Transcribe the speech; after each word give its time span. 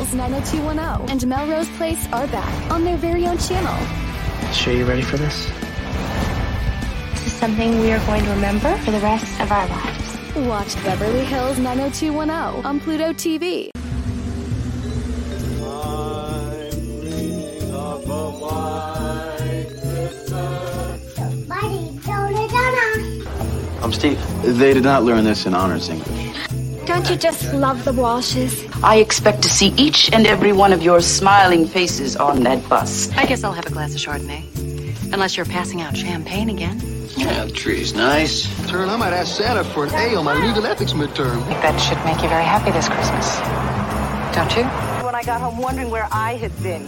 Hills 0.00 0.14
90210 0.14 1.10
and 1.10 1.26
Melrose 1.26 1.68
Place 1.76 2.06
are 2.10 2.26
back 2.28 2.70
on 2.70 2.84
their 2.84 2.96
very 2.96 3.26
own 3.26 3.36
channel. 3.36 3.76
Sure 4.50 4.72
you 4.72 4.86
ready 4.86 5.02
for 5.02 5.18
this? 5.18 5.44
This 7.12 7.26
is 7.26 7.32
something 7.34 7.78
we 7.80 7.92
are 7.92 7.98
going 8.06 8.24
to 8.24 8.30
remember 8.30 8.74
for 8.78 8.92
the 8.92 9.00
rest 9.00 9.38
of 9.42 9.52
our 9.52 9.68
lives. 9.68 10.36
Watch 10.48 10.74
Beverly 10.84 11.26
Hills 11.26 11.58
90210 11.58 12.64
on 12.64 12.80
Pluto 12.80 13.12
TV. 13.12 13.68
I'm 23.82 23.92
Steve. 23.92 24.18
They 24.58 24.72
did 24.72 24.82
not 24.82 25.02
learn 25.02 25.24
this 25.24 25.44
in 25.44 25.52
honors 25.52 25.90
English. 25.90 26.19
Don't 27.00 27.12
you 27.12 27.16
just 27.16 27.54
love 27.54 27.82
the 27.86 27.92
Walshes? 27.92 28.70
I 28.84 28.96
expect 28.96 29.40
to 29.44 29.48
see 29.48 29.68
each 29.78 30.12
and 30.12 30.26
every 30.26 30.52
one 30.52 30.70
of 30.70 30.82
your 30.82 31.00
smiling 31.00 31.66
faces 31.66 32.14
on 32.14 32.42
that 32.42 32.68
bus. 32.68 33.10
I 33.16 33.24
guess 33.24 33.42
I'll 33.42 33.54
have 33.54 33.64
a 33.64 33.70
glass 33.70 33.94
of 33.94 34.00
Chardonnay. 34.02 35.10
Unless 35.10 35.34
you're 35.34 35.46
passing 35.46 35.80
out 35.80 35.96
champagne 35.96 36.50
again. 36.50 36.78
Yeah, 37.16 37.46
the 37.46 37.52
tree's 37.52 37.94
nice. 37.94 38.44
Turn, 38.68 38.90
I 38.90 38.96
might 38.96 39.14
ask 39.14 39.34
Santa 39.34 39.64
for 39.64 39.86
an 39.86 39.94
A 39.94 40.14
on 40.14 40.26
my 40.26 40.34
legal 40.46 40.66
ethics 40.66 40.92
midterm. 40.92 41.42
That 41.62 41.78
should 41.78 42.04
make 42.04 42.22
you 42.22 42.28
very 42.28 42.44
happy 42.44 42.70
this 42.70 42.86
Christmas. 42.86 43.38
Don't 44.36 44.54
you? 44.54 44.64
When 45.02 45.14
I 45.14 45.22
got 45.22 45.40
home 45.40 45.56
wondering 45.56 45.88
where 45.88 46.06
I 46.12 46.34
had 46.34 46.52
been. 46.62 46.86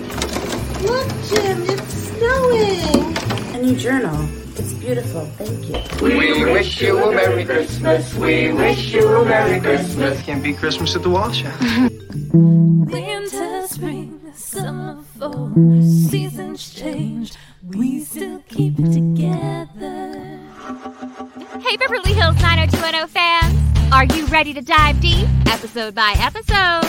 Look, 0.83 1.09
Jim, 1.25 1.63
it's 1.71 1.95
snowing. 1.95 3.17
A 3.55 3.63
new 3.63 3.77
journal. 3.77 4.42
It's 4.57 4.73
beautiful. 4.75 5.25
Thank 5.39 6.01
you. 6.01 6.05
We 6.05 6.45
wish 6.45 6.81
you 6.83 6.99
a 6.99 7.15
Merry 7.15 7.45
Christmas. 7.45 8.15
We 8.15 8.53
wish 8.53 8.93
you 8.93 9.07
a 9.09 9.25
Merry 9.25 9.61
Christmas. 9.61 10.21
Can't 10.23 10.43
be 10.43 10.53
Christmas 10.53 10.95
at 10.95 11.03
the 11.03 11.11
Walsh 11.11 11.43
Winter, 12.33 13.67
spring, 13.69 14.21
summer, 14.35 15.03
fall, 15.19 15.53
seasons 16.11 16.73
change. 16.75 17.33
We 17.75 18.01
still 18.01 18.43
keep 18.49 18.79
it 18.79 18.93
together. 18.93 20.39
Hey, 21.61 21.77
Beverly 21.77 22.13
Hills 22.13 22.37
90210 22.43 23.09
fans! 23.09 23.93
Are 23.93 24.05
you 24.05 24.27
ready 24.27 24.53
to 24.55 24.61
dive 24.61 25.01
deep, 25.01 25.29
episode 25.47 25.95
by 25.95 26.15
episode, 26.19 26.85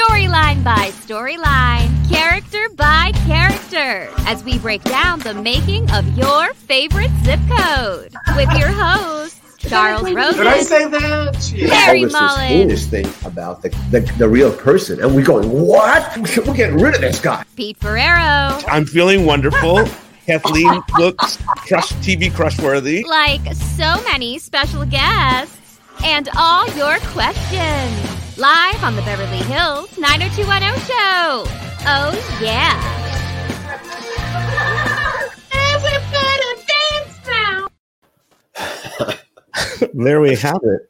storyline 0.00 0.62
by 0.64 0.88
storyline, 0.92 2.10
character 2.10 2.68
by 2.76 3.12
character, 3.26 4.08
as 4.26 4.42
we 4.44 4.58
break 4.58 4.82
down 4.84 5.18
the 5.20 5.34
making 5.34 5.90
of 5.90 6.16
your 6.16 6.54
favorite 6.54 7.10
zip 7.22 7.40
code 7.50 8.14
with 8.36 8.50
your 8.58 8.68
host. 8.68 9.36
Charles 9.58 10.10
Rosen. 10.10 10.38
Did 10.38 10.46
I 10.46 10.60
say 10.62 10.88
that? 10.88 11.36
Harry 11.70 11.98
All 11.98 12.04
this 12.06 12.12
Mollin. 12.14 12.46
heinous 12.46 12.86
thing 12.86 13.06
about 13.26 13.60
the, 13.60 13.68
the, 13.90 14.00
the 14.16 14.26
real 14.26 14.50
person, 14.50 15.02
and 15.02 15.14
we 15.14 15.22
going, 15.22 15.50
what? 15.50 16.16
We're 16.16 16.54
getting 16.54 16.78
rid 16.78 16.94
of 16.94 17.02
this 17.02 17.20
guy. 17.20 17.44
Pete 17.56 17.76
Ferrero. 17.76 18.58
I'm 18.68 18.86
feeling 18.86 19.26
wonderful. 19.26 19.84
Kathleen 20.24 20.80
looks 20.98 21.36
crush 21.66 21.92
TV 21.94 22.30
crushworthy. 22.30 23.04
like 23.04 23.42
so 23.54 24.02
many 24.04 24.38
special 24.38 24.86
guests 24.86 25.78
and 26.02 26.30
all 26.38 26.66
your 26.74 26.96
questions 27.08 28.29
live 28.40 28.82
on 28.82 28.96
the 28.96 29.02
Beverly 29.02 29.36
Hills 29.36 29.98
90210 29.98 30.80
show. 30.86 31.44
Oh, 31.84 32.38
yeah. 32.40 32.72
Everybody 35.52 36.64
dance 36.66 37.20
now. 37.28 37.68
there 39.92 40.22
we 40.22 40.34
have 40.36 40.58
it. 40.62 40.88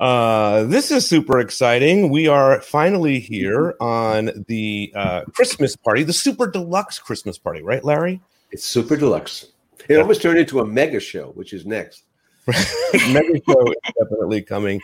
Uh, 0.00 0.64
this 0.64 0.90
is 0.90 1.06
super 1.06 1.38
exciting. 1.38 2.10
We 2.10 2.26
are 2.26 2.60
finally 2.60 3.20
here 3.20 3.76
on 3.80 4.44
the 4.48 4.92
uh, 4.96 5.22
Christmas 5.32 5.76
party, 5.76 6.02
the 6.02 6.12
super 6.12 6.50
deluxe 6.50 6.98
Christmas 6.98 7.38
party, 7.38 7.62
right, 7.62 7.84
Larry? 7.84 8.20
It's 8.50 8.64
super 8.64 8.96
deluxe. 8.96 9.46
It 9.88 9.96
almost 9.96 10.22
turned 10.22 10.40
into 10.40 10.58
a 10.58 10.66
mega 10.66 10.98
show, 10.98 11.28
which 11.36 11.52
is 11.52 11.64
next. 11.64 12.02
Mega 12.48 13.40
show 13.48 13.66
is 13.66 13.94
definitely 13.96 14.42
coming. 14.42 14.80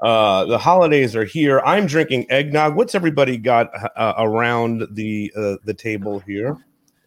Uh, 0.00 0.44
the 0.44 0.58
holidays 0.58 1.16
are 1.16 1.24
here. 1.24 1.60
I'm 1.60 1.86
drinking 1.86 2.30
eggnog. 2.30 2.76
What's 2.76 2.94
everybody 2.94 3.36
got 3.36 3.70
uh, 3.96 4.14
around 4.18 4.86
the 4.92 5.32
uh, 5.36 5.56
the 5.64 5.74
table 5.74 6.20
here? 6.20 6.56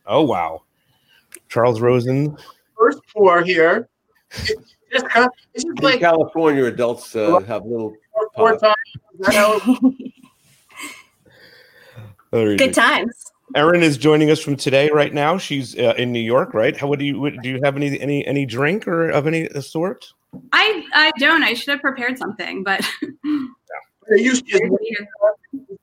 Oh 0.05 0.23
wow, 0.23 0.63
Charles 1.47 1.79
Rosen. 1.79 2.37
First 2.77 2.99
pour 3.13 3.41
here. 3.43 3.87
Jessica, 4.91 5.29
this 5.53 5.63
is 5.63 5.65
In 5.65 5.75
like 5.83 5.99
California, 6.01 6.65
adults 6.65 7.15
uh, 7.15 7.39
have 7.41 7.65
little. 7.65 7.95
four 8.35 8.57
times. 8.57 8.75
Is 9.19 9.19
that 9.27 9.35
how 9.35 9.59
it- 9.63 10.13
Very 12.31 12.55
Good 12.55 12.73
times. 12.73 13.31
Erin 13.55 13.83
is 13.83 13.97
joining 13.97 14.31
us 14.31 14.39
from 14.39 14.55
today, 14.55 14.89
right 14.89 15.13
now. 15.13 15.37
She's 15.37 15.77
uh, 15.77 15.93
in 15.97 16.13
New 16.13 16.21
York, 16.21 16.53
right? 16.53 16.75
How 16.75 16.87
what 16.87 16.99
do 16.99 17.05
you 17.05 17.19
what, 17.19 17.33
do? 17.41 17.49
You 17.49 17.59
have 17.63 17.75
any 17.75 17.99
any 17.99 18.25
any 18.25 18.45
drink 18.45 18.87
or 18.87 19.09
of 19.09 19.27
any 19.27 19.49
sort? 19.61 20.13
I 20.53 20.85
I 20.93 21.11
don't. 21.19 21.43
I 21.43 21.53
should 21.53 21.69
have 21.69 21.81
prepared 21.81 22.17
something, 22.17 22.63
but 22.63 22.87
Are 24.09 24.17
you 24.17 24.31
is 24.31 24.43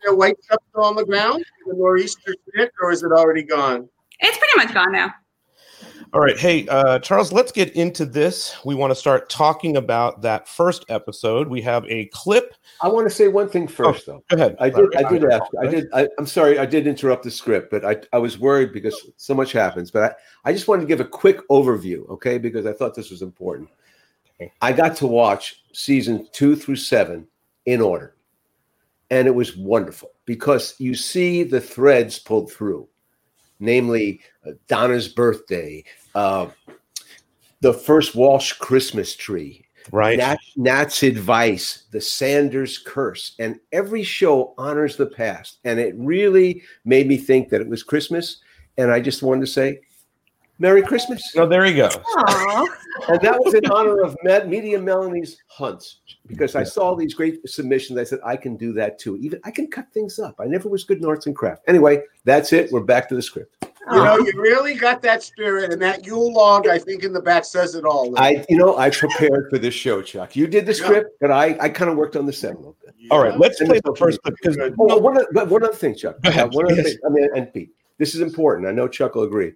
there 0.04 0.14
white 0.14 0.36
stuff 0.42 0.59
still 0.70 0.84
on 0.84 0.97
the 0.97 1.04
ground? 1.04 1.44
The 1.66 1.75
nor'easter 1.75 2.34
stick, 2.48 2.72
or 2.82 2.92
is 2.92 3.03
it 3.03 3.12
already 3.12 3.42
gone? 3.42 3.88
it's 4.20 4.37
pretty 4.37 4.56
much 4.56 4.75
gone 4.75 4.92
now. 4.92 5.14
All 6.12 6.20
right, 6.20 6.38
hey 6.38 6.66
uh, 6.69 6.98
Charles, 6.98 7.32
let's 7.32 7.53
get 7.53 7.75
into 7.76 8.04
this. 8.06 8.56
We 8.64 8.75
want 8.75 8.91
to 8.91 8.94
start 8.94 9.28
talking 9.28 9.76
about 9.76 10.22
that 10.22 10.48
first 10.48 10.84
episode. 10.88 11.48
We 11.48 11.60
have 11.62 11.84
a 11.87 12.06
clip. 12.06 12.54
I 12.82 12.88
want 12.88 13.08
to 13.08 13.14
say 13.14 13.28
one 13.28 13.48
thing 13.48 13.69
first, 13.69 14.06
though. 14.06 14.22
Go 14.28 14.37
ahead. 14.37 14.56
I 14.58 14.70
did. 14.70 14.94
I 14.97 15.08
did 15.08 15.25
ask. 15.25 15.44
I 15.60 15.66
did. 15.66 15.87
I, 15.92 16.08
I'm 16.19 16.26
sorry. 16.26 16.58
I 16.58 16.66
did 16.66 16.87
interrupt 16.87 17.25
the 17.25 17.31
script, 17.31 17.70
but 17.70 17.84
I, 17.84 17.97
I 18.12 18.19
was 18.19 18.38
worried 18.38 18.72
because 18.72 19.10
so 19.16 19.34
much 19.34 19.53
happens. 19.53 19.91
But 19.91 20.03
I, 20.44 20.50
I 20.50 20.53
just 20.53 20.66
wanted 20.66 20.82
to 20.82 20.88
give 20.88 21.00
a 21.00 21.04
quick 21.04 21.47
overview, 21.48 22.08
okay? 22.08 22.38
Because 22.38 22.66
I 22.66 22.72
thought 22.72 22.94
this 22.94 23.10
was 23.10 23.22
important. 23.22 23.69
I 24.60 24.72
got 24.72 24.97
to 24.97 25.06
watch 25.06 25.62
season 25.72 26.28
two 26.32 26.56
through 26.56 26.76
seven 26.76 27.26
in 27.66 27.81
order, 27.81 28.15
and 29.10 29.26
it 29.26 29.34
was 29.34 29.56
wonderful 29.56 30.10
because 30.25 30.75
you 30.78 30.94
see 30.94 31.43
the 31.43 31.60
threads 31.60 32.19
pulled 32.19 32.53
through, 32.53 32.88
namely 33.59 34.21
uh, 34.47 34.53
Donna's 34.69 35.09
birthday, 35.09 35.84
uh, 36.15 36.49
the 37.60 37.75
first 37.75 38.15
Walsh 38.15 38.53
Christmas 38.53 39.16
tree, 39.16 39.65
right? 39.91 40.19
Nat, 40.19 40.38
Nat's 40.56 41.03
advice, 41.03 41.84
the 41.91 42.00
Sanders 42.00 42.78
curse, 42.78 43.34
and 43.41 43.59
every 43.72 44.05
show 44.05 44.55
honors 44.56 44.97
the 44.97 45.06
past, 45.06 45.59
and 45.65 45.81
it 45.81 45.94
really 45.97 46.62
made 46.84 47.09
me 47.09 47.16
think 47.16 47.49
that 47.49 47.60
it 47.60 47.69
was 47.69 47.82
Christmas, 47.82 48.41
and 48.76 48.93
I 48.93 49.00
just 49.00 49.22
wanted 49.25 49.41
to 49.41 49.47
say, 49.49 49.81
Merry 50.58 50.82
Christmas. 50.82 51.22
Oh, 51.36 51.46
there 51.46 51.64
you 51.66 51.76
go. 51.76 51.88
And 53.08 53.20
that 53.20 53.38
was 53.38 53.54
in 53.54 53.64
honor 53.70 54.00
of 54.02 54.16
Med- 54.24 54.48
Media 54.48 54.78
Melanie's 54.78 55.41
hunts 55.46 56.00
because 56.26 56.56
I 56.56 56.64
saw 56.64 56.94
these 56.96 57.14
great 57.14 57.48
submissions. 57.48 57.98
I 57.98 58.04
said, 58.04 58.19
I 58.24 58.36
can 58.36 58.56
do 58.56 58.72
that 58.72 58.98
too. 58.98 59.16
Even 59.19 59.41
I 59.44 59.50
can 59.52 59.69
cut 59.69 59.86
things 59.94 60.19
up. 60.19 60.34
I 60.41 60.46
never 60.46 60.69
was 60.69 60.82
good 60.84 60.98
in 60.98 61.04
arts 61.06 61.26
and 61.26 61.34
craft. 61.36 61.62
Anyway, 61.69 62.02
that's 62.24 62.52
it. 62.52 62.72
We're 62.72 62.80
back 62.80 63.08
to 63.10 63.14
the 63.14 63.22
script. 63.22 63.54
You 63.91 64.04
know, 64.04 64.19
you 64.19 64.32
really 64.36 64.74
got 64.74 65.00
that 65.02 65.22
spirit, 65.22 65.72
and 65.72 65.80
that 65.80 66.04
Yule 66.04 66.30
log, 66.34 66.66
I 66.69 66.78
think, 66.78 67.04
in 67.04 67.14
the 67.14 67.22
back 67.22 67.46
says 67.46 67.75
it 67.75 67.86
all. 67.86 68.12
I, 68.19 68.44
you 68.50 68.58
know, 68.58 68.76
I 68.76 68.90
prepared 68.90 69.46
for 69.48 69.56
this 69.56 69.72
show, 69.72 70.02
Chuck. 70.02 70.36
You 70.36 70.46
did 70.46 70.66
the 70.66 70.75
script, 70.75 71.12
but 71.22 71.30
I, 71.30 71.56
I 71.58 71.69
kind 71.70 71.90
of 71.90 71.96
worked 71.96 72.14
on 72.14 72.26
the 72.26 72.32
set 72.32 72.52
a 72.52 72.58
little 72.58 72.76
bit. 72.84 72.94
All 73.10 73.22
right, 73.22 73.38
let's 73.38 73.60
And 73.60 73.70
play 73.70 73.80
the 73.82 73.94
first 73.96 74.20
clip 74.22 74.34
because 74.42 74.58
Oh, 74.78 74.98
one, 74.98 75.16
oth- 75.16 75.28
but 75.32 75.48
one 75.48 75.64
other 75.64 75.72
thing, 75.72 75.94
Chuck. 75.94 76.16
Uh, 76.22 76.48
one 76.48 76.66
other 76.66 76.75
Yes. 76.75 76.84
thing. 76.84 76.96
I 77.06 77.08
mean, 77.08 77.28
and 77.34 77.50
Pete, 77.54 77.70
this 77.96 78.14
is 78.14 78.20
important. 78.20 78.69
I 78.69 78.72
know 78.72 78.88
Chuck 78.88 79.14
will 79.14 79.22
agree. 79.22 79.52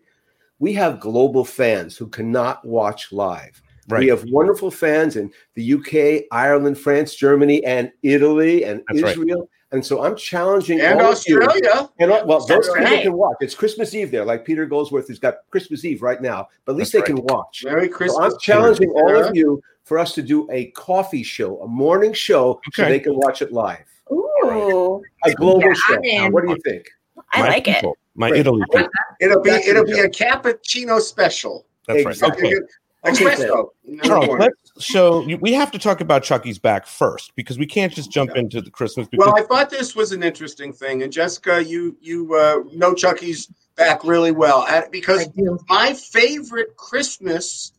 We 0.62 0.72
have 0.74 1.00
global 1.00 1.44
fans 1.44 1.96
who 1.96 2.06
cannot 2.06 2.64
watch 2.64 3.10
live. 3.10 3.60
Right. 3.88 3.98
We 3.98 4.06
have 4.10 4.22
wonderful 4.30 4.70
fans 4.70 5.16
in 5.16 5.32
the 5.56 5.72
UK, 5.74 6.26
Ireland, 6.30 6.78
France, 6.78 7.16
Germany, 7.16 7.64
and 7.64 7.90
Italy, 8.04 8.64
and 8.64 8.80
That's 8.86 9.02
right. 9.02 9.10
Israel. 9.18 9.48
And 9.72 9.84
so 9.84 10.04
I'm 10.04 10.14
challenging 10.14 10.80
And 10.80 11.00
all 11.00 11.12
of 11.14 11.22
you- 11.26 11.40
Australia. 11.42 11.90
And 11.98 12.10
well, 12.10 12.38
those 12.38 12.46
That's 12.46 12.68
people 12.68 12.84
right. 12.84 13.02
can 13.02 13.14
watch. 13.14 13.38
It's 13.40 13.56
Christmas 13.56 13.92
Eve 13.92 14.12
there, 14.12 14.24
like 14.24 14.44
Peter 14.44 14.64
Goldsworth 14.66 15.08
has 15.08 15.18
got 15.18 15.38
Christmas 15.50 15.84
Eve 15.84 16.00
right 16.00 16.22
now. 16.22 16.46
But 16.64 16.72
at 16.74 16.78
least 16.78 16.92
That's 16.92 17.08
they 17.08 17.12
right. 17.14 17.24
can 17.26 17.34
watch. 17.36 17.64
Merry 17.64 17.88
So 17.88 17.96
Christmas. 17.96 18.32
I'm 18.34 18.38
challenging 18.38 18.90
all 18.90 19.16
of 19.16 19.34
you 19.34 19.60
for 19.82 19.98
us 19.98 20.14
to 20.14 20.22
do 20.22 20.48
a 20.52 20.66
coffee 20.72 21.24
show, 21.24 21.60
a 21.62 21.66
morning 21.66 22.12
show, 22.12 22.60
so 22.74 22.84
they 22.84 23.00
can 23.00 23.16
watch 23.16 23.42
it 23.42 23.52
live. 23.52 23.82
Ooh. 24.12 25.02
A 25.24 25.32
global 25.34 25.66
Yeah, 25.66 25.72
show. 25.74 25.96
Now, 26.04 26.30
what 26.30 26.44
do 26.44 26.50
you 26.50 26.58
think? 26.64 26.86
I 27.32 27.40
My 27.40 27.48
like 27.48 27.66
it. 27.66 27.84
People, 28.14 28.20
My 28.20 28.28
Great. 28.28 28.40
Italy. 28.40 28.62
people. 28.72 28.88
It'll 29.20 29.42
be 29.42 29.50
Back 29.50 29.62
to 29.62 29.70
it'll 29.70 29.86
the 29.86 29.92
be 29.92 30.00
a 30.00 30.08
cappuccino 30.08 31.00
special. 31.00 31.66
That's 31.86 32.04
right. 32.04 32.12
Exactly. 32.12 32.48
Okay. 32.48 32.60
Espresso. 33.04 33.70
in 33.84 33.96
the 33.96 34.02
Charles, 34.04 34.28
let's 34.38 34.84
show. 34.84 35.26
We 35.40 35.52
have 35.54 35.72
to 35.72 35.78
talk 35.78 36.00
about 36.00 36.22
Chucky's 36.22 36.60
back 36.60 36.86
first 36.86 37.34
because 37.34 37.58
we 37.58 37.66
can't 37.66 37.92
just 37.92 38.12
jump 38.12 38.36
into 38.36 38.60
the 38.60 38.70
Christmas. 38.70 39.08
Because 39.08 39.26
Well, 39.26 39.36
I 39.36 39.42
thought 39.42 39.70
this 39.70 39.96
was 39.96 40.12
an 40.12 40.22
interesting 40.22 40.72
thing, 40.72 41.02
and 41.02 41.12
Jessica, 41.12 41.64
you 41.64 41.96
you 42.00 42.32
uh, 42.36 42.62
know 42.72 42.94
Chucky's 42.94 43.48
back 43.74 44.04
really 44.04 44.30
well 44.30 44.62
at, 44.68 44.92
because 44.92 45.28
my 45.68 45.94
favorite 45.94 46.76
Christmas 46.76 47.72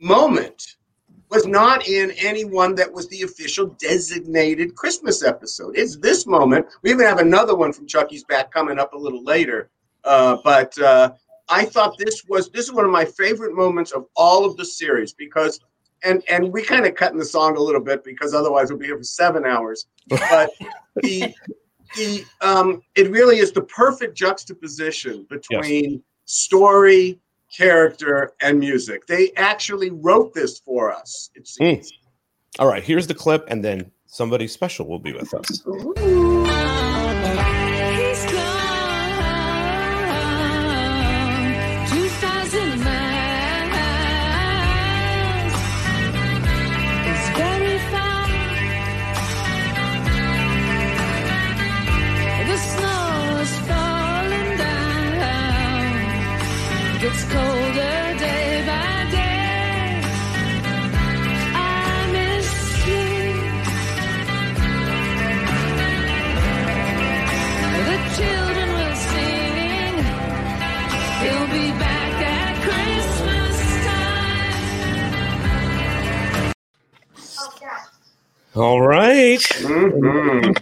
moment 0.00 0.75
was 1.30 1.46
not 1.46 1.86
in 1.88 2.12
any 2.12 2.44
one 2.44 2.74
that 2.76 2.92
was 2.92 3.08
the 3.08 3.22
official 3.22 3.66
designated 3.80 4.74
Christmas 4.74 5.22
episode. 5.22 5.76
It's 5.76 5.96
this 5.96 6.26
moment. 6.26 6.66
We 6.82 6.90
even 6.90 7.06
have 7.06 7.18
another 7.18 7.54
one 7.54 7.72
from 7.72 7.86
Chucky's 7.86 8.24
Back 8.24 8.52
coming 8.52 8.78
up 8.78 8.92
a 8.92 8.98
little 8.98 9.24
later. 9.24 9.70
Uh, 10.04 10.38
but 10.44 10.78
uh, 10.78 11.12
I 11.48 11.64
thought 11.64 11.98
this 11.98 12.24
was 12.28 12.48
this 12.50 12.66
is 12.66 12.72
one 12.72 12.84
of 12.84 12.90
my 12.90 13.04
favorite 13.04 13.54
moments 13.54 13.92
of 13.92 14.06
all 14.16 14.44
of 14.44 14.56
the 14.56 14.64
series 14.64 15.12
because 15.12 15.60
and 16.04 16.22
and 16.28 16.52
we 16.52 16.62
kind 16.62 16.86
of 16.86 16.94
cut 16.94 17.12
in 17.12 17.18
the 17.18 17.24
song 17.24 17.56
a 17.56 17.60
little 17.60 17.80
bit 17.80 18.04
because 18.04 18.34
otherwise 18.34 18.70
we'll 18.70 18.78
be 18.78 18.86
here 18.86 18.98
for 18.98 19.04
seven 19.04 19.44
hours. 19.44 19.86
But 20.08 20.50
the 20.96 21.34
the 21.96 22.24
um, 22.40 22.82
it 22.94 23.10
really 23.10 23.38
is 23.38 23.52
the 23.52 23.62
perfect 23.62 24.16
juxtaposition 24.16 25.26
between 25.28 26.02
story, 26.24 27.20
character, 27.56 28.32
and 28.40 28.58
music. 28.58 29.06
They 29.06 29.32
actually 29.36 29.90
wrote 29.90 30.34
this 30.34 30.58
for 30.58 30.92
us. 30.92 31.30
It 31.34 31.48
seems. 31.48 31.92
Mm. 31.92 31.96
All 32.58 32.68
right, 32.68 32.82
here's 32.82 33.06
the 33.06 33.14
clip, 33.14 33.44
and 33.48 33.64
then 33.64 33.90
somebody 34.06 34.48
special 34.48 34.86
will 34.86 34.98
be 34.98 35.12
with 35.12 35.32
us. 35.34 35.50
It's 35.50 36.85
All 78.56 78.80
right. 78.80 79.38
Mm-hmm. 79.38 80.52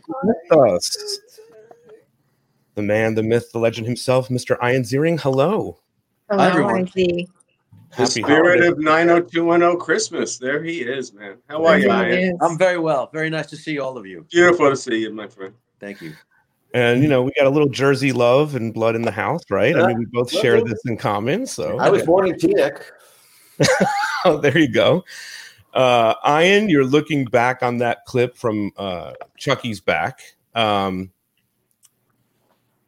The 2.75 2.82
man, 2.82 3.14
the 3.14 3.23
myth, 3.23 3.52
the 3.52 3.61
legend 3.61 3.87
himself, 3.87 4.29
Mr. 4.31 4.56
Ian 4.69 4.82
Ziering. 4.82 5.20
Hello. 5.20 5.79
Hello, 6.29 6.43
everyone. 6.43 6.88
Izzy. 6.88 7.29
The 7.91 7.96
Happy 7.96 8.23
spirit 8.23 8.58
holidays. 8.58 8.73
of 8.73 8.79
90210 8.81 9.79
Christmas. 9.79 10.38
There 10.38 10.61
he 10.64 10.81
is, 10.81 11.12
man. 11.12 11.37
How 11.49 11.64
are 11.64 11.79
you, 11.79 11.87
There 11.87 12.08
he 12.08 12.25
Ian? 12.25 12.35
is. 12.35 12.38
I'm 12.43 12.58
very 12.58 12.79
well. 12.79 13.11
Very 13.12 13.31
nice 13.31 13.46
to 13.50 13.56
see 13.56 13.79
all 13.79 13.96
of 13.96 14.05
you. 14.06 14.26
Beautiful 14.29 14.70
to 14.70 14.76
see 14.76 15.02
you, 15.02 15.12
my 15.12 15.29
friend. 15.29 15.55
Thank 15.79 16.02
you. 16.02 16.14
And 16.75 17.00
you 17.00 17.08
know, 17.08 17.23
we 17.23 17.31
got 17.37 17.46
a 17.46 17.50
little 17.50 17.69
Jersey 17.69 18.11
love 18.11 18.56
and 18.56 18.75
blood 18.75 18.96
in 18.96 19.02
the 19.02 19.12
house, 19.12 19.43
right? 19.49 19.76
I 19.76 19.87
mean, 19.87 19.96
we 19.96 20.06
both 20.06 20.32
share 20.32 20.61
this 20.64 20.81
in 20.87 20.96
common. 20.96 21.46
So 21.46 21.79
I 21.79 21.88
was 21.91 22.02
born 22.02 22.26
in 22.26 22.35
Teaneck. 22.35 22.82
oh, 24.25 24.38
there 24.38 24.58
you 24.58 24.67
go. 24.73 25.05
Uh, 25.75 26.15
Ian, 26.26 26.69
you're 26.69 26.85
looking 26.85 27.25
back 27.25 27.62
on 27.62 27.79
that 27.79 28.05
clip 28.06 28.37
from 28.37 28.71
uh, 28.76 29.12
Chucky's 29.37 29.81
back. 29.81 30.21
Um, 30.55 31.11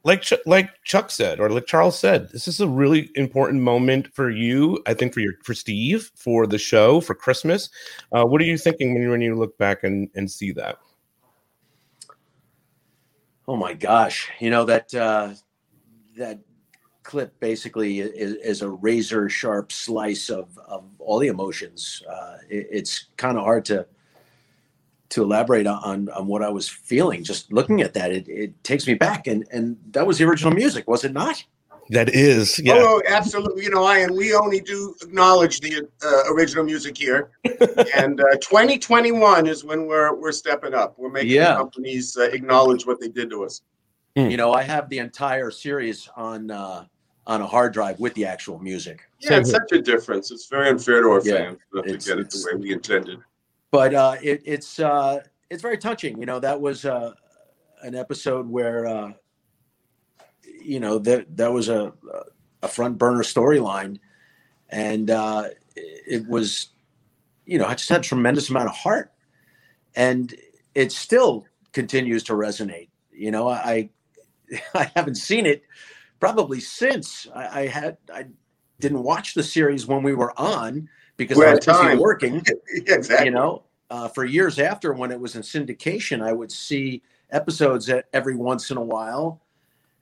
like 0.05 0.23
Ch- 0.23 0.35
like 0.47 0.71
Chuck 0.85 1.11
said, 1.11 1.41
or 1.41 1.51
like 1.51 1.67
Charles 1.67 1.99
said, 1.99 2.31
this 2.31 2.47
is 2.47 2.61
a 2.61 2.69
really 2.69 3.11
important 3.17 3.61
moment 3.61 4.15
for 4.15 4.31
you. 4.31 4.81
I 4.87 4.95
think 4.95 5.13
for 5.13 5.19
your 5.19 5.33
for 5.43 5.53
Steve, 5.53 6.13
for 6.15 6.47
the 6.47 6.59
show, 6.59 7.01
for 7.01 7.17
Christmas. 7.17 7.69
Uh, 8.13 8.25
what 8.25 8.41
are 8.41 8.45
you 8.45 8.57
thinking 8.57 8.95
when 8.95 9.03
you 9.03 9.11
when 9.11 9.21
you 9.21 9.35
look 9.35 9.59
back 9.59 9.83
and, 9.83 10.09
and 10.15 10.31
see 10.31 10.53
that? 10.53 10.79
Oh 13.49 13.57
my 13.57 13.75
gosh! 13.75 14.31
You 14.39 14.51
know 14.51 14.65
that 14.67 14.95
uh, 14.95 15.35
that 16.17 16.39
clip 17.07 17.39
basically 17.41 18.01
is, 18.01 18.35
is 18.35 18.63
a 18.63 18.69
razor 18.69 19.29
sharp 19.29 19.71
slice 19.71 20.29
of, 20.29 20.59
of 20.67 20.85
all 20.99 21.19
the 21.19 21.29
emotions. 21.29 22.03
Uh, 22.11 22.37
it, 22.51 22.67
it's 22.71 23.07
kind 23.17 23.39
of 23.39 23.45
hard 23.45 23.65
to 23.67 23.87
to 25.09 25.23
elaborate 25.23 25.69
on 25.69 26.09
on 26.09 26.27
what 26.27 26.43
I 26.43 26.49
was 26.49 26.69
feeling 26.69 27.23
just 27.23 27.53
looking 27.53 27.81
at 27.81 27.95
that. 27.95 28.11
It, 28.11 28.29
it 28.29 28.65
takes 28.65 28.87
me 28.87 28.95
back, 28.95 29.29
and 29.29 29.47
and 29.53 29.77
that 29.93 30.07
was 30.07 30.19
the 30.19 30.25
original 30.25 30.53
music, 30.53 30.89
was 30.89 31.05
it 31.05 31.13
not? 31.13 31.43
That 31.91 32.09
is, 32.09 32.59
yeah. 32.59 32.73
Oh, 32.79 33.01
absolutely. 33.07 33.63
You 33.63 33.71
know, 33.71 33.85
I 33.85 33.99
and 33.99 34.17
we 34.17 34.35
only 34.35 34.61
do 34.61 34.97
acknowledge 35.03 35.61
the 35.61 35.87
uh, 36.05 36.35
original 36.35 36.65
music 36.65 36.99
here. 36.99 37.31
and 37.97 38.21
uh, 38.21 38.25
2021 38.41 39.47
is 39.47 39.63
when 39.63 39.87
we're 39.87 40.13
we're 40.13 40.33
stepping 40.33 40.75
up. 40.75 40.99
We're 40.99 41.11
making 41.11 41.31
Yeah. 41.31 41.55
companies 41.55 42.17
uh, 42.17 42.25
acknowledge 42.33 42.85
what 42.85 43.01
they 43.01 43.09
did 43.09 43.31
to 43.31 43.45
us. 43.45 43.63
You 44.17 44.39
know, 44.39 44.55
I 44.55 44.63
have 44.63 44.89
the 44.89 44.99
entire 44.99 45.51
series 45.51 46.09
on 46.17 46.51
uh, 46.51 46.87
on 47.27 47.41
a 47.43 47.47
hard 47.47 47.73
drive 47.73 47.99
with 47.99 48.15
the 48.15 48.25
actual 48.25 48.59
music. 48.59 49.03
Yeah, 49.21 49.39
it's 49.39 49.51
such 49.51 49.73
a 49.73 49.83
difference. 49.83 50.31
It's 50.31 50.47
very 50.47 50.69
unfair 50.69 51.03
to 51.03 51.09
our 51.11 51.25
Yeah, 51.25 51.35
fans 51.35 51.59
not 51.73 51.87
to 51.87 51.97
get 51.97 52.19
it 52.19 52.31
the 52.31 52.47
way 52.53 52.61
we 52.61 52.73
intended. 52.73 53.19
but 53.71 53.95
uh, 53.95 54.17
it, 54.23 54.43
it's 54.45 54.79
uh, 54.79 55.21
it's 55.51 55.63
very 55.63 55.79
touching. 55.79 56.19
You 56.19 56.27
know, 56.27 56.39
that 56.41 56.61
was 56.61 56.85
uh, 56.85 57.13
an 57.83 57.95
episode 57.95 58.49
where 58.49 58.87
uh, 58.87 59.13
you 60.63 60.81
know 60.81 60.99
that 60.99 61.37
that 61.37 61.53
was 61.53 61.69
a 61.69 61.93
a 62.63 62.69
front 62.69 62.99
burner 62.99 63.23
storyline, 63.23 63.99
and 64.69 65.11
uh, 65.11 65.49
it 65.75 66.27
was 66.29 66.69
you 67.45 67.59
know 67.59 67.67
I 67.67 67.75
just 67.75 67.89
had 67.89 68.01
a 68.01 68.05
tremendous 68.05 68.51
amount 68.51 68.69
of 68.69 68.77
heart, 68.77 69.13
and 69.97 70.33
it 70.75 70.93
still 70.93 71.47
continues 71.73 72.23
to 72.25 72.35
resonate. 72.35 72.89
You 73.13 73.33
know, 73.33 73.49
I 73.49 73.91
I 74.75 74.91
haven't 74.95 75.17
seen 75.17 75.45
it 75.45 75.65
probably 76.21 76.61
since 76.61 77.27
I, 77.35 77.63
I 77.63 77.67
had 77.67 77.97
I 78.13 78.27
didn't 78.81 79.03
watch 79.03 79.35
the 79.35 79.43
series 79.43 79.87
when 79.87 80.03
we 80.03 80.15
were 80.15 80.39
on 80.39 80.89
because 81.17 81.37
We're 81.37 81.49
I 81.49 81.53
at 81.53 81.67
was 81.67 81.79
busy 81.83 81.97
working 81.97 82.43
exactly. 82.87 83.27
you 83.27 83.31
know 83.33 83.65
uh, 83.91 84.09
for 84.09 84.25
years 84.25 84.59
after 84.59 84.93
when 84.93 85.11
it 85.11 85.19
was 85.21 85.37
in 85.37 85.43
syndication 85.43 86.23
i 86.23 86.33
would 86.33 86.53
see 86.53 87.03
episodes 87.31 87.91
every 88.13 88.37
once 88.37 88.71
in 88.71 88.77
a 88.77 88.83
while 88.83 89.41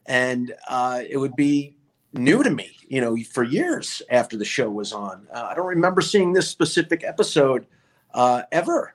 and 0.06 0.54
uh, 0.68 1.02
it 1.08 1.16
would 1.16 1.36
be 1.36 1.76
new 2.12 2.42
to 2.42 2.50
me 2.50 2.76
you 2.88 3.00
know 3.00 3.16
for 3.32 3.42
years 3.44 4.02
after 4.10 4.36
the 4.36 4.44
show 4.44 4.70
was 4.70 4.92
on 4.92 5.26
uh, 5.32 5.48
i 5.50 5.54
don't 5.54 5.66
remember 5.66 6.00
seeing 6.00 6.32
this 6.32 6.48
specific 6.48 7.04
episode 7.04 7.66
uh, 8.14 8.42
ever 8.52 8.94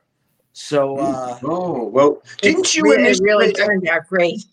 so 0.53 0.97
uh, 0.97 1.37
Oh 1.43 1.83
well, 1.85 2.21
didn't 2.41 2.75
you 2.75 2.83
really, 2.83 3.03
initiate? 3.03 3.21
really 3.23 3.53
turned 3.53 3.87
out 3.87 4.07
great. 4.07 4.43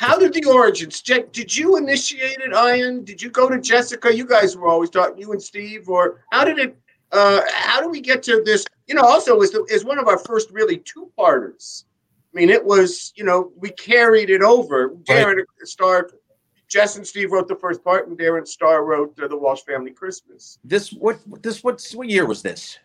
How 0.00 0.16
did 0.18 0.32
the 0.32 0.46
origins? 0.46 1.02
Je- 1.02 1.26
Did 1.30 1.54
you 1.54 1.76
initiate 1.76 2.38
it, 2.38 2.54
Ian? 2.54 3.04
Did 3.04 3.20
you 3.20 3.28
go 3.28 3.50
to 3.50 3.60
Jessica? 3.60 4.16
You 4.16 4.26
guys 4.26 4.56
were 4.56 4.66
always 4.66 4.88
talking, 4.88 5.18
you 5.18 5.30
and 5.32 5.42
Steve, 5.42 5.90
or 5.90 6.24
how 6.32 6.42
did 6.42 6.58
it? 6.58 6.74
Uh, 7.12 7.42
how 7.52 7.82
do 7.82 7.90
we 7.90 8.00
get 8.00 8.22
to 8.22 8.40
this? 8.42 8.64
You 8.86 8.94
know, 8.94 9.02
also 9.02 9.38
is 9.42 9.54
is 9.68 9.84
one 9.84 9.98
of 9.98 10.08
our 10.08 10.16
first 10.16 10.50
really 10.52 10.78
two 10.78 11.12
parters. 11.18 11.84
I 12.32 12.38
mean, 12.38 12.48
it 12.48 12.64
was 12.64 13.12
you 13.14 13.24
know 13.24 13.52
we 13.58 13.68
carried 13.72 14.30
it 14.30 14.40
over. 14.40 14.88
Darren 15.04 15.42
Star, 15.64 16.08
Jess 16.66 16.96
and 16.96 17.06
Steve 17.06 17.30
wrote 17.32 17.46
the 17.46 17.56
first 17.56 17.84
part, 17.84 18.08
and 18.08 18.18
Darren 18.18 18.46
Star 18.48 18.86
wrote 18.86 19.20
uh, 19.20 19.28
the 19.28 19.36
Walsh 19.36 19.60
Family 19.66 19.90
Christmas. 19.90 20.58
this 20.64 20.94
what 20.94 21.18
this 21.42 21.62
what's 21.62 21.94
what 21.94 22.08
year 22.08 22.24
was 22.24 22.40
this 22.40 22.78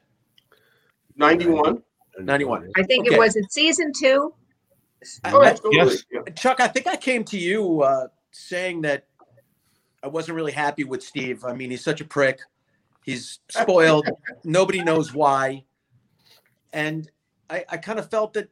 Ninety 1.15 1.47
one. 1.47 1.81
91 2.19 2.71
I 2.75 2.83
think 2.83 3.05
Okay. 3.07 3.15
it 3.15 3.19
was 3.19 3.37
in 3.37 3.47
season 3.49 3.93
two. 3.97 4.33
Oh, 5.25 5.41
I- 5.41 5.49
absolutely. 5.49 5.97
Yes. 6.11 6.23
Chuck, 6.35 6.59
I 6.59 6.67
think 6.67 6.87
I 6.87 6.95
came 6.95 7.23
to 7.25 7.37
you 7.37 7.81
uh, 7.81 8.07
saying 8.31 8.81
that 8.81 9.05
I 10.03 10.07
wasn't 10.07 10.35
really 10.35 10.51
happy 10.51 10.83
with 10.83 11.03
Steve. 11.03 11.43
I 11.43 11.53
mean, 11.53 11.71
he's 11.71 11.83
such 11.83 12.01
a 12.01 12.05
prick. 12.05 12.39
He's 13.03 13.39
spoiled. 13.49 14.07
Nobody 14.43 14.83
knows 14.83 15.13
why. 15.13 15.63
And 16.73 17.09
I, 17.49 17.65
I 17.69 17.77
kind 17.77 17.99
of 17.99 18.09
felt 18.09 18.33
that 18.33 18.49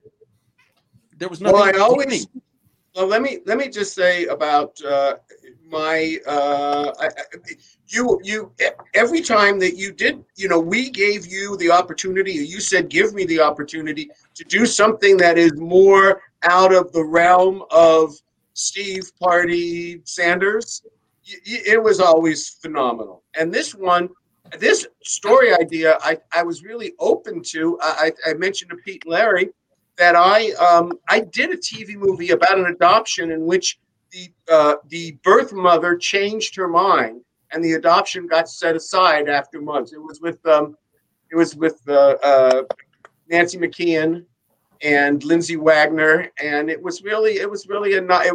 there 1.18 1.30
was 1.30 1.42
nothing. 1.42 1.60
Well, 1.60 1.76
I 1.76 1.80
always. 1.80 2.28
Well, 2.96 3.08
let 3.08 3.24
me 3.24 3.40
let 3.46 3.58
me 3.58 3.70
just 3.70 3.96
say 3.96 4.28
about 4.28 4.80
uh, 4.84 5.16
my 5.68 6.18
uh, 6.28 6.92
you 7.88 8.20
you 8.24 8.52
every 8.94 9.22
time 9.22 9.58
that 9.60 9.76
you 9.76 9.92
did 9.92 10.24
you 10.36 10.48
know 10.48 10.60
we 10.60 10.92
gave 10.92 11.26
you 11.26 11.58
the 11.58 11.72
opportunity 11.72 12.34
you 12.34 12.60
said 12.60 12.90
give 12.90 13.14
me 13.16 13.26
the 13.26 13.40
opportunity 13.40 14.10
to 14.36 14.44
do 14.44 14.68
something 14.68 15.18
that 15.18 15.40
is 15.40 15.54
more 15.56 16.22
out 16.44 16.74
of 16.74 16.92
the 16.92 17.04
realm 17.04 17.64
of 17.72 18.14
Steve 18.54 19.04
Party 19.20 20.02
Sanders. 20.04 20.84
It 21.26 21.82
was 21.82 22.00
always 22.00 22.50
phenomenal, 22.50 23.24
and 23.36 23.52
this 23.52 23.74
one. 23.74 24.10
This 24.60 24.86
story 25.04 25.54
idea, 25.56 25.98
I, 26.02 26.18
I 26.34 26.44
was 26.44 26.64
really 26.64 26.94
open 27.00 27.42
to. 27.44 27.80
I, 27.82 28.12
I 28.26 28.32
I 28.32 28.34
mentioned 28.34 28.72
to 28.72 28.78
Pete 28.78 29.02
and 29.06 29.14
Larry 29.14 29.50
that 29.98 30.16
I 30.16 30.52
um, 30.54 30.94
I 31.10 31.22
did 31.22 31.52
a 31.52 31.58
TV 31.58 31.96
movie 31.96 32.32
about 32.32 32.58
an 32.58 32.66
adoption 32.66 33.32
in 33.32 33.46
which 33.46 33.80
the 34.12 34.32
uh, 34.52 34.76
the 34.88 35.18
birth 35.24 35.54
mother 35.54 35.96
changed 35.96 36.56
her 36.56 36.68
mind 36.68 37.22
and 37.54 37.64
the 37.64 37.74
adoption 37.74 38.28
got 38.28 38.50
set 38.50 38.76
aside 38.76 39.30
after 39.30 39.62
months. 39.62 39.94
It 39.94 40.02
was 40.02 40.20
with 40.20 40.46
um, 40.46 40.76
it 41.32 41.36
was 41.36 41.56
with 41.56 41.82
uh, 41.88 42.16
uh, 42.24 42.64
Nancy 43.30 43.58
McKeon 43.58 44.26
and 44.82 45.24
Lindsay 45.24 45.56
Wagner, 45.56 46.30
and 46.42 46.70
it 46.70 46.82
was 46.82 47.04
really 47.04 47.34
it 47.38 47.50
was 47.50 47.68
really 47.68 47.98
a 47.98 48.02
not. 48.02 48.26
It, 48.26 48.34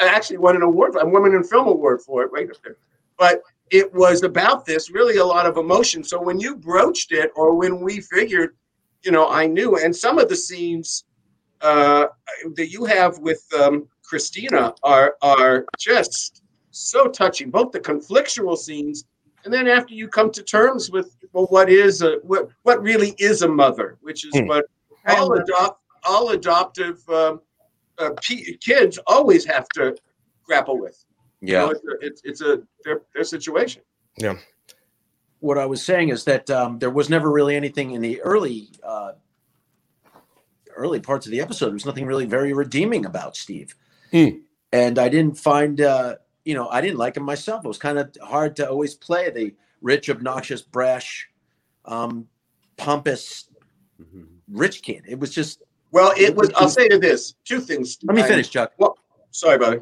actually 0.00 0.38
won 0.38 0.56
an 0.56 0.62
award, 0.62 0.96
a 0.98 1.06
Women 1.06 1.34
in 1.34 1.44
Film 1.44 1.68
Award 1.68 2.00
for 2.02 2.22
it, 2.22 2.32
right 2.32 2.50
up 2.50 2.56
there. 2.64 2.76
But 3.18 3.42
it 3.70 3.92
was 3.94 4.22
about 4.22 4.66
this 4.66 4.90
really 4.90 5.18
a 5.18 5.24
lot 5.24 5.46
of 5.46 5.56
emotion. 5.56 6.02
So 6.02 6.20
when 6.20 6.40
you 6.40 6.56
broached 6.56 7.12
it, 7.12 7.30
or 7.36 7.54
when 7.54 7.80
we 7.80 8.00
figured, 8.00 8.56
you 9.04 9.10
know, 9.12 9.28
I 9.28 9.46
knew, 9.46 9.76
and 9.76 9.94
some 9.94 10.18
of 10.18 10.28
the 10.28 10.36
scenes 10.36 11.04
uh, 11.60 12.06
that 12.56 12.70
you 12.70 12.84
have 12.84 13.18
with 13.18 13.42
um, 13.58 13.86
Christina 14.02 14.74
are 14.82 15.16
are 15.22 15.66
just 15.78 16.42
so 16.70 17.08
touching. 17.08 17.50
Both 17.50 17.72
the 17.72 17.80
conflictual 17.80 18.56
scenes, 18.56 19.04
and 19.44 19.52
then 19.52 19.68
after 19.68 19.94
you 19.94 20.08
come 20.08 20.30
to 20.32 20.42
terms 20.42 20.90
with 20.90 21.16
well, 21.32 21.46
what 21.46 21.68
is 21.70 22.02
a 22.02 22.18
what 22.22 22.48
what 22.62 22.82
really 22.82 23.14
is 23.18 23.42
a 23.42 23.48
mother, 23.48 23.98
which 24.00 24.24
is 24.26 24.32
Hmm. 24.34 24.46
what 24.46 24.64
all 25.08 25.32
adopt 25.34 25.80
all 26.06 26.30
adoptive 26.30 27.06
um, 27.08 27.40
uh, 27.98 28.10
p- 28.22 28.56
kids 28.58 28.98
always 29.06 29.44
have 29.44 29.66
to 29.74 29.96
grapple 30.44 30.78
with. 30.78 31.02
You 31.40 31.52
know, 31.54 31.66
Yeah. 31.66 31.70
it's 31.70 31.82
a, 31.84 32.06
it's, 32.06 32.20
it's 32.24 32.40
a 32.42 32.62
their, 32.84 33.02
their 33.14 33.24
situation. 33.24 33.82
Yeah. 34.18 34.36
What 35.44 35.58
I 35.58 35.66
was 35.66 35.84
saying 35.84 36.08
is 36.08 36.24
that 36.24 36.48
um, 36.48 36.78
there 36.78 36.88
was 36.88 37.10
never 37.10 37.30
really 37.30 37.54
anything 37.54 37.90
in 37.90 38.00
the 38.00 38.18
early 38.22 38.70
uh, 38.82 39.12
early 40.74 41.00
parts 41.00 41.26
of 41.26 41.32
the 41.32 41.40
episode. 41.42 41.66
There 41.66 41.74
was 41.74 41.84
nothing 41.84 42.06
really 42.06 42.24
very 42.24 42.54
redeeming 42.54 43.04
about 43.04 43.36
Steve, 43.36 43.74
Hmm. 44.10 44.38
and 44.72 44.98
I 44.98 45.10
didn't 45.10 45.38
find 45.38 45.80
uh, 45.82 46.16
you 46.46 46.54
know 46.54 46.68
I 46.70 46.80
didn't 46.80 46.96
like 46.96 47.18
him 47.18 47.24
myself. 47.24 47.62
It 47.64 47.68
was 47.68 47.76
kind 47.78 47.98
of 47.98 48.16
hard 48.22 48.56
to 48.56 48.68
always 48.70 48.94
play 48.94 49.28
the 49.30 49.54
rich, 49.82 50.08
obnoxious, 50.08 50.62
brash, 50.62 51.28
um, 51.84 52.26
pompous 52.78 53.48
rich 54.50 54.80
kid. 54.82 55.02
It 55.06 55.18
was 55.18 55.30
just 55.34 55.62
Well, 55.92 56.14
it 56.16 56.34
was. 56.34 56.50
I'll 56.56 56.68
say 56.80 56.88
to 56.88 56.98
this 56.98 57.34
two 57.44 57.60
things. 57.60 57.98
Let 58.02 58.16
me 58.16 58.22
I- 58.22 58.28
finish, 58.28 58.48
Chuck. 58.48 58.72
Well, 58.78 58.96
sorry, 59.30 59.58
buddy. 59.58 59.80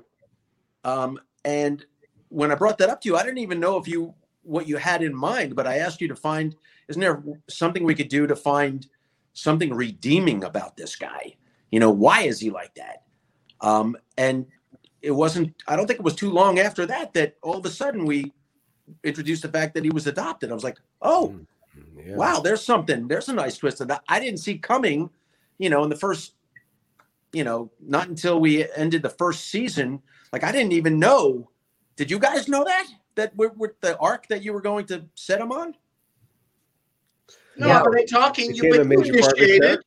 Um, 0.82 1.20
and 1.44 1.84
when 2.30 2.50
I 2.50 2.56
brought 2.56 2.78
that 2.78 2.90
up 2.90 3.00
to 3.02 3.08
you, 3.08 3.16
I 3.16 3.22
didn't 3.22 3.38
even 3.38 3.60
know 3.60 3.76
if 3.78 3.86
you 3.86 4.14
what 4.42 4.68
you 4.68 4.76
had 4.76 5.02
in 5.02 5.14
mind, 5.14 5.54
but 5.56 5.66
I 5.66 5.78
asked 5.78 6.00
you 6.00 6.08
to 6.08 6.16
find 6.16 6.54
isn't 6.88 7.00
there 7.00 7.22
something 7.48 7.84
we 7.84 7.94
could 7.94 8.08
do 8.08 8.26
to 8.26 8.36
find 8.36 8.86
something 9.32 9.72
redeeming 9.72 10.44
about 10.44 10.76
this 10.76 10.96
guy? 10.96 11.36
You 11.70 11.80
know, 11.80 11.90
why 11.90 12.22
is 12.22 12.40
he 12.40 12.50
like 12.50 12.74
that? 12.74 13.04
Um, 13.60 13.96
and 14.18 14.46
it 15.00 15.12
wasn't 15.12 15.54
I 15.66 15.76
don't 15.76 15.86
think 15.86 16.00
it 16.00 16.04
was 16.04 16.14
too 16.14 16.30
long 16.30 16.58
after 16.58 16.86
that 16.86 17.14
that 17.14 17.36
all 17.42 17.56
of 17.56 17.66
a 17.66 17.70
sudden 17.70 18.04
we 18.04 18.32
introduced 19.04 19.42
the 19.42 19.48
fact 19.48 19.74
that 19.74 19.84
he 19.84 19.90
was 19.90 20.06
adopted. 20.06 20.50
I 20.50 20.54
was 20.54 20.64
like, 20.64 20.78
oh, 21.00 21.34
wow, 22.06 22.40
there's 22.40 22.64
something, 22.64 23.08
there's 23.08 23.28
a 23.28 23.32
nice 23.32 23.56
twist 23.56 23.80
of 23.80 23.88
that 23.88 24.02
I 24.08 24.20
didn't 24.20 24.40
see 24.40 24.58
coming, 24.58 25.10
you 25.58 25.70
know, 25.70 25.84
in 25.84 25.90
the 25.90 25.96
first, 25.96 26.34
you 27.32 27.44
know, 27.44 27.70
not 27.80 28.08
until 28.08 28.40
we 28.40 28.66
ended 28.76 29.02
the 29.02 29.10
first 29.10 29.50
season. 29.50 30.02
Like 30.32 30.44
I 30.44 30.52
didn't 30.52 30.72
even 30.72 30.98
know. 30.98 31.50
Did 31.96 32.10
you 32.10 32.18
guys 32.18 32.48
know 32.48 32.64
that? 32.64 32.86
That 33.14 33.34
with 33.36 33.56
with 33.56 33.80
the 33.80 33.96
arc 33.98 34.28
that 34.28 34.42
you 34.42 34.52
were 34.52 34.60
going 34.62 34.86
to 34.86 35.04
set 35.14 35.40
him 35.40 35.52
on? 35.52 35.74
No, 37.56 37.68
Yeah. 37.68 37.80
are 37.80 37.92
they 37.94 38.04
talking? 38.04 38.54
You, 38.54 38.62
Became 38.62 38.80
a 38.80 38.84
but 38.84 39.06
you 39.06 39.12
major 39.12 39.20
part 39.20 39.32
of 39.32 39.38
his 39.38 39.50
initiated. 39.56 39.84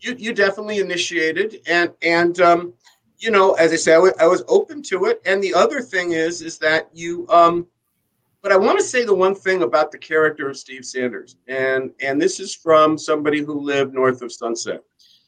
You 0.00 0.14
you 0.18 0.32
definitely 0.32 0.78
initiated, 0.78 1.60
and 1.66 1.92
and 2.02 2.40
um, 2.40 2.72
you 3.18 3.30
know, 3.30 3.54
as 3.54 3.72
I 3.72 3.76
say, 3.76 3.94
I 3.94 3.98
wa- 3.98 4.12
I 4.18 4.26
was 4.26 4.44
open 4.48 4.82
to 4.84 5.06
it. 5.06 5.20
And 5.26 5.42
the 5.42 5.52
other 5.52 5.80
thing 5.80 6.12
is, 6.12 6.40
is 6.40 6.58
that 6.58 6.88
you 6.92 7.26
um, 7.28 7.66
but 8.42 8.52
I 8.52 8.56
want 8.56 8.78
to 8.78 8.84
say 8.84 9.04
the 9.04 9.14
one 9.14 9.34
thing 9.34 9.62
about 9.62 9.90
the 9.90 9.98
character 9.98 10.48
of 10.48 10.56
Steve 10.56 10.84
Sanders, 10.84 11.36
and 11.48 11.90
and 12.00 12.20
this 12.20 12.38
is 12.40 12.54
from 12.54 12.96
somebody 12.96 13.40
who 13.42 13.60
lived 13.60 13.92
north 13.92 14.22
of 14.22 14.32
Sunset. 14.32 14.82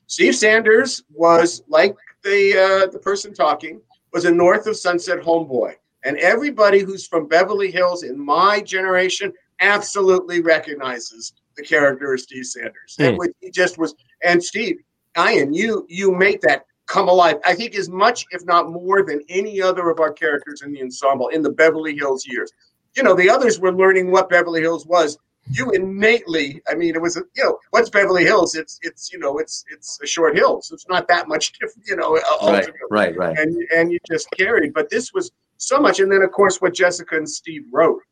Steve 0.06 0.34
Sanders 0.36 1.02
was 1.12 1.62
like 1.68 1.96
the 2.22 2.84
uh, 2.86 2.90
the 2.90 2.98
person 2.98 3.34
talking 3.34 3.80
was 4.12 4.24
a 4.24 4.30
north 4.30 4.66
of 4.66 4.76
Sunset 4.76 5.18
homeboy, 5.20 5.74
and 6.04 6.16
everybody 6.18 6.80
who's 6.80 7.06
from 7.06 7.26
Beverly 7.26 7.70
Hills 7.70 8.02
in 8.02 8.18
my 8.18 8.60
generation 8.60 9.32
absolutely 9.60 10.40
recognizes 10.40 11.32
the 11.56 11.62
character 11.62 12.14
of 12.14 12.20
Steve 12.20 12.46
Sanders. 12.46 12.96
Hmm. 12.96 13.04
And 13.04 13.34
he 13.40 13.50
just 13.50 13.78
was. 13.78 13.94
And 14.22 14.42
Steve, 14.42 14.78
Ian, 15.18 15.52
you 15.52 15.86
you 15.88 16.12
make 16.12 16.40
that 16.42 16.64
come 16.86 17.08
alive. 17.08 17.36
I 17.44 17.54
think 17.54 17.74
as 17.76 17.88
much, 17.88 18.26
if 18.32 18.44
not 18.44 18.70
more, 18.70 19.04
than 19.04 19.20
any 19.28 19.62
other 19.62 19.90
of 19.90 20.00
our 20.00 20.12
characters 20.12 20.62
in 20.62 20.72
the 20.72 20.82
ensemble 20.82 21.28
in 21.28 21.42
the 21.42 21.50
Beverly 21.50 21.94
Hills 21.94 22.26
years. 22.26 22.50
You 22.96 23.04
know, 23.04 23.14
the 23.14 23.30
others 23.30 23.60
were 23.60 23.72
learning 23.72 24.10
what 24.10 24.28
Beverly 24.28 24.60
Hills 24.60 24.86
was. 24.86 25.16
You 25.52 25.70
innately, 25.70 26.60
I 26.68 26.74
mean, 26.74 26.94
it 26.94 27.00
was, 27.00 27.16
you 27.16 27.44
know, 27.44 27.58
what's 27.70 27.88
Beverly 27.88 28.24
Hills? 28.24 28.54
It's, 28.54 28.78
it's, 28.82 29.12
you 29.12 29.18
know, 29.18 29.38
it's, 29.38 29.64
it's 29.72 29.98
a 30.02 30.06
short 30.06 30.36
hill, 30.36 30.60
so 30.60 30.74
it's 30.74 30.88
not 30.88 31.08
that 31.08 31.28
much 31.28 31.52
different, 31.60 31.86
you 31.86 31.96
know. 31.96 32.14
Right, 32.14 32.22
ultimately. 32.40 32.72
right, 32.90 33.16
right. 33.16 33.38
And 33.38 33.56
and 33.74 33.92
you 33.92 33.98
just 34.06 34.28
carried, 34.32 34.74
but 34.74 34.90
this 34.90 35.12
was 35.14 35.30
so 35.60 35.78
much. 35.78 36.00
And 36.00 36.10
then, 36.10 36.22
of 36.22 36.32
course, 36.32 36.60
what 36.60 36.74
Jessica 36.74 37.16
and 37.16 37.28
Steve 37.28 37.66
wrote. 37.70 38.02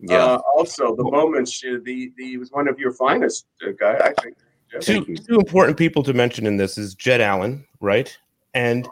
Yeah. 0.00 0.24
Uh, 0.24 0.40
also, 0.54 0.94
the 0.94 1.04
moments, 1.04 1.60
the 1.60 2.12
the 2.16 2.36
was 2.36 2.50
one 2.52 2.68
of 2.68 2.78
your 2.78 2.92
finest 2.92 3.46
uh, 3.66 3.70
guy, 3.78 3.96
I 3.96 4.12
think. 4.22 4.36
Yeah. 4.72 4.80
Two, 4.80 5.04
two 5.16 5.36
important 5.36 5.78
people 5.78 6.02
to 6.02 6.12
mention 6.12 6.46
in 6.46 6.56
this 6.56 6.76
is 6.76 6.94
Jed 6.94 7.20
Allen, 7.20 7.64
right? 7.80 8.14
And 8.52 8.86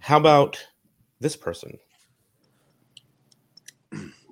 how 0.00 0.16
about 0.16 0.58
this 1.20 1.36
person? 1.36 1.78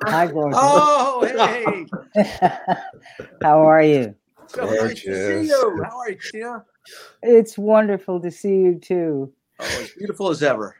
Hi, 0.04 0.26
gorgeous. 0.26 0.58
Oh, 0.60 1.86
hey. 2.14 2.24
How 3.42 3.60
are 3.60 3.82
you? 3.82 4.14
So 4.46 4.64
nice 4.64 5.02
to 5.02 5.42
see 5.42 5.48
you. 5.48 5.82
How 5.84 5.98
are 5.98 6.10
you, 6.10 6.18
Tina? 6.32 6.64
It's 7.22 7.58
wonderful 7.58 8.20
to 8.20 8.30
see 8.30 8.56
you 8.60 8.78
too. 8.78 9.32
Oh, 9.58 9.64
as 9.64 9.90
beautiful 9.90 10.30
as 10.30 10.42
ever. 10.42 10.76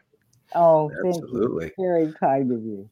Oh, 0.55 0.91
thank 1.03 1.17
Absolutely. 1.17 1.67
you. 1.67 1.85
Very 1.85 2.13
kind 2.19 2.51
of 2.53 2.63
you. 2.63 2.89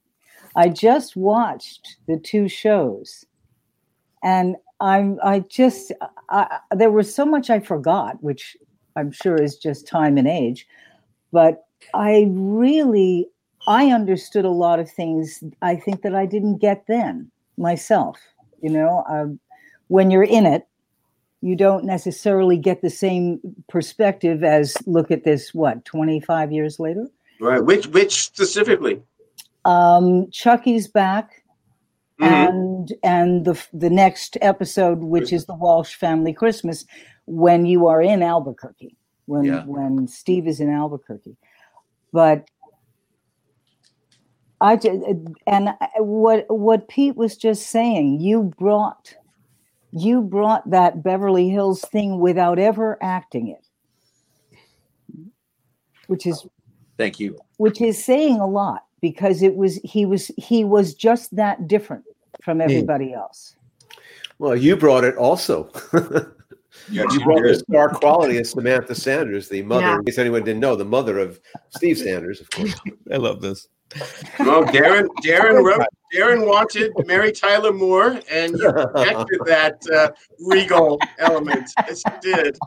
I 0.55 0.69
just 0.69 1.17
watched 1.17 1.97
the 2.07 2.19
two 2.19 2.49
shows, 2.49 3.25
and 4.23 4.57
I'm 4.81 5.19
I 5.23 5.41
just 5.41 5.93
I, 6.31 6.59
there 6.75 6.91
was 6.91 7.15
so 7.15 7.25
much 7.25 7.51
I 7.51 7.61
forgot, 7.61 8.23
which 8.23 8.57
I'm 8.97 9.13
sure 9.13 9.37
is 9.37 9.57
just 9.57 9.87
time 9.87 10.17
and 10.19 10.29
age, 10.29 10.67
but 11.33 11.65
I 11.95 12.27
really 12.31 13.29
I 13.67 13.91
understood 13.91 14.45
a 14.45 14.51
lot 14.51 14.79
of 14.79 14.91
things 14.91 15.43
I 15.63 15.77
think 15.77 16.03
that 16.03 16.15
I 16.15 16.27
didn't 16.27 16.59
get 16.59 16.85
then 16.87 17.31
myself. 17.59 18.19
You 18.63 18.71
know, 18.71 19.05
um, 19.09 19.39
when 19.89 20.11
you're 20.11 20.23
in 20.23 20.47
it, 20.47 20.67
you 21.43 21.57
don't 21.57 21.85
necessarily 21.85 22.57
get 22.57 22.83
the 22.83 22.91
same 22.91 23.41
perspective 23.69 24.43
as 24.43 24.77
look 24.87 25.11
at 25.11 25.25
this 25.25 25.53
what 25.55 25.85
25 25.85 26.53
years 26.53 26.81
later. 26.81 27.09
Right. 27.41 27.63
Which 27.65 27.87
which 27.89 28.23
specifically? 28.25 29.03
Um, 29.65 30.31
Chucky's 30.31 30.89
back, 30.89 31.43
Mhm. 32.21 32.49
and 32.49 32.93
and 33.03 33.45
the 33.45 33.63
the 33.73 33.91
next 33.91 34.37
episode, 34.41 35.01
which 35.01 35.33
is 35.33 35.47
the 35.47 35.55
Walsh 35.55 35.95
Family 35.97 36.33
Christmas, 36.33 36.85
when 37.27 37.67
you 37.67 37.87
are 37.87 38.01
in 38.01 38.23
Albuquerque, 38.23 38.97
when 39.27 39.45
Yeah. 39.45 39.65
when 39.67 40.07
Steve 40.09 40.47
is 40.47 40.61
in 40.61 40.71
Albuquerque, 40.71 41.37
but. 42.13 42.49
I 44.59 44.77
just, 44.77 44.99
and 45.47 45.75
what 45.99 46.47
what 46.49 46.89
Pete 46.89 47.15
was 47.15 47.37
just 47.37 47.67
saying, 47.67 48.21
you 48.21 48.45
brought 48.59 49.15
you 49.93 50.23
brought 50.23 50.71
that 50.71 51.03
Beverly 51.03 51.51
Hills 51.51 51.83
thing 51.83 52.21
without 52.21 52.59
ever 52.59 52.97
acting 53.03 53.49
it, 53.49 53.63
which 56.07 56.25
is 56.27 56.47
Thank 56.99 57.21
you. 57.21 57.39
which 57.59 57.81
is 57.81 58.03
saying 58.03 58.41
a 58.41 58.47
lot 58.47 58.85
because 59.01 59.43
it 59.43 59.55
was 59.55 59.77
he 59.85 60.07
was 60.07 60.31
he 60.37 60.65
was 60.65 60.95
just 60.95 61.35
that 61.37 61.69
different 61.69 62.05
from 62.43 62.61
everybody 62.61 63.13
else. 63.13 63.55
Well, 64.39 64.57
you 64.57 64.77
brought 64.77 65.05
it 65.05 65.17
also. 65.17 65.71
Yes, 66.91 67.07
you 67.15 67.21
you 67.21 67.25
brought 67.25 67.43
the 67.43 67.55
star 67.55 67.89
quality 67.89 68.37
of 68.37 68.47
Samantha 68.47 68.95
Sanders, 68.95 69.49
the 69.49 69.63
mother, 69.63 69.81
Yeah. 69.87 69.95
in 69.97 70.05
case 70.05 70.19
anyone 70.19 70.45
didn't 70.45 70.61
know, 70.61 70.77
the 70.77 70.85
mother 70.85 71.19
of 71.19 71.41
Steve 71.71 71.97
Sanders, 71.97 72.41
of 72.43 72.51
course. 72.51 72.75
I 73.13 73.17
love 73.17 73.41
this. 73.41 73.69
Well, 74.39 74.63
Darren 74.65 75.07
Darren 75.25 75.65
wrote 75.65 75.87
Darren 76.15 76.47
wanted 76.47 76.93
Mary 77.07 77.33
Tyler 77.33 77.73
Moore, 77.73 78.21
and 78.31 78.59
you 78.59 78.71
protected 78.73 79.41
that 79.47 79.83
uh, 79.93 80.11
regal 80.39 81.01
element. 81.19 81.71
Yes, 81.89 82.03
you 82.23 82.35
did. 82.35 82.59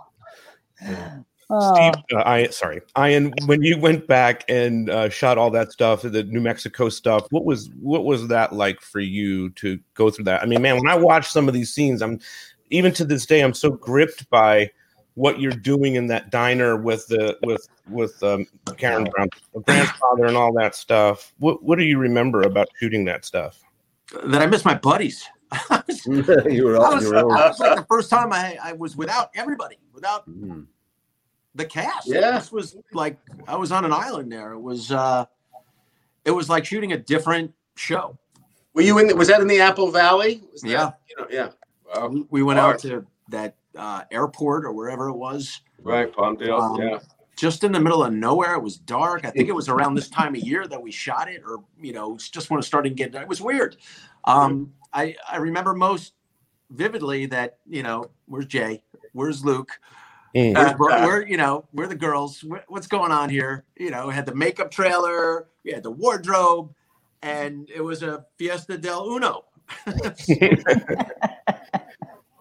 Oh, 1.51 1.73
Steve, 1.73 2.03
uh, 2.13 2.23
I 2.25 2.47
sorry, 2.49 2.81
Ian. 2.97 3.33
When 3.47 3.63
you 3.63 3.79
went 3.79 4.05
back 4.05 4.45
and 4.47 4.89
uh, 4.89 5.09
shot 5.09 5.39
all 5.39 5.49
that 5.51 5.71
stuff, 5.71 6.03
the 6.03 6.23
New 6.23 6.41
Mexico 6.41 6.89
stuff, 6.89 7.25
what 7.31 7.43
was 7.43 7.71
what 7.81 8.05
was 8.05 8.27
that 8.27 8.53
like 8.53 8.81
for 8.81 8.99
you 8.99 9.49
to 9.51 9.79
go 9.95 10.11
through 10.11 10.25
that? 10.25 10.43
I 10.43 10.45
mean, 10.45 10.61
man, 10.61 10.75
when 10.75 10.87
I 10.87 10.95
watch 10.95 11.27
some 11.27 11.47
of 11.47 11.55
these 11.55 11.73
scenes, 11.73 12.03
I'm 12.03 12.19
even 12.69 12.93
to 12.93 13.05
this 13.05 13.25
day, 13.25 13.41
I'm 13.41 13.55
so 13.55 13.71
gripped 13.71 14.29
by 14.29 14.69
what 15.15 15.39
you're 15.39 15.51
doing 15.51 15.95
in 15.95 16.05
that 16.07 16.29
diner 16.29 16.77
with 16.77 17.07
the 17.07 17.35
with 17.41 17.67
with 17.89 18.21
um, 18.21 18.45
Karen 18.77 19.05
Brown's 19.05 19.31
grandfather 19.65 20.27
and 20.27 20.37
all 20.37 20.53
that 20.53 20.75
stuff. 20.75 21.33
What 21.39 21.63
what 21.63 21.79
do 21.79 21.83
you 21.83 21.97
remember 21.97 22.43
about 22.43 22.67
shooting 22.79 23.05
that 23.05 23.25
stuff? 23.25 23.59
That 24.25 24.43
I 24.43 24.45
miss 24.45 24.65
my 24.65 24.75
buddies. 24.75 25.25
you 26.05 26.65
were 26.65 26.77
I 26.77 26.85
on 26.85 26.95
was, 26.95 27.03
your 27.03 27.15
own. 27.17 27.29
that 27.29 27.49
was 27.49 27.59
like 27.59 27.75
the 27.75 27.85
first 27.89 28.11
time 28.11 28.31
I, 28.31 28.55
I 28.63 28.73
was 28.73 28.95
without 28.95 29.31
everybody, 29.33 29.79
without 29.93 30.29
Mm. 30.29 30.67
The 31.55 31.65
cast. 31.65 32.07
Yeah. 32.07 32.31
This 32.31 32.51
was 32.51 32.75
like 32.93 33.17
I 33.47 33.55
was 33.55 33.71
on 33.71 33.85
an 33.85 33.93
island 33.93 34.31
there. 34.31 34.53
It 34.53 34.59
was 34.59 34.91
uh 34.91 35.25
it 36.25 36.31
was 36.31 36.49
like 36.49 36.65
shooting 36.65 36.91
a 36.93 36.97
different 36.97 37.53
show. 37.75 38.17
Were 38.73 38.81
you 38.81 38.99
in? 38.99 39.07
The, 39.07 39.15
was 39.15 39.27
that 39.29 39.41
in 39.41 39.47
the 39.47 39.59
Apple 39.59 39.91
Valley? 39.91 40.41
Was 40.51 40.61
that, 40.61 40.69
Yeah. 40.69 40.91
You 41.09 41.15
know, 41.17 41.27
yeah. 41.29 41.49
Wow. 41.95 42.07
We, 42.09 42.25
we 42.29 42.43
went 42.43 42.59
Wow. 42.59 42.71
out 42.71 42.79
to 42.79 43.05
that 43.29 43.55
uh, 43.75 44.03
airport 44.11 44.65
or 44.65 44.71
wherever 44.71 45.07
it 45.09 45.15
was. 45.15 45.61
Right, 45.81 46.11
Palmdale. 46.13 46.59
Um, 46.61 46.81
yeah. 46.81 46.99
Just 47.37 47.63
in 47.63 47.71
the 47.71 47.79
middle 47.79 48.03
of 48.03 48.11
nowhere. 48.13 48.55
It 48.55 48.61
was 48.61 48.77
dark. 48.77 49.25
I 49.25 49.29
think 49.29 49.47
it 49.47 49.53
was 49.55 49.69
around 49.73 49.95
this 49.95 50.09
time 50.09 50.35
of 50.35 50.41
year 50.41 50.67
that 50.67 50.81
we 50.81 50.91
shot 50.91 51.29
it, 51.29 51.41
or 51.45 51.63
you 51.81 51.93
know, 51.93 52.17
just 52.17 52.49
when 52.49 52.59
it 52.59 52.63
started 52.63 52.95
getting. 52.95 53.19
It 53.21 53.27
was 53.27 53.41
weird. 53.41 53.77
Um, 54.25 54.73
I 54.93 55.15
I 55.29 55.37
remember 55.37 55.73
most 55.73 56.13
vividly 56.69 57.25
that 57.27 57.57
you 57.67 57.81
know, 57.81 58.11
where's 58.27 58.45
Jay? 58.45 58.83
Where's 59.13 59.43
Luke? 59.43 59.79
Mm. 60.35 60.77
We're, 60.77 61.05
we're, 61.05 61.27
you 61.27 61.37
know 61.37 61.65
we're 61.73 61.87
the 61.87 61.95
girls. 61.95 62.39
Wh- 62.41 62.69
What's 62.71 62.87
going 62.87 63.11
on 63.11 63.29
here? 63.29 63.65
You 63.77 63.89
know, 63.89 64.07
we 64.07 64.13
had 64.13 64.25
the 64.25 64.35
makeup 64.35 64.69
trailer, 64.71 65.47
we 65.63 65.71
had 65.71 65.83
the 65.83 65.91
wardrobe, 65.91 66.73
and 67.23 67.69
it 67.73 67.81
was 67.81 68.03
a 68.03 68.25
Fiesta 68.37 68.77
del 68.77 69.07
Uno. 69.09 69.45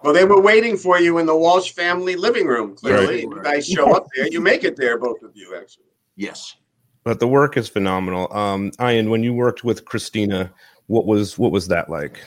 Well, 0.04 0.14
they 0.14 0.24
were 0.24 0.40
waiting 0.40 0.76
for 0.76 1.00
you 1.00 1.18
in 1.18 1.26
the 1.26 1.36
Walsh 1.36 1.72
family 1.72 2.14
living 2.14 2.46
room. 2.46 2.76
Clearly, 2.76 3.26
Right. 3.26 3.36
you 3.36 3.42
guys 3.42 3.66
show 3.66 3.92
up 3.96 4.06
there. 4.14 4.28
You 4.28 4.40
make 4.40 4.62
it 4.62 4.76
there, 4.76 4.96
both 4.96 5.22
of 5.22 5.32
you, 5.34 5.56
actually. 5.60 5.86
Yes. 6.16 6.54
But 7.02 7.18
the 7.18 7.26
work 7.26 7.56
is 7.56 7.68
phenomenal. 7.68 8.32
Um, 8.32 8.70
Ian, 8.80 9.10
when 9.10 9.24
you 9.24 9.34
worked 9.34 9.64
with 9.64 9.84
Christina, 9.84 10.52
what 10.86 11.04
was 11.04 11.36
what 11.36 11.50
was 11.50 11.66
that 11.68 11.90
like? 11.90 12.20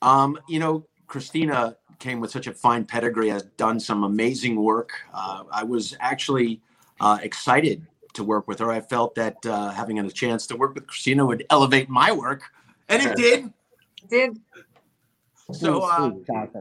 Um, 0.00 0.38
you 0.48 0.58
know, 0.58 0.86
Christina 1.08 1.76
came 1.98 2.20
with 2.20 2.30
such 2.30 2.46
a 2.46 2.52
fine 2.52 2.84
pedigree, 2.84 3.28
has 3.28 3.44
done 3.56 3.80
some 3.80 4.04
amazing 4.04 4.56
work. 4.56 4.92
Uh, 5.12 5.44
I 5.50 5.64
was 5.64 5.96
actually 6.00 6.60
uh, 7.00 7.18
excited 7.22 7.86
to 8.14 8.24
work 8.24 8.48
with 8.48 8.58
her. 8.58 8.70
I 8.70 8.80
felt 8.80 9.14
that 9.16 9.44
uh, 9.46 9.70
having 9.70 9.98
a 9.98 10.10
chance 10.10 10.46
to 10.48 10.56
work 10.56 10.74
with 10.74 10.86
Christina 10.86 11.24
would 11.24 11.44
elevate 11.50 11.88
my 11.88 12.12
work, 12.12 12.42
and 12.88 13.02
it 13.02 13.16
did. 13.16 13.52
Did 14.08 14.40
So, 15.52 15.82
uh, 15.82 16.10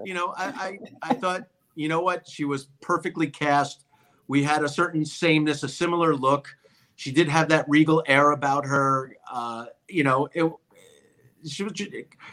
you 0.03 0.13
know, 0.13 0.33
I, 0.37 0.79
I, 1.01 1.09
I 1.11 1.13
thought, 1.13 1.47
you 1.75 1.87
know 1.89 2.01
what? 2.01 2.27
She 2.27 2.45
was 2.45 2.67
perfectly 2.81 3.27
cast. 3.27 3.85
We 4.27 4.43
had 4.43 4.63
a 4.63 4.69
certain 4.69 5.05
sameness, 5.05 5.63
a 5.63 5.69
similar 5.69 6.15
look. 6.15 6.55
She 6.95 7.11
did 7.11 7.27
have 7.27 7.49
that 7.49 7.65
regal 7.67 8.03
air 8.07 8.31
about 8.31 8.65
her. 8.65 9.15
Uh, 9.31 9.65
you 9.87 10.03
know, 10.03 10.27
it, 10.33 10.51
she 11.47 11.63
was 11.63 11.73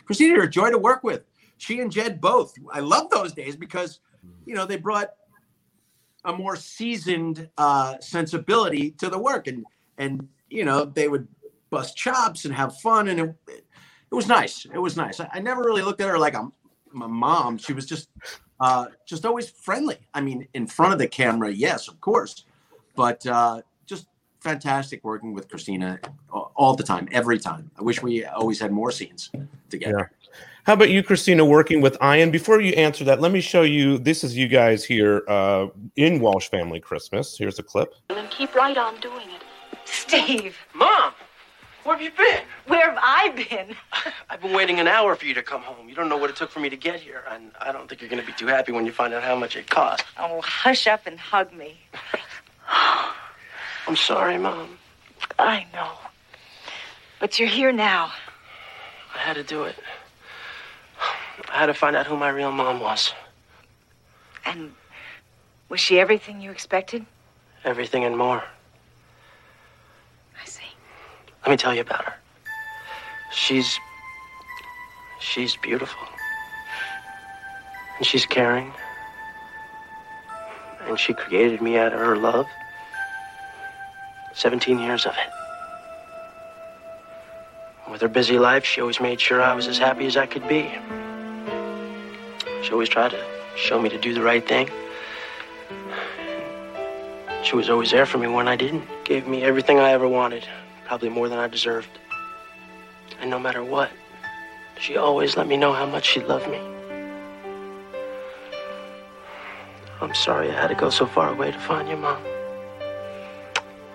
Christina, 0.04 0.40
a 0.40 0.48
joy 0.48 0.70
to 0.70 0.78
work 0.78 1.02
with. 1.02 1.22
She 1.62 1.78
and 1.78 1.92
Jed 1.92 2.20
both. 2.20 2.54
I 2.72 2.80
love 2.80 3.08
those 3.08 3.32
days 3.32 3.54
because, 3.54 4.00
you 4.46 4.54
know, 4.56 4.66
they 4.66 4.76
brought 4.76 5.10
a 6.24 6.32
more 6.32 6.56
seasoned 6.56 7.48
uh, 7.56 8.00
sensibility 8.00 8.90
to 8.98 9.08
the 9.08 9.18
work, 9.18 9.46
and 9.46 9.64
and 9.96 10.28
you 10.50 10.64
know 10.64 10.84
they 10.84 11.06
would 11.06 11.28
bust 11.70 11.96
chops 11.96 12.46
and 12.46 12.52
have 12.52 12.76
fun, 12.80 13.06
and 13.06 13.20
it, 13.20 13.36
it 13.46 13.64
was 14.14 14.26
nice. 14.26 14.66
It 14.74 14.78
was 14.78 14.96
nice. 14.96 15.20
I, 15.20 15.28
I 15.34 15.38
never 15.38 15.62
really 15.62 15.82
looked 15.82 16.00
at 16.00 16.08
her 16.08 16.18
like 16.18 16.34
a, 16.34 16.48
my 16.90 17.06
mom. 17.06 17.58
She 17.58 17.72
was 17.72 17.86
just 17.86 18.08
uh, 18.58 18.86
just 19.06 19.24
always 19.24 19.48
friendly. 19.48 19.98
I 20.14 20.20
mean, 20.20 20.48
in 20.54 20.66
front 20.66 20.92
of 20.92 20.98
the 20.98 21.06
camera, 21.06 21.48
yes, 21.52 21.86
of 21.86 22.00
course, 22.00 22.44
but 22.96 23.24
uh, 23.24 23.62
just 23.86 24.08
fantastic 24.40 25.04
working 25.04 25.32
with 25.32 25.48
Christina 25.48 26.00
all, 26.28 26.50
all 26.56 26.74
the 26.74 26.82
time, 26.82 27.08
every 27.12 27.38
time. 27.38 27.70
I 27.78 27.82
wish 27.82 28.02
we 28.02 28.24
always 28.24 28.58
had 28.58 28.72
more 28.72 28.90
scenes 28.90 29.30
together. 29.70 30.10
How 30.64 30.74
about 30.74 30.90
you, 30.90 31.02
Christina, 31.02 31.44
working 31.44 31.80
with 31.80 31.96
Ian? 32.00 32.30
Before 32.30 32.60
you 32.60 32.72
answer 32.74 33.02
that, 33.04 33.20
let 33.20 33.32
me 33.32 33.40
show 33.40 33.62
you. 33.62 33.98
This 33.98 34.22
is 34.22 34.36
you 34.36 34.46
guys 34.46 34.84
here 34.84 35.24
uh, 35.26 35.66
in 35.96 36.20
Walsh 36.20 36.48
Family 36.50 36.78
Christmas. 36.78 37.36
Here's 37.36 37.58
a 37.58 37.64
clip. 37.64 37.94
And 38.10 38.30
keep 38.30 38.54
right 38.54 38.76
on 38.76 39.00
doing 39.00 39.28
it. 39.28 39.42
Steve, 39.84 40.56
Mom, 40.72 41.14
where 41.82 41.96
have 41.96 42.02
you 42.02 42.12
been? 42.16 42.42
where 42.68 42.88
have 42.88 42.98
I 43.02 43.30
been? 43.30 43.74
I've 44.30 44.40
been 44.40 44.52
waiting 44.52 44.78
an 44.78 44.86
hour 44.86 45.16
for 45.16 45.26
you 45.26 45.34
to 45.34 45.42
come 45.42 45.62
home. 45.62 45.88
You 45.88 45.96
don't 45.96 46.08
know 46.08 46.16
what 46.16 46.30
it 46.30 46.36
took 46.36 46.52
for 46.52 46.60
me 46.60 46.70
to 46.70 46.76
get 46.76 47.00
here, 47.00 47.24
and 47.28 47.50
I 47.60 47.72
don't 47.72 47.88
think 47.88 48.00
you're 48.00 48.10
going 48.10 48.22
to 48.22 48.26
be 48.26 48.32
too 48.32 48.46
happy 48.46 48.70
when 48.70 48.86
you 48.86 48.92
find 48.92 49.12
out 49.12 49.24
how 49.24 49.34
much 49.34 49.56
it 49.56 49.68
cost. 49.68 50.04
Oh, 50.16 50.40
hush 50.42 50.86
up 50.86 51.08
and 51.08 51.18
hug 51.18 51.52
me. 51.52 51.80
I'm 52.68 53.96
sorry, 53.96 54.38
Mom. 54.38 54.78
I 55.40 55.66
know. 55.72 55.90
But 57.18 57.40
you're 57.40 57.48
here 57.48 57.72
now. 57.72 58.12
I 59.12 59.18
had 59.18 59.34
to 59.34 59.42
do 59.42 59.64
it. 59.64 59.74
I 61.50 61.58
had 61.58 61.66
to 61.66 61.74
find 61.74 61.96
out 61.96 62.06
who 62.06 62.16
my 62.16 62.28
real 62.28 62.52
mom 62.52 62.80
was. 62.80 63.12
And 64.44 64.72
was 65.68 65.80
she 65.80 65.98
everything 65.98 66.40
you 66.40 66.50
expected? 66.50 67.06
Everything 67.64 68.04
and 68.04 68.16
more. 68.16 68.42
I 70.40 70.44
see. 70.44 70.64
Let 71.42 71.50
me 71.50 71.56
tell 71.56 71.74
you 71.74 71.80
about 71.80 72.04
her. 72.04 72.14
She's. 73.32 73.78
She's 75.20 75.56
beautiful. 75.56 76.06
And 77.96 78.06
she's 78.06 78.26
caring. 78.26 78.72
And 80.86 80.98
she 80.98 81.14
created 81.14 81.62
me 81.62 81.78
out 81.78 81.92
of 81.92 82.00
her 82.00 82.16
love. 82.16 82.46
17 84.34 84.78
years 84.78 85.06
of 85.06 85.12
it. 85.12 85.30
With 87.90 88.00
her 88.00 88.08
busy 88.08 88.38
life, 88.38 88.64
she 88.64 88.80
always 88.80 89.00
made 89.00 89.20
sure 89.20 89.40
I 89.40 89.54
was 89.54 89.68
as 89.68 89.78
happy 89.78 90.06
as 90.06 90.16
I 90.16 90.26
could 90.26 90.46
be. 90.48 90.70
She 92.62 92.70
always 92.70 92.88
tried 92.88 93.10
to 93.10 93.24
show 93.56 93.82
me 93.82 93.88
to 93.88 93.98
do 93.98 94.14
the 94.14 94.22
right 94.22 94.46
thing. 94.46 94.70
She 97.42 97.56
was 97.56 97.68
always 97.68 97.90
there 97.90 98.06
for 98.06 98.18
me 98.18 98.28
when 98.28 98.46
I 98.46 98.54
didn't. 98.54 98.84
Gave 99.04 99.26
me 99.26 99.42
everything 99.42 99.80
I 99.80 99.90
ever 99.90 100.06
wanted, 100.06 100.46
probably 100.86 101.08
more 101.08 101.28
than 101.28 101.40
I 101.40 101.48
deserved. 101.48 101.88
And 103.20 103.28
no 103.28 103.40
matter 103.40 103.64
what, 103.64 103.90
she 104.78 104.96
always 104.96 105.36
let 105.36 105.48
me 105.48 105.56
know 105.56 105.72
how 105.72 105.86
much 105.86 106.06
she 106.06 106.20
loved 106.20 106.48
me. 106.48 106.60
I'm 110.00 110.14
sorry 110.14 110.48
I 110.48 110.54
had 110.54 110.68
to 110.68 110.76
go 110.76 110.88
so 110.88 111.06
far 111.06 111.32
away 111.32 111.50
to 111.50 111.58
find 111.58 111.88
you, 111.88 111.96
Mom. 111.96 112.22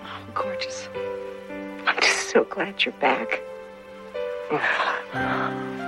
Oh, 0.04 0.28
gorgeous. 0.34 0.90
I'm 1.86 2.00
just 2.02 2.32
so 2.32 2.44
glad 2.44 2.84
you're 2.84 2.94
back. 2.96 3.42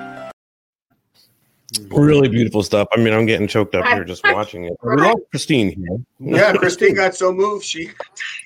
Really 1.91 2.29
beautiful 2.29 2.63
stuff. 2.63 2.87
I 2.93 2.97
mean, 2.97 3.13
I'm 3.13 3.25
getting 3.25 3.47
choked 3.47 3.75
up 3.75 3.85
here 3.85 4.03
just 4.03 4.23
watching 4.33 4.65
it. 4.65 4.73
We 4.81 4.95
love 4.95 5.19
Christine 5.29 5.71
here. 5.71 5.99
Yeah, 6.19 6.53
Christine 6.53 6.95
got 6.95 7.15
so 7.15 7.31
moved 7.31 7.65
she. 7.65 7.89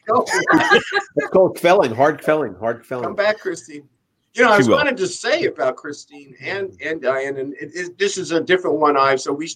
It's 0.08 1.30
called 1.32 1.60
felling, 1.60 1.94
hard 1.94 2.22
felling, 2.24 2.56
hard 2.56 2.86
felling. 2.86 3.06
Come 3.06 3.16
back, 3.16 3.40
Christine. 3.40 3.88
You 4.34 4.44
know, 4.44 4.52
I 4.52 4.58
was 4.58 4.68
will. 4.68 4.78
wanted 4.78 4.98
to 4.98 5.08
say 5.08 5.46
about 5.46 5.76
Christine 5.76 6.36
and 6.42 6.76
and 6.84 7.02
Diane, 7.02 7.38
and 7.38 7.54
it, 7.54 7.72
it, 7.74 7.98
this 7.98 8.18
is 8.18 8.32
a 8.32 8.42
different 8.42 8.78
one. 8.78 8.98
I 8.98 9.16
so 9.16 9.32
we 9.32 9.48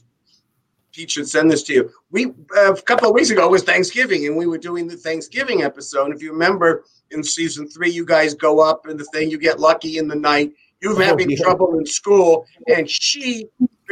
Pete 0.93 1.12
should 1.12 1.27
send 1.27 1.51
this 1.51 1.63
to 1.63 1.73
you. 1.73 1.91
We 2.12 2.27
uh, 2.56 2.73
a 2.73 2.82
couple 2.82 3.10
of 3.10 3.15
weeks 3.15 3.32
ago 3.32 3.47
was 3.49 3.63
Thanksgiving, 3.63 4.27
and 4.27 4.38
we 4.38 4.45
were 4.45 4.58
doing 4.58 4.88
the 4.88 4.95
Thanksgiving 4.95 5.63
episode. 5.63 6.06
And 6.06 6.13
if 6.13 6.21
you 6.21 6.32
remember, 6.32 6.86
in 7.12 7.23
season 7.23 7.67
three, 7.67 7.89
you 7.89 8.06
guys 8.06 8.34
go 8.34 8.60
up 8.60 8.86
and 8.86 8.99
the 8.99 9.06
thing 9.06 9.30
you 9.30 9.38
get 9.38 9.60
lucky 9.60 9.97
in 9.97 10.08
the 10.08 10.15
night. 10.15 10.53
You're 10.82 10.94
Oh, 10.94 10.98
having 10.98 11.30
yeah. 11.32 11.38
trouble 11.42 11.78
in 11.80 11.86
school, 11.86 12.46
and 12.68 12.90
she 12.90 13.48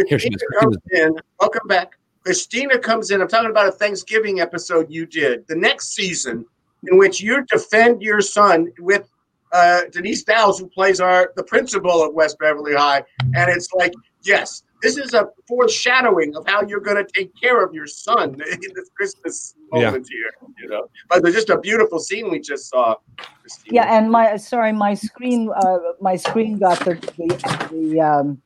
Here 0.07 0.19
she 0.19 0.29
Christina 0.29 0.59
comes 0.59 0.77
in. 0.91 1.15
Welcome 1.39 1.67
back. 1.67 1.97
Christina 2.23 2.77
comes 2.77 3.11
in. 3.11 3.21
I'm 3.21 3.27
talking 3.27 3.49
about 3.49 3.67
a 3.67 3.71
Thanksgiving 3.71 4.39
episode 4.39 4.87
you 4.89 5.05
did 5.05 5.47
the 5.47 5.55
next 5.55 5.93
season, 5.93 6.45
in 6.89 6.97
which 6.97 7.21
you 7.21 7.43
defend 7.45 8.01
your 8.01 8.21
son 8.21 8.71
with 8.79 9.09
uh, 9.51 9.81
Denise 9.91 10.23
Dowse, 10.23 10.59
who 10.59 10.67
plays 10.67 10.99
our 10.99 11.31
the 11.35 11.43
principal 11.43 12.03
at 12.03 12.13
West 12.13 12.37
Beverly 12.39 12.75
High, 12.75 13.03
and 13.35 13.49
it's 13.49 13.71
like, 13.73 13.93
yes, 14.23 14.63
this 14.85 14.97
is 14.97 15.13
a 15.15 15.27
foreshadowing 15.47 16.35
of 16.35 16.45
how 16.47 16.61
you're 16.61 16.79
going 16.79 17.03
to 17.03 17.11
take 17.13 17.31
care 17.41 17.63
of 17.65 17.73
your 17.73 17.87
son 17.87 18.33
in 18.51 18.59
this 18.75 18.89
Christmas 18.95 19.55
Yeah. 19.73 19.85
moment 19.85 20.07
here. 20.09 20.49
You 20.61 20.69
know, 20.69 20.87
but 21.09 21.23
there's 21.23 21.35
just 21.35 21.49
a 21.49 21.59
beautiful 21.59 21.99
scene 21.99 22.29
we 22.29 22.39
just 22.39 22.69
saw. 22.69 22.95
Christina. 23.41 23.75
Yeah, 23.75 23.97
and 23.97 24.11
my 24.11 24.37
sorry, 24.37 24.71
my 24.71 24.93
screen, 24.93 25.51
uh, 25.55 25.77
my 25.99 26.15
screen 26.15 26.59
got 26.59 26.79
the 26.85 26.93
the, 27.17 27.67
the, 27.71 28.01
um, 28.01 28.41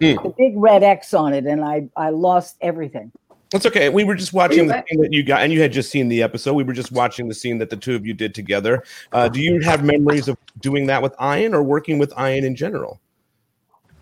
the 0.00 0.34
big 0.36 0.54
red 0.56 0.82
X 0.82 1.12
on 1.14 1.34
it, 1.34 1.44
and 1.46 1.62
I 1.64 1.88
I 1.96 2.10
lost 2.10 2.56
everything. 2.60 3.12
That's 3.52 3.66
okay. 3.66 3.88
We 3.90 4.02
were 4.02 4.16
just 4.16 4.32
watching 4.32 4.66
the 4.66 4.74
back? 4.74 4.86
scene 4.88 5.00
that 5.00 5.12
you 5.12 5.22
got, 5.22 5.42
and 5.42 5.52
you 5.52 5.60
had 5.60 5.72
just 5.72 5.90
seen 5.90 6.08
the 6.08 6.22
episode. 6.22 6.54
We 6.54 6.64
were 6.64 6.72
just 6.72 6.90
watching 6.90 7.28
the 7.28 7.34
scene 7.34 7.58
that 7.58 7.70
the 7.70 7.76
two 7.76 7.94
of 7.94 8.04
you 8.04 8.12
did 8.12 8.34
together. 8.34 8.82
Uh, 9.12 9.28
do 9.28 9.40
you 9.40 9.60
have 9.60 9.84
memories 9.84 10.26
of 10.26 10.36
doing 10.60 10.86
that 10.88 11.00
with 11.00 11.14
Ian 11.22 11.54
or 11.54 11.62
working 11.62 11.98
with 11.98 12.12
Ian 12.18 12.44
in 12.44 12.56
general? 12.56 13.00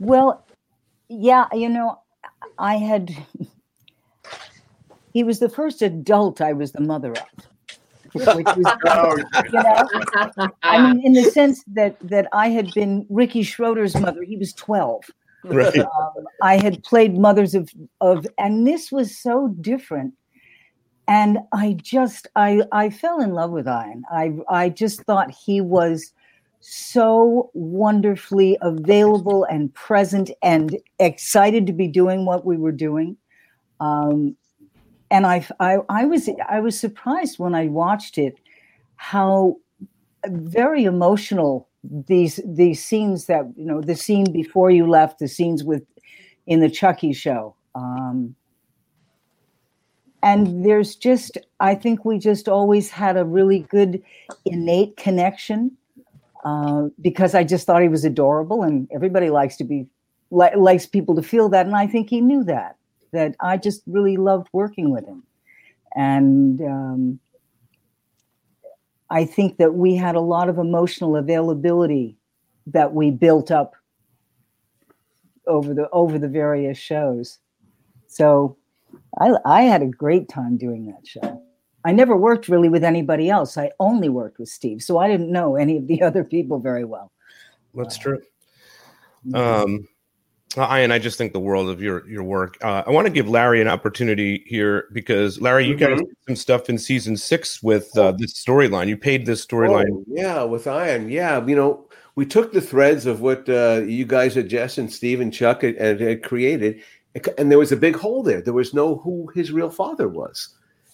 Well, 0.00 0.43
yeah, 1.08 1.46
you 1.52 1.68
know, 1.68 2.00
I 2.58 2.76
had. 2.76 3.14
He 5.12 5.22
was 5.22 5.38
the 5.38 5.48
first 5.48 5.82
adult 5.82 6.40
I 6.40 6.52
was 6.52 6.72
the 6.72 6.80
mother 6.80 7.12
of. 7.12 7.46
Which 8.12 8.26
was, 8.26 8.76
Oh, 8.86 9.16
you 9.52 9.62
know, 9.62 10.48
I 10.62 10.92
mean, 10.92 11.04
in 11.04 11.12
the 11.12 11.30
sense 11.30 11.64
that 11.68 11.96
that 12.00 12.28
I 12.32 12.48
had 12.48 12.72
been 12.74 13.06
Ricky 13.10 13.42
Schroder's 13.42 13.98
mother. 13.98 14.22
He 14.22 14.36
was 14.36 14.52
twelve. 14.52 15.04
Right. 15.44 15.78
Um, 15.78 16.26
I 16.42 16.56
had 16.56 16.82
played 16.84 17.18
mothers 17.18 17.54
of 17.54 17.70
of, 18.00 18.26
and 18.38 18.66
this 18.66 18.90
was 18.90 19.16
so 19.16 19.48
different. 19.60 20.14
And 21.06 21.38
I 21.52 21.76
just 21.82 22.28
I 22.34 22.62
I 22.72 22.88
fell 22.88 23.20
in 23.20 23.32
love 23.32 23.50
with 23.50 23.66
Ian. 23.66 24.04
I 24.10 24.32
I 24.48 24.68
just 24.70 25.02
thought 25.02 25.30
he 25.30 25.60
was 25.60 26.12
so 26.66 27.50
wonderfully 27.52 28.56
available 28.62 29.44
and 29.44 29.72
present 29.74 30.30
and 30.42 30.78
excited 30.98 31.66
to 31.66 31.74
be 31.74 31.86
doing 31.86 32.24
what 32.24 32.46
we 32.46 32.56
were 32.56 32.72
doing. 32.72 33.18
Um, 33.80 34.34
and 35.10 35.26
I, 35.26 35.46
I 35.60 35.78
I 35.90 36.06
was 36.06 36.28
I 36.48 36.60
was 36.60 36.78
surprised 36.78 37.38
when 37.38 37.54
I 37.54 37.68
watched 37.68 38.16
it 38.16 38.40
how 38.96 39.56
very 40.26 40.84
emotional 40.84 41.68
these 41.82 42.40
these 42.46 42.82
scenes 42.82 43.26
that 43.26 43.44
you 43.56 43.66
know 43.66 43.82
the 43.82 43.94
scene 43.94 44.32
before 44.32 44.70
you 44.70 44.88
left 44.88 45.18
the 45.18 45.28
scenes 45.28 45.62
with 45.62 45.82
in 46.46 46.60
the 46.60 46.70
chucky 46.70 47.12
show 47.12 47.54
um 47.74 48.34
and 50.22 50.64
there's 50.64 50.96
just 50.96 51.36
i 51.60 51.74
think 51.74 52.06
we 52.06 52.18
just 52.18 52.48
always 52.48 52.88
had 52.88 53.18
a 53.18 53.24
really 53.24 53.60
good 53.70 54.02
innate 54.46 54.96
connection 54.96 55.70
uh, 56.44 56.88
because 57.00 57.34
i 57.34 57.42
just 57.42 57.66
thought 57.66 57.82
he 57.82 57.88
was 57.88 58.04
adorable 58.04 58.62
and 58.62 58.88
everybody 58.92 59.30
likes 59.30 59.56
to 59.56 59.64
be 59.64 59.86
li- 60.30 60.54
likes 60.56 60.86
people 60.86 61.14
to 61.14 61.22
feel 61.22 61.48
that 61.48 61.66
and 61.66 61.76
i 61.76 61.86
think 61.86 62.08
he 62.08 62.20
knew 62.20 62.44
that 62.44 62.76
that 63.12 63.34
i 63.40 63.56
just 63.56 63.82
really 63.86 64.16
loved 64.16 64.48
working 64.52 64.90
with 64.90 65.06
him 65.06 65.22
and 65.94 66.60
um, 66.62 67.20
I 69.10 69.24
think 69.24 69.58
that 69.58 69.74
we 69.74 69.94
had 69.94 70.16
a 70.16 70.20
lot 70.20 70.48
of 70.48 70.58
emotional 70.58 71.16
availability 71.16 72.16
that 72.66 72.94
we 72.94 73.10
built 73.10 73.50
up 73.50 73.74
over 75.46 75.74
the 75.74 75.88
over 75.90 76.18
the 76.18 76.28
various 76.28 76.78
shows. 76.78 77.38
So 78.06 78.56
I 79.20 79.34
I 79.44 79.62
had 79.62 79.82
a 79.82 79.86
great 79.86 80.28
time 80.28 80.56
doing 80.56 80.86
that 80.86 81.06
show. 81.06 81.42
I 81.84 81.92
never 81.92 82.16
worked 82.16 82.48
really 82.48 82.68
with 82.68 82.82
anybody 82.84 83.28
else. 83.28 83.58
I 83.58 83.70
only 83.78 84.08
worked 84.08 84.38
with 84.38 84.48
Steve, 84.48 84.82
so 84.82 84.98
I 84.98 85.08
didn't 85.08 85.30
know 85.30 85.56
any 85.56 85.76
of 85.76 85.86
the 85.86 86.02
other 86.08 86.24
people 86.24 86.58
very 86.58 86.84
well. 86.84 87.12
That's 87.74 87.98
true. 87.98 88.20
Um, 89.34 89.88
uh, 90.56 90.76
Ian, 90.78 90.92
I 90.92 90.98
just 90.98 91.18
think 91.18 91.32
the 91.32 91.40
world 91.40 91.68
of 91.68 91.82
your 91.82 92.08
your 92.08 92.22
work. 92.22 92.56
Uh, 92.62 92.84
I 92.86 92.90
want 92.90 93.06
to 93.06 93.12
give 93.12 93.28
Larry 93.28 93.60
an 93.60 93.66
opportunity 93.68 94.44
here 94.46 94.86
because 94.92 95.40
Larry, 95.40 95.66
you 95.66 95.74
guys 95.74 95.98
Mhm. 95.98 96.06
did 96.06 96.16
some 96.28 96.36
stuff 96.36 96.68
in 96.68 96.78
season 96.78 97.16
six 97.16 97.62
with 97.62 97.96
uh, 97.98 98.12
this 98.12 98.34
storyline. 98.34 98.86
You 98.86 98.96
paid 98.96 99.26
this 99.26 99.44
storyline. 99.44 99.90
Oh, 99.90 100.04
yeah, 100.06 100.44
with 100.44 100.66
Iron. 100.68 101.08
Yeah, 101.08 101.44
you 101.44 101.56
know, 101.56 101.88
we 102.14 102.24
took 102.24 102.52
the 102.52 102.60
threads 102.60 103.06
of 103.06 103.20
what 103.20 103.48
uh, 103.48 103.82
you 103.84 104.04
guys 104.04 104.36
at 104.36 104.46
Jess 104.48 104.78
and 104.78 104.92
Steve 104.92 105.20
and 105.20 105.32
Chuck 105.32 105.62
had, 105.62 105.76
had, 105.80 106.00
had 106.00 106.22
created, 106.22 106.80
and 107.36 107.50
there 107.50 107.58
was 107.58 107.72
a 107.72 107.76
big 107.76 107.96
hole 107.96 108.22
there. 108.22 108.40
There 108.40 108.54
was 108.54 108.72
no 108.72 108.96
who 108.96 109.26
his 109.34 109.50
real 109.50 109.70
father 109.70 110.08
was, 110.08 110.50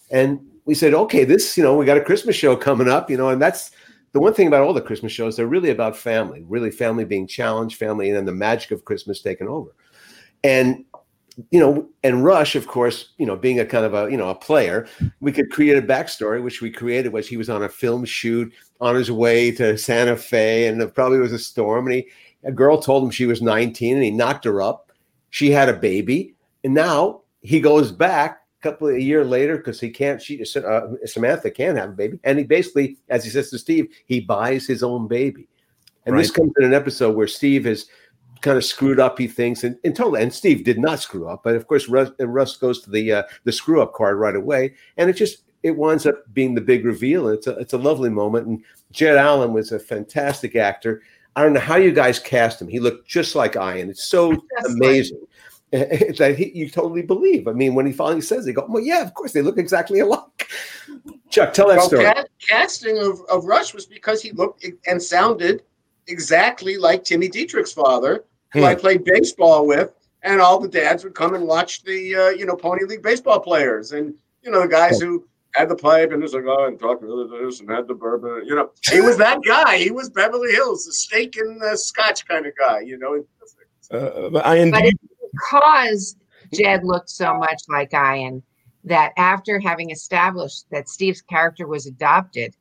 and 0.09 0.39
we 0.65 0.75
said, 0.75 0.93
okay, 0.93 1.23
this, 1.23 1.57
you 1.57 1.63
know, 1.63 1.75
we 1.75 1.85
got 1.85 1.97
a 1.97 2.03
Christmas 2.03 2.35
show 2.35 2.55
coming 2.55 2.87
up, 2.87 3.09
you 3.09 3.17
know, 3.17 3.29
and 3.29 3.41
that's 3.41 3.71
the 4.13 4.19
one 4.19 4.33
thing 4.33 4.47
about 4.47 4.61
all 4.61 4.73
the 4.73 4.81
Christmas 4.81 5.11
shows. 5.11 5.35
They're 5.35 5.47
really 5.47 5.69
about 5.69 5.95
family, 5.95 6.43
really 6.47 6.71
family 6.71 7.05
being 7.05 7.27
challenged, 7.27 7.77
family, 7.77 8.09
and 8.09 8.17
then 8.17 8.25
the 8.25 8.33
magic 8.33 8.71
of 8.71 8.85
Christmas 8.85 9.21
taking 9.21 9.47
over, 9.47 9.75
and 10.43 10.85
you 11.49 11.59
know, 11.59 11.87
and 12.03 12.25
Rush, 12.25 12.55
of 12.55 12.67
course, 12.67 13.13
you 13.17 13.25
know, 13.25 13.37
being 13.37 13.59
a 13.59 13.65
kind 13.65 13.85
of 13.85 13.93
a 13.93 14.11
you 14.11 14.17
know 14.17 14.29
a 14.29 14.35
player, 14.35 14.87
we 15.21 15.31
could 15.31 15.49
create 15.49 15.77
a 15.77 15.81
backstory, 15.81 16.43
which 16.43 16.61
we 16.61 16.69
created 16.69 17.13
was 17.13 17.27
he 17.27 17.37
was 17.37 17.49
on 17.49 17.63
a 17.63 17.69
film 17.69 18.05
shoot 18.05 18.51
on 18.81 18.95
his 18.95 19.11
way 19.11 19.51
to 19.51 19.77
Santa 19.77 20.17
Fe, 20.17 20.67
and 20.67 20.81
it 20.81 20.93
probably 20.93 21.19
was 21.19 21.33
a 21.33 21.39
storm, 21.39 21.87
and 21.87 21.95
he 21.95 22.07
a 22.43 22.51
girl 22.51 22.81
told 22.81 23.03
him 23.03 23.11
she 23.11 23.25
was 23.25 23.41
19, 23.41 23.95
and 23.95 24.03
he 24.03 24.11
knocked 24.11 24.45
her 24.45 24.61
up. 24.61 24.91
She 25.29 25.51
had 25.51 25.69
a 25.69 25.73
baby, 25.73 26.35
and 26.63 26.73
now 26.73 27.21
he 27.41 27.59
goes 27.59 27.91
back 27.91 28.40
couple 28.61 28.87
of 28.87 28.95
a 28.95 29.01
year 29.01 29.25
later 29.25 29.57
because 29.57 29.79
he 29.79 29.89
can't. 29.89 30.21
She 30.21 30.41
uh, 30.41 30.81
Samantha 31.05 31.51
can't 31.51 31.77
have 31.77 31.89
a 31.89 31.93
baby, 31.93 32.19
and 32.23 32.37
he 32.37 32.45
basically, 32.45 32.97
as 33.09 33.23
he 33.23 33.29
says 33.29 33.49
to 33.49 33.59
Steve, 33.59 33.87
he 34.05 34.19
buys 34.19 34.67
his 34.67 34.83
own 34.83 35.07
baby, 35.07 35.47
and 36.05 36.17
this 36.17 36.31
comes 36.31 36.53
in 36.57 36.65
an 36.65 36.73
episode 36.73 37.15
where 37.15 37.27
Steve 37.27 37.65
has 37.65 37.87
kind 38.41 38.57
of 38.57 38.65
screwed 38.65 38.99
up. 38.99 39.17
He 39.17 39.27
thinks, 39.27 39.63
and, 39.63 39.77
and 39.83 39.95
totally, 39.95 40.21
and 40.21 40.33
Steve 40.33 40.63
did 40.63 40.79
not 40.79 40.99
screw 40.99 41.27
up, 41.27 41.43
but 41.43 41.55
of 41.55 41.67
course, 41.67 41.87
Russ, 41.89 42.11
and 42.19 42.33
Russ 42.33 42.57
goes 42.57 42.81
to 42.83 42.91
the 42.91 43.11
uh, 43.11 43.23
the 43.43 43.51
screw 43.51 43.81
up 43.81 43.93
card 43.93 44.17
right 44.17 44.35
away, 44.35 44.75
and 44.97 45.09
it 45.09 45.13
just 45.13 45.43
it 45.63 45.77
winds 45.77 46.05
up 46.05 46.23
being 46.33 46.55
the 46.55 46.61
big 46.61 46.85
reveal. 46.85 47.27
It's 47.27 47.47
a 47.47 47.51
it's 47.57 47.73
a 47.73 47.77
lovely 47.77 48.09
moment, 48.09 48.47
and 48.47 48.63
Jed 48.91 49.17
Allen 49.17 49.53
was 49.53 49.71
a 49.71 49.79
fantastic 49.79 50.55
actor. 50.55 51.01
I 51.35 51.43
don't 51.43 51.53
know 51.53 51.61
how 51.61 51.77
you 51.77 51.91
guys 51.91 52.19
cast 52.19 52.61
him. 52.61 52.67
He 52.67 52.79
looked 52.79 53.07
just 53.07 53.35
like 53.35 53.55
Ian. 53.55 53.89
It's 53.89 54.03
so 54.03 54.35
amazing. 54.65 55.21
that 56.17 56.35
he, 56.37 56.51
you 56.53 56.69
totally 56.69 57.01
believe. 57.01 57.47
I 57.47 57.53
mean, 57.53 57.75
when 57.75 57.85
he 57.85 57.93
finally 57.93 58.21
says, 58.21 58.43
it, 58.43 58.47
"They 58.47 58.53
go, 58.53 58.65
well, 58.67 58.83
yeah, 58.83 59.01
of 59.01 59.13
course, 59.13 59.31
they 59.31 59.41
look 59.41 59.57
exactly 59.57 59.99
alike." 59.99 60.49
Chuck, 61.29 61.53
tell 61.53 61.69
that 61.69 61.77
Well, 61.77 61.87
story. 61.87 62.05
ca- 62.05 62.25
casting 62.45 62.97
of, 62.97 63.21
of 63.31 63.45
Rush 63.45 63.73
was 63.73 63.85
because 63.85 64.21
he 64.21 64.31
looked 64.33 64.65
and 64.85 65.01
sounded 65.01 65.63
exactly 66.07 66.77
like 66.77 67.05
Timmy 67.05 67.29
Dietrich's 67.29 67.71
father, 67.71 68.25
who 68.53 68.65
I 68.65 68.73
Hmm. 68.75 68.81
played 68.81 69.03
baseball 69.05 69.65
with, 69.65 69.93
and 70.23 70.41
all 70.41 70.59
the 70.59 70.67
dads 70.67 71.05
would 71.05 71.15
come 71.15 71.35
and 71.35 71.47
watch 71.47 71.83
the 71.83 72.15
uh, 72.15 72.29
you 72.29 72.45
know 72.45 72.55
Pony 72.57 72.83
League 72.85 73.01
baseball 73.01 73.39
players, 73.39 73.93
and 73.93 74.13
you 74.41 74.51
know 74.51 74.61
the 74.61 74.67
guys 74.67 74.99
who 74.99 75.25
had 75.53 75.69
the 75.69 75.75
pipe 75.75 76.11
and 76.11 76.21
was 76.21 76.33
like, 76.33 76.43
oh, 76.47 76.65
and 76.65 76.79
talked 76.79 77.01
to 77.01 77.39
this 77.43 77.59
and 77.59 77.69
had 77.69 77.87
the 77.87 77.93
bourbon, 77.93 78.43
you 78.45 78.55
know, 78.55 78.71
he 78.89 79.01
was 79.01 79.17
that 79.17 79.39
guy. 79.45 79.77
He 79.77 79.91
was 79.91 80.09
Beverly 80.09 80.51
Hills, 80.53 80.85
the 80.85 80.93
steak 80.93 81.35
and 81.37 81.61
the 81.61 81.77
scotch 81.77 82.25
kind 82.27 82.45
of 82.45 82.53
guy, 82.57 82.79
you 82.81 82.97
know. 82.97 83.25
Uh, 83.91 84.29
but 84.29 84.45
Ian, 84.55 84.71
But 84.71 84.79
do 84.79 84.85
you, 84.85 84.91
it's 85.03 85.10
because 85.31 86.15
Jed 86.53 86.83
looked 86.83 87.09
so 87.09 87.37
much 87.37 87.61
like 87.69 87.93
Ian 87.93 88.43
that 88.83 89.13
after 89.17 89.59
having 89.59 89.91
established 89.91 90.65
that 90.71 90.89
Steve's 90.89 91.21
character 91.21 91.67
was 91.67 91.85
adopted, 91.85 92.55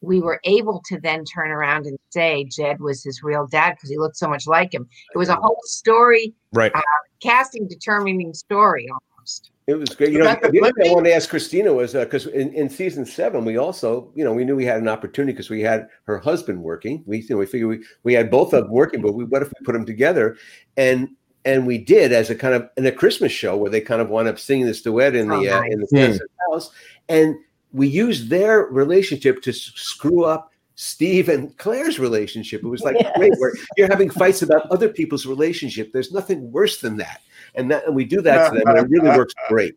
we 0.00 0.20
were 0.20 0.40
able 0.44 0.82
to 0.86 1.00
then 1.00 1.24
turn 1.24 1.50
around 1.50 1.86
and 1.86 1.98
say 2.10 2.44
Jed 2.44 2.80
was 2.80 3.02
his 3.02 3.22
real 3.22 3.46
dad 3.46 3.74
because 3.74 3.90
he 3.90 3.98
looked 3.98 4.16
so 4.16 4.28
much 4.28 4.46
like 4.46 4.72
him. 4.72 4.88
It 5.14 5.18
was 5.18 5.28
a 5.28 5.36
whole 5.36 5.60
story, 5.64 6.34
right? 6.52 6.72
uh, 6.74 6.80
casting 7.20 7.66
determining 7.66 8.32
story 8.34 8.88
almost. 8.90 9.50
It 9.66 9.74
was 9.74 9.90
great. 9.90 10.12
You 10.12 10.20
know, 10.20 10.24
the 10.24 10.60
other 10.62 10.72
thing 10.72 10.90
I 10.90 10.94
wanted 10.94 11.10
to 11.10 11.14
ask 11.14 11.28
Christina 11.28 11.74
was 11.74 11.92
because 11.92 12.26
in, 12.26 12.54
in 12.54 12.70
season 12.70 13.04
seven, 13.04 13.44
we 13.44 13.58
also, 13.58 14.10
you 14.14 14.24
know, 14.24 14.32
we 14.32 14.44
knew 14.44 14.56
we 14.56 14.64
had 14.64 14.80
an 14.80 14.88
opportunity 14.88 15.32
because 15.32 15.50
we 15.50 15.60
had 15.60 15.88
her 16.04 16.18
husband 16.18 16.62
working. 16.62 17.02
We, 17.06 17.18
you 17.18 17.26
know, 17.30 17.36
we 17.36 17.46
figured 17.46 17.68
we, 17.68 17.84
we 18.02 18.14
had 18.14 18.30
both 18.30 18.54
of 18.54 18.64
them 18.64 18.72
working, 18.72 19.02
but 19.02 19.12
we, 19.12 19.24
what 19.24 19.42
if 19.42 19.48
we 19.48 19.66
put 19.66 19.72
them 19.72 19.84
together? 19.84 20.36
And 20.78 21.10
and 21.48 21.66
we 21.66 21.78
did 21.78 22.12
as 22.12 22.28
a 22.30 22.34
kind 22.34 22.54
of 22.54 22.68
in 22.76 22.84
a 22.86 22.92
Christmas 22.92 23.32
show 23.32 23.56
where 23.56 23.70
they 23.70 23.80
kind 23.80 24.00
of 24.02 24.10
wound 24.10 24.28
up 24.28 24.38
singing 24.38 24.66
this 24.66 24.82
duet 24.82 25.16
in 25.16 25.30
Oh, 25.32 25.40
the 25.40 25.48
uh, 25.50 25.62
in 25.62 25.80
the 25.80 25.86
Hmm. 25.90 26.52
House, 26.52 26.70
and 27.08 27.36
we 27.72 27.86
used 27.88 28.28
their 28.30 28.62
relationship 28.62 29.40
to 29.42 29.50
s- 29.50 29.72
screw 29.74 30.24
up 30.24 30.52
Steve 30.74 31.28
and 31.28 31.56
Claire's 31.58 31.98
relationship. 31.98 32.62
It 32.62 32.68
was 32.68 32.82
like 32.82 32.96
great, 33.16 33.32
where 33.38 33.52
you're 33.76 33.88
having 33.88 34.10
fights 34.10 34.42
about 34.42 34.70
other 34.70 34.88
people's 34.88 35.26
relationship. 35.26 35.92
There's 35.92 36.12
nothing 36.12 36.52
worse 36.52 36.80
than 36.80 36.96
that, 36.98 37.20
and 37.54 37.70
that 37.70 37.86
and 37.86 37.96
we 37.96 38.04
do 38.04 38.20
that 38.22 38.50
to 38.52 38.58
them, 38.58 38.68
and 38.68 38.78
it 38.78 38.90
really 38.90 39.16
works 39.16 39.34
great. 39.48 39.74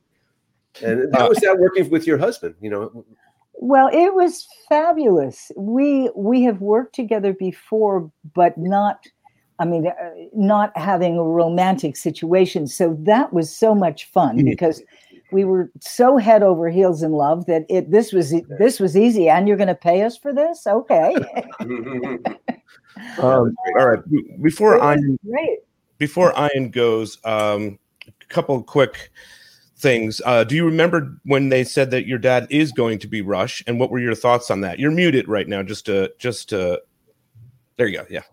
And 0.84 1.13
how 1.15 1.29
was 1.29 1.39
that 1.39 1.57
working 1.60 1.89
with 1.89 2.05
your 2.07 2.17
husband? 2.17 2.55
You 2.62 2.69
know, 2.69 3.05
Well, 3.55 3.89
it 3.91 4.13
was 4.13 4.47
fabulous. 4.69 5.51
We 5.57 6.10
we 6.15 6.43
have 6.43 6.62
worked 6.62 6.95
together 6.95 7.34
before, 7.34 8.12
but 8.36 8.57
not. 8.57 9.05
I 9.62 9.65
mean, 9.65 9.86
uh, 9.86 9.93
not 10.34 10.76
having 10.76 11.19
a 11.19 11.24
romantic 11.24 11.95
situation. 11.95 12.65
So 12.65 12.97
that 13.02 13.32
was 13.32 13.56
so 13.56 13.76
much 13.76 14.06
fun 14.06 14.43
because 14.43 14.82
we 15.32 15.45
were 15.45 15.69
so 15.80 16.17
head 16.17 16.41
over 16.41 16.67
heels 16.67 17.04
in 17.04 17.12
love 17.12 17.45
that 17.45 17.67
it 17.69 17.91
this 17.91 18.12
was 18.12 18.34
this 18.58 18.80
was 18.80 18.97
easy. 18.97 19.30
And 19.30 19.47
you're 19.47 19.58
going 19.58 19.67
to 19.67 19.76
pay 19.76 20.02
us 20.02 20.17
for 20.17 20.34
this, 20.34 20.65
okay? 20.65 21.13
um, 23.19 23.56
all 23.78 23.88
right. 23.88 24.00
Before 24.41 24.78
Ian, 24.78 25.19
Great. 25.30 25.60
before 26.00 26.34
Ian 26.36 26.71
goes, 26.71 27.19
um, 27.24 27.78
a 28.08 28.26
couple 28.34 28.63
quick 28.63 29.12
things. 29.78 30.24
Uh, 30.26 30.43
do 30.43 30.56
you 30.56 30.65
remember 30.65 31.15
when 31.26 31.50
they 31.50 31.63
said 31.63 31.91
that 31.91 32.08
your 32.08 32.17
dad 32.17 32.47
is 32.50 32.71
going 32.71 32.97
to 32.97 33.08
be 33.08 33.21
Rush, 33.21 33.63
and 33.67 33.80
what 33.80 33.91
were 33.91 34.00
your 34.00 34.15
thoughts 34.15 34.50
on 34.50 34.62
that? 34.62 34.80
You're 34.80 34.89
muted 34.89 35.28
right 35.28 35.47
now. 35.47 35.62
Just 35.62 35.86
to 35.86 36.12
just 36.17 36.50
to. 36.50 36.82
There 37.78 37.86
you 37.86 38.00
go. 38.00 38.08
Yeah. 38.10 38.24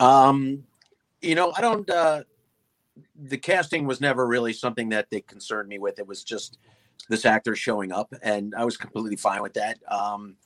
Um, 0.00 0.64
you 1.20 1.34
know, 1.34 1.52
I 1.56 1.60
don't. 1.60 1.88
Uh, 1.88 2.22
the 3.16 3.38
casting 3.38 3.86
was 3.86 4.00
never 4.00 4.26
really 4.26 4.52
something 4.52 4.90
that 4.90 5.08
they 5.10 5.20
concerned 5.20 5.68
me 5.68 5.78
with. 5.78 5.98
It 5.98 6.06
was 6.06 6.24
just 6.24 6.58
this 7.08 7.24
actor 7.24 7.54
showing 7.56 7.92
up, 7.92 8.12
and 8.22 8.54
I 8.54 8.64
was 8.64 8.76
completely 8.76 9.16
fine 9.16 9.42
with 9.42 9.54
that. 9.54 9.78
Um, 9.88 10.36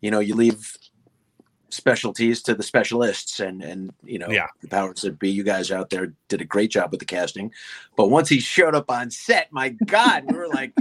you 0.00 0.10
know, 0.10 0.20
you 0.20 0.34
leave 0.34 0.76
specialties 1.70 2.42
to 2.42 2.54
the 2.54 2.62
specialists, 2.62 3.40
and 3.40 3.62
and 3.62 3.92
you 4.04 4.18
know, 4.18 4.28
Yeah. 4.30 4.46
the 4.62 4.68
powers 4.68 5.02
that 5.02 5.18
be. 5.18 5.30
You 5.30 5.42
guys 5.42 5.70
out 5.72 5.90
there 5.90 6.12
did 6.28 6.40
a 6.40 6.44
great 6.44 6.70
job 6.70 6.90
with 6.90 7.00
the 7.00 7.06
casting, 7.06 7.52
but 7.96 8.08
once 8.08 8.28
he 8.28 8.38
showed 8.40 8.74
up 8.74 8.90
on 8.90 9.10
set, 9.10 9.52
my 9.52 9.70
God, 9.70 10.24
we 10.30 10.36
were 10.36 10.48
like. 10.48 10.72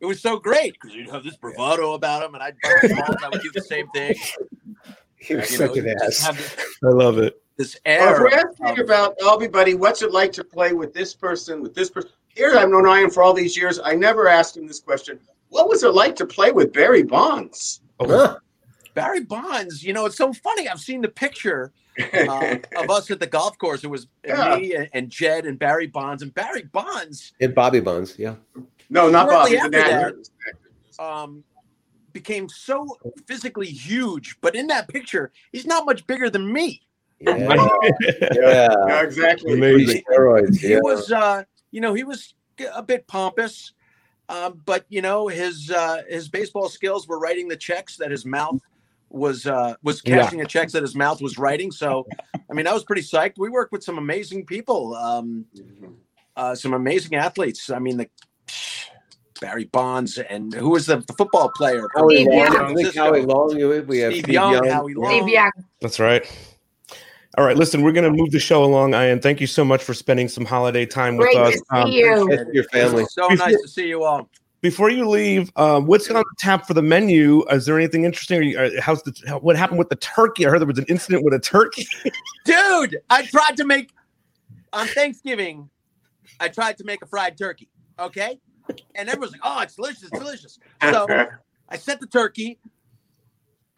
It 0.00 0.06
was 0.06 0.20
so 0.20 0.38
great 0.38 0.74
because 0.80 0.94
you'd 0.94 1.10
have 1.10 1.24
this 1.24 1.36
bravado 1.36 1.94
about 1.94 2.22
him, 2.22 2.34
and 2.34 2.42
I'd 2.42 2.54
balls. 2.62 3.16
I 3.20 3.28
would 3.30 3.40
do 3.42 3.50
the 3.52 3.60
same 3.60 3.88
thing. 3.90 4.14
He 5.20 5.34
was 5.36 5.50
You 5.50 5.56
such 5.58 5.74
know, 5.76 5.82
an 5.82 5.96
ass. 6.02 6.28
this- 6.36 6.56
I 6.84 6.88
love 6.88 7.18
it. 7.18 7.40
this 7.56 7.78
Well, 7.84 8.14
if 8.14 8.20
we're 8.20 8.28
asking 8.28 8.84
about 8.84 9.14
everybody, 9.32 9.74
what's 9.74 10.02
it 10.02 10.12
like 10.12 10.32
to 10.32 10.44
play 10.44 10.72
with 10.72 10.94
this 10.94 11.14
person, 11.14 11.60
with 11.62 11.74
this 11.74 11.90
person? 11.90 12.10
Here, 12.28 12.56
I've 12.56 12.68
known 12.68 12.86
Ian 12.88 13.10
for 13.10 13.22
all 13.22 13.32
these 13.34 13.56
years. 13.56 13.80
I 13.82 13.94
never 13.94 14.28
asked 14.28 14.56
him 14.56 14.66
this 14.68 14.78
question. 14.80 15.18
What 15.48 15.68
was 15.68 15.82
it 15.82 15.88
like 15.94 16.14
to 16.16 16.26
play 16.26 16.52
with 16.52 16.72
Barry 16.72 17.02
Bonds? 17.02 17.80
Barry 18.94 19.20
Bonds, 19.24 19.82
you 19.82 19.92
know, 19.92 20.06
it's 20.06 20.16
so 20.16 20.32
funny. 20.32 20.68
I've 20.68 20.80
seen 20.80 21.00
the 21.00 21.08
picture 21.08 21.72
uh, 22.14 22.56
of 22.76 22.90
us 22.90 23.10
at 23.10 23.18
the 23.20 23.26
golf 23.26 23.58
course. 23.58 23.82
It 23.84 23.88
was 23.88 24.06
Yeah. 24.24 24.56
me 24.56 24.74
and, 24.74 24.88
and 24.92 25.10
Jed 25.10 25.46
and 25.46 25.58
Barry 25.58 25.86
Bonds. 25.88 26.22
And 26.22 26.32
Barry 26.34 26.62
Bonds, 26.62 27.32
And 27.40 27.54
Bobby 27.54 27.80
Bonds, 27.80 28.16
yeah. 28.18 28.34
No, 28.90 29.08
not 29.10 29.28
Bobby. 29.28 29.56
the 29.56 29.76
after 29.78 30.14
um, 31.02 31.42
became 32.18 32.48
so 32.48 32.86
physically 33.26 33.66
huge. 33.68 34.36
But 34.40 34.56
in 34.56 34.66
that 34.68 34.88
picture, 34.88 35.30
he's 35.52 35.66
not 35.66 35.86
much 35.86 36.06
bigger 36.06 36.28
than 36.28 36.52
me. 36.52 36.82
Yeah. 37.20 37.54
Yeah, 38.32 39.02
exactly. 39.02 39.54
Amazing. 39.54 40.02
Steroids, 40.10 40.58
he 40.58 40.70
yeah. 40.70 40.80
was 40.82 41.10
uh 41.10 41.42
you 41.70 41.80
know 41.80 41.94
he 41.94 42.04
was 42.04 42.34
a 42.74 42.82
bit 42.82 43.06
pompous 43.06 43.72
um 44.28 44.60
but 44.64 44.84
you 44.88 45.02
know 45.02 45.28
his 45.28 45.70
uh 45.70 46.02
his 46.08 46.28
baseball 46.28 46.68
skills 46.68 47.06
were 47.08 47.18
writing 47.18 47.48
the 47.48 47.56
checks 47.56 47.96
that 47.96 48.10
his 48.10 48.24
mouth 48.24 48.60
was 49.10 49.46
uh 49.46 49.74
was 49.82 50.02
Yeah. 50.04 50.16
cashing 50.16 50.38
the 50.38 50.46
checks 50.46 50.72
that 50.72 50.82
his 50.82 50.94
mouth 50.94 51.20
was 51.20 51.38
writing 51.38 51.70
so 51.72 52.06
i 52.50 52.52
mean 52.54 52.66
i 52.66 52.72
was 52.72 52.84
pretty 52.84 53.02
psyched 53.02 53.38
we 53.38 53.48
worked 53.48 53.72
with 53.72 53.82
some 53.82 53.98
amazing 53.98 54.44
people 54.44 54.94
um 54.96 55.46
uh 56.36 56.54
some 56.54 56.74
amazing 56.74 57.14
athletes 57.14 57.70
i 57.70 57.78
mean 57.78 57.96
the 57.96 58.08
barry 59.40 59.64
bonds 59.66 60.18
and 60.18 60.52
who 60.54 60.70
was 60.70 60.86
the, 60.86 60.96
the 61.06 61.12
football 61.14 61.50
player 61.54 61.86
from 61.92 62.02
Howie 62.04 62.16
Steve 62.16 62.26
Long, 62.28 62.38
Young. 62.38 62.56
I 62.56 62.74
think 62.74 62.94
Howie 62.96 63.22
Long. 63.22 63.56
We 63.86 63.98
have 64.00 64.12
Steve 64.12 64.24
Steve, 64.24 64.34
Young, 64.34 64.52
Young. 64.54 64.68
Howie 64.68 64.94
Long. 64.94 65.10
Steve 65.10 65.28
Young. 65.28 65.50
That's 65.80 66.00
right. 66.00 66.24
All 67.36 67.44
right, 67.44 67.56
listen, 67.56 67.82
we're 67.82 67.92
going 67.92 68.10
to 68.10 68.16
move 68.16 68.32
the 68.32 68.40
show 68.40 68.64
along, 68.64 68.94
Ian. 68.94 69.20
Thank 69.20 69.40
you 69.40 69.46
so 69.46 69.64
much 69.64 69.82
for 69.84 69.94
spending 69.94 70.28
some 70.28 70.44
holiday 70.44 70.84
time 70.86 71.16
with 71.16 71.26
Great 71.26 71.36
us. 71.36 71.52
to 71.52 71.58
see 71.58 71.64
Um, 71.70 71.88
you. 71.92 72.46
Your 72.52 72.64
family. 72.64 73.04
so 73.04 73.28
Before- 73.28 73.46
nice 73.46 73.62
to 73.62 73.68
see 73.68 73.86
you 73.86 74.02
all 74.02 74.28
Before 74.60 74.90
you 74.90 75.08
leave, 75.08 75.52
uh, 75.54 75.80
what's 75.80 76.10
on 76.10 76.16
the 76.16 76.24
tap 76.38 76.66
for 76.66 76.74
the 76.74 76.82
menu? 76.82 77.44
Is 77.50 77.64
there 77.64 77.78
anything 77.78 78.02
interesting? 78.04 78.40
Are 78.40 78.42
you, 78.42 78.58
uh, 78.58 78.70
how's 78.80 79.02
the 79.04 79.14
how, 79.28 79.38
what 79.38 79.54
happened 79.54 79.78
with 79.78 79.88
the 79.88 79.94
turkey? 79.96 80.46
I 80.46 80.50
heard 80.50 80.58
there 80.60 80.66
was 80.66 80.78
an 80.78 80.86
incident 80.88 81.22
with 81.24 81.32
a 81.32 81.38
turkey. 81.38 81.86
dude 82.44 82.98
i 83.10 83.24
tried 83.26 83.56
to 83.58 83.64
make 83.64 83.90
on 84.72 84.86
thanksgiving 84.88 85.68
i 86.40 86.48
tried 86.48 86.76
to 86.78 86.84
make 86.84 87.02
a 87.02 87.06
fried 87.06 87.36
turkey 87.38 87.68
okay 88.00 88.40
and 88.94 89.08
everyone's 89.08 89.32
like 89.32 89.40
oh 89.44 89.60
it's 89.60 89.74
delicious 89.74 90.02
it's 90.04 90.18
delicious. 90.18 90.58
So 90.82 91.06
i 91.68 91.76
set 91.76 92.00
the 92.00 92.06
turkey 92.06 92.58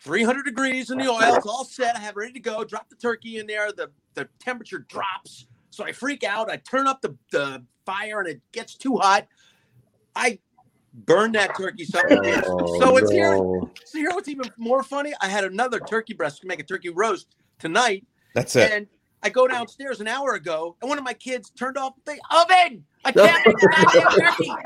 300 0.01 0.45
degrees 0.45 0.91
in 0.91 0.99
the 0.99 1.09
oil 1.09 1.35
it's 1.35 1.47
all 1.47 1.65
set 1.65 1.97
i 1.97 2.01
have 2.01 2.17
it 2.17 2.19
ready 2.19 2.33
to 2.33 2.41
go 2.41 2.65
drop 2.65 2.89
the 2.89 2.97
turkey 2.97 3.39
in 3.39 3.47
there 3.47 3.73
the 3.73 3.91
the 4.15 4.29
temperature 4.39 4.81
drops. 4.89 5.47
So 5.71 5.85
i 5.85 5.93
freak 5.93 6.25
out 6.25 6.51
i 6.51 6.57
turn 6.57 6.87
up 6.87 7.01
the, 7.01 7.17
the 7.33 7.65
fire 7.91 8.21
and 8.21 8.29
it 8.29 8.41
gets 8.53 8.75
too 8.75 8.97
hot. 8.97 9.27
I 10.15 10.39
burn 10.93 11.33
that 11.33 11.57
turkey 11.57 11.85
so, 11.85 12.01
oh, 12.11 12.81
so 12.81 12.97
it's 12.97 13.11
here. 13.11 13.37
so 13.85 13.99
here 13.99 14.11
what's 14.11 14.29
even 14.29 14.51
more 14.57 14.83
funny? 14.83 15.13
I 15.21 15.29
had 15.29 15.45
another 15.45 15.81
turkey 15.81 16.15
breast 16.15 16.41
to 16.43 16.47
make 16.47 16.61
a 16.61 16.65
turkey 16.65 16.91
roast 16.91 17.37
tonight. 17.59 18.07
That's 18.35 18.55
it. 18.57 18.71
and 18.71 18.87
I 19.23 19.29
go 19.29 19.47
downstairs 19.47 20.01
an 20.01 20.09
hour 20.09 20.35
ago, 20.35 20.77
and 20.81 20.89
one 20.89 20.99
of 20.99 21.05
my 21.05 21.13
kids 21.13 21.51
turned 21.51 21.77
off 21.77 21.95
the 22.05 22.19
oven. 22.31 22.85
I 23.05 23.13
can't 23.13 23.47
make 23.47 23.57
the. 23.59 24.57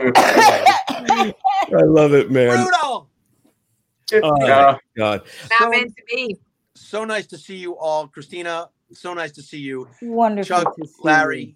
I 1.76 1.82
love 1.84 2.14
it, 2.14 2.30
man. 2.30 2.48
Brutal. 2.56 3.08
Oh, 4.22 4.36
Yeah. 4.46 4.76
God. 4.96 5.22
Not 5.50 5.58
So- 5.58 5.70
meant 5.70 5.96
to 5.96 6.02
be. 6.08 6.36
So 6.74 7.04
nice 7.04 7.26
to 7.28 7.38
see 7.38 7.56
you 7.56 7.76
all, 7.76 8.08
Christina. 8.08 8.68
So 8.92 9.14
nice 9.14 9.30
to 9.32 9.42
see 9.42 9.58
you, 9.58 9.86
Wonderful 10.02 10.62
Chuck, 10.64 10.74
to 10.76 10.86
see 10.86 10.94
Larry. 11.04 11.40
you. 11.44 11.54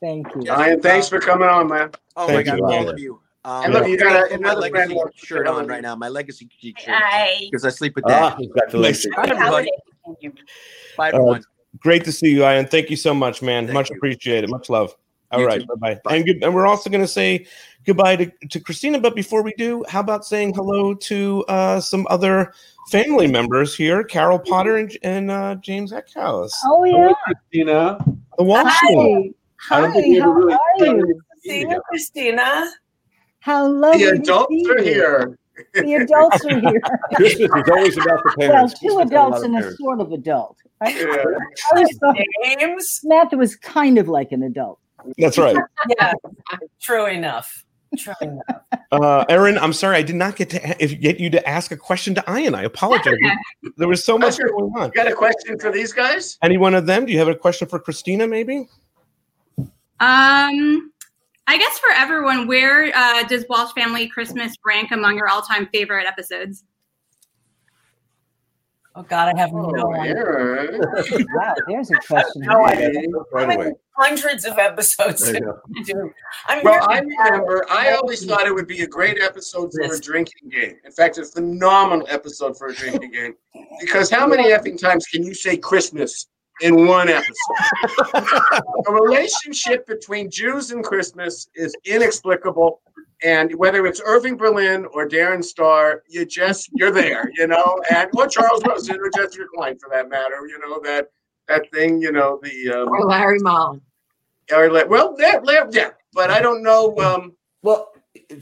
Thank 0.00 0.26
you. 0.34 0.42
Ian, 0.44 0.80
thanks 0.80 1.08
for 1.08 1.18
coming 1.20 1.48
on, 1.48 1.68
man. 1.68 1.90
Oh 2.16 2.26
Thank 2.26 2.46
my 2.46 2.56
God, 2.56 2.56
you, 2.58 2.64
all 2.64 2.88
of 2.88 2.98
you. 2.98 3.20
Um, 3.44 3.64
And 3.64 3.74
look, 3.74 3.86
you 3.88 3.98
got 3.98 4.12
I 4.16 4.18
a- 4.18 4.22
put 4.22 4.30
my 4.30 4.36
another 4.36 4.60
legacy 4.62 4.72
friend 4.86 4.92
walking 4.94 5.12
shirt 5.16 5.46
on 5.46 5.66
right 5.66 5.82
now. 5.82 5.94
My 5.96 6.08
legacy 6.08 6.48
shirt 6.58 6.74
Hi. 6.88 7.38
because 7.50 7.64
I 7.66 7.68
sleep 7.70 7.94
with 7.96 8.04
Ah, 8.06 8.30
Dad. 8.30 8.36
congratulations. 8.38 9.14
Bye, 9.14 9.22
everybody. 9.28 9.70
Bye, 10.96 11.10
Uh, 11.10 11.16
everyone. 11.16 11.44
Great 11.78 12.04
to 12.04 12.12
see 12.12 12.30
you, 12.30 12.44
Ian. 12.44 12.66
Thank 12.66 12.90
you 12.90 12.96
so 12.96 13.14
much, 13.14 13.42
man. 13.42 13.66
Thank 13.66 13.74
much 13.74 13.90
you. 13.90 13.96
appreciated. 13.96 14.50
Much 14.50 14.68
love. 14.70 14.94
All 15.32 15.40
You 15.40 15.46
right, 15.46 15.66
bye-bye. 15.66 16.00
And, 16.14 16.24
good, 16.24 16.42
and 16.44 16.54
we're 16.54 16.66
also 16.68 16.88
going 16.88 17.02
to 17.02 17.08
say 17.08 17.46
goodbye 17.84 18.14
to, 18.16 18.30
to 18.50 18.60
Christina. 18.60 19.00
But 19.00 19.16
before 19.16 19.42
we 19.42 19.52
do, 19.54 19.84
how 19.88 20.00
about 20.00 20.24
saying 20.24 20.54
hello 20.54 20.94
to 20.94 21.44
uh, 21.48 21.80
some 21.80 22.06
other 22.10 22.52
family 22.90 23.26
members 23.26 23.74
here, 23.74 24.04
Carol 24.04 24.38
Potter 24.38 24.76
and, 24.76 24.96
and 25.02 25.30
uh, 25.30 25.56
James 25.56 25.90
Eckhouse. 25.92 26.52
Oh 26.64 26.84
yeah. 26.84 27.12
Christina. 27.24 27.98
The 28.38 28.44
Walsh 28.44 28.72
School. 28.76 29.30
I 29.70 29.80
don't 29.80 29.90
Hi. 29.90 30.00
think 30.00 30.06
we 30.06 30.20
ever 30.20 30.28
How 30.28 30.58
really 30.78 30.90
are 30.90 30.96
you? 30.96 31.20
See 31.44 31.60
you, 31.60 31.82
Christina. 31.88 32.70
How 33.40 33.66
lovely. 33.66 34.04
The 34.04 34.10
adults 34.10 34.68
are 34.68 34.82
here. 34.82 35.38
The 35.74 35.94
adults 35.94 36.44
are 36.44 36.60
here. 36.60 36.80
Christmas 37.14 37.50
is 37.50 37.70
always 37.70 37.96
about 37.96 38.22
the 38.22 38.34
parents. 38.38 38.48
well, 38.48 38.68
two 38.68 38.76
Christmas 38.78 38.82
is 38.84 38.92
a 38.92 38.94
lot 38.94 39.06
adults 39.06 39.38
of 39.38 39.44
and 39.44 39.54
a 39.56 39.58
parents. 39.60 39.78
sort 39.78 40.00
of 40.00 40.12
adult. 40.12 40.56
I, 40.80 40.90
Yeah. 40.90 41.24
I 41.74 41.76
always 41.76 41.98
James. 42.58 42.90
Samantha 43.00 43.36
was 43.36 43.56
kind 43.56 43.98
of 43.98 44.08
like 44.08 44.32
an 44.32 44.42
adult. 44.42 44.78
That's 45.18 45.38
right. 45.38 45.56
Yeah, 45.98 46.12
true 46.80 47.06
enough. 47.06 47.64
True 47.96 48.14
enough. 48.20 48.42
Uh, 48.90 49.24
Erin, 49.28 49.56
I'm 49.58 49.72
sorry, 49.72 49.96
I 49.96 50.02
did 50.02 50.16
not 50.16 50.36
get 50.36 50.50
to 50.50 50.82
if, 50.82 51.00
get 51.00 51.20
you 51.20 51.30
to 51.30 51.48
ask 51.48 51.70
a 51.70 51.76
question 51.76 52.14
to 52.16 52.24
Ian. 52.28 52.54
I 52.54 52.64
apologize. 52.64 53.14
There 53.76 53.88
was 53.88 54.02
so 54.04 54.18
much 54.18 54.36
Sure. 54.36 54.48
going 54.48 54.72
on. 54.76 54.86
You 54.86 54.92
got 54.92 55.06
a 55.06 55.14
question 55.14 55.58
for 55.58 55.70
these 55.70 55.92
guys? 55.92 56.38
Any 56.42 56.58
one 56.58 56.74
of 56.74 56.86
them? 56.86 57.06
Do 57.06 57.12
you 57.12 57.18
have 57.18 57.28
a 57.28 57.34
question 57.34 57.68
for 57.68 57.78
Christina? 57.78 58.26
Maybe. 58.26 58.68
Um, 60.00 60.92
I 61.46 61.56
guess 61.58 61.78
for 61.78 61.90
everyone, 61.94 62.46
where 62.46 62.94
uh, 62.94 63.22
does 63.24 63.44
Walsh 63.48 63.72
Family 63.72 64.08
Christmas 64.08 64.54
rank 64.66 64.90
among 64.90 65.16
your 65.16 65.28
all-time 65.28 65.68
favorite 65.72 66.06
episodes? 66.06 66.64
Oh 68.98 69.02
God, 69.02 69.34
I 69.36 69.38
have 69.38 69.52
no 69.52 69.70
Oh, 69.76 69.92
idea. 69.94 70.14
Erin. 70.16 70.80
Wow, 71.34 71.54
there's 71.68 71.90
a 71.90 71.96
question. 72.06 72.42
No 72.42 72.64
idea. 72.64 72.90
Right 73.30 73.44
I 73.44 73.46
mean, 73.46 73.60
away. 73.60 73.72
hundreds 73.94 74.46
of 74.46 74.58
episodes. 74.58 75.28
I 75.28 75.32
to 75.32 75.40
know. 75.40 75.58
do. 75.84 76.10
I'm 76.46 76.62
Well, 76.64 76.86
I 76.88 77.00
remember, 77.00 77.66
I 77.70 77.92
always 77.92 78.24
thought 78.24 78.46
it 78.46 78.54
would 78.54 78.66
be 78.66 78.80
a 78.80 78.86
great 78.86 79.18
episode 79.20 79.70
for 79.74 79.94
a 79.94 80.00
drinking 80.00 80.48
game. 80.50 80.76
In 80.82 80.92
fact, 80.92 81.18
a 81.18 81.26
phenomenal 81.26 82.06
episode 82.10 82.56
for 82.56 82.68
a 82.68 82.74
drinking 82.74 83.10
game. 83.10 83.34
Because 83.80 84.08
how 84.08 84.26
many 84.26 84.44
effing 84.50 84.80
times 84.80 85.04
can 85.06 85.22
you 85.22 85.34
say 85.34 85.58
Christmas 85.58 86.28
in 86.62 86.86
one 86.86 87.10
episode? 87.10 87.34
the 88.14 88.92
relationship 88.92 89.86
between 89.86 90.30
Jews 90.30 90.70
and 90.70 90.82
Christmas 90.82 91.48
is 91.54 91.76
inexplicable. 91.84 92.80
And 93.24 93.54
whether 93.54 93.86
it's 93.86 94.00
Irving 94.04 94.36
Berlin 94.36 94.86
or 94.92 95.08
Darren 95.08 95.42
Star, 95.42 96.02
you 96.08 96.26
just 96.26 96.68
you're 96.74 96.90
there, 96.90 97.30
you 97.34 97.46
know, 97.46 97.80
and 97.90 98.10
or 98.14 98.26
Charles 98.26 98.62
Rosen 98.66 98.98
or 99.00 99.10
Jessica 99.16 99.44
Klein 99.54 99.78
for 99.78 99.88
that 99.90 100.08
matter, 100.10 100.46
you 100.46 100.58
know, 100.58 100.78
that 100.84 101.08
that 101.48 101.70
thing, 101.72 102.00
you 102.02 102.12
know, 102.12 102.38
the 102.42 102.70
um, 102.82 102.88
Or 102.88 103.04
Larry 103.06 103.38
Mollin. 103.40 103.80
or 104.52 104.70
like, 104.70 104.90
well, 104.90 105.14
yeah, 105.18 105.40
yeah, 105.44 105.64
yeah, 105.70 105.90
but 106.12 106.30
I 106.30 106.40
don't 106.42 106.62
know. 106.62 106.94
Um, 106.98 107.34
Well, 107.62 107.92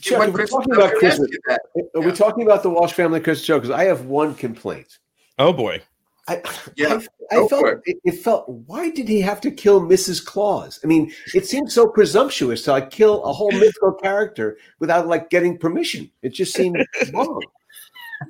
Chuck, 0.00 0.18
what 0.18 0.28
we're 0.30 0.34
Chris- 0.38 0.50
talking 0.50 0.72
about 0.74 0.88
gonna 0.88 0.98
Christmas, 0.98 1.28
ask 1.28 1.32
you 1.32 1.38
that. 1.46 1.60
are 1.94 2.00
we 2.00 2.12
talking 2.12 2.44
about 2.44 2.62
the 2.62 2.70
Walsh 2.70 2.92
family 2.94 3.20
Christmas 3.20 3.44
show? 3.44 3.58
Because 3.58 3.70
I 3.70 3.84
have 3.84 4.06
one 4.06 4.34
complaint. 4.34 4.98
Oh 5.38 5.52
boy. 5.52 5.82
I, 6.28 6.42
Yeah, 6.76 7.00
I, 7.30 7.36
I 7.38 7.48
felt 7.48 7.66
it. 7.66 7.80
it. 7.84 7.96
It 8.04 8.12
felt. 8.12 8.48
Why 8.48 8.90
did 8.90 9.08
he 9.08 9.20
have 9.20 9.40
to 9.42 9.50
kill 9.50 9.80
Mrs. 9.80 10.24
Claus? 10.24 10.80
I 10.82 10.86
mean, 10.86 11.12
it 11.34 11.46
seemed 11.46 11.70
so 11.70 11.86
presumptuous 11.86 12.62
to 12.62 12.72
like 12.72 12.90
kill 12.90 13.22
a 13.24 13.32
whole 13.32 13.52
mythical 13.60 13.92
character 13.92 14.56
without 14.78 15.06
like 15.06 15.30
getting 15.30 15.58
permission. 15.58 16.10
It 16.22 16.30
just 16.30 16.54
seemed 16.54 16.84
wrong. 17.12 17.42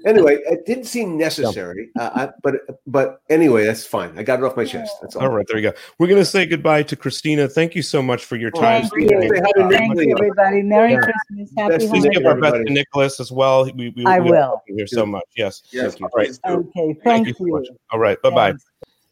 Anyway, 0.06 0.38
it 0.46 0.66
didn't 0.66 0.84
seem 0.84 1.16
necessary. 1.18 1.88
Uh, 1.98 2.10
I, 2.14 2.28
but 2.42 2.54
but 2.86 3.20
anyway, 3.30 3.64
that's 3.64 3.86
fine. 3.86 4.16
I 4.18 4.22
got 4.22 4.38
it 4.38 4.44
off 4.44 4.56
my 4.56 4.64
chest. 4.64 4.94
That's 5.02 5.16
all. 5.16 5.22
All 5.22 5.28
right, 5.30 5.46
there 5.48 5.58
you 5.58 5.70
go. 5.70 5.76
We're 5.98 6.06
going 6.06 6.20
to 6.20 6.24
say 6.24 6.46
goodbye 6.46 6.82
to 6.84 6.96
Christina. 6.96 7.48
Thank 7.48 7.74
you 7.74 7.82
so 7.82 8.02
much 8.02 8.24
for 8.24 8.36
your 8.36 8.50
time. 8.50 8.82
Thank 8.82 9.10
you. 9.10 9.20
Say 9.20 9.40
hi 9.40 9.62
to 9.62 9.68
Thank 9.68 10.00
you, 10.00 10.12
everybody. 10.18 10.62
Merry 10.62 10.92
Yeah. 10.92 10.98
Christmas. 11.00 11.50
Happy 11.56 11.76
Best 11.78 11.90
Please 11.90 12.02
Thank 12.02 12.14
give 12.14 12.26
our 12.26 12.40
best 12.40 12.54
to. 12.66 12.72
Nicholas 12.72 13.20
as 13.20 13.32
well. 13.32 13.64
We, 13.74 13.90
we, 13.96 14.04
I 14.06 14.20
we 14.20 14.30
will. 14.30 14.40
love 14.40 14.60
you 14.68 14.76
here 14.76 14.86
so 14.86 15.06
much. 15.06 15.24
Yes. 15.36 15.62
Yes, 15.70 15.94
Thank 15.94 16.00
you. 16.00 16.08
please 16.14 16.38
do. 16.38 16.52
Okay, 16.52 17.00
thank, 17.04 17.28
so 17.28 17.46
you. 17.46 17.52
much. 17.52 17.68
All 17.92 17.98
right. 17.98 18.20
Bye 18.22 18.30
bye. 18.30 18.54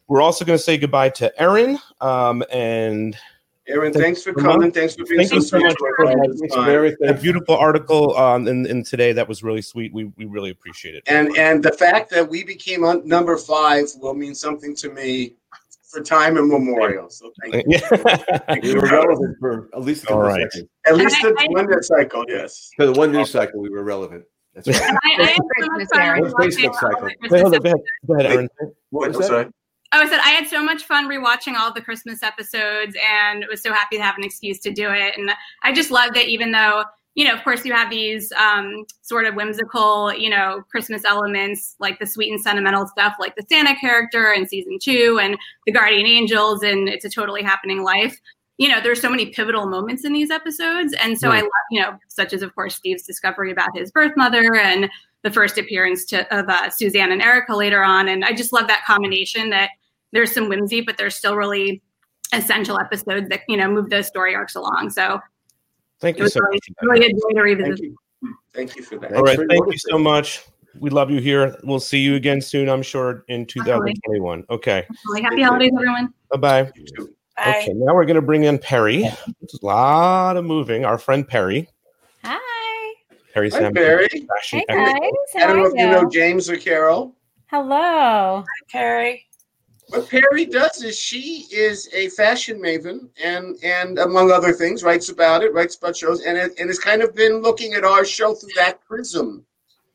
We're 0.07 0.21
also 0.21 0.43
going 0.45 0.57
to 0.57 0.63
say 0.63 0.77
goodbye 0.77 1.09
to 1.09 1.41
Erin. 1.41 1.79
Um, 2.01 2.43
and 2.51 3.17
Erin, 3.67 3.93
Thank 3.93 4.03
thanks 4.03 4.23
for 4.23 4.31
you 4.31 4.35
so 4.37 4.43
much. 4.43 4.51
coming. 4.55 4.71
Thanks 4.73 4.95
for 4.95 5.05
being 5.05 5.19
Thank 5.19 5.29
so 5.29 5.35
you 5.35 5.41
so 5.41 5.47
sweet. 5.57 5.63
much 5.67 5.75
for- 5.77 6.05
all 6.05 6.13
Thanks 6.17 6.41
the 6.41 6.97
for 6.97 7.05
a 7.07 7.13
beautiful 7.13 7.55
article 7.55 8.15
um, 8.17 8.47
in, 8.47 8.65
in 8.65 8.83
today 8.83 9.13
that 9.13 9.27
was 9.27 9.41
really 9.41 9.61
sweet. 9.61 9.93
We, 9.93 10.05
we 10.17 10.25
really 10.25 10.49
appreciate 10.49 10.95
it. 10.95 11.03
And 11.07 11.35
and 11.37 11.63
the 11.63 11.71
fact 11.71 12.09
that 12.11 12.29
we 12.29 12.43
became 12.43 12.83
on 12.83 13.07
number 13.07 13.37
five 13.37 13.85
will 14.01 14.13
mean 14.15 14.35
something 14.35 14.75
to 14.77 14.89
me 14.89 15.35
for 15.87 16.01
time 16.01 16.37
immemorial. 16.37 17.09
So 17.09 17.31
thank 17.41 17.65
you. 17.67 17.79
We 18.63 18.75
were 18.75 18.81
relevant 18.81 19.37
for 19.39 19.69
at 19.73 19.81
least 19.81 20.03
a 20.03 20.07
couple 20.07 20.23
All 20.23 20.27
of 20.27 20.33
right. 20.33 20.51
seconds. 20.51 20.69
At 20.87 20.97
least 20.97 21.21
the 21.21 21.29
I- 21.37 21.43
I- 21.43 21.47
one 21.51 21.67
that 21.67 21.85
cycle, 21.85 22.25
yes. 22.27 22.69
For 22.75 22.85
the 22.85 22.93
one 22.93 23.11
news 23.13 23.31
cycle, 23.31 23.61
we 23.61 23.69
were 23.69 23.83
relevant. 23.83 24.25
That's 24.55 24.67
right. 24.67 24.81
I, 24.81 24.97
I 25.19 25.21
am 25.21 25.35
so 25.37 25.43
much 25.43 25.69
Christmas, 25.69 25.89
fun 25.93 26.01
Erin. 26.01 26.23
watching 26.31 26.49
Facebook 26.51 26.75
cycle. 26.75 27.09
Wait, 27.31 27.41
hold 27.41 27.55
on. 27.55 27.61
Go 27.61 27.69
ahead. 27.69 27.77
Go 28.07 28.13
ahead, 28.15 28.25
Erin. 28.25 28.49
What 28.89 29.15
was 29.15 29.29
that? 29.29 29.51
Oh, 29.95 29.99
I 29.99 30.07
said 30.09 30.21
I 30.25 30.29
had 30.29 30.47
so 30.47 30.63
much 30.63 30.85
fun 30.85 31.07
rewatching 31.07 31.53
all 31.55 31.71
the 31.71 31.81
Christmas 31.81 32.23
episodes 32.23 32.95
and 33.07 33.45
was 33.47 33.61
so 33.61 33.71
happy 33.71 33.97
to 33.97 34.03
have 34.03 34.17
an 34.17 34.23
excuse 34.23 34.59
to 34.61 34.71
do 34.71 34.89
it. 34.89 35.15
And 35.15 35.29
I 35.61 35.71
just 35.71 35.91
love 35.91 36.15
that 36.15 36.27
even 36.27 36.51
though, 36.51 36.83
you 37.13 37.23
know, 37.23 37.35
of 37.35 37.43
course 37.43 37.63
you 37.63 37.73
have 37.73 37.91
these 37.91 38.31
um, 38.31 38.85
sort 39.03 39.27
of 39.27 39.35
whimsical, 39.35 40.11
you 40.11 40.31
know, 40.31 40.63
Christmas 40.71 41.05
elements 41.05 41.75
like 41.77 41.99
the 41.99 42.07
sweet 42.07 42.31
and 42.31 42.41
sentimental 42.41 42.87
stuff 42.87 43.13
like 43.19 43.35
the 43.35 43.45
Santa 43.47 43.75
character 43.75 44.33
in 44.33 44.47
season 44.47 44.79
two 44.81 45.19
and 45.21 45.37
the 45.67 45.71
Guardian 45.71 46.07
Angels 46.07 46.63
and 46.63 46.89
It's 46.89 47.05
a 47.05 47.09
Totally 47.09 47.43
Happening 47.43 47.83
Life. 47.83 48.19
You 48.57 48.69
know, 48.69 48.81
there's 48.81 49.01
so 49.01 49.11
many 49.11 49.27
pivotal 49.27 49.67
moments 49.67 50.05
in 50.05 50.13
these 50.13 50.31
episodes. 50.31 50.95
And 51.01 51.19
so 51.19 51.29
I 51.29 51.41
love, 51.41 51.49
you 51.69 51.81
know, 51.81 51.99
such 52.07 52.33
as, 52.33 52.41
of 52.41 52.55
course, 52.55 52.75
Steve's 52.75 53.03
discovery 53.03 53.51
about 53.51 53.77
his 53.77 53.91
birth 53.91 54.13
mother 54.17 54.55
and 54.55 54.89
the 55.23 55.31
first 55.31 55.59
appearance 55.59 56.03
to, 56.05 56.35
of 56.35 56.49
uh, 56.49 56.69
Suzanne 56.71 57.11
and 57.11 57.21
Erica 57.21 57.55
later 57.55 57.83
on. 57.83 58.07
And 58.07 58.25
I 58.25 58.33
just 58.33 58.53
love 58.53 58.67
that 58.67 58.85
combination 58.85 59.49
that 59.51 59.69
there's 60.13 60.31
some 60.31 60.47
whimsy, 60.47 60.79
but 60.81 60.97
there's 60.97 61.15
still 61.15 61.35
really 61.35 61.81
essential 62.31 62.79
episodes 62.79 63.27
that, 63.29 63.41
you 63.49 63.57
know, 63.57 63.69
move 63.69 63.89
those 63.89 64.07
story 64.07 64.33
arcs 64.33 64.55
along. 64.55 64.89
So 64.91 65.19
Thank 65.99 66.17
you 66.19 66.29
so 66.29 66.39
really, 66.41 66.59
much. 66.69 66.75
really 66.81 67.05
a 67.05 67.09
joy 67.09 67.35
to 67.35 67.41
revisit. 67.41 67.67
Thank 67.77 67.81
you. 67.81 67.95
Thank 68.53 68.75
you 68.75 68.83
for 68.83 68.97
that. 68.99 69.13
All 69.13 69.23
right, 69.23 69.39
thank 69.49 69.65
you 69.65 69.77
so 69.77 69.97
much. 69.97 70.43
We 70.79 70.89
love 70.89 71.11
you 71.11 71.19
here. 71.19 71.55
We'll 71.63 71.79
see 71.79 71.99
you 71.99 72.15
again 72.15 72.41
soon, 72.41 72.67
I'm 72.67 72.81
sure, 72.81 73.25
in 73.27 73.45
2021. 73.45 74.43
Okay. 74.49 74.87
Really 75.07 75.21
happy 75.21 75.41
holidays, 75.41 75.71
everyone. 75.75 76.13
Bye 76.31 76.37
bye. 76.37 76.71
Okay, 77.39 77.73
now 77.73 77.93
we're 77.93 78.05
going 78.05 78.15
to 78.15 78.21
bring 78.21 78.43
in 78.43 78.57
Perry. 78.59 79.01
There's 79.01 79.59
a 79.61 79.65
lot 79.65 80.37
of 80.37 80.45
moving. 80.45 80.85
Our 80.85 80.97
friend 80.97 81.27
Perry. 81.27 81.67
Hi. 82.23 82.93
Perry 83.33 83.49
Hi, 83.51 83.59
Sam. 83.59 83.73
Perry. 83.73 84.07
Hey, 84.11 84.25
expert. 84.37 84.63
guys. 84.67 84.95
I 85.35 85.39
don't 85.47 85.57
know 85.57 85.65
if 85.65 85.73
you 85.73 85.89
know? 85.89 86.09
James 86.09 86.49
or 86.49 86.57
Carol. 86.57 87.15
Hello. 87.47 88.41
Hi, 88.41 88.43
Perry. 88.69 89.25
What 89.93 90.09
Perry 90.09 90.45
does 90.45 90.81
is 90.81 90.97
she 90.97 91.45
is 91.51 91.87
a 91.93 92.09
fashion 92.09 92.59
maven, 92.59 93.09
and 93.23 93.55
and 93.63 93.99
among 93.99 94.31
other 94.31 94.51
things, 94.51 94.81
writes 94.81 95.09
about 95.09 95.43
it, 95.43 95.53
writes 95.53 95.75
about 95.75 95.95
shows, 95.95 96.23
and 96.23 96.35
it, 96.35 96.51
and 96.57 96.67
has 96.67 96.79
kind 96.79 97.03
of 97.03 97.13
been 97.13 97.43
looking 97.43 97.75
at 97.75 97.83
our 97.83 98.03
show 98.03 98.33
through 98.33 98.49
that 98.55 98.81
prism. 98.81 99.45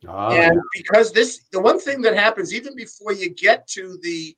Ah, 0.07 0.29
and 0.31 0.61
because 0.73 1.11
this, 1.11 1.41
the 1.51 1.61
one 1.61 1.81
thing 1.81 2.01
that 2.03 2.15
happens 2.15 2.55
even 2.55 2.77
before 2.77 3.13
you 3.13 3.31
get 3.31 3.67
to 3.69 3.99
the 4.05 4.37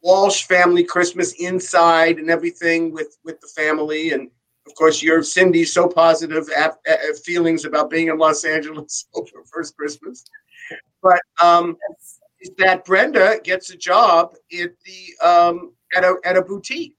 Walsh 0.00 0.44
family 0.44 0.84
Christmas 0.84 1.32
inside 1.38 2.16
and 2.16 2.30
everything 2.30 2.90
with 2.90 3.18
with 3.24 3.38
the 3.42 3.48
family, 3.48 4.12
and 4.12 4.30
of 4.66 4.74
course, 4.74 5.02
your 5.02 5.22
Cindy's 5.22 5.74
so 5.74 5.86
positive 5.86 6.48
ap- 6.56 6.80
uh, 6.88 7.12
feelings 7.26 7.66
about 7.66 7.90
being 7.90 8.08
in 8.08 8.16
Los 8.16 8.42
Angeles 8.42 9.06
over 9.14 9.44
first 9.52 9.76
Christmas, 9.76 10.24
but 11.02 11.20
um, 11.42 11.76
is 12.40 12.50
that 12.58 12.84
Brenda 12.84 13.40
gets 13.42 13.70
a 13.70 13.76
job 13.76 14.34
at 14.52 14.70
the 14.84 15.26
um, 15.26 15.72
at 15.94 16.04
a 16.04 16.16
at 16.24 16.36
a 16.36 16.42
boutique, 16.42 16.98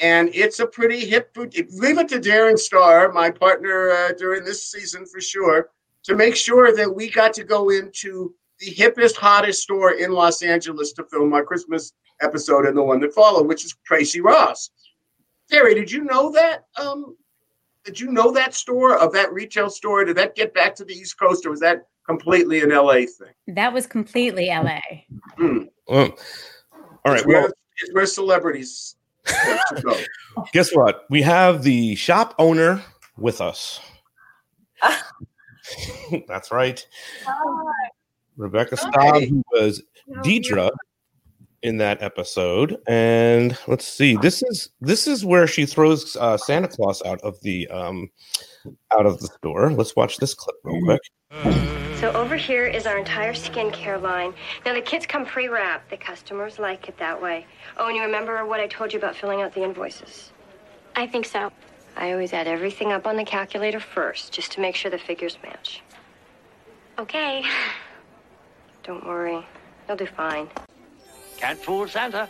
and 0.00 0.30
it's 0.34 0.60
a 0.60 0.66
pretty 0.66 1.06
hip 1.06 1.32
boutique. 1.34 1.68
Leave 1.70 1.98
it 1.98 2.08
to 2.08 2.18
Darren 2.18 2.58
Star, 2.58 3.12
my 3.12 3.30
partner 3.30 3.90
uh, 3.90 4.12
during 4.12 4.44
this 4.44 4.70
season 4.70 5.06
for 5.06 5.20
sure, 5.20 5.70
to 6.04 6.14
make 6.14 6.36
sure 6.36 6.74
that 6.74 6.92
we 6.92 7.10
got 7.10 7.32
to 7.34 7.44
go 7.44 7.70
into 7.70 8.34
the 8.58 8.74
hippest, 8.74 9.16
hottest 9.16 9.62
store 9.62 9.92
in 9.92 10.12
Los 10.12 10.42
Angeles 10.42 10.92
to 10.94 11.04
film 11.04 11.32
our 11.34 11.44
Christmas 11.44 11.92
episode 12.22 12.66
and 12.66 12.76
the 12.76 12.82
one 12.82 13.00
that 13.00 13.12
followed, 13.12 13.46
which 13.46 13.64
is 13.64 13.76
Tracy 13.84 14.20
Ross. 14.20 14.70
Terry, 15.50 15.74
did 15.74 15.90
you 15.90 16.04
know 16.04 16.30
that? 16.32 16.64
Um, 16.76 17.16
did 17.84 18.00
you 18.00 18.10
know 18.10 18.32
that 18.32 18.54
store 18.54 18.98
of 18.98 19.12
that 19.12 19.32
retail 19.32 19.70
store? 19.70 20.04
Did 20.04 20.16
that 20.16 20.34
get 20.34 20.52
back 20.52 20.74
to 20.76 20.84
the 20.84 20.94
East 20.94 21.18
Coast, 21.18 21.46
or 21.46 21.50
was 21.50 21.60
that 21.60 21.86
completely 22.06 22.62
an 22.62 22.70
LA 22.70 22.94
thing? 22.94 23.34
That 23.48 23.72
was 23.72 23.86
completely 23.86 24.48
LA. 24.48 24.80
Hmm. 25.36 25.64
Well, 25.88 26.16
all 27.04 27.12
right. 27.12 27.18
It's 27.18 27.26
where, 27.26 27.42
Well, 27.42 27.52
it's 27.82 27.94
where 27.94 28.06
celebrities 28.06 28.96
to 29.26 29.82
go. 29.84 29.96
guess 30.52 30.74
what? 30.74 31.04
We 31.10 31.22
have 31.22 31.62
the 31.62 31.94
shop 31.96 32.34
owner 32.38 32.82
with 33.16 33.40
us. 33.40 33.80
That's 36.28 36.50
right. 36.50 36.86
Rebecca 38.36 38.76
Staab, 38.76 39.28
who 39.28 39.42
was 39.52 39.82
Deidre 40.22 40.70
in 41.62 41.78
that 41.78 42.02
episode. 42.02 42.78
And 42.86 43.58
let's 43.66 43.86
see. 43.86 44.16
This 44.16 44.42
is 44.42 44.70
this 44.80 45.06
is 45.06 45.24
where 45.24 45.46
she 45.46 45.66
throws 45.66 46.16
uh, 46.16 46.36
Santa 46.36 46.68
Claus 46.68 47.02
out 47.04 47.20
of 47.22 47.40
the 47.42 47.68
um 47.68 48.10
out 48.92 49.06
of 49.06 49.20
the 49.20 49.28
store. 49.28 49.70
Let's 49.72 49.96
watch 49.96 50.18
this 50.18 50.34
clip 50.34 50.56
real 50.64 50.82
quick. 50.82 51.85
So 52.00 52.12
over 52.12 52.36
here 52.36 52.66
is 52.66 52.86
our 52.86 52.98
entire 52.98 53.32
skincare 53.32 54.00
line. 54.00 54.34
Now 54.66 54.74
the 54.74 54.82
kits 54.82 55.06
come 55.06 55.24
pre-wrapped. 55.24 55.88
The 55.88 55.96
customers 55.96 56.58
like 56.58 56.90
it 56.90 56.98
that 56.98 57.20
way. 57.20 57.46
Oh, 57.78 57.86
and 57.86 57.96
you 57.96 58.02
remember 58.02 58.44
what 58.44 58.60
I 58.60 58.66
told 58.66 58.92
you 58.92 58.98
about 58.98 59.16
filling 59.16 59.40
out 59.40 59.54
the 59.54 59.64
invoices? 59.64 60.30
I 60.94 61.06
think 61.06 61.24
so. 61.24 61.50
I 61.96 62.12
always 62.12 62.34
add 62.34 62.48
everything 62.48 62.92
up 62.92 63.06
on 63.06 63.16
the 63.16 63.24
calculator 63.24 63.80
first, 63.80 64.30
just 64.30 64.52
to 64.52 64.60
make 64.60 64.76
sure 64.76 64.90
the 64.90 64.98
figures 64.98 65.38
match. 65.42 65.80
Okay. 66.98 67.42
Don't 68.82 69.06
worry, 69.06 69.42
you'll 69.88 69.96
do 69.96 70.06
fine. 70.06 70.48
Can't 71.38 71.58
fool 71.58 71.88
Santa. 71.88 72.28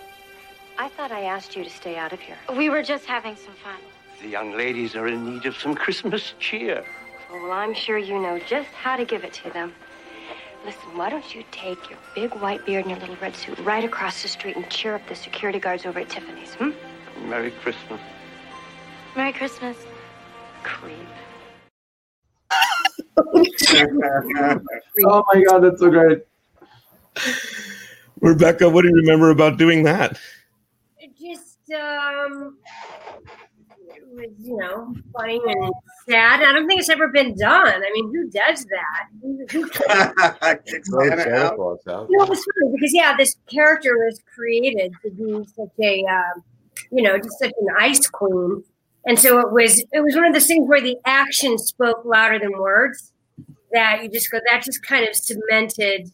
I 0.79 0.89
thought 0.91 1.11
I 1.11 1.23
asked 1.23 1.57
you 1.57 1.65
to 1.65 1.71
stay 1.71 1.97
out 1.97 2.13
of 2.13 2.21
here. 2.21 2.37
We 2.57 2.71
were 2.71 2.85
just 2.85 3.05
having 3.05 3.35
some 3.35 3.55
fun. 3.55 3.81
The 4.23 4.29
young 4.29 4.57
ladies 4.57 4.95
are 4.95 5.09
in 5.09 5.35
need 5.35 5.45
of 5.45 5.57
some 5.57 5.75
Christmas 5.75 6.35
cheer. 6.39 6.85
Oh, 7.31 7.43
well, 7.43 7.53
I'm 7.53 7.75
sure 7.75 7.99
you 7.99 8.19
know 8.19 8.39
just 8.39 8.69
how 8.71 8.97
to 8.97 9.05
give 9.05 9.25
it 9.25 9.33
to 9.35 9.51
them. 9.51 9.75
Listen, 10.65 10.97
why 10.97 11.11
don't 11.11 11.35
you 11.35 11.45
take 11.51 11.91
your 11.91 11.99
big 12.15 12.35
white 12.35 12.65
beard 12.67 12.85
and 12.85 12.91
your 12.91 13.01
little 13.01 13.17
red 13.17 13.37
suit 13.37 13.59
right 13.61 13.85
across 13.85 14.23
the 14.23 14.29
street 14.29 14.57
and 14.57 14.69
cheer 14.71 14.95
up 14.95 15.07
the 15.09 15.15
security 15.15 15.59
guards 15.59 15.87
over 15.87 16.01
at 16.01 16.09
Tiffany's, 16.09 16.55
hmm? 16.55 16.71
Merry 17.29 17.51
Christmas. 17.51 18.01
Merry 19.15 19.33
Christmas. 19.33 19.77
Creep. 20.63 20.95
oh 25.05 25.25
my 25.33 25.43
god, 25.49 25.61
that's 25.61 25.81
so 25.81 25.91
great. 25.91 26.27
Rebecca, 28.21 28.69
what 28.69 28.83
do 28.83 28.89
you 28.89 28.97
remember 28.97 29.31
about 29.31 29.57
doing 29.57 29.85
that? 29.85 30.19
just 31.19 31.71
um 31.73 32.57
it 32.69 32.96
was 34.17 34.31
you 34.41 34.57
know 34.57 34.95
funny 35.13 35.41
and 35.47 35.73
sad. 36.09 36.43
I 36.43 36.53
don't 36.53 36.67
think 36.67 36.81
it's 36.81 36.89
ever 36.89 37.09
been 37.09 37.35
done. 37.37 37.67
I 37.69 37.91
mean 37.93 38.13
who 38.13 38.29
does 38.31 38.65
that? 38.67 39.09
Who- 39.23 39.47
who- 39.51 39.69
Throw 40.91 41.09
Santa 41.09 41.53
Claus 41.57 41.79
out. 41.89 42.09
you 42.11 42.17
know 42.19 42.25
it's 42.25 42.45
funny 42.45 42.73
because 42.75 42.93
yeah 42.95 43.17
this 43.17 43.37
character 43.51 43.97
was 44.05 44.21
created 44.35 44.93
to 45.03 45.11
be 45.11 45.45
such 45.55 45.69
a 45.83 46.05
um, 46.07 46.43
you 46.91 47.03
know 47.03 47.17
just 47.19 47.39
such 47.39 47.53
an 47.61 47.69
ice 47.79 48.07
queen. 48.09 48.63
And 49.09 49.19
so 49.19 49.39
it 49.39 49.53
was 49.53 49.79
it 49.93 50.01
was 50.03 50.17
one 50.17 50.25
of 50.27 50.33
those 50.33 50.47
things 50.47 50.69
where 50.69 50.81
the 50.81 50.97
action 51.05 51.59
spoke 51.59 52.05
louder 52.05 52.39
than 52.41 52.59
words 52.59 53.13
that 53.73 54.03
you 54.03 54.09
just 54.09 54.31
go 54.31 54.41
that 54.51 54.63
just 54.65 54.83
kind 54.83 55.07
of 55.09 55.15
cemented 55.15 56.11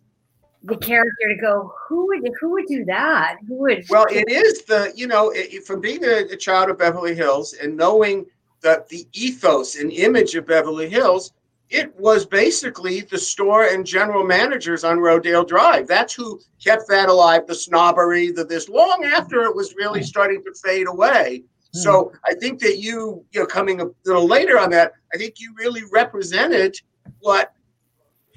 the 0.64 0.76
character 0.76 1.28
to 1.28 1.40
go 1.40 1.72
who 1.88 2.06
would 2.06 2.22
who 2.40 2.50
would 2.52 2.66
do 2.66 2.84
that 2.84 3.36
who 3.48 3.54
would 3.56 3.84
Well, 3.88 4.06
it 4.10 4.30
is 4.30 4.62
the 4.62 4.92
you 4.94 5.06
know 5.06 5.30
it, 5.30 5.64
from 5.64 5.80
being 5.80 6.04
a, 6.04 6.32
a 6.32 6.36
child 6.36 6.70
of 6.70 6.78
Beverly 6.78 7.14
Hills 7.14 7.54
and 7.54 7.76
knowing 7.76 8.26
that 8.62 8.88
the 8.88 9.06
ethos 9.12 9.76
and 9.76 9.92
image 9.92 10.34
of 10.34 10.46
Beverly 10.46 10.88
Hills, 10.88 11.32
it 11.68 11.92
was 11.98 12.24
basically 12.24 13.00
the 13.00 13.18
store 13.18 13.64
and 13.64 13.84
general 13.84 14.24
managers 14.24 14.84
on 14.84 15.00
Rodeo 15.00 15.44
Drive. 15.44 15.88
That's 15.88 16.14
who 16.14 16.40
kept 16.62 16.88
that 16.88 17.08
alive. 17.08 17.46
The 17.46 17.54
snobbery, 17.54 18.30
the 18.30 18.44
this 18.44 18.68
long 18.68 19.04
after 19.04 19.42
it 19.42 19.54
was 19.54 19.74
really 19.74 20.00
hmm. 20.00 20.06
starting 20.06 20.44
to 20.44 20.54
fade 20.62 20.86
away. 20.86 21.42
Hmm. 21.72 21.78
So 21.78 22.12
I 22.24 22.34
think 22.34 22.60
that 22.60 22.78
you, 22.78 23.24
you 23.32 23.40
know, 23.40 23.46
coming 23.46 23.80
a 23.80 23.86
little 24.04 24.26
later 24.26 24.58
on 24.58 24.70
that, 24.70 24.92
I 25.12 25.16
think 25.16 25.40
you 25.40 25.54
really 25.58 25.82
represented 25.92 26.76
what 27.20 27.52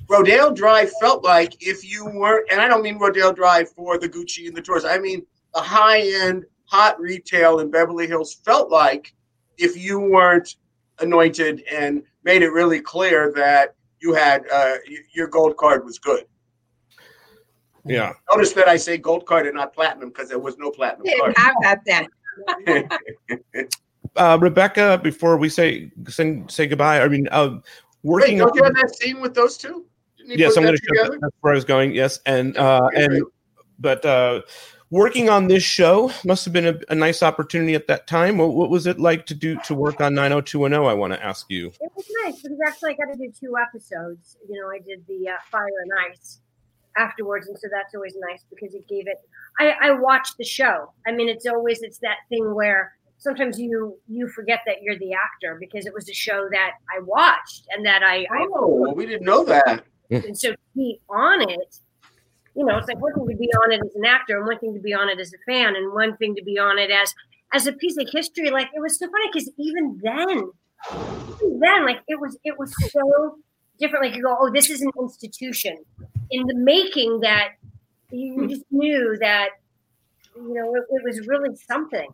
Rodeo 0.07 0.51
Drive 0.51 0.91
felt 0.99 1.23
like 1.23 1.55
if 1.65 1.89
you 1.89 2.05
weren't, 2.05 2.51
and 2.51 2.61
I 2.61 2.67
don't 2.67 2.83
mean 2.83 2.97
Rodeo 2.97 3.31
Drive 3.31 3.71
for 3.71 3.97
the 3.97 4.07
Gucci 4.07 4.47
and 4.47 4.55
the 4.55 4.61
tours. 4.61 4.85
I 4.85 4.97
mean 4.97 5.25
the 5.53 5.61
high 5.61 6.01
end, 6.01 6.45
hot 6.65 6.99
retail 6.99 7.59
in 7.59 7.71
Beverly 7.71 8.07
Hills 8.07 8.33
felt 8.45 8.69
like 8.69 9.13
if 9.57 9.77
you 9.77 9.99
weren't 9.99 10.55
anointed 10.99 11.63
and 11.71 12.03
made 12.23 12.41
it 12.41 12.49
really 12.49 12.79
clear 12.79 13.31
that 13.35 13.75
you 13.99 14.13
had 14.13 14.43
uh, 14.51 14.75
your 15.13 15.27
gold 15.27 15.57
card 15.57 15.85
was 15.85 15.97
good. 15.97 16.25
Yeah. 17.85 18.13
Notice 18.31 18.53
that 18.53 18.67
I 18.67 18.77
say 18.77 18.97
gold 18.97 19.25
card 19.25 19.45
and 19.45 19.55
not 19.55 19.73
platinum 19.73 20.09
because 20.09 20.29
there 20.29 20.39
was 20.39 20.57
no 20.57 20.71
platinum 20.71 21.07
card. 21.19 21.33
How 21.37 21.51
about 21.61 21.77
that? 21.85 22.07
Uh, 24.17 24.37
Rebecca, 24.39 24.97
before 25.03 25.35
we 25.35 25.49
say 25.49 25.91
say, 26.07 26.41
say 26.47 26.67
goodbye, 26.67 27.01
I 27.01 27.07
mean, 27.09 27.27
uh, 27.31 27.49
Wait, 27.49 27.61
working. 28.03 28.37
don't 28.37 28.55
you 28.55 28.61
on- 28.61 28.73
have 28.73 28.75
that 28.75 28.95
scene 28.95 29.19
with 29.19 29.33
those 29.33 29.57
two? 29.57 29.85
Didn't 30.25 30.39
you 30.39 30.45
yes, 30.45 30.57
I'm 30.57 30.63
going 30.63 30.75
to 30.75 30.81
show 30.83 31.03
that. 31.03 31.21
That's 31.21 31.35
where 31.41 31.53
I 31.53 31.55
was 31.55 31.65
going. 31.65 31.93
Yes, 31.93 32.19
and 32.25 32.57
uh, 32.57 32.89
and 32.95 33.23
but 33.79 34.03
uh, 34.05 34.41
working 34.89 35.29
on 35.29 35.47
this 35.47 35.63
show 35.63 36.11
must 36.23 36.45
have 36.45 36.53
been 36.53 36.65
a, 36.65 36.79
a 36.89 36.95
nice 36.95 37.21
opportunity 37.21 37.75
at 37.75 37.87
that 37.87 38.07
time. 38.07 38.37
What, 38.37 38.53
what 38.53 38.69
was 38.69 38.87
it 38.87 38.99
like 38.99 39.25
to 39.27 39.35
do 39.35 39.59
to 39.65 39.75
work 39.75 40.01
on 40.01 40.15
90210? 40.15 40.89
I 40.89 40.93
want 40.93 41.13
to 41.13 41.23
ask 41.23 41.45
you. 41.49 41.67
It 41.79 41.91
was 41.95 42.05
nice 42.23 42.41
because 42.41 42.57
actually 42.67 42.91
I 42.91 43.05
got 43.05 43.13
to 43.13 43.17
do 43.17 43.31
two 43.39 43.55
episodes. 43.57 44.37
You 44.49 44.59
know, 44.59 44.69
I 44.69 44.79
did 44.79 45.05
the 45.07 45.29
uh, 45.29 45.37
Fire 45.51 45.67
and 45.83 46.11
Ice, 46.11 46.39
afterwards, 46.97 47.47
and 47.47 47.57
so 47.57 47.67
that's 47.71 47.93
always 47.93 48.15
nice 48.29 48.43
because 48.49 48.73
it 48.73 48.87
gave 48.87 49.07
it. 49.07 49.17
I, 49.59 49.89
I 49.89 49.91
watched 49.91 50.37
the 50.37 50.45
show. 50.45 50.91
I 51.07 51.11
mean, 51.11 51.29
it's 51.29 51.45
always 51.45 51.81
it's 51.81 51.99
that 51.99 52.17
thing 52.29 52.53
where 52.55 52.93
sometimes 53.17 53.59
you 53.59 53.97
you 54.07 54.27
forget 54.27 54.61
that 54.65 54.81
you're 54.81 54.97
the 54.97 55.13
actor 55.13 55.57
because 55.59 55.85
it 55.85 55.93
was 55.93 56.09
a 56.09 56.13
show 56.13 56.47
that 56.51 56.71
I 56.95 57.01
watched 57.01 57.67
and 57.71 57.85
that 57.85 58.03
I. 58.03 58.25
Oh, 58.31 58.93
we 58.95 59.05
didn't 59.05 59.25
know 59.25 59.43
that. 59.45 59.83
And 60.11 60.37
so 60.37 60.51
to 60.51 60.57
be 60.75 60.99
on 61.09 61.49
it, 61.49 61.79
you 62.55 62.65
know, 62.65 62.77
it's 62.77 62.87
like 62.87 62.99
one 63.01 63.13
thing 63.13 63.27
to 63.27 63.35
be 63.35 63.49
on 63.53 63.71
it 63.71 63.81
as 63.83 63.95
an 63.95 64.05
actor, 64.05 64.37
and 64.37 64.45
one 64.45 64.59
thing 64.59 64.73
to 64.73 64.79
be 64.79 64.93
on 64.93 65.09
it 65.09 65.19
as 65.19 65.33
a 65.33 65.37
fan, 65.45 65.75
and 65.75 65.93
one 65.93 66.15
thing 66.17 66.35
to 66.35 66.43
be 66.43 66.57
on 66.57 66.79
it 66.79 66.89
as 66.89 67.13
as 67.53 67.67
a 67.67 67.73
piece 67.73 67.97
of 67.97 68.07
history. 68.11 68.49
Like 68.49 68.69
it 68.73 68.79
was 68.79 68.97
so 68.97 69.07
funny 69.09 69.29
because 69.31 69.49
even 69.57 69.99
then, 70.01 70.51
even 71.37 71.59
then, 71.59 71.85
like 71.85 71.99
it 72.07 72.19
was 72.19 72.37
it 72.43 72.57
was 72.57 72.73
so 72.91 73.37
different. 73.79 74.05
Like 74.05 74.15
you 74.15 74.23
go, 74.23 74.37
oh, 74.39 74.49
this 74.51 74.69
is 74.69 74.81
an 74.81 74.91
institution 75.01 75.77
in 76.31 76.47
the 76.47 76.55
making 76.55 77.19
that 77.21 77.49
you 78.11 78.47
just 78.47 78.63
knew 78.71 79.17
that 79.19 79.49
you 80.35 80.53
know 80.53 80.75
it, 80.75 80.83
it 80.89 81.03
was 81.03 81.27
really 81.27 81.55
something. 81.67 82.07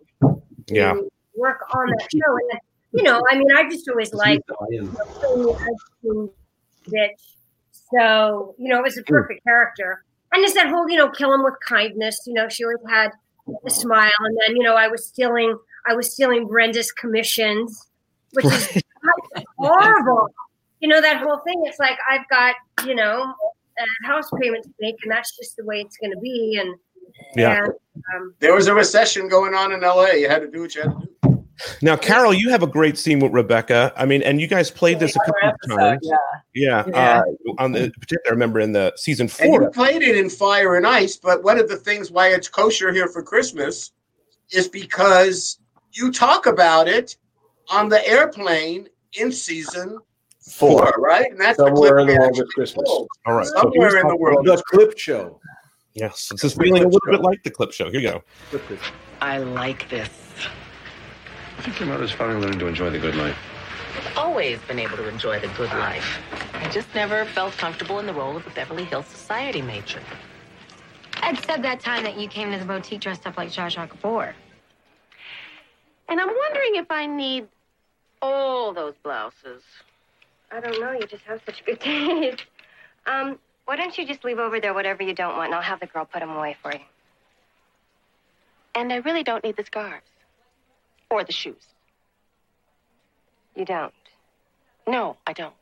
Yeah. 0.67 0.93
work 1.35 1.59
on 1.73 1.87
that 1.87 2.07
show, 2.11 2.37
and 2.51 2.59
you 2.93 3.03
know, 3.03 3.21
I 3.29 3.37
mean, 3.37 3.51
I 3.55 3.69
just 3.69 3.87
always 3.89 4.13
like 4.13 4.41
bitch. 6.87 7.30
So, 7.97 8.55
you 8.57 8.69
know, 8.69 8.79
it 8.79 8.83
was 8.83 8.97
a 8.97 9.03
perfect 9.03 9.43
character. 9.43 10.03
And 10.33 10.43
it's 10.43 10.53
that 10.53 10.67
whole, 10.67 10.89
you 10.89 10.97
know, 10.97 11.09
kill 11.09 11.33
him 11.33 11.43
with 11.43 11.55
kindness. 11.67 12.21
You 12.25 12.33
know, 12.33 12.47
she 12.47 12.63
always 12.63 12.79
had 12.89 13.11
a 13.65 13.69
smile. 13.69 14.11
And 14.19 14.37
then, 14.47 14.55
you 14.55 14.63
know, 14.63 14.75
I 14.75 14.87
was 14.87 15.05
stealing, 15.05 15.57
I 15.87 15.93
was 15.93 16.13
stealing 16.13 16.47
Brenda's 16.47 16.91
commissions, 16.91 17.87
which 18.31 18.45
is 18.45 18.81
horrible. 19.57 20.29
You 20.79 20.87
know, 20.87 21.01
that 21.01 21.17
whole 21.17 21.39
thing. 21.39 21.61
It's 21.65 21.79
like 21.79 21.97
I've 22.09 22.27
got, 22.29 22.55
you 22.85 22.95
know, 22.95 23.33
a 23.77 24.07
house 24.07 24.29
payment 24.41 24.63
to 24.63 24.71
make, 24.79 24.95
and 25.03 25.11
that's 25.11 25.35
just 25.35 25.57
the 25.57 25.65
way 25.65 25.81
it's 25.81 25.97
going 25.97 26.11
to 26.11 26.19
be. 26.19 26.57
And 26.59 26.75
Yeah. 27.35 27.65
and, 27.65 27.73
um, 28.15 28.33
There 28.39 28.55
was 28.55 28.67
a 28.67 28.73
recession 28.73 29.27
going 29.27 29.53
on 29.53 29.71
in 29.73 29.81
LA. 29.81 30.11
You 30.13 30.29
had 30.29 30.41
to 30.41 30.47
do 30.49 30.61
what 30.61 30.75
you 30.75 30.81
had 30.81 30.91
to 30.91 31.07
do. 31.07 31.20
Now, 31.81 31.95
Carol, 31.95 32.33
you 32.33 32.49
have 32.49 32.63
a 32.63 32.67
great 32.67 32.97
scene 32.97 33.19
with 33.19 33.31
Rebecca. 33.33 33.93
I 33.95 34.05
mean, 34.05 34.23
and 34.23 34.41
you 34.41 34.47
guys 34.47 34.71
played 34.71 34.99
this 34.99 35.15
a 35.15 35.19
couple 35.19 35.49
of 35.49 35.77
times. 35.77 35.99
yeah. 36.03 36.15
Yeah. 36.53 36.83
Yeah. 36.87 37.21
Uh, 37.47 37.53
on 37.59 37.71
the 37.71 37.91
particular, 37.91 38.21
I 38.27 38.31
remember 38.31 38.59
in 38.59 38.71
the 38.71 38.93
season 38.95 39.29
And 39.39 39.53
you 39.53 39.59
four. 39.59 39.71
played 39.71 40.01
it 40.01 40.17
in 40.17 40.29
Fire 40.29 40.75
and 40.75 40.85
Ice, 40.87 41.17
but 41.17 41.43
one 41.43 41.59
of 41.59 41.69
the 41.69 41.77
things 41.77 42.11
why 42.11 42.29
it's 42.29 42.47
kosher 42.47 42.91
here 42.91 43.07
for 43.07 43.21
Christmas 43.23 43.91
is 44.51 44.67
because 44.67 45.59
you 45.93 46.11
talk 46.11 46.45
about 46.45 46.87
it 46.87 47.15
on 47.69 47.89
the 47.89 48.05
airplane 48.07 48.89
in 49.13 49.31
season 49.31 49.97
four, 50.41 50.91
right? 50.97 51.29
And 51.31 51.39
that's 51.39 51.57
Somewhere 51.57 51.95
the 51.95 52.01
in 52.01 52.07
the 52.07 52.13
world 52.19 52.31
we 52.35 52.41
of 52.41 52.47
Christmas. 52.49 52.87
told. 52.89 53.07
All 53.25 53.33
right. 53.35 53.47
Somewhere 53.47 53.97
in 53.99 54.07
the 54.07 54.15
world. 54.17 54.45
The 54.45 54.61
clip 54.71 54.97
show. 54.97 55.39
Yes. 55.93 56.29
This 56.31 56.43
is 56.43 56.53
feeling 56.55 56.83
a 56.83 56.87
little 56.87 56.99
bit 57.11 57.21
like 57.21 57.43
the 57.43 57.51
clip 57.51 57.71
show. 57.71 57.91
Here 57.91 57.99
you 58.01 58.09
go. 58.09 58.23
I 59.21 59.37
like 59.37 59.87
this. 59.89 60.09
I 61.61 61.63
think 61.63 61.79
your 61.79 61.89
mother's 61.89 62.11
finally 62.11 62.41
learning 62.41 62.57
to 62.57 62.65
enjoy 62.65 62.89
the 62.89 62.97
good 62.97 63.13
life. 63.13 63.37
I've 63.95 64.17
always 64.17 64.57
been 64.61 64.79
able 64.79 64.97
to 64.97 65.07
enjoy 65.07 65.39
the 65.39 65.47
good 65.49 65.69
life. 65.69 66.19
I 66.55 66.67
just 66.69 66.87
never 66.95 67.23
felt 67.23 67.55
comfortable 67.55 67.99
in 67.99 68.07
the 68.07 68.15
role 68.15 68.35
of 68.35 68.47
a 68.47 68.49
Beverly 68.49 68.83
Hills 68.83 69.05
society 69.05 69.61
matron. 69.61 70.03
Ed 71.21 71.37
said 71.45 71.61
that 71.61 71.79
time 71.79 72.01
that 72.01 72.17
you 72.17 72.27
came 72.27 72.51
to 72.51 72.57
the 72.57 72.65
boutique 72.65 73.01
dressed 73.01 73.27
up 73.27 73.37
like 73.37 73.49
Zsa 73.49 73.71
Zsa 73.71 73.87
Gabor. 73.87 74.33
And 76.09 76.19
I'm 76.19 76.29
wondering 76.29 76.77
if 76.77 76.89
I 76.89 77.05
need 77.05 77.47
all 78.23 78.73
those 78.73 78.95
blouses. 79.03 79.61
I 80.51 80.61
don't 80.61 80.81
know. 80.81 80.93
You 80.93 81.05
just 81.05 81.25
have 81.25 81.41
such 81.45 81.63
good 81.63 81.79
taste. 81.79 82.43
Um, 83.05 83.37
why 83.65 83.75
don't 83.75 83.95
you 83.99 84.07
just 84.07 84.23
leave 84.23 84.39
over 84.39 84.59
there 84.59 84.73
whatever 84.73 85.03
you 85.03 85.13
don't 85.13 85.37
want, 85.37 85.49
and 85.49 85.53
I'll 85.53 85.61
have 85.61 85.79
the 85.79 85.85
girl 85.85 86.05
put 86.05 86.21
them 86.21 86.31
away 86.31 86.57
for 86.59 86.73
you. 86.73 86.79
And 88.73 88.91
I 88.91 88.95
really 88.95 89.21
don't 89.21 89.43
need 89.43 89.57
the 89.57 89.63
scarves. 89.63 90.10
Or 91.11 91.23
the 91.23 91.33
shoes. 91.33 91.67
You 93.55 93.65
don't. 93.65 93.93
No, 94.87 95.17
I 95.27 95.33
don't. 95.33 95.53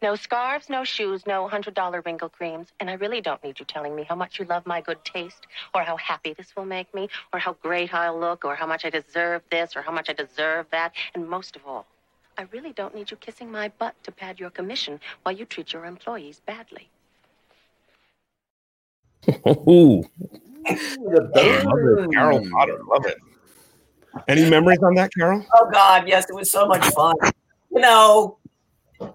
No 0.00 0.14
scarves, 0.16 0.68
no 0.68 0.84
shoes, 0.84 1.26
no 1.26 1.48
$100 1.48 2.04
wrinkle 2.04 2.28
creams. 2.28 2.68
And 2.80 2.88
I 2.88 2.94
really 2.94 3.20
don't 3.20 3.42
need 3.44 3.60
you 3.60 3.66
telling 3.66 3.94
me 3.94 4.04
how 4.04 4.14
much 4.14 4.38
you 4.38 4.44
love 4.44 4.66
my 4.66 4.80
good 4.80 5.04
taste, 5.04 5.46
or 5.74 5.82
how 5.82 5.96
happy 5.96 6.32
this 6.32 6.54
will 6.56 6.64
make 6.64 6.92
me, 6.94 7.08
or 7.32 7.38
how 7.38 7.54
great 7.54 7.92
I'll 7.92 8.18
look, 8.18 8.44
or 8.44 8.54
how 8.54 8.66
much 8.66 8.84
I 8.84 8.90
deserve 8.90 9.42
this, 9.50 9.76
or 9.76 9.82
how 9.82 9.92
much 9.92 10.08
I 10.08 10.12
deserve 10.12 10.66
that. 10.70 10.92
And 11.14 11.28
most 11.28 11.56
of 11.56 11.66
all, 11.66 11.86
I 12.38 12.42
really 12.52 12.72
don't 12.72 12.94
need 12.94 13.10
you 13.10 13.16
kissing 13.16 13.50
my 13.50 13.68
butt 13.78 13.94
to 14.04 14.12
pad 14.12 14.40
your 14.40 14.50
commission 14.50 15.00
while 15.22 15.36
you 15.36 15.44
treat 15.44 15.72
your 15.72 15.84
employees 15.86 16.40
badly. 16.46 16.88
Ooh. 20.70 21.30
Love 21.34 22.04
it. 22.04 22.12
Carol 22.12 22.46
Potter. 22.50 22.80
Love 22.88 23.06
it. 23.06 23.18
Any 24.28 24.48
memories 24.48 24.78
on 24.82 24.94
that, 24.94 25.10
Carol? 25.14 25.44
Oh 25.54 25.68
God, 25.72 26.06
yes, 26.06 26.28
it 26.28 26.34
was 26.34 26.50
so 26.50 26.66
much 26.66 26.84
fun. 26.94 27.14
You 27.70 27.80
know, 27.80 28.38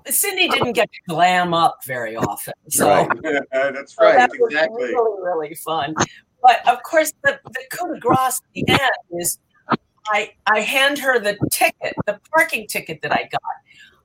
Cindy 0.07 0.47
didn't 0.49 0.73
get 0.73 0.89
to 0.91 0.99
glam 1.07 1.53
up 1.53 1.79
very 1.85 2.15
often, 2.15 2.53
so 2.69 2.87
Right. 2.87 3.09
That's 3.51 3.95
so 3.95 4.05
right. 4.05 4.17
that 4.17 4.31
was 4.31 4.51
Exactly. 4.51 4.83
really 4.85 5.21
really 5.23 5.55
fun. 5.55 5.93
But 6.41 6.67
of 6.67 6.81
course, 6.83 7.13
the 7.23 7.39
the 7.45 7.61
coup 7.71 7.93
de 7.93 7.99
grace 7.99 8.39
at 8.39 8.53
the 8.53 8.65
end 8.69 9.21
is 9.21 9.39
I 10.07 10.31
I 10.51 10.61
hand 10.61 10.97
her 10.99 11.19
the 11.19 11.37
ticket, 11.51 11.93
the 12.05 12.19
parking 12.33 12.67
ticket 12.67 13.01
that 13.01 13.11
I 13.11 13.27
got. 13.31 13.41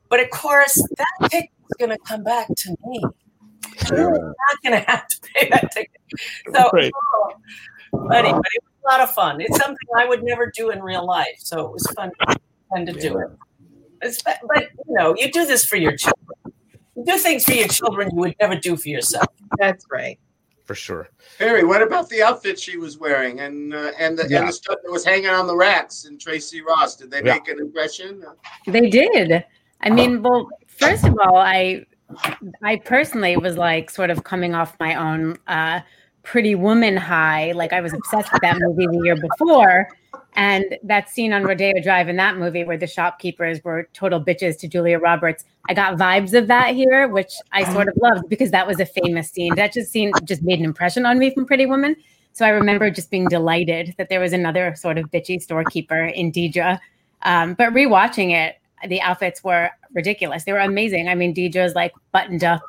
But 0.09 0.21
of 0.21 0.31
course, 0.31 0.75
that 0.99 1.31
ticket 1.31 1.51
is 1.71 1.77
going 1.79 1.91
to 1.91 1.99
come 2.05 2.23
back 2.23 2.49
to 2.55 2.77
me. 2.87 3.03
You're 3.91 4.11
not 4.13 4.63
going 4.63 4.73
to 4.83 4.91
have 4.91 5.07
to 5.09 5.21
pay 5.35 5.49
that 5.51 5.71
ticket. 5.73 6.01
So, 6.55 6.71
Right. 6.73 6.93
oh, 7.15 7.33
but 7.93 8.25
it 8.25 8.33
was 8.33 8.43
a 8.85 8.89
lot 8.91 9.01
of 9.01 9.11
fun. 9.15 9.41
It's 9.41 9.57
something 9.59 9.77
I 9.97 10.07
would 10.07 10.23
never 10.23 10.51
do 10.55 10.71
in 10.71 10.81
real 10.83 11.07
life, 11.07 11.37
so 11.39 11.67
it 11.67 11.73
was 11.73 11.87
fun, 11.97 12.11
fun 12.71 12.87
to 12.87 12.93
do 12.93 13.19
it. 13.19 13.29
It's, 14.03 14.23
but 14.23 14.39
you 14.89 14.95
know, 14.95 15.15
you 15.17 15.31
do 15.31 15.47
this 15.47 15.65
for 15.65 15.77
your 15.77 15.97
children. 15.97 16.53
You 16.97 17.05
do 17.05 17.17
things 17.19 17.45
for 17.45 17.53
your 17.53 17.69
children 17.69 18.11
you 18.13 18.17
would 18.21 18.35
never 18.41 18.57
do 18.57 18.77
for 18.77 18.89
yourself. 18.89 19.27
That's 19.59 19.85
right. 19.91 20.19
For 20.65 20.75
sure. 20.75 21.09
Harry, 21.39 21.65
what 21.65 21.83
about 21.83 22.09
the 22.09 22.23
outfit 22.23 22.59
she 22.59 22.77
was 22.77 22.99
wearing 22.99 23.41
and 23.41 23.75
uh, 23.75 23.93
and 23.99 24.19
the 24.19 24.29
Yeah. 24.29 24.41
and 24.41 24.49
the 24.49 24.53
stuff 24.53 24.77
that 24.83 24.91
was 24.91 25.05
hanging 25.05 25.29
on 25.31 25.47
the 25.47 25.57
racks 25.57 26.05
in 26.05 26.19
Tracy 26.19 26.63
Ross? 26.63 26.97
Did 26.97 27.11
they 27.11 27.19
Yeah. 27.19 27.35
make 27.35 27.49
an 27.49 27.59
impression? 27.61 28.23
They 28.67 28.89
did. 28.89 29.45
I 29.81 29.91
mean, 29.91 30.23
well, 30.23 30.49
first 30.69 31.05
of 31.05 31.19
all, 31.21 31.37
I 31.37 31.85
I 32.63 32.77
personally 32.77 33.37
was 33.37 33.57
like 33.57 33.91
sort 33.91 34.11
of 34.11 34.25
coming 34.25 34.55
off 34.55 34.77
my 34.81 34.95
own 34.95 35.39
uh 35.47 35.81
pretty 36.23 36.55
woman 36.55 36.97
high. 36.97 37.53
Like 37.53 37.73
I 37.73 37.81
was 37.81 37.93
obsessed 37.93 38.33
with 38.33 38.43
that 38.43 38.57
movie 38.61 38.87
the 38.87 39.05
year 39.05 39.17
before. 39.17 39.89
And 40.35 40.79
that 40.83 41.11
scene 41.11 41.33
on 41.33 41.45
Rodeo 41.45 41.81
Drive 41.83 42.09
in 42.09 42.17
that 42.17 42.39
movie 42.39 42.65
where 42.65 42.79
the 42.79 42.87
shopkeepers 42.87 43.63
were 43.65 43.89
total 43.93 44.23
bitches 44.23 44.59
to 44.61 44.69
Julia 44.69 44.99
Roberts. 44.99 45.45
I 45.69 45.75
got 45.75 45.99
vibes 45.99 46.33
of 46.33 46.47
that 46.49 46.75
here, 46.75 47.07
which 47.09 47.33
I 47.53 47.71
sort 47.71 47.89
of 47.89 47.95
loved 48.01 48.29
because 48.31 48.51
that 48.51 48.67
was 48.67 48.81
a 48.81 48.87
famous 48.87 49.31
scene. 49.31 49.55
That 49.57 49.75
just 49.75 49.93
scene 49.93 50.11
just 50.25 50.43
made 50.43 50.59
an 50.59 50.65
impression 50.65 51.05
on 51.05 51.19
me 51.19 51.35
from 51.35 51.45
Pretty 51.45 51.67
Woman. 51.67 51.97
So 52.33 52.47
I 52.47 52.51
remember 52.51 52.91
just 52.91 53.11
being 53.11 53.29
delighted 53.29 53.95
that 53.99 54.09
there 54.09 54.21
was 54.21 54.33
another 54.33 54.75
sort 54.75 54.97
of 54.97 55.11
bitchy 55.11 55.41
storekeeper 55.41 56.05
in 56.05 56.33
Deidre. 56.33 56.79
Um, 57.23 57.55
but 57.55 57.73
rewatching 57.73 58.31
it, 58.31 58.57
the 58.89 59.01
outfits 59.01 59.43
were 59.45 59.71
ridiculous. 59.93 60.45
They 60.45 60.53
were 60.53 60.59
amazing. 60.59 61.09
I 61.09 61.15
mean, 61.15 61.33
Deidre's 61.35 61.75
like 61.75 61.93
buttoned 62.13 62.45
up 62.45 62.63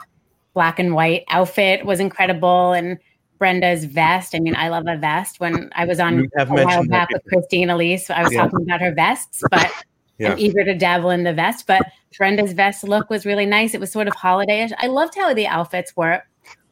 black 0.53 0.80
and 0.80 0.93
white 0.93 1.24
outfit 1.30 1.86
was 1.86 1.99
incredible. 1.99 2.74
And 2.74 2.97
Brenda's 3.39 3.86
vest. 3.86 4.36
I 4.36 4.39
mean, 4.39 4.55
I 4.55 4.70
love 4.70 4.86
a 4.88 4.97
vest. 4.97 5.39
When 5.39 5.70
I 5.76 5.86
was 5.86 5.99
on 5.99 6.20
You 6.20 6.30
have 6.38 6.51
a 6.51 6.53
while 6.53 6.86
back 6.88 7.09
with 7.11 7.24
Christine 7.28 7.70
Elise, 7.70 8.09
I 8.09 8.24
was 8.24 8.32
Yeah. 8.32 8.43
talking 8.43 8.61
about 8.61 8.82
her 8.82 8.93
vests, 8.93 9.41
but 9.51 9.70
Yeah. 10.20 10.34
I'm 10.34 10.39
eager 10.39 10.64
to 10.64 10.76
dabble 10.76 11.09
in 11.09 11.24
the 11.24 11.34
vest. 11.34 11.66
But 11.66 11.82
Brenda's 12.16 12.53
vest 12.53 12.84
look 12.84 13.09
was 13.09 13.26
really 13.26 13.47
nice. 13.47 13.74
It 13.74 13.80
was 13.80 13.91
sort 13.91 14.07
of 14.07 14.14
holidayish. 14.14 14.72
I 14.78 14.86
loved 14.88 15.16
how 15.16 15.34
the 15.34 15.47
outfits 15.47 15.97
were 15.97 16.22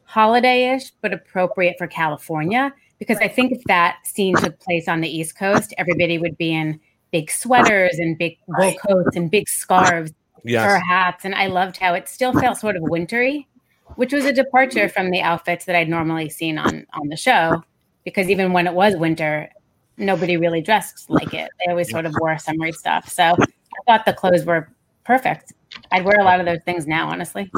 holidayish, 0.08 0.92
but 1.00 1.12
appropriate 1.12 1.74
for 1.76 1.86
California. 1.86 2.72
Because 2.98 3.18
I 3.18 3.26
think 3.28 3.50
if 3.52 3.62
that 3.64 3.96
scene 4.04 4.36
took 4.36 4.58
place 4.60 4.86
on 4.86 5.00
the 5.00 5.08
East 5.08 5.36
Coast, 5.36 5.74
everybody 5.76 6.18
would 6.18 6.38
be 6.38 6.52
in 6.54 6.78
big 7.12 7.30
sweaters 7.30 7.98
and 7.98 8.18
big 8.18 8.38
wool 8.48 8.74
coats 8.86 9.16
and 9.16 9.30
big 9.30 9.48
scarves, 9.48 10.12
Yes. 10.44 10.64
fur 10.64 10.78
hats. 10.78 11.24
And 11.24 11.34
I 11.34 11.46
loved 11.46 11.76
how 11.76 11.94
it 11.94 12.08
still 12.08 12.32
felt 12.32 12.58
sort 12.58 12.74
of 12.76 12.82
wintry, 12.82 13.46
which 13.94 14.12
was 14.12 14.24
a 14.24 14.32
departure 14.32 14.88
from 14.88 15.10
the 15.10 15.20
outfits 15.20 15.66
that 15.66 15.76
I'd 15.76 15.88
normally 15.88 16.28
seen 16.28 16.58
on 16.58 16.84
on 16.94 17.08
the 17.08 17.16
show. 17.16 17.62
Because 18.04 18.28
even 18.28 18.52
when 18.52 18.66
it 18.66 18.74
was 18.74 18.96
winter, 18.96 19.48
nobody 19.96 20.36
really 20.36 20.60
dressed 20.60 21.08
like 21.08 21.32
it. 21.32 21.48
They 21.64 21.70
always 21.70 21.90
sort 21.90 22.06
of 22.06 22.14
wore 22.18 22.36
summery 22.38 22.72
stuff. 22.72 23.08
So 23.08 23.22
I 23.22 23.36
thought 23.86 24.04
the 24.04 24.12
clothes 24.12 24.44
were 24.44 24.68
perfect. 25.04 25.52
I'd 25.92 26.04
wear 26.04 26.18
a 26.18 26.24
lot 26.24 26.40
of 26.40 26.46
those 26.46 26.62
things 26.64 26.86
now, 26.86 27.08
honestly. 27.08 27.50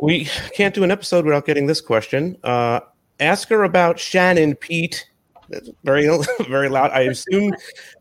We 0.00 0.26
can't 0.54 0.74
do 0.74 0.84
an 0.84 0.92
episode 0.92 1.24
without 1.24 1.44
getting 1.44 1.66
this 1.66 1.80
question. 1.80 2.36
Uh, 2.44 2.80
ask 3.18 3.48
her 3.48 3.64
about 3.64 3.96
Shannen 3.96 4.58
Pete 4.60 5.07
That's 5.50 5.70
very 5.82 6.06
very 6.48 6.68
loud. 6.68 6.90
I 6.90 7.02
assume 7.02 7.54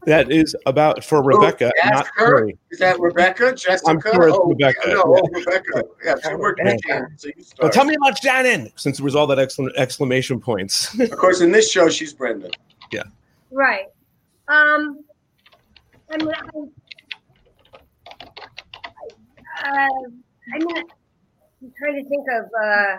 that 0.06 0.32
is 0.32 0.56
about 0.66 1.04
for 1.04 1.24
Rebecca, 1.24 1.72
Oh, 1.86 1.90
not 1.90 2.08
her. 2.16 2.40
Mary. 2.42 2.58
Is 2.72 2.80
that 2.80 3.00
Rebecca? 3.00 3.54
Jessica? 3.56 3.90
I'm 3.90 4.02
sure 4.02 4.28
it's 4.28 4.38
oh, 4.38 4.50
Rebecca, 4.50 4.88
No, 4.88 4.94
yeah. 4.94 5.02
oh, 5.06 5.30
Rebecca. 5.34 5.84
Yeah, 6.04 6.16
she 6.28 6.36
worked 6.36 6.60
with 6.64 6.82
Jan, 6.86 7.08
so 7.18 7.28
you 7.30 7.34
Well, 7.62 7.72
tell 7.72 7.86
me 7.86 7.96
about 7.96 8.20
Shannen, 8.22 8.72
since 8.76 8.98
there 8.98 9.06
was 9.06 9.16
all 9.16 9.28
that 9.28 9.38
exclam- 9.38 9.74
exclamation 9.78 10.40
points. 10.40 10.98
Of 11.00 11.12
course, 11.12 11.40
in 11.42 11.52
this 11.52 11.72
show, 11.72 11.88
she's 11.90 12.14
Brenda. 12.14 12.50
yeah. 12.92 13.04
Right. 13.52 13.86
Um, 14.50 15.04
I 16.12 16.18
mean, 16.18 16.30
I, 16.34 16.42
uh, 19.64 19.88
I 20.54 20.58
mean, 20.60 20.78
I'm 20.78 21.74
trying 21.78 22.04
to 22.04 22.10
think 22.10 22.26
of. 22.34 22.46
Uh, 22.62 22.98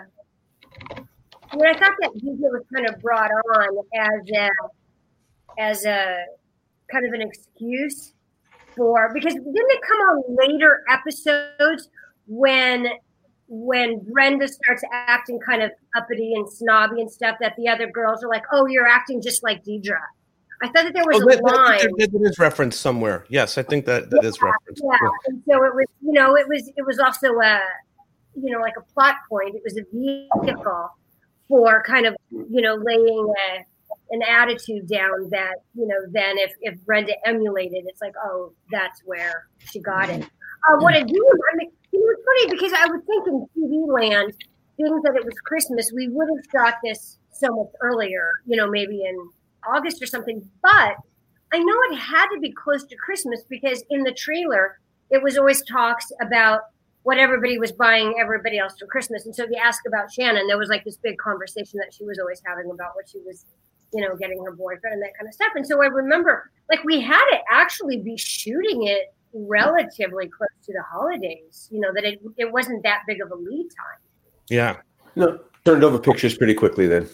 I 1.51 1.55
mean, 1.55 1.65
I 1.65 1.73
thought 1.73 1.93
that 2.01 2.11
DJ 2.15 2.39
was 2.41 2.63
kind 2.73 2.87
of 2.87 3.01
brought 3.01 3.31
on 3.31 3.77
as 3.95 4.21
a, 4.35 4.49
as 5.59 5.85
a 5.85 6.25
kind 6.91 7.05
of 7.07 7.13
an 7.13 7.21
excuse 7.21 8.13
for 8.75 9.11
because 9.13 9.33
didn't 9.33 9.49
it 9.55 9.79
come 9.87 9.99
on 10.09 10.23
later 10.47 10.83
episodes 10.89 11.89
when 12.27 12.87
when 13.47 13.99
Brenda 14.11 14.47
starts 14.47 14.83
acting 14.93 15.39
kind 15.39 15.63
of 15.63 15.71
uppity 15.95 16.33
and 16.35 16.47
snobby 16.47 17.01
and 17.01 17.11
stuff 17.11 17.35
that 17.41 17.55
the 17.57 17.67
other 17.67 17.87
girls 17.89 18.23
are 18.23 18.29
like, 18.29 18.43
"Oh, 18.51 18.67
you're 18.67 18.87
acting 18.87 19.21
just 19.21 19.41
like 19.43 19.63
Deidre." 19.65 19.97
I 20.61 20.67
thought 20.67 20.83
that 20.83 20.93
there 20.93 21.03
was 21.05 21.21
Oh, 21.21 21.23
a 21.23 21.35
that, 21.35 21.43
line. 21.43 21.79
that- 21.97 22.11
that 22.11 22.29
is 22.29 22.37
referenced 22.37 22.79
somewhere. 22.79 23.25
Yes, 23.29 23.57
I 23.57 23.63
think 23.63 23.85
that 23.85 24.11
that 24.11 24.23
is 24.23 24.39
referenced. 24.41 24.83
Yeah, 24.83 25.09
and 25.27 25.41
so 25.49 25.63
it 25.63 25.73
was, 25.73 25.85
you 26.01 26.11
know, 26.13 26.35
it 26.37 26.47
was 26.47 26.71
it 26.77 26.85
was 26.85 26.99
also 26.99 27.29
a, 27.39 27.59
you 28.35 28.51
know, 28.51 28.59
like 28.59 28.75
a 28.77 28.81
plot 28.93 29.15
point. 29.27 29.55
It 29.55 29.63
was 29.63 29.77
a 29.77 29.83
vehicle 29.91 30.89
for 31.49 31.83
kind 31.83 32.05
of, 32.05 32.15
you 32.31 32.61
know, 32.61 32.75
laying 32.75 33.33
a, 33.49 33.65
an 34.11 34.21
attitude 34.23 34.87
down 34.87 35.29
that, 35.31 35.55
you 35.75 35.85
know, 35.85 35.97
then 36.11 36.37
if 36.37 36.53
if 36.61 36.79
Brenda 36.85 37.13
emulated, 37.25 37.83
it's 37.87 38.01
like, 38.01 38.13
oh, 38.23 38.53
that's 38.71 39.01
where 39.03 39.47
she 39.69 39.81
got 39.81 40.09
it. 40.09 40.23
Uh, 40.23 40.77
what 40.77 40.93
I 40.93 41.01
do, 41.03 41.31
I 41.53 41.57
mean, 41.57 41.71
know, 41.99 42.11
it's 42.11 42.23
funny 42.25 42.51
because 42.51 42.73
I 42.73 42.87
would 42.87 43.05
think 43.05 43.27
in 43.27 43.45
TV 43.57 43.87
land, 43.91 44.33
being 44.77 45.01
that 45.03 45.15
it 45.15 45.25
was 45.25 45.35
Christmas, 45.45 45.91
we 45.93 46.07
would 46.07 46.27
have 46.29 46.45
shot 46.51 46.75
this 46.83 47.17
so 47.31 47.47
much 47.49 47.67
earlier, 47.81 48.31
you 48.45 48.55
know, 48.55 48.69
maybe 48.69 49.03
in 49.03 49.29
August 49.67 50.01
or 50.01 50.05
something. 50.05 50.41
But 50.61 50.95
I 51.51 51.59
know 51.59 51.75
it 51.91 51.97
had 51.97 52.27
to 52.33 52.39
be 52.39 52.51
close 52.51 52.83
to 52.85 52.95
Christmas 52.95 53.41
because 53.49 53.83
in 53.89 54.03
the 54.03 54.13
trailer, 54.13 54.79
it 55.09 55.21
was 55.21 55.37
always 55.37 55.63
talks 55.63 56.05
about 56.21 56.61
what 57.09 57.17
everybody 57.17 57.57
was 57.57 57.71
buying 57.71 58.13
everybody 58.21 58.59
else 58.59 58.75
for 58.77 58.85
Christmas. 58.85 59.25
And 59.25 59.35
so 59.35 59.43
if 59.43 59.49
you 59.49 59.59
ask 59.59 59.81
about 59.87 60.11
Shannen, 60.15 60.47
there 60.47 60.59
was 60.59 60.69
like 60.69 60.83
this 60.83 60.97
big 60.97 61.17
conversation 61.17 61.79
that 61.79 61.91
she 61.91 62.03
was 62.05 62.19
always 62.19 62.39
having 62.45 62.69
about 62.69 62.91
what 62.93 63.09
she 63.09 63.17
was, 63.25 63.47
you 63.91 64.01
know, 64.01 64.15
getting 64.15 64.39
her 64.45 64.51
boyfriend 64.51 64.93
and 64.93 65.01
that 65.01 65.17
kind 65.17 65.27
of 65.27 65.33
stuff. 65.33 65.51
And 65.55 65.65
so 65.65 65.81
I 65.81 65.87
remember 65.87 66.51
like 66.69 66.83
we 66.83 67.01
had 67.01 67.25
to 67.31 67.37
actually 67.49 67.97
be 67.97 68.15
shooting 68.15 68.83
it 68.83 69.11
relatively 69.33 70.27
close 70.27 70.49
to 70.67 70.71
the 70.71 70.83
holidays, 70.83 71.67
you 71.71 71.79
know, 71.79 71.91
that 71.95 72.03
it, 72.05 72.21
it 72.37 72.51
wasn't 72.51 72.83
that 72.83 72.99
big 73.07 73.23
of 73.23 73.31
a 73.31 73.35
lead 73.35 73.69
time. 73.69 73.99
Yeah. 74.47 74.77
No, 75.15 75.39
turned 75.65 75.83
over 75.83 75.97
pictures 75.97 76.37
pretty 76.37 76.53
quickly 76.53 76.85
then. 76.85 77.09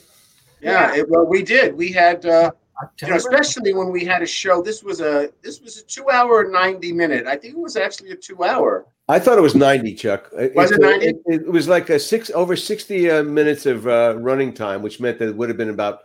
Yeah, 0.59 0.93
it, 0.93 1.09
well, 1.09 1.25
we 1.25 1.41
did. 1.41 1.73
We 1.73 1.93
had, 1.93 2.25
uh, 2.25 2.51
you 3.01 3.07
know, 3.07 3.15
especially 3.15 3.73
when 3.73 3.89
we 3.91 4.03
had 4.05 4.21
a 4.21 4.25
show. 4.25 4.61
This 4.61 4.83
was 4.83 4.99
a 5.01 5.29
this 5.41 5.61
was 5.61 5.77
a 5.77 5.83
two 5.85 6.09
hour 6.09 6.41
and 6.41 6.51
ninety 6.51 6.91
minute. 6.91 7.25
I 7.27 7.35
think 7.37 7.55
it 7.55 7.59
was 7.59 7.75
actually 7.77 8.11
a 8.11 8.15
two 8.15 8.43
hour. 8.43 8.85
I 9.07 9.19
thought 9.19 9.37
it 9.37 9.41
was 9.41 9.53
90, 9.53 9.93
Chuck. 9.93 10.31
Was 10.55 10.71
it 10.71 10.81
90? 10.81 11.05
It, 11.05 11.15
it 11.27 11.47
was 11.47 11.67
like 11.67 11.91
a 11.91 11.99
six 11.99 12.31
over 12.31 12.55
60 12.55 13.11
uh, 13.11 13.21
minutes 13.23 13.67
of 13.67 13.85
uh, 13.85 14.15
running 14.17 14.51
time, 14.51 14.81
which 14.81 14.99
meant 14.99 15.19
that 15.19 15.29
it 15.29 15.35
would 15.35 15.47
have 15.47 15.59
been 15.59 15.69
about 15.69 15.99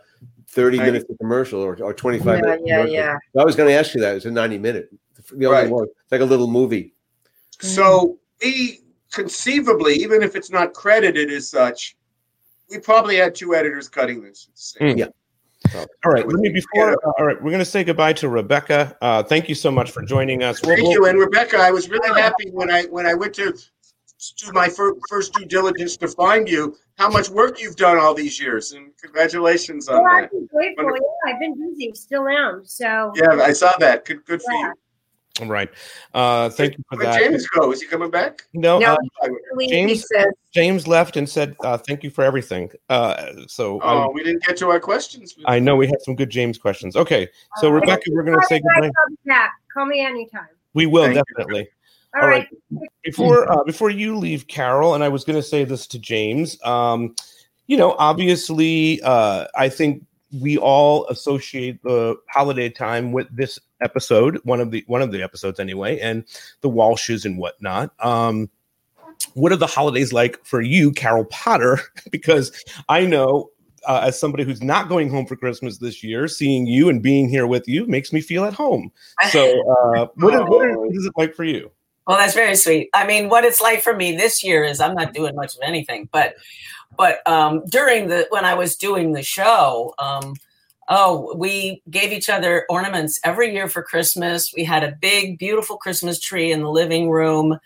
30 0.49 0.77
Ninety. 0.77 0.91
minutes 0.91 1.09
of 1.09 1.17
commercial 1.17 1.61
or, 1.61 1.75
or 1.81 1.95
25 1.95 2.25
Yeah, 2.27 2.41
minutes. 2.41 2.61
yeah, 2.63 2.75
commercial. 2.75 2.93
yeah. 2.93 3.17
I 3.39 3.43
was 3.43 3.55
going 3.55 3.69
to 3.69 3.73
ask 3.73 3.95
you 3.95 4.01
that. 4.01 4.17
It's 4.17 4.25
a 4.25 4.31
90 4.31 4.59
minute. 4.59 4.89
The 5.31 5.45
only 5.47 5.61
Right. 5.63 5.69
one. 5.71 5.85
It's 5.85 6.11
like 6.11 6.21
a 6.21 6.25
little 6.25 6.45
movie. 6.45 6.93
So 7.59 8.19
we 8.43 8.81
conceivably, 9.11 9.95
even 9.95 10.21
if 10.21 10.35
it's 10.35 10.51
not 10.51 10.73
credited 10.73 11.31
as 11.31 11.49
such, 11.49 11.95
we 12.69 12.77
probably 12.77 13.15
had 13.17 13.33
two 13.33 13.55
editors 13.55 13.89
cutting 13.89 14.21
this. 14.21 14.75
Mm. 14.79 14.97
Yeah. 14.97 15.07
All 15.75 16.11
right. 16.11 16.25
Let 16.27 16.35
me 16.39 16.49
before. 16.49 16.91
uh, 16.93 17.11
all 17.19 17.25
right, 17.25 17.41
we're 17.41 17.51
going 17.51 17.59
to 17.59 17.65
say 17.65 17.83
goodbye 17.83 18.13
to 18.13 18.29
Rebecca. 18.29 18.97
Uh, 19.01 19.23
thank 19.23 19.47
you 19.49 19.55
so 19.55 19.71
much 19.71 19.91
for 19.91 20.01
joining 20.03 20.43
us. 20.43 20.61
We'll- 20.61 20.75
Thank 20.75 20.83
we'll- 20.87 20.91
you, 20.93 21.05
and 21.05 21.19
Rebecca. 21.19 21.57
I 21.57 21.71
was 21.71 21.89
really 21.89 22.19
happy 22.19 22.49
when 22.51 22.69
I 22.69 22.83
when 22.85 23.05
I 23.05 23.13
went 23.13 23.33
to 23.35 23.53
do 24.37 24.51
my 24.53 24.69
fir- 24.69 24.93
first 25.09 25.33
due 25.33 25.45
diligence 25.45 25.97
to 25.97 26.07
find 26.07 26.47
you. 26.47 26.75
How 26.97 27.09
much 27.09 27.29
work 27.29 27.59
you've 27.59 27.75
done 27.75 27.97
all 27.97 28.13
these 28.13 28.39
years, 28.39 28.73
and 28.73 28.91
congratulations 29.01 29.87
on 29.87 30.03
Well, 30.03 30.13
that. 30.13 30.23
I've 30.25 30.31
been 30.31 30.47
grateful. 30.47 30.85
Yeah, 30.85 31.33
I've 31.33 31.39
been 31.39 31.55
busy, 31.69 31.91
still 31.95 32.27
am. 32.27 32.61
So 32.65 33.11
Yeah, 33.15 33.41
I 33.41 33.53
saw 33.53 33.71
that. 33.79 34.05
Good, 34.05 34.23
good 34.25 34.41
for 34.41 34.51
you. 34.51 34.73
All 35.39 35.47
right. 35.47 35.69
Uh, 36.13 36.49
thank 36.49 36.77
you 36.77 36.83
for 36.89 36.97
Where'd 36.97 37.13
that. 37.13 37.19
James 37.19 37.47
go? 37.47 37.71
Is 37.71 37.81
he 37.81 37.87
coming 37.87 38.11
back? 38.11 38.43
No, 38.53 38.79
No, 38.79 38.97
uh, 39.23 39.29
James. 39.69 40.05
said- 40.13 40.27
James 40.53 40.87
left 40.87 41.15
and 41.15 41.27
said, 41.29 41.55
uh, 41.63 41.77
"Thank 41.77 42.03
you 42.03 42.09
for 42.09 42.23
everything." 42.23 42.69
Uh, 42.89 43.31
so 43.47 43.79
Oh, 43.81 43.99
I, 44.03 44.07
we 44.13 44.23
didn't 44.23 44.43
get 44.43 44.57
to 44.57 44.69
our 44.69 44.79
questions. 44.79 45.33
I 45.45 45.59
know 45.59 45.77
we 45.77 45.87
had 45.87 46.01
some 46.01 46.15
good 46.15 46.29
James 46.29 46.57
questions. 46.57 46.97
Okay, 46.97 47.29
so 47.57 47.69
Rebecca, 47.69 48.03
we're 48.11 48.23
going 48.23 48.37
to 48.39 48.45
say 48.47 48.59
Friday 48.61 48.67
goodbye. 48.75 48.87
night, 48.87 48.93
I'll 48.99 49.09
be 49.09 49.17
back. 49.25 49.51
Call 49.73 49.85
me 49.85 50.05
anytime. 50.05 50.49
We 50.73 50.85
will 50.85 51.05
Thank 51.05 51.15
you. 51.15 51.23
definitely. 51.37 51.69
All 52.21 52.27
right. 52.27 52.47
Before 53.05 53.49
uh, 53.49 53.63
before 53.63 53.89
you 53.89 54.17
leave, 54.17 54.47
Carol, 54.47 54.95
and 54.95 55.03
I 55.03 55.07
was 55.07 55.23
going 55.23 55.37
to 55.37 55.43
say 55.43 55.63
this 55.63 55.87
to 55.87 55.99
James. 55.99 56.61
Um, 56.65 57.15
you 57.67 57.77
know, 57.77 57.95
obviously, 57.97 59.01
uh, 59.01 59.45
I 59.55 59.69
think 59.69 60.03
we 60.39 60.57
all 60.57 61.07
associate 61.07 61.81
the 61.83 62.15
holiday 62.29 62.69
time 62.69 63.11
with 63.11 63.27
this 63.35 63.59
episode, 63.81 64.39
one 64.43 64.61
of 64.61 64.71
the 64.71 64.83
one 64.87 65.01
of 65.01 65.11
the 65.11 65.21
episodes 65.21 65.59
anyway, 65.59 65.99
and 65.99 66.23
the 66.61 66.69
Walshes 66.69 67.25
and 67.25 67.37
whatnot. 67.37 67.93
Um, 67.99 68.49
what 69.33 69.51
are 69.51 69.57
the 69.57 69.67
holidays 69.67 70.13
like 70.13 70.43
for 70.45 70.61
you, 70.61 70.91
Carol 70.91 71.25
Potter? 71.25 71.79
because 72.11 72.51
I 72.89 73.05
know. 73.05 73.49
Uh, 73.87 74.01
as 74.03 74.19
somebody 74.19 74.43
who's 74.43 74.61
not 74.61 74.89
going 74.89 75.09
home 75.09 75.25
for 75.25 75.35
Christmas 75.35 75.79
this 75.79 76.03
year, 76.03 76.27
seeing 76.27 76.67
you 76.67 76.87
and 76.87 77.01
being 77.01 77.27
here 77.27 77.47
with 77.47 77.67
you 77.67 77.87
makes 77.87 78.13
me 78.13 78.21
feel 78.21 78.45
at 78.45 78.53
home. 78.53 78.91
So, 79.31 79.41
uh, 79.41 80.05
what, 80.17 80.35
is, 80.35 80.39
what, 80.41 80.69
is, 80.69 80.77
what 80.77 80.95
is 80.95 81.05
it 81.07 81.13
like 81.17 81.33
for 81.33 81.43
you? 81.43 81.71
Well, 82.05 82.19
that's 82.19 82.35
very 82.35 82.55
sweet. 82.55 82.89
I 82.93 83.07
mean, 83.07 83.27
what 83.27 83.43
it's 83.43 83.59
like 83.59 83.81
for 83.81 83.95
me 83.95 84.15
this 84.15 84.43
year 84.43 84.63
is 84.63 84.79
I'm 84.79 84.93
not 84.93 85.13
doing 85.13 85.35
much 85.35 85.55
of 85.55 85.61
anything, 85.63 86.09
but 86.11 86.35
but 86.97 87.25
um, 87.27 87.63
during 87.69 88.07
the 88.07 88.27
when 88.29 88.45
I 88.45 88.53
was 88.53 88.75
doing 88.75 89.13
the 89.13 89.23
show, 89.23 89.93
um, 89.99 90.35
oh, 90.89 91.33
we 91.35 91.81
gave 91.89 92.11
each 92.11 92.29
other 92.29 92.65
ornaments 92.69 93.19
every 93.23 93.53
year 93.53 93.67
for 93.67 93.83
Christmas. 93.83 94.51
We 94.55 94.63
had 94.63 94.83
a 94.83 94.95
big, 94.99 95.37
beautiful 95.37 95.77
Christmas 95.77 96.19
tree 96.19 96.51
in 96.51 96.61
the 96.61 96.69
living 96.69 97.09
room. 97.09 97.57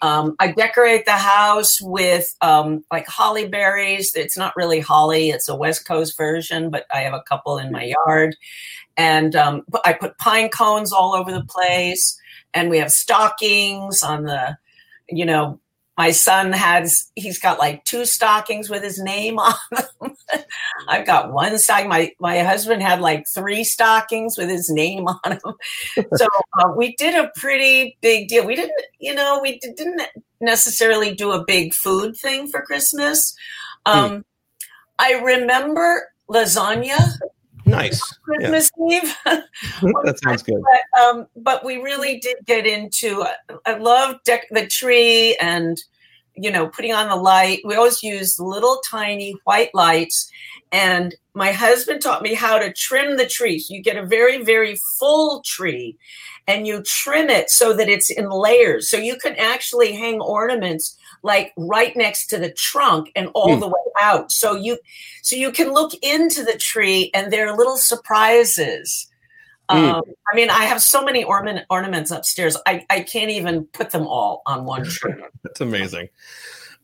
Um, 0.00 0.36
I 0.38 0.52
decorate 0.52 1.06
the 1.06 1.12
house 1.12 1.80
with 1.80 2.32
um, 2.40 2.84
like 2.92 3.08
holly 3.08 3.48
berries. 3.48 4.12
It's 4.14 4.36
not 4.36 4.56
really 4.56 4.80
holly; 4.80 5.30
it's 5.30 5.48
a 5.48 5.56
West 5.56 5.86
Coast 5.86 6.16
version, 6.16 6.70
but 6.70 6.86
I 6.92 7.00
have 7.00 7.14
a 7.14 7.22
couple 7.22 7.58
in 7.58 7.72
my 7.72 7.92
yard, 8.06 8.36
and 8.96 9.34
um, 9.34 9.64
I 9.84 9.92
put 9.92 10.18
pine 10.18 10.50
cones 10.50 10.92
all 10.92 11.14
over 11.14 11.32
the 11.32 11.44
place 11.44 12.18
and 12.54 12.70
we 12.70 12.78
have 12.78 12.92
stockings 12.92 14.02
on 14.02 14.24
the 14.24 14.56
you 15.08 15.24
know 15.24 15.60
my 15.98 16.12
son 16.12 16.52
has 16.52 17.10
he's 17.16 17.40
got 17.40 17.58
like 17.58 17.84
two 17.84 18.06
stockings 18.06 18.70
with 18.70 18.84
his 18.84 19.00
name 19.00 19.38
on 19.38 19.54
them. 19.72 20.14
I've 20.88 21.04
got 21.04 21.32
one 21.32 21.58
stocking 21.58 21.88
my 21.88 22.12
my 22.20 22.38
husband 22.38 22.82
had 22.82 23.00
like 23.00 23.26
three 23.34 23.64
stockings 23.64 24.38
with 24.38 24.48
his 24.48 24.70
name 24.70 25.06
on 25.08 25.18
them. 25.24 26.06
So 26.14 26.26
uh, 26.58 26.72
we 26.76 26.94
did 26.96 27.14
a 27.14 27.30
pretty 27.36 27.98
big 28.00 28.28
deal. 28.28 28.46
We 28.46 28.54
didn't 28.54 28.80
you 29.00 29.14
know 29.14 29.40
we 29.42 29.58
didn't 29.58 30.02
necessarily 30.40 31.14
do 31.14 31.32
a 31.32 31.44
big 31.44 31.74
food 31.74 32.16
thing 32.16 32.46
for 32.46 32.62
christmas. 32.62 33.34
Um 33.84 34.24
i 35.00 35.14
remember 35.14 36.08
lasagna 36.30 36.98
Nice. 37.78 38.00
Yeah. 38.40 38.50
christmas 38.50 38.70
eve 38.90 39.16
that 40.04 40.20
sounds 40.22 40.42
good. 40.42 40.62
but 40.62 41.00
um, 41.00 41.26
but 41.36 41.64
we 41.64 41.76
really 41.76 42.18
did 42.18 42.36
get 42.46 42.66
into. 42.66 43.24
I 43.66 43.74
love 43.74 44.16
dec- 44.26 44.50
the 44.50 44.66
tree 44.66 45.36
and 45.40 45.76
you 46.36 46.50
know 46.50 46.68
putting 46.68 46.92
on 46.92 47.08
the 47.08 47.16
light. 47.16 47.60
We 47.64 47.74
always 47.76 48.02
use 48.02 48.38
little 48.38 48.80
tiny 48.88 49.34
white 49.44 49.70
lights, 49.74 50.30
and 50.72 51.14
my 51.34 51.52
husband 51.52 52.02
taught 52.02 52.22
me 52.22 52.34
how 52.34 52.58
to 52.58 52.72
trim 52.72 53.16
the 53.16 53.26
tree. 53.26 53.58
So 53.58 53.74
you 53.74 53.82
get 53.82 53.96
a 53.96 54.06
very 54.06 54.42
very 54.44 54.76
full 54.98 55.42
tree, 55.44 55.96
and 56.46 56.66
you 56.66 56.82
trim 56.82 57.30
it 57.30 57.50
so 57.50 57.72
that 57.74 57.88
it's 57.88 58.10
in 58.10 58.28
layers. 58.30 58.90
So 58.90 58.96
you 58.96 59.16
can 59.16 59.34
actually 59.36 59.92
hang 59.92 60.20
ornaments 60.20 60.96
like 61.22 61.52
right 61.56 61.96
next 61.96 62.26
to 62.28 62.38
the 62.38 62.50
trunk 62.52 63.10
and 63.16 63.28
all 63.34 63.54
Hmm. 63.54 63.60
the 63.60 63.68
way 63.68 63.80
out. 64.00 64.30
So 64.32 64.54
you 64.54 64.78
so 65.22 65.36
you 65.36 65.50
can 65.52 65.72
look 65.72 65.92
into 66.02 66.44
the 66.44 66.56
tree 66.58 67.10
and 67.14 67.32
there 67.32 67.48
are 67.48 67.56
little 67.56 67.76
surprises. 67.76 69.06
Mm. 69.70 69.94
Um, 69.94 70.02
I 70.32 70.34
mean, 70.36 70.48
I 70.48 70.64
have 70.64 70.80
so 70.80 71.04
many 71.04 71.24
ornament, 71.24 71.66
ornaments 71.68 72.10
upstairs. 72.10 72.56
I, 72.66 72.86
I 72.88 73.00
can't 73.00 73.30
even 73.30 73.64
put 73.66 73.90
them 73.90 74.06
all 74.06 74.40
on 74.46 74.64
one 74.64 74.84
tree. 74.88 75.12
That's 75.44 75.60
amazing. 75.60 76.08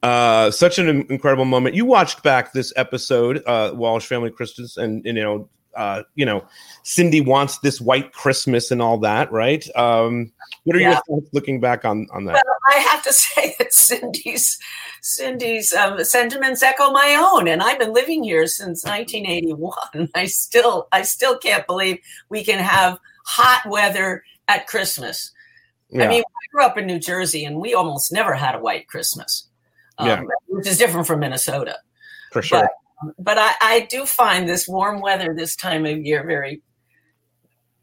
Uh, 0.02 0.50
such 0.50 0.78
an 0.78 0.88
incredible 1.08 1.46
moment. 1.46 1.74
You 1.74 1.86
watched 1.86 2.22
back 2.22 2.52
this 2.52 2.74
episode, 2.76 3.42
uh, 3.46 3.72
Walsh 3.74 4.04
Family 4.04 4.30
Christmas, 4.30 4.76
and, 4.76 5.06
and, 5.06 5.16
you 5.16 5.24
know, 5.24 5.48
uh, 5.76 6.02
you 6.14 6.24
know, 6.24 6.44
Cindy 6.82 7.20
wants 7.20 7.58
this 7.58 7.80
white 7.80 8.12
Christmas 8.12 8.70
and 8.70 8.80
all 8.82 8.98
that, 8.98 9.30
right? 9.32 9.64
Um, 9.76 10.32
what 10.64 10.76
are 10.76 10.80
your 10.80 10.94
thoughts 11.06 11.28
looking 11.32 11.60
back 11.60 11.84
on 11.84 12.06
on 12.12 12.24
that? 12.24 12.34
Well, 12.34 12.56
I 12.68 12.78
have 12.80 13.02
to 13.04 13.12
say 13.12 13.54
that 13.58 13.72
Cindy's 13.72 14.58
Cindy's 15.02 15.72
um, 15.72 16.02
sentiments 16.04 16.62
echo 16.62 16.90
my 16.90 17.14
own, 17.14 17.48
and 17.48 17.62
I've 17.62 17.78
been 17.78 17.92
living 17.92 18.24
here 18.24 18.46
since 18.46 18.84
1981. 18.84 20.10
I 20.14 20.26
still 20.26 20.88
I 20.92 21.02
still 21.02 21.38
can't 21.38 21.66
believe 21.66 21.98
we 22.28 22.44
can 22.44 22.58
have 22.58 22.98
hot 23.26 23.62
weather 23.68 24.24
at 24.48 24.66
Christmas. 24.66 25.32
Yeah. 25.90 26.04
I 26.04 26.08
mean, 26.08 26.22
I 26.22 26.46
grew 26.52 26.64
up 26.64 26.78
in 26.78 26.86
New 26.86 26.98
Jersey, 26.98 27.44
and 27.44 27.60
we 27.60 27.74
almost 27.74 28.12
never 28.12 28.34
had 28.34 28.54
a 28.54 28.58
white 28.58 28.88
Christmas, 28.88 29.48
um, 29.98 30.08
Yeah. 30.08 30.22
which 30.46 30.66
is 30.66 30.78
different 30.78 31.06
from 31.06 31.20
Minnesota. 31.20 31.78
For 32.32 32.42
sure. 32.42 32.62
But, 32.62 32.70
but 33.18 33.38
I, 33.38 33.54
I 33.60 33.86
do 33.90 34.06
find 34.06 34.48
this 34.48 34.68
warm 34.68 35.00
weather 35.00 35.34
this 35.34 35.56
time 35.56 35.86
of 35.86 35.98
year 35.98 36.24
very 36.26 36.62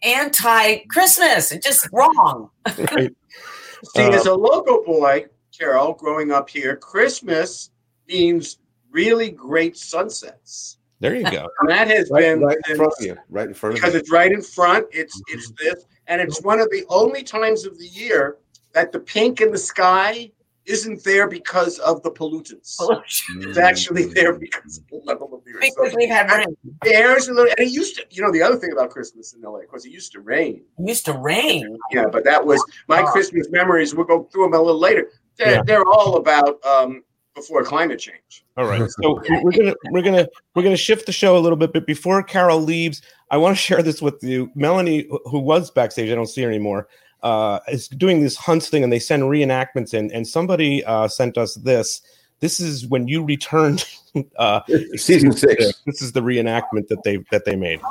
anti-Christmas. 0.04 1.52
It's 1.52 1.66
just 1.66 1.88
wrong. 1.92 2.50
Right. 2.92 3.16
See, 3.96 4.04
Uh, 4.04 4.12
as 4.12 4.26
a 4.26 4.34
local 4.34 4.84
boy, 4.84 5.26
Carol, 5.58 5.94
growing 5.94 6.32
up 6.32 6.50
here, 6.50 6.76
Christmas 6.76 7.72
means 8.08 8.60
really 8.92 9.32
great 9.32 9.76
sunsets. 9.78 10.78
There 11.00 11.16
you 11.16 11.24
go. 11.24 11.48
And 11.60 11.70
that 11.70 11.88
has 11.88 12.10
Right, 12.12 12.22
been 12.22 12.42
right 12.42 12.58
in 12.70 12.76
front 12.76 12.94
of 13.00 13.06
you, 13.06 13.18
right 13.30 13.48
in 13.48 13.54
front 13.56 13.74
of 13.76 13.82
because 13.82 13.94
you. 13.96 14.00
it's 14.00 14.12
right 14.12 14.32
in 14.32 14.42
front. 14.42 14.86
It's 14.92 15.20
it's 15.28 15.52
this, 15.60 15.86
and 16.08 16.22
it's 16.22 16.42
one 16.44 16.60
of 16.60 16.70
the 16.70 16.86
only 16.90 17.24
times 17.24 17.66
of 17.66 17.78
the 17.80 17.88
year 17.88 18.38
that 18.74 18.92
the 18.92 19.00
pink 19.00 19.42
in 19.42 19.52
the 19.52 19.58
sky 19.58 20.32
isn't 20.66 21.04
there 21.04 21.28
because 21.28 21.80
of 21.80 22.02
the 22.04 22.12
pollutants. 22.12 22.78
Pollution. 22.78 23.44
It's 23.50 23.58
actually 23.58 24.06
there 24.06 24.34
because 24.38 24.78
of 24.78 24.88
the 24.88 25.02
level 25.06 25.34
of 25.34 25.44
the 25.44 25.52
air. 25.52 25.60
Because 25.62 25.96
we've 25.96 26.10
had 26.10 26.30
rain. 26.32 26.56
The 26.84 26.94
air 26.94 27.18
is 27.18 27.28
a 27.28 27.34
little, 27.34 27.52
and 27.58 27.68
it 27.68 27.72
used 27.72 27.96
to. 27.98 28.06
You 28.10 28.22
know, 28.22 28.32
the 28.32 28.42
other 28.42 28.56
thing 28.58 28.72
about 28.72 28.90
Christmas 28.92 29.34
in 29.34 29.42
LA, 29.42 29.60
of 29.60 29.68
course, 29.70 29.86
it 29.86 29.92
used 29.92 30.12
to 30.14 30.20
rain. 30.20 30.64
It 30.80 30.88
used 30.88 31.06
to 31.06 31.14
rain. 31.14 31.78
Yeah, 31.92 32.06
but 32.12 32.24
that 32.26 32.46
was 32.46 32.64
my 32.88 33.02
Christmas 33.04 33.50
memories. 33.50 33.96
We'll 33.96 34.06
go 34.06 34.24
through 34.32 34.44
them 34.44 34.54
a 34.54 34.62
little 34.62 34.80
later. 34.80 35.10
They're, 35.38 35.56
Yeah. 35.56 35.62
they're 35.66 35.86
all 35.86 36.18
about 36.18 36.64
um, 36.66 37.04
before 37.34 37.64
climate 37.64 38.00
change. 38.00 38.46
All 38.58 38.66
right. 38.66 38.88
So 39.02 39.22
we're 39.42 39.52
gonna 39.52 39.74
we're 39.92 40.02
gonna 40.04 40.28
we're 40.56 40.64
gonna 40.64 40.78
shift 40.78 41.06
the 41.06 41.12
show 41.12 41.38
a 41.38 41.40
little 41.40 41.58
bit, 41.58 41.74
but 41.74 41.88
before 41.88 42.22
Carol 42.22 42.60
leaves, 42.62 43.02
I 43.32 43.38
want 43.38 43.56
to 43.58 43.62
share 43.62 43.82
this 43.82 44.02
with 44.02 44.22
you. 44.22 44.52
Melanie, 44.56 45.08
who- 45.10 45.22
who 45.26 45.40
was 45.40 45.72
backstage, 45.72 46.12
I 46.12 46.16
don't 46.16 46.28
see 46.28 46.42
her 46.44 46.50
anymore, 46.50 46.88
uh, 47.24 47.60
is 47.68 47.88
doing 47.88 48.22
this 48.22 48.36
hunts 48.36 48.70
thing, 48.70 48.84
and 48.84 48.92
they 48.92 49.00
send 49.00 49.24
reenactments 49.24 49.94
in. 49.94 50.12
And 50.12 50.28
somebody 50.28 50.84
uh, 50.86 51.08
sent 51.08 51.38
us 51.38 51.56
this. 51.56 52.02
This 52.40 52.60
is 52.60 52.88
when 52.88 53.08
you 53.08 53.24
returned 53.24 53.86
uh, 54.38 54.62
Season 54.96 55.32
six. 55.32 55.82
This 55.86 56.02
is 56.02 56.12
the 56.12 56.22
reenactment 56.22 56.88
that 56.88 57.04
they 57.04 57.18
that 57.32 57.46
they 57.46 57.56
made. 57.56 57.82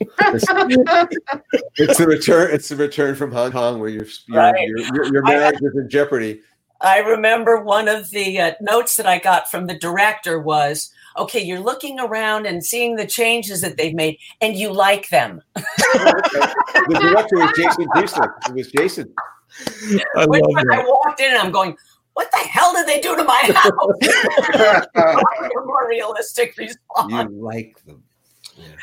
it's 0.00 0.46
the 1.98 2.06
return. 2.06 2.50
It's 2.52 2.68
the 2.68 2.76
return 2.76 3.14
from 3.14 3.32
Hong 3.32 3.52
Kong, 3.52 3.78
where 3.80 3.88
your 3.88 4.06
your, 4.28 4.38
Right. 4.38 4.68
your, 4.68 4.78
your, 4.78 5.04
your 5.12 5.26
I- 5.26 5.30
marriage 5.30 5.60
is 5.62 5.74
in 5.76 5.88
jeopardy. 5.88 6.40
I 6.80 6.98
remember 6.98 7.62
one 7.62 7.88
of 7.88 8.10
the 8.10 8.38
uh, 8.40 8.52
notes 8.60 8.96
that 8.96 9.06
I 9.06 9.18
got 9.18 9.50
from 9.50 9.66
the 9.68 9.78
director 9.78 10.38
was, 10.38 10.92
"Okay, 11.16 11.40
you're 11.40 11.60
looking 11.60 11.98
around 11.98 12.44
and 12.46 12.62
seeing 12.64 12.96
the 12.96 13.06
changes 13.06 13.62
that 13.62 13.76
they've 13.78 13.94
made, 13.94 14.18
and 14.42 14.54
you 14.56 14.70
like 14.72 15.08
them." 15.08 15.40
The 15.54 16.98
director 17.00 17.36
was 17.36 17.52
Jason 17.56 17.86
Duesler. 17.94 18.32
It 18.48 18.54
was 18.54 18.70
Jason. 18.72 19.14
I 20.16 20.26
When 20.26 20.42
love 20.42 20.64
I 20.72 20.84
walked 20.84 21.20
in, 21.20 21.30
and 21.30 21.38
I'm 21.38 21.52
going, 21.52 21.74
"What 22.14 22.30
the 22.32 22.38
hell 22.38 22.72
did 22.74 22.86
they 22.86 23.00
do 23.00 23.16
to 23.16 23.24
my 23.24 23.50
house?" 23.54 24.86
a 24.94 25.48
more 25.64 25.88
realistic 25.88 26.54
response. 26.58 27.12
You 27.12 27.42
like 27.42 27.76
them. 27.86 28.02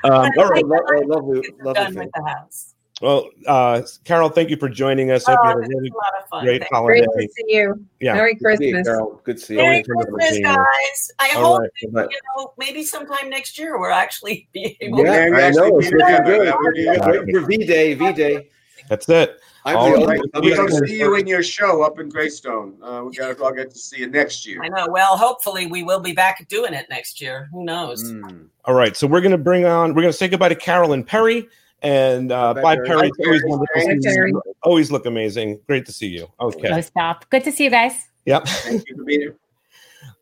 Um, 0.04 0.12
all 0.14 0.32
Oh, 0.38 0.62
lo- 0.66 0.78
oh, 0.88 1.00
lovely, 1.06 1.42
lovely 1.62 1.74
Done 1.74 1.96
with 1.96 2.10
the 2.14 2.24
house. 2.30 2.76
Well, 3.02 3.30
uh, 3.48 3.82
Carol, 4.04 4.30
thank 4.30 4.52
you 4.52 4.58
for 4.58 4.70
joining 4.70 5.10
us. 5.10 5.26
Hope 5.26 5.40
you 5.44 5.44
Oh, 5.44 5.48
have 5.48 5.58
a 5.58 5.62
really 5.62 5.90
a 5.90 5.94
lot 5.96 6.22
of 6.22 6.30
fun. 6.30 6.44
great 6.46 6.64
holiday. 6.72 7.06
Great 7.16 7.30
to 7.30 7.34
see 7.34 7.44
you. 7.56 7.86
Yeah. 8.00 8.14
Merry 8.14 8.36
Good 8.36 8.52
to 8.52 8.58
see 8.58 8.66
you, 8.68 8.74
Christmas. 8.74 8.88
Carol. 8.88 9.22
Good 9.24 9.38
to 9.38 9.44
see 9.44 9.54
you. 9.56 9.60
Merry 9.62 9.84
Christmas, 9.84 10.40
guys! 10.40 11.12
I 11.18 11.34
All 11.36 11.44
hope 11.54 11.62
right. 11.62 11.70
that, 11.94 12.12
you 12.12 12.20
know 12.38 12.54
maybe 12.60 12.84
sometime 12.84 13.30
next 13.32 13.58
year 13.58 13.80
we'll 13.80 13.92
actually 13.92 14.48
be 14.54 14.78
able. 14.82 15.04
Yeah, 15.04 15.26
Maybe 15.30 15.36
I 15.36 15.42
actually 15.48 15.72
know. 15.72 15.78
It's 15.80 15.88
looking 15.92 16.00
together. 16.00 16.24
good. 16.38 16.48
That 16.48 16.58
would 16.60 16.74
be 16.76 16.86
We're 16.86 17.22
waiting 17.22 17.34
for 17.42 17.48
V 17.48 17.58
Day. 17.66 17.94
V 17.96 18.14
Day. 18.14 18.50
That's 18.90 19.08
it. 19.10 19.40
I'm 19.64 19.78
All 19.78 20.00
the 20.00 20.06
right. 20.08 20.20
We 20.42 20.50
the 20.50 20.56
go 20.56 20.68
see 20.86 20.98
you 21.00 21.16
in 21.16 21.28
your 21.28 21.44
show 21.44 21.84
up 21.84 22.00
in 22.00 22.10
Greystone. 22.10 22.78
Uh, 22.82 23.04
we 23.06 23.16
got. 23.16 23.40
I'll 23.42 23.54
get 23.54 23.70
to 23.72 23.78
see 23.78 24.00
you 24.00 24.08
next 24.08 24.46
year. 24.46 24.64
I 24.64 24.70
know. 24.70 24.88
Well, 24.90 25.16
hopefully 25.18 25.68
we 25.68 25.84
will 25.84 26.00
be 26.00 26.14
back 26.14 26.48
doing 26.48 26.74
it 26.74 26.88
next 26.90 27.22
year. 27.22 27.48
Who 27.52 27.64
knows? 27.64 28.12
Mm. 28.12 28.48
All 28.66 28.74
right, 28.74 28.98
so 28.98 29.06
we're 29.06 29.22
going 29.22 29.32
to 29.32 29.38
bring 29.38 29.66
on. 29.66 29.90
We're 29.90 30.02
going 30.02 30.12
to 30.12 30.18
say 30.18 30.28
goodbye 30.28 30.50
to 30.50 30.56
Carolyn 30.56 31.04
Perry, 31.04 31.48
and 31.84 32.32
uh, 32.32 32.56
Bye, 32.56 32.62
bye, 32.62 32.76
Perry. 32.76 32.88
Perry. 32.88 33.12
Always 33.26 33.44
wonderful. 33.46 33.68
Bye, 33.76 33.82
seeing 33.82 34.02
you. 34.02 34.12
Perry. 34.12 34.34
Always 34.64 34.92
look 34.92 35.06
amazing. 35.06 35.60
Great 35.68 35.86
to 35.86 35.92
see 35.92 36.08
you. 36.08 36.28
Okay. 36.40 36.70
No 36.70 36.78
Okay. 36.78 36.82
stop. 36.82 37.30
Good 37.30 37.44
to 37.44 37.52
see 37.52 37.66
you 37.66 37.70
guys. 37.70 37.94
Yep. 38.26 38.48
Thank 38.48 38.88
you 38.88 38.96
for 38.96 39.04
being 39.04 39.22
here. 39.22 39.36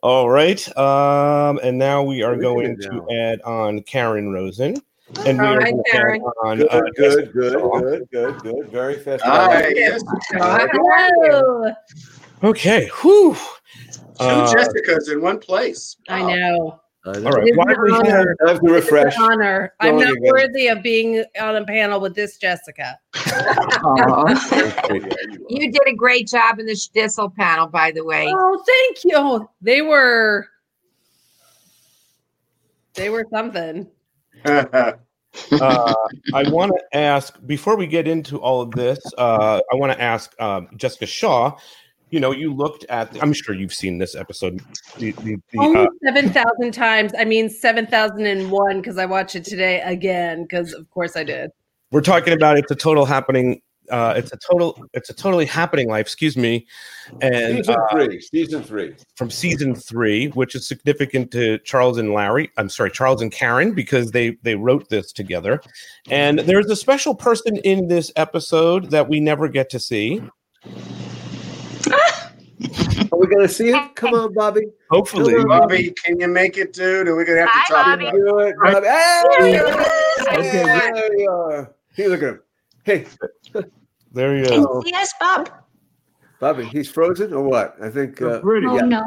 All 0.01 0.29
right. 0.29 0.77
Um, 0.77 1.59
and 1.63 1.77
now 1.77 2.03
we 2.03 2.23
are 2.23 2.35
going 2.37 2.77
to 2.77 3.07
add 3.21 3.41
on 3.41 3.81
Karen 3.83 4.31
Rosin, 4.31 4.75
and 5.25 5.39
we 5.39 5.45
All 5.45 5.53
are 5.53 5.57
right, 5.57 5.71
going 5.73 5.83
to 5.83 5.91
Karen. 5.91 6.21
add 6.21 6.47
on 6.47 6.57
Good, 6.57 6.67
uh, 6.71 6.81
good, 6.81 6.95
Jessica 6.97 7.31
good, 7.33 7.53
good, 7.53 8.09
good, 8.11 8.41
good. 8.41 8.69
Very 8.69 8.95
festive. 8.95 9.21
Hi, 9.29 9.67
yes. 9.75 10.01
Hello. 10.31 11.71
Okay. 12.43 12.89
Whew. 13.01 13.35
Two 13.35 13.99
Uh, 14.19 14.53
Jessicas 14.53 15.11
in 15.11 15.21
one 15.21 15.39
place. 15.39 15.95
I 16.09 16.21
Wow. 16.21 16.27
know. 16.27 16.79
I 17.05 17.17
know. 17.19 17.27
all 17.27 17.31
right. 17.37 17.47
It 17.47 17.51
is 17.51 17.57
Why 17.57 17.71
an 17.71 17.81
we 17.81 17.91
have- 17.91 18.01
honor. 18.05 18.35
I 18.45 18.49
have 18.51 18.59
to 18.61 18.71
refresh. 18.71 19.15
An 19.17 19.23
honor. 19.23 19.73
I'm 19.79 19.97
not 19.97 20.11
again. 20.11 20.23
worthy 20.31 20.67
of 20.67 20.83
being 20.83 21.23
on 21.39 21.55
a 21.55 21.65
panel 21.65 21.99
with 22.01 22.13
this 22.15 22.37
Jessica. 22.37 22.99
You 25.49 25.71
did 25.71 25.81
a 25.87 25.93
great 25.95 26.27
job 26.27 26.59
in 26.59 26.65
the 26.65 26.73
Stissel 26.73 27.33
panel, 27.35 27.67
by 27.67 27.91
the 27.91 28.03
way. 28.05 28.27
Oh, 28.29 28.63
thank 28.67 29.03
you. 29.05 29.49
They 29.61 29.81
were 29.81 30.47
they 32.95 33.09
were 33.09 33.25
something. 33.31 33.87
uh, 34.45 35.93
I 36.33 36.49
want 36.49 36.71
to 36.75 36.97
ask 36.97 37.35
before 37.45 37.75
we 37.75 37.87
get 37.87 38.07
into 38.07 38.37
all 38.37 38.61
of 38.61 38.71
this. 38.71 38.99
Uh, 39.17 39.61
I 39.71 39.75
want 39.75 39.91
to 39.93 40.01
ask 40.01 40.39
um, 40.41 40.69
Jessica 40.75 41.05
Shaw. 41.05 41.57
You 42.09 42.19
know, 42.19 42.31
you 42.31 42.53
looked 42.53 42.85
at. 42.85 43.21
I'm 43.21 43.33
sure 43.33 43.53
you've 43.53 43.73
seen 43.73 43.99
this 43.99 44.15
episode. 44.15 44.61
The, 44.97 45.11
the, 45.11 45.35
the, 45.51 45.59
Only 45.59 45.81
uh, 45.81 45.87
seven 46.03 46.31
thousand 46.31 46.73
times. 46.73 47.13
I 47.17 47.25
mean 47.25 47.49
seven 47.49 47.85
thousand 47.85 48.25
and 48.25 48.49
one 48.49 48.81
because 48.81 48.97
I 48.97 49.05
watched 49.05 49.35
it 49.35 49.45
today 49.45 49.81
again 49.81 50.43
because 50.43 50.73
of 50.73 50.89
course 50.89 51.15
I 51.15 51.23
did. 51.23 51.51
we're 51.91 52.01
talking 52.01 52.33
about 52.33 52.57
it's 52.57 52.71
a 52.71 52.75
total 52.75 53.05
happening. 53.05 53.61
Uh, 53.89 54.13
it's 54.15 54.31
a 54.31 54.37
total. 54.37 54.83
It's 54.93 55.09
a 55.09 55.13
totally 55.13 55.45
happening 55.45 55.89
life. 55.89 56.05
Excuse 56.05 56.37
me. 56.37 56.67
And 57.21 57.57
Season 57.57 57.75
uh, 57.75 57.87
three. 57.91 58.21
Season 58.21 58.63
three. 58.63 58.95
from 59.15 59.29
season 59.29 59.75
three, 59.75 60.27
which 60.29 60.55
is 60.55 60.67
significant 60.67 61.31
to 61.31 61.57
Charles 61.59 61.97
and 61.97 62.13
Larry. 62.13 62.51
I'm 62.57 62.69
sorry, 62.69 62.91
Charles 62.91 63.21
and 63.21 63.31
Karen, 63.31 63.73
because 63.73 64.11
they 64.11 64.37
they 64.43 64.55
wrote 64.55 64.89
this 64.89 65.11
together. 65.11 65.61
And 66.09 66.39
there's 66.39 66.67
a 66.67 66.75
special 66.75 67.15
person 67.15 67.57
in 67.57 67.87
this 67.87 68.11
episode 68.15 68.91
that 68.91 69.09
we 69.09 69.19
never 69.19 69.47
get 69.47 69.69
to 69.71 69.79
see. 69.79 70.21
Are 73.11 73.17
we 73.17 73.27
gonna 73.27 73.47
see 73.47 73.69
it? 73.69 73.95
Come 73.95 74.13
on, 74.13 74.33
Bobby. 74.33 74.61
Hopefully, 74.91 75.33
Come 75.33 75.49
on, 75.51 75.61
Bobby, 75.61 75.93
can 76.03 76.19
you 76.19 76.27
make 76.27 76.57
it, 76.57 76.73
dude? 76.73 77.07
Are 77.07 77.15
we're 77.15 77.25
gonna 77.25 77.47
have 77.47 77.49
to 77.49 77.53
Hi, 77.53 77.65
talk 77.69 77.85
Bobby. 77.85 78.05
about. 78.05 78.15
Do 78.15 78.39
it, 78.39 78.55
Bobby. 78.61 78.87
Hey, 78.87 79.61
Okay. 80.37 80.63
there 80.63 81.19
you 81.19 81.29
are. 81.31 81.73
Hey, 81.93 82.07
look 82.07 82.21
at 82.21 82.29
him. 82.29 82.39
Hey, 82.83 83.05
there 84.13 84.37
you 84.37 84.45
Can 84.45 84.63
go. 84.63 84.83
Yes, 84.85 85.13
Bob. 85.19 85.49
Bobby. 86.39 86.65
He's 86.65 86.89
frozen 86.89 87.33
or 87.33 87.43
what? 87.43 87.75
I 87.81 87.89
think. 87.89 88.21
Uh, 88.21 88.39
Oh, 88.43 88.75
yeah. 88.75 88.81
no. 88.81 89.05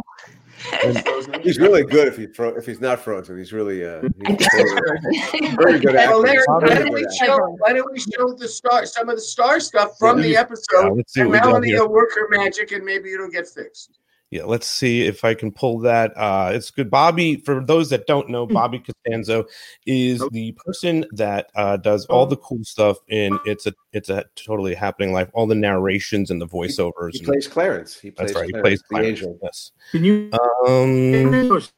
He's 1.42 1.58
really 1.58 1.82
good 1.82 2.06
if 2.06 2.16
he 2.16 2.26
fro- 2.28 2.54
if 2.56 2.64
he's 2.66 2.80
not 2.80 3.00
frozen. 3.00 3.36
He's 3.36 3.52
really 3.52 3.84
uh, 3.84 4.02
he's 4.28 4.38
very 5.56 5.80
good 5.80 5.94
Well, 5.94 6.24
actor. 6.24 6.44
Larry, 6.44 6.44
why 6.46 6.74
don't 6.74 6.92
we 6.94 7.06
show, 7.18 7.36
why 7.58 7.72
don't 7.72 7.92
we 7.92 7.98
show 7.98 8.32
the 8.34 8.46
star, 8.46 8.86
some 8.86 9.08
of 9.08 9.16
the 9.16 9.20
star 9.22 9.58
stuff 9.58 9.98
from 9.98 10.20
the 10.20 10.28
Yeah, 10.28 10.40
episode, 10.40 10.96
let's 10.96 11.14
see 11.14 11.22
and 11.22 11.30
what 11.30 11.34
we 11.34 11.40
got 11.40 11.46
Melanie 11.48 11.74
will 11.74 11.88
work 11.88 12.10
her 12.14 12.28
magic, 12.30 12.70
and 12.70 12.84
maybe 12.84 13.12
it'll 13.12 13.28
get 13.30 13.48
fixed. 13.48 13.98
Yeah, 14.32 14.44
let's 14.44 14.66
see 14.66 15.02
if 15.02 15.26
I 15.26 15.34
can 15.34 15.52
pull 15.52 15.78
that. 15.80 16.16
Uh, 16.16 16.52
it's 16.54 16.70
good. 16.70 16.90
Bobby, 16.90 17.36
for 17.36 17.62
those 17.62 17.90
that 17.90 18.06
don't 18.06 18.30
know, 18.30 18.46
Bobby 18.46 18.78
Costanzo 18.78 19.44
is 19.84 20.26
the 20.30 20.52
person 20.52 21.04
that 21.12 21.50
uh, 21.54 21.76
does 21.76 22.06
all 22.06 22.24
the 22.24 22.38
cool 22.38 22.64
stuff 22.64 22.96
in 23.08 23.38
it's 23.44 23.66
a 23.66 23.74
it's 23.92 24.08
a 24.08 24.24
totally 24.34 24.74
happening 24.74 25.12
life. 25.12 25.28
All 25.34 25.46
the 25.46 25.54
narrations 25.54 26.30
and 26.30 26.40
the 26.40 26.46
voiceovers. 26.46 27.12
He 27.12 27.18
and- 27.18 27.26
plays 27.26 27.46
Clarence. 27.46 28.00
He 28.00 28.10
plays 28.10 28.28
that's 28.32 28.40
right. 28.40 28.46
He 28.46 28.52
Clarence, 28.52 28.68
plays 28.68 28.78
the 28.80 28.94
Clarence, 28.94 29.08
angel. 29.20 29.38
Yes. 29.42 29.72
Can 29.90 30.04
you? 30.04 30.30
Um, 30.66 31.68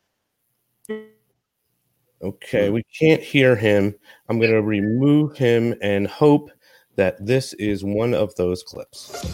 Okay, 2.22 2.70
we 2.70 2.84
can't 2.84 3.20
hear 3.20 3.54
him. 3.56 3.94
I'm 4.28 4.38
going 4.38 4.52
to 4.52 4.62
remove 4.62 5.36
him 5.36 5.74
and 5.82 6.06
hope 6.06 6.50
that 6.96 7.16
this 7.26 7.52
is 7.54 7.84
one 7.84 8.14
of 8.14 8.34
those 8.36 8.62
clips. 8.62 9.26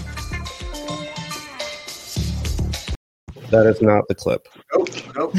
That 3.51 3.67
is 3.67 3.83
not 3.83 4.07
the 4.09 4.15
clip. 4.15 4.47
Nope, 4.75 4.89
nope. 5.17 5.35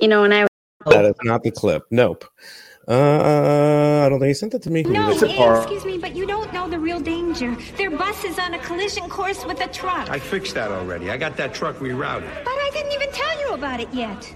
You 0.00 0.08
know, 0.08 0.22
when 0.22 0.32
I 0.32 0.46
That 0.86 1.04
is 1.04 1.16
not 1.24 1.42
the 1.42 1.50
clip. 1.50 1.84
Nope. 1.90 2.24
Uh, 2.86 4.02
I 4.04 4.08
don't 4.08 4.18
think 4.18 4.28
he 4.28 4.34
sent 4.34 4.54
it 4.54 4.62
to 4.62 4.70
me. 4.70 4.82
No, 4.82 5.08
That's 5.08 5.22
a 5.22 5.36
par- 5.36 5.58
excuse 5.58 5.84
me, 5.84 5.98
but 5.98 6.16
you 6.16 6.26
don't 6.26 6.50
know 6.54 6.68
the 6.68 6.78
real 6.78 7.00
danger. 7.00 7.54
Their 7.76 7.90
bus 7.90 8.24
is 8.24 8.38
on 8.38 8.54
a 8.54 8.58
collision 8.60 9.10
course 9.10 9.44
with 9.44 9.60
a 9.60 9.68
truck. 9.68 10.08
I 10.08 10.18
fixed 10.18 10.54
that 10.54 10.70
already. 10.70 11.10
I 11.10 11.18
got 11.18 11.36
that 11.36 11.52
truck 11.52 11.76
rerouted. 11.76 12.30
But 12.44 12.52
I 12.52 12.70
didn't 12.72 12.92
even 12.92 13.10
tell 13.12 13.40
you 13.40 13.52
about 13.52 13.80
it 13.80 13.92
yet. 13.92 14.34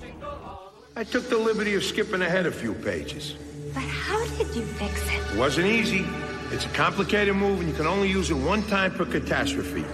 I 0.96 1.04
took 1.04 1.30
the 1.30 1.38
liberty 1.38 1.74
of 1.74 1.82
skipping 1.82 2.20
ahead 2.20 2.44
a 2.44 2.52
few 2.52 2.74
pages. 2.74 3.36
But 3.72 3.84
how 3.84 4.22
did 4.36 4.54
you 4.54 4.64
fix 4.64 5.02
it? 5.06 5.32
It 5.32 5.38
wasn't 5.38 5.68
easy. 5.68 6.04
It's 6.50 6.66
a 6.66 6.70
complicated 6.70 7.34
move, 7.34 7.60
and 7.60 7.68
you 7.70 7.74
can 7.74 7.86
only 7.86 8.10
use 8.10 8.30
it 8.30 8.34
one 8.34 8.62
time 8.64 8.92
per 8.92 9.06
catastrophe. 9.06 9.86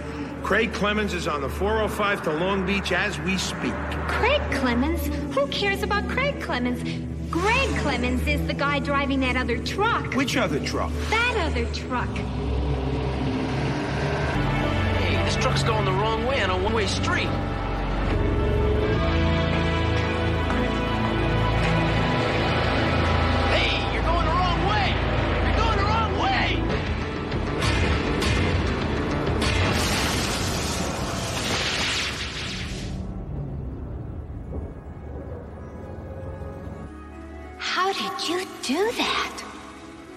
Craig 0.43 0.73
Clemens 0.73 1.13
is 1.13 1.29
on 1.29 1.43
the 1.43 1.49
405 1.49 2.23
to 2.23 2.33
Long 2.33 2.65
Beach 2.65 2.93
as 2.93 3.19
we 3.21 3.37
speak. 3.37 3.75
Craig 4.09 4.41
Clemens? 4.53 5.07
Who 5.35 5.47
cares 5.49 5.83
about 5.83 6.09
Craig 6.09 6.41
Clemens? 6.41 6.83
Greg 7.31 7.69
Clemens 7.81 8.27
is 8.27 8.47
the 8.47 8.55
guy 8.55 8.79
driving 8.79 9.21
that 9.21 9.37
other 9.37 9.59
truck. 9.59 10.15
Which 10.15 10.39
other 10.39 10.59
truck? 10.61 10.91
That 11.11 11.37
other 11.39 11.67
truck. 11.75 12.09
Hey, 14.97 15.23
this 15.25 15.37
truck's 15.37 15.63
going 15.63 15.85
the 15.85 15.93
wrong 15.93 16.25
way 16.25 16.43
on 16.43 16.49
a 16.49 16.57
one-way 16.57 16.87
street. 16.87 17.29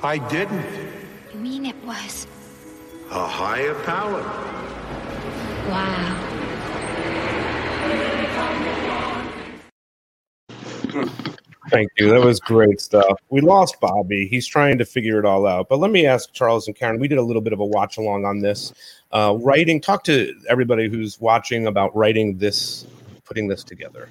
I 0.04 0.18
didn't. 0.30 0.66
You 1.32 1.40
mean 1.40 1.66
it 1.66 1.76
was. 1.86 2.26
A 3.12 3.28
higher 3.28 3.76
power. 3.84 4.22
Wow. 5.70 6.28
Thank 11.70 11.92
you. 11.98 12.10
That 12.10 12.22
was 12.22 12.40
great 12.40 12.82
stuff. 12.82 13.20
We 13.30 13.42
lost 13.42 13.80
Bobby. 13.80 14.28
He's 14.28 14.48
trying 14.48 14.80
to 14.80 14.86
figure 14.86 15.20
it 15.20 15.26
all 15.26 15.46
out. 15.46 15.70
But 15.70 15.78
let 15.78 15.92
me 15.92 16.08
ask 16.08 16.34
Charles 16.34 16.68
and 16.68 16.76
Karen. 16.76 17.00
We 17.00 17.08
did 17.08 17.20
a 17.20 17.22
little 17.22 17.42
bit 17.42 17.54
of 17.54 17.60
a 17.60 17.66
watch 17.66 17.98
along 17.98 18.26
on 18.26 18.40
this. 18.40 18.74
Uh, 19.12 19.38
writing, 19.40 19.80
talk 19.80 20.04
to 20.06 20.36
everybody 20.50 20.90
who's 20.90 21.22
watching 21.22 21.68
about 21.68 21.96
writing 21.96 22.38
this, 22.40 22.88
putting 23.24 23.48
this 23.48 23.64
together. 23.64 24.10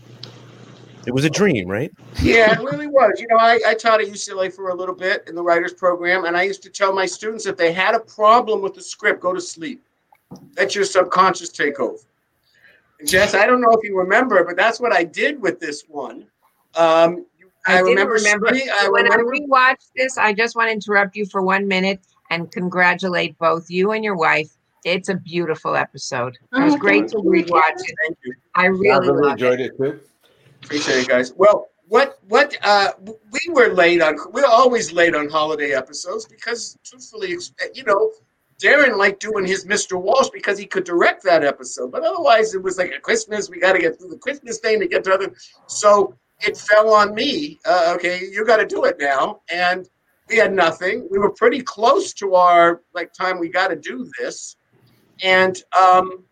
It 1.06 1.12
was 1.14 1.24
a 1.24 1.30
dream, 1.30 1.66
right? 1.68 1.90
Yeah, 2.22 2.52
it 2.52 2.62
really 2.62 2.86
was. 2.86 3.18
You 3.20 3.26
know, 3.28 3.36
I, 3.36 3.58
I 3.66 3.74
taught 3.74 4.00
at 4.02 4.08
UCLA 4.08 4.52
for 4.52 4.68
a 4.68 4.74
little 4.74 4.94
bit 4.94 5.24
in 5.28 5.34
the 5.34 5.42
writers 5.42 5.72
program, 5.72 6.24
and 6.26 6.36
I 6.36 6.42
used 6.42 6.62
to 6.64 6.70
tell 6.70 6.92
my 6.92 7.06
students 7.06 7.46
if 7.46 7.56
they 7.56 7.72
had 7.72 7.94
a 7.94 8.00
problem 8.00 8.60
with 8.60 8.74
the 8.74 8.82
script, 8.82 9.20
go 9.20 9.32
to 9.32 9.40
sleep. 9.40 9.82
Let 10.56 10.74
your 10.74 10.84
subconscious 10.84 11.48
take 11.48 11.80
over. 11.80 11.96
And 13.00 13.08
Jess, 13.08 13.34
I 13.34 13.46
don't 13.46 13.60
know 13.62 13.70
if 13.72 13.80
you 13.82 13.98
remember, 13.98 14.44
but 14.44 14.56
that's 14.56 14.78
what 14.78 14.92
I 14.92 15.02
did 15.04 15.40
with 15.40 15.58
this 15.58 15.84
one. 15.88 16.26
Um, 16.76 17.24
I, 17.66 17.76
didn't 17.78 17.88
remember. 17.88 18.14
remember. 18.14 18.46
Spree- 18.48 18.70
I 18.70 18.88
when 18.90 19.04
remember. 19.04 19.34
I 19.34 19.38
rewatched 19.40 19.88
this, 19.96 20.18
I 20.18 20.32
just 20.34 20.54
want 20.54 20.68
to 20.68 20.72
interrupt 20.72 21.16
you 21.16 21.24
for 21.26 21.42
one 21.42 21.66
minute 21.66 22.00
and 22.30 22.50
congratulate 22.52 23.36
both 23.38 23.70
you 23.70 23.92
and 23.92 24.04
your 24.04 24.16
wife. 24.16 24.50
It's 24.84 25.08
a 25.08 25.14
beautiful 25.14 25.76
episode. 25.76 26.38
It 26.54 26.60
was 26.62 26.74
Oh, 26.74 26.78
great 26.78 27.08
to 27.08 27.16
rewatch 27.16 27.80
it. 27.80 27.94
Thank 28.06 28.18
you. 28.24 28.34
I 28.54 28.62
I 28.62 28.66
really 28.66 29.08
really 29.08 29.20
loved 29.22 29.32
enjoyed 29.42 29.60
it. 29.60 29.72
it 29.72 29.76
too. 29.78 30.00
Appreciate 30.70 30.98
it, 30.98 31.08
guys. 31.08 31.32
Well, 31.36 31.66
what 31.88 32.20
what 32.28 32.56
uh 32.62 32.92
we 33.02 33.40
were 33.52 33.74
late 33.74 34.00
on 34.00 34.14
we're 34.32 34.46
always 34.46 34.92
late 34.92 35.16
on 35.16 35.28
holiday 35.28 35.72
episodes 35.72 36.26
because 36.26 36.78
truthfully 36.84 37.36
you 37.74 37.82
know 37.82 38.12
Darren 38.62 38.96
liked 38.96 39.20
doing 39.20 39.44
his 39.44 39.64
Mr. 39.64 40.00
Walsh 40.00 40.28
because 40.32 40.56
he 40.56 40.66
could 40.66 40.84
direct 40.84 41.24
that 41.24 41.42
episode, 41.42 41.90
but 41.90 42.04
otherwise 42.04 42.54
it 42.54 42.62
was 42.62 42.78
like 42.78 42.92
a 42.96 43.00
Christmas. 43.00 43.50
We 43.50 43.58
got 43.58 43.72
to 43.72 43.80
get 43.80 43.98
through 43.98 44.10
the 44.10 44.18
Christmas 44.18 44.60
thing 44.60 44.78
to 44.78 44.86
get 44.86 45.02
to 45.04 45.14
other. 45.14 45.34
So 45.66 46.14
it 46.40 46.56
fell 46.56 46.94
on 46.94 47.16
me. 47.16 47.58
Uh, 47.66 47.94
okay, 47.96 48.20
you 48.30 48.46
got 48.46 48.58
to 48.58 48.66
do 48.66 48.84
it 48.84 48.96
now, 49.00 49.40
and 49.52 49.88
we 50.28 50.36
had 50.36 50.52
nothing. 50.52 51.08
We 51.10 51.18
were 51.18 51.30
pretty 51.30 51.62
close 51.62 52.12
to 52.14 52.34
our 52.34 52.82
like 52.94 53.12
time. 53.12 53.40
We 53.40 53.48
got 53.48 53.68
to 53.68 53.76
do 53.76 54.08
this, 54.20 54.54
and 55.20 55.60
um, 55.76 56.26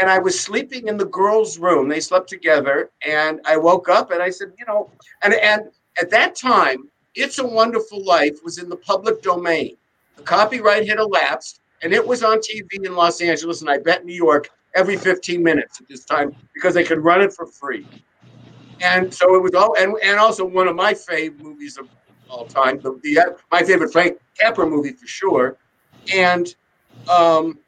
and 0.00 0.10
I 0.10 0.18
was 0.18 0.38
sleeping 0.38 0.88
in 0.88 0.96
the 0.96 1.06
girls' 1.06 1.58
room. 1.58 1.88
They 1.88 2.00
slept 2.00 2.28
together, 2.28 2.90
and 3.06 3.40
I 3.44 3.56
woke 3.56 3.88
up 3.88 4.10
and 4.10 4.22
I 4.22 4.30
said, 4.30 4.52
you 4.58 4.64
know, 4.66 4.90
and 5.22 5.34
and 5.34 5.62
at 6.00 6.10
that 6.10 6.34
time, 6.34 6.88
"It's 7.14 7.38
a 7.38 7.46
Wonderful 7.46 8.04
Life" 8.04 8.38
was 8.44 8.58
in 8.58 8.68
the 8.68 8.76
public 8.76 9.22
domain. 9.22 9.76
The 10.16 10.22
copyright 10.22 10.88
had 10.88 10.98
elapsed, 10.98 11.60
and 11.82 11.92
it 11.92 12.06
was 12.06 12.22
on 12.22 12.38
TV 12.38 12.84
in 12.84 12.94
Los 12.94 13.20
Angeles, 13.20 13.60
and 13.60 13.70
I 13.70 13.78
bet 13.78 14.04
New 14.04 14.14
York 14.14 14.50
every 14.74 14.96
15 14.96 15.42
minutes 15.42 15.80
at 15.80 15.88
this 15.88 16.04
time 16.04 16.34
because 16.52 16.74
they 16.74 16.84
could 16.84 17.02
run 17.02 17.20
it 17.20 17.32
for 17.32 17.46
free. 17.46 17.86
And 18.80 19.12
so 19.12 19.34
it 19.36 19.42
was 19.42 19.54
all, 19.54 19.76
and, 19.78 19.94
and 20.02 20.18
also 20.18 20.44
one 20.44 20.66
of 20.68 20.74
my 20.74 20.94
favorite 20.94 21.40
movies 21.40 21.78
of 21.78 21.88
all 22.28 22.44
time, 22.44 22.80
the, 22.80 22.98
the 23.02 23.36
my 23.52 23.62
favorite 23.62 23.92
Frank 23.92 24.18
Capra 24.38 24.66
movie 24.66 24.92
for 24.92 25.06
sure. 25.06 25.56
And 26.12 26.54
um, 27.08 27.58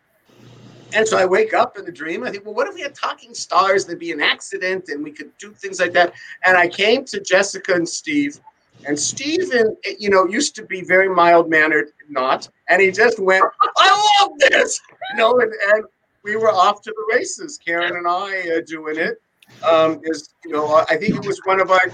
and 0.95 1.07
so 1.07 1.19
I 1.19 1.25
wake 1.25 1.53
up 1.55 1.77
in 1.79 1.85
the 1.85 1.93
dream. 1.93 2.23
I 2.23 2.31
think, 2.31 2.45
well, 2.45 2.55
what 2.55 2.69
if 2.69 2.75
we 2.75 2.83
had 2.83 2.95
talking 2.95 3.35
stars? 3.35 3.85
There'd 3.85 3.99
be 3.99 4.13
an 4.13 4.21
accident, 4.21 4.89
and 4.89 5.03
we 5.03 5.11
could 5.11 5.37
do 5.39 5.51
things 5.53 5.81
like 5.81 5.93
that. 5.93 6.13
And 6.45 6.57
I 6.57 6.69
came 6.69 7.05
to 7.07 7.21
Jessica 7.21 7.75
and 7.75 7.89
Steve, 7.89 8.39
and 8.87 8.99
Steven, 8.99 9.77
you 9.99 10.11
know, 10.11 10.27
used 10.27 10.55
to 10.57 10.65
be 10.65 10.83
very 10.83 11.09
mild 11.09 11.51
mannered, 11.51 11.89
not, 12.09 12.49
and 12.69 12.81
he 12.81 12.91
just 12.91 13.19
went, 13.19 13.45
"I 13.77 14.19
love 14.21 14.33
this," 14.51 14.81
you 15.11 15.19
know, 15.19 15.41
and, 15.41 15.53
and 15.73 15.85
we 16.23 16.37
were 16.37 16.51
off 16.51 16.83
to 16.83 16.91
the 16.91 17.15
races. 17.15 17.59
Karen 17.65 17.97
and 17.97 18.07
I 18.07 18.57
uh, 18.57 18.61
doing 18.67 18.99
it. 18.99 19.21
Um, 19.65 20.01
is 20.05 20.35
you 20.45 20.53
know, 20.53 20.85
I 20.91 20.97
think 20.97 21.17
it 21.17 21.27
was 21.27 21.41
one 21.45 21.61
of 21.61 21.71
our 21.71 21.87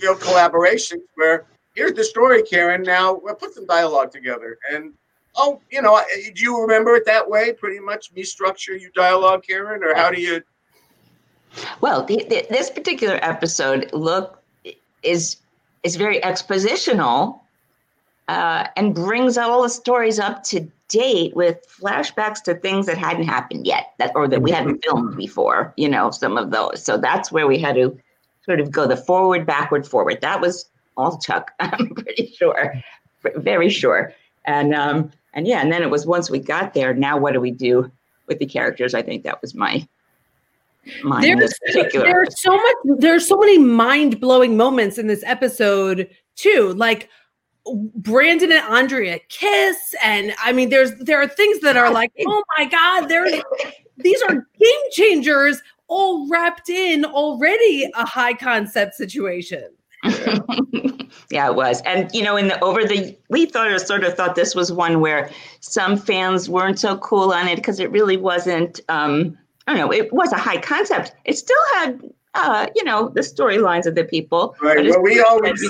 you 0.00 0.06
know 0.06 0.14
collaborations 0.14 1.02
where 1.14 1.46
here's 1.74 1.92
the 1.92 2.04
story, 2.04 2.42
Karen. 2.42 2.82
Now 2.82 3.18
we'll 3.22 3.34
put 3.34 3.54
some 3.54 3.66
dialogue 3.66 4.10
together, 4.10 4.58
and 4.70 4.92
oh, 5.36 5.60
you 5.70 5.82
know, 5.82 6.00
do 6.34 6.42
you 6.42 6.60
remember 6.60 6.94
it 6.94 7.06
that 7.06 7.28
way? 7.28 7.52
Pretty 7.52 7.80
much, 7.80 8.12
me 8.12 8.22
structure 8.22 8.76
you 8.76 8.90
dialogue, 8.94 9.44
Karen, 9.46 9.82
or 9.82 9.94
how 9.94 10.10
do 10.10 10.20
you? 10.20 10.42
Well, 11.80 12.04
th- 12.04 12.28
th- 12.28 12.48
this 12.48 12.70
particular 12.70 13.18
episode 13.22 13.90
look 13.92 14.42
is 15.02 15.36
is 15.82 15.96
very 15.96 16.20
expositional 16.20 17.40
uh, 18.28 18.66
and 18.76 18.94
brings 18.94 19.36
all 19.36 19.62
the 19.62 19.68
stories 19.68 20.18
up 20.18 20.42
to 20.44 20.66
date 20.88 21.34
with 21.36 21.58
flashbacks 21.68 22.42
to 22.42 22.54
things 22.54 22.86
that 22.86 22.96
hadn't 22.96 23.24
happened 23.24 23.66
yet, 23.66 23.92
that 23.98 24.12
or 24.14 24.26
that 24.28 24.42
we 24.42 24.50
hadn't 24.50 24.82
filmed 24.84 25.16
before. 25.16 25.72
You 25.76 25.88
know, 25.88 26.10
some 26.10 26.36
of 26.36 26.50
those. 26.50 26.82
So 26.82 26.96
that's 26.96 27.30
where 27.30 27.46
we 27.46 27.58
had 27.58 27.74
to 27.76 27.96
sort 28.44 28.60
of 28.60 28.70
go 28.70 28.86
the 28.86 28.96
forward, 28.96 29.46
backward, 29.46 29.86
forward. 29.86 30.20
That 30.20 30.40
was 30.40 30.66
all 30.96 31.18
Chuck. 31.18 31.52
I'm 31.60 31.90
pretty 31.90 32.32
sure, 32.36 32.74
very 33.36 33.68
sure. 33.68 34.12
And 34.46 34.74
um, 34.74 35.10
and 35.34 35.46
yeah, 35.46 35.60
and 35.60 35.70
then 35.70 35.82
it 35.82 35.90
was 35.90 36.06
once 36.06 36.30
we 36.30 36.38
got 36.38 36.74
there. 36.74 36.94
Now, 36.94 37.18
what 37.18 37.32
do 37.34 37.40
we 37.40 37.50
do 37.50 37.90
with 38.26 38.38
the 38.38 38.46
characters? 38.46 38.94
I 38.94 39.02
think 39.02 39.24
that 39.24 39.42
was 39.42 39.54
my 39.54 39.86
mine 41.02 41.24
in 41.24 41.38
There's, 41.38 41.54
there's 41.92 42.42
so 42.42 42.56
much 42.56 42.76
there's 42.98 43.26
so 43.26 43.38
many 43.38 43.58
mind-blowing 43.58 44.56
moments 44.56 44.98
in 44.98 45.06
this 45.06 45.22
episode 45.24 46.08
too 46.36 46.74
like 46.76 47.08
brandon 47.94 48.52
and 48.52 48.60
andrea 48.66 49.18
kiss 49.30 49.94
and 50.02 50.34
i 50.42 50.52
mean 50.52 50.68
there's 50.68 50.94
there 50.96 51.20
are 51.20 51.26
things 51.26 51.60
that 51.60 51.76
are 51.76 51.90
like 51.90 52.12
oh 52.26 52.42
my 52.58 52.66
god 52.66 53.08
there's 53.08 53.32
these 53.96 54.20
are 54.22 54.34
game 54.34 54.90
changers 54.90 55.62
all 55.88 56.28
wrapped 56.28 56.68
in 56.68 57.04
already 57.04 57.90
a 57.94 58.04
high 58.04 58.34
concept 58.34 58.94
situation 58.94 59.68
yeah, 61.30 61.48
it 61.48 61.54
was. 61.54 61.80
And 61.82 62.12
you 62.14 62.22
know, 62.22 62.36
in 62.36 62.48
the 62.48 62.62
over 62.62 62.84
the 62.84 63.16
we 63.30 63.46
thought 63.46 63.68
or 63.68 63.78
sort 63.78 64.04
of 64.04 64.14
thought 64.14 64.34
this 64.34 64.54
was 64.54 64.72
one 64.72 65.00
where 65.00 65.30
some 65.60 65.96
fans 65.96 66.48
weren't 66.48 66.78
so 66.78 66.98
cool 66.98 67.32
on 67.32 67.48
it 67.48 67.56
because 67.56 67.80
it 67.80 67.90
really 67.90 68.16
wasn't 68.16 68.80
um 68.88 69.36
I 69.66 69.72
don't 69.72 69.80
know, 69.80 69.92
it 69.92 70.12
was 70.12 70.32
a 70.32 70.36
high 70.36 70.60
concept. 70.60 71.14
It 71.24 71.38
still 71.38 71.56
had 71.74 72.00
uh, 72.34 72.66
you 72.74 72.82
know, 72.84 73.08
the 73.10 73.20
storylines 73.20 73.86
of 73.86 73.94
the 73.94 74.04
people. 74.04 74.56
Right. 74.60 74.84
Well, 74.84 75.02
we 75.02 75.20
always 75.20 75.64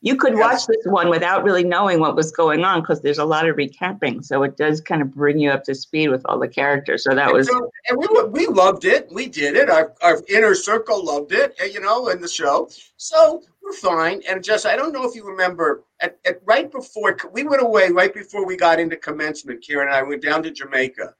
you 0.00 0.14
could 0.16 0.34
watch 0.36 0.64
this 0.66 0.76
one 0.84 1.08
without 1.10 1.42
really 1.42 1.64
knowing 1.64 1.98
what 1.98 2.14
was 2.14 2.30
going 2.30 2.62
on 2.64 2.80
because 2.80 3.00
there's 3.00 3.18
a 3.18 3.24
lot 3.24 3.48
of 3.48 3.56
recapping. 3.56 4.24
So 4.24 4.44
it 4.44 4.56
does 4.56 4.80
kind 4.80 5.02
of 5.02 5.12
bring 5.12 5.38
you 5.40 5.50
up 5.50 5.64
to 5.64 5.74
speed 5.74 6.08
with 6.10 6.22
all 6.26 6.38
the 6.38 6.46
characters. 6.46 7.02
So 7.02 7.14
that 7.16 7.26
And 7.28 7.32
was 7.36 7.48
so- 7.48 7.70
and 7.88 7.98
we, 7.98 8.06
we 8.28 8.46
loved 8.46 8.84
it. 8.84 9.08
We 9.10 9.26
did 9.26 9.56
it. 9.56 9.68
Our, 9.68 9.92
our 10.02 10.22
inner 10.28 10.54
circle 10.54 11.04
loved 11.04 11.32
it, 11.32 11.56
eh, 11.58 11.64
you 11.66 11.80
know, 11.80 12.08
in 12.08 12.20
the 12.20 12.28
show. 12.28 12.70
So 12.96 13.42
we're 13.60 13.72
fine. 13.72 14.22
And 14.28 14.42
just, 14.42 14.66
I 14.66 14.76
don't 14.76 14.92
know 14.92 15.02
if 15.04 15.16
you 15.16 15.26
remember, 15.26 15.82
at, 16.00 16.16
at 16.24 16.40
right 16.44 16.70
before 16.70 17.16
we 17.32 17.42
went 17.42 17.62
away, 17.62 17.90
right 17.90 18.14
before 18.14 18.46
we 18.46 18.56
got 18.56 18.78
into 18.78 18.96
commencement, 18.96 19.62
Kieran 19.62 19.88
and 19.88 19.96
I 19.96 20.02
went 20.04 20.22
down 20.22 20.44
to 20.44 20.52
Jamaica 20.52 21.12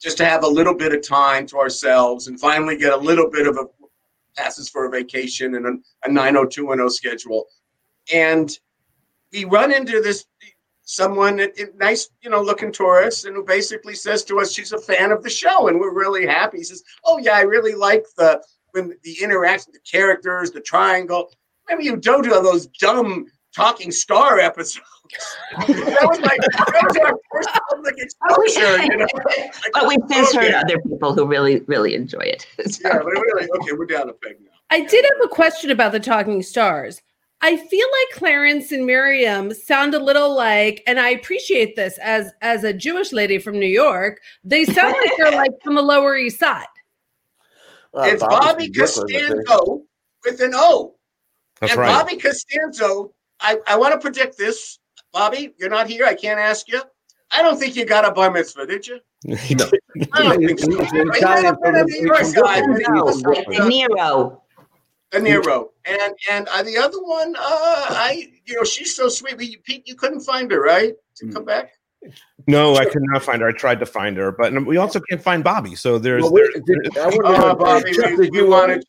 just 0.00 0.16
to 0.18 0.24
have 0.24 0.44
a 0.44 0.48
little 0.48 0.74
bit 0.74 0.94
of 0.94 1.02
time 1.02 1.46
to 1.48 1.58
ourselves 1.58 2.28
and 2.28 2.38
finally 2.38 2.76
get 2.76 2.92
a 2.92 2.96
little 2.96 3.28
bit 3.28 3.48
of 3.48 3.56
a 3.56 3.64
passes 4.36 4.68
for 4.68 4.84
a 4.86 4.88
vacation 4.90 5.56
and 5.56 5.66
a, 5.66 5.70
a 6.08 6.12
90210 6.12 6.88
schedule. 6.90 7.46
And 8.12 8.50
we 9.32 9.44
run 9.44 9.72
into 9.72 10.00
this 10.00 10.24
someone, 10.82 11.38
a, 11.38 11.44
a 11.44 11.66
nice, 11.76 12.08
you 12.22 12.30
know, 12.30 12.40
looking 12.40 12.72
tourist, 12.72 13.26
and 13.26 13.36
who 13.36 13.44
basically 13.44 13.94
says 13.94 14.24
to 14.24 14.40
us 14.40 14.52
she's 14.52 14.72
a 14.72 14.78
fan 14.78 15.12
of 15.12 15.22
the 15.22 15.30
show, 15.30 15.68
and 15.68 15.78
we're 15.78 15.94
really 15.94 16.26
happy. 16.26 16.58
He 16.58 16.64
says, 16.64 16.82
"Oh 17.04 17.18
yeah, 17.18 17.34
I 17.36 17.42
really 17.42 17.74
like 17.74 18.04
the 18.16 18.42
when 18.72 18.94
the 19.02 19.16
interaction, 19.22 19.72
the 19.72 19.80
characters, 19.80 20.50
the 20.50 20.60
triangle. 20.60 21.30
Maybe 21.68 21.84
you 21.84 21.96
don't 21.96 22.22
do 22.22 22.30
those 22.30 22.66
dumb 22.68 23.26
talking 23.54 23.90
star 23.90 24.38
episodes." 24.38 24.80
that 25.56 26.06
was 26.08 26.20
like 26.20 26.40
that 26.40 26.82
was 26.86 26.96
our 26.98 27.14
first 27.32 27.48
public 27.70 27.94
exposure, 27.98 28.82
you 28.82 28.96
know. 28.96 29.06
but 29.72 29.88
we've 29.88 29.98
since 30.10 30.34
heard 30.34 30.44
Okay. 30.46 30.54
other 30.54 30.78
people 30.82 31.14
who 31.14 31.26
really, 31.26 31.60
really 31.66 31.94
enjoy 31.94 32.20
it. 32.20 32.46
Yeah, 32.82 32.98
but 32.98 33.06
really, 33.06 33.48
okay, 33.60 33.72
we're 33.72 33.86
down 33.86 34.08
a 34.08 34.12
peg 34.12 34.36
now. 34.40 34.50
I 34.70 34.80
did 34.80 35.04
have 35.04 35.24
a 35.24 35.28
question 35.28 35.70
about 35.70 35.92
the 35.92 36.00
talking 36.00 36.42
stars. 36.42 37.00
I 37.40 37.56
feel 37.56 37.86
like 37.86 38.18
Clarence 38.18 38.72
and 38.72 38.84
Miriam 38.84 39.54
sound 39.54 39.94
a 39.94 40.02
little 40.02 40.34
like, 40.34 40.82
and 40.86 40.98
I 40.98 41.10
appreciate 41.10 41.76
this 41.76 41.96
as 41.98 42.32
as 42.42 42.64
a 42.64 42.72
Jewish 42.72 43.12
lady 43.12 43.38
from 43.38 43.58
New 43.60 43.66
York. 43.66 44.20
They 44.42 44.64
sound 44.64 44.96
like 45.00 45.12
they're 45.16 45.32
like 45.32 45.52
from 45.62 45.76
the 45.76 45.82
Lower 45.82 46.16
East 46.16 46.40
Side. 46.40 46.66
it's 47.94 48.22
Bobby 48.22 48.70
Costanzo 48.70 49.84
with 50.24 50.40
an 50.40 50.52
O. 50.54 50.96
That's 51.60 51.72
and 51.72 51.80
right. 51.80 51.88
Bobby 51.88 52.16
Costanzo, 52.16 53.12
I, 53.40 53.58
I 53.66 53.76
want 53.76 53.92
to 53.92 54.00
predict 54.00 54.36
this. 54.36 54.78
Bobby, 55.12 55.54
you're 55.58 55.70
not 55.70 55.88
here. 55.88 56.04
I 56.04 56.14
can't 56.14 56.40
ask 56.40 56.68
you. 56.68 56.80
I 57.30 57.42
don't 57.42 57.58
think 57.58 57.76
you 57.76 57.84
got 57.84 58.04
a 58.04 58.10
bar 58.10 58.30
mitzvah, 58.30 58.66
did 58.66 58.86
you? 58.86 59.00
no. 59.24 59.36
I 60.12 60.22
don't 60.22 60.44
think 60.44 60.58
so. 60.58 60.84
He's 60.84 60.92
De 65.10 65.18
Niro. 65.20 65.70
And 65.84 66.14
and 66.30 66.48
uh, 66.48 66.62
the 66.62 66.76
other 66.76 67.02
one, 67.02 67.34
uh, 67.36 67.40
I 67.40 68.28
you 68.44 68.56
know, 68.56 68.64
she's 68.64 68.94
so 68.94 69.08
sweet. 69.08 69.36
But 69.36 69.46
you, 69.46 69.58
Pete, 69.60 69.86
you 69.88 69.94
couldn't 69.94 70.20
find 70.20 70.50
her, 70.50 70.60
right? 70.60 70.94
To 71.16 71.28
come 71.28 71.44
back. 71.44 71.70
No, 72.46 72.76
I 72.76 72.84
could 72.84 73.02
not 73.02 73.22
find 73.22 73.42
her. 73.42 73.48
I 73.48 73.52
tried 73.52 73.80
to 73.80 73.86
find 73.86 74.16
her, 74.16 74.30
but 74.32 74.64
we 74.64 74.76
also 74.76 75.00
can't 75.00 75.20
find 75.22 75.42
Bobby. 75.42 75.74
So 75.74 75.98
there's. 75.98 76.22
Well, 76.22 76.32
wait, 76.32 76.64
did- 76.64 76.96
I 76.98 77.06
wanna 77.06 77.44
Oh, 77.44 77.54
Bobby, 77.54 77.92
Chuck, 77.92 78.16
did 78.16 78.32
you 78.32 78.48
wanted 78.48 78.84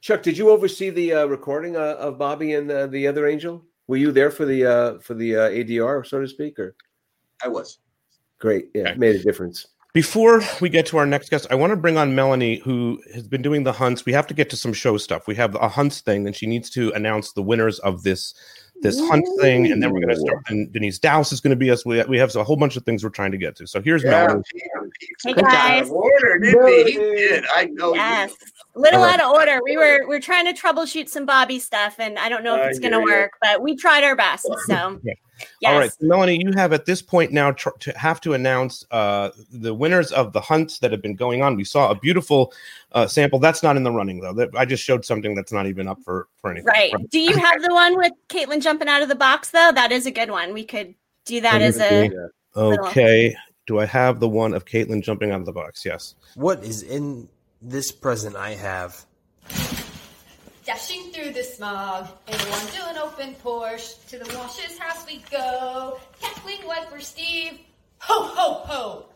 Chuck, 0.00 0.22
did 0.22 0.36
you 0.38 0.50
oversee 0.50 0.90
the 0.90 1.12
uh, 1.12 1.26
recording 1.26 1.76
uh, 1.76 1.96
of 1.98 2.18
Bobby 2.18 2.54
and 2.54 2.70
uh, 2.70 2.86
the 2.86 3.06
other 3.06 3.26
angel? 3.26 3.64
Were 3.86 3.96
you 3.96 4.12
there 4.12 4.30
for 4.30 4.44
the 4.44 4.64
uh, 4.66 4.98
for 5.00 5.14
the 5.14 5.36
uh, 5.36 5.50
ADR, 5.50 6.06
so 6.06 6.20
to 6.20 6.28
speak? 6.28 6.58
Or 6.58 6.74
I 7.42 7.48
was. 7.48 7.78
great, 8.38 8.70
yeah, 8.74 8.90
it 8.90 8.98
made 8.98 9.16
a 9.16 9.22
difference. 9.22 9.66
Before 9.96 10.42
we 10.60 10.68
get 10.68 10.84
to 10.88 10.98
our 10.98 11.06
next 11.06 11.30
guest, 11.30 11.46
I 11.50 11.54
want 11.54 11.70
to 11.70 11.76
bring 11.76 11.96
on 11.96 12.14
Melanie, 12.14 12.56
who 12.56 13.00
has 13.14 13.26
been 13.26 13.40
doing 13.40 13.64
the 13.64 13.72
hunts. 13.72 14.04
We 14.04 14.12
have 14.12 14.26
to 14.26 14.34
get 14.34 14.50
to 14.50 14.56
some 14.56 14.74
show 14.74 14.98
stuff. 14.98 15.26
We 15.26 15.34
have 15.36 15.54
a 15.54 15.70
hunts 15.70 16.02
thing, 16.02 16.26
and 16.26 16.36
she 16.36 16.46
needs 16.46 16.68
to 16.72 16.90
announce 16.90 17.32
the 17.32 17.42
winners 17.42 17.78
of 17.78 18.02
this 18.02 18.34
this 18.82 19.00
hunt 19.08 19.24
thing, 19.40 19.72
and 19.72 19.82
then 19.82 19.94
we're 19.94 20.02
going 20.02 20.14
to 20.14 20.20
start. 20.20 20.42
And 20.48 20.70
Denise 20.70 20.98
Dowse 20.98 21.32
is 21.32 21.40
going 21.40 21.52
to 21.52 21.56
be 21.56 21.70
us. 21.70 21.86
We, 21.86 22.04
we 22.04 22.18
have 22.18 22.36
a 22.36 22.44
whole 22.44 22.56
bunch 22.56 22.76
of 22.76 22.84
things 22.84 23.02
we're 23.04 23.08
trying 23.08 23.30
to 23.32 23.38
get 23.38 23.56
to. 23.56 23.66
So 23.66 23.80
here's 23.80 24.04
Yeah, 24.04 24.10
Melanie. 24.10 24.42
Pete, 24.52 24.62
Pete 25.00 25.08
Hey, 25.24 25.32
took 25.32 25.38
it 25.38 25.44
out 25.46 25.50
guys. 25.50 25.86
of 25.86 25.92
Order, 25.92 26.38
didn't 26.40 26.68
he? 26.68 26.84
He 26.84 26.98
did. 26.98 27.44
I 27.54 27.64
know. 27.64 27.94
Yes. 27.94 28.32
did. 28.36 28.48
Little 28.74 29.00
All 29.00 29.06
right. 29.06 29.18
out 29.18 29.30
of 29.30 29.32
order. 29.32 29.60
We 29.64 29.78
were 29.78 30.06
we 30.06 30.14
are 30.16 30.20
trying 30.20 30.44
to 30.44 30.52
troubleshoot 30.52 31.08
some 31.08 31.24
Bobby 31.24 31.58
stuff, 31.58 31.98
and 31.98 32.18
I 32.18 32.28
don't 32.28 32.44
know 32.44 32.60
if 32.60 32.68
it's 32.68 32.80
going 32.80 32.92
to 32.92 33.00
work, 33.00 33.32
but 33.40 33.62
we 33.62 33.74
tried 33.74 34.04
our 34.04 34.14
best. 34.14 34.46
So 34.66 35.00
Yeah. 35.02 35.14
Yes. 35.60 35.72
All 35.72 35.78
right, 35.78 35.90
so 35.90 35.98
Melanie, 36.00 36.38
you 36.42 36.52
have 36.54 36.72
at 36.72 36.86
this 36.86 37.02
point 37.02 37.32
now 37.32 37.52
tr- 37.52 37.70
to 37.80 37.98
have 37.98 38.20
to 38.22 38.34
announce 38.34 38.84
uh, 38.90 39.30
the 39.50 39.74
winners 39.74 40.12
of 40.12 40.32
the 40.32 40.40
hunts 40.40 40.78
that 40.80 40.92
have 40.92 41.02
been 41.02 41.14
going 41.16 41.42
on. 41.42 41.56
We 41.56 41.64
saw 41.64 41.90
a 41.90 41.94
beautiful 41.94 42.52
uh, 42.92 43.06
sample. 43.06 43.38
That's 43.38 43.62
not 43.62 43.76
in 43.76 43.82
the 43.82 43.92
running 43.92 44.20
though. 44.20 44.32
That, 44.32 44.50
I 44.56 44.64
just 44.64 44.82
showed 44.82 45.04
something 45.04 45.34
that's 45.34 45.52
not 45.52 45.66
even 45.66 45.88
up 45.88 46.02
for 46.04 46.28
for 46.38 46.50
anything. 46.50 46.66
Right. 46.66 46.92
Do 47.10 47.18
you 47.18 47.36
have 47.36 47.62
the 47.62 47.72
one 47.72 47.96
with 47.96 48.12
Caitlin 48.28 48.62
jumping 48.62 48.88
out 48.88 49.02
of 49.02 49.08
the 49.08 49.14
box 49.14 49.50
though? 49.50 49.72
That 49.74 49.92
is 49.92 50.06
a 50.06 50.10
good 50.10 50.30
one. 50.30 50.52
We 50.52 50.64
could 50.64 50.94
do 51.24 51.40
that 51.40 51.62
as 51.62 51.78
a 51.80 52.08
little- 52.54 52.86
Okay. 52.86 53.36
Do 53.66 53.80
I 53.80 53.84
have 53.86 54.20
the 54.20 54.28
one 54.28 54.54
of 54.54 54.64
Caitlin 54.64 55.02
jumping 55.02 55.32
out 55.32 55.40
of 55.40 55.46
the 55.46 55.52
box? 55.52 55.84
Yes. 55.84 56.14
What 56.36 56.62
is 56.64 56.82
in 56.82 57.28
this 57.60 57.90
present 57.90 58.36
I 58.36 58.50
have? 58.54 59.04
Dashing 60.66 61.12
through 61.12 61.30
the 61.30 61.44
smog 61.44 62.08
in 62.26 62.34
a 62.34 62.38
one 62.38 62.66
doing 62.74 62.98
open 62.98 63.36
Porsche. 63.36 64.04
To 64.08 64.18
the 64.18 64.24
Walsh's 64.36 64.76
house 64.76 65.06
we 65.06 65.22
go. 65.30 65.98
Cackling 66.20 66.66
white 66.66 66.88
for 66.90 66.98
Steve. 66.98 67.60
Ho, 67.98 68.24
ho, 68.24 68.52
ho. 68.64 69.06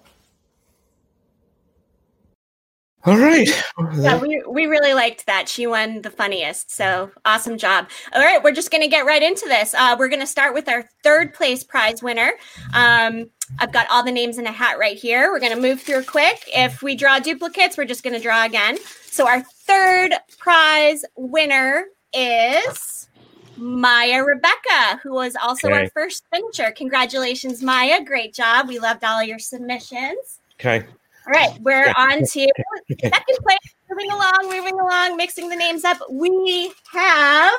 All 3.05 3.19
right. 3.19 3.49
Yeah, 3.97 4.19
we, 4.19 4.43
we 4.47 4.67
really 4.67 4.95
liked 4.95 5.27
that. 5.27 5.49
She 5.49 5.67
won 5.67 6.03
the 6.03 6.11
funniest. 6.11 6.71
So 6.71 7.11
awesome 7.25 7.59
job. 7.59 7.89
All 8.13 8.23
right, 8.23 8.43
we're 8.45 8.53
just 8.53 8.71
going 8.71 8.83
to 8.83 8.89
get 8.89 9.07
right 9.07 9.23
into 9.23 9.47
this. 9.49 9.75
Uh, 9.75 9.97
we're 9.99 10.09
going 10.09 10.21
to 10.21 10.27
start 10.27 10.55
with 10.55 10.69
our 10.69 10.85
third 11.03 11.35
place 11.35 11.65
prize 11.65 12.03
winner. 12.03 12.33
Um, 12.75 13.31
I've 13.59 13.73
got 13.73 13.89
all 13.91 14.05
the 14.05 14.13
names 14.13 14.39
in 14.39 14.47
a 14.47 14.53
hat 14.53 14.79
right 14.79 14.97
here. 14.97 15.33
We're 15.33 15.41
going 15.41 15.55
to 15.55 15.61
move 15.61 15.81
through 15.81 16.05
quick. 16.05 16.45
If 16.55 16.83
we 16.83 16.95
draw 16.95 17.19
duplicates, 17.19 17.77
we're 17.77 17.87
just 17.87 18.05
going 18.05 18.15
to 18.15 18.21
draw 18.21 18.45
again. 18.45 18.77
So 19.07 19.27
our 19.27 19.45
third 19.71 20.13
prize 20.39 21.05
winner 21.17 21.85
is 22.13 23.09
Maya 23.57 24.25
Rebecca, 24.25 24.99
who 25.03 25.13
was 25.13 25.37
also 25.37 25.71
our 25.71 25.89
first 25.91 26.25
finisher. 26.33 26.71
Congratulations, 26.73 27.63
Maya. 27.63 28.05
Great 28.05 28.35
job. 28.35 28.69
We 28.69 28.79
loved 28.79 29.05
all 29.05 29.23
your 29.23 29.39
submissions. 29.39 30.41
Okay. 30.59 30.85
All 31.27 31.33
right, 31.33 31.57
we're 31.61 31.83
Okay. 31.83 31.93
on 31.97 32.19
to 32.21 32.25
second 33.03 33.39
place. 33.43 33.59
Moving 33.91 34.11
along, 34.11 34.39
moving 34.45 34.79
along, 34.81 35.17
mixing 35.17 35.49
the 35.49 35.57
names 35.57 35.85
up. 35.85 35.99
We 36.11 36.73
have 36.93 37.59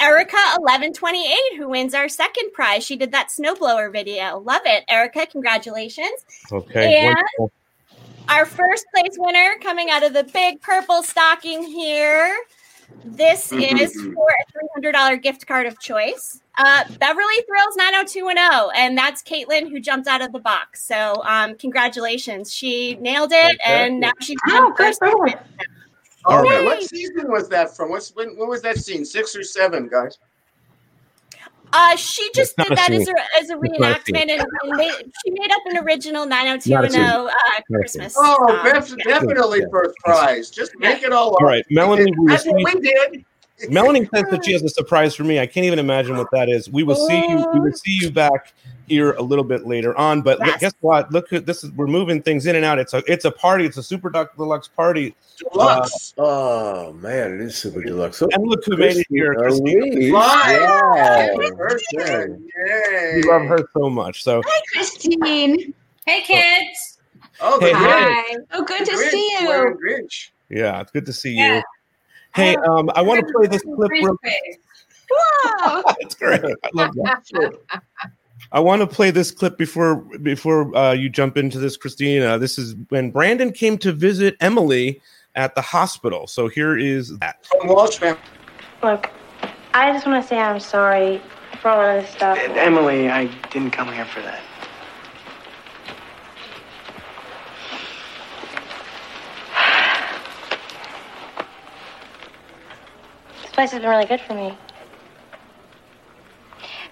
Erica 0.00 0.36
eleven 0.58 0.92
twenty 0.92 1.30
eight, 1.30 1.56
who 1.58 1.68
wins 1.68 1.94
our 1.94 2.08
second 2.08 2.52
prize. 2.52 2.84
She 2.84 2.96
did 2.96 3.12
that 3.12 3.28
snowblower 3.28 3.92
video. 3.92 4.38
Love 4.40 4.62
it, 4.64 4.84
Erica. 4.88 5.26
Congratulations. 5.26 6.24
Okay. 6.50 6.96
And 7.06 7.14
wonderful. 7.38 7.52
Our 8.30 8.46
first 8.46 8.84
place 8.94 9.12
winner 9.18 9.54
coming 9.62 9.90
out 9.90 10.02
of 10.02 10.12
the 10.12 10.24
big 10.24 10.60
purple 10.60 11.02
stocking 11.02 11.62
here. 11.62 12.34
This 13.04 13.50
is 13.52 13.94
Mhm. 13.94 14.14
for 14.14 14.26
a 14.28 14.52
three 14.52 14.68
hundred 14.74 14.92
dollar 14.92 15.16
gift 15.16 15.46
card 15.46 15.66
of 15.66 15.78
choice. 15.80 16.40
Uh, 16.58 16.84
Beverly 16.98 17.42
Thrills 17.46 17.76
nine 17.76 17.94
hundred 17.94 18.08
two 18.08 18.24
one 18.24 18.36
zero, 18.36 18.70
and 18.70 18.96
that's 18.96 19.22
Caitlin 19.22 19.70
who 19.70 19.80
jumped 19.80 20.06
out 20.06 20.20
of 20.20 20.32
the 20.32 20.38
box. 20.38 20.82
So, 20.82 21.22
um, 21.24 21.56
congratulations, 21.56 22.52
she 22.52 22.96
nailed 22.96 23.32
it, 23.32 23.58
and 23.64 24.00
now 24.00 24.12
she's 24.20 24.36
Oh, 24.50 24.66
on 24.66 24.76
first. 24.76 25.00
place. 25.00 25.34
Oh, 26.26 26.44
Yay. 26.44 26.64
what 26.66 26.82
season 26.82 27.30
was 27.30 27.48
that 27.48 27.74
from? 27.74 27.88
What's 27.90 28.14
when? 28.14 28.36
When 28.36 28.48
was 28.48 28.60
that 28.62 28.76
scene? 28.76 29.06
Six 29.06 29.34
or 29.34 29.42
seven, 29.42 29.88
guys? 29.88 30.18
Uh, 31.72 31.96
she 31.96 32.28
just 32.34 32.56
did 32.56 32.76
that 32.76 32.90
as 32.90 33.06
a, 33.08 33.12
as 33.38 33.50
a 33.50 33.52
It's 33.52 33.52
a 33.52 33.56
reenactment, 33.56 34.30
and, 34.30 34.30
and 34.30 34.78
they, 34.78 34.90
she 34.90 35.30
made 35.30 35.52
up 35.52 35.62
an 35.66 35.78
original 35.78 36.26
nine 36.26 36.46
hundred 36.46 36.62
two 36.62 36.70
Not 36.70 36.78
a 36.78 36.82
one 36.82 36.90
scene. 36.90 37.00
zero 37.02 37.26
uh, 37.26 37.28
Not 37.28 37.84
a 37.84 37.88
scene. 37.88 38.00
Christmas. 38.00 38.14
Oh, 38.18 38.46
song. 38.48 38.72
def- 38.72 39.04
definitely 39.04 39.62
first 39.70 39.96
prize. 40.04 40.50
Just 40.50 40.72
make 40.78 41.02
it 41.02 41.12
all 41.12 41.34
up. 41.34 41.40
All 41.40 41.46
right, 41.46 41.64
Melanie. 41.70 42.12
we 42.18 42.26
That's 42.26 42.44
what 42.46 42.74
we 42.74 42.80
did. 42.80 43.24
Melanie 43.68 44.08
says 44.14 44.24
that 44.30 44.44
she 44.44 44.52
has 44.54 44.62
a 44.62 44.68
surprise 44.68 45.14
for 45.14 45.24
me. 45.24 45.38
I 45.38 45.46
can't 45.46 45.66
even 45.66 45.78
imagine 45.78 46.16
what 46.16 46.28
that 46.32 46.48
is. 46.48 46.70
We 46.70 46.82
will 46.82 46.96
see 46.96 47.24
you. 47.28 47.46
We 47.52 47.60
will 47.60 47.72
see 47.72 47.98
you 48.00 48.10
back 48.10 48.52
here 48.90 49.12
a 49.12 49.22
little 49.22 49.44
bit 49.44 49.66
later 49.66 49.96
on. 49.96 50.20
But 50.20 50.38
look- 50.40 50.48
Yes. 50.48 50.60
guess 50.60 50.74
what? 50.80 51.10
Look, 51.12 51.32
at 51.32 51.46
this 51.46 51.64
is 51.64 51.70
we're 51.72 51.86
moving 51.86 52.20
things 52.20 52.46
in 52.46 52.56
and 52.56 52.64
out. 52.64 52.78
It's 52.78 52.92
a 52.92 53.02
it's 53.10 53.24
a 53.24 53.30
party. 53.30 53.64
It's 53.64 53.76
a 53.76 53.82
super 53.82 54.10
duck 54.10 54.36
deluxe 54.36 54.68
party. 54.68 55.14
Deluxe. 55.52 56.12
oh 56.18 56.92
man, 56.94 57.34
it 57.34 57.40
is 57.40 57.56
super 57.56 57.80
deluxe. 57.82 58.18
So, 58.18 58.28
and 58.32 58.46
look 58.46 58.64
who 58.66 58.76
made 58.76 58.96
it 58.96 59.06
here. 59.08 59.34
Christine. 59.34 59.92
Elise. 59.92 60.12
Right. 60.12 60.60
Wow. 60.60 60.94
Happy 60.96 61.50
birthday. 61.56 62.26
Yay. 62.28 63.12
We 63.16 63.22
love 63.22 63.42
her 63.46 63.60
so 63.72 63.88
much. 63.88 64.22
So 64.22 64.42
Hi, 64.44 64.60
Christine. 64.72 65.72
Hey, 66.06 66.20
kids. 66.22 66.98
Oh, 67.40 67.58
Hey, 67.60 67.72
hi. 67.72 68.34
Grinch. 68.34 68.44
Oh, 68.52 68.64
good 68.64 68.84
to 68.84 68.92
Grinch, 68.92 69.10
see 69.10 69.36
you. 69.40 69.46
wearing 69.48 69.76
Grinch. 69.78 70.30
yeah, 70.50 70.80
it's 70.80 70.90
good 70.90 71.06
to 71.06 71.12
see 71.12 71.32
Yeah. 71.34 71.56
you. 71.58 71.62
Hey, 72.34 72.54
um, 72.56 72.90
I 72.94 73.02
want 73.02 73.26
to 73.26 73.32
play 73.32 73.46
this 73.46 73.62
clip. 73.62 73.90
Real- 73.90 74.16
Wow. 75.56 75.82
That's 76.00 76.14
great. 76.14 76.40
I 76.44 76.70
love 76.74 76.94
that. 76.94 77.24
I 78.52 78.58
want 78.58 78.80
to 78.80 78.86
play 78.86 79.12
this 79.12 79.30
clip 79.30 79.56
before 79.56 79.96
before 79.96 80.76
uh, 80.76 80.92
you 80.92 81.08
jump 81.08 81.36
into 81.36 81.58
this, 81.58 81.76
Christina. 81.76 82.38
This 82.38 82.58
is 82.58 82.74
when 82.88 83.10
Brandon 83.10 83.52
came 83.52 83.78
to 83.78 83.92
visit 83.92 84.36
Emily 84.40 85.00
at 85.36 85.54
the 85.54 85.60
hospital. 85.60 86.26
So 86.26 86.48
here 86.48 86.76
is 86.76 87.16
that. 87.18 87.46
From 87.46 87.68
Walsh 87.68 87.98
family. 87.98 88.20
Look, 88.82 89.08
I 89.72 89.92
just 89.92 90.06
want 90.06 90.22
to 90.22 90.28
say 90.28 90.38
I'm 90.38 90.58
sorry 90.58 91.22
for 91.62 91.68
all 91.68 91.80
of 91.80 92.02
this 92.02 92.10
stuff. 92.10 92.38
Emily, 92.38 93.08
I 93.08 93.26
didn't 93.50 93.70
come 93.70 93.92
here 93.92 94.04
for 94.06 94.20
that. 94.22 94.40
This 103.42 103.52
place 103.52 103.70
has 103.70 103.80
been 103.80 103.90
really 103.90 104.06
good 104.06 104.20
for 104.22 104.34
me. 104.34 104.56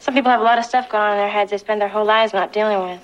Some 0.08 0.14
people 0.14 0.30
have 0.30 0.40
a 0.40 0.44
lot 0.44 0.58
of 0.58 0.64
stuff 0.64 0.88
going 0.88 1.02
on 1.02 1.12
in 1.12 1.18
their 1.18 1.28
heads 1.28 1.50
they 1.50 1.58
spend 1.58 1.82
their 1.82 1.88
whole 1.88 2.06
lives 2.06 2.32
not 2.32 2.50
dealing 2.50 2.80
with. 2.80 3.00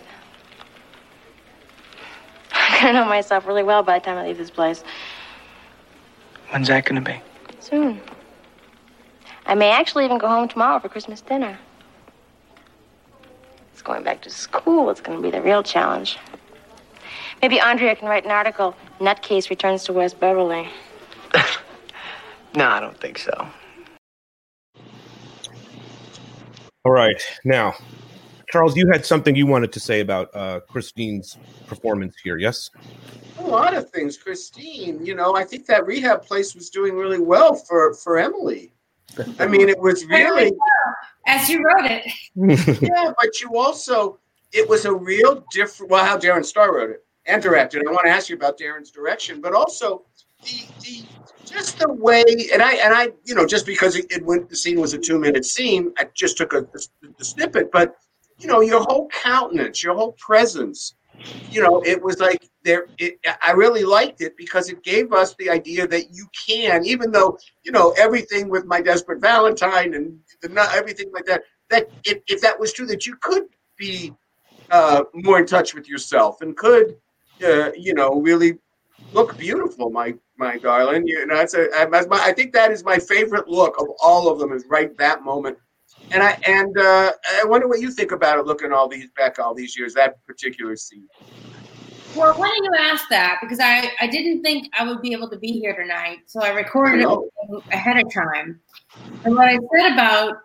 I'm 2.55 2.80
gonna 2.80 3.00
know 3.00 3.05
myself 3.05 3.46
really 3.46 3.62
well 3.62 3.82
by 3.82 3.98
the 3.98 4.05
time 4.07 4.16
I 4.16 4.26
leave 4.26 4.38
this 4.38 4.48
place. 4.48 4.82
When's 6.48 6.68
that 6.68 6.86
gonna 6.86 7.02
be? 7.02 7.20
Soon. 7.61 8.00
I 9.44 9.55
may 9.55 9.70
actually 9.70 10.07
even 10.07 10.16
go 10.16 10.28
home 10.28 10.48
tomorrow 10.48 10.80
for 10.80 10.88
Christmas 10.88 11.20
dinner. 11.20 11.59
It's 13.74 13.82
going 13.82 14.02
back 14.02 14.22
to 14.22 14.30
school. 14.30 14.88
It's 14.88 15.02
going 15.02 15.18
to 15.18 15.22
be 15.22 15.30
the 15.30 15.42
real 15.42 15.62
challenge. 15.62 16.16
Maybe 17.42 17.61
Andrea 17.61 17.94
can 17.96 18.09
write 18.09 18.24
an 18.24 18.30
article. 18.30 18.74
Nutcase 18.98 19.50
returns 19.50 19.84
to 19.84 19.92
West 19.92 20.18
Beverly. 20.18 20.70
No, 22.57 22.68
I 22.68 22.78
don't 22.78 22.96
think 23.00 23.18
so. 23.18 23.48
All 26.85 26.93
right. 26.93 27.20
Now, 27.45 27.74
Charles, 28.51 28.76
you 28.76 28.87
had 28.93 29.07
something 29.07 29.35
you 29.35 29.47
wanted 29.47 29.72
to 29.72 29.80
say 29.80 30.01
about 30.01 30.28
uh, 30.35 30.61
Christine's 30.68 31.39
performance 31.66 32.14
here, 32.22 32.37
yes? 32.37 32.70
A 33.39 33.43
lot 33.43 33.74
of 33.74 33.91
things, 33.91 34.18
Christine. 34.18 35.05
You 35.05 35.14
know, 35.14 35.35
I 35.35 35.45
think 35.45 35.66
that 35.66 35.87
rehab 35.87 36.22
place 36.22 36.55
was 36.55 36.68
doing 36.68 36.95
really 36.95 37.18
well 37.18 37.55
for 37.55 37.95
for 37.95 38.18
Emily. 38.18 38.72
I 39.39 39.47
mean, 39.47 39.68
it 39.68 39.78
was 39.78 40.05
really 40.07 40.53
As 41.26 41.49
you 41.49 41.64
wrote 41.64 41.91
it. 41.91 42.05
yeah, 42.82 43.12
but 43.18 43.41
you 43.41 43.57
also 43.57 44.18
it 44.53 44.68
was 44.68 44.85
a 44.85 44.93
real 44.93 45.45
different. 45.53 45.91
Well, 45.91 46.05
how 46.05 46.18
Darren 46.18 46.45
Star 46.45 46.74
wrote 46.74 46.91
it 46.91 47.05
and 47.26 47.43
directed. 47.43 47.82
I 47.87 47.91
want 47.91 48.07
to 48.07 48.12
ask 48.12 48.28
you 48.28 48.37
about 48.37 48.59
Darren's 48.59 48.91
direction, 48.91 49.41
but 49.41 49.55
also 49.55 50.05
the 50.45 50.66
the 50.82 51.05
just 51.45 51.78
the 51.78 51.92
way 51.92 52.24
and 52.53 52.62
I 52.62 52.74
and 52.74 52.95
I 52.95 53.09
you 53.24 53.34
know 53.34 53.47
just 53.47 53.66
because 53.66 53.97
it, 53.97 54.07
it 54.11 54.24
went 54.24 54.49
the 54.49 54.57
scene 54.57 54.80
was 54.80 54.95
a 54.95 54.99
two 54.99 55.18
minute 55.18 55.45
scene, 55.45 55.92
I 55.99 56.07
just 56.14 56.36
took 56.36 56.53
a, 56.53 56.66
a 57.18 57.24
snippet, 57.24 57.70
but 57.72 57.97
you 58.38 58.47
know 58.47 58.61
your 58.61 58.82
whole 58.82 59.09
countenance, 59.09 59.82
your 59.82 59.95
whole 59.95 60.12
presence. 60.12 60.95
You 61.51 61.62
know, 61.62 61.80
it 61.82 62.03
was 62.03 62.18
like 62.18 62.49
there. 62.64 62.88
It, 62.99 63.18
I 63.40 63.53
really 63.53 63.84
liked 63.84 64.20
it 64.20 64.36
because 64.36 64.68
it 64.68 64.82
gave 64.82 65.12
us 65.12 65.34
the 65.38 65.49
idea 65.49 65.86
that 65.86 66.12
you 66.12 66.26
can, 66.47 66.84
even 66.84 67.12
though 67.12 67.38
you 67.62 67.70
know 67.70 67.95
everything 67.97 68.49
with 68.49 68.64
my 68.64 68.80
desperate 68.80 69.20
Valentine 69.20 69.95
and 69.95 70.18
the, 70.42 70.68
everything 70.74 71.12
like 71.12 71.24
that. 71.26 71.42
That 71.70 71.88
if, 72.05 72.18
if 72.26 72.40
that 72.40 72.59
was 72.59 72.72
true, 72.72 72.86
that 72.86 73.07
you 73.07 73.16
could 73.20 73.45
be 73.78 74.12
uh, 74.70 75.05
more 75.14 75.38
in 75.38 75.47
touch 75.47 75.74
with 75.74 75.88
yourself 75.88 76.40
and 76.40 76.57
could, 76.57 76.97
uh, 77.45 77.70
you 77.76 77.95
know, 77.95 78.20
really 78.20 78.59
look 79.12 79.38
beautiful, 79.38 79.90
my 79.90 80.14
my 80.37 80.59
darling. 80.59 81.07
You 81.07 81.26
know, 81.26 81.37
that's 81.37 81.55
a, 81.55 81.68
I, 81.76 81.87
that's 81.87 82.09
my, 82.09 82.18
I 82.22 82.32
think 82.32 82.53
that 82.53 82.70
is 82.70 82.85
my 82.85 82.99
favorite 82.99 83.49
look 83.49 83.80
of 83.80 83.87
all 84.03 84.28
of 84.28 84.39
them. 84.39 84.53
Is 84.53 84.64
right 84.68 84.97
that 84.99 85.22
moment, 85.22 85.59
and 86.11 86.22
I 86.22 86.39
and 86.47 86.76
uh, 86.78 87.12
I 87.32 87.45
wonder 87.45 87.68
what 87.68 87.80
you 87.80 87.91
think 87.91 88.12
about 88.12 88.39
it. 88.39 88.47
Looking 88.47 88.72
all 88.72 88.89
these 88.89 89.09
back 89.16 89.39
all 89.39 89.55
these 89.55 89.76
years, 89.76 89.95
that 89.95 90.24
particular 90.26 90.76
scene. 90.76 91.09
Well, 92.16 92.32
why 92.39 92.49
did 92.49 92.64
you 92.64 92.72
ask 92.78 93.09
that? 93.11 93.39
Because 93.41 93.59
I, 93.61 93.91
I 94.01 94.07
didn't 94.07 94.43
think 94.43 94.70
I 94.78 94.87
would 94.87 95.03
be 95.03 95.12
able 95.12 95.28
to 95.30 95.37
be 95.37 95.49
here 95.49 95.74
tonight. 95.74 96.18
So 96.26 96.41
I 96.41 96.51
recorded 96.51 97.05
I 97.05 97.16
ahead 97.72 97.97
of 97.97 98.12
time. 98.12 98.61
And 99.24 99.35
what 99.35 99.49
I 99.49 99.59
said 99.74 99.93
about 99.93 100.37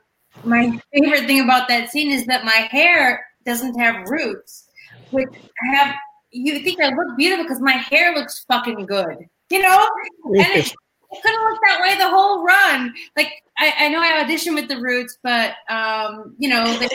my 0.44 0.80
favorite 0.92 1.28
thing 1.28 1.42
about 1.44 1.68
that 1.68 1.92
scene 1.92 2.12
is 2.12 2.26
that 2.26 2.44
my 2.44 2.68
hair 2.72 3.24
doesn't 3.46 3.80
have 3.80 4.10
roots, 4.10 4.70
which 5.12 5.30
I 5.32 5.76
have. 5.76 5.96
You 6.32 6.60
think 6.60 6.82
I 6.82 6.90
look 6.90 7.18
beautiful 7.18 7.44
because 7.46 7.62
my 7.62 7.74
hair 7.74 8.16
looks 8.16 8.46
fucking 8.48 8.86
good, 8.88 9.28
you 9.50 9.62
know? 9.62 9.88
And 10.26 10.36
it, 10.38 10.74
it 11.12 11.22
couldn't 11.24 11.44
look 11.44 11.60
that 11.68 11.82
way 11.82 11.98
the 11.98 12.10
whole 12.10 12.44
run. 12.44 12.94
Like 13.18 13.34
I, 13.58 13.74
I 13.78 13.90
know 13.90 14.00
I 14.00 14.24
auditioned 14.24 14.56
with 14.56 14.68
the 14.68 14.80
Roots, 14.80 15.18
but 15.24 15.56
um, 15.70 16.36
you 16.38 16.50
know, 16.50 16.66
they, 16.80 16.88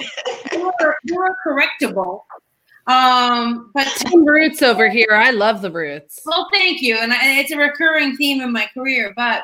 they 0.50 0.58
were, 0.62 0.96
they 1.04 1.16
were 1.16 1.36
correctable. 1.46 2.22
Um, 2.86 3.70
but 3.74 3.86
Team 3.96 4.24
Roots 4.24 4.62
over 4.62 4.88
here. 4.88 5.08
I 5.12 5.30
love 5.30 5.62
the 5.62 5.70
Roots. 5.70 6.20
well, 6.26 6.48
thank 6.52 6.82
you, 6.82 6.98
and 6.98 7.12
I, 7.12 7.40
it's 7.40 7.50
a 7.50 7.56
recurring 7.56 8.16
theme 8.16 8.40
in 8.40 8.52
my 8.52 8.68
career. 8.74 9.12
But, 9.16 9.42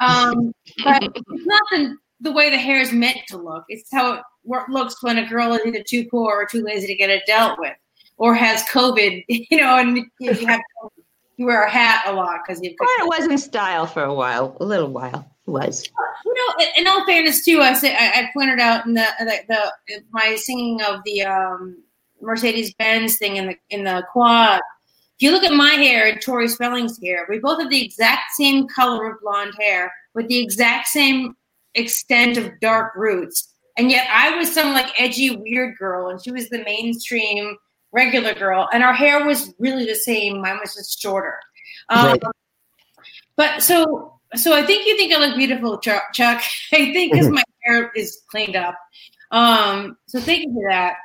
um, 0.00 0.52
but 0.82 1.02
it's 1.02 1.46
not 1.46 1.62
the, 1.70 1.96
the 2.20 2.32
way 2.32 2.50
the 2.50 2.58
hair 2.58 2.80
is 2.80 2.92
meant 2.92 3.18
to 3.28 3.36
look. 3.36 3.64
It's 3.68 3.88
how 3.92 4.14
it 4.14 4.22
looks 4.68 5.02
when 5.02 5.18
a 5.18 5.28
girl 5.28 5.54
is 5.54 5.60
either 5.64 5.84
too 5.86 6.06
poor 6.10 6.32
or 6.34 6.46
too 6.46 6.62
lazy 6.62 6.88
to 6.88 6.94
get 6.94 7.10
it 7.10 7.22
dealt 7.26 7.58
with, 7.58 7.76
or 8.16 8.34
has 8.34 8.64
COVID. 8.64 9.24
You 9.28 9.58
know, 9.58 9.78
and 9.78 10.06
you 10.18 10.34
have 10.46 10.60
you 11.36 11.46
wear 11.46 11.64
a 11.64 11.70
hat 11.70 12.04
a 12.06 12.12
lot 12.12 12.40
because 12.46 12.62
you've. 12.62 12.74
Well, 12.78 12.88
it 13.00 13.08
was 13.08 13.28
in 13.28 13.38
style 13.38 13.86
for 13.86 14.02
a 14.04 14.14
while, 14.14 14.56
a 14.60 14.64
little 14.64 14.90
while. 14.90 15.30
It 15.46 15.50
was. 15.50 15.84
You 16.24 16.34
know, 16.34 16.64
in- 16.64 16.82
in 16.82 16.86
all 16.86 17.04
fairness, 17.04 17.44
too, 17.44 17.60
I 17.60 17.74
say 17.74 17.94
I, 17.94 18.20
I 18.20 18.30
pointed 18.32 18.60
out 18.60 18.86
in 18.86 18.94
the, 18.94 19.06
the 19.20 19.72
the 19.88 20.00
my 20.10 20.36
singing 20.36 20.80
of 20.82 21.00
the 21.04 21.22
um, 21.22 21.82
Mercedes 22.20 22.72
Benz 22.74 23.18
thing 23.18 23.36
in 23.36 23.46
the 23.48 23.56
in 23.70 23.84
the 23.84 24.04
quad. 24.12 24.60
If 25.16 25.22
you 25.22 25.30
look 25.30 25.44
at 25.44 25.52
my 25.52 25.70
hair 25.70 26.08
and 26.08 26.20
Tori 26.20 26.48
Spelling's 26.48 27.00
hair, 27.00 27.26
we 27.28 27.38
both 27.38 27.60
have 27.60 27.70
the 27.70 27.84
exact 27.84 28.32
same 28.32 28.66
color 28.68 29.12
of 29.12 29.20
blonde 29.20 29.52
hair 29.60 29.92
with 30.14 30.26
the 30.28 30.38
exact 30.38 30.88
same 30.88 31.36
extent 31.74 32.36
of 32.36 32.58
dark 32.60 32.94
roots, 32.96 33.54
and 33.76 33.90
yet 33.90 34.08
I 34.12 34.36
was 34.36 34.52
some 34.52 34.72
like 34.72 34.88
edgy 34.98 35.36
weird 35.36 35.76
girl, 35.78 36.08
and 36.08 36.22
she 36.22 36.30
was 36.30 36.48
the 36.48 36.64
mainstream 36.64 37.56
regular 37.94 38.34
girl, 38.34 38.68
and 38.72 38.82
our 38.82 38.92
hair 38.92 39.24
was 39.24 39.54
really 39.58 39.86
the 39.86 39.94
same. 39.94 40.40
Mine 40.42 40.58
was 40.60 40.74
just 40.74 41.00
shorter. 41.00 41.38
Um, 41.88 42.06
Right. 42.08 42.22
But 43.36 43.62
so, 43.62 44.20
so 44.36 44.52
I 44.56 44.62
think 44.64 44.86
you 44.86 44.96
think 44.96 45.12
I 45.12 45.18
look 45.18 45.36
beautiful, 45.36 45.78
Chuck. 45.78 46.04
Chuck. 46.12 46.42
I 46.72 46.92
think 46.92 47.12
because 47.12 47.28
my 47.28 47.42
hair 47.62 47.90
is 47.96 48.20
cleaned 48.30 48.56
up. 48.56 48.76
Um, 49.30 49.96
so 50.06 50.20
thank 50.20 50.44
you 50.44 50.52
for 50.54 50.68
that. 50.70 50.96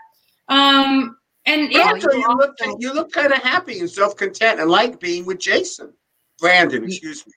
Um, 0.48 1.18
and 1.46 1.72
yeah, 1.72 1.92
also, 1.94 2.12
you 2.12 2.28
look 2.36 2.56
you 2.80 2.94
look 2.94 3.12
kind 3.12 3.32
of 3.34 3.40
happy 3.40 3.80
and 3.80 3.90
self 3.90 4.16
content 4.16 4.60
and 4.60 4.70
like 4.70 5.00
being 5.00 5.26
with 5.26 5.40
Jason, 5.40 5.94
Brandon. 6.40 6.84
Excuse 6.84 7.26
me. 7.26 7.34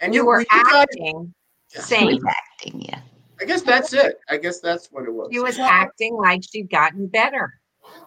And 0.00 0.14
You 0.14 0.20
you 0.20 0.26
were 0.26 0.40
you 0.40 0.46
guys- 0.46 0.74
acting 0.82 1.34
Yeah. 1.74 1.80
same. 1.80 2.20
acting, 2.28 2.82
yeah. 2.82 3.00
I 3.40 3.44
guess 3.44 3.62
that's 3.62 3.92
it. 3.92 4.18
I 4.30 4.36
guess 4.36 4.60
that's 4.60 4.86
what 4.92 5.04
it 5.06 5.12
was. 5.12 5.28
She 5.32 5.40
was 5.40 5.58
acting 5.58 6.14
like 6.16 6.42
she'd 6.48 6.70
gotten 6.70 7.06
better. 7.08 7.52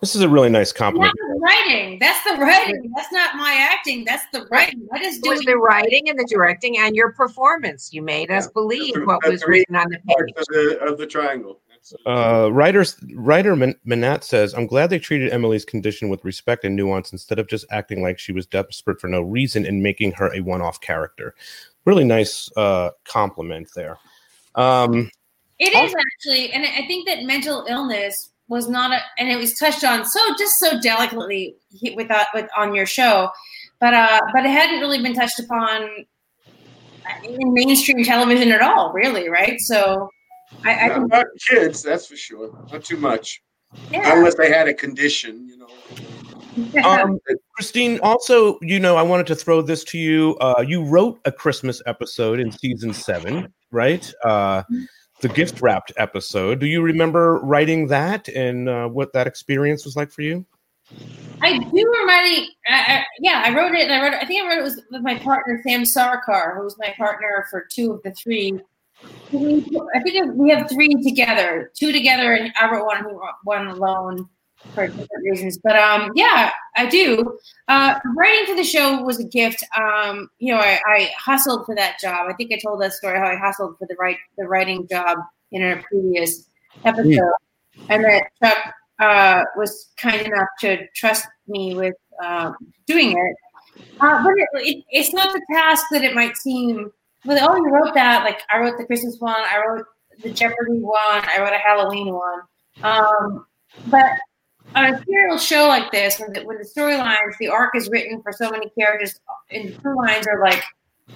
This 0.01 0.15
is 0.15 0.21
a 0.21 0.29
really 0.29 0.49
nice 0.49 0.69
that's 0.69 0.77
compliment. 0.77 1.13
the 1.13 1.39
writing. 1.41 1.99
That's 1.99 2.23
the 2.23 2.37
writing. 2.37 2.91
That's 2.95 3.11
not 3.11 3.35
my 3.35 3.53
acting. 3.53 4.05
That's 4.05 4.23
the 4.31 4.45
writing. 4.49 4.87
I 4.93 4.99
just 4.99 5.21
do 5.21 5.37
the 5.45 5.57
writing 5.57 6.09
and 6.09 6.17
the 6.17 6.27
directing 6.29 6.77
and 6.77 6.95
your 6.95 7.11
performance. 7.11 7.93
You 7.93 8.01
made 8.01 8.31
us 8.31 8.47
believe 8.47 8.95
what 9.05 9.25
was 9.27 9.43
written 9.45 9.75
on 9.75 9.89
the 9.89 9.97
page. 9.97 10.33
of 10.37 10.45
the 10.47 10.79
of 10.81 10.97
the 10.97 11.05
triangle. 11.05 11.61
Uh, 12.05 12.49
writers, 12.51 12.97
writer 13.15 13.55
Min- 13.55 13.75
Manat 13.87 14.23
says, 14.23 14.53
"I'm 14.53 14.67
glad 14.67 14.89
they 14.89 14.99
treated 14.99 15.31
Emily's 15.31 15.65
condition 15.65 16.09
with 16.09 16.23
respect 16.23 16.63
and 16.63 16.75
nuance 16.75 17.11
instead 17.11 17.39
of 17.39 17.47
just 17.47 17.65
acting 17.71 18.01
like 18.01 18.19
she 18.19 18.31
was 18.31 18.45
desperate 18.45 18.99
for 18.99 19.07
no 19.07 19.21
reason 19.21 19.65
and 19.65 19.81
making 19.81 20.11
her 20.13 20.33
a 20.35 20.41
one-off 20.41 20.81
character." 20.81 21.35
Really 21.85 22.03
nice 22.03 22.49
uh, 22.57 22.91
compliment 23.05 23.69
there. 23.75 23.97
Um, 24.55 25.09
It 25.57 25.73
is 25.73 25.95
actually, 25.95 26.51
and 26.51 26.65
I 26.65 26.85
think 26.87 27.07
that 27.07 27.23
mental 27.23 27.65
illness 27.67 28.28
was 28.49 28.67
not 28.67 28.91
a, 28.91 28.99
and 29.17 29.29
it 29.29 29.37
was 29.37 29.53
touched 29.53 29.83
on 29.83 30.05
so 30.05 30.19
just 30.37 30.53
so 30.59 30.79
delicately 30.81 31.55
he- 31.69 31.95
with 31.95 32.11
uh, 32.11 32.25
with 32.33 32.49
on 32.57 32.75
your 32.75 32.85
show, 32.85 33.29
but 33.79 33.93
uh, 33.93 34.19
but 34.33 34.45
it 34.45 34.51
hadn't 34.51 34.81
really 34.81 35.01
been 35.01 35.13
touched 35.13 35.39
upon 35.39 35.89
in 37.23 37.53
mainstream 37.53 38.03
television 38.03 38.51
at 38.51 38.61
all, 38.61 38.91
really, 38.93 39.29
right? 39.29 39.59
So, 39.59 40.09
I, 40.63 40.73
I 40.73 40.87
Not 40.87 40.95
think 40.95 41.05
about 41.05 41.25
kids, 41.49 41.81
that's 41.81 42.07
for 42.07 42.15
sure. 42.15 42.51
Not 42.71 42.83
too 42.83 42.97
much. 42.97 43.41
Yeah. 43.91 44.17
Unless 44.17 44.35
they 44.35 44.49
had 44.49 44.67
a 44.67 44.73
condition, 44.73 45.47
you 45.47 45.57
know. 45.57 46.83
um, 46.83 47.19
Christine, 47.55 47.99
also, 48.01 48.57
you 48.61 48.79
know, 48.79 48.95
I 48.97 49.01
wanted 49.01 49.27
to 49.27 49.35
throw 49.35 49.61
this 49.61 49.83
to 49.85 49.97
you. 49.97 50.35
Uh, 50.41 50.63
you 50.65 50.83
wrote 50.83 51.19
a 51.25 51.31
Christmas 51.31 51.81
episode 51.85 52.39
in 52.39 52.51
season 52.51 52.93
seven, 52.93 53.53
right? 53.71 54.11
Uh, 54.25 54.63
the 55.21 55.29
gift 55.29 55.61
wrapped 55.61 55.91
episode. 55.97 56.59
Do 56.59 56.67
you 56.67 56.81
remember 56.81 57.39
writing 57.39 57.87
that 57.87 58.27
and 58.29 58.69
uh, 58.69 58.87
what 58.87 59.13
that 59.13 59.27
experience 59.27 59.85
was 59.85 59.95
like 59.95 60.11
for 60.11 60.21
you? 60.21 60.45
I 61.41 61.57
do 61.57 61.69
remember. 61.73 62.47
Yeah, 63.19 63.43
I 63.45 63.53
wrote 63.55 63.73
it, 63.73 63.89
and 63.89 63.93
I 63.93 64.01
wrote. 64.03 64.13
It, 64.13 64.23
I 64.23 64.25
think 64.25 64.43
I 64.43 64.47
wrote 64.47 64.59
it 64.59 64.63
was 64.63 64.81
with 64.91 65.01
my 65.01 65.17
partner 65.19 65.61
Sam 65.63 65.83
Sarkar, 65.83 66.55
who 66.55 66.63
was 66.63 66.75
my 66.79 66.93
partner 66.97 67.45
for 67.49 67.65
two 67.71 67.93
of 67.93 68.03
the 68.03 68.11
three. 68.11 68.59
I 69.01 69.99
think 70.03 70.33
we 70.33 70.49
have 70.49 70.69
three 70.69 70.93
together, 71.01 71.71
two 71.77 71.91
together, 71.91 72.33
and 72.33 72.51
I 72.59 72.69
wrote 72.69 72.85
one, 72.85 73.05
one 73.43 73.67
alone. 73.67 74.27
For 74.73 74.87
different 74.87 75.23
reasons. 75.23 75.57
But 75.57 75.75
um, 75.75 76.11
yeah, 76.15 76.51
I 76.75 76.85
do. 76.85 77.37
Uh, 77.67 77.99
writing 78.15 78.45
for 78.45 78.55
the 78.55 78.63
show 78.63 79.01
was 79.01 79.19
a 79.19 79.23
gift. 79.23 79.63
Um, 79.77 80.29
you 80.39 80.53
know, 80.53 80.59
I, 80.59 80.79
I 80.87 81.11
hustled 81.17 81.65
for 81.65 81.75
that 81.75 81.99
job. 81.99 82.27
I 82.29 82.33
think 82.33 82.51
I 82.53 82.59
told 82.63 82.81
that 82.81 82.93
story 82.93 83.17
how 83.17 83.27
I 83.27 83.35
hustled 83.35 83.77
for 83.77 83.87
the 83.87 83.95
right 83.99 84.17
the 84.37 84.47
writing 84.47 84.87
job 84.87 85.17
in 85.51 85.63
a 85.63 85.81
previous 85.83 86.47
episode, 86.85 87.31
and 87.89 88.03
that 88.03 88.23
Chuck 88.41 88.73
uh, 88.99 89.43
was 89.55 89.89
kind 89.97 90.21
enough 90.21 90.47
to 90.61 90.87
trust 90.95 91.27
me 91.47 91.75
with 91.75 91.95
um, 92.23 92.55
doing 92.85 93.17
it. 93.17 93.35
Uh, 93.99 94.23
but 94.23 94.33
it, 94.35 94.47
it, 94.67 94.85
it's 94.91 95.13
not 95.13 95.33
the 95.33 95.41
task 95.53 95.85
that 95.91 96.03
it 96.03 96.13
might 96.13 96.37
seem. 96.37 96.91
Well, 97.25 97.49
oh, 97.49 97.55
you 97.55 97.69
wrote 97.69 97.93
that. 97.93 98.23
Like 98.23 98.41
I 98.51 98.59
wrote 98.59 98.77
the 98.77 98.85
Christmas 98.85 99.17
one. 99.19 99.35
I 99.35 99.61
wrote 99.65 99.85
the 100.21 100.31
Jeopardy 100.31 100.79
one. 100.79 100.95
I 101.03 101.37
wrote 101.39 101.53
a 101.53 101.57
Halloween 101.57 102.13
one. 102.13 102.41
Um, 102.83 103.45
but 103.87 104.05
on 104.75 104.93
a 104.93 105.03
serial 105.03 105.37
show 105.37 105.67
like 105.67 105.91
this, 105.91 106.19
when 106.19 106.33
the, 106.33 106.41
when 106.43 106.57
the 106.57 106.63
storylines, 106.63 107.37
the 107.39 107.47
arc 107.47 107.75
is 107.75 107.89
written 107.89 108.21
for 108.21 108.31
so 108.31 108.49
many 108.49 108.69
characters, 108.77 109.19
and 109.51 109.75
the 109.83 109.91
lines 109.91 110.27
are 110.27 110.41
like 110.41 110.63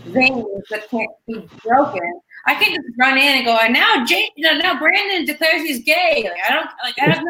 veins 0.05 0.45
that 0.69 0.89
can't 0.89 1.09
be 1.27 1.47
broken. 1.63 2.21
I 2.45 2.55
can 2.55 2.73
just 2.75 2.87
run 2.99 3.17
in 3.17 3.37
and 3.37 3.45
go, 3.45 3.57
and 3.61 3.73
now 3.73 4.03
Jake, 4.05 4.31
you 4.35 4.43
know, 4.43 4.57
now 4.57 4.77
Brandon 4.77 5.25
declares 5.25 5.61
he's 5.61 5.83
gay. 5.83 6.23
Like 6.29 6.41
I 6.49 6.53
don't, 6.53 6.69
like 6.83 6.95
I 6.99 7.13
have 7.13 7.23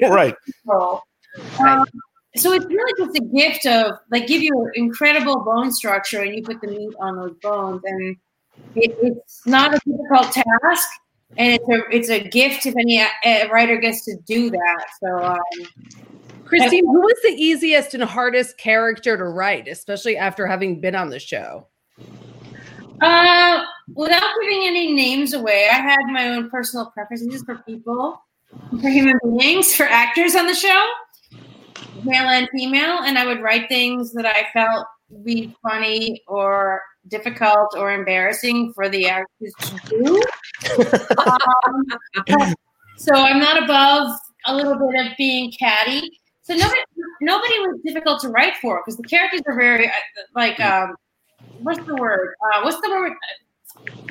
no 0.00 0.08
right. 0.14 0.34
control. 0.44 1.02
Um, 1.58 1.84
so 2.36 2.52
it's 2.52 2.64
really 2.66 2.92
just 2.98 3.16
a 3.16 3.24
gift 3.24 3.66
of 3.66 3.98
like 4.10 4.26
give 4.26 4.42
you 4.42 4.52
an 4.64 4.72
incredible 4.74 5.44
bone 5.44 5.72
structure, 5.72 6.22
and 6.22 6.34
you 6.34 6.42
put 6.42 6.60
the 6.60 6.68
meat 6.68 6.94
on 6.98 7.16
those 7.16 7.34
bones, 7.42 7.82
and 7.84 8.16
it, 8.76 8.96
it's 9.02 9.46
not 9.46 9.74
a 9.74 9.80
difficult 9.84 10.32
task 10.32 10.88
and 11.36 11.52
it's 11.52 11.68
a 11.68 11.96
it's 11.96 12.08
a 12.10 12.28
gift 12.28 12.66
if 12.66 12.74
any 12.76 13.00
a 13.00 13.48
writer 13.48 13.76
gets 13.76 14.04
to 14.04 14.16
do 14.26 14.50
that. 14.50 14.84
So, 15.02 15.24
um, 15.24 15.38
Christine, 16.44 16.86
who 16.86 17.00
was 17.00 17.16
the 17.22 17.34
easiest 17.36 17.94
and 17.94 18.02
hardest 18.02 18.58
character 18.58 19.16
to 19.16 19.24
write, 19.24 19.66
especially 19.68 20.16
after 20.16 20.46
having 20.46 20.80
been 20.80 20.94
on 20.94 21.10
the 21.10 21.18
show? 21.18 21.66
uh, 23.00 23.62
without 23.94 24.22
giving 24.40 24.66
any 24.66 24.92
names 24.92 25.32
away, 25.32 25.68
I 25.70 25.76
had 25.76 26.00
my 26.06 26.28
own 26.28 26.50
personal 26.50 26.86
preferences 26.86 27.42
for 27.42 27.56
people, 27.66 28.22
for 28.80 28.88
human 28.88 29.18
beings, 29.36 29.74
for 29.74 29.84
actors 29.84 30.34
on 30.34 30.46
the 30.46 30.54
show, 30.54 30.86
male 32.04 32.28
and 32.28 32.48
female, 32.56 33.00
and 33.02 33.18
I 33.18 33.26
would 33.26 33.42
write 33.42 33.68
things 33.68 34.12
that 34.12 34.26
I 34.26 34.46
felt 34.52 34.86
would 35.10 35.24
be 35.24 35.54
funny 35.62 36.22
or 36.26 36.82
difficult 37.08 37.74
or 37.76 37.92
embarrassing 37.92 38.72
for 38.74 38.88
the 38.88 39.08
actors 39.08 39.52
to 39.60 39.76
do. 39.88 40.22
Um, 42.38 42.54
so 42.96 43.14
I'm 43.14 43.38
not 43.38 43.62
above 43.62 44.16
a 44.46 44.54
little 44.54 44.74
bit 44.76 45.06
of 45.06 45.12
being 45.16 45.52
catty. 45.52 46.10
So 46.42 46.54
nobody, 46.54 46.80
nobody 47.20 47.58
was 47.60 47.80
difficult 47.84 48.20
to 48.20 48.28
write 48.28 48.54
for 48.60 48.82
because 48.84 48.96
the 48.98 49.04
characters 49.04 49.40
are 49.46 49.56
very 49.56 49.86
uh, 49.88 49.92
like 50.34 50.60
um, 50.60 50.94
what's 51.60 51.84
the 51.86 51.94
word? 51.94 52.34
Uh, 52.42 52.62
what's 52.62 52.80
the 52.80 52.90
word? 52.90 53.12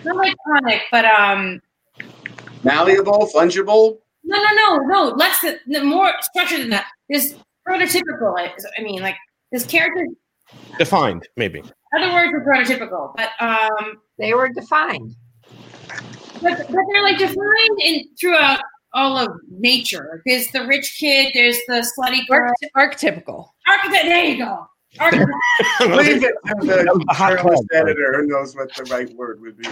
Not 0.04 0.16
iconic, 0.18 0.82
but 0.91 1.06
um, 1.06 1.62
Malleable, 2.64 3.30
fungible. 3.34 3.99
no, 4.24 4.41
no, 4.41 4.49
no, 4.56 4.78
no. 4.86 5.16
Less 5.16 5.45
than 5.68 5.86
more 5.86 6.12
structured 6.22 6.62
than 6.62 6.70
that. 6.72 6.88
This 7.10 7.36
prototypical. 7.68 8.38
I 8.38 8.51
I 8.78 8.82
mean, 8.82 9.01
like 9.01 9.16
this 9.51 9.66
character. 9.66 10.06
Defined, 10.78 11.28
maybe. 11.38 11.64
Other 11.95 12.12
words 12.14 12.34
are 12.34 12.43
prototypical, 12.43 13.14
but 13.16 13.30
um, 13.39 14.01
they 14.18 14.34
were 14.34 14.49
defined. 14.49 15.16
But, 16.44 16.58
but 16.68 16.84
they're 16.91 17.04
like 17.04 17.18
defined 17.18 17.82
in 17.84 18.04
throughout 18.20 18.60
all 18.94 19.18
of 19.18 19.32
nature. 19.50 20.22
There's 20.26 20.48
the 20.48 20.66
rich 20.68 20.96
kid. 21.00 21.32
There's 21.34 21.58
the 21.68 21.88
slutty 21.98 22.28
girl. 22.28 22.54
archetypical. 22.76 23.50
Archetype. 23.68 24.04
There 24.04 24.26
you 24.26 24.38
go. 24.38 24.68
Archetype. 25.00 25.28
Leave 25.82 26.24
it 26.24 26.36
to 26.46 26.56
the 26.66 27.06
a 27.10 27.14
hot 27.14 27.34
editor 27.74 28.22
who 28.22 28.28
knows 28.28 28.56
what 28.56 28.74
the 28.76 28.84
right 28.86 29.12
word 29.16 29.41
would 29.41 29.58
be. 29.58 29.68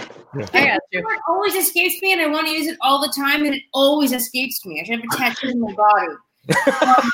I 0.54 0.78
It 0.90 1.04
always 1.28 1.54
escapes 1.54 2.00
me, 2.02 2.12
and 2.12 2.20
I 2.20 2.26
want 2.26 2.48
to 2.48 2.52
use 2.52 2.66
it 2.66 2.76
all 2.80 3.00
the 3.00 3.12
time, 3.16 3.44
and 3.44 3.54
it 3.54 3.62
always 3.72 4.12
escapes 4.12 4.64
me. 4.66 4.80
I 4.80 4.84
should 4.84 5.00
have 5.00 5.04
a 5.12 5.16
tattoo 5.16 5.50
in 5.50 5.60
my 5.60 5.72
body. 5.72 6.12
Um, 6.82 7.08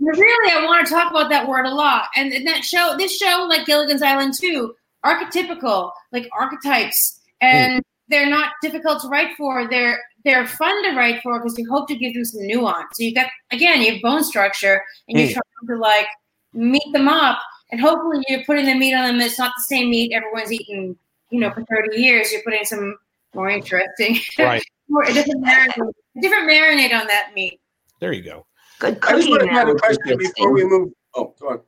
really, 0.00 0.52
I 0.52 0.64
want 0.64 0.86
to 0.86 0.92
talk 0.92 1.10
about 1.10 1.28
that 1.28 1.46
word 1.46 1.66
a 1.66 1.74
lot. 1.74 2.06
And 2.16 2.32
in 2.32 2.44
that 2.44 2.64
show, 2.64 2.94
this 2.96 3.14
show, 3.18 3.46
like 3.46 3.66
Gilligan's 3.66 4.00
Island 4.00 4.32
too, 4.40 4.72
archetypical, 5.04 5.90
like 6.10 6.26
archetypes, 6.32 7.20
and 7.42 7.82
they're 8.10 8.28
not 8.28 8.52
difficult 8.62 9.00
to 9.02 9.08
write 9.08 9.36
for. 9.36 9.68
They're 9.68 9.98
they're 10.24 10.46
fun 10.46 10.82
to 10.84 10.96
write 10.96 11.22
for 11.22 11.38
because 11.38 11.56
you 11.58 11.66
hope 11.70 11.88
to 11.88 11.96
give 11.96 12.12
them 12.12 12.24
some 12.24 12.46
nuance. 12.46 12.88
So 12.94 13.04
you 13.04 13.14
got 13.14 13.28
again, 13.52 13.80
you 13.80 13.92
have 13.94 14.02
bone 14.02 14.22
structure, 14.24 14.82
and 15.08 15.18
you're 15.18 15.28
Mm. 15.28 15.32
trying 15.32 15.68
to 15.68 15.76
like 15.80 16.06
meet 16.52 16.92
them 16.92 17.08
up, 17.08 17.38
and 17.72 17.80
hopefully 17.80 18.22
you're 18.28 18.44
putting 18.44 18.66
the 18.66 18.74
meat 18.74 18.94
on 18.94 19.04
them. 19.06 19.20
It's 19.20 19.38
not 19.38 19.52
the 19.56 19.62
same 19.62 19.90
meat 19.90 20.12
everyone's 20.12 20.52
eaten, 20.52 20.98
you 21.30 21.40
know, 21.40 21.50
for 21.52 21.64
thirty 21.70 22.00
years. 22.00 22.32
You're 22.32 22.42
putting 22.42 22.64
some 22.64 22.96
more 23.34 23.48
interesting, 23.48 24.18
Right. 24.38 24.62
more 24.88 25.04
a 25.04 25.12
different 25.12 25.44
marinade, 25.44 25.88
a 26.16 26.20
different 26.20 26.50
marinade 26.50 26.92
on 27.00 27.06
that 27.06 27.30
meat. 27.34 27.60
There 28.00 28.12
you 28.12 28.22
go. 28.22 28.44
Good 28.80 28.98
I 29.04 29.12
just 29.12 29.28
want 29.28 29.42
to 29.42 29.46
cooking 29.46 29.54
have 29.56 29.68
a 29.68 29.74
question 29.74 30.18
before 30.18 30.52
we 30.52 30.64
move. 30.64 30.92
Oh, 31.14 31.34
go 31.40 31.50
on. 31.50 31.60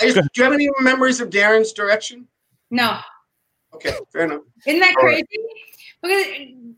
I 0.00 0.10
just, 0.10 0.16
do 0.16 0.22
you 0.36 0.42
have 0.44 0.52
any 0.52 0.68
memories 0.80 1.20
of 1.20 1.30
Darren's 1.30 1.72
direction? 1.72 2.26
No, 2.70 2.98
Okay, 3.74 3.92
fair 4.12 4.24
enough. 4.24 4.42
isn't 4.66 4.80
that 4.80 4.94
All 4.96 5.06
right. 5.06 5.24
crazy? 5.28 5.46
Because 6.02 6.26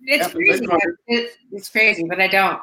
it's 0.02 0.26
Yeah, 0.26 0.28
crazy. 0.28 0.66
that's 0.66 0.84
It's, 1.06 1.36
it's 1.52 1.68
crazy, 1.68 2.04
but 2.08 2.20
I 2.20 2.28
don't. 2.28 2.60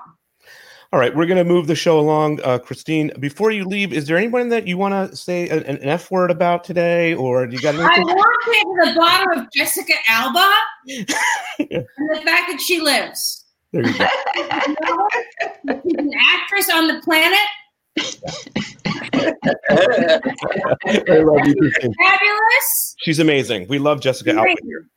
All 0.91 0.99
right, 0.99 1.15
we're 1.15 1.25
going 1.25 1.37
to 1.39 1.43
move 1.43 1.65
the 1.65 1.75
show 1.75 1.99
along. 1.99 2.39
Uh, 2.43 2.59
Christine, 2.59 3.11
before 3.19 3.49
you 3.49 3.65
leave, 3.65 3.91
is 3.93 4.05
there 4.05 4.15
anyone 4.15 4.49
that 4.49 4.67
you 4.67 4.77
want 4.77 5.11
to 5.11 5.17
say 5.17 5.49
an, 5.49 5.63
an 5.63 5.79
F 5.81 6.11
word 6.11 6.29
about 6.29 6.63
today, 6.63 7.15
or 7.15 7.47
do 7.47 7.55
you 7.55 7.61
got 7.63 7.73
I 7.73 7.79
anything? 7.79 8.03
want 8.03 8.27
to 8.45 8.51
get 8.51 8.61
to 8.61 8.93
the 8.93 8.99
bottom 8.99 9.39
of 9.39 9.51
Jessica 9.51 9.93
Alba 10.07 10.51
and 10.87 11.07
the 11.07 12.21
fact 12.23 12.51
that 12.51 12.61
she 12.63 12.79
lives. 12.79 13.45
There 13.71 13.87
you 13.87 13.97
go. 13.97 14.05
She's 15.83 15.97
an 15.97 16.11
actress 16.35 16.69
on 16.69 16.87
the 16.87 17.01
planet. 17.03 17.39
I 17.97 18.03
love 21.19 21.47
you, 21.47 21.71
Fabulous. 21.81 22.95
She's 22.99 23.19
amazing. 23.19 23.67
We 23.67 23.79
love 23.79 24.01
Jessica 24.01 24.33
Alba 24.35 24.55
here. 24.63 24.87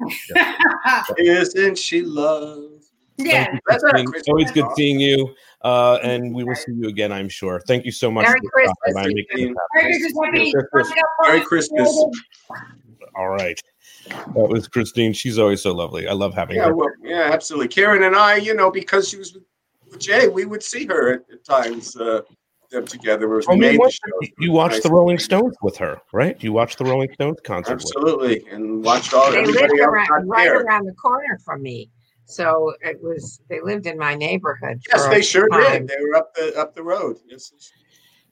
Isn't 1.18 1.78
she 1.78 2.02
love? 2.02 2.70
Yeah. 3.18 3.52
You, 3.52 3.58
That's 3.68 3.82
Christine. 3.82 4.04
not 4.04 4.12
Christmas 4.12 4.28
Always 4.28 4.50
good 4.52 4.66
seeing 4.76 5.00
you, 5.00 5.34
uh, 5.62 5.98
and 6.02 6.34
we 6.34 6.44
will 6.44 6.54
see 6.54 6.72
you 6.72 6.88
again. 6.88 7.12
I'm 7.12 7.28
sure. 7.28 7.60
Thank 7.66 7.84
you 7.84 7.92
so 7.92 8.10
much. 8.10 8.26
Merry 8.26 8.40
Christmas, 8.52 8.76
time. 8.86 8.96
I'm 8.98 9.04
making 9.14 9.26
Christine. 9.30 9.54
this 9.54 10.12
happen. 10.12 10.32
Merry 10.32 10.52
Christmas. 10.52 10.92
Merry 11.22 11.40
Christmas. 11.42 11.82
Merry 11.82 11.84
Christmas. 11.90 12.04
All 13.16 13.28
right, 13.28 13.58
that 14.08 14.34
was 14.34 14.68
Christine. 14.68 15.12
She's 15.14 15.38
always 15.38 15.62
so 15.62 15.72
lovely. 15.72 16.06
I 16.06 16.12
love 16.12 16.34
having 16.34 16.56
Yeah, 16.56 16.66
her. 16.66 16.74
well, 16.76 16.90
yeah, 17.02 17.30
absolutely. 17.32 17.68
Karen 17.68 18.02
and 18.02 18.14
I, 18.14 18.36
you 18.36 18.52
know, 18.54 18.70
because 18.70 19.08
she 19.08 19.16
was 19.16 19.32
with, 19.32 19.44
with 19.90 19.98
Jay, 20.00 20.28
we 20.28 20.44
would 20.44 20.62
see 20.62 20.84
her 20.84 21.14
at, 21.14 21.22
at 21.32 21.42
times. 21.44 21.96
Uh, 21.96 22.20
them 22.70 22.86
together 22.86 23.38
as 23.38 23.46
I 23.48 23.52
we 23.54 23.60
made 23.60 23.78
what- 23.78 23.92
the 23.92 24.26
show. 24.26 24.32
you 24.38 24.52
watched 24.52 24.74
Nice. 24.74 24.82
the 24.84 24.90
Rolling 24.90 25.18
Stones 25.18 25.54
with 25.62 25.76
her, 25.78 26.00
right? 26.12 26.36
You 26.42 26.52
watched 26.52 26.78
the 26.78 26.84
Rolling 26.84 27.12
Stones 27.14 27.38
concert. 27.44 27.74
with 27.76 27.82
her. 27.94 28.00
Absolutely, 28.00 28.44
and 28.50 28.84
watched 28.84 29.12
all 29.14 29.30
They 29.30 29.44
lived 29.44 29.72
around, 29.80 30.28
right 30.28 30.44
there. 30.44 30.60
around 30.62 30.86
the 30.86 30.92
corner 30.94 31.38
from 31.44 31.62
me. 31.62 31.90
So 32.24 32.72
it 32.80 33.00
was, 33.02 33.40
they 33.48 33.60
lived 33.60 33.86
in 33.86 33.96
my 33.96 34.14
neighborhood. 34.14 34.80
Yes, 34.92 35.06
they 35.08 35.22
sure 35.22 35.48
time. 35.48 35.86
did. 35.86 35.88
They 35.88 36.04
were 36.04 36.16
up 36.16 36.34
the 36.34 36.58
up 36.58 36.74
the 36.74 36.82
road. 36.82 37.18
Yes. 37.28 37.52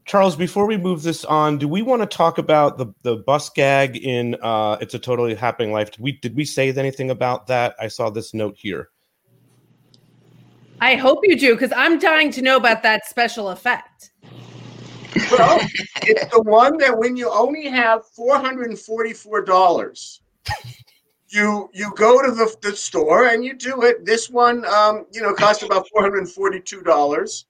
Charles, 0.06 0.36
before 0.36 0.66
we 0.66 0.76
move 0.76 1.02
this 1.02 1.24
on, 1.24 1.56
do 1.56 1.66
we 1.66 1.80
want 1.80 2.02
to 2.02 2.06
talk 2.06 2.36
about 2.38 2.76
the 2.76 2.86
the 3.02 3.16
bus 3.18 3.48
gag 3.50 3.96
in 3.96 4.36
uh, 4.42 4.76
"It's 4.80 4.94
a 4.94 4.98
Totally 4.98 5.34
Happening 5.34 5.72
Life"? 5.72 5.92
Did 5.92 6.00
we 6.00 6.12
did 6.12 6.34
we 6.36 6.44
say 6.44 6.70
anything 6.72 7.10
about 7.10 7.46
that? 7.46 7.74
I 7.80 7.88
saw 7.88 8.10
this 8.10 8.34
note 8.34 8.56
here. 8.58 8.90
I 10.80 10.96
hope 10.96 11.20
you 11.22 11.38
do 11.38 11.54
because 11.54 11.72
I'm 11.74 11.98
dying 11.98 12.30
to 12.32 12.42
know 12.42 12.56
about 12.56 12.82
that 12.82 13.06
special 13.06 13.48
effect. 13.50 14.10
Well, 15.30 15.60
it's 16.02 16.32
the 16.32 16.42
one 16.42 16.78
that 16.78 16.96
when 16.96 17.16
you 17.16 17.30
only 17.30 17.68
have 17.68 18.06
four 18.08 18.38
hundred 18.38 18.70
and 18.70 18.78
forty-four 18.78 19.42
dollars, 19.42 20.20
you 21.28 21.68
you 21.72 21.92
go 21.96 22.22
to 22.22 22.30
the, 22.30 22.54
the 22.62 22.76
store 22.76 23.26
and 23.26 23.44
you 23.44 23.54
do 23.54 23.82
it. 23.82 24.04
This 24.04 24.30
one, 24.30 24.64
um, 24.66 25.06
you 25.12 25.22
know, 25.22 25.34
cost 25.34 25.62
about 25.62 25.88
four 25.88 26.02
hundred 26.02 26.18
and 26.18 26.30
forty-two 26.30 26.82
dollars. 26.82 27.46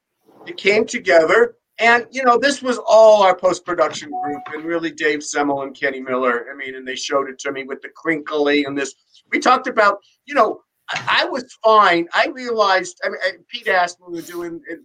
It 0.46 0.56
came 0.56 0.84
together, 0.86 1.56
and 1.78 2.06
you 2.10 2.22
know, 2.24 2.38
this 2.38 2.62
was 2.62 2.78
all 2.86 3.22
our 3.22 3.36
post-production 3.36 4.10
group, 4.10 4.42
and 4.52 4.64
really 4.64 4.90
Dave 4.90 5.20
Semmel 5.20 5.62
and 5.62 5.74
Kenny 5.74 6.00
Miller. 6.00 6.46
I 6.52 6.56
mean, 6.56 6.74
and 6.74 6.86
they 6.86 6.96
showed 6.96 7.28
it 7.28 7.38
to 7.40 7.52
me 7.52 7.64
with 7.64 7.80
the 7.82 7.88
crinkly 7.88 8.64
and 8.64 8.76
this. 8.76 8.94
We 9.32 9.38
talked 9.38 9.66
about, 9.66 9.98
you 10.26 10.34
know, 10.34 10.60
I, 10.92 11.24
was 11.24 11.56
fine. 11.64 12.06
I 12.12 12.28
realized. 12.28 13.00
I 13.04 13.08
mean, 13.08 13.18
Pete 13.48 13.68
asked 13.68 13.98
when 14.00 14.12
we 14.12 14.20
were 14.20 14.26
doing 14.26 14.60
it 14.68 14.80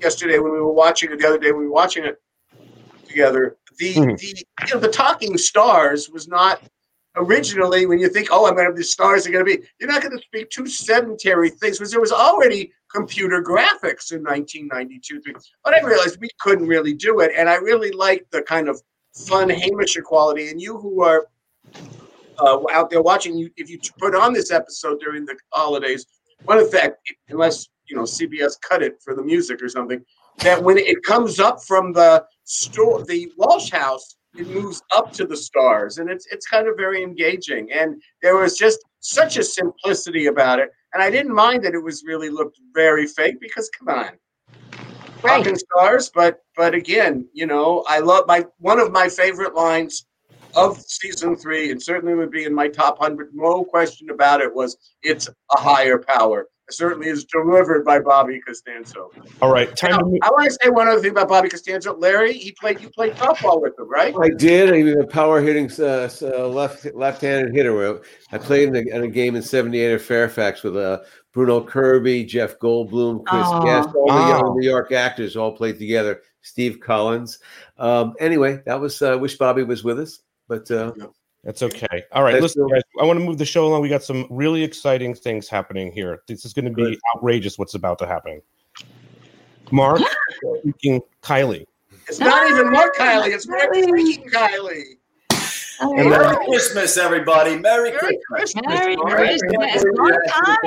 yesterday 0.00 0.38
when 0.38 0.52
we 0.52 0.60
were 0.60 0.72
watching 0.72 1.10
it. 1.12 1.18
The 1.18 1.26
other 1.26 1.38
day 1.38 1.52
we 1.52 1.66
were 1.66 1.72
watching 1.72 2.04
it 2.04 2.20
together. 3.06 3.56
The 3.78 3.94
Mhm. 3.94 4.18
the 4.18 4.44
you 4.66 4.74
know 4.74 4.80
the 4.80 4.88
talking 4.88 5.38
stars 5.38 6.08
was 6.10 6.28
not 6.28 6.62
originally, 7.18 7.86
when 7.86 7.98
you 7.98 8.08
think, 8.08 8.28
oh, 8.30 8.46
I'm 8.46 8.54
going 8.54 8.64
to 8.64 8.70
have 8.70 8.76
the 8.76 8.84
stars 8.84 9.26
are 9.26 9.30
going 9.30 9.44
to 9.44 9.56
be, 9.56 9.62
you're 9.80 9.90
not 9.90 10.02
going 10.02 10.16
to 10.16 10.22
speak 10.22 10.50
two 10.50 10.66
sedentary 10.66 11.50
things 11.50 11.78
because 11.78 11.90
there 11.90 12.00
was 12.00 12.12
already 12.12 12.72
computer 12.94 13.42
graphics 13.42 14.12
in 14.12 14.22
1992. 14.22 15.20
three. 15.20 15.34
But 15.64 15.74
I 15.74 15.80
realized 15.80 16.18
we 16.20 16.30
couldn't 16.40 16.66
really 16.66 16.94
do 16.94 17.20
it. 17.20 17.32
And 17.36 17.48
I 17.48 17.56
really 17.56 17.90
liked 17.90 18.30
the 18.30 18.42
kind 18.42 18.68
of 18.68 18.80
fun 19.26 19.48
Hamisher 19.48 20.02
quality. 20.02 20.48
And 20.48 20.60
you 20.60 20.78
who 20.78 21.02
are 21.02 21.26
uh, 22.38 22.60
out 22.72 22.88
there 22.88 23.02
watching, 23.02 23.36
you 23.36 23.50
if 23.56 23.68
you 23.68 23.78
put 23.98 24.14
on 24.14 24.32
this 24.32 24.50
episode 24.50 25.00
during 25.00 25.24
the 25.24 25.36
holidays, 25.52 26.06
one 26.44 26.58
the 26.58 26.94
unless 27.30 27.68
you 27.88 27.96
know 27.96 28.02
CBS 28.02 28.60
cut 28.60 28.82
it 28.82 29.02
for 29.02 29.14
the 29.14 29.22
music 29.22 29.62
or 29.62 29.68
something, 29.68 30.04
that 30.38 30.62
when 30.62 30.78
it 30.78 31.02
comes 31.02 31.40
up 31.40 31.62
from 31.62 31.92
the 31.92 32.24
store, 32.44 33.04
the 33.04 33.30
Walsh 33.36 33.70
House, 33.70 34.16
it 34.36 34.48
moves 34.48 34.82
up 34.94 35.12
to 35.12 35.26
the 35.26 35.36
stars, 35.36 35.98
and 35.98 36.10
it's 36.10 36.26
it's 36.30 36.46
kind 36.46 36.68
of 36.68 36.76
very 36.76 37.02
engaging. 37.02 37.70
And 37.72 38.00
there 38.22 38.36
was 38.36 38.56
just 38.56 38.78
such 39.00 39.36
a 39.36 39.42
simplicity 39.42 40.26
about 40.26 40.58
it, 40.58 40.70
and 40.94 41.02
I 41.02 41.10
didn't 41.10 41.34
mind 41.34 41.64
that 41.64 41.74
it 41.74 41.82
was 41.82 42.04
really 42.04 42.30
looked 42.30 42.60
very 42.74 43.06
fake 43.06 43.40
because 43.40 43.70
come 43.78 43.88
on. 43.88 44.10
Right. 45.22 45.38
Talking 45.38 45.56
stars, 45.56 46.10
but 46.14 46.40
but 46.56 46.74
again, 46.74 47.28
you 47.32 47.46
know, 47.46 47.84
I 47.88 47.98
love 47.98 48.24
my 48.28 48.46
one 48.58 48.78
of 48.78 48.92
my 48.92 49.08
favorite 49.08 49.54
lines 49.54 50.06
of 50.54 50.80
season 50.80 51.36
three, 51.36 51.70
and 51.70 51.82
certainly 51.82 52.14
would 52.14 52.30
be 52.30 52.44
in 52.44 52.54
my 52.54 52.68
top 52.68 52.98
hundred. 52.98 53.30
No 53.32 53.64
question 53.64 54.10
about 54.10 54.40
it. 54.40 54.54
Was 54.54 54.76
it's 55.02 55.28
a 55.28 55.60
higher 55.60 55.98
power? 55.98 56.46
It 56.68 56.74
certainly 56.74 57.08
is 57.08 57.24
delivered 57.24 57.82
by 57.84 57.98
Bobby 57.98 58.40
Costanzo. 58.46 59.10
All 59.40 59.50
right, 59.50 59.74
time 59.74 59.92
Now, 59.92 59.98
to. 60.00 60.18
I 60.22 60.28
want 60.30 60.44
to 60.50 60.58
say 60.62 60.68
one 60.68 60.86
other 60.86 61.00
thing 61.00 61.12
about 61.12 61.28
Bobby 61.28 61.48
Costanzo. 61.48 61.96
Larry, 61.96 62.34
he 62.34 62.52
played. 62.52 62.78
You 62.82 62.90
played 62.90 63.14
softball 63.14 63.62
with 63.62 63.78
him, 63.78 63.88
right? 63.88 64.14
I 64.20 64.28
did. 64.28 64.74
He 64.74 64.82
was 64.82 64.96
a 64.96 65.06
power 65.06 65.40
hitting 65.40 65.70
uh, 65.82 66.10
uh, 66.20 66.46
left 66.46 66.84
left-handed 66.94 67.54
hitter. 67.54 68.02
I 68.32 68.38
played 68.38 68.68
in 68.68 68.76
a, 68.76 68.96
in 68.96 69.04
a 69.04 69.08
game 69.08 69.34
in 69.34 69.40
'78 69.40 69.94
at 69.94 70.00
Fairfax 70.02 70.62
with 70.62 70.76
uh, 70.76 70.98
Bruno 71.32 71.64
Kirby, 71.64 72.24
Jeff 72.24 72.58
Goldblum, 72.58 73.24
Chris 73.24 73.46
Aw. 73.46 73.64
Guest, 73.64 73.88
all 73.94 74.06
the 74.06 74.12
Wow. 74.12 74.28
young 74.28 74.56
New 74.58 74.68
York 74.68 74.92
actors 74.92 75.36
all 75.38 75.52
played 75.56 75.78
together. 75.78 76.20
Steve 76.42 76.80
Collins. 76.80 77.38
Um, 77.78 78.12
anyway, 78.20 78.60
that 78.66 78.78
was. 78.78 79.00
Uh, 79.00 79.16
wish 79.18 79.38
Bobby 79.38 79.62
was 79.62 79.84
with 79.84 79.98
us, 79.98 80.20
but 80.48 80.70
uh, 80.70 80.92
That's 81.48 81.62
okay. 81.62 82.04
All 82.12 82.22
right, 82.22 82.34
Let's 82.34 82.54
listen, 82.54 82.68
guys. 82.68 82.82
I 83.00 83.06
want 83.06 83.18
to 83.18 83.24
move 83.24 83.38
the 83.38 83.46
show 83.46 83.66
along. 83.66 83.80
We 83.80 83.88
got 83.88 84.02
some 84.02 84.26
really 84.28 84.62
exciting 84.62 85.14
things 85.14 85.48
happening 85.48 85.90
here. 85.90 86.20
This 86.28 86.44
is 86.44 86.52
going 86.52 86.66
to 86.66 86.70
be 86.70 86.98
outrageous. 87.16 87.56
What's 87.56 87.72
about 87.72 87.98
to 88.00 88.06
happen? 88.06 88.42
Mark, 89.70 90.02
speaking 90.60 91.00
Kiely. 91.22 91.64
It's 92.06 92.20
not 92.20 92.50
even 92.50 92.66
ah, 92.66 92.70
more 92.70 92.92
Kiely. 92.98 93.28
It's 93.28 93.48
more 93.48 93.60
freaking 93.60 94.30
Kiely. 94.30 94.82
Oh, 95.80 95.96
and 95.96 96.10
Merry 96.10 96.36
Christmas, 96.44 96.98
everybody. 96.98 97.58
Merry, 97.58 97.92
Merry 97.92 98.18
Christmas. 98.28 98.52
Christmas. 98.52 98.66
Merry 98.66 98.96
Mark. 98.96 99.12
Oh, 99.12 99.16
Christmas. 99.16 99.84
Long 99.96 100.18
time. 100.28 100.58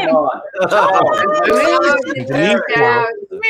and 2.16 2.28
Denise 2.28 2.62
now. 2.76 3.06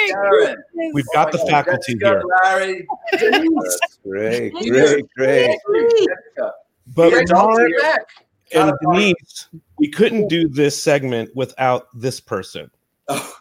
Karen. 0.10 0.58
We've 0.94 1.06
got 1.14 1.32
the 1.32 1.38
faculty 1.49 1.95
Jessica, 1.95 2.10
here. 2.10 2.24
Larry. 2.44 2.88
that's 3.14 3.99
great, 4.03 4.52
great, 4.52 5.06
great. 5.16 5.58
Jessica. 6.95 6.95
But 6.95 7.11
You're 7.11 7.26
Mark 7.35 7.72
back. 7.81 8.01
and 8.53 8.73
Denise, 8.81 9.49
we 9.77 9.89
couldn't 9.89 10.27
do 10.27 10.47
this 10.47 10.81
segment 10.81 11.35
without 11.35 11.88
this 11.93 12.19
person. 12.19 12.69
Oh. 13.07 13.34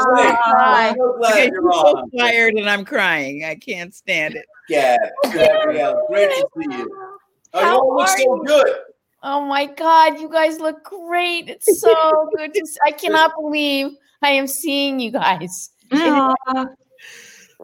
so 0.95 1.13
glad 1.17 1.31
Okay, 1.31 1.49
you're 1.51 1.71
I'm 1.71 2.07
so 2.09 2.09
tired 2.17 2.55
and 2.55 2.69
I'm 2.69 2.83
crying. 2.85 3.45
I 3.45 3.55
can't 3.55 3.93
stand 3.93 4.35
it. 4.35 4.45
Yeah, 4.67 4.97
Gabrielle, 5.31 6.05
great 6.09 6.29
to 6.29 6.47
see 6.57 6.77
you. 6.77 7.17
Oh, 7.53 7.59
you 7.61 7.65
How 7.65 7.79
all 7.79 7.95
look 7.97 8.07
are 8.07 8.17
so 8.17 8.35
you? 8.35 8.43
good. 8.45 8.75
Oh 9.23 9.45
my 9.45 9.65
God, 9.65 10.19
you 10.19 10.29
guys 10.29 10.59
look 10.59 10.83
great. 10.83 11.49
It's 11.49 11.81
so 11.81 12.29
good 12.35 12.53
to 12.53 12.65
see. 12.65 12.77
I 12.85 12.91
cannot 12.91 13.31
believe 13.39 13.91
I 14.21 14.29
am 14.29 14.47
seeing 14.47 14.99
you 14.99 15.11
guys. 15.11 15.71
Aw. 15.91 16.33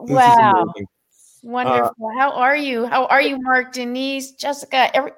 This 0.04 0.10
is 0.10 0.38
Wow. 0.38 0.62
amazing. 0.62 0.88
Wonderful. 1.44 2.10
How 2.18 2.32
are 2.32 2.56
you? 2.56 2.86
How 2.86 3.06
are 3.06 3.22
you, 3.22 3.40
Mark, 3.40 3.74
Denise, 3.74 4.32
Jessica? 4.32 4.96
Every, 4.96 5.12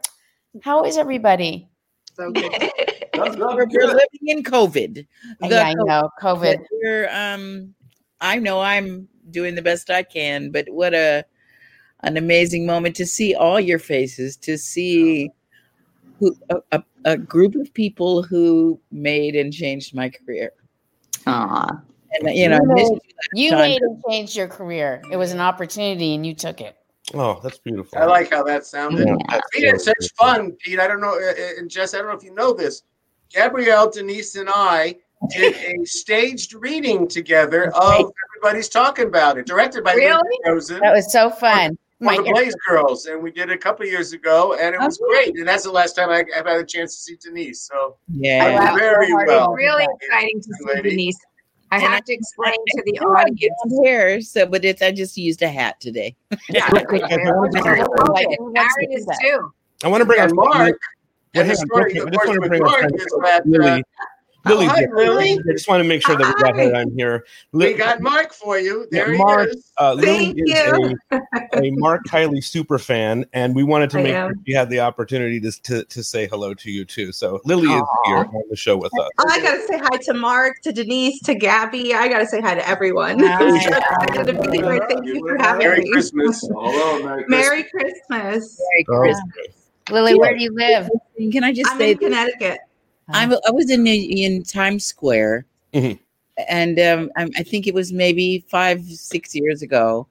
how 0.61 0.83
is 0.83 0.97
everybody? 0.97 1.69
So 2.15 2.31
good. 2.31 2.51
I'm, 3.13 3.39
We're, 3.39 3.65
we're 3.65 3.87
living 3.87 4.27
in 4.27 4.43
COVID. 4.43 5.07
The 5.39 5.47
Yeah, 5.47 5.63
I 5.63 5.73
know. 5.73 6.09
COVID. 6.21 6.59
We're, 6.71 7.09
um, 7.11 7.73
I 8.21 8.37
know 8.37 8.61
I'm 8.61 9.07
doing 9.31 9.55
the 9.55 9.61
best 9.61 9.89
I 9.89 10.03
can, 10.03 10.51
but 10.51 10.67
what 10.69 10.93
a 10.93 11.25
an 12.01 12.15
amazing 12.17 12.65
moment 12.65 12.95
to 12.97 13.05
see 13.07 13.33
all 13.33 13.59
your 13.59 13.79
faces, 13.79 14.37
to 14.37 14.55
see 14.57 15.31
who 16.19 16.35
a, 16.49 16.61
a, 16.71 16.83
a 17.05 17.17
group 17.17 17.55
of 17.55 17.73
people 17.73 18.21
who 18.21 18.79
made 18.91 19.35
and 19.35 19.51
changed 19.51 19.95
my 19.95 20.09
career. 20.09 20.51
Aw. 21.25 21.81
And 22.19 22.35
you 22.35 22.49
know, 22.49 22.57
I 22.57 22.73
missed 22.73 22.91
you 23.33 23.45
You 23.45 23.51
time. 23.51 23.59
made 23.59 23.81
and 23.81 24.03
changed 24.09 24.35
your 24.35 24.47
career. 24.47 25.01
It 25.11 25.17
was 25.17 25.31
an 25.31 25.39
opportunity 25.39 26.15
and 26.15 26.25
you 26.25 26.33
took 26.33 26.61
it. 26.61 26.75
Oh, 27.13 27.39
that's 27.41 27.57
beautiful. 27.59 27.97
I 27.97 28.05
like 28.05 28.31
how 28.31 28.43
that 28.43 28.65
sounded. 28.65 29.07
Yeah, 29.07 29.15
that's 29.29 29.47
Pete, 29.53 29.63
it's 29.63 29.87
really 29.87 29.95
such 30.01 30.11
fun, 30.17 30.51
Pete. 30.53 30.79
I 30.79 30.87
don't 30.87 30.99
know, 30.99 31.13
uh, 31.15 31.31
uh, 31.31 31.57
and 31.57 31.69
Jess, 31.69 31.93
I 31.93 31.99
don't 31.99 32.07
know 32.07 32.17
if 32.17 32.23
you 32.23 32.33
know 32.33 32.53
this. 32.53 32.83
Gabrielle, 33.33 33.89
Denise, 33.89 34.35
and 34.35 34.49
I 34.51 34.95
did 35.29 35.55
a 35.55 35.73
staged 35.85 36.53
reading 36.53 37.07
together 37.07 37.71
of 37.75 38.11
Everybody's 38.35 38.67
Talking 38.69 39.05
About 39.07 39.37
It, 39.37 39.45
directed 39.45 39.83
by 39.85 39.93
Linda 39.95 40.19
Really? 40.21 40.39
Rosen. 40.53 40.79
That 40.81 40.93
was 40.93 41.11
so 41.11 41.29
fun. 41.29 41.77
for 41.99 42.03
My- 42.03 42.17
the 42.17 42.23
Blaze 42.23 42.55
Girls, 42.67 43.05
and 43.05 43.23
we 43.23 43.31
did 43.31 43.49
it 43.49 43.53
a 43.53 43.57
couple 43.57 43.85
years 43.85 44.11
ago, 44.11 44.55
and 44.59 44.75
it 44.75 44.81
was 44.81 44.97
great. 44.97 45.35
And 45.37 45.47
that's 45.47 45.63
the 45.63 45.71
last 45.71 45.95
time 45.95 46.09
I, 46.09 46.25
I've 46.37 46.45
had 46.45 46.57
a 46.59 46.65
chance 46.65 46.95
to 46.95 47.01
see 47.03 47.15
Denise. 47.21 47.61
So 47.61 47.95
Yeah. 48.09 48.69
I 48.73 48.77
very 48.77 49.13
well. 49.13 49.53
Really 49.53 49.87
exciting 50.01 50.41
to 50.41 50.49
see 50.53 50.81
Denise. 50.81 51.17
I 51.71 51.75
And 51.75 51.83
have 51.83 52.03
to 52.05 52.13
explain 52.13 52.53
to 52.53 52.83
the 52.85 52.99
audience. 52.99 53.55
blonde 53.65 53.85
hair, 53.85 54.21
so 54.21 54.45
but 54.45 54.63
it's 54.63 54.81
I 54.81 54.91
just 54.91 55.17
used 55.17 55.41
a 55.41 55.49
hat 55.49 55.79
today. 55.81 56.15
Yeah, 56.49 56.69
Real 56.71 56.85
quick, 56.85 57.01
guys, 57.01 57.17
I 57.25 57.31
want 57.31 57.51
to 57.53 57.61
bring- 57.61 57.85
Like, 58.13 58.27
Aaron 58.55 58.91
is 58.93 59.05
too. 59.21 59.51
I 59.83 59.87
want 59.89 60.01
to 60.01 60.05
bring 60.05 60.19
And 60.21 60.31
our 60.31 60.35
Mark, 60.35 60.55
Well, 60.55 60.69
and 60.69 60.77
the 61.33 61.43
hang 61.43 61.49
on, 61.51 61.55
story, 61.67 61.93
real 61.93 62.03
of 62.07 62.13
quick, 62.13 62.21
I 62.21 62.25
just 62.25 62.27
want 62.27 62.43
to 62.43 62.49
bring 62.49 62.63
our 62.63 63.19
friend 63.19 63.41
Lily. 63.45 63.83
Uh, 64.47 64.49
Lily, 64.53 64.65
oh, 64.65 64.69
hi. 64.69 64.85
Lily. 64.93 65.31
I 65.49 65.51
just 65.51 65.67
want 65.67 65.81
to 65.83 65.87
make 65.87 66.01
sure 66.01 66.15
that 66.15 66.25
we 66.25 66.41
got 66.43 66.55
her 66.55 66.75
on 66.75 66.91
here. 66.97 67.25
Lily, 67.51 67.73
we 67.73 67.77
got 67.77 68.01
Mark 68.01 68.33
for 68.33 68.57
you. 68.57 68.87
There 68.91 69.11
Yeah, 69.11 69.17
Mark, 69.17 69.49
he 69.49 69.57
is. 69.57 69.71
uh, 69.79 69.93
Lily 69.93 70.07
Thank 70.07 70.37
is 70.39 70.49
you. 70.49 70.97
a, 71.11 71.19
a 71.63 71.71
Mark 71.71 72.01
Kiely 72.07 72.43
super 72.43 72.79
fan, 72.79 73.25
and 73.33 73.55
we 73.55 73.63
wanted 73.63 73.89
to 73.91 73.99
I 73.99 74.03
make 74.03 74.13
am. 74.15 74.29
sure 74.29 74.35
she 74.47 74.53
had 74.53 74.69
the 74.69 74.79
opportunity 74.79 75.39
to, 75.41 75.51
to 75.63 75.83
to 75.83 76.03
say 76.03 76.27
hello 76.27 76.53
to 76.53 76.71
you 76.71 76.85
too. 76.85 77.11
So 77.11 77.41
Lily 77.45 77.67
is 77.69 77.83
here 78.05 78.17
on 78.17 78.43
the 78.49 78.55
show 78.55 78.77
with 78.77 78.93
us. 78.99 79.09
Oh, 79.19 79.25
I 79.29 79.41
gotta 79.41 79.61
say 79.67 79.77
hi 79.77 79.97
to 79.97 80.13
Mark, 80.13 80.61
to 80.63 80.71
Denise, 80.71 81.19
to 81.21 81.35
Gabby. 81.35 81.93
I 81.93 82.07
gotta 82.07 82.25
say 82.25 82.41
hi 82.41 82.55
to 82.55 82.67
everyone. 82.67 83.19
Hi. 83.19 83.33
I'm 83.37 83.59
so 83.61 83.69
excited 83.69 84.27
to 84.27 84.49
be 84.51 84.57
here. 84.57 84.85
Thank 84.89 85.05
you 85.05 85.19
for 85.27 85.37
having 85.37 85.59
Merry 85.59 85.81
me. 85.81 85.91
Christmas. 85.91 86.41
Hello, 86.53 87.03
Merry 87.27 87.63
Christmas. 87.63 88.09
Merry 88.09 88.43
Christmas. 88.43 88.59
Merry 88.59 88.85
Oh, 88.89 88.99
Christmas. 89.01 89.47
Lily, 89.89 90.15
where 90.15 90.35
do 90.35 90.43
you 90.43 90.53
live? 90.53 90.89
Can 91.31 91.43
I 91.45 91.53
just 91.53 91.71
I'm 91.71 91.77
say 91.77 91.91
in 91.91 91.97
Connecticut. 91.97 92.59
I'm, 93.09 93.31
I 93.33 93.51
was 93.51 93.69
in 93.69 93.85
in 93.87 94.43
Times 94.43 94.85
Square, 94.85 95.45
Mhm. 95.73 95.99
and 96.49 96.79
um, 96.79 97.11
I, 97.15 97.29
I 97.37 97.43
think 97.43 97.67
it 97.67 97.73
was 97.73 97.93
maybe 97.93 98.43
five, 98.49 98.83
six 98.85 99.33
years 99.35 99.61
ago, 99.61 100.07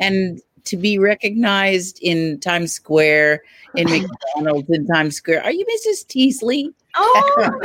and 0.00 0.40
to 0.64 0.76
be 0.76 0.98
recognized 0.98 1.98
in 2.02 2.38
Times 2.40 2.72
Square, 2.72 3.42
in 3.76 3.88
McDonald's 3.88 4.68
in 4.70 4.86
Times 4.86 5.16
Square, 5.16 5.44
are 5.44 5.52
you 5.52 5.64
Mrs. 5.64 6.06
Teasley? 6.06 6.72
Oh, 6.96 7.58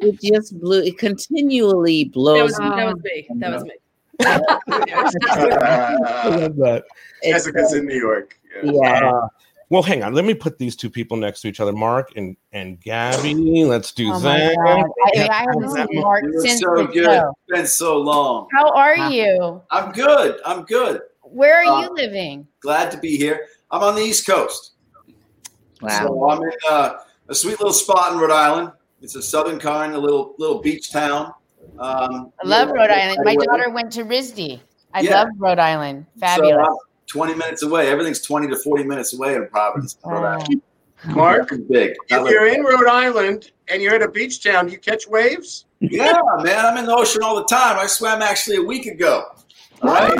It 0.00 0.20
just 0.20 0.58
blew. 0.60 0.82
It 0.82 0.98
continually 0.98 2.04
That 2.04 2.12
blows. 2.12 2.50
was, 2.50 2.58
that 2.58 2.86
was 2.94 3.02
me. 3.02 3.26
That 3.36 3.52
was 3.52 3.64
me. 3.64 3.72
I 4.20 5.96
love 6.28 6.56
that. 6.56 6.84
Jessica's 7.22 7.72
in 7.74 7.86
New 7.86 7.98
York. 7.98 8.38
Yeah. 8.64 8.72
Yeah. 9.00 9.20
Uh, 9.68 9.70
well, 9.70 9.82
hang 9.82 10.02
on. 10.02 10.14
Let 10.14 10.24
me 10.24 10.34
put 10.34 10.58
these 10.58 10.74
two 10.76 10.88
people 10.90 11.16
next 11.16 11.42
to 11.42 11.48
each 11.48 11.60
other, 11.60 11.72
Mark 11.72 12.12
and 12.16 12.36
and 12.52 12.80
Gabby. 12.80 13.64
Let's 13.64 13.92
do 13.92 14.10
Oh 14.12 14.18
that. 14.20 14.56
God. 14.56 14.86
I, 15.16 15.28
I 15.28 15.34
haven't 15.42 15.70
seen 15.70 16.00
Mark 16.00 16.24
since 16.40 16.60
so 16.60 16.86
good. 16.86 17.04
show. 17.04 17.34
It's 17.48 17.56
been 17.58 17.66
so 17.66 17.98
long. 17.98 18.48
How 18.52 18.70
are 18.70 18.96
you? 18.96 19.60
I'm 19.70 19.92
good. 19.92 20.40
I'm 20.44 20.64
good. 20.64 21.02
Where 21.22 21.60
are 21.60 21.64
Uh, 21.64 21.82
you 21.82 21.94
living? 21.94 22.46
Glad 22.60 22.90
to 22.92 22.98
be 22.98 23.16
here. 23.16 23.46
I'm 23.70 23.82
on 23.82 23.94
the 23.94 24.00
East 24.02 24.26
Coast. 24.26 24.72
Wow. 25.82 26.06
So 26.06 26.30
I'm 26.30 26.42
in 26.42 26.50
uh, 26.68 26.94
a 27.28 27.34
sweet 27.34 27.58
little 27.60 27.72
spot 27.74 28.12
in 28.12 28.18
Rhode 28.18 28.30
Island. 28.32 28.72
It's 29.02 29.14
a 29.14 29.22
southern 29.22 29.58
kind, 29.58 29.94
a 29.94 29.98
little 29.98 30.34
little 30.38 30.60
beach 30.60 30.90
town. 30.90 31.32
Um, 31.78 32.32
I 32.42 32.46
love 32.46 32.70
Rhode 32.70 32.90
Island. 32.90 33.20
My 33.22 33.36
daughter 33.36 33.70
went 33.70 33.92
to 33.92 34.04
RISD. 34.04 34.60
I 34.94 35.00
Yeah. 35.02 35.18
love 35.18 35.28
Rhode 35.36 35.58
Island. 35.58 36.06
So 36.14 36.20
Fabulous. 36.26 36.66
I'm 37.08 37.26
20 37.26 37.34
minutes 37.34 37.62
away. 37.62 37.88
Everything's 37.88 38.20
20 38.20 38.48
to 38.48 38.56
40 38.56 38.84
minutes 38.84 39.14
away 39.14 39.34
in 39.34 39.46
Providence. 39.48 39.96
Rhode 40.04 40.22
Wow. 40.22 40.46
Mark, 41.06 41.50
big. 41.68 41.94
if 42.08 42.28
you're 42.30 42.48
in 42.48 42.62
Rhode 42.64 42.88
Island 42.88 43.52
and 43.68 43.80
you're 43.80 43.94
at 43.94 44.02
a 44.02 44.08
beach 44.08 44.42
town, 44.42 44.68
you 44.68 44.78
catch 44.78 45.06
waves. 45.06 45.66
Yeah, 45.80 46.20
man, 46.42 46.66
I'm 46.66 46.76
in 46.76 46.86
the 46.86 46.94
ocean 46.94 47.22
all 47.22 47.36
the 47.36 47.44
time. 47.44 47.78
I 47.78 47.86
swam 47.86 48.20
actually 48.20 48.56
a 48.56 48.62
week 48.62 48.86
ago. 48.86 49.26
All 49.82 49.90
right. 49.90 50.18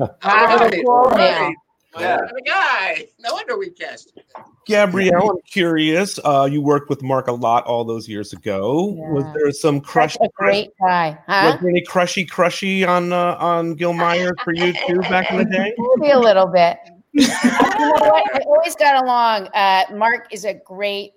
All 0.00 0.08
right. 0.24 0.72
cool 0.84 0.90
All 0.90 1.10
now. 1.10 1.16
right. 1.16 1.54
Yeah. 1.96 2.18
The 2.18 2.42
guy. 2.42 3.06
No 3.18 3.32
wonder 3.32 3.58
we 3.58 3.70
cast 3.70 4.12
him. 4.16 4.22
Gabrielle, 4.66 5.30
I'm 5.30 5.40
curious. 5.50 6.18
Uh, 6.22 6.46
you 6.50 6.60
worked 6.60 6.90
with 6.90 7.02
Mark 7.02 7.28
a 7.28 7.32
lot 7.32 7.64
all 7.64 7.84
those 7.84 8.08
years 8.08 8.32
ago. 8.32 8.84
Was 8.84 9.24
there 9.34 9.50
some 9.52 9.80
crush? 9.80 10.14
Such 10.14 10.26
a 10.26 10.30
great 10.34 10.70
guy, 10.80 11.18
huh? 11.26 11.52
Was 11.52 11.60
there 11.60 11.70
any 11.70 11.82
crushy 11.82 12.26
crushy 12.26 12.84
on 12.84 13.12
uh, 13.12 13.36
on 13.40 13.74
Gil 13.74 13.94
Meyer 13.94 14.32
for 14.44 14.52
you 14.52 14.74
too 14.86 14.98
back 15.02 15.30
in 15.30 15.38
the 15.38 15.44
day? 15.50 15.74
Maybe 15.96 16.12
a 16.12 16.18
little 16.18 16.46
bit. 16.46 16.78
you 17.12 17.26
know 17.26 17.94
what? 18.00 18.34
I 18.34 18.40
always 18.46 18.76
got 18.76 19.02
along. 19.02 19.48
Uh, 19.54 19.84
Mark 19.94 20.32
is 20.32 20.44
a 20.44 20.54
great. 20.54 21.12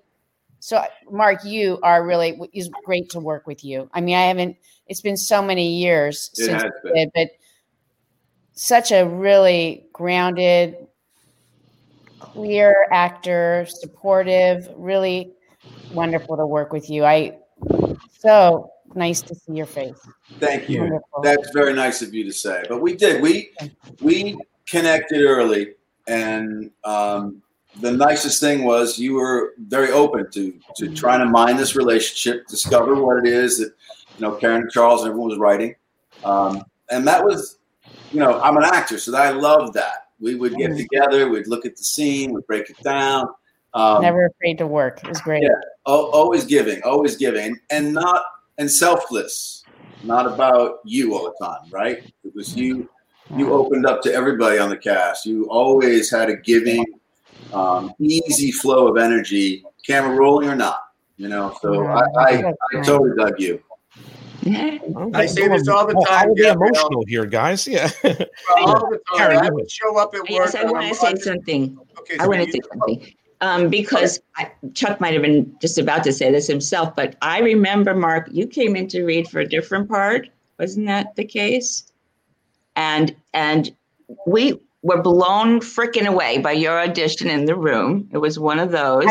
So, 0.60 0.82
Mark, 1.10 1.44
you 1.44 1.80
are 1.84 2.06
really 2.06 2.40
is 2.54 2.70
great 2.86 3.10
to 3.10 3.20
work 3.20 3.48
with 3.48 3.66
you. 3.66 3.90
I 3.94 4.00
mean, 4.02 4.16
I 4.16 4.28
haven't. 4.28 4.56
It's 4.88 5.02
been 5.02 5.18
so 5.18 5.42
many 5.42 5.80
years 5.80 6.30
It 6.38 6.46
since 6.46 6.64
has 6.64 6.72
we 6.84 6.92
did, 6.94 7.10
but 7.14 7.30
such 8.62 8.92
a 8.92 9.04
really 9.08 9.84
grounded, 9.92 10.76
clear 12.20 12.86
actor, 12.92 13.66
supportive, 13.68 14.70
really 14.76 15.32
wonderful 15.94 16.38
to 16.38 16.46
work 16.46 16.72
with 16.72 16.88
you. 16.88 17.04
I 17.04 17.40
so 18.20 18.72
nice 18.94 19.24
to 19.24 19.34
see 19.34 19.54
your 19.54 19.66
face. 19.66 20.00
Thank 20.40 20.70
you. 20.70 20.82
Wonderful. 20.82 21.24
That's 21.24 21.50
very 21.56 21.74
nice 21.74 22.04
of 22.04 22.14
you 22.14 22.24
to 22.24 22.32
say. 22.32 22.64
But 22.70 22.84
we 22.84 22.96
did. 22.96 23.20
We 23.20 23.50
we 24.00 24.38
connected 24.68 25.24
early, 25.24 25.74
and 26.06 26.70
um, 26.84 27.42
the 27.80 27.92
nicest 27.92 28.40
thing 28.40 28.64
was 28.64 29.00
you 29.00 29.16
were 29.16 29.56
very 29.58 29.90
open 29.90 30.30
to 30.34 30.54
to 30.76 30.94
trying 30.94 31.22
to 31.22 31.26
mine 31.26 31.58
this 31.58 31.76
relationship, 31.76 32.46
discover 32.46 32.94
what 33.04 33.18
it 33.18 33.26
is 33.26 33.58
that 33.58 33.74
you 34.20 34.22
know 34.22 34.34
Karen 34.34 34.70
Charles 34.70 35.02
and 35.02 35.10
everyone 35.10 35.32
was 35.32 35.40
writing, 35.40 35.74
um, 36.24 36.64
and 36.92 37.08
that 37.08 37.24
was 37.24 37.58
you 38.12 38.20
know 38.20 38.40
I'm 38.42 38.58
an 38.58 38.64
actor, 38.64 38.98
so 38.98 39.16
I 39.16 39.32
love 39.32 39.74
that. 39.74 40.08
We 40.20 40.36
would 40.36 40.56
get 40.56 40.78
together, 40.78 41.30
we'd 41.30 41.48
look 41.48 41.66
at 41.66 41.76
the 41.76 41.84
scene, 41.84 42.34
we'd 42.34 42.46
break 42.46 42.70
it 42.70 42.78
down. 42.84 43.28
Um, 43.74 44.02
Never 44.02 44.26
afraid 44.26 44.58
to 44.60 44.68
work. 44.68 45.02
It 45.04 45.10
was 45.10 45.22
great. 45.22 45.44
yeah, 45.44 45.50
al- 45.88 46.12
always 46.12 46.46
giving, 46.46 46.82
always 46.84 47.16
giving, 47.16 47.58
and 47.70 47.94
not 47.94 48.22
and 48.58 48.70
selfless. 48.70 49.64
Not 50.04 50.26
about 50.26 50.80
you 50.84 51.16
all 51.16 51.24
the 51.26 51.46
time, 51.46 51.70
right? 51.72 51.98
It 52.24 52.36
was 52.36 52.56
you. 52.56 52.90
You 53.36 53.54
opened 53.54 53.86
up 53.86 54.02
to 54.02 54.14
everybody 54.14 54.58
on 54.58 54.70
the 54.70 54.78
cast. 54.78 55.26
You 55.26 55.46
always 55.50 56.12
had 56.12 56.30
a 56.30 56.36
giving, 56.36 56.84
um, 57.54 57.94
easy 58.00 58.52
flow 58.52 58.88
of 58.88 58.98
energy, 58.98 59.64
camera 59.86 60.16
rolling 60.16 60.50
or 60.50 60.56
not. 60.56 60.80
You 61.18 61.30
know, 61.30 61.56
so 61.62 61.86
I, 61.86 62.02
I, 62.18 62.54
I 62.74 62.82
totally 62.82 63.12
dug 63.16 63.40
you. 63.40 63.62
I 64.46 65.26
say 65.28 65.48
this 65.48 65.68
all 65.68 65.86
the 65.86 65.96
I 66.10 66.20
time, 66.20 66.30
will 66.30 66.36
be 66.36 66.42
Gabrielle. 66.44 66.70
emotional 66.72 67.06
here, 67.08 67.26
guys. 67.26 67.68
Yeah. 67.68 67.90
All 68.58 68.90
the 68.90 69.00
time. 69.16 69.18
Karen, 69.18 69.38
I 69.38 69.50
would 69.50 69.70
show 69.70 69.98
up 69.98 70.14
at 70.14 70.22
work. 70.22 70.30
Yes, 70.30 70.56
I 70.56 70.62
and 70.62 70.72
want 70.72 70.86
I'm 70.86 70.90
to 70.90 70.96
say 70.96 71.16
something. 71.16 71.78
Okay, 72.00 72.18
I 72.20 72.28
want 72.28 72.44
to 72.46 72.52
say 72.52 72.60
something. 72.72 73.14
Um, 73.42 73.70
because 73.70 74.20
I, 74.38 74.52
Chuck 74.76 75.02
might 75.02 75.14
have 75.14 75.24
been 75.24 75.56
just 75.62 75.78
about 75.80 76.04
to 76.04 76.14
say 76.14 76.32
this 76.32 76.48
himself, 76.48 76.96
but 76.96 77.16
I 77.22 77.40
remember, 77.40 77.96
Mark, 77.96 78.28
you 78.32 78.46
came 78.46 78.76
in 78.76 78.88
to 78.90 79.04
read 79.04 79.28
for 79.28 79.40
a 79.40 79.48
different 79.48 79.90
part. 79.90 80.30
Wasn't 80.60 80.86
that 80.86 81.16
the 81.16 81.26
case? 81.26 81.92
And 82.76 83.16
and 83.34 83.76
we 84.28 84.60
were 84.84 85.02
blown 85.02 85.60
freaking 85.60 86.06
away 86.08 86.38
by 86.40 86.52
your 86.52 86.80
audition 86.80 87.30
in 87.30 87.46
the 87.46 87.56
room. 87.56 88.10
It 88.12 88.20
was 88.20 88.38
one 88.40 88.60
of 88.60 88.72
those. 88.72 89.06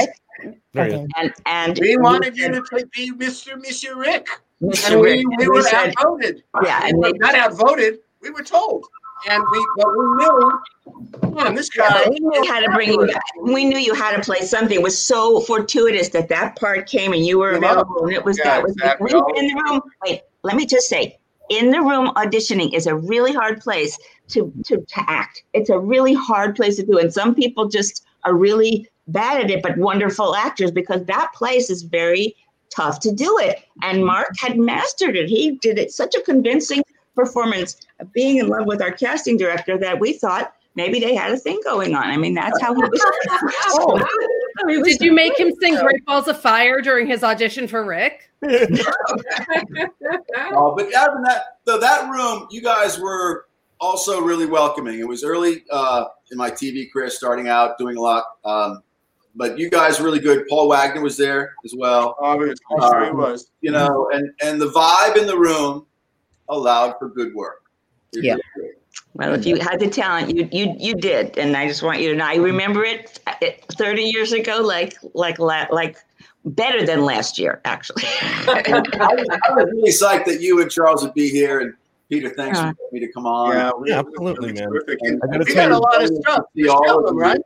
Right. 0.75 1.07
And 1.17 1.33
and 1.47 1.79
We 1.81 1.97
wanted 1.97 2.37
you 2.37 2.49
to 2.53 2.63
be 2.93 3.13
Mr. 3.13 3.55
Mr. 3.61 3.97
Rick. 3.97 4.29
And 4.61 5.01
we, 5.01 5.25
we 5.39 5.49
were 5.49 5.63
said- 5.63 5.95
outvoted. 5.99 6.43
Yeah, 6.63 6.85
we 6.85 6.91
and 6.91 6.99
were 6.99 7.13
they- 7.13 7.19
not 7.19 7.35
outvoted. 7.35 8.01
We 8.23 8.31
were 8.31 8.43
told. 8.43 8.85
And 9.29 9.43
we, 9.53 9.67
but 9.77 9.87
we 9.91 10.05
knew, 10.17 11.39
on, 11.39 11.55
this 11.55 11.69
guy. 11.69 12.05
but 12.05 12.11
we 12.11 12.21
knew 12.21 12.45
how 12.51 12.59
to 12.61 12.71
bring 12.73 12.91
you. 12.93 13.11
We 13.43 13.67
knew 13.67 13.77
you 13.77 13.93
had 13.93 14.17
to 14.17 14.23
play 14.23 14.41
something. 14.41 14.75
It 14.79 14.83
was 14.83 14.99
so 14.99 15.41
fortuitous 15.41 16.09
that 16.11 16.29
that 16.31 16.57
part 16.57 16.87
came 16.87 17.13
and 17.13 17.25
you 17.25 17.39
were 17.39 17.51
available, 17.53 18.05
and 18.07 18.15
it 18.15 18.25
was 18.25 18.39
Yeah, 18.39 18.45
that 18.45 18.63
was 18.63 18.73
exactly. 18.73 19.13
when 19.13 19.37
in 19.37 19.49
the 19.49 19.63
room. 19.63 19.83
Wait, 20.07 20.23
let 20.43 20.57
me 20.57 20.65
just 20.65 20.89
say, 20.89 21.19
in 21.51 21.71
the 21.71 21.81
room 21.83 22.09
auditioning 22.17 22.73
is 22.73 22.87
a 22.87 22.95
really 22.95 23.33
hard 23.35 23.61
place 23.61 23.99
to 24.29 24.51
to 24.65 24.79
to 24.79 25.05
act. 25.07 25.43
It's 25.53 25.69
a 25.69 25.79
really 25.79 26.15
hard 26.15 26.57
place 26.57 26.77
to 26.77 26.83
do, 26.87 26.97
and 26.99 27.13
some 27.13 27.35
people 27.35 27.69
just 27.69 28.07
are 28.25 28.35
really 28.35 28.89
bad 29.09 29.43
at 29.45 29.51
it, 29.51 29.63
but 29.63 29.77
wonderful 29.77 30.35
actors 30.35 30.71
because 30.71 31.05
that 31.05 31.31
place 31.35 31.69
is 31.69 31.83
very 31.83 32.35
tough 32.71 33.01
to 33.01 33.13
do 33.13 33.39
it. 33.39 33.65
And 33.83 34.05
Mark 34.05 34.31
had 34.39 34.59
mastered 34.59 35.17
it. 35.17 35.29
He 35.29 35.53
did 35.57 35.79
it 35.79 35.93
such 35.93 36.15
a 36.15 36.23
convincing 36.23 36.83
performance 37.15 37.77
of 37.99 38.13
being 38.13 38.39
in 38.39 38.49
love 38.49 38.67
with 38.67 38.81
our 38.81 38.93
casting 38.93 39.37
director 39.37 39.77
that 39.79 40.01
we 40.01 40.13
thought 40.13 40.55
maybe 40.75 41.01
they 41.01 41.15
had 41.15 41.33
a 41.33 41.37
thing 41.37 41.61
going 41.65 41.95
on. 41.95 42.05
I 42.05 42.17
mean, 42.17 42.35
that's 42.35 42.61
how 42.61 42.75
he 42.75 42.81
was. 42.81 43.05
Oh. 43.73 43.99
Did 44.67 45.01
you 45.01 45.13
make 45.13 45.39
him 45.39 45.53
sing 45.61 45.77
Great 45.77 46.05
Balls 46.05 46.29
of 46.29 46.39
Fire 46.41 46.83
during 46.83 47.07
his 47.07 47.25
audition 47.25 47.67
for 47.67 47.85
Rick? 47.85 48.31
Oh, 50.53 50.75
but 50.77 50.93
other 50.95 51.13
than 51.15 51.23
that, 51.23 51.43
though, 51.65 51.79
that 51.79 52.11
room, 52.11 52.47
you 52.51 52.61
guys 52.63 52.99
were 52.99 53.47
also 53.81 54.21
really 54.21 54.47
welcoming. 54.47 54.99
It 54.99 55.07
was 55.07 55.25
early 55.25 55.65
uh, 55.71 56.07
in 56.31 56.39
my 56.39 56.51
TV 56.51 56.91
career, 56.93 57.09
starting 57.11 57.49
out, 57.49 57.79
doing 57.79 57.97
a 57.97 58.01
lot. 58.01 58.25
Um, 58.45 58.83
but 59.35 59.59
you 59.59 59.71
guys 59.71 60.01
really 60.01 60.19
good. 60.19 60.47
Paul 60.49 60.69
Wagner 60.69 61.01
was 61.03 61.17
there 61.17 61.55
as 61.65 61.75
well. 61.77 62.17
I'm 62.23 62.39
sure 62.39 63.05
he 63.07 63.13
was. 63.13 63.51
You 63.61 63.71
know, 63.73 64.11
and 64.13 64.31
and 64.43 64.61
the 64.61 64.69
vibe 64.71 65.17
in 65.17 65.27
the 65.27 65.39
room 65.39 65.87
allowed 66.49 66.97
for 66.99 67.09
good 67.09 67.35
work. 67.35 67.63
It 68.13 68.25
Yeah. 68.25 68.37
Well, 69.15 69.35
if 69.35 69.45
you 69.47 69.57
had 69.57 69.79
the 69.81 69.89
talent, 69.89 70.35
you 70.37 70.49
you 70.53 70.75
you 70.79 70.95
did, 70.95 71.37
and 71.39 71.57
I 71.57 71.67
just 71.69 71.83
want 71.83 72.01
you 72.01 72.11
to 72.11 72.17
know. 72.17 72.25
I 72.27 72.37
remember 72.37 72.85
it, 72.85 73.19
uh, 73.27 73.35
it 73.41 73.65
30 73.79 74.03
years 74.03 74.33
ago, 74.33 74.59
like 74.63 74.97
like 75.15 75.39
la- 75.39 75.67
like 75.71 75.97
better 76.45 76.85
than 76.87 77.05
last 77.05 77.39
year, 77.39 77.61
actually. 77.65 78.03
I, 78.23 78.63
was, 78.69 79.27
I 79.49 79.55
was 79.55 79.67
really 79.73 79.91
psyched 79.91 80.25
that 80.27 80.41
you 80.41 80.61
and 80.63 80.71
Charles 80.71 81.03
would 81.03 81.15
be 81.15 81.29
here. 81.29 81.61
And 81.61 81.75
Peter, 82.09 82.31
thanks 82.31 82.59
Yeah. 82.59 82.73
for 82.73 82.89
me 82.93 83.01
to 83.01 83.13
come 83.13 83.27
on. 83.27 83.55
Yeah, 83.57 83.71
we- 83.79 83.91
Yeah, 83.91 83.99
absolutely, 84.01 84.53
man. 84.55 84.69
Terrific. 84.71 84.99
And 85.03 85.21
And 85.23 85.33
gotta 85.33 85.45
we 85.47 85.55
got 85.55 85.71
a 85.71 85.79
lot 85.79 86.03
of 86.03 86.09
stuff. 86.17 86.45
See 86.57 86.63
to 86.65 86.73
all 86.73 86.99
of 87.01 87.07
them, 87.07 87.15
you. 87.17 87.21
right? 87.21 87.41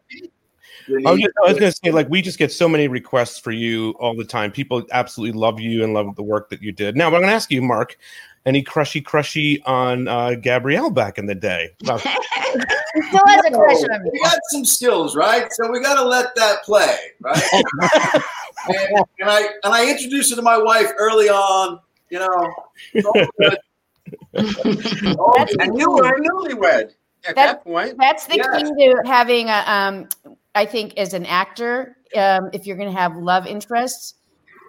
I 1.06 1.10
was, 1.12 1.20
just, 1.20 1.32
I 1.44 1.48
was 1.48 1.58
going 1.58 1.72
to 1.72 1.78
say, 1.84 1.90
like, 1.90 2.08
we 2.08 2.20
just 2.22 2.38
get 2.38 2.52
so 2.52 2.68
many 2.68 2.88
requests 2.88 3.38
for 3.38 3.52
you 3.52 3.90
all 4.00 4.14
the 4.14 4.24
time. 4.24 4.50
People 4.52 4.84
absolutely 4.92 5.38
love 5.38 5.60
you 5.60 5.82
and 5.84 5.94
love 5.94 6.14
the 6.16 6.22
work 6.22 6.50
that 6.50 6.62
you 6.62 6.72
did. 6.72 6.96
Now, 6.96 7.06
I'm 7.06 7.12
going 7.12 7.22
to 7.22 7.28
ask 7.28 7.50
you, 7.50 7.62
Mark, 7.62 7.96
any 8.46 8.62
crushy 8.62 9.00
crushy 9.02 9.62
on 9.64 10.06
uh, 10.08 10.34
Gabrielle 10.34 10.90
back 10.90 11.16
in 11.18 11.26
the 11.26 11.34
day? 11.34 11.70
About- 11.84 12.00
still 12.00 13.20
has 13.26 13.44
a 13.46 13.50
crush 13.50 13.82
on 13.90 14.02
me. 14.04 14.10
We 14.12 14.20
got 14.20 14.38
some 14.50 14.64
skills, 14.64 15.16
right? 15.16 15.46
So 15.52 15.70
we 15.70 15.80
got 15.80 15.94
to 15.94 16.04
let 16.06 16.34
that 16.36 16.62
play, 16.64 16.96
right? 17.20 17.42
and, 18.68 19.04
and 19.20 19.30
I 19.30 19.40
and 19.64 19.74
I 19.74 19.90
introduced 19.90 20.30
her 20.30 20.36
to 20.36 20.42
my 20.42 20.56
wife 20.58 20.90
early 20.98 21.28
on. 21.28 21.80
You 22.10 22.20
know, 22.20 22.54
it's 22.92 23.06
all 23.06 23.26
good. 23.40 23.58
All 25.18 25.34
That's. 25.38 25.56
And 25.58 25.76
you 25.78 25.90
were 25.90 26.20
newlywed 26.20 26.90
at 27.26 27.34
That- 27.34 27.34
that 27.34 27.64
point. 27.64 27.96
That's 27.98 28.26
the 28.26 28.36
Yes. 28.36 28.62
key 28.62 28.92
to 28.92 29.02
having 29.06 29.48
a. 29.48 29.64
Um, 29.66 30.08
I 30.54 30.66
think 30.66 30.96
as 30.96 31.14
an 31.14 31.26
actor, 31.26 31.96
um, 32.16 32.50
if 32.52 32.66
you're 32.66 32.76
going 32.76 32.92
to 32.92 32.98
have 32.98 33.16
love 33.16 33.46
interests, 33.46 34.14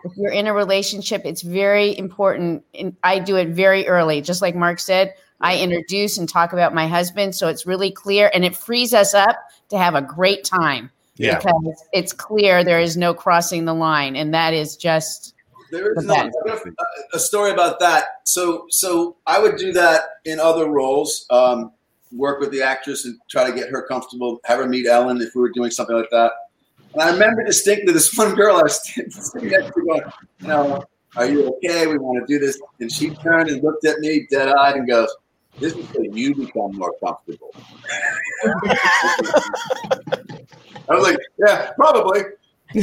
if 0.04 0.12
you're 0.18 0.32
in 0.32 0.48
a 0.48 0.54
relationship, 0.54 1.24
it's 1.26 1.42
very 1.42 1.98
important. 1.98 2.64
And 2.74 2.96
I 3.04 3.20
do 3.20 3.36
it 3.38 3.50
very 3.50 3.88
early, 3.88 4.22
just 4.22 4.42
like 4.42 4.56
Mark 4.56 4.80
said. 4.80 5.14
I 5.42 5.60
introduce 5.60 6.18
and 6.18 6.30
talk 6.30 6.54
about 6.54 6.74
my 6.74 6.88
husband, 6.88 7.36
so 7.36 7.48
it's 7.50 7.66
really 7.66 7.92
clear, 7.92 8.32
and 8.34 8.46
it 8.46 8.56
frees 8.56 8.94
us 8.94 9.14
up 9.14 9.36
to 9.70 9.78
have 9.78 9.94
a 9.94 10.02
great 10.02 10.46
time 10.46 10.90
Yeah. 11.18 11.38
because 11.38 11.84
it's 11.92 12.14
clear 12.14 12.64
there 12.64 12.80
is 12.80 12.96
no 12.96 13.14
crossing 13.14 13.66
the 13.66 13.74
line, 13.74 14.16
and 14.16 14.34
that 14.34 14.54
is 14.54 14.78
just 14.78 15.34
There 15.72 15.92
is 15.92 16.06
the 16.06 16.32
no, 16.46 16.60
a 17.14 17.20
story 17.20 17.52
about 17.52 17.80
that. 17.82 18.06
So 18.24 18.66
so 18.70 19.18
I 19.28 19.40
would 19.40 19.58
do 19.58 19.74
that 19.74 20.04
in 20.24 20.40
other 20.40 20.70
roles. 20.70 21.26
Um, 21.30 21.72
work 22.16 22.40
with 22.40 22.52
the 22.52 22.62
actress 22.62 23.06
and 23.06 23.20
try 23.30 23.50
to 23.50 23.56
get 23.56 23.70
her 23.70 23.86
comfortable. 23.88 24.40
Have 24.46 24.60
her 24.60 24.68
meet 24.68 24.88
Ellen 24.88 25.22
if 25.22 25.36
we 25.36 25.42
were 25.42 25.52
doing 25.52 25.72
something 25.72 25.96
like 25.96 26.10
that. 26.12 26.32
And 26.94 27.04
I 27.04 27.12
remember 27.12 27.44
distinctly 27.44 27.94
this 27.94 28.16
one 28.18 28.36
girl 28.36 28.58
I 28.58 28.64
was 28.64 28.84
sitting 28.84 29.50
next 29.50 29.74
to 29.74 29.82
going, 29.86 30.02
you 30.40 30.48
know, 30.48 30.84
are 31.16 31.26
you 31.26 31.48
okay? 31.56 31.88
We 31.88 31.98
want 31.98 32.26
to 32.26 32.34
do 32.34 32.40
this. 32.44 32.60
And 32.80 32.92
she 32.92 33.12
turned 33.12 33.50
and 33.50 33.64
looked 33.64 33.86
at 33.86 34.00
me 34.00 34.28
dead 34.30 34.50
eyed 34.50 34.76
and 34.76 34.88
goes, 34.88 35.10
this 35.60 35.74
is 35.74 35.88
so 35.90 36.02
you 36.02 36.36
become 36.36 36.76
more 36.76 36.94
comfortable. 37.04 37.54
I 40.88 40.94
was 40.94 41.04
like, 41.04 41.18
yeah, 41.40 41.72
probably. 41.76 42.22
we 42.74 42.82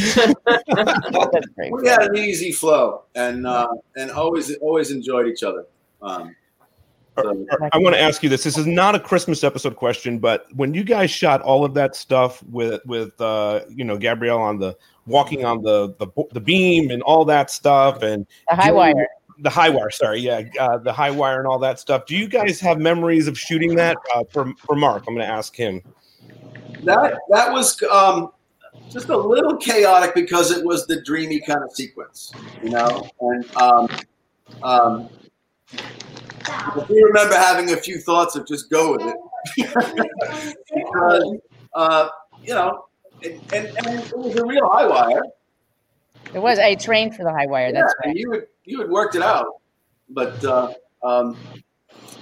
had 1.87 2.03
an 2.03 2.17
easy 2.17 2.51
flow 2.51 3.03
and 3.15 3.47
uh, 3.47 3.69
and 3.97 4.11
always 4.11 4.55
always 4.57 4.91
enjoyed 4.91 5.27
each 5.27 5.43
other. 5.43 5.67
Um, 6.01 6.35
so- 7.19 7.47
I 7.73 7.79
want 7.79 7.95
to 7.95 8.01
ask 8.01 8.23
you 8.23 8.29
this. 8.29 8.45
This 8.45 8.57
is 8.57 8.67
not 8.67 8.95
a 8.95 9.01
Christmas 9.01 9.45
episode 9.45 9.77
question, 9.77 10.19
but 10.19 10.47
when 10.55 10.75
you 10.75 10.85
guys 10.85 11.11
shot 11.11 11.43
all 11.43 11.65
of 11.65 11.75
that 11.75 11.95
stuff 11.95 12.43
with 12.45 12.81
with 12.87 13.21
uh, 13.21 13.61
you 13.69 13.85
know 13.85 13.97
Gabrielle 13.97 14.41
on 14.41 14.59
the 14.59 14.77
walking 15.07 15.45
on 15.45 15.63
the 15.63 15.95
the, 15.99 16.07
the 16.33 16.41
beam 16.41 16.91
and 16.91 17.03
all 17.03 17.25
that 17.27 17.51
stuff, 17.51 18.03
and 18.03 18.27
the 18.49 18.57
high 18.57 18.73
wire. 18.73 19.07
the 19.39 19.51
high 19.51 19.69
wire. 19.69 19.91
Sorry, 19.91 20.21
yeah, 20.21 20.43
uh, 20.59 20.79
the 20.79 20.93
high 20.93 21.11
wire 21.11 21.39
and 21.39 21.47
all 21.47 21.59
that 21.59 21.79
stuff. 21.79 22.07
Do 22.07 22.17
you 22.17 22.29
guys 22.29 22.61
have 22.61 22.79
memories 22.79 23.29
of 23.29 23.39
shooting 23.39 23.75
that? 23.77 23.97
Uh, 24.15 24.25
for 24.31 24.53
for 24.57 24.77
Mark, 24.77 25.05
I'm 25.07 25.15
going 25.15 25.27
to 25.27 25.33
ask 25.33 25.55
him. 25.55 25.83
That 26.85 27.19
that 27.31 27.53
was 27.53 27.81
um, 27.85 28.33
just 28.91 29.09
a 29.09 29.17
little 29.17 29.57
chaotic 29.57 30.15
because 30.15 30.51
it 30.51 30.65
was 30.65 30.87
the 30.87 31.03
dreamy 31.03 31.41
kind 31.41 31.63
of 31.63 31.73
sequence, 31.73 32.33
you 32.63 32.71
know. 32.71 33.09
And 33.21 33.57
um, 33.57 33.89
um, 34.63 35.09
if 35.73 36.89
you 36.89 37.07
remember 37.07 37.35
having 37.35 37.73
a 37.73 37.77
few 37.77 37.99
thoughts 37.99 38.36
of 38.36 38.47
just 38.47 38.70
go 38.70 38.93
with 38.93 39.03
it, 39.03 39.16
because 40.74 41.36
uh, 41.74 42.09
you 42.43 42.55
know, 42.55 42.85
and, 43.24 43.40
and, 43.53 43.66
and 43.78 44.01
it 44.01 44.19
was 44.19 44.36
a 44.36 44.44
real 44.44 44.69
high 44.69 44.86
wire. 44.86 45.23
It 46.35 46.40
was. 46.40 46.59
I 46.59 46.74
trained 46.74 47.15
for 47.16 47.24
the 47.24 47.32
high 47.32 47.47
wire. 47.47 47.73
That's 47.73 47.94
yeah, 48.03 48.09
right. 48.09 48.16
you 48.16 48.32
had 48.32 48.47
you 48.65 48.81
had 48.81 48.90
worked 48.90 49.15
it 49.15 49.23
out, 49.23 49.47
but 50.09 50.43
uh, 50.44 50.73
um, 51.03 51.36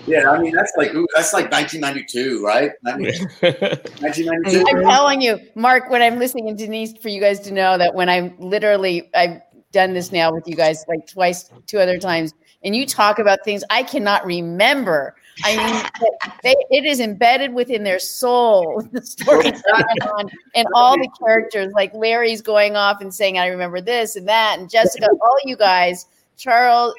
yeah, 0.07 0.31
I 0.31 0.41
mean 0.41 0.55
that's 0.55 0.73
like 0.77 0.95
ooh, 0.95 1.07
that's 1.15 1.33
like 1.33 1.51
1992, 1.51 2.45
right? 2.45 2.71
1992. 2.83 4.65
I'm 4.69 4.83
telling 4.83 5.21
you, 5.21 5.39
Mark, 5.55 5.91
when 5.91 6.03
I'm 6.03 6.19
listening 6.19 6.49
and 6.49 6.59
Denise, 6.59 6.97
for 6.97 7.09
you 7.09 7.21
guys 7.21 7.41
to 7.41 7.53
know 7.53 7.79
that 7.79 7.95
when 7.95 8.09
I'm 8.09 8.37
literally, 8.39 9.11
I've 9.15 9.41
done 9.73 9.95
this 9.95 10.11
now 10.11 10.33
with 10.33 10.49
you 10.49 10.57
guys 10.57 10.85
like 10.89 11.07
twice, 11.07 11.51
two 11.67 11.79
other 11.79 11.99
times, 11.99 12.35
and 12.63 12.77
you 12.77 12.87
talk 12.87 13.19
about 13.19 13.41
things 13.45 13.65
I 13.71 13.83
cannot 13.83 14.25
remember. 14.25 15.15
I 15.45 15.57
mean, 15.57 16.11
they, 16.43 16.55
it 16.71 16.85
is 16.85 17.01
embedded 17.01 17.55
within 17.55 17.85
their 17.85 17.99
soul, 17.99 18.83
the 18.93 19.03
story 19.03 19.51
going 19.51 20.03
on, 20.03 20.31
and 20.55 20.67
all 20.75 20.97
the 20.97 21.09
characters. 21.19 21.73
Like 21.73 21.95
Larry's 21.95 22.43
going 22.43 22.77
off 22.77 23.01
and 23.01 23.13
saying, 23.13 23.39
"I 23.39 23.47
remember 23.47 23.81
this 23.81 24.17
and 24.17 24.29
that," 24.29 24.59
and 24.59 24.69
Jessica, 24.69 25.09
all 25.23 25.39
you 25.45 25.57
guys, 25.57 26.07
Charles, 26.37 26.95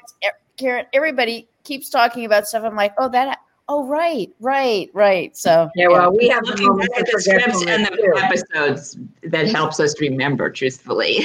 Karen, 0.58 0.86
everybody 0.94 1.48
keeps 1.64 1.90
talking 1.90 2.26
about 2.26 2.48
stuff. 2.48 2.64
I'm 2.64 2.76
like, 2.76 2.94
"Oh, 2.98 3.10
that." 3.10 3.40
Oh, 3.74 3.86
right, 3.88 4.30
right, 4.42 4.90
right. 4.94 5.38
So 5.38 5.70
Yeah, 5.76 5.88
well, 5.88 6.12
we 6.12 6.28
have 6.28 6.44
the 6.44 6.52
Looking 6.52 6.76
back 6.78 6.90
at 7.00 7.06
the 7.06 7.22
scripts 7.22 7.66
and 7.66 7.86
the 7.86 7.92
too. 7.92 8.14
episodes 8.18 8.98
that 9.24 9.48
helps 9.48 9.80
us 9.80 9.98
remember, 10.02 10.50
truthfully. 10.50 11.20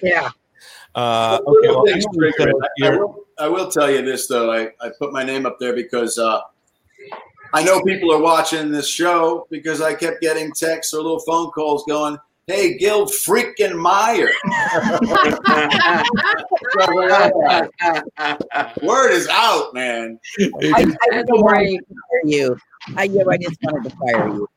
yeah. 0.00 0.30
Uh, 0.94 1.40
okay, 1.44 1.68
Little 1.68 1.84
well, 2.78 3.21
I 3.42 3.48
will, 3.48 3.68
tell 3.68 3.90
you 3.90 4.02
this 4.02 4.28
though. 4.28 4.52
I, 4.52 4.68
I 4.80 4.90
put 5.00 5.12
my 5.12 5.24
name 5.24 5.46
up 5.46 5.58
there 5.58 5.74
because 5.74 6.16
uh, 6.16 6.42
I 7.52 7.64
know 7.64 7.82
people 7.82 8.12
are 8.12 8.20
watching 8.20 8.70
this 8.70 8.88
show 8.88 9.48
because 9.50 9.80
I 9.80 9.94
kept 9.94 10.20
getting 10.20 10.52
texts 10.52 10.94
or 10.94 10.98
little 10.98 11.18
phone 11.18 11.50
calls 11.50 11.82
going, 11.88 12.18
"Hey, 12.46 12.78
Gil 12.78 13.06
freaking 13.06 13.76
Meyer." 13.76 14.30
Word 18.80 19.10
is 19.10 19.26
out, 19.28 19.74
man. 19.74 20.20
I, 20.38 20.94
I 21.02 21.08
want 21.10 21.26
to 21.26 21.42
fire 21.42 21.66
you. 22.24 22.56
I, 22.96 23.04
yeah, 23.04 23.22
I 23.30 23.36
just 23.38 23.58
wanted 23.62 23.90
to 23.90 23.96
fire 23.96 24.28
you. 24.28 24.48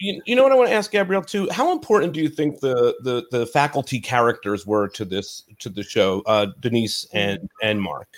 you, 0.00 0.22
you 0.26 0.36
know 0.36 0.42
what 0.42 0.52
I 0.52 0.54
want 0.56 0.68
to 0.70 0.74
ask 0.74 0.90
Gabrielle 0.90 1.22
too? 1.22 1.48
How 1.50 1.72
important 1.72 2.12
do 2.12 2.20
you 2.20 2.28
think 2.28 2.60
the 2.60 2.94
the 3.02 3.24
the 3.30 3.46
faculty 3.46 4.00
characters 4.00 4.66
were 4.66 4.88
to 4.88 5.04
this 5.04 5.44
to 5.60 5.68
the 5.68 5.82
show, 5.82 6.22
uh, 6.26 6.46
Denise 6.60 7.06
and 7.12 7.48
and 7.62 7.80
Mark? 7.80 8.08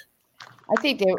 I 0.71 0.81
think 0.81 1.01
they. 1.01 1.13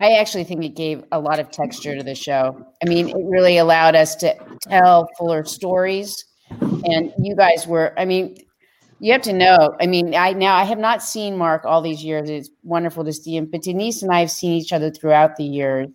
I 0.00 0.12
actually 0.18 0.44
think 0.44 0.62
it 0.64 0.74
gave 0.74 1.04
a 1.12 1.18
lot 1.18 1.38
of 1.38 1.50
texture 1.50 1.96
to 1.96 2.02
the 2.02 2.14
show. 2.14 2.66
I 2.84 2.88
mean, 2.88 3.08
it 3.08 3.16
really 3.16 3.56
allowed 3.56 3.94
us 3.94 4.14
to 4.16 4.36
tell 4.68 5.08
fuller 5.16 5.44
stories, 5.44 6.24
and 6.60 7.12
you 7.18 7.36
guys 7.36 7.66
were. 7.66 7.94
I 7.96 8.04
mean, 8.04 8.36
you 9.00 9.12
have 9.12 9.22
to 9.22 9.32
know. 9.32 9.76
I 9.80 9.86
mean, 9.86 10.14
I 10.14 10.32
now 10.32 10.56
I 10.56 10.64
have 10.64 10.78
not 10.78 11.02
seen 11.02 11.36
Mark 11.36 11.64
all 11.64 11.82
these 11.82 12.04
years. 12.04 12.30
It's 12.30 12.50
wonderful 12.62 13.04
to 13.04 13.12
see 13.12 13.36
him, 13.36 13.46
but 13.46 13.62
Denise 13.62 14.02
and 14.02 14.12
I 14.12 14.20
have 14.20 14.30
seen 14.30 14.52
each 14.52 14.72
other 14.72 14.90
throughout 14.90 15.36
the 15.36 15.44
years. 15.44 15.88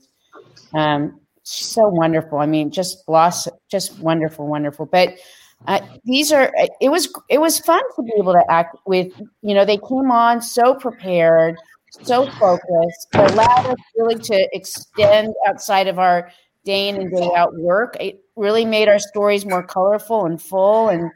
Um, 0.73 1.19
so 1.43 1.87
wonderful. 1.87 2.39
I 2.39 2.45
mean, 2.45 2.71
just 2.71 3.07
lost, 3.07 3.49
just 3.69 3.99
wonderful, 3.99 4.47
wonderful. 4.47 4.85
But 4.85 5.15
uh, 5.67 5.79
these 6.05 6.31
are. 6.31 6.51
It 6.79 6.89
was 6.89 7.11
it 7.29 7.39
was 7.39 7.59
fun 7.59 7.81
to 7.95 8.03
be 8.03 8.13
able 8.17 8.33
to 8.33 8.43
act 8.49 8.77
with. 8.85 9.11
You 9.41 9.55
know, 9.55 9.65
they 9.65 9.77
came 9.77 10.11
on 10.11 10.41
so 10.41 10.75
prepared 10.75 11.57
so 12.03 12.29
focused. 12.31 13.07
It 13.13 13.31
allowed 13.31 13.67
us 13.67 13.77
really 13.95 14.15
to 14.15 14.47
extend 14.53 15.33
outside 15.47 15.87
of 15.87 15.99
our 15.99 16.31
day 16.63 16.89
in 16.89 16.95
and 16.95 17.11
day 17.11 17.29
out 17.35 17.55
work. 17.55 17.97
It 17.99 18.23
really 18.35 18.65
made 18.65 18.87
our 18.87 18.99
stories 18.99 19.45
more 19.45 19.63
colorful 19.63 20.25
and 20.25 20.41
full. 20.41 20.89
And 20.89 21.11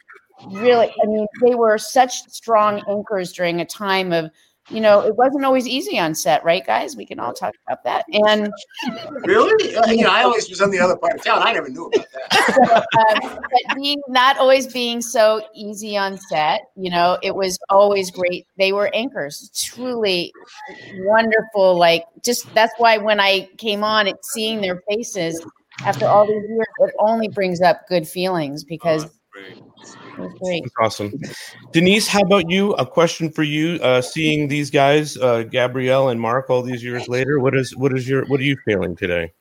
really, 0.51 0.87
I 0.87 1.07
mean, 1.07 1.27
they 1.41 1.55
were 1.55 1.77
such 1.77 2.23
strong 2.29 2.83
anchors 2.89 3.31
during 3.31 3.61
a 3.61 3.65
time 3.65 4.11
of, 4.11 4.29
you 4.69 4.81
know, 4.81 5.01
it 5.01 5.15
wasn't 5.15 5.45
always 5.45 5.67
easy 5.67 5.99
on 5.99 6.15
set, 6.15 6.43
right, 6.43 6.65
guys? 6.65 6.95
We 6.95 7.05
can 7.05 7.19
all 7.19 7.33
talk 7.33 7.53
about 7.67 7.83
that. 7.83 8.03
And 8.11 8.51
Really? 9.25 9.75
Uh, 9.75 9.91
you 9.91 10.03
know, 10.03 10.09
I 10.09 10.23
always 10.23 10.49
was 10.49 10.59
on 10.59 10.71
the 10.71 10.79
other 10.79 10.95
part 10.95 11.13
of 11.13 11.23
town. 11.23 11.43
I 11.43 11.53
never 11.53 11.69
knew 11.69 11.85
about 11.85 12.05
that. 12.31 12.85
um, 13.23 13.39
but 13.41 13.75
being 13.75 14.01
not 14.07 14.37
always 14.37 14.65
being 14.65 15.01
so 15.01 15.45
easy 15.53 15.95
on 15.95 16.17
set, 16.17 16.61
you 16.75 16.89
know, 16.89 17.19
it 17.21 17.35
was 17.35 17.59
always 17.69 18.09
great. 18.09 18.47
They 18.57 18.71
were 18.71 18.89
anchors, 18.95 19.51
truly 19.55 20.33
wonderful. 20.99 21.77
Like, 21.77 22.05
just 22.23 22.51
that's 22.55 22.73
why 22.77 22.97
when 22.97 23.19
I 23.19 23.47
came 23.57 23.83
on, 23.83 24.07
it 24.07 24.17
seeing 24.25 24.61
their 24.61 24.81
faces 24.89 25.45
after 25.83 26.07
all 26.07 26.25
these 26.25 26.43
years, 26.49 26.67
it 26.79 26.95
only 26.99 27.27
brings 27.27 27.61
up 27.61 27.87
good 27.87 28.07
feelings 28.07 28.63
because 28.63 29.05
it 29.35 29.61
was 30.17 30.33
great. 30.41 30.63
That's 30.63 30.73
awesome. 30.81 31.13
Denise, 31.71 32.07
how 32.07 32.21
about 32.21 32.49
you? 32.49 32.73
A 32.73 32.85
question 32.85 33.29
for 33.29 33.43
you. 33.43 33.75
Uh, 33.81 34.01
seeing 34.01 34.47
these 34.47 34.69
guys, 34.69 35.17
uh, 35.17 35.43
Gabrielle 35.43 36.09
and 36.09 36.19
Mark, 36.19 36.49
all 36.49 36.61
these 36.61 36.83
years 36.83 37.07
later, 37.07 37.39
what 37.39 37.55
is 37.55 37.75
what 37.75 37.93
is 37.93 38.07
your 38.07 38.25
what 38.25 38.39
are 38.39 38.43
you 38.43 38.57
feeling 38.65 38.95
today? 38.95 39.33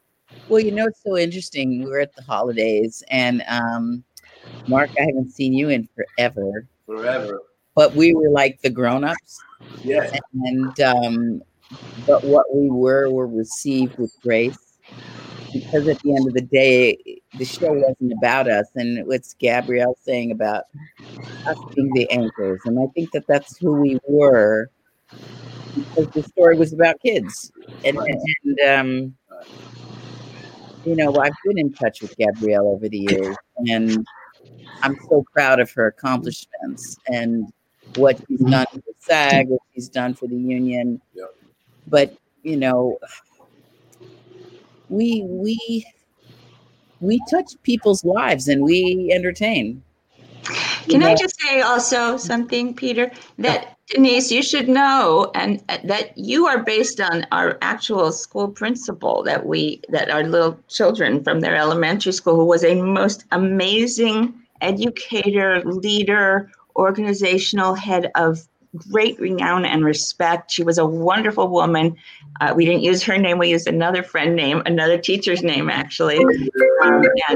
Well, 0.49 0.61
you 0.61 0.73
know, 0.73 0.87
it's 0.87 1.03
so 1.03 1.17
interesting. 1.17 1.85
We're 1.85 2.01
at 2.01 2.15
the 2.17 2.23
holidays, 2.23 3.03
and 3.09 3.43
um, 3.49 4.05
Mark, 4.69 4.91
I 4.99 5.03
haven't 5.03 5.31
seen 5.31 5.53
you 5.53 5.69
in 5.69 5.89
forever, 5.95 6.67
Forever. 6.87 7.41
but 7.75 7.95
we 7.95 8.15
were 8.15 8.31
like 8.31 8.61
the 8.63 8.71
grown-ups. 8.71 9.43
Yeah. 9.83 10.11
And 10.45 10.81
um, 10.81 11.43
but 12.07 12.25
what 12.25 12.47
we 12.55 12.69
were 12.69 13.11
were 13.11 13.27
received 13.27 13.97
with 13.99 14.15
grace 14.23 14.59
because 15.53 15.87
at 15.87 15.99
the 16.01 16.11
end 16.15 16.27
of 16.27 16.35
the 16.35 16.43
day, 16.43 17.23
the 17.39 17.45
show 17.45 17.73
wasn't 17.73 18.13
about 18.13 18.49
us, 18.49 18.67
and 18.75 19.07
what's 19.07 19.35
Gabrielle 19.35 19.97
saying 20.01 20.31
about 20.31 20.65
us 21.47 21.59
being 21.75 21.93
the 21.95 22.11
anchors, 22.11 22.61
and 22.65 22.79
I 22.79 22.87
think 22.95 23.11
that 23.13 23.27
that's 23.27 23.57
who 23.59 23.75
we 23.75 23.99
were 24.07 24.71
because 25.75 26.09
the 26.13 26.23
story 26.23 26.57
was 26.57 26.73
about 26.73 27.01
kids, 27.01 27.53
and 27.85 27.97
and 27.97 28.61
um, 28.69 29.15
you 30.85 30.97
know 30.97 31.15
I've 31.17 31.33
been 31.45 31.59
in 31.59 31.73
touch 31.73 32.03
with 32.03 32.17
Gabrielle 32.17 32.69
over 32.69 32.89
the 32.89 32.99
years, 32.99 33.37
and 33.57 34.07
I'm 34.83 34.97
so 35.09 35.25
proud 35.33 35.61
of 35.61 35.71
her 35.73 35.87
accomplishments 35.87 36.99
and 37.09 37.53
what 37.97 38.21
she's 38.29 38.41
done 38.41 38.67
for 38.73 38.81
SAG, 38.99 39.49
what 39.49 39.61
she's 39.75 39.89
done 39.89 40.15
for 40.15 40.27
the 40.27 40.37
union. 40.37 41.01
But 41.87 42.17
you 42.43 42.57
know, 42.57 42.99
we 44.89 45.23
we 45.27 45.87
we 47.01 47.21
touch 47.31 47.55
people's 47.63 48.05
lives 48.05 48.49
and 48.49 48.63
we 48.63 49.11
entertain. 49.13 49.83
Can 50.89 51.03
I 51.03 51.15
just 51.15 51.41
say 51.41 51.63
also 51.63 52.17
something, 52.17 52.75
Peter? 52.75 53.11
That 53.39 53.75
Denise, 53.89 54.31
you 54.31 54.43
should 54.43 54.69
know, 54.69 55.31
and 55.35 55.63
uh, 55.69 55.79
that 55.85 56.17
you 56.17 56.47
are 56.47 56.63
based 56.63 57.01
on 57.01 57.27
our 57.33 57.59
actual 57.61 58.13
school 58.13 58.49
principal 58.49 59.23
that 59.25 59.47
we 59.47 59.83
that 59.91 60.11
our 60.11 60.25
little 60.25 60.59
children 60.69 61.23
from 61.23 61.41
their 61.41 61.57
elementary 61.57 62.13
school, 62.13 62.37
who 62.37 62.45
was 62.45 62.65
a 62.65 62.81
most 62.81 63.25
amazing 63.33 64.35
educator, 64.61 65.63
leader, 65.65 66.51
organizational 66.77 67.75
head 67.75 68.11
of 68.15 68.47
great 68.77 69.19
renown 69.21 69.65
and 69.65 69.85
respect. 69.85 70.51
She 70.51 70.63
was 70.63 70.79
a 70.79 70.87
wonderful 70.87 71.49
woman. 71.49 71.97
Uh, 72.41 72.53
we 72.57 72.65
didn't 72.65 72.83
use 72.83 73.03
her 73.05 73.17
name; 73.19 73.39
we 73.39 73.51
used 73.51 73.67
another 73.67 74.03
friend 74.03 74.35
name, 74.35 74.63
another 74.67 74.99
teacher's 74.99 75.43
name, 75.43 75.71
actually. 75.71 76.19
Um, 76.19 77.03
and 77.03 77.09
yeah, 77.17 77.35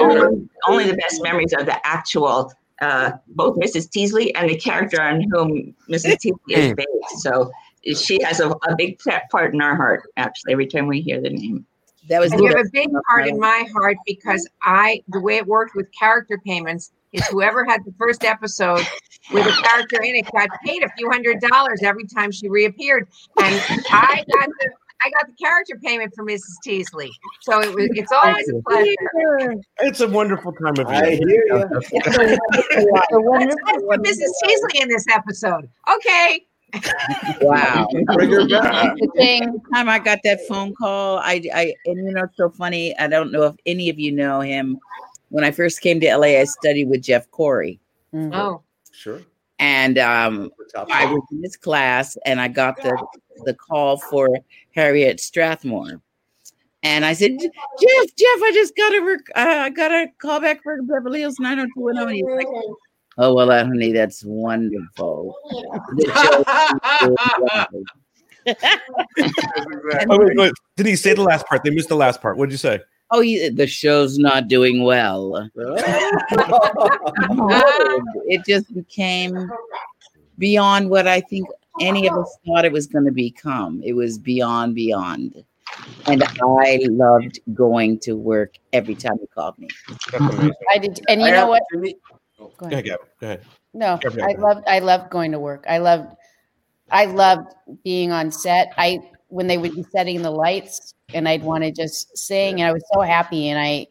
only, 0.00 0.48
only 0.68 0.84
the 0.84 0.96
best 0.96 1.22
memories 1.22 1.52
of 1.58 1.66
the 1.66 1.86
actual, 1.86 2.52
uh, 2.80 3.12
both 3.28 3.56
Mrs. 3.56 3.90
Teasley 3.90 4.34
and 4.34 4.50
the 4.50 4.56
character 4.56 5.00
on 5.00 5.22
whom 5.30 5.74
Mrs. 5.88 6.18
Teasley 6.18 6.54
is 6.54 6.74
based. 6.74 7.22
So 7.22 7.50
she 7.94 8.22
has 8.22 8.40
a, 8.40 8.50
a 8.50 8.76
big 8.76 8.98
part 9.30 9.54
in 9.54 9.60
our 9.60 9.76
heart, 9.76 10.08
actually, 10.16 10.52
every 10.52 10.66
time 10.66 10.86
we 10.86 11.00
hear 11.00 11.20
the 11.20 11.30
name. 11.30 11.66
That 12.08 12.20
was 12.20 12.32
And 12.32 12.40
you 12.40 12.48
have 12.48 12.66
a 12.66 12.70
big 12.72 12.90
part 13.08 13.26
in 13.26 13.38
my 13.38 13.66
heart 13.72 13.96
because 14.06 14.48
I, 14.62 15.02
the 15.08 15.20
way 15.20 15.36
it 15.36 15.46
worked 15.46 15.74
with 15.74 15.88
character 15.98 16.40
payments 16.44 16.92
is 17.16 17.26
whoever 17.28 17.64
had 17.64 17.84
the 17.84 17.92
first 17.98 18.24
episode 18.24 18.84
with 19.32 19.46
a 19.46 19.62
character 19.62 20.02
in 20.02 20.16
it 20.16 20.30
got 20.32 20.48
paid 20.64 20.82
a 20.82 20.88
few 20.96 21.10
hundred 21.10 21.40
dollars 21.40 21.80
every 21.82 22.06
time 22.06 22.30
she 22.30 22.48
reappeared. 22.48 23.08
And 23.42 23.54
I 23.90 24.24
got 24.32 24.48
the, 24.48 24.70
I 25.02 25.10
got 25.10 25.26
the 25.26 25.34
character 25.40 25.78
payment 25.82 26.12
for 26.14 26.24
Mrs. 26.24 26.54
Teasley, 26.62 27.10
so 27.42 27.60
it 27.60 27.74
was. 27.74 27.88
It's 27.92 28.12
always 28.12 28.48
a 28.48 28.62
pleasure. 28.62 29.54
It's 29.80 30.00
a 30.00 30.08
wonderful 30.08 30.52
time 30.52 30.74
of 30.78 30.90
year. 30.92 31.04
I 31.04 31.10
hear 31.16 31.44
you. 31.46 31.54
Let's 31.62 33.56
put 33.82 34.02
Mrs. 34.02 34.30
Teasley 34.44 34.80
in 34.80 34.88
this 34.88 35.04
episode. 35.12 35.68
Okay. 35.92 36.46
Wow. 37.40 37.88
Bring 38.14 38.30
her 38.30 38.48
back. 38.48 38.96
The 38.96 39.60
time 39.74 39.88
I 39.88 39.98
got 39.98 40.20
that 40.24 40.40
phone 40.48 40.74
call, 40.74 41.18
I, 41.18 41.42
I, 41.54 41.74
and 41.86 42.06
you 42.06 42.12
know, 42.12 42.24
it's 42.24 42.36
so 42.36 42.50
funny. 42.50 42.96
I 42.98 43.06
don't 43.06 43.32
know 43.32 43.44
if 43.44 43.54
any 43.66 43.88
of 43.88 43.98
you 43.98 44.12
know 44.12 44.40
him. 44.40 44.78
When 45.28 45.44
I 45.44 45.50
first 45.50 45.80
came 45.80 46.00
to 46.00 46.16
LA, 46.16 46.38
I 46.38 46.44
studied 46.44 46.88
with 46.88 47.02
Jeff 47.02 47.30
Corey. 47.30 47.80
Oh. 48.14 48.62
Sure. 48.92 49.20
And 49.58 49.98
um, 49.98 50.50
I 50.74 51.06
was 51.06 51.22
in 51.32 51.42
his 51.42 51.56
class, 51.56 52.16
and 52.26 52.40
I 52.40 52.48
got 52.48 52.76
the 52.82 52.96
the 53.44 53.54
call 53.54 53.98
for 53.98 54.28
Harriet 54.74 55.20
Strathmore. 55.20 56.00
And 56.82 57.04
I 57.04 57.14
said, 57.14 57.32
Jeff, 57.40 57.50
Jeff, 57.50 58.42
I 58.42 58.50
just 58.54 58.76
got 58.76 58.94
a 58.94 59.00
rec- 59.00 59.30
uh, 59.34 59.62
I 59.64 59.70
got 59.70 59.90
a 59.90 60.08
call 60.18 60.40
back 60.40 60.62
for 60.62 60.80
Beverly 60.82 61.20
Hills 61.20 61.40
90210. 61.40 62.08
And 62.08 62.16
he's 62.16 62.24
like, 62.26 62.46
Oh 63.18 63.34
well, 63.34 63.50
honey, 63.50 63.92
that's 63.92 64.24
wonderful. 64.24 65.34
Oh, 68.48 70.18
wait, 70.18 70.36
wait. 70.36 70.52
Did 70.76 70.86
he 70.86 70.94
say 70.94 71.14
the 71.14 71.22
last 71.22 71.46
part? 71.46 71.64
They 71.64 71.70
missed 71.70 71.88
the 71.88 71.96
last 71.96 72.22
part. 72.22 72.36
What 72.36 72.46
did 72.46 72.52
you 72.52 72.58
say? 72.58 72.80
Oh, 73.10 73.20
you, 73.20 73.50
the 73.52 73.66
show's 73.66 74.18
not 74.18 74.48
doing 74.48 74.82
well. 74.82 75.48
it 78.26 78.44
just 78.44 78.74
became 78.74 79.48
beyond 80.38 80.90
what 80.90 81.06
I 81.06 81.20
think 81.20 81.48
any 81.80 82.08
of 82.08 82.16
us 82.16 82.36
thought 82.44 82.64
it 82.64 82.72
was 82.72 82.86
going 82.86 83.04
to 83.04 83.12
become. 83.12 83.80
It 83.84 83.92
was 83.92 84.18
beyond, 84.18 84.74
beyond. 84.74 85.44
And 86.06 86.24
I 86.42 86.80
loved 86.90 87.38
going 87.54 87.98
to 88.00 88.14
work 88.14 88.56
every 88.72 88.94
time 88.94 89.18
he 89.20 89.26
called 89.26 89.58
me. 89.58 89.68
I 90.72 90.78
did, 90.78 91.00
and 91.08 91.20
you 91.20 91.28
I 91.28 91.30
know 91.30 91.36
have 91.36 91.48
what? 91.48 91.62
Go 92.58 92.66
ahead, 92.66 92.84
Go 92.86 92.98
ahead. 93.22 93.42
No, 93.74 94.00
I 94.22 94.32
go 94.32 94.42
loved 94.42 94.66
I 94.66 94.78
loved 94.78 95.10
going 95.10 95.32
to 95.32 95.38
work. 95.38 95.64
I 95.68 95.78
loved 95.78 96.14
I 96.90 97.04
loved 97.06 97.54
being 97.84 98.10
on 98.10 98.30
set. 98.30 98.72
I 98.78 99.00
when 99.28 99.46
they 99.46 99.58
would 99.58 99.74
be 99.74 99.82
setting 99.82 100.22
the 100.22 100.30
lights 100.30 100.94
and 101.14 101.28
I'd 101.28 101.42
want 101.42 101.64
to 101.64 101.70
just 101.70 102.16
sing 102.16 102.60
and 102.60 102.68
I 102.68 102.72
was 102.72 102.84
so 102.92 103.00
happy 103.00 103.48
and 103.48 103.58
I 103.58 103.86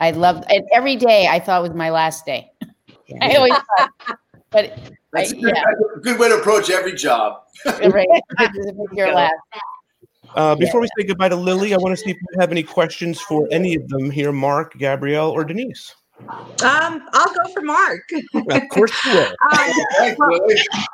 I 0.00 0.10
loved 0.10 0.44
and 0.50 0.64
every 0.72 0.96
day 0.96 1.28
I 1.28 1.38
thought 1.38 1.62
was 1.62 1.74
my 1.74 1.90
last 1.90 2.26
day. 2.26 2.50
I 3.20 3.36
always 3.36 3.52
thought, 3.52 3.90
but 4.50 4.78
That's 5.12 5.32
a 5.32 5.34
good, 5.34 5.54
yeah, 5.54 5.62
that's 5.64 5.96
a 5.96 6.00
good 6.00 6.18
way 6.18 6.28
to 6.28 6.36
approach 6.36 6.70
every 6.70 6.94
job. 6.94 7.42
right. 7.66 8.08
Your 8.92 9.12
last. 9.12 9.34
Uh, 10.34 10.54
before 10.54 10.80
we 10.80 10.88
say 10.98 11.06
goodbye 11.06 11.28
to 11.28 11.36
Lily, 11.36 11.74
I 11.74 11.76
want 11.76 11.96
to 11.96 12.02
see 12.02 12.10
if 12.10 12.16
you 12.16 12.40
have 12.40 12.50
any 12.50 12.62
questions 12.62 13.20
for 13.20 13.46
any 13.50 13.74
of 13.74 13.86
them 13.88 14.10
here, 14.10 14.32
Mark, 14.32 14.78
Gabrielle, 14.78 15.30
or 15.30 15.44
Denise. 15.44 15.94
Um, 16.28 17.02
I'll 17.12 17.34
go 17.34 17.52
for 17.52 17.62
Mark. 17.62 18.02
Of 18.34 18.68
course 18.70 18.92
you 19.04 19.12
will. 19.12 19.32
Um, 19.52 20.32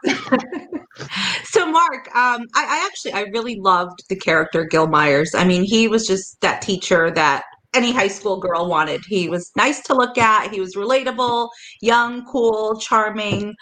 so 1.45 1.71
Mark, 1.71 2.09
um, 2.15 2.47
I, 2.55 2.65
I 2.65 2.87
actually 2.87 3.13
I 3.13 3.23
really 3.33 3.57
loved 3.57 4.01
the 4.09 4.17
character 4.17 4.65
Gil 4.65 4.87
Meyers. 4.87 5.35
I 5.35 5.45
mean, 5.45 5.63
he 5.65 5.89
was 5.89 6.07
just 6.07 6.41
that 6.41 6.63
teacher 6.63 7.11
that 7.13 7.45
any 7.75 7.93
high 7.93 8.09
school 8.09 8.41
girl 8.41 8.69
wanted. 8.69 9.03
He 9.07 9.29
was 9.29 9.51
nice 9.57 9.81
to 9.83 9.95
look 9.95 10.19
at. 10.19 10.53
He 10.53 10.61
was 10.61 10.75
relatable, 10.75 11.51
young, 11.81 12.25
cool, 12.27 12.79
charming. 12.81 13.55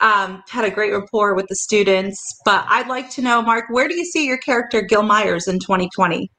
Um, 0.00 0.42
had 0.48 0.64
a 0.64 0.70
great 0.70 0.92
rapport 0.92 1.34
with 1.34 1.46
the 1.48 1.56
students. 1.56 2.20
But 2.44 2.66
I'd 2.68 2.88
like 2.88 3.10
to 3.10 3.22
know, 3.22 3.40
Mark, 3.42 3.66
where 3.70 3.88
do 3.88 3.94
you 3.94 4.04
see 4.04 4.26
your 4.26 4.38
character 4.38 4.82
Gil 4.82 5.02
Meyers 5.02 5.46
in 5.46 5.58
2020? 5.60 6.30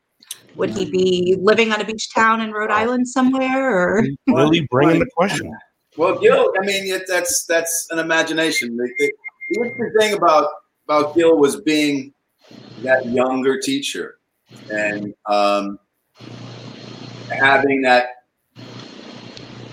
Would 0.56 0.70
he 0.70 0.90
be 0.90 1.36
living 1.40 1.72
on 1.74 1.82
a 1.82 1.86
beach 1.86 2.14
town 2.14 2.42
in 2.42 2.52
Rhode 2.52 2.72
Island 2.72 3.08
somewhere, 3.08 3.78
or 3.78 4.08
Lily, 4.28 4.68
bring 4.72 4.92
in 4.92 5.00
the 5.00 5.10
question. 5.16 5.54
Well, 5.98 6.18
Gil, 6.20 6.54
I 6.58 6.66
mean, 6.66 6.94
it, 6.94 7.04
that's 7.08 7.46
that's 7.46 7.88
an 7.92 8.00
imagination. 8.00 8.76
The, 8.78 8.90
the, 9.00 9.12
the 9.52 9.66
interesting 9.66 10.00
thing 10.00 10.14
about 10.14 10.48
about 10.88 11.16
Gil 11.16 11.38
was 11.38 11.62
being 11.62 12.14
that 12.84 13.06
younger 13.06 13.60
teacher 13.60 14.20
and 14.72 15.14
um, 15.26 15.80
having 17.30 17.82
that 17.82 18.08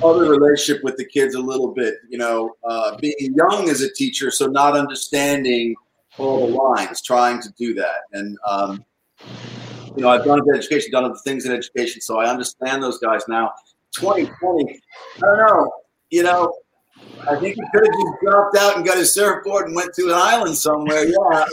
other 0.03 0.31
relationship 0.31 0.83
with 0.83 0.97
the 0.97 1.05
kids 1.05 1.35
a 1.35 1.41
little 1.41 1.73
bit. 1.73 1.95
You 2.09 2.19
know, 2.19 2.55
uh, 2.65 2.97
being 2.99 3.35
young 3.37 3.69
as 3.69 3.83
a 3.83 3.93
teacher, 3.93 4.31
so 4.31 4.47
not 4.47 4.77
understanding 4.77 5.75
all 6.19 6.47
the 6.47 6.55
lines, 6.55 7.03
trying 7.03 7.41
to 7.41 7.51
do 7.57 7.73
that, 7.75 8.03
and 8.13 8.37
um, 8.49 8.85
you 9.97 10.03
know, 10.03 10.09
I've 10.11 10.25
done 10.25 10.41
education, 10.55 10.91
done 10.93 11.05
other 11.05 11.19
things 11.25 11.45
in 11.47 11.53
education, 11.53 12.01
so 12.01 12.19
I 12.19 12.29
understand 12.29 12.83
those 12.83 12.99
guys 12.99 13.23
now. 13.29 13.53
2020, 13.95 14.81
I 15.17 15.21
don't 15.21 15.37
know. 15.37 15.73
You 16.11 16.23
know, 16.23 16.55
I 17.29 17.37
think 17.37 17.57
he 17.57 17.63
could 17.73 17.87
have 17.87 17.95
just 17.95 18.21
dropped 18.23 18.57
out 18.57 18.77
and 18.77 18.87
got 18.87 18.97
his 18.97 19.15
surfboard 19.15 19.67
and 19.67 19.77
went 19.77 19.95
to 19.95 20.07
an 20.07 20.15
island 20.15 20.57
somewhere. 20.57 21.07
Yeah, 21.07 21.17
I, 21.21 21.47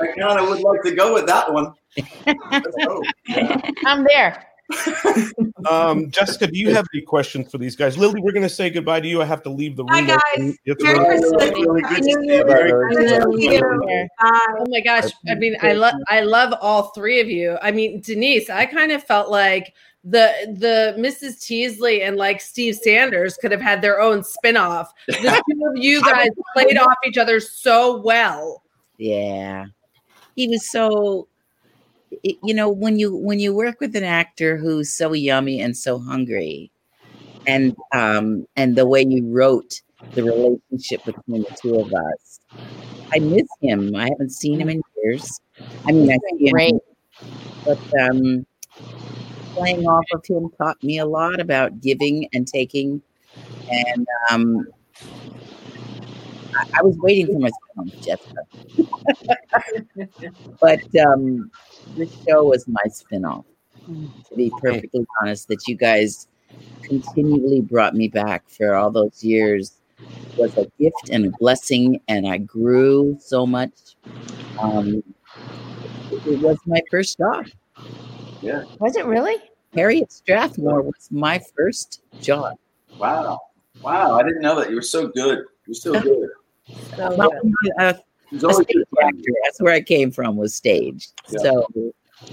I 0.00 0.06
kind 0.18 0.40
of 0.40 0.48
would 0.48 0.60
like 0.60 0.82
to 0.84 0.94
go 0.94 1.14
with 1.14 1.26
that 1.26 1.52
one. 1.52 1.74
I'm 3.86 4.04
there. 4.04 4.49
Um, 5.70 6.10
Jessica, 6.10 6.46
do 6.46 6.58
you 6.58 6.74
have 6.74 6.86
any 6.94 7.02
questions 7.02 7.50
for 7.50 7.58
these 7.58 7.76
guys? 7.76 7.98
Lily, 7.98 8.20
we're 8.22 8.32
going 8.32 8.42
to 8.42 8.48
say 8.48 8.70
goodbye 8.70 9.00
to 9.00 9.06
you. 9.06 9.20
I 9.20 9.26
have 9.26 9.42
to 9.42 9.50
leave 9.50 9.76
the 9.76 9.84
room. 9.84 9.92
Hi, 9.92 10.02
guys. 10.02 10.56
You 10.64 10.74
Merry. 10.80 11.04
Christmas. 11.04 11.32
Really 11.32 11.82
good 11.82 11.96
to 11.98 12.02
see 12.02 12.10
you. 12.10 12.44
Merry 12.46 12.72
Merry 12.72 12.94
Christmas. 12.94 13.60
Christmas. 13.60 14.08
Oh 14.22 14.64
my 14.68 14.80
gosh! 14.80 15.10
I 15.28 15.34
mean, 15.34 15.56
I 15.60 15.72
love 15.72 15.94
I 16.08 16.20
love 16.20 16.54
all 16.62 16.84
three 16.92 17.20
of 17.20 17.28
you. 17.28 17.58
I 17.60 17.72
mean, 17.72 18.00
Denise, 18.00 18.48
I 18.48 18.64
kind 18.64 18.90
of 18.90 19.04
felt 19.04 19.30
like 19.30 19.74
the 20.02 20.32
the 20.58 20.94
Mrs. 20.98 21.44
Teasley 21.44 22.02
and 22.02 22.16
like 22.16 22.40
Steve 22.40 22.76
Sanders 22.76 23.36
could 23.36 23.52
have 23.52 23.60
had 23.60 23.82
their 23.82 24.00
own 24.00 24.22
spinoff. 24.22 24.88
The 25.06 25.42
two 25.50 25.66
of 25.66 25.76
you 25.76 26.02
guys 26.02 26.30
played 26.54 26.78
off 26.78 26.96
each 27.06 27.18
other 27.18 27.38
so 27.40 28.00
well. 28.00 28.62
Yeah. 28.96 29.66
He 30.36 30.48
was 30.48 30.70
so 30.70 31.28
it- 32.22 32.38
you 32.42 32.54
know 32.54 32.68
when 32.70 32.98
you 32.98 33.14
when 33.16 33.38
you 33.38 33.54
work 33.54 33.80
with 33.80 33.94
an 33.96 34.04
actor 34.04 34.56
who's 34.56 34.92
so 34.92 35.12
yummy 35.12 35.60
and 35.60 35.76
so 35.76 35.98
hungry 35.98 36.70
and 37.46 37.74
um 37.94 38.46
and 38.56 38.76
the 38.76 38.86
way 38.86 39.04
you 39.06 39.26
wrote 39.26 39.80
the 40.14 40.22
relationship 40.24 41.04
between 41.04 41.42
the 41.42 41.56
two 41.60 41.76
of 41.76 41.92
us 41.92 42.40
i 43.14 43.18
miss 43.18 43.46
him. 43.60 43.94
I 43.96 44.08
haven't 44.08 44.30
seen 44.32 44.60
him 44.60 44.68
in 44.68 44.82
years. 45.02 45.40
I 45.88 45.92
mean 45.92 46.10
i 46.10 46.16
see 46.38 46.46
him 46.46 46.80
but 47.64 47.78
um 48.00 48.46
playing 49.54 49.84
off 49.84 50.04
of 50.14 50.24
him 50.26 50.50
taught 50.58 50.82
me 50.82 50.98
a 50.98 51.06
lot 51.06 51.40
about 51.40 51.80
giving 51.80 52.28
and 52.32 52.46
taking 52.46 53.02
and 53.68 54.06
um 54.30 54.66
I, 56.54 56.78
I 56.78 56.82
was 56.82 56.96
waiting 56.98 57.26
for 57.26 57.38
my 57.38 57.50
spin 57.50 57.92
Jessica. 58.00 58.42
but 60.60 60.80
um, 61.06 61.50
this 61.96 62.14
show 62.28 62.44
was 62.44 62.66
my 62.68 62.82
spin-off. 62.90 63.44
To 63.86 64.36
be 64.36 64.52
perfectly 64.60 65.04
honest, 65.20 65.48
that 65.48 65.66
you 65.66 65.74
guys 65.74 66.28
continually 66.82 67.60
brought 67.60 67.94
me 67.94 68.08
back 68.08 68.48
for 68.48 68.74
all 68.74 68.90
those 68.90 69.24
years 69.24 69.80
was 70.36 70.56
a 70.56 70.70
gift 70.78 71.10
and 71.10 71.26
a 71.26 71.30
blessing, 71.38 72.00
and 72.08 72.26
I 72.26 72.38
grew 72.38 73.16
so 73.20 73.46
much. 73.46 73.96
Um, 74.58 75.02
it, 76.10 76.26
it 76.26 76.40
was 76.40 76.58
my 76.66 76.80
first 76.90 77.18
job. 77.18 77.46
Yeah. 78.40 78.64
Was 78.78 78.96
it 78.96 79.06
really? 79.06 79.36
Harriet 79.74 80.10
Strathmore 80.12 80.82
was 80.82 81.08
my 81.10 81.40
first 81.56 82.02
job. 82.20 82.56
Wow. 82.98 83.38
Wow. 83.82 84.18
I 84.18 84.22
didn't 84.22 84.42
know 84.42 84.58
that. 84.58 84.70
You 84.70 84.76
were 84.76 84.82
so 84.82 85.08
good. 85.08 85.44
You're 85.66 85.74
so 85.74 86.00
good. 86.00 86.28
Well, 86.98 87.30
uh, 87.78 87.94
He's 88.30 88.42
a 88.44 88.48
always 88.48 88.66
stage 88.66 88.84
actor. 89.02 89.32
That's 89.44 89.60
where 89.60 89.74
I 89.74 89.80
came 89.80 90.10
from. 90.10 90.36
Was 90.36 90.54
stage. 90.54 91.08
Yeah. 91.30 91.38
So 91.40 91.66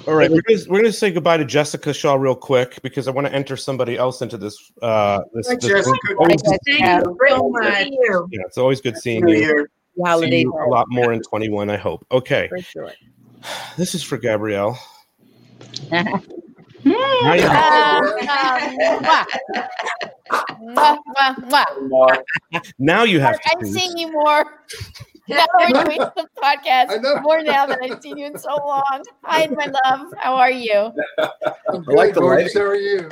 All 0.07 0.15
right, 0.15 0.29
we're 0.29 0.41
gonna, 0.41 0.59
we're 0.69 0.79
gonna 0.81 0.91
say 0.91 1.11
goodbye 1.11 1.37
to 1.37 1.45
Jessica 1.45 1.93
Shaw 1.93 2.15
real 2.15 2.35
quick 2.35 2.79
because 2.81 3.07
I 3.07 3.11
want 3.11 3.25
to 3.27 3.33
enter 3.33 3.55
somebody 3.57 3.97
else 3.97 4.21
into 4.21 4.37
this. 4.37 4.71
Uh, 4.81 5.21
this, 5.33 5.47
this 5.47 5.57
Jessica. 5.65 5.97
always- 6.19 6.41
Thank 6.41 6.61
you 6.67 7.03
so 7.29 7.49
much. 7.49 7.87
yeah, 8.31 8.41
it's 8.45 8.57
always 8.57 8.81
good 8.81 8.97
seeing 8.97 9.23
New 9.25 9.33
you. 9.33 9.39
Year. 9.39 9.69
See 9.95 10.03
holiday 10.03 10.41
you 10.41 10.53
a 10.53 10.69
lot 10.69 10.85
more 10.89 11.11
in 11.13 11.21
21, 11.23 11.69
I 11.71 11.77
hope. 11.77 12.05
Okay, 12.11 12.47
For 12.49 12.59
sure. 12.61 12.91
this 13.77 13.95
is 13.95 14.03
for 14.03 14.17
Gabrielle. 14.17 14.77
Now 16.85 17.33
you- 17.33 17.41
Mwah, 20.61 20.97
mwah, 21.49 21.65
mwah. 21.89 22.21
Now 22.79 23.03
you 23.03 23.19
have 23.19 23.39
I'm 23.51 23.59
to. 23.59 23.65
choose. 23.65 23.75
seeing 23.75 23.97
you 23.97 24.11
more. 24.11 24.45
Now 25.27 25.45
we're 25.59 25.83
doing 25.83 25.99
the 25.99 26.27
podcast 26.41 27.21
more 27.21 27.41
now 27.43 27.65
than 27.65 27.79
I've 27.83 28.01
seen 28.01 28.17
you 28.17 28.27
in 28.27 28.37
so 28.37 28.55
long. 28.55 29.03
Hi, 29.23 29.47
my 29.47 29.71
love. 29.85 30.13
How 30.17 30.35
are 30.35 30.51
you? 30.51 30.91
I 31.17 31.29
like 31.87 32.13
the 32.13 32.21
lighting. 32.21 32.53
How 32.55 32.61
are 32.61 32.75
you? 32.75 33.09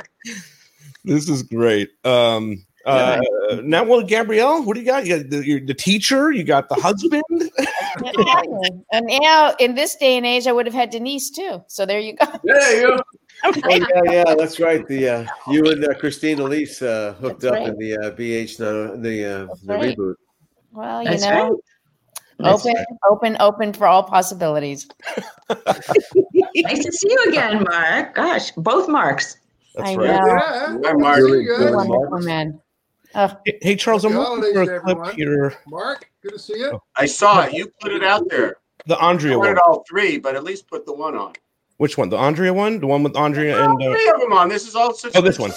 This 1.04 1.28
is 1.28 1.42
great. 1.42 1.90
Um, 2.04 2.64
Uh, 2.86 3.20
now, 3.64 3.82
well, 3.82 4.00
Gabrielle, 4.00 4.62
what 4.62 4.74
do 4.74 4.80
you 4.80 4.86
got? 4.86 5.04
You 5.04 5.18
got 5.18 5.28
the, 5.28 5.44
you're 5.44 5.58
the 5.58 5.74
teacher. 5.74 6.30
You 6.30 6.44
got 6.44 6.68
the 6.68 6.76
husband. 6.76 7.24
and 8.92 9.06
now, 9.20 9.56
in 9.58 9.74
this 9.74 9.96
day 9.96 10.16
and 10.16 10.24
age, 10.24 10.46
I 10.46 10.52
would 10.52 10.66
have 10.66 10.74
had 10.74 10.90
Denise 10.90 11.30
too. 11.30 11.64
So 11.66 11.84
there 11.84 11.98
you 11.98 12.14
go. 12.14 12.26
Yeah, 12.44 12.70
you 12.70 12.82
go. 12.82 13.02
Oh, 13.42 13.52
yeah, 13.68 13.86
yeah, 14.04 14.34
that's 14.36 14.60
right. 14.60 14.86
The 14.86 15.08
uh, 15.08 15.26
you 15.50 15.66
and 15.66 15.84
uh, 15.84 15.94
Christine 15.94 16.38
Elise 16.38 16.80
uh, 16.80 17.14
hooked 17.20 17.40
That's 17.40 17.52
up 17.52 17.58
right. 17.58 17.68
in 17.68 17.76
the 17.76 17.96
uh, 17.96 18.10
BH 18.12 18.60
no, 18.60 18.96
the 18.96 19.24
uh, 19.24 19.54
the 19.64 19.74
right. 19.74 19.98
reboot. 19.98 20.14
Well, 20.72 21.02
you 21.02 21.10
That's 21.10 21.22
know, 21.24 21.60
That's 22.38 22.66
open, 22.66 22.84
open, 23.08 23.36
open 23.40 23.72
for 23.72 23.86
all 23.86 24.02
possibilities. 24.02 24.88
nice 25.48 26.84
to 26.84 26.92
see 26.92 27.10
you 27.10 27.24
again, 27.28 27.64
Mark. 27.70 28.14
Gosh, 28.14 28.50
both 28.52 28.88
Marks. 28.88 29.38
I 29.78 29.94
right. 29.94 29.96
know. 29.96 30.04
Yeah. 30.04 30.78
Hi, 30.84 30.92
Mark. 30.94 31.16
Really 31.18 31.44
You're 31.44 31.58
good, 31.58 31.72
a 31.72 31.76
wonderful 31.76 32.20
man. 32.20 32.60
Oh. 33.14 33.34
Hey, 33.46 33.58
hey, 33.62 33.76
Charles, 33.76 34.04
I'm 34.04 34.12
Happy 34.12 34.24
looking 34.28 34.52
for 34.52 34.60
a 34.62 34.64
holidays, 34.64 34.82
clip 34.82 34.98
everyone. 34.98 35.14
here. 35.16 35.54
Mark, 35.66 36.10
good 36.22 36.32
to 36.32 36.38
see 36.38 36.58
you. 36.58 36.78
I 36.96 37.06
saw 37.06 37.44
it. 37.44 37.54
You 37.54 37.72
put 37.80 37.92
it 37.92 38.02
out 38.02 38.28
there. 38.28 38.56
The 38.86 38.96
I 38.96 39.10
Andrea 39.10 39.38
wanted 39.38 39.54
one. 39.54 39.58
all 39.66 39.84
three, 39.88 40.18
but 40.18 40.36
at 40.36 40.44
least 40.44 40.68
put 40.68 40.84
the 40.84 40.92
one 40.92 41.16
on. 41.16 41.32
Which 41.78 41.96
one? 41.96 42.08
The 42.10 42.16
Andrea 42.16 42.52
one? 42.52 42.80
The 42.80 42.86
one 42.86 43.02
with 43.02 43.16
Andrea 43.16 43.58
All 43.58 43.70
and 43.70 43.82
uh, 43.82 43.92
three 43.92 44.08
of 44.08 44.20
them 44.20 44.32
on. 44.32 44.48
This 44.48 44.66
is 44.66 44.74
all 44.74 44.94
such. 44.94 45.12
oh, 45.14 45.20
this 45.20 45.38
one. 45.38 45.52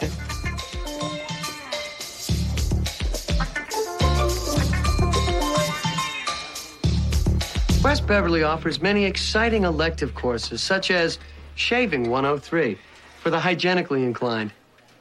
West 7.90 8.06
Beverly 8.06 8.44
offers 8.44 8.84
many 8.84 9.06
exciting 9.06 9.64
elective 9.64 10.14
courses, 10.14 10.62
such 10.62 10.92
as 10.92 11.18
Shaving 11.56 12.08
103 12.08 12.78
for 13.20 13.32
the 13.32 13.40
hygienically 13.40 14.04
inclined. 14.04 14.52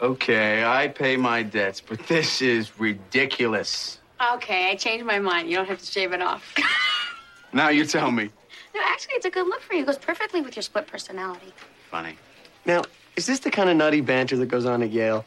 Okay, 0.01 0.65
I 0.65 0.89
pay 0.89 1.19
my 1.19 1.43
debts, 1.43 1.83
but 1.83 1.99
this 2.07 2.41
is 2.41 2.81
ridiculous. 2.81 3.99
Okay, 4.33 4.71
I 4.71 4.75
changed 4.75 5.05
my 5.05 5.19
mind. 5.19 5.51
You 5.51 5.57
don't 5.57 5.69
have 5.69 5.81
to 5.81 5.85
shave 5.85 6.15
it 6.15 6.23
off. 6.23 6.55
Now 7.53 7.69
you 7.69 7.85
tell 7.85 8.11
me. 8.11 8.31
no, 8.75 8.81
actually, 8.83 9.15
it's 9.17 9.27
a 9.27 9.31
good 9.31 9.47
look 9.47 9.61
for 9.61 9.75
you. 9.75 9.83
It 9.83 9.87
goes 9.87 9.99
perfectly 9.99 10.41
with 10.41 10.57
your 10.57 10.63
split 10.63 10.87
personality. 10.87 11.53
Funny. 11.91 12.17
Now, 12.65 12.85
is 13.17 13.27
this 13.27 13.41
the 13.41 13.51
kind 13.51 13.69
of 13.69 13.77
nutty 13.77 14.01
banter 14.01 14.39
that 14.39 14.47
goes 14.47 14.65
on 14.65 14.83
at 14.83 14.91
Yale? 14.91 15.27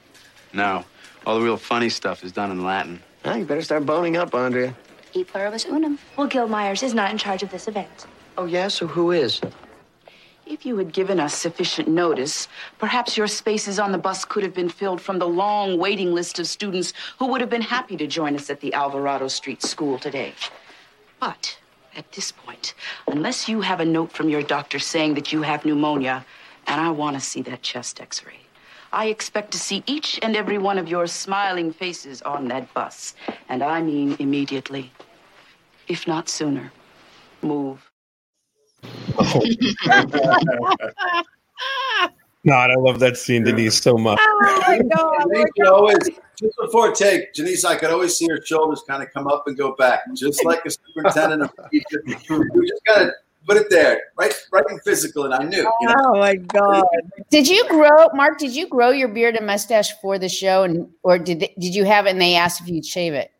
No, 0.52 0.84
all 1.28 1.38
the 1.38 1.46
real 1.46 1.58
funny 1.58 1.90
stuff 1.90 2.24
is 2.24 2.32
done 2.32 2.50
in 2.50 2.64
Latin. 2.64 3.02
Ah, 3.24 3.36
you 3.36 3.46
better 3.46 3.62
start 3.62 3.86
boning 3.86 4.18
up, 4.18 4.34
Andrea. 4.34 4.76
E 5.14 5.24
pluribus 5.24 5.66
unum. 5.66 6.00
Well, 6.18 6.28
Gil 6.28 6.48
Meyers 6.48 6.84
is 6.84 6.94
not 6.94 7.12
in 7.12 7.18
charge 7.18 7.44
of 7.44 7.52
this 7.52 7.68
event. 7.68 8.08
Oh, 8.38 8.46
yeah? 8.46 8.68
So 8.70 8.88
who 8.88 9.12
is? 9.12 9.42
If 10.46 10.66
you 10.66 10.78
had 10.78 10.92
given 10.92 11.20
us 11.20 11.34
sufficient 11.34 11.88
notice, 11.88 12.48
perhaps 12.78 13.16
your 13.16 13.28
spaces 13.28 13.80
on 13.80 13.92
the 13.92 13.98
bus 13.98 14.26
could 14.26 14.44
have 14.44 14.54
been 14.54 14.70
filled 14.70 15.00
from 15.00 15.20
the 15.20 15.28
long 15.28 15.78
waiting 15.78 16.14
list 16.14 16.40
of 16.40 16.48
students 16.48 16.94
who 17.20 17.28
would 17.28 17.42
have 17.42 17.50
been 17.50 17.62
happy 17.62 17.96
to 17.98 18.08
join 18.08 18.36
us 18.36 18.50
at 18.50 18.60
the 18.60 18.74
Alvarado 18.74 19.28
Street 19.28 19.62
School 19.62 19.98
today. 19.98 20.34
But 21.20 21.58
at 21.96 22.12
this 22.14 22.32
point, 22.32 22.74
unless 23.08 23.48
you 23.48 23.62
have 23.62 23.80
a 23.80 23.86
note 23.86 24.12
from 24.12 24.30
your 24.30 24.42
doctor 24.42 24.80
saying 24.80 25.14
that 25.16 25.32
you 25.32 25.42
have 25.44 25.64
pneumonia, 25.66 26.26
and 26.68 26.82
I 26.82 26.90
want 26.90 27.16
to 27.16 27.22
see 27.22 27.42
that 27.44 27.62
chest 27.62 28.02
x 28.02 28.26
ray, 28.26 28.40
I 28.94 29.08
expect 29.08 29.52
to 29.52 29.60
see 29.60 29.84
each 29.88 30.20
and 30.22 30.36
every 30.36 30.58
one 30.58 30.78
of 30.78 30.88
your 30.88 31.08
smiling 31.08 31.72
faces 31.72 32.22
on 32.24 32.48
that 32.50 32.74
bus. 32.74 33.16
And 33.48 33.64
I 33.64 33.82
mean 33.82 34.16
immediately. 34.20 34.92
If 35.88 36.08
not 36.08 36.28
sooner. 36.28 36.72
Move. 37.42 37.90
God, 42.48 42.72
I 42.72 42.76
love 42.76 43.00
that 43.00 43.18
scene, 43.18 43.44
Denise, 43.44 43.82
so 43.82 43.98
much. 43.98 44.20
Oh 44.22 44.64
my 44.68 44.80
God. 44.80 45.28
Janice 45.32 45.52
could 45.56 45.68
always, 45.68 45.98
oh, 46.04 46.22
just 46.40 46.56
before 46.60 46.92
take, 46.92 47.34
Denise, 47.34 47.64
I 47.64 47.76
could 47.76 47.92
always 47.92 48.16
see 48.18 48.28
her 48.30 48.42
shoulders 48.44 48.84
kind 48.88 49.04
of 49.04 49.14
come 49.14 49.28
up 49.28 49.44
and 49.46 49.56
go 49.56 49.76
back, 49.76 50.02
just 50.16 50.44
like 50.44 50.66
a 50.66 50.72
superintendent 50.72 51.44
of 51.44 51.52
teacher. 51.70 52.04
You 52.06 52.68
just 52.68 52.84
gotta 52.86 53.14
put 53.48 53.58
it 53.58 53.68
there, 53.70 54.00
right, 54.18 54.34
right 54.52 54.64
in 54.70 54.80
physical, 54.80 55.26
and 55.26 55.34
I 55.34 55.44
knew. 55.44 55.70
You 55.82 55.88
know? 55.88 55.96
Oh 55.98 56.20
my 56.20 56.36
God! 56.36 56.86
Did 57.30 57.48
you 57.48 57.68
grow, 57.70 58.08
Mark? 58.14 58.38
Did 58.38 58.56
you 58.56 58.68
grow 58.68 58.90
your 58.90 59.08
beard 59.08 59.36
and 59.36 59.46
mustache 59.46 59.92
for 60.02 60.18
the 60.20 60.30
show, 60.30 60.64
and 60.64 60.90
or 61.04 61.18
did 61.18 61.40
they, 61.40 61.56
did 61.60 61.76
you 61.76 61.86
have 61.86 62.06
it 62.06 62.12
and 62.12 62.22
they 62.22 62.36
asked 62.36 62.62
if 62.62 62.68
you'd 62.68 62.86
shave 62.86 63.14
it? 63.14 63.32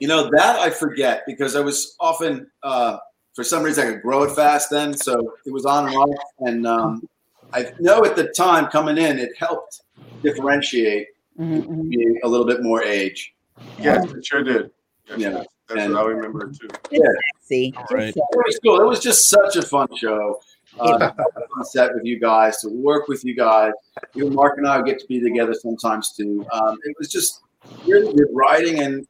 You 0.00 0.08
know 0.08 0.30
that 0.30 0.58
I 0.58 0.70
forget 0.70 1.22
because 1.26 1.56
I 1.56 1.60
was 1.60 1.96
often, 2.00 2.50
uh, 2.62 2.98
for 3.34 3.44
some 3.44 3.62
reason, 3.62 3.86
I 3.86 3.92
could 3.92 4.02
grow 4.02 4.24
it 4.24 4.34
fast 4.34 4.70
then, 4.70 4.94
so 4.94 5.34
it 5.46 5.52
was 5.52 5.64
on 5.64 5.88
and 5.88 5.96
off. 5.96 6.24
And 6.40 6.66
um, 6.66 7.08
I 7.52 7.66
know 7.78 8.04
at 8.04 8.16
the 8.16 8.28
time 8.28 8.66
coming 8.66 8.98
in, 8.98 9.18
it 9.18 9.30
helped 9.38 9.82
differentiate 10.22 11.08
Mm-hmm, 11.38 11.88
being 11.88 12.20
a 12.22 12.28
little 12.28 12.46
bit 12.46 12.62
more 12.62 12.82
age. 12.82 13.34
Yes, 13.78 14.04
it 14.12 14.24
sure 14.24 14.44
did. 14.44 14.70
Yeah, 15.16 15.42
That's 15.68 15.80
and- 15.82 15.94
what 15.94 16.02
I 16.02 16.08
remember 16.08 16.48
it 16.48 16.58
too. 16.58 16.68
Yeah. 16.90 17.00
See, 17.40 17.74
It 17.90 18.16
was 18.34 18.58
cool. 18.64 18.80
It 18.80 18.86
was 18.86 19.00
just 19.00 19.28
such 19.28 19.56
a 19.56 19.62
fun 19.62 19.88
show. 19.96 20.40
Uh, 20.80 21.12
on 21.56 21.64
set 21.64 21.94
with 21.94 22.04
you 22.04 22.18
guys 22.18 22.60
to 22.60 22.68
work 22.68 23.06
with 23.06 23.24
you 23.24 23.36
guys. 23.36 23.70
Even 24.16 24.34
Mark 24.34 24.58
and 24.58 24.66
I 24.66 24.82
get 24.82 24.98
to 24.98 25.06
be 25.06 25.20
together 25.20 25.54
sometimes 25.54 26.12
too. 26.12 26.44
Um, 26.52 26.76
it 26.84 26.96
was 26.98 27.08
just 27.08 27.42
really 27.86 28.12
good 28.12 28.26
writing, 28.32 28.80
and 28.80 29.06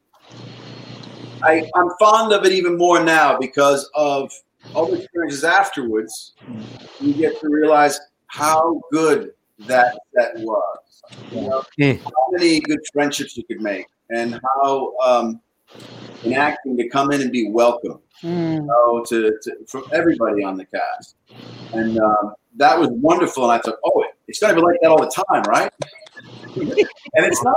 I, 1.42 1.66
I'm 1.74 1.88
fond 1.98 2.34
of 2.34 2.44
it 2.44 2.52
even 2.52 2.76
more 2.76 3.02
now 3.02 3.38
because 3.38 3.88
of 3.94 4.30
all 4.74 4.86
the 4.90 5.00
experiences 5.00 5.42
afterwards. 5.42 6.34
You 7.00 7.14
get 7.14 7.40
to 7.40 7.48
realize 7.48 7.98
how 8.26 8.82
good 8.92 9.32
that 9.60 9.98
that 10.12 10.34
was. 10.40 11.02
You 11.32 11.42
know, 11.42 11.62
how 11.80 12.26
many 12.32 12.60
good 12.60 12.80
friendships 12.92 13.38
you 13.38 13.44
could 13.44 13.62
make, 13.62 13.86
and 14.10 14.38
how 14.56 14.94
um, 14.98 15.40
in 16.24 16.32
acting 16.32 16.76
to 16.76 16.88
come 16.88 17.12
in 17.12 17.20
and 17.20 17.30
be 17.30 17.48
welcome 17.50 18.00
you 18.24 18.62
know, 18.62 19.04
to, 19.06 19.36
to 19.42 19.52
from 19.66 19.84
everybody 19.92 20.42
on 20.44 20.56
the 20.56 20.64
cast, 20.64 21.16
and 21.72 21.98
um, 21.98 22.34
that 22.56 22.78
was 22.78 22.88
wonderful. 22.90 23.44
And 23.44 23.52
I 23.52 23.58
thought, 23.58 23.78
oh, 23.84 24.04
it's 24.28 24.38
going 24.38 24.54
to 24.54 24.60
be 24.60 24.66
like 24.66 24.78
that 24.80 24.90
all 24.90 25.00
the 25.00 25.24
time, 25.30 25.42
right? 25.44 25.70
and 26.56 27.26
it's 27.26 27.42
not. 27.42 27.56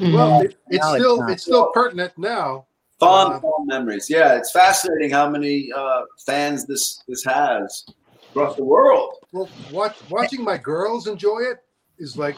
Well, 0.00 0.40
it, 0.40 0.56
it's 0.68 0.84
No, 0.84 0.94
it's 0.94 1.02
still 1.02 1.16
not. 1.18 1.30
it's 1.30 1.42
still 1.42 1.70
pertinent 1.72 2.16
now. 2.16 2.66
Fond, 2.98 3.42
fond 3.42 3.66
memories. 3.66 4.08
Yeah, 4.08 4.36
it's 4.36 4.52
fascinating 4.52 5.10
how 5.10 5.28
many 5.28 5.70
uh, 5.72 6.02
fans 6.24 6.66
this 6.66 7.02
this 7.06 7.24
has 7.24 7.84
across 8.30 8.56
the 8.56 8.64
world. 8.64 9.16
Well, 9.32 9.48
watch, 9.70 9.96
watching 10.08 10.42
my 10.42 10.56
girls 10.56 11.06
enjoy 11.06 11.40
it 11.40 11.58
is 12.02 12.16
like 12.18 12.36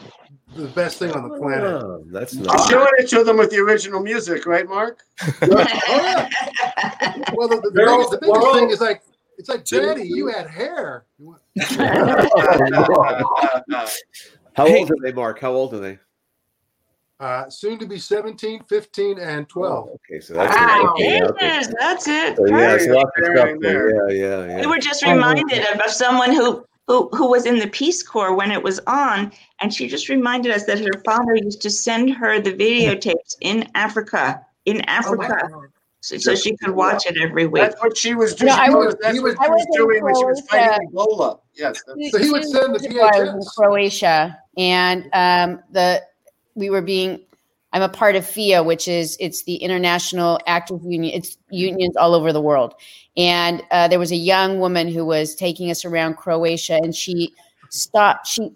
the 0.55 0.67
best 0.67 0.99
thing 0.99 1.11
on 1.11 1.27
the 1.27 1.37
planet. 1.37 1.63
Oh, 1.65 2.03
that's 2.07 2.35
You're 2.35 2.67
showing 2.69 2.87
it 2.97 3.09
to 3.09 3.23
them 3.23 3.37
with 3.37 3.49
the 3.49 3.57
original 3.57 3.99
music, 3.99 4.45
right, 4.45 4.67
Mark? 4.67 5.01
Well, 7.33 7.47
the, 7.47 7.55
the, 7.61 7.69
the 7.71 7.81
Girls, 7.81 8.05
biggest, 8.05 8.11
the 8.11 8.17
biggest 8.21 8.41
world. 8.41 8.55
thing 8.55 8.69
is 8.69 8.81
like 8.81 9.01
it's 9.37 9.49
like 9.49 9.65
Two. 9.65 9.81
Daddy, 9.81 10.07
you 10.07 10.27
had 10.27 10.47
hair. 10.47 11.05
How 14.55 14.67
old 14.67 14.91
are 14.91 14.95
they, 15.01 15.11
Mark? 15.11 15.39
How 15.39 15.51
old 15.51 15.73
are 15.73 15.79
they? 15.79 15.99
Uh, 17.19 17.49
soon 17.49 17.79
to 17.79 17.85
be 17.85 17.97
17, 17.97 18.63
15, 18.63 19.19
and 19.19 19.47
12. 19.47 19.89
okay, 19.89 20.19
so 20.19 20.33
that's 20.33 20.53
Wow, 20.53 20.93
okay, 20.93 21.23
okay. 21.23 21.45
yes, 21.45 21.73
that's 21.79 22.07
it. 22.09 22.35
So, 22.35 22.45
yeah, 22.47 22.73
it's 22.73 22.85
Perfect. 22.87 22.93
lots 22.93 23.11
of 23.55 23.61
there. 23.61 24.11
Yeah, 24.11 24.13
yeah, 24.13 24.45
yeah. 24.45 24.61
We 24.61 24.67
were 24.67 24.79
just 24.79 25.01
reminded 25.03 25.65
of, 25.73 25.79
of 25.79 25.91
someone 25.91 26.33
who, 26.33 26.65
who 26.87 27.09
who 27.13 27.29
was 27.29 27.45
in 27.45 27.57
the 27.57 27.67
Peace 27.67 28.03
Corps 28.03 28.35
when 28.35 28.51
it 28.51 28.61
was 28.61 28.79
on, 28.87 29.31
and 29.61 29.73
she 29.73 29.87
just 29.87 30.09
reminded 30.09 30.51
us 30.51 30.65
that 30.65 30.79
her 30.79 31.01
father 31.05 31.35
used 31.35 31.61
to 31.61 31.69
send 31.69 32.13
her 32.15 32.39
the 32.41 32.53
videotapes 32.53 33.35
in 33.41 33.69
Africa, 33.75 34.45
in 34.65 34.81
Africa, 34.81 35.49
so, 36.01 36.17
so 36.17 36.35
she 36.35 36.55
could 36.57 36.71
watch 36.75 37.05
it 37.07 37.17
every 37.17 37.47
week. 37.47 37.63
That's 37.63 37.81
what 37.81 37.97
she 37.97 38.13
was 38.13 38.35
doing. 38.35 38.49
No, 38.53 38.57
I 38.59 38.69
was- 38.69 38.95
that's 39.01 39.15
he 39.15 39.19
what 39.23 39.37
was- 39.37 39.37
she 39.43 39.49
was 39.49 39.65
was 39.67 39.77
doing 39.77 40.03
when 40.03 40.15
she 40.15 40.25
was 40.25 40.41
fighting 40.49 40.89
Ebola. 40.93 41.39
Yes. 41.55 41.81
that's- 41.87 42.11
So 42.11 42.17
he 42.19 42.29
would 42.31 42.43
send 42.43 42.75
the 42.75 42.79
Two 42.79 42.93
years 42.93 42.95
ago, 42.95 43.09
I 43.13 43.19
was 43.21 43.29
in 43.29 43.41
Croatia, 43.63 44.37
and 44.57 45.09
um, 45.13 45.63
the 45.71 46.03
we 46.55 46.69
were 46.69 46.81
being. 46.81 47.21
I'm 47.73 47.81
a 47.81 47.89
part 47.89 48.15
of 48.15 48.25
FIA, 48.25 48.63
which 48.63 48.87
is 48.87 49.17
it's 49.19 49.43
the 49.43 49.55
International 49.55 50.39
Actors 50.47 50.79
Union. 50.85 51.13
It's 51.13 51.37
unions 51.49 51.97
all 51.97 52.13
over 52.15 52.31
the 52.31 52.39
world, 52.39 52.73
and 53.17 53.61
uh, 53.71 53.89
there 53.89 53.99
was 53.99 54.13
a 54.13 54.15
young 54.15 54.59
woman 54.61 54.87
who 54.87 55.05
was 55.05 55.35
taking 55.35 55.69
us 55.69 55.83
around 55.83 56.15
Croatia, 56.15 56.75
and 56.75 56.95
she 56.95 57.33
stopped. 57.69 58.27
She 58.27 58.51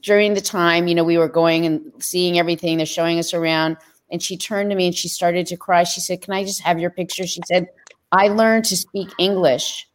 during 0.00 0.34
the 0.34 0.40
time, 0.40 0.88
you 0.88 0.94
know, 0.94 1.04
we 1.04 1.18
were 1.18 1.28
going 1.28 1.66
and 1.66 1.92
seeing 1.98 2.38
everything. 2.38 2.76
They're 2.76 2.86
showing 2.86 3.18
us 3.18 3.34
around, 3.34 3.76
and 4.10 4.22
she 4.22 4.36
turned 4.36 4.70
to 4.70 4.76
me 4.76 4.86
and 4.86 4.94
she 4.94 5.08
started 5.08 5.46
to 5.48 5.56
cry. 5.56 5.84
She 5.84 6.00
said, 6.00 6.22
"Can 6.22 6.34
I 6.34 6.44
just 6.44 6.62
have 6.62 6.78
your 6.78 6.90
picture?" 6.90 7.26
She 7.26 7.40
said, 7.46 7.66
"I 8.10 8.28
learned 8.28 8.64
to 8.66 8.76
speak 8.76 9.08
English." 9.18 9.88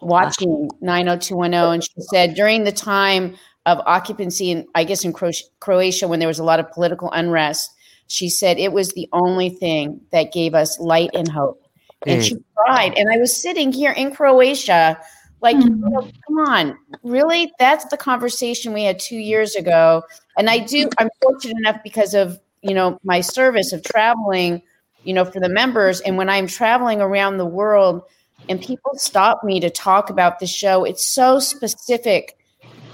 watching 0.00 0.68
90210 0.80 1.74
and 1.74 1.84
she 1.84 1.90
said 2.10 2.34
during 2.34 2.64
the 2.64 2.72
time 2.72 3.36
of 3.66 3.78
occupancy 3.86 4.50
in 4.50 4.66
i 4.74 4.82
guess 4.82 5.04
in 5.04 5.12
Cro- 5.12 5.30
croatia 5.60 6.08
when 6.08 6.18
there 6.18 6.26
was 6.26 6.40
a 6.40 6.44
lot 6.44 6.58
of 6.58 6.68
political 6.72 7.08
unrest 7.12 7.70
she 8.08 8.28
said 8.28 8.58
it 8.58 8.72
was 8.72 8.88
the 8.90 9.08
only 9.12 9.48
thing 9.48 10.00
that 10.10 10.32
gave 10.32 10.54
us 10.54 10.76
light 10.80 11.10
and 11.14 11.30
hope 11.30 11.62
and 12.04 12.20
Mm. 12.20 12.24
she 12.24 12.36
cried 12.56 12.94
and 12.96 13.12
i 13.12 13.16
was 13.18 13.36
sitting 13.36 13.70
here 13.72 13.92
in 13.92 14.12
croatia 14.12 14.98
like 15.42 15.56
you 15.56 15.70
know, 15.70 16.08
come 16.26 16.38
on 16.38 16.78
really 17.02 17.52
that's 17.58 17.84
the 17.86 17.96
conversation 17.96 18.72
we 18.72 18.84
had 18.84 18.98
two 18.98 19.16
years 19.16 19.54
ago 19.54 20.02
and 20.38 20.48
i 20.48 20.58
do 20.58 20.88
i'm 20.98 21.08
fortunate 21.20 21.56
enough 21.58 21.82
because 21.82 22.14
of 22.14 22.38
you 22.62 22.74
know, 22.74 22.98
my 23.04 23.20
service 23.20 23.72
of 23.72 23.82
traveling, 23.82 24.62
you 25.04 25.12
know, 25.12 25.24
for 25.24 25.40
the 25.40 25.48
members. 25.48 26.00
And 26.00 26.16
when 26.16 26.28
I'm 26.28 26.46
traveling 26.46 27.00
around 27.00 27.36
the 27.36 27.46
world 27.46 28.02
and 28.48 28.60
people 28.60 28.92
stop 28.94 29.44
me 29.44 29.60
to 29.60 29.68
talk 29.68 30.10
about 30.10 30.38
the 30.38 30.46
show, 30.46 30.84
it's 30.84 31.06
so 31.06 31.38
specific 31.40 32.38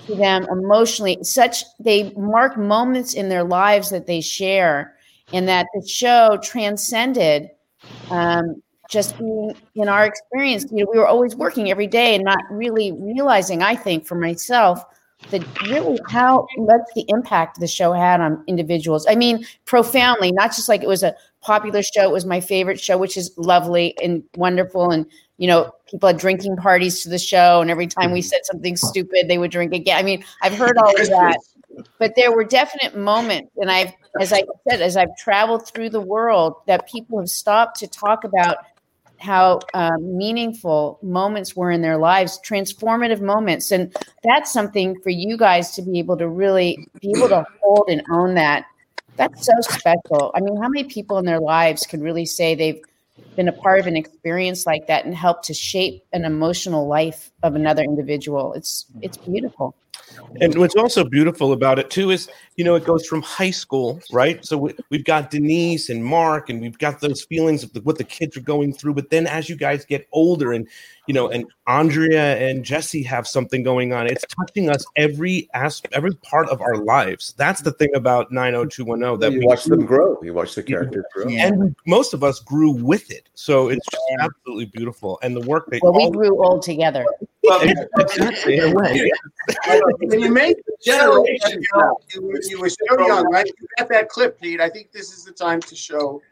to 0.06 0.16
them 0.16 0.46
emotionally. 0.50 1.18
Such 1.22 1.64
they 1.78 2.12
mark 2.14 2.56
moments 2.56 3.14
in 3.14 3.28
their 3.28 3.44
lives 3.44 3.90
that 3.90 4.06
they 4.06 4.22
share, 4.22 4.94
and 5.32 5.46
that 5.48 5.66
the 5.74 5.86
show 5.86 6.38
transcended 6.42 7.50
um, 8.10 8.62
just 8.89 9.15
in 9.20 9.89
our 9.89 10.05
experience. 10.05 10.66
You 10.70 10.85
know, 10.85 10.90
we 10.93 10.98
were 10.98 11.06
always 11.06 11.36
working 11.36 11.70
every 11.70 11.86
day 11.86 12.15
and 12.15 12.24
not 12.24 12.40
really 12.51 12.93
realizing. 12.93 13.62
I 13.62 13.77
think 13.77 14.06
for 14.06 14.15
myself 14.15 14.85
that 15.31 15.43
really 15.62 15.98
how 16.09 16.47
much 16.59 16.81
the 16.94 17.05
impact 17.09 17.59
the 17.59 17.66
show 17.66 17.93
had 17.93 18.20
on 18.20 18.43
individuals. 18.47 19.05
I 19.09 19.16
mean, 19.16 19.44
profoundly, 19.65 20.32
not 20.32 20.55
just 20.55 20.69
like 20.69 20.82
it 20.82 20.89
was 20.89 21.02
a 21.02 21.15
popular 21.40 21.82
show, 21.82 22.05
it 22.05 22.12
was 22.12 22.24
my 22.24 22.40
favorite 22.40 22.81
show, 22.81 22.97
which 22.97 23.16
is 23.16 23.32
lovely 23.36 23.97
and 24.02 24.23
wonderful. 24.36 24.90
And, 24.90 25.06
you 25.36 25.48
know, 25.48 25.73
people 25.90 26.06
had 26.06 26.19
drinking 26.19 26.56
parties 26.56 27.02
to 27.02 27.09
the 27.09 27.19
show, 27.19 27.60
and 27.60 27.70
every 27.70 27.89
time 27.89 28.12
we 28.12 28.23
said 28.23 28.40
something 28.44 28.77
stupid, 28.77 29.28
they 29.28 29.39
would 29.39 29.51
drink 29.51 29.74
again. 29.74 29.97
I 29.98 30.02
mean, 30.02 30.24
I've 30.43 30.56
heard 30.56 30.78
all 30.78 30.98
of 30.98 31.06
that. 31.09 31.39
But 31.98 32.15
there 32.16 32.32
were 32.32 32.44
definite 32.44 32.97
moments, 32.97 33.51
and 33.56 33.70
I've, 33.70 33.93
as 34.20 34.32
I 34.32 34.43
said, 34.69 34.81
as 34.81 34.97
I've 34.97 35.16
traveled 35.16 35.66
through 35.69 35.90
the 35.90 36.01
world, 36.01 36.56
that 36.66 36.89
people 36.89 37.19
have 37.19 37.28
stopped 37.28 37.78
to 37.81 37.86
talk 37.86 38.24
about 38.24 38.59
how 39.20 39.60
um, 39.74 40.16
meaningful 40.16 40.98
moments 41.02 41.56
were 41.56 41.70
in 41.70 41.82
their 41.82 41.98
lives, 41.98 42.40
transformative 42.44 43.20
moments. 43.20 43.70
And 43.70 43.94
that's 44.22 44.52
something 44.52 45.00
for 45.00 45.10
you 45.10 45.36
guys 45.36 45.72
to 45.72 45.82
be 45.82 45.98
able 45.98 46.16
to 46.18 46.28
really 46.28 46.88
be 47.00 47.12
able 47.16 47.28
to 47.28 47.44
hold 47.60 47.88
and 47.88 48.02
own 48.12 48.34
that. 48.34 48.66
That's 49.16 49.46
so 49.46 49.52
special. 49.62 50.30
I 50.34 50.40
mean, 50.40 50.56
how 50.62 50.68
many 50.68 50.84
people 50.84 51.18
in 51.18 51.24
their 51.24 51.40
lives 51.40 51.86
could 51.86 52.00
really 52.00 52.26
say 52.26 52.54
they've 52.54 52.80
been 53.34 53.48
a 53.48 53.52
part 53.52 53.80
of 53.80 53.88
an 53.88 53.96
experience 53.96 54.64
like 54.66 54.86
that 54.86 55.04
and 55.04 55.14
help 55.14 55.42
to 55.42 55.54
shape 55.54 56.04
an 56.12 56.24
emotional 56.24 56.86
life 56.86 57.32
of 57.42 57.56
another 57.56 57.82
individual? 57.82 58.52
It's 58.54 58.86
it's 59.02 59.16
beautiful. 59.16 59.74
And 60.40 60.56
what's 60.58 60.76
also 60.76 61.04
beautiful 61.04 61.52
about 61.52 61.78
it 61.78 61.90
too 61.90 62.10
is, 62.10 62.28
you 62.59 62.64
know, 62.64 62.74
it 62.74 62.85
goes 62.85 63.06
from 63.06 63.22
high 63.22 63.52
school, 63.52 64.01
right? 64.12 64.44
So 64.44 64.59
we, 64.59 64.74
we've 64.90 65.05
got 65.05 65.30
Denise 65.30 65.90
and 65.90 66.05
Mark, 66.05 66.51
and 66.51 66.60
we've 66.60 66.76
got 66.76 67.01
those 67.01 67.22
feelings 67.22 67.62
of 67.62 67.72
the, 67.72 67.80
what 67.82 67.98
the 67.98 68.05
kids 68.05 68.36
are 68.36 68.40
going 68.40 68.72
through. 68.72 68.94
But 68.94 69.10
then 69.10 69.28
as 69.28 69.48
you 69.48 69.55
guys 69.55 69.85
get 69.85 70.09
older, 70.10 70.52
and 70.52 70.66
you 71.06 71.14
know, 71.14 71.28
and 71.28 71.47
Andrea 71.68 72.36
and 72.36 72.64
Jesse 72.64 73.05
have 73.05 73.28
something 73.28 73.62
going 73.62 73.93
on, 73.93 74.09
it's 74.09 74.24
touching 74.26 74.68
us 74.70 74.85
every 74.97 75.48
aspect, 75.55 75.94
every 75.94 76.14
part 76.16 76.48
of 76.51 76.60
our 76.60 76.76
lives. 76.76 77.32
That's 77.39 77.62
the 77.62 77.70
thing 77.70 77.94
about 77.94 78.32
90210 78.32 79.20
that 79.20 79.32
you 79.32 79.39
we 79.39 79.47
watch 79.47 79.64
them 79.64 79.86
grow. 79.86 80.18
You 80.20 80.35
watch 80.35 80.56
the 80.56 80.62
characters 80.64 81.05
grow. 81.14 81.28
and 81.28 81.76
most 81.86 82.12
of 82.12 82.24
us 82.24 82.40
grew 82.40 82.72
with 82.72 83.10
it. 83.12 83.28
So 83.35 83.68
it's 83.68 83.86
just 83.86 84.02
absolutely 84.20 84.66
beautiful. 84.66 85.20
And 85.22 85.35
the 85.35 85.47
work 85.47 85.70
they 85.70 85.78
Well, 85.82 85.94
we 85.94 86.10
grew 86.10 86.43
all 86.43 86.59
together. 86.59 87.06
exactly 87.98 88.56
in 88.56 88.72
a 88.72 88.74
way. 88.74 89.10
When 90.01 90.20
you 90.20 90.30
made 90.30 90.56
the 90.66 90.76
generation, 90.85 91.62
you, 92.12 92.22
were- 92.22 92.40
you 92.50 92.60
were 92.60 92.68
so 92.68 93.06
young, 93.06 93.30
right? 93.30 93.46
You 93.46 93.66
got 93.78 93.88
that 93.90 94.08
clip, 94.08 94.40
Pete. 94.40 94.60
I 94.60 94.68
think 94.68 94.92
this 94.92 95.12
is 95.12 95.24
the 95.24 95.32
time 95.32 95.60
to 95.62 95.74
show 95.74 96.22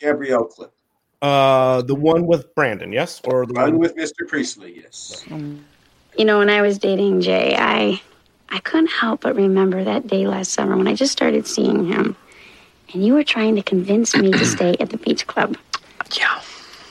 Gabrielle 0.00 0.44
clip. 0.44 0.72
Uh, 1.20 1.82
the 1.82 1.94
one 1.94 2.26
with 2.26 2.54
Brandon, 2.54 2.92
yes, 2.92 3.20
or 3.24 3.46
the 3.46 3.54
One 3.54 3.72
one 3.72 3.78
with 3.78 3.96
Mr. 3.96 4.26
Priestley, 4.26 4.82
yes. 4.82 5.24
You 5.28 6.24
know, 6.24 6.38
when 6.38 6.50
I 6.50 6.62
was 6.62 6.78
dating 6.78 7.20
Jay, 7.20 7.56
I 7.58 8.00
I 8.48 8.58
couldn't 8.60 8.90
help 8.90 9.22
but 9.22 9.34
remember 9.36 9.82
that 9.84 10.06
day 10.06 10.26
last 10.26 10.52
summer 10.52 10.76
when 10.76 10.88
I 10.88 10.94
just 10.94 11.12
started 11.12 11.46
seeing 11.46 11.86
him. 11.86 12.16
And 12.92 13.06
you 13.06 13.14
were 13.14 13.24
trying 13.24 13.56
to 13.56 13.62
convince 13.62 14.14
me 14.14 14.30
to 14.32 14.44
stay 14.44 14.76
at 14.78 14.90
the 14.90 14.98
beach 14.98 15.26
club. 15.26 15.56
Yeah. 16.18 16.42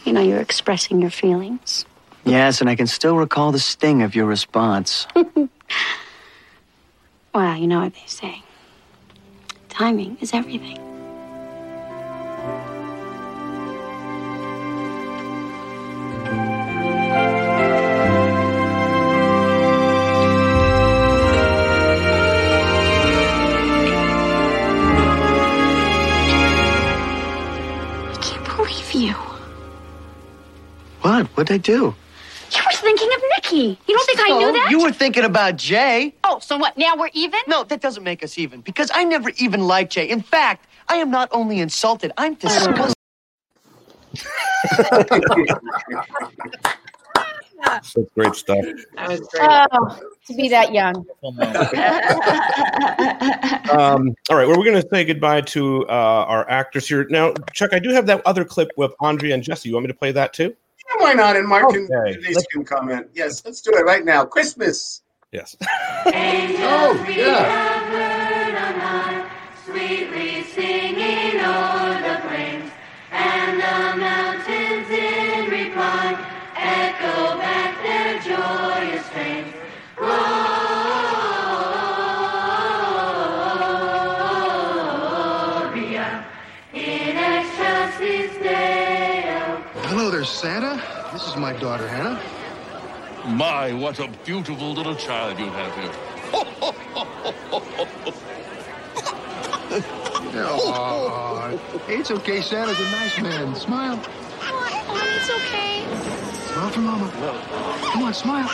You 0.06 0.14
know, 0.14 0.22
you're 0.22 0.40
expressing 0.40 1.00
your 1.02 1.12
feelings. 1.12 1.86
Yes, 2.24 2.62
and 2.62 2.70
I 2.70 2.76
can 2.76 2.88
still 2.88 3.18
recall 3.18 3.52
the 3.52 3.60
sting 3.60 4.02
of 4.02 4.16
your 4.16 4.26
response. 4.26 5.06
Well, 7.34 7.56
you 7.56 7.68
know 7.68 7.80
what 7.82 7.94
they 7.94 8.08
say. 8.08 8.44
Timing 9.72 10.18
is 10.20 10.34
everything. 10.34 10.78
I 28.10 28.18
can't 28.22 28.46
believe 28.46 28.94
you. 28.94 29.14
What? 31.02 31.26
What'd 31.28 31.54
I 31.54 31.58
do? 31.58 31.96
You 32.52 32.62
were 32.66 32.78
thinking 32.78 33.10
of 33.16 33.22
Nikki. 33.36 33.80
You 33.88 33.96
don't 33.96 34.06
think 34.06 34.20
I 34.22 34.38
knew 34.38 34.52
that? 34.52 34.68
You 34.72 34.82
were 34.82 34.92
thinking 34.92 35.24
about 35.24 35.56
Jay. 35.56 36.14
Oh, 36.24 36.40
so 36.40 36.58
what? 36.58 36.78
Now 36.78 36.96
we're 36.98 37.10
even? 37.14 37.40
No, 37.48 37.64
that 37.64 37.82
doesn't 37.82 38.04
make 38.04 38.24
us 38.24 38.38
even 38.38 38.62
because 38.62 38.92
I 38.94 39.04
never 39.04 39.32
even 39.38 39.62
liked 39.62 39.94
Jay. 39.94 40.10
In 40.10 40.22
fact, 40.22 40.68
I 40.90 40.98
am 40.98 41.10
not 41.10 41.30
only 41.32 41.60
insulted, 41.60 42.12
I'm 42.18 42.36
disgusted. 42.36 42.96
That's 47.64 47.96
great 48.16 48.36
stuff. 48.36 48.58
That 48.96 49.10
was 49.10 49.20
great. 49.22 49.68
Oh, 49.72 50.00
to 50.28 50.34
be 50.34 50.50
that 50.50 50.74
young. 50.74 51.06
Um, 53.72 54.14
all 54.30 54.36
right, 54.36 54.46
well, 54.46 54.58
we're 54.58 54.66
going 54.66 54.82
to 54.82 54.88
say 54.90 55.06
goodbye 55.06 55.40
to 55.42 55.88
uh, 55.88 56.26
our 56.28 56.50
actors 56.50 56.90
here 56.90 57.08
now. 57.10 57.34
Chuck, 57.54 57.74
I 57.74 57.80
do 57.80 57.90
have 57.92 58.06
that 58.08 58.22
other 58.26 58.44
clip 58.44 58.70
with 58.76 58.92
Andrea 59.00 59.34
and 59.34 59.42
Jesse. 59.42 59.70
You 59.70 59.76
want 59.76 59.86
me 59.86 59.88
to 59.88 59.98
play 59.98 60.12
that 60.12 60.34
too? 60.34 60.54
Yeah, 60.98 61.04
why 61.04 61.14
not? 61.14 61.36
And 61.36 61.48
Mark 61.48 61.70
can, 61.70 61.88
Okay. 61.92 62.20
Denise 62.20 62.46
can 62.48 62.64
comment. 62.64 63.08
Yes, 63.14 63.44
let's 63.46 63.62
do 63.62 63.72
it 63.74 63.86
right 63.86 64.04
now. 64.06 64.26
Christmas. 64.26 65.02
Yes. 65.32 65.56
oh, 66.06 67.06
yeah. 67.10 67.72
Hello 90.22 90.30
Santa. 90.34 91.10
This 91.14 91.28
is 91.28 91.36
my 91.36 91.52
daughter, 91.52 91.88
Hannah. 91.88 92.22
My, 93.26 93.74
what 93.74 93.98
a 93.98 94.08
beautiful 94.24 94.72
little 94.72 94.94
child 94.94 95.40
you 95.40 95.48
have 95.48 95.74
here. 95.74 95.92
Aw, 100.46 101.58
it's 101.88 102.12
okay. 102.12 102.40
Santa's 102.40 102.80
a 102.80 102.84
nice 102.92 103.20
man. 103.20 103.56
Smile. 103.56 103.96
Honey, 103.98 105.16
it's 105.16 105.32
okay. 105.32 105.86
Smile 106.54 106.70
for 106.70 106.82
Mama. 106.82 107.12
Come 107.82 108.04
on, 108.04 108.14
smile. 108.14 108.48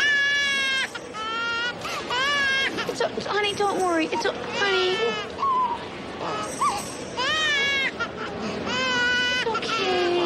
It's 2.87 3.01
o- 3.01 3.29
honey, 3.29 3.53
don't 3.55 3.81
worry. 3.81 4.05
It's 4.05 4.25
o- 4.25 4.31
honey. 4.31 4.95
It's 9.41 9.47
okay. 9.49 10.16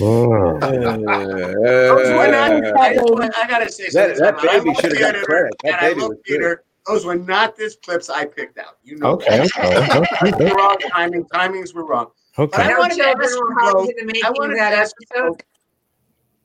Oh. 0.00 0.58
Those 0.60 2.08
were 2.10 2.28
not, 2.28 2.52
I, 2.80 2.94
just 2.94 3.10
wanna- 3.10 3.30
I 3.36 3.46
gotta 3.46 3.70
say 3.70 3.88
That- 3.92 4.16
that 4.18 4.40
baby 4.42 4.74
should 4.74 4.92
have 4.92 5.00
got 5.00 5.14
Peter, 5.14 5.24
credit. 5.24 5.54
That 5.64 5.80
baby 5.80 6.00
was 6.00 6.08
good. 6.10 6.22
Peter. 6.24 6.64
Those 6.86 7.04
were 7.04 7.14
not 7.16 7.56
the 7.56 7.72
clips 7.84 8.10
I 8.10 8.24
picked 8.24 8.58
out. 8.58 8.78
You 8.82 8.96
know. 8.96 9.10
Okay, 9.12 9.38
that. 9.38 10.06
okay, 10.22 10.34
okay. 10.34 10.52
wrong 10.56 10.76
timing. 10.90 11.24
Timings 11.26 11.72
were 11.74 11.84
wrong. 11.86 12.08
Okay. 12.38 12.50
But 12.56 12.66
I 12.66 12.70
No 12.70 12.78
wanted 12.78 12.96
to 12.96 13.02
children 13.04 13.24
ask 13.24 13.38
were 13.40 13.48
you 13.50 13.56
harmed 13.60 13.74
both. 13.74 13.88
in 13.90 13.96
the 14.06 14.12
making 14.12 14.50
of 14.50 14.56
that 14.56 14.70
to 14.70 14.76
episode? 15.14 15.42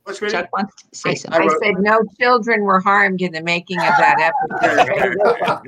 What's 0.04 0.22
really? 0.22 0.32
Chuck 0.34 0.50
wants 0.54 0.76
to 0.84 0.88
say 0.98 1.10
I, 1.10 1.14
something. 1.16 1.42
I 1.42 1.46
wrote- 1.46 1.60
said 1.64 1.74
no 1.80 2.02
children 2.20 2.62
were 2.62 2.80
harmed 2.80 3.22
in 3.22 3.32
the 3.32 3.42
making 3.42 3.80
of 3.80 3.94
that 3.98 4.32
episode. 4.62 5.18
Oh 5.26 5.68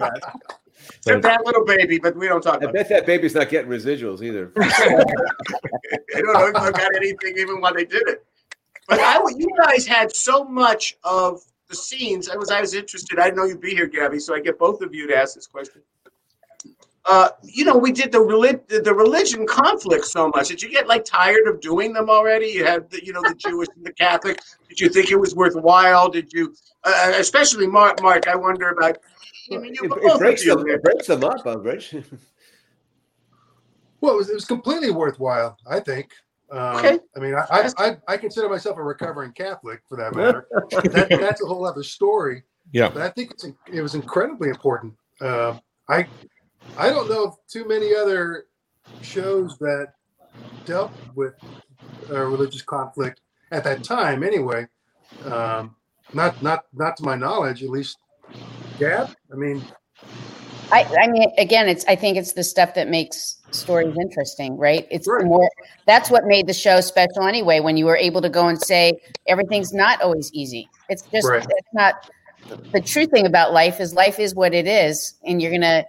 Except 1.00 1.24
that 1.24 1.46
little 1.46 1.66
baby, 1.66 1.98
but 1.98 2.16
we 2.16 2.28
don't 2.28 2.42
talk 2.42 2.56
I 2.56 2.66
about 2.66 2.74
bet 2.74 2.90
that 2.90 3.06
baby's 3.06 3.34
not 3.34 3.50
getting 3.50 3.70
residuals 3.70 4.22
either. 4.22 4.52
it. 4.58 6.16
I 6.16 6.22
don't 6.22 6.34
know 6.34 6.48
if 6.48 6.56
I 6.56 6.72
got 6.72 6.96
anything 6.96 7.38
even 7.38 7.62
while 7.62 7.74
they 7.74 7.86
did 7.86 8.08
it. 8.08 8.26
But 8.88 9.00
I, 9.00 9.20
you 9.38 9.48
guys 9.64 9.86
had 9.86 10.14
so 10.16 10.44
much 10.44 10.98
of 11.04 11.42
the 11.70 11.76
scenes. 11.76 12.28
I 12.28 12.36
was, 12.36 12.50
I 12.50 12.60
was 12.60 12.74
interested. 12.74 13.20
I 13.20 13.26
didn't 13.26 13.38
know 13.38 13.46
you'd 13.46 13.62
be 13.62 13.72
here, 13.72 13.88
Gabby, 13.88 14.20
so 14.20 14.34
I 14.34 14.40
get 14.40 14.58
both 14.58 14.82
of 14.82 14.94
you 14.94 15.08
to 15.08 15.16
ask 15.16 15.36
this 15.36 15.48
question. 15.48 15.82
Uh, 17.06 17.30
you 17.44 17.64
know, 17.64 17.78
we 17.78 17.92
did 17.92 18.12
the 18.12 18.20
relig- 18.20 18.68
the 18.68 18.94
religion 18.94 19.48
conflict 19.48 20.06
so 20.06 20.30
much. 20.30 20.50
Did 20.50 20.62
you 20.62 20.70
get 20.70 20.88
like 20.88 21.06
tired 21.06 21.48
of 21.48 21.62
doing 21.62 21.94
them 21.94 22.10
already? 22.10 22.48
You 22.48 22.66
had 22.66 22.90
the, 22.90 23.04
you 23.04 23.14
know, 23.14 23.22
the 23.22 23.36
Jewish 23.36 23.68
and 23.76 23.86
the 23.86 23.94
Catholic. 23.94 24.42
Did 24.68 24.80
you 24.80 24.90
think 24.90 25.10
it 25.10 25.16
was 25.16 25.34
worthwhile? 25.34 26.10
Did 26.10 26.32
you, 26.34 26.54
uh, 26.84 27.14
especially 27.16 27.68
Mark? 27.68 28.02
Mark, 28.02 28.28
I 28.28 28.36
wonder 28.36 28.70
about. 28.70 28.98
I 29.52 29.56
It, 29.56 29.62
mean, 29.62 29.74
it 29.82 29.90
both 29.90 30.20
breaks 30.20 30.46
them. 30.46 30.68
It 30.68 30.82
breaks 30.84 31.08
them 31.08 31.24
up, 31.24 31.44
Umbridge. 31.46 32.04
Well, 34.02 34.14
it 34.14 34.18
was, 34.18 34.30
it 34.30 34.36
was 34.36 34.46
completely 34.46 34.92
worthwhile, 34.92 35.58
I 35.70 35.80
think. 35.82 36.12
Um, 36.52 36.78
Okay. 36.78 37.00
I 37.16 37.20
mean, 37.20 37.36
I, 37.36 37.46
I, 37.52 37.70
I, 37.78 37.98
I 38.08 38.18
consider 38.18 38.48
myself 38.50 38.78
a 38.78 38.84
recovering 38.84 39.34
Catholic 39.34 39.82
for 39.90 39.98
that 39.98 40.16
matter. 40.16 40.48
that, 40.72 41.08
that's 41.10 41.44
a 41.44 41.46
whole 41.46 41.66
other 41.66 41.84
story. 41.84 42.44
Yeah. 42.72 42.90
But 42.90 43.02
I 43.02 43.10
think 43.10 43.32
it's, 43.32 43.46
it 43.72 43.82
was 43.82 43.96
incredibly 43.96 44.50
important. 44.50 44.94
Uh, 45.20 45.58
I, 45.90 46.08
I 46.78 46.90
don't 46.90 47.10
know 47.10 47.26
of 47.26 47.36
too 47.48 47.68
many 47.68 47.94
other 47.96 48.46
shows 49.02 49.58
that 49.58 49.94
dealt 50.66 50.92
with 51.16 51.34
uh, 52.10 52.24
religious 52.24 52.62
conflict 52.62 53.22
at 53.52 53.64
that 53.66 53.84
time, 53.84 54.24
anyway. 54.24 54.66
Um, 55.26 55.76
not, 56.14 56.42
not, 56.42 56.66
not 56.74 56.96
to 56.98 57.04
my 57.04 57.16
knowledge, 57.16 57.64
at 57.64 57.70
least. 57.70 57.98
Gab, 58.80 59.14
I 59.32 59.36
mean, 59.36 59.62
I, 60.72 60.84
I 61.02 61.08
mean, 61.08 61.32
again, 61.38 61.68
it's. 61.68 61.86
I 61.86 61.96
think 61.96 62.18
it's 62.18 62.34
the 62.34 62.44
stuff 62.44 62.74
that 62.76 62.90
makes 62.90 63.38
stories 63.52 63.96
interesting, 64.00 64.58
right? 64.58 64.88
It's 64.92 65.08
more. 65.08 65.50
That's 65.88 66.12
what 66.12 66.26
made 66.26 66.48
the 66.48 66.54
show 66.54 66.80
special, 66.82 67.24
anyway. 67.24 67.60
When 67.60 67.76
you 67.76 67.86
were 67.86 67.98
able 67.98 68.22
to 68.22 68.30
go 68.30 68.48
and 68.48 68.62
say 68.62 69.00
everything's 69.28 69.74
not 69.74 70.02
always 70.02 70.32
easy. 70.34 70.70
It's 70.88 71.04
just. 71.04 71.28
Right. 71.28 71.44
It's 71.44 71.74
not. 71.74 72.10
The 72.72 72.82
true 72.82 73.06
thing 73.06 73.26
about 73.26 73.52
life 73.52 73.80
is 73.80 73.94
life 73.94 74.20
is 74.20 74.36
what 74.36 74.54
it 74.54 74.68
is, 74.68 75.16
and 75.26 75.42
you're 75.42 75.52
gonna. 75.52 75.86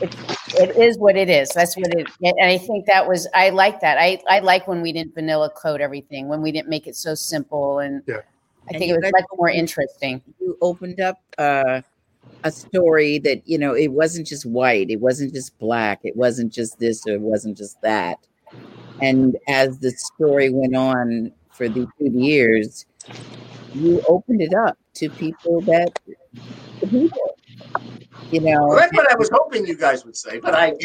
It, 0.00 0.16
it 0.54 0.76
is 0.76 0.98
what 0.98 1.16
it 1.16 1.28
is. 1.28 1.50
That's 1.50 1.76
what 1.76 1.94
it. 1.94 2.08
And 2.22 2.50
I 2.50 2.58
think 2.58 2.86
that 2.86 3.06
was. 3.06 3.28
I 3.32 3.50
like 3.50 3.80
that. 3.80 3.96
I 3.98 4.20
I 4.28 4.40
like 4.40 4.66
when 4.66 4.82
we 4.82 4.92
didn't 4.92 5.14
vanilla 5.14 5.50
code 5.50 5.80
everything. 5.80 6.28
When 6.28 6.42
we 6.42 6.50
didn't 6.50 6.68
make 6.68 6.88
it 6.88 6.96
so 6.96 7.14
simple, 7.14 7.78
and 7.78 8.02
yeah. 8.06 8.22
I 8.68 8.78
think 8.78 8.90
it 8.90 8.94
was 8.94 9.02
guys- 9.02 9.12
much 9.12 9.24
more 9.36 9.50
interesting. 9.50 10.22
You 10.40 10.56
opened 10.60 11.00
up 11.00 11.16
uh, 11.38 11.82
a 12.44 12.50
story 12.50 13.18
that 13.20 13.46
you 13.46 13.58
know 13.58 13.74
it 13.74 13.88
wasn't 13.88 14.26
just 14.26 14.46
white, 14.46 14.90
it 14.90 15.00
wasn't 15.00 15.34
just 15.34 15.58
black, 15.58 16.00
it 16.04 16.16
wasn't 16.16 16.52
just 16.52 16.78
this 16.78 17.06
or 17.06 17.14
it 17.14 17.20
wasn't 17.20 17.56
just 17.56 17.80
that. 17.82 18.18
And 19.00 19.36
as 19.48 19.78
the 19.78 19.90
story 19.90 20.50
went 20.50 20.76
on 20.76 21.32
for 21.50 21.68
the 21.68 21.86
two 21.98 22.10
years, 22.12 22.86
you 23.74 24.02
opened 24.08 24.42
it 24.42 24.54
up 24.54 24.78
to 24.94 25.08
people 25.10 25.60
that 25.62 25.98
the 26.80 26.86
people, 26.86 27.36
you 28.30 28.40
know. 28.40 28.66
Well, 28.66 28.76
that's 28.76 28.92
what 28.92 29.10
I 29.10 29.16
was 29.16 29.30
hoping 29.32 29.66
you 29.66 29.76
guys 29.76 30.04
would 30.04 30.16
say, 30.16 30.38
but 30.38 30.54
I. 30.54 30.74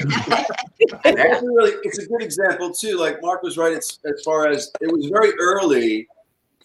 it's 0.79 1.41
a 1.41 1.45
really 1.45 1.73
it's 1.83 1.99
a 1.99 2.07
good 2.07 2.21
example 2.21 2.71
too. 2.71 2.97
Like 2.97 3.21
Mark 3.21 3.43
was 3.43 3.57
right 3.57 3.73
as, 3.73 3.99
as 4.05 4.21
far 4.23 4.47
as 4.47 4.71
it 4.81 4.91
was 4.91 5.07
very 5.07 5.31
early 5.39 6.07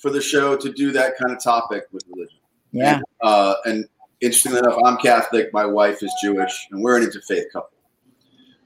for 0.01 0.11
the 0.11 0.21
show 0.21 0.57
to 0.57 0.73
do 0.73 0.91
that 0.93 1.17
kind 1.19 1.31
of 1.31 1.43
topic 1.43 1.85
with 1.93 2.03
religion. 2.09 2.39
Yeah. 2.73 2.95
And, 2.95 3.05
uh, 3.21 3.55
and 3.67 3.85
interestingly 4.21 4.59
enough, 4.59 4.79
I'm 4.85 4.97
Catholic. 4.97 5.53
My 5.53 5.67
wife 5.67 6.03
is 6.03 6.13
Jewish, 6.23 6.69
and 6.71 6.83
we're 6.83 6.97
an 6.97 7.05
interfaith 7.05 7.51
couple. 7.53 7.77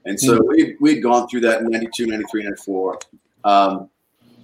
And 0.05 0.19
so 0.19 0.37
Mhm. 0.37 0.47
we 0.47 0.77
we'd 0.79 1.01
gone 1.01 1.27
through 1.27 1.41
that 1.41 1.61
in 1.61 1.67
92, 1.67 2.05
93, 2.05 2.43
94. 2.43 2.99
Um, 3.43 3.89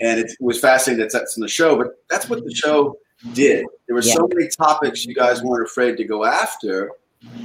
and 0.02 0.20
it 0.20 0.32
was 0.40 0.60
fascinating 0.60 1.02
that 1.04 1.14
that's 1.14 1.38
in 1.38 1.42
the 1.42 1.48
show, 1.48 1.78
but 1.78 2.04
that's 2.10 2.28
what 2.30 2.44
the 2.44 2.54
show 2.54 2.98
did. 3.34 3.66
There 3.86 3.96
were 3.96 4.02
so 4.02 4.28
many 4.34 4.50
topics 4.50 5.06
you 5.06 5.14
guys 5.14 5.44
weren't 5.44 5.66
afraid 5.68 5.96
to 5.98 6.04
go 6.04 6.26
after 6.26 6.92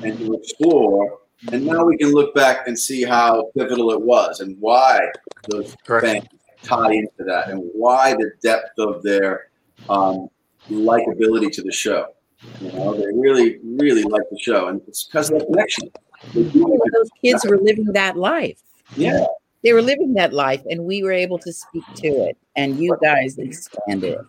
and 0.03 0.19
to 0.19 0.33
explore. 0.35 1.19
And 1.53 1.67
now 1.67 1.85
we 1.85 1.99
can 1.99 2.13
look 2.13 2.35
back 2.35 2.67
and 2.67 2.79
see 2.79 3.05
how 3.05 3.51
pivotal 3.55 3.91
it 3.93 4.01
was 4.01 4.41
and 4.41 4.59
why 4.59 4.99
those 5.51 5.77
fans 5.87 6.25
tie 6.67 6.93
into 6.93 7.25
that 7.25 7.49
and 7.49 7.63
why 7.75 8.13
the 8.15 8.33
depth 8.43 8.79
of 8.79 9.03
their 9.03 9.49
um, 9.89 10.29
likability 10.71 11.51
to 11.53 11.63
the 11.63 11.73
show. 11.73 12.07
You 12.61 12.73
know, 12.73 12.95
they 12.95 13.07
really, 13.15 13.59
really 13.65 14.03
like 14.03 14.23
the 14.31 14.39
show, 14.39 14.69
and 14.69 14.81
it's 14.87 15.05
because 15.05 15.31
of 15.31 15.39
that 15.39 15.47
connection. 15.47 15.91
They 16.35 16.43
those 16.43 17.11
kids 17.23 17.47
were 17.47 17.59
living 17.59 17.93
that 17.93 18.17
life. 18.17 18.61
Yeah. 18.97 19.27
They 19.63 19.73
were 19.73 19.83
living 19.83 20.15
that 20.15 20.33
life, 20.33 20.63
and 20.71 20.85
we 20.85 21.03
were 21.03 21.13
able 21.13 21.39
to 21.39 21.53
speak 21.53 21.85
to 21.97 22.09
it. 22.09 22.37
And 22.57 22.79
you 22.79 22.97
guys 23.03 23.39
expanded 23.39 24.13
it. 24.13 24.21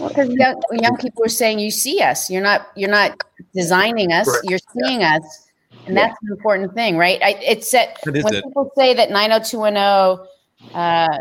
Well, 0.00 0.08
because 0.08 0.30
young, 0.30 0.60
young 0.72 0.96
people 0.96 1.24
are 1.24 1.28
saying, 1.28 1.58
"You 1.58 1.70
see 1.70 2.00
us. 2.00 2.30
You're 2.30 2.42
not. 2.42 2.68
You're 2.74 2.90
not 2.90 3.22
designing 3.54 4.12
us. 4.12 4.26
Right. 4.26 4.40
You're 4.44 4.58
seeing 4.74 5.02
us." 5.02 5.48
And 5.86 5.96
that's 5.96 6.16
an 6.22 6.30
important 6.30 6.74
thing, 6.74 6.96
right? 6.96 7.20
I, 7.22 7.30
it's 7.42 7.70
that 7.72 7.98
That 8.04 8.16
is 8.16 8.24
when 8.24 8.34
it. 8.34 8.44
people 8.44 8.70
say 8.76 8.94
that 8.94 9.10
90210, 9.10 10.26
uh, 10.74 11.18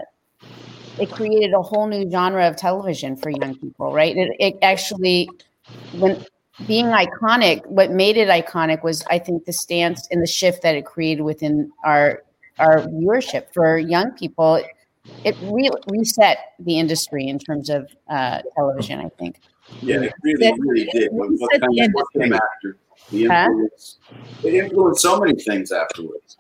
it 0.99 1.11
created 1.11 1.53
a 1.53 1.61
whole 1.61 1.87
new 1.87 2.09
genre 2.09 2.47
of 2.47 2.55
television 2.55 3.15
for 3.15 3.29
young 3.29 3.57
people, 3.57 3.91
right? 3.91 4.15
It, 4.15 4.35
it 4.39 4.55
actually, 4.61 5.29
when 5.93 6.23
being 6.65 6.87
iconic, 6.87 7.65
what 7.67 7.91
made 7.91 8.17
it 8.17 8.29
iconic 8.29 8.83
was, 8.83 9.03
I 9.09 9.19
think, 9.19 9.45
the 9.45 9.53
stance 9.53 10.07
and 10.09 10.21
the 10.21 10.27
shift 10.27 10.63
that 10.63 10.75
it 10.75 10.85
created 10.85 11.23
within 11.23 11.71
our 11.83 12.23
our 12.59 12.81
viewership 12.87 13.53
for 13.53 13.77
young 13.77 14.11
people. 14.13 14.63
It 15.23 15.35
re- 15.41 15.69
reset 15.87 16.37
the 16.59 16.79
industry 16.79 17.27
in 17.27 17.37
terms 17.37 17.69
of 17.69 17.87
uh, 18.09 18.41
television. 18.55 18.99
I 18.99 19.09
think. 19.19 19.39
Yeah, 19.81 20.01
it 20.01 20.13
really, 20.23 20.59
really 20.59 20.85
did. 20.85 21.11
What, 21.11 21.29
what 21.37 21.51
kind 21.51 21.79
of 21.79 21.91
what 21.93 22.07
came 22.13 22.33
after 22.33 22.77
the 23.11 23.25
Huh? 23.25 23.49
It 24.43 24.53
influenced 24.53 25.01
so 25.01 25.19
many 25.19 25.34
things 25.41 25.71
afterwards. 25.71 26.38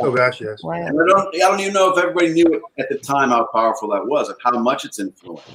Oh 0.00 0.12
gosh, 0.12 0.40
yes. 0.40 0.60
And 0.62 0.72
I 1.00 1.06
don't, 1.06 1.34
I 1.34 1.38
don't 1.38 1.60
even 1.60 1.72
know 1.72 1.92
if 1.92 1.98
everybody 1.98 2.32
knew 2.32 2.46
it 2.46 2.62
at 2.78 2.88
the 2.88 2.98
time 2.98 3.30
how 3.30 3.46
powerful 3.52 3.88
that 3.90 4.06
was 4.06 4.28
and 4.28 4.38
how 4.42 4.58
much 4.58 4.84
it's 4.84 4.98
influenced. 4.98 5.46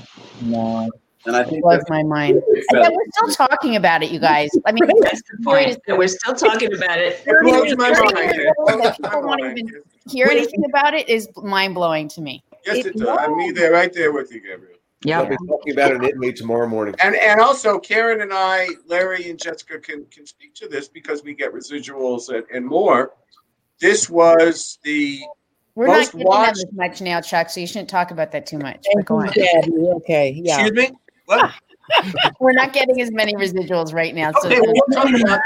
No. 0.44 0.90
And 1.26 1.36
I 1.36 1.44
think 1.44 1.61
blows 1.64 1.84
my 1.90 2.02
mind. 2.02 2.41
really 2.48 2.64
And 2.69 2.80
yet 2.81 2.91
we're 2.94 3.11
still 3.11 3.48
talking 3.48 3.76
about 3.76 4.02
it, 4.03 4.10
you 4.10 4.19
guys. 4.19 4.49
I 4.65 4.72
mean, 4.72 4.84
That's 5.02 5.22
the 5.22 5.44
point. 5.44 5.77
that 5.86 5.98
We're 5.98 6.07
still 6.07 6.34
talking 6.34 6.73
about 6.73 6.98
it. 6.98 7.22
It 7.26 7.36
blows 7.44 7.76
my 7.76 7.94
Thirty 7.94 8.14
mind. 8.14 8.36
years 8.36 8.53
old 8.57 8.69
It 8.69 8.77
that 8.77 8.81
blows 8.81 8.95
people 8.95 9.22
my 9.22 9.27
won't 9.27 9.41
even 9.60 9.81
hear 10.10 10.27
anything 10.27 10.64
about 10.65 10.94
it 10.94 11.10
is 11.10 11.27
mind 11.36 11.76
blowing 11.76 12.07
to 12.10 12.22
me. 12.22 12.44
Yes, 12.65 12.86
it 12.86 12.95
does. 12.95 13.18
I'm 13.19 13.53
there, 13.53 13.72
right 13.72 13.91
there 13.91 14.11
with 14.14 14.31
you, 14.31 14.40
Gabriel. 14.40 14.78
I'll 15.07 15.26
be 15.26 15.38
talking 15.47 15.73
about 15.73 15.91
it 15.91 15.95
in 15.95 16.03
Italy 16.03 16.34
tomorrow 16.34 16.67
morning. 16.67 16.95
And 17.01 17.15
and 17.15 17.39
also 17.39 17.80
Karen 17.80 18.21
and 18.21 18.34
I, 18.34 18.67
Larry 18.85 19.30
and 19.30 19.39
Jessica 19.39 19.80
can 19.80 20.05
can 20.11 20.26
speak 20.26 20.53
to 20.55 20.67
this 20.67 20.89
because 20.89 21.23
we 21.23 21.34
get 21.34 21.53
residuals 21.53 22.30
and, 22.30 22.43
and 22.53 22.65
more. 22.65 23.13
This 23.80 24.09
was 24.09 24.77
the 24.84 25.21
We're 25.76 25.88
most 25.88 25.97
not 25.97 26.03
getting 26.13 26.19
them 26.19 26.27
watched. 26.27 26.57
as 26.57 26.73
much 26.73 27.01
now, 27.01 27.21
Chuck. 27.21 27.49
So 27.49 27.61
you 27.61 27.67
shouldn't 27.67 27.89
talk 27.89 28.11
about 28.11 28.31
that 28.34 28.45
too 28.45 28.57
much. 28.57 28.85
Go 29.05 29.19
on. 29.21 29.30
Okay. 29.30 30.41
Yeah. 30.43 30.61
Excuse 30.65 30.89
me. 30.89 30.97
What? 31.26 31.53
We're 32.39 32.51
not 32.51 32.73
getting 32.73 33.01
as 33.01 33.11
many 33.11 33.34
residuals 33.35 33.93
right 33.93 34.13
now. 34.13 34.31
So 34.41 34.47
Okay, 34.47 34.59
well, 34.59 34.73
we're 34.76 34.95
talking 34.95 35.21
about 35.21 35.39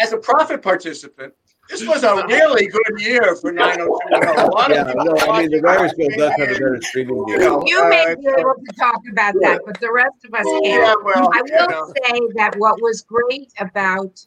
as 0.00 0.12
a 0.12 0.16
profit 0.16 0.62
participant. 0.62 1.34
This 1.68 1.86
was 1.86 2.04
a 2.04 2.14
really 2.26 2.66
good 2.66 3.00
year 3.00 3.36
for 3.36 3.52
90210. 3.52 4.46
A 4.46 4.50
lot 4.50 4.70
Yeah, 4.70 4.80
of 4.82 4.86
people 4.88 5.04
no, 5.04 5.20
I 5.32 5.40
mean 5.40 5.50
the 5.50 5.60
watched 5.60 5.78
Writers 5.78 5.92
it. 5.92 5.98
Guild 5.98 6.14
does 6.16 6.32
have 6.38 6.50
a 6.50 6.54
better 6.54 6.80
streaming 6.82 7.24
You 7.26 7.38
know, 7.38 7.62
You 7.66 7.88
may 7.88 8.04
uh, 8.04 8.16
be 8.16 8.26
able 8.38 8.54
to 8.54 8.72
talk 8.78 9.00
about 9.10 9.34
that, 9.40 9.60
but 9.66 9.80
the 9.80 9.92
rest 9.92 10.24
of 10.24 10.34
us 10.34 10.44
can't. 10.44 10.64
Yeah, 10.64 10.94
well, 11.04 11.28
I 11.34 11.42
you 11.44 11.52
will 11.52 11.68
know. 11.68 11.92
say 11.96 12.20
that 12.36 12.56
what 12.56 12.80
was 12.80 13.02
great 13.02 13.50
about 13.58 14.18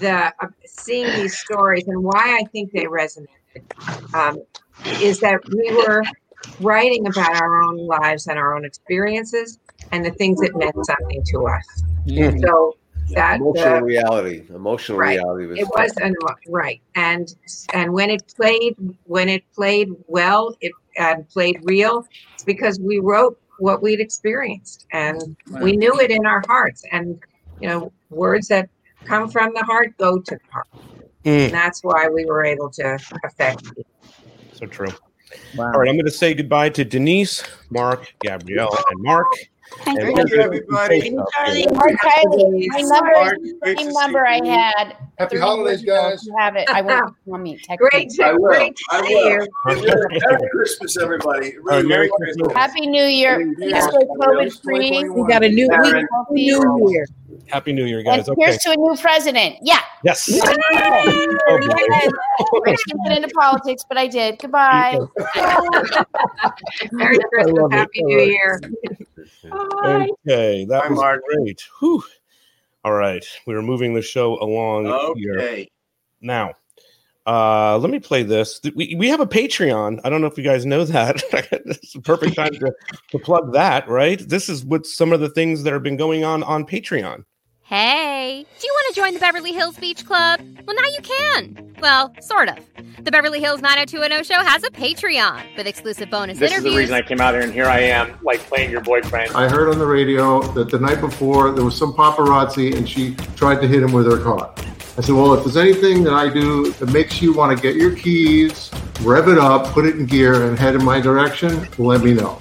the 0.00 0.32
uh, 0.40 0.46
seeing 0.64 1.14
these 1.14 1.38
stories 1.38 1.84
and 1.86 2.02
why 2.02 2.38
I 2.40 2.44
think 2.52 2.72
they 2.72 2.84
resonated 2.84 3.26
um, 4.14 4.38
is 5.00 5.20
that 5.20 5.40
we 5.50 5.70
were 5.72 6.02
writing 6.60 7.06
about 7.06 7.34
our 7.34 7.62
own 7.62 7.86
lives 7.86 8.26
and 8.26 8.38
our 8.38 8.54
own 8.56 8.64
experiences 8.64 9.58
and 9.92 10.04
the 10.04 10.10
things 10.12 10.40
that 10.40 10.56
meant 10.56 10.74
something 10.84 11.22
to 11.32 11.46
us. 11.46 11.82
Mhm. 12.06 12.40
So 12.40 12.76
that 13.14 13.36
Emotional 13.36 13.76
uh, 13.76 13.80
reality. 13.80 14.42
Emotional 14.50 14.98
right. 14.98 15.18
reality 15.18 15.46
was. 15.46 15.58
It 15.58 15.68
was 15.68 15.96
an, 15.98 16.14
right, 16.48 16.80
and 16.94 17.34
and 17.74 17.92
when 17.92 18.10
it 18.10 18.22
played 18.36 18.76
when 19.04 19.28
it 19.28 19.44
played 19.54 19.90
well, 20.06 20.54
it 20.60 20.72
and 20.96 21.28
played 21.28 21.60
real. 21.62 22.06
It's 22.34 22.44
because 22.44 22.78
we 22.80 22.98
wrote 22.98 23.38
what 23.58 23.82
we'd 23.82 24.00
experienced, 24.00 24.86
and 24.92 25.36
we 25.60 25.76
knew 25.76 25.98
it 26.00 26.10
in 26.10 26.26
our 26.26 26.42
hearts. 26.46 26.84
And 26.92 27.18
you 27.60 27.68
know, 27.68 27.92
words 28.10 28.48
that 28.48 28.68
come 29.04 29.30
from 29.30 29.52
the 29.54 29.64
heart 29.64 29.96
go 29.98 30.18
to 30.18 30.34
the 30.34 30.52
heart, 30.52 30.66
Mm. 31.24 31.46
and 31.46 31.54
that's 31.54 31.82
why 31.82 32.08
we 32.08 32.24
were 32.24 32.44
able 32.44 32.70
to 32.70 32.98
affect. 33.24 33.64
people. 33.64 33.84
So 34.52 34.66
true. 34.66 34.88
All 35.58 35.64
right, 35.66 35.88
I'm 35.88 35.94
going 35.96 36.04
to 36.04 36.10
say 36.10 36.34
goodbye 36.34 36.70
to 36.70 36.84
Denise, 36.84 37.42
Mark, 37.70 38.14
Gabrielle, 38.20 38.76
and 38.90 39.02
Mark. 39.02 39.26
And 39.86 39.96
Thank 39.98 40.16
we'll 40.16 40.28
you, 40.28 40.34
do 40.36 40.40
everybody. 40.40 41.00
some 41.00 41.14
stuff 41.14 41.28
Charlie, 41.34 41.60
here. 41.60 41.72
Mark 41.72 41.92
Kiely, 41.92 42.66
my 42.68 42.80
number 42.80 43.10
Mark, 43.12 43.36
is 43.40 43.52
the 43.52 43.58
great 43.62 43.78
same 43.78 43.92
number 43.92 44.26
I 44.26 44.44
had. 44.46 44.96
Happy 45.18 45.38
holidays, 45.38 45.82
guys. 45.84 46.24
You 46.26 46.34
have 46.38 46.56
it, 46.56 46.68
I 46.70 46.80
want 46.82 47.08
to 47.08 47.14
call 47.30 47.38
me. 47.38 47.58
Text 47.62 47.78
Great, 47.90 48.08
me. 48.08 48.16
to, 48.16 48.24
I 48.24 48.32
will. 48.32 48.48
great 48.48 48.76
to 48.76 48.84
I 48.90 49.06
see 49.06 49.14
will. 49.14 49.30
you. 49.30 50.20
Merry 50.20 50.48
Christmas, 50.50 50.96
everybody. 50.98 51.54
Oh, 51.56 51.60
All 51.70 51.76
right, 51.76 51.84
Merry 51.86 52.10
Christmas. 52.16 52.52
Happy 52.54 52.86
New 52.86 53.04
Year. 53.04 53.52
Please 53.56 53.82
stay 53.82 53.90
COVID 54.20 54.62
free. 54.62 55.08
We 55.08 55.28
got 55.28 55.44
a 55.44 55.48
new 55.48 55.68
week, 55.68 55.80
Karen. 55.82 56.06
new 56.30 56.90
year. 56.90 57.06
Happy 57.46 57.72
New 57.72 57.84
Year, 57.86 57.98
And 58.00 58.06
guys. 58.06 58.28
Okay. 58.28 58.42
here's 58.42 58.58
to 58.58 58.70
a 58.72 58.76
new 58.76 58.94
president. 59.00 59.56
Yeah. 59.62 59.80
Yes. 60.04 60.28
Okay. 60.28 60.54
Oh. 61.50 62.62
I 62.66 62.70
didn't 62.86 63.04
get 63.04 63.16
into 63.16 63.28
politics, 63.34 63.84
but 63.88 63.96
I 63.96 64.06
did. 64.06 64.38
Goodbye. 64.38 64.98
Merry 66.92 67.18
Christmas, 67.30 67.58
love 67.58 67.72
it. 67.72 67.76
Happy 67.76 68.02
New 68.02 68.18
love 68.18 68.60
it. 69.42 69.52
Year. 69.52 70.08
Okay, 70.26 70.64
that 70.66 70.82
Bye, 70.84 70.88
was 70.88 70.98
Mark. 70.98 71.22
great. 71.24 71.62
Whew. 71.80 72.02
All 72.84 72.92
right, 72.92 73.24
we 73.46 73.54
are 73.54 73.62
moving 73.62 73.94
the 73.94 74.02
show 74.02 74.38
along 74.42 75.14
here. 75.16 75.66
Now, 76.20 76.54
uh, 77.28 77.76
let 77.76 77.90
me 77.90 78.00
play 78.00 78.22
this. 78.22 78.60
We, 78.74 78.94
we 78.96 79.08
have 79.08 79.20
a 79.20 79.26
Patreon. 79.26 80.00
I 80.02 80.08
don't 80.08 80.22
know 80.22 80.28
if 80.28 80.38
you 80.38 80.44
guys 80.44 80.64
know 80.64 80.84
that. 80.84 81.22
it's 81.52 81.92
the 81.92 82.00
perfect 82.00 82.36
time 82.36 82.52
to, 82.54 82.72
to 83.10 83.18
plug 83.18 83.52
that, 83.52 83.86
right? 83.86 84.18
This 84.18 84.48
is 84.48 84.64
what 84.64 84.86
some 84.86 85.12
of 85.12 85.20
the 85.20 85.28
things 85.28 85.62
that 85.62 85.74
have 85.74 85.82
been 85.82 85.98
going 85.98 86.24
on 86.24 86.42
on 86.42 86.64
Patreon. 86.64 87.24
Hey, 87.68 88.46
do 88.58 88.66
you 88.66 88.72
want 88.72 88.94
to 88.94 88.98
join 88.98 89.12
the 89.12 89.20
Beverly 89.20 89.52
Hills 89.52 89.76
Beach 89.76 90.06
Club? 90.06 90.40
Well, 90.66 90.74
now 90.74 90.88
you 90.88 91.02
can. 91.02 91.74
Well, 91.82 92.14
sort 92.22 92.48
of. 92.48 92.56
The 93.04 93.10
Beverly 93.10 93.40
Hills 93.40 93.60
90210 93.60 94.24
show 94.24 94.42
has 94.42 94.64
a 94.64 94.70
Patreon 94.70 95.54
with 95.54 95.66
exclusive 95.66 96.08
bonus 96.08 96.38
This 96.38 96.56
is 96.56 96.62
the 96.62 96.74
reason 96.74 96.94
I 96.94 97.02
came 97.02 97.20
out 97.20 97.34
here, 97.34 97.42
and 97.42 97.52
here 97.52 97.66
I 97.66 97.80
am, 97.80 98.18
like 98.22 98.40
playing 98.40 98.70
your 98.70 98.80
boyfriend. 98.80 99.32
I 99.32 99.50
heard 99.50 99.68
on 99.68 99.78
the 99.78 99.84
radio 99.84 100.40
that 100.52 100.70
the 100.70 100.78
night 100.78 101.02
before 101.02 101.52
there 101.52 101.62
was 101.62 101.76
some 101.76 101.92
paparazzi 101.92 102.74
and 102.74 102.88
she 102.88 103.14
tried 103.36 103.60
to 103.60 103.68
hit 103.68 103.82
him 103.82 103.92
with 103.92 104.06
her 104.06 104.16
car. 104.16 104.50
I 104.96 105.02
said, 105.02 105.14
Well, 105.14 105.34
if 105.34 105.44
there's 105.44 105.58
anything 105.58 106.02
that 106.04 106.14
I 106.14 106.32
do 106.32 106.72
that 106.72 106.90
makes 106.90 107.20
you 107.20 107.34
want 107.34 107.54
to 107.54 107.62
get 107.62 107.76
your 107.76 107.94
keys, 107.94 108.70
rev 109.02 109.28
it 109.28 109.36
up, 109.36 109.66
put 109.74 109.84
it 109.84 109.96
in 109.96 110.06
gear, 110.06 110.48
and 110.48 110.58
head 110.58 110.74
in 110.74 110.82
my 110.82 111.02
direction, 111.02 111.68
let 111.76 112.02
me 112.02 112.14
know. 112.14 112.38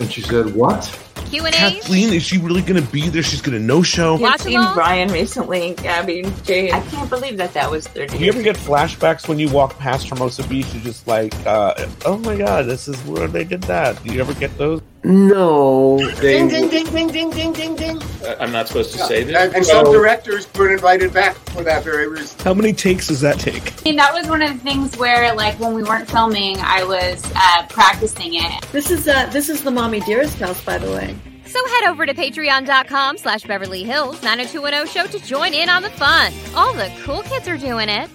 And 0.00 0.12
she 0.12 0.20
said, 0.20 0.52
What? 0.52 1.07
Q 1.26 1.44
and 1.46 1.54
Kathleen, 1.54 2.12
is 2.12 2.22
she 2.22 2.38
really 2.38 2.62
going 2.62 2.82
to 2.82 2.90
be 2.90 3.08
there? 3.08 3.22
She's 3.22 3.40
going 3.42 3.58
to 3.58 3.64
no 3.64 3.82
show. 3.82 4.22
I've 4.24 4.40
seen 4.40 4.60
Brian 4.74 5.10
recently, 5.10 5.74
Gabby, 5.74 6.24
Jay. 6.44 6.72
I 6.72 6.80
can't 6.82 7.08
believe 7.10 7.36
that 7.38 7.52
that 7.54 7.70
was 7.70 7.86
30 7.88 8.18
Do 8.18 8.24
you 8.24 8.30
ever 8.32 8.42
get 8.42 8.56
flashbacks 8.56 9.28
when 9.28 9.38
you 9.38 9.48
walk 9.50 9.78
past 9.78 10.08
Hermosa 10.08 10.46
Beach? 10.48 10.66
You're 10.74 10.82
just 10.82 11.06
like, 11.06 11.34
uh, 11.46 11.86
oh 12.04 12.18
my 12.18 12.36
god, 12.36 12.66
this 12.66 12.88
is 12.88 12.96
where 13.04 13.28
they 13.28 13.44
did 13.44 13.62
that. 13.62 14.02
Do 14.02 14.12
you 14.12 14.20
ever 14.20 14.34
get 14.34 14.56
those? 14.58 14.80
No, 15.04 15.96
Ding, 16.20 16.48
ding, 16.48 16.68
ding, 16.68 16.84
ding, 16.90 17.06
ding, 17.08 17.30
ding, 17.30 17.52
ding, 17.52 17.76
ding. 17.76 18.02
Uh, 18.24 18.34
I'm 18.40 18.50
not 18.50 18.66
supposed 18.66 18.92
to 18.92 18.98
Yeah. 18.98 19.06
say 19.06 19.22
this. 19.22 19.36
And, 19.36 19.54
and 19.54 19.64
some 19.64 19.84
directors 19.92 20.46
were 20.54 20.72
invited 20.72 21.12
back 21.14 21.36
for 21.50 21.62
that 21.62 21.84
very 21.84 22.08
reason. 22.08 22.36
How 22.42 22.52
many 22.52 22.72
takes 22.72 23.06
does 23.06 23.20
that 23.20 23.38
take? 23.38 23.62
I 23.80 23.82
mean, 23.84 23.96
that 23.96 24.12
was 24.12 24.26
one 24.28 24.42
of 24.42 24.52
the 24.52 24.58
things 24.58 24.96
where, 24.98 25.32
like, 25.34 25.58
when 25.60 25.72
we 25.74 25.84
weren't 25.84 26.10
filming, 26.10 26.56
I 26.58 26.82
was 26.82 27.22
uh, 27.36 27.66
practicing 27.68 28.34
it. 28.34 28.66
This 28.72 28.90
is 28.90 29.06
uh, 29.06 29.26
this 29.32 29.48
is 29.48 29.62
the 29.62 29.70
mommy 29.70 30.00
dearest 30.00 30.36
house, 30.40 30.62
by 30.64 30.78
the 30.78 30.90
way. 30.90 31.07
So 31.48 31.66
head 31.66 31.84
over 31.88 32.04
to 32.04 32.12
patreon.com 32.14 33.16
slash 33.18 33.42
Beverly 33.44 33.82
Hills 33.82 34.22
90210 34.22 34.86
show 34.86 35.18
to 35.18 35.24
join 35.26 35.54
in 35.54 35.68
on 35.68 35.82
the 35.82 35.90
fun. 35.90 36.32
All 36.54 36.74
the 36.74 36.92
cool 37.02 37.22
kids 37.22 37.48
are 37.48 37.56
doing 37.56 37.88
it. 37.88 38.10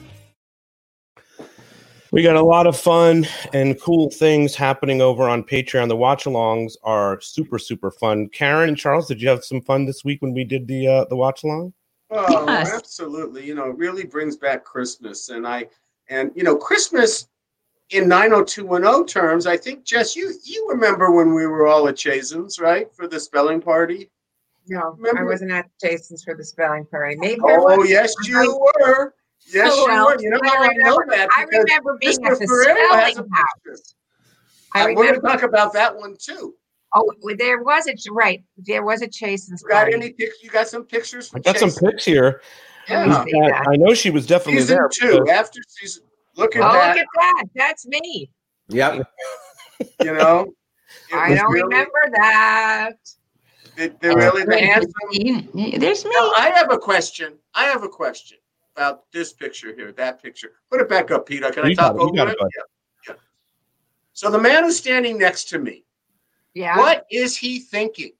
We 2.11 2.21
got 2.21 2.35
a 2.35 2.43
lot 2.43 2.67
of 2.67 2.79
fun 2.79 3.25
and 3.53 3.79
cool 3.81 4.11
things 4.11 4.53
happening 4.53 5.01
over 5.01 5.27
on 5.27 5.43
Patreon. 5.43 5.87
The 5.87 5.95
watch 5.95 6.25
alongs 6.25 6.73
are 6.83 7.19
super, 7.21 7.57
super 7.57 7.89
fun. 7.89 8.29
Karen 8.29 8.69
and 8.69 8.77
Charles, 8.77 9.07
did 9.07 9.19
you 9.19 9.29
have 9.29 9.43
some 9.43 9.61
fun 9.61 9.85
this 9.85 10.05
week 10.05 10.21
when 10.21 10.31
we 10.31 10.43
did 10.43 10.67
the 10.67 10.87
uh, 10.87 11.05
the 11.05 11.15
watch 11.15 11.43
along? 11.43 11.73
Oh, 12.11 12.45
Yes. 12.47 12.71
absolutely. 12.71 13.43
You 13.47 13.55
know, 13.55 13.71
it 13.71 13.77
really 13.77 14.05
brings 14.05 14.37
back 14.37 14.63
Christmas. 14.63 15.29
And 15.29 15.47
I, 15.47 15.65
and, 16.07 16.29
you 16.35 16.43
know, 16.43 16.55
Christmas 16.55 17.27
in 17.93 18.07
90210 18.07 19.05
terms, 19.05 19.45
I 19.45 19.55
think, 19.55 19.85
Jess, 19.85 20.15
you, 20.15 20.33
you 20.43 20.67
remember 20.69 21.11
when 21.11 21.33
we 21.33 21.45
were 21.45 21.67
all 21.67 21.87
at 21.87 21.95
Chasen's, 21.95 22.59
right? 22.59 22.93
For 22.95 23.07
the 23.07 23.19
spelling 23.19 23.61
party? 23.61 24.09
No, 24.67 24.95
Remember- 24.97 25.21
I 25.21 25.23
wasn't 25.25 25.51
at 25.51 25.69
Chasen's 25.81 26.23
for 26.23 26.35
the 26.35 26.43
spelling 26.43 26.85
party. 26.85 27.15
Maybe 27.17 27.39
Oh, 27.43 27.77
was. 27.77 27.89
yes, 27.89 28.13
you 28.25 28.59
were. 28.79 29.13
Yes, 29.53 29.69
Oh, 29.73 29.85
you 29.85 29.91
well, 29.93 30.05
were. 30.07 30.21
You 30.21 30.29
know 30.29 30.39
I 30.43 30.47
how 30.47 30.63
I 30.63 30.67
know 30.67 30.95
remember- 30.97 31.15
that? 31.17 31.29
I 31.37 31.43
remember 31.43 31.97
being 31.99 32.17
Mr. 32.19 32.31
at 32.31 32.39
the 32.39 32.47
Ferrero 32.47 32.87
spelling 32.87 33.17
a 33.31 33.35
house. 33.35 33.95
I 34.75 34.81
Uh, 34.83 34.87
We're 34.87 34.93
going 34.95 35.15
to 35.15 35.21
talk 35.21 35.43
about 35.43 35.73
that 35.73 35.95
one 35.95 36.15
too. 36.19 36.55
Oh, 36.95 37.11
there 37.37 37.61
was 37.63 37.87
a 37.87 37.95
right. 38.11 38.43
There 38.57 38.83
was 38.83 39.01
a 39.01 39.07
Chasen's 39.07 39.61
Got 39.63 39.73
party. 39.83 39.93
any 39.95 40.13
pics? 40.13 40.41
You 40.41 40.49
got 40.49 40.67
some 40.67 40.83
pictures? 40.85 41.27
I 41.29 41.31
From 41.33 41.41
got 41.41 41.57
some 41.57 41.71
pics 41.71 42.05
here. 42.05 42.41
Yeah. 42.87 43.23
Is 43.27 43.53
I 43.67 43.75
know 43.77 43.93
she 43.93 44.09
was 44.11 44.25
definitely 44.25 44.61
Season 44.61 44.77
there. 44.77 44.89
two, 44.89 45.27
after 45.29 45.59
season. 45.67 46.02
Look 46.35 46.55
at 46.55 46.61
oh, 46.63 46.73
that. 46.73 46.95
look 46.95 46.97
at 46.97 47.07
that. 47.15 47.43
That's 47.55 47.85
me. 47.85 48.29
Yep. 48.69 49.07
You 50.01 50.13
know, 50.13 50.47
I 51.13 51.35
don't 51.35 51.51
really- 51.51 51.63
remember 51.63 52.01
that. 52.15 52.93
They- 53.75 53.87
They're 54.01 54.15
really 54.15 54.43
the 54.43 54.49
Wait, 54.49 54.63
handsome. 54.63 55.79
There's 55.79 56.05
me. 56.05 56.11
Now, 56.13 56.31
I 56.37 56.51
have 56.55 56.71
a 56.71 56.77
question. 56.77 57.33
I 57.55 57.65
have 57.65 57.83
a 57.83 57.89
question 57.89 58.37
about 58.75 59.11
this 59.11 59.33
picture 59.33 59.73
here, 59.73 59.91
that 59.93 60.21
picture. 60.21 60.51
Put 60.71 60.81
it 60.81 60.89
back 60.89 61.11
up, 61.11 61.25
Peter. 61.27 61.51
Can 61.51 61.65
I 61.65 61.69
You 61.69 61.75
talk 61.75 61.95
it, 61.95 61.99
over 62.01 62.29
it? 62.29 62.29
it. 62.29 62.37
Yeah. 62.39 62.61
yeah. 63.09 63.15
So 64.13 64.29
the 64.29 64.39
man 64.39 64.63
who's 64.63 64.77
standing 64.77 65.17
next 65.17 65.45
to 65.49 65.59
me, 65.59 65.85
Yeah. 66.53 66.77
what 66.77 67.05
is 67.11 67.35
he 67.37 67.59
thinking 67.59 68.11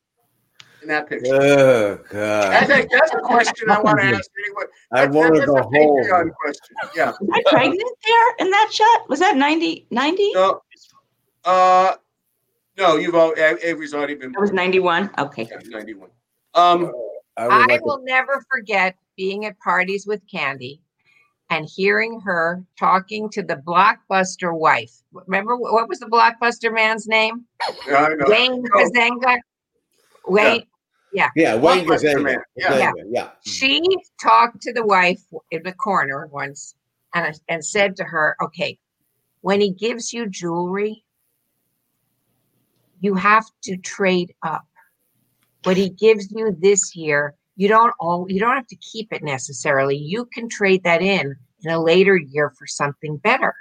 in 0.84 0.90
that 0.90 1.10
picture? 1.10 1.34
Oh 1.34 1.96
That's 2.12 2.68
god. 2.68 2.80
a, 2.80 2.88
that's 2.92 3.14
a 3.14 3.20
question 3.20 3.70
I 3.72 3.82
want 3.82 4.00
to 4.00 4.06
ask 4.06 4.30
anyway. 4.46 4.64
I 4.92 5.06
That's- 5.08 5.16
want 5.16 5.36
to 5.36 5.46
go 5.46 5.56
a 5.56 5.64
Patreon 5.66 6.10
home. 6.20 6.32
question. 6.42 6.76
Yeah. 6.96 7.12
Was 7.20 7.42
I 7.48 7.50
pregnant 7.50 7.82
there 8.06 8.36
in 8.46 8.52
that 8.52 8.70
shot? 8.72 9.10
Was 9.10 9.20
that 9.20 9.36
90? 9.38 9.88
90? 9.90 10.32
No. 10.34 10.62
Uh, 11.46 11.96
no, 12.78 12.96
you've 12.98 13.16
all 13.16 13.34
Avery's 13.38 13.94
already 13.94 14.16
been. 14.16 14.32
That 14.32 14.42
was 14.42 14.52
91. 14.52 15.10
Okay. 15.18 15.48
Yeah, 15.50 15.58
91. 15.70 16.10
Um, 16.56 16.92
I 17.38 17.80
will 17.84 18.02
never 18.04 18.44
forget 18.50 18.96
being 19.18 19.46
at 19.46 19.58
parties 19.60 20.06
with 20.08 20.22
Candy 20.32 20.82
and 21.50 21.68
hearing 21.68 22.20
her 22.22 22.64
talking 22.80 23.30
to 23.32 23.44
the 23.44 23.56
blockbuster 23.58 24.58
wife. 24.58 24.92
Remember 25.12 25.56
what 25.58 25.88
was 25.90 26.00
the 26.00 26.06
blockbuster 26.08 26.74
man's 26.74 27.08
name? 27.08 27.46
Yeah, 27.88 28.06
I 28.06 28.16
know. 28.16 28.26
Wayne 28.28 28.64
Oh. 28.74 29.38
Wayne. 30.28 30.64
Yeah. 31.14 31.30
Yeah, 31.36 31.56
Wayne. 31.56 31.88
Man. 31.88 32.38
Yeah. 32.56 32.92
Huizenga, 32.92 33.04
yeah. 33.10 33.30
She 33.46 33.82
talked 34.22 34.62
to 34.64 34.74
the 34.74 34.86
wife 34.86 35.22
in 35.52 35.64
the 35.64 35.74
corner 35.74 36.28
once 36.28 36.76
and, 37.14 37.40
and 37.48 37.64
said 37.64 37.96
to 37.98 38.04
her, 38.04 38.36
okay, 38.42 38.78
when 39.42 39.62
he 39.62 39.72
gives 39.72 40.12
you 40.12 40.28
jewelry, 40.28 41.04
you 43.00 43.16
have 43.16 43.46
to 43.64 43.78
trade 43.78 44.34
up. 44.44 44.66
What 45.64 45.78
he 45.78 45.90
gives 45.90 46.32
you 46.32 46.56
this 46.60 46.96
year, 46.96 47.36
you 47.56 47.68
don't 47.68 47.94
all 48.00 48.26
you 48.30 48.40
don't 48.40 48.56
have 48.56 48.68
to 48.68 48.76
keep 48.78 49.14
it 49.14 49.24
necessarily. 49.24 49.96
You 49.96 50.26
can 50.34 50.50
trade 50.50 50.84
that 50.84 51.02
in 51.02 51.36
in 51.64 51.72
a 51.72 51.82
later 51.82 52.18
year 52.18 52.54
for 52.58 52.66
something 52.66 53.18
better. 53.18 53.54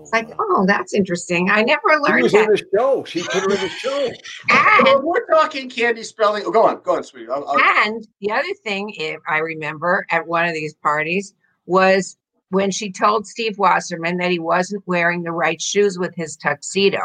It's 0.00 0.12
like, 0.12 0.30
oh, 0.38 0.64
that's 0.66 0.92
interesting. 0.92 1.50
I 1.50 1.62
never 1.62 1.80
learned 2.00 2.30
She 2.30 2.36
learned 2.36 2.50
was 2.50 2.60
in 2.60 2.66
the 2.70 2.78
show. 2.78 3.04
She 3.04 3.22
put 3.22 3.42
her 3.42 3.50
in 3.50 3.60
the 3.60 3.68
show. 3.68 4.10
well, 4.84 5.02
we're 5.02 5.26
talking 5.26 5.70
candy 5.70 6.02
spelling. 6.02 6.44
Oh, 6.46 6.50
go 6.50 6.66
on, 6.66 6.80
go 6.82 6.96
on, 6.96 7.02
sweetie. 7.02 7.28
I'll, 7.30 7.46
I'll, 7.48 7.86
And 7.86 8.06
the 8.20 8.30
other 8.30 8.52
thing 8.64 8.92
if 8.96 9.20
I 9.28 9.38
remember 9.38 10.06
at 10.10 10.26
one 10.26 10.46
of 10.46 10.54
these 10.54 10.74
parties 10.74 11.34
was 11.66 12.16
when 12.50 12.70
she 12.70 12.90
told 12.90 13.26
Steve 13.26 13.58
Wasserman 13.58 14.18
that 14.18 14.30
he 14.30 14.38
wasn't 14.38 14.82
wearing 14.86 15.22
the 15.22 15.32
right 15.32 15.60
shoes 15.60 15.98
with 15.98 16.14
his 16.14 16.36
tuxedo. 16.36 17.00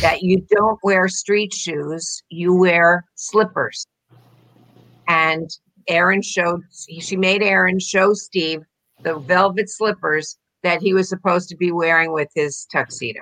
That 0.00 0.22
you 0.22 0.46
don't 0.50 0.78
wear 0.82 1.08
street 1.08 1.54
shoes, 1.54 2.22
you 2.28 2.54
wear 2.54 3.04
slippers. 3.14 3.86
And 5.08 5.50
Aaron 5.88 6.22
showed, 6.22 6.62
she 7.00 7.16
made 7.16 7.42
Aaron 7.42 7.78
show 7.78 8.12
Steve 8.12 8.62
the 9.02 9.18
velvet 9.18 9.70
slippers 9.70 10.36
that 10.62 10.80
he 10.80 10.94
was 10.94 11.08
supposed 11.08 11.48
to 11.50 11.56
be 11.56 11.72
wearing 11.72 12.12
with 12.12 12.28
his 12.34 12.66
tuxedo. 12.72 13.20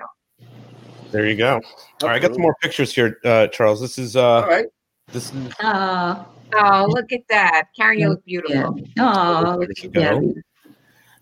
There 1.11 1.27
you 1.27 1.35
go. 1.35 1.61
All 2.01 2.09
right, 2.09 2.15
I 2.15 2.19
got 2.19 2.33
some 2.33 2.41
more 2.41 2.55
pictures 2.61 2.93
here, 2.93 3.17
uh, 3.25 3.47
Charles. 3.47 3.81
This 3.81 3.97
is 3.97 4.15
uh, 4.15 4.41
All 4.41 4.47
right. 4.47 4.65
this 5.11 5.33
is 5.33 5.53
Oh, 5.61 6.25
oh, 6.55 6.85
look 6.89 7.11
at 7.11 7.21
that. 7.29 7.65
Karen, 7.75 7.99
you 7.99 8.09
look 8.09 8.23
beautiful. 8.25 8.79
Oh, 8.99 9.59
there 9.59 9.67
you 9.81 9.89
go. 9.89 10.33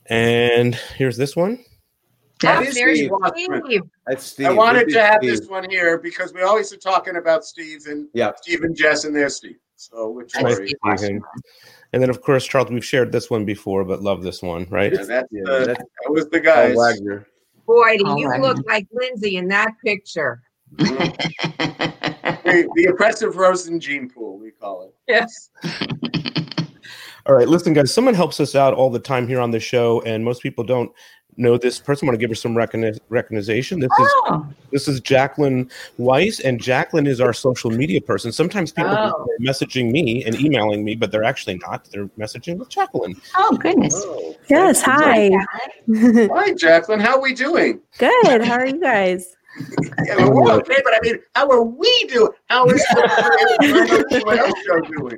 And 0.07 0.75
here's 0.75 1.17
this 1.17 1.35
one. 1.35 1.63
That 2.41 2.59
Oh, 2.59 2.71
there's 2.71 2.99
Steve 2.99 3.11
Steve. 3.65 3.81
That's 4.07 4.23
Steve. 4.23 4.47
I 4.47 4.51
wanted 4.51 4.89
to 4.89 5.01
have 5.03 5.17
Steve. 5.21 5.31
this 5.39 5.47
one 5.49 5.69
here 5.69 5.97
because 5.97 6.33
we 6.33 6.41
always 6.41 6.71
are 6.71 6.77
talking 6.77 7.17
about 7.17 7.43
Steve 7.43 7.81
and 7.87 8.07
Yeah. 8.13 8.31
Steve 8.41 8.61
and 8.63 8.75
Jess 8.75 9.03
and 9.05 9.15
their 9.15 9.29
Steve. 9.29 9.57
So 9.75 10.09
which 10.09 10.33
Nice 10.41 10.59
story? 11.89 12.01
to 12.01 12.03
see 12.03 12.03
him. 12.03 12.03
And 12.03 12.03
then, 12.03 12.09
of 12.09 12.21
course, 12.21 12.45
Charles, 12.45 12.69
we've 12.69 12.85
shared 12.85 13.11
this 13.11 13.29
one 13.29 13.45
before, 13.45 13.83
but 13.83 14.01
love 14.01 14.23
this 14.23 14.41
one, 14.41 14.67
right? 14.69 14.91
Yeah, 14.93 15.03
that's 15.03 15.27
Yeah, 15.31 15.41
the, 15.45 15.51
that's- 15.59 15.77
that 15.77 16.11
was 16.11 16.29
the 16.29 16.39
guy. 16.39 16.73
Boy, 17.65 17.97
do 17.97 18.19
you 18.19 18.27
right. 18.27 18.41
look 18.41 18.57
like 18.67 18.87
Lindsay 18.91 19.37
in 19.37 19.47
that 19.49 19.73
picture. 19.85 20.41
the, 20.77 22.67
the 22.75 22.85
oppressive 22.91 23.35
Rosin 23.35 23.79
gene 23.79 24.09
pool, 24.09 24.39
we 24.39 24.51
call 24.51 24.83
it. 24.83 24.95
Yes. 25.07 25.49
All 27.25 27.35
right, 27.35 27.47
listen, 27.47 27.73
guys. 27.73 27.93
Someone 27.93 28.15
helps 28.15 28.39
us 28.39 28.55
out 28.55 28.73
all 28.73 28.89
the 28.89 28.97
time 28.99 29.27
here 29.27 29.39
on 29.39 29.51
the 29.51 29.59
show, 29.59 30.01
and 30.01 30.25
most 30.25 30.41
people 30.41 30.63
don't 30.63 30.91
know 31.39 31.57
this 31.57 31.79
person. 31.79 32.07
I 32.07 32.11
want 32.11 32.19
to 32.19 32.19
give 32.19 32.29
her 32.29 32.35
some 32.35 32.53
recogni- 32.53 32.99
recognition. 33.09 33.79
This 33.79 33.89
is 33.99 34.07
Oh. 34.27 34.45
this 34.71 34.87
is 34.87 34.99
Jacqueline 34.99 35.69
Weiss, 35.97 36.39
and 36.41 36.61
Jacqueline 36.61 37.07
is 37.07 37.19
our 37.21 37.33
social 37.33 37.71
media 37.71 38.01
person. 38.01 38.31
Sometimes 38.31 38.71
people 38.71 38.91
Oh. 38.91 38.95
are 39.23 39.25
messaging 39.41 39.91
me 39.91 40.23
and 40.25 40.39
emailing 40.39 40.83
me, 40.83 40.95
but 40.95 41.11
they're 41.11 41.23
actually 41.23 41.57
not. 41.59 41.85
They're 41.91 42.05
messaging 42.19 42.57
with 42.57 42.69
Jacqueline. 42.69 43.19
Oh, 43.35 43.55
goodness. 43.57 43.95
Oh, 44.05 44.35
yes, 44.49 44.81
hi. 44.81 45.31
Hi, 45.93 46.53
Jacqueline. 46.53 46.99
How 46.99 47.15
are 47.15 47.21
we 47.21 47.33
doing? 47.33 47.79
Good. 47.97 48.43
How 48.43 48.55
are 48.59 48.67
you 48.67 48.79
guys? 48.79 49.35
Yeah, 50.05 50.15
well, 50.17 50.31
we're 50.33 50.51
okay, 50.53 50.77
but 50.83 50.93
I 50.93 50.99
mean, 51.01 51.19
how 51.35 51.49
are 51.49 51.63
we 51.63 52.03
doing? 52.05 52.31
How 52.49 52.65
is 52.67 52.81
the 52.93 54.21
what 54.25 54.37
else 54.39 54.53
show 54.65 54.79
doing? 54.81 55.17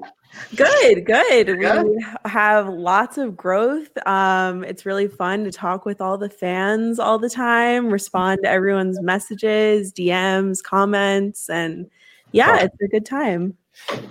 Good, 0.55 1.05
good. 1.05 1.61
Yeah? 1.61 1.83
We 1.83 2.05
have 2.25 2.67
lots 2.67 3.17
of 3.17 3.35
growth. 3.35 3.89
Um, 4.05 4.63
it's 4.63 4.85
really 4.85 5.07
fun 5.07 5.43
to 5.43 5.51
talk 5.51 5.85
with 5.85 6.01
all 6.01 6.17
the 6.17 6.29
fans 6.29 6.99
all 6.99 7.19
the 7.19 7.29
time, 7.29 7.91
respond 7.91 8.41
to 8.43 8.49
everyone's 8.49 9.01
messages, 9.01 9.91
DMs, 9.91 10.63
comments, 10.63 11.49
and 11.49 11.89
yeah, 12.31 12.59
it's 12.61 12.81
a 12.81 12.87
good 12.87 13.05
time. 13.05 13.57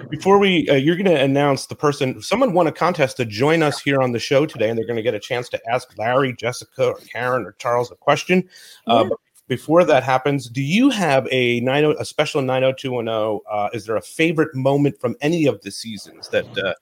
Before 0.09 0.39
we, 0.39 0.69
uh, 0.69 0.75
you're 0.75 0.97
going 0.97 1.07
to 1.07 1.21
announce 1.21 1.67
the 1.67 1.75
person. 1.75 2.21
Someone 2.21 2.53
won 2.53 2.67
a 2.67 2.73
contest 2.73 3.17
to 3.19 3.25
join 3.25 3.63
us 3.63 3.81
here 3.81 4.01
on 4.01 4.13
the 4.13 4.19
show 4.19 4.47
today, 4.47 4.69
and 4.69 4.79
they're 4.79 4.87
going 4.87 4.97
to 4.97 5.03
get 5.03 5.15
a 5.15 5.21
chance 5.21 5.49
to 5.51 5.61
ask 5.71 5.97
Larry, 5.97 6.35
Jessica, 6.35 6.87
or 6.87 6.99
Karen, 7.13 7.45
or 7.45 7.53
Charles 7.59 7.91
a 7.91 7.95
question. 7.95 8.49
Uh, 8.87 9.05
but 9.05 9.19
before 9.51 9.83
that 9.85 10.05
happens, 10.05 10.49
do 10.49 10.63
you 10.63 10.91
have 10.91 11.27
a 11.33 11.59
90, 11.61 11.97
a 11.99 12.05
special 12.05 12.41
90210? 12.41 13.41
Uh, 13.51 13.69
is 13.75 13.85
there 13.85 13.97
a 13.97 14.01
favorite 14.01 14.55
moment 14.55 14.99
from 15.01 15.17
any 15.21 15.45
of 15.47 15.61
the 15.61 15.73
seasons 15.73 16.29
that? 16.29 16.47
Uh, 16.57 16.73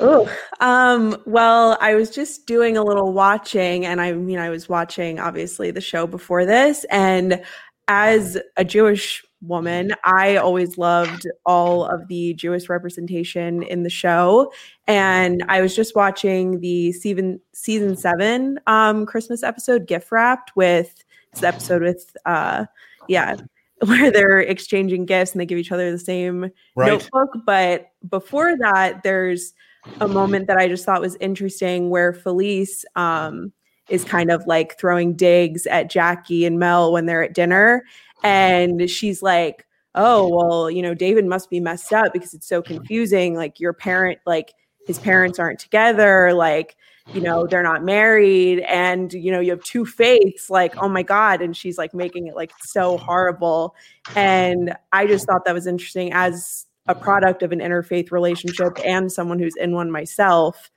Oh, 0.00 0.28
um, 0.58 1.16
well, 1.24 1.78
I 1.80 1.94
was 1.94 2.10
just 2.10 2.48
doing 2.48 2.76
a 2.76 2.82
little 2.82 3.12
watching, 3.12 3.86
and 3.86 4.00
I 4.00 4.12
mean, 4.12 4.38
I 4.38 4.50
was 4.50 4.68
watching 4.68 5.20
obviously 5.20 5.70
the 5.70 5.80
show 5.80 6.04
before 6.04 6.44
this, 6.44 6.84
and 6.90 7.40
as 7.86 8.36
a 8.56 8.64
Jewish 8.64 9.24
woman, 9.40 9.92
I 10.04 10.36
always 10.36 10.78
loved 10.78 11.28
all 11.46 11.84
of 11.84 12.08
the 12.08 12.34
Jewish 12.34 12.68
representation 12.68 13.62
in 13.62 13.84
the 13.84 13.90
show. 13.90 14.52
And 14.86 15.44
I 15.48 15.60
was 15.60 15.76
just 15.76 15.94
watching 15.94 16.60
the 16.60 16.92
season 16.92 17.40
season 17.52 17.96
seven 17.96 18.58
um, 18.66 19.06
Christmas 19.06 19.42
episode, 19.42 19.86
Gift 19.86 20.10
Wrapped, 20.10 20.56
with 20.56 21.03
episode 21.42 21.82
with 21.82 22.16
uh, 22.26 22.66
yeah, 23.08 23.36
where 23.84 24.10
they're 24.10 24.40
exchanging 24.40 25.06
gifts 25.06 25.32
and 25.32 25.40
they 25.40 25.46
give 25.46 25.58
each 25.58 25.72
other 25.72 25.90
the 25.90 25.98
same 25.98 26.50
Right. 26.76 26.88
notebook. 26.88 27.30
But 27.44 27.88
before 28.08 28.56
that, 28.58 29.02
there's 29.02 29.52
a 30.00 30.08
moment 30.08 30.46
that 30.46 30.56
I 30.56 30.68
just 30.68 30.84
thought 30.84 31.00
was 31.00 31.16
interesting 31.16 31.90
where 31.90 32.12
Felice 32.12 32.84
um, 32.96 33.52
is 33.88 34.04
kind 34.04 34.30
of 34.30 34.46
like 34.46 34.78
throwing 34.78 35.14
digs 35.14 35.66
at 35.66 35.90
Jackie 35.90 36.46
and 36.46 36.58
Mel 36.58 36.92
when 36.92 37.06
they're 37.06 37.22
at 37.24 37.34
dinner. 37.34 37.84
And 38.22 38.88
she's 38.88 39.22
like, 39.22 39.66
oh, 39.94 40.28
well, 40.28 40.70
you 40.70 40.82
know, 40.82 40.94
David 40.94 41.26
must 41.26 41.50
be 41.50 41.60
messed 41.60 41.92
up 41.92 42.12
because 42.12 42.34
it's 42.34 42.48
so 42.48 42.62
confusing. 42.62 43.34
Like, 43.34 43.60
your 43.60 43.72
parent, 43.72 44.18
like, 44.26 44.54
his 44.86 44.98
parents 44.98 45.38
aren't 45.38 45.58
together. 45.60 46.32
Like, 46.32 46.76
you 47.12 47.20
know, 47.20 47.46
they're 47.46 47.62
not 47.62 47.84
married. 47.84 48.60
And, 48.60 49.12
you 49.12 49.30
know, 49.30 49.40
you 49.40 49.50
have 49.50 49.62
two 49.62 49.84
faiths. 49.84 50.48
Like, 50.48 50.74
oh 50.82 50.88
my 50.88 51.02
God. 51.02 51.42
And 51.42 51.56
she's 51.56 51.76
like 51.76 51.92
making 51.94 52.26
it 52.28 52.34
like 52.34 52.52
so 52.64 52.96
horrible. 52.96 53.74
And 54.16 54.74
I 54.92 55.06
just 55.06 55.26
thought 55.26 55.44
that 55.44 55.54
was 55.54 55.66
interesting 55.66 56.12
as 56.12 56.66
a 56.86 56.94
product 56.94 57.42
of 57.42 57.52
an 57.52 57.60
interfaith 57.60 58.10
relationship 58.10 58.78
and 58.84 59.10
someone 59.12 59.38
who's 59.38 59.56
in 59.56 59.72
one 59.72 59.90
myself. 59.90 60.70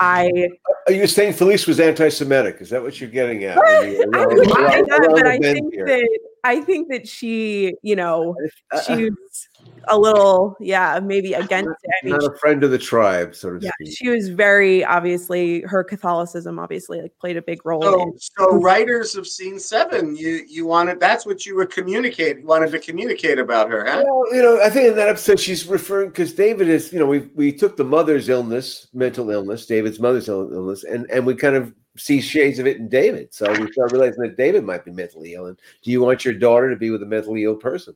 I 0.00 0.30
Are 0.86 0.92
you 0.92 1.06
saying 1.06 1.34
Felice 1.34 1.66
was 1.66 1.78
anti-Semitic? 1.78 2.56
Is 2.60 2.70
that 2.70 2.82
what 2.82 3.00
you're 3.00 3.10
getting 3.10 3.44
at? 3.44 3.58
I 3.66 3.80
When 3.80 3.92
you- 3.92 3.98
would 3.98 4.16
around- 4.56 4.72
say 4.72 4.82
that, 4.82 5.08
but 5.12 5.26
I 5.26 5.38
think 5.38 5.74
here? 5.74 5.84
that 5.86 6.18
I 6.44 6.60
think 6.60 6.90
that 6.90 7.08
she, 7.08 7.74
you 7.82 7.96
know, 7.96 8.34
uh, 8.72 8.80
she's 8.82 9.10
uh 9.10 9.58
a 9.88 9.98
little, 9.98 10.56
yeah, 10.60 11.00
maybe 11.02 11.32
against 11.32 11.70
it. 11.82 11.90
I 12.02 12.06
mean, 12.06 12.18
Not 12.18 12.34
a 12.34 12.38
friend 12.38 12.62
of 12.64 12.70
the 12.70 12.78
tribe, 12.78 13.34
sort 13.34 13.56
of. 13.56 13.62
yeah, 13.62 13.70
speak. 13.80 13.96
she 13.96 14.08
was 14.08 14.28
very 14.28 14.84
obviously 14.84 15.62
her 15.62 15.82
Catholicism 15.82 16.58
obviously 16.58 17.00
like 17.00 17.12
played 17.18 17.36
a 17.36 17.42
big 17.42 17.64
role. 17.64 17.82
So, 17.82 18.02
in 18.02 18.18
so 18.18 18.60
writers 18.60 19.16
of 19.16 19.26
scene 19.26 19.58
seven, 19.58 20.16
you 20.16 20.44
you 20.48 20.66
wanted 20.66 21.00
that's 21.00 21.26
what 21.26 21.46
you 21.46 21.56
were 21.56 21.66
communicating, 21.66 22.46
wanted 22.46 22.70
to 22.72 22.78
communicate 22.78 23.38
about 23.38 23.70
her, 23.70 23.84
huh? 23.86 24.04
Well, 24.06 24.24
you 24.34 24.42
know, 24.42 24.60
I 24.62 24.70
think 24.70 24.88
in 24.88 24.96
that 24.96 25.08
episode 25.08 25.40
she's 25.40 25.66
referring 25.66 26.10
because 26.10 26.32
David 26.32 26.68
is, 26.68 26.92
you 26.92 26.98
know, 26.98 27.06
we 27.06 27.30
we 27.34 27.52
took 27.52 27.76
the 27.76 27.84
mother's 27.84 28.28
illness, 28.28 28.88
mental 28.92 29.30
illness, 29.30 29.66
David's 29.66 30.00
mother's 30.00 30.28
illness, 30.28 30.84
and 30.84 31.10
and 31.10 31.24
we 31.26 31.34
kind 31.34 31.56
of 31.56 31.72
see 31.98 32.20
shades 32.20 32.58
of 32.58 32.66
it 32.66 32.78
in 32.78 32.88
David. 32.88 33.34
So 33.34 33.50
we 33.50 33.70
start 33.72 33.92
realizing 33.92 34.22
that 34.22 34.36
David 34.36 34.64
might 34.64 34.84
be 34.84 34.90
mentally 34.90 35.34
ill. 35.34 35.46
And 35.46 35.58
do 35.82 35.90
you 35.90 36.00
want 36.00 36.24
your 36.24 36.34
daughter 36.34 36.70
to 36.70 36.76
be 36.76 36.90
with 36.90 37.02
a 37.02 37.06
mentally 37.06 37.44
ill 37.44 37.56
person? 37.56 37.94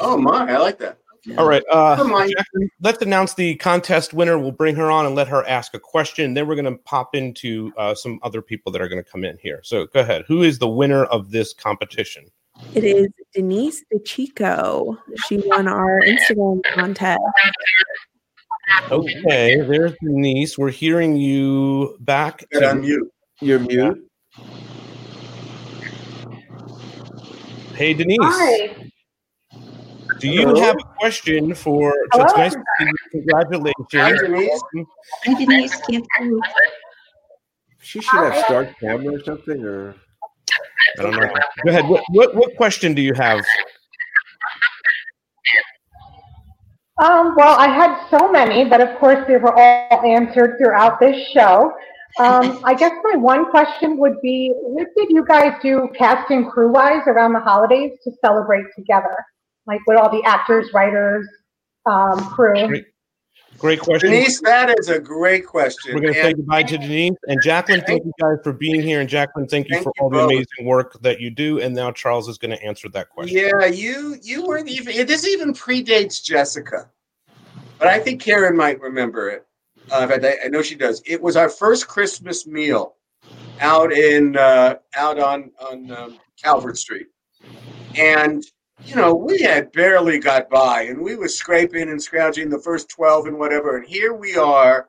Oh 0.00 0.16
my, 0.16 0.50
I 0.50 0.58
like 0.58 0.78
that. 0.78 0.98
All 1.38 1.46
right. 1.46 1.62
Uh, 1.70 1.94
Never 1.96 2.08
mind. 2.08 2.32
Jacqueline, 2.36 2.68
let's 2.80 3.00
announce 3.00 3.34
the 3.34 3.54
contest 3.56 4.12
winner. 4.12 4.38
We'll 4.38 4.50
bring 4.50 4.74
her 4.74 4.90
on 4.90 5.06
and 5.06 5.14
let 5.14 5.28
her 5.28 5.46
ask 5.46 5.72
a 5.74 5.78
question. 5.78 6.34
Then 6.34 6.48
we're 6.48 6.56
going 6.56 6.64
to 6.64 6.78
pop 6.78 7.14
into 7.14 7.72
uh, 7.76 7.94
some 7.94 8.18
other 8.22 8.42
people 8.42 8.72
that 8.72 8.82
are 8.82 8.88
going 8.88 9.02
to 9.02 9.08
come 9.08 9.24
in 9.24 9.38
here. 9.40 9.60
So 9.62 9.86
go 9.86 10.00
ahead. 10.00 10.24
Who 10.26 10.42
is 10.42 10.58
the 10.58 10.68
winner 10.68 11.04
of 11.04 11.30
this 11.30 11.54
competition? 11.54 12.26
It 12.74 12.84
is 12.84 13.08
Denise 13.34 13.84
DeChico. 13.92 14.98
She 15.26 15.42
won 15.46 15.68
our 15.68 16.00
Instagram 16.00 16.60
contest. 16.74 17.20
Okay, 18.90 19.56
there's 19.60 19.92
Denise. 20.02 20.58
We're 20.58 20.70
hearing 20.70 21.16
you 21.16 21.96
back. 22.00 22.44
Get 22.50 22.64
on 22.64 22.82
mute. 22.82 23.10
You're 23.40 23.58
mute. 23.58 24.08
Hey, 27.74 27.94
Denise. 27.94 28.18
Hi. 28.20 28.90
Do 30.20 30.28
you 30.28 30.46
Hello? 30.46 30.60
have 30.60 30.76
a 30.76 30.84
question 31.00 31.54
for? 31.54 31.92
So 32.14 32.22
it's 32.22 32.36
nice 32.36 32.52
to 32.54 32.62
see 32.78 32.84
you. 32.84 32.92
Congratulations. 33.10 33.86
Hi, 33.92 34.12
Denise. 34.12 34.62
Hi, 35.24 35.34
Denise. 35.34 35.76
Can't 35.88 36.06
see. 36.20 36.40
She 37.80 38.00
should 38.00 38.20
have 38.20 38.44
start 38.44 38.68
camera 38.78 39.14
or 39.14 39.24
something, 39.24 39.64
or 39.64 39.96
I 40.98 41.02
don't 41.02 41.12
know. 41.12 41.28
Go 41.64 41.70
ahead. 41.70 41.88
What, 41.88 42.04
what 42.10 42.34
what 42.36 42.56
question 42.56 42.94
do 42.94 43.02
you 43.02 43.14
have? 43.14 43.44
Um, 47.02 47.34
well, 47.36 47.58
I 47.58 47.66
had 47.66 48.08
so 48.10 48.30
many, 48.30 48.64
but 48.64 48.80
of 48.80 48.96
course 49.00 49.26
they 49.26 49.36
were 49.36 49.52
all 49.52 50.06
answered 50.06 50.56
throughout 50.58 51.00
this 51.00 51.16
show. 51.32 51.72
Um, 52.20 52.60
I 52.64 52.74
guess 52.74 52.92
my 53.02 53.18
one 53.18 53.50
question 53.50 53.98
would 53.98 54.20
be, 54.22 54.52
what 54.54 54.86
did 54.96 55.10
you 55.10 55.24
guys 55.26 55.52
do 55.60 55.88
cast 55.98 56.30
and 56.30 56.48
crew-wise 56.48 57.02
around 57.08 57.32
the 57.32 57.40
holidays 57.40 57.98
to 58.04 58.12
celebrate 58.24 58.66
together? 58.76 59.16
Like 59.66 59.80
with 59.88 59.98
all 59.98 60.10
the 60.10 60.22
actors, 60.24 60.70
writers, 60.72 61.26
um, 61.86 62.20
crew? 62.20 62.84
Great, 63.58 63.80
question. 63.80 64.10
Denise, 64.10 64.40
that 64.40 64.74
is 64.78 64.88
a 64.88 64.98
great 64.98 65.46
question. 65.46 65.94
We're 65.94 66.00
going 66.00 66.14
to 66.14 66.20
say 66.20 66.32
goodbye 66.32 66.64
to 66.64 66.78
Denise 66.78 67.16
and 67.28 67.40
Jacqueline. 67.42 67.82
Thank 67.86 68.04
you 68.04 68.12
guys 68.20 68.38
for 68.42 68.52
being 68.52 68.82
here, 68.82 69.00
and 69.00 69.08
Jacqueline, 69.08 69.46
thank 69.46 69.68
you 69.68 69.76
Thank 69.76 69.84
for 69.84 69.92
you 69.96 70.02
all 70.02 70.10
the 70.10 70.24
amazing 70.24 70.64
work 70.64 71.00
that 71.02 71.20
you 71.20 71.30
do. 71.30 71.60
And 71.60 71.74
now 71.74 71.92
Charles 71.92 72.28
is 72.28 72.38
going 72.38 72.50
to 72.50 72.62
answer 72.62 72.88
that 72.88 73.10
question. 73.10 73.36
Yeah, 73.36 73.66
you 73.66 74.16
you 74.22 74.44
weren't 74.46 74.68
even. 74.68 75.06
This 75.06 75.26
even 75.26 75.54
predates 75.54 76.22
Jessica, 76.22 76.90
but 77.78 77.88
I 77.88 78.00
think 78.00 78.20
Karen 78.20 78.56
might 78.56 78.80
remember 78.80 79.30
it. 79.30 79.46
Uh, 79.90 80.06
but 80.06 80.24
I, 80.24 80.36
I 80.44 80.48
know 80.48 80.62
she 80.62 80.74
does. 80.74 81.02
It 81.06 81.20
was 81.20 81.36
our 81.36 81.48
first 81.48 81.86
Christmas 81.86 82.46
meal 82.46 82.94
out 83.60 83.92
in 83.92 84.36
uh, 84.36 84.76
out 84.96 85.18
on 85.18 85.52
on 85.60 85.90
um, 85.92 86.18
Calvert 86.42 86.78
Street, 86.78 87.06
and 87.96 88.44
you 88.84 88.96
know 88.96 89.14
we 89.14 89.40
had 89.40 89.72
barely 89.72 90.18
got 90.18 90.48
by, 90.50 90.82
and 90.82 91.00
we 91.00 91.16
were 91.16 91.28
scraping 91.28 91.90
and 91.90 92.02
scrounging 92.02 92.48
the 92.48 92.58
first 92.58 92.88
twelve 92.88 93.26
and 93.26 93.38
whatever, 93.38 93.76
and 93.76 93.86
here 93.86 94.14
we 94.14 94.36
are 94.36 94.88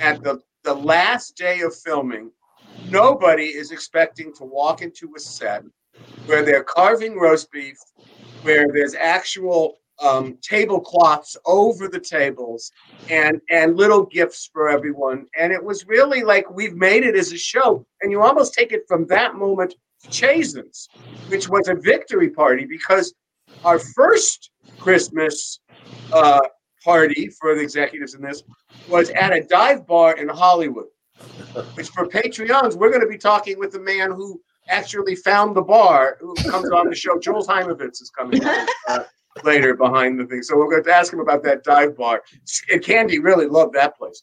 at 0.00 0.22
the 0.22 0.40
the 0.64 0.74
last 0.74 1.36
day 1.36 1.60
of 1.60 1.74
filming. 1.74 2.30
Nobody 2.90 3.44
is 3.44 3.70
expecting 3.70 4.32
to 4.34 4.44
walk 4.44 4.82
into 4.82 5.12
a 5.16 5.20
set 5.20 5.62
where 6.26 6.44
they're 6.44 6.64
carving 6.64 7.18
roast 7.18 7.50
beef, 7.50 7.78
where 8.42 8.66
there's 8.72 8.94
actual 8.94 9.78
um, 10.00 10.38
tablecloths 10.42 11.36
over 11.44 11.88
the 11.88 11.98
tables 11.98 12.70
and 13.10 13.40
and 13.50 13.76
little 13.76 14.04
gifts 14.06 14.48
for 14.52 14.68
everyone. 14.68 15.26
And 15.36 15.52
it 15.52 15.62
was 15.62 15.86
really 15.86 16.22
like 16.22 16.50
we've 16.50 16.76
made 16.76 17.04
it 17.04 17.16
as 17.16 17.32
a 17.32 17.38
show. 17.38 17.84
And 18.00 18.12
you 18.12 18.22
almost 18.22 18.54
take 18.54 18.72
it 18.72 18.84
from 18.86 19.06
that 19.06 19.34
moment 19.34 19.74
to 20.02 20.10
Chasen's, 20.10 20.88
which 21.28 21.48
was 21.48 21.68
a 21.68 21.74
victory 21.74 22.30
party 22.30 22.64
because 22.64 23.14
our 23.64 23.78
first 23.78 24.50
Christmas 24.78 25.60
uh, 26.12 26.40
party 26.84 27.28
for 27.40 27.54
the 27.54 27.60
executives 27.60 28.14
in 28.14 28.22
this 28.22 28.42
was 28.88 29.10
at 29.10 29.32
a 29.32 29.42
dive 29.42 29.86
bar 29.86 30.16
in 30.16 30.28
Hollywood. 30.28 30.86
Which 31.74 31.88
for 31.88 32.06
Patreons, 32.06 32.76
we're 32.76 32.90
going 32.90 33.00
to 33.00 33.08
be 33.08 33.18
talking 33.18 33.58
with 33.58 33.72
the 33.72 33.80
man 33.80 34.12
who 34.12 34.40
actually 34.68 35.16
found 35.16 35.56
the 35.56 35.62
bar, 35.62 36.16
who 36.20 36.34
comes 36.34 36.70
on 36.70 36.88
the 36.88 36.94
show. 36.94 37.18
Jules 37.20 37.48
Haimovitz 37.48 38.00
is 38.00 38.10
coming 38.16 38.44
on, 38.44 38.66
uh, 38.88 39.04
later 39.42 39.74
behind 39.74 40.20
the 40.20 40.26
thing, 40.26 40.42
so 40.42 40.56
we're 40.56 40.70
going 40.70 40.84
to 40.84 40.94
ask 40.94 41.12
him 41.12 41.20
about 41.20 41.42
that 41.42 41.64
dive 41.64 41.96
bar. 41.96 42.22
And 42.70 42.82
Candy 42.82 43.18
really 43.18 43.46
loved 43.46 43.74
that 43.74 43.96
place. 43.96 44.22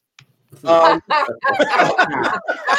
Um, 0.64 1.02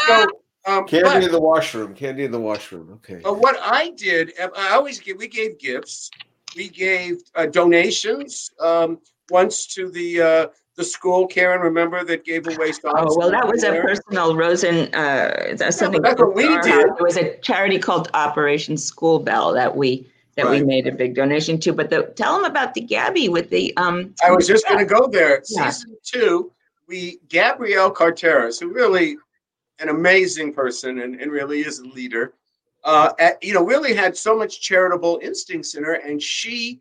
so, 0.07 0.27
um, 0.67 0.87
candy 0.87 1.03
but- 1.03 1.23
in 1.25 1.33
the 1.33 1.41
washroom. 1.41 1.95
Candy 1.95 2.25
in 2.25 2.31
the 2.31 2.41
washroom. 2.41 2.91
Okay. 2.95 3.21
but 3.23 3.39
what 3.39 3.57
I 3.61 3.91
did, 3.91 4.33
I 4.57 4.71
always 4.71 4.99
give, 4.99 5.19
we 5.19 5.29
gave 5.29 5.59
gifts. 5.59 6.11
We 6.57 6.69
gave 6.69 7.19
uh, 7.35 7.47
donations 7.47 8.51
um, 8.61 8.99
once 9.31 9.67
to 9.75 9.91
the 9.91 10.23
uh, 10.23 10.47
the 10.77 10.85
school, 10.85 11.27
Karen, 11.27 11.61
remember 11.61 12.05
that 12.05 12.25
gave 12.25 12.47
away? 12.47 12.73
Oh 12.85 13.17
well, 13.17 13.31
that 13.31 13.47
was 13.47 13.65
a 13.65 13.73
personal 13.81 14.37
Rosin. 14.37 14.95
Uh, 14.95 15.55
that's 15.57 15.79
something. 15.79 16.03
that's 16.03 16.21
what 16.21 16.35
we 16.35 16.47
did. 16.61 16.87
It 16.87 17.01
was 17.01 17.17
a 17.17 17.37
charity 17.39 17.79
called 17.79 18.11
Operation 18.15 18.77
School 18.77 19.19
Bell 19.19 19.53
that 19.55 19.77
we 19.77 20.07
that 20.37 20.49
we 20.51 20.63
made 20.63 20.87
a 20.87 20.93
big 20.93 21.15
donation 21.15 21.59
to. 21.61 21.73
But 21.73 21.89
the, 21.89 22.03
tell 22.15 22.35
them 22.37 22.45
about 22.45 22.75
the 22.75 22.83
Gabby 22.83 23.29
with 23.29 23.51
the 23.51 23.75
um. 23.77 24.15
I 24.25 24.31
was 24.31 24.47
just 24.47 24.67
going 24.69 24.79
to 24.79 24.85
go 24.85 25.07
there. 25.07 25.43
Yeah. 25.49 25.71
Season 25.71 25.97
two, 26.03 26.53
we 26.87 27.19
Gabrielle 27.29 27.91
Carteris, 27.91 28.61
who 28.61 28.69
really 28.69 29.17
an 29.79 29.89
amazing 29.89 30.53
person 30.53 31.01
and, 31.01 31.21
and 31.21 31.31
really 31.31 31.61
is 31.61 31.79
a 31.79 31.85
leader. 31.85 32.35
Uh, 32.87 33.13
at- 33.19 33.43
you 33.43 33.53
know, 33.53 33.65
really 33.65 33.93
had 33.95 34.17
so 34.17 34.37
much 34.37 34.61
charitable 34.61 35.19
instincts 35.21 35.75
in 35.75 35.83
her, 35.83 35.95
and 35.95 36.23
she 36.23 36.81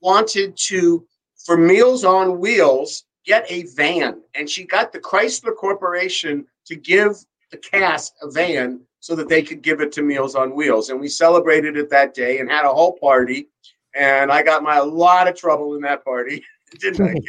wanted 0.00 0.56
to, 0.56 1.06
for 1.46 1.56
Meals 1.56 2.04
on 2.04 2.40
Wheels, 2.40 3.04
get 3.24 3.46
a 3.48 3.62
van, 3.76 4.20
and 4.34 4.50
she 4.50 4.64
got 4.64 4.92
the 4.92 4.98
Chrysler 4.98 5.54
Corporation 5.54 6.44
to 6.66 6.74
give 6.74 7.16
the 7.52 7.56
cast 7.56 8.14
a 8.20 8.30
van 8.30 8.80
so 8.98 9.14
that 9.14 9.28
they 9.28 9.42
could 9.42 9.62
give 9.62 9.80
it 9.80 9.92
to 9.92 10.02
Meals 10.02 10.34
on 10.34 10.56
Wheels, 10.56 10.90
and 10.90 11.00
we 11.00 11.06
celebrated 11.06 11.76
it 11.76 11.88
that 11.88 12.14
day 12.14 12.40
and 12.40 12.50
had 12.50 12.64
a 12.64 12.74
whole 12.74 12.98
party. 12.98 13.48
And 13.94 14.32
I 14.32 14.42
got 14.42 14.64
my 14.64 14.78
a 14.78 14.84
lot 14.84 15.28
of 15.28 15.36
trouble 15.36 15.76
in 15.76 15.82
that 15.82 16.04
party, 16.04 16.44
didn't 16.80 17.06
I, 17.06 17.12
Karen? 17.12 17.20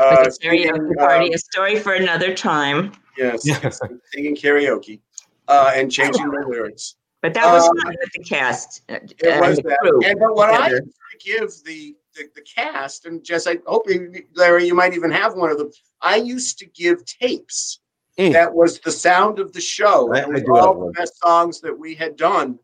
Uh, 0.00 0.24
with 0.24 0.38
the 0.40 0.48
karaoke 0.48 0.72
singing, 0.72 0.94
party, 0.96 1.26
um, 1.28 1.32
a 1.32 1.38
story 1.38 1.78
for 1.78 1.92
another 1.92 2.34
time. 2.34 2.92
Yes, 3.16 3.42
yes. 3.46 3.78
singing 4.12 4.34
karaoke 4.34 5.00
uh, 5.46 5.70
and 5.72 5.90
changing 5.90 6.28
the 6.30 6.44
lyrics. 6.48 6.96
But 7.24 7.32
that 7.32 7.50
was 7.50 7.66
Um, 7.66 7.78
fun 7.78 7.96
with 8.02 8.12
the 8.12 8.22
cast. 8.22 8.82
uh, 8.90 8.96
It 8.96 9.22
and 9.24 9.40
was 9.40 9.56
the 9.56 9.62
that. 9.62 10.02
And 10.04 10.20
but 10.20 10.34
what 10.36 10.50
I 10.50 10.68
together. 10.68 10.82
used 10.84 10.98
to 11.12 11.18
give 11.30 11.64
the, 11.64 11.96
the 12.14 12.28
the 12.34 12.42
cast 12.42 13.06
and 13.06 13.24
Jess, 13.24 13.46
I 13.46 13.60
hope 13.66 13.88
you, 13.88 14.12
Larry, 14.34 14.66
you 14.66 14.74
might 14.74 14.92
even 14.92 15.10
have 15.10 15.34
one 15.34 15.50
of 15.50 15.56
them. 15.56 15.70
I 16.02 16.16
used 16.16 16.58
to 16.58 16.66
give 16.66 17.02
tapes. 17.06 17.80
That 18.18 18.54
was 18.54 18.78
the 18.80 18.92
sound 18.92 19.38
of 19.38 19.54
the 19.54 19.60
show. 19.62 20.12
I- 20.12 20.18
and 20.18 20.36
I 20.36 20.40
with 20.40 20.50
all 20.50 20.84
the 20.84 20.92
best 20.92 21.18
songs 21.18 21.62
that 21.62 21.72
we 21.78 21.94
had 21.94 22.16
done. 22.16 22.58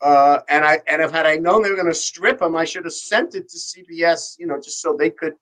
Uh, 0.00 0.40
and 0.48 0.64
I 0.64 0.80
and 0.88 1.00
if 1.00 1.12
had 1.12 1.26
I 1.26 1.36
known 1.36 1.62
they 1.62 1.70
were 1.70 1.76
going 1.76 1.86
to 1.86 1.94
strip 1.94 2.40
them, 2.40 2.56
I 2.56 2.64
should 2.64 2.84
have 2.84 2.92
sent 2.94 3.36
it 3.36 3.48
to 3.50 3.56
CBS. 3.56 4.34
You 4.36 4.48
know, 4.48 4.56
just 4.58 4.82
so 4.82 4.96
they 4.96 5.10
could 5.10 5.34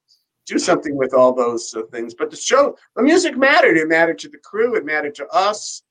do 0.44 0.58
something 0.58 0.96
with 0.96 1.14
all 1.14 1.32
those 1.32 1.74
uh, 1.74 1.80
things. 1.92 2.12
But 2.12 2.28
the 2.30 2.36
show, 2.36 2.76
the 2.94 3.02
music 3.02 3.38
mattered. 3.38 3.78
It 3.78 3.88
mattered 3.88 4.18
to 4.18 4.28
the 4.28 4.36
crew. 4.36 4.74
It 4.76 4.84
mattered 4.84 5.14
to 5.14 5.26
us. 5.28 5.82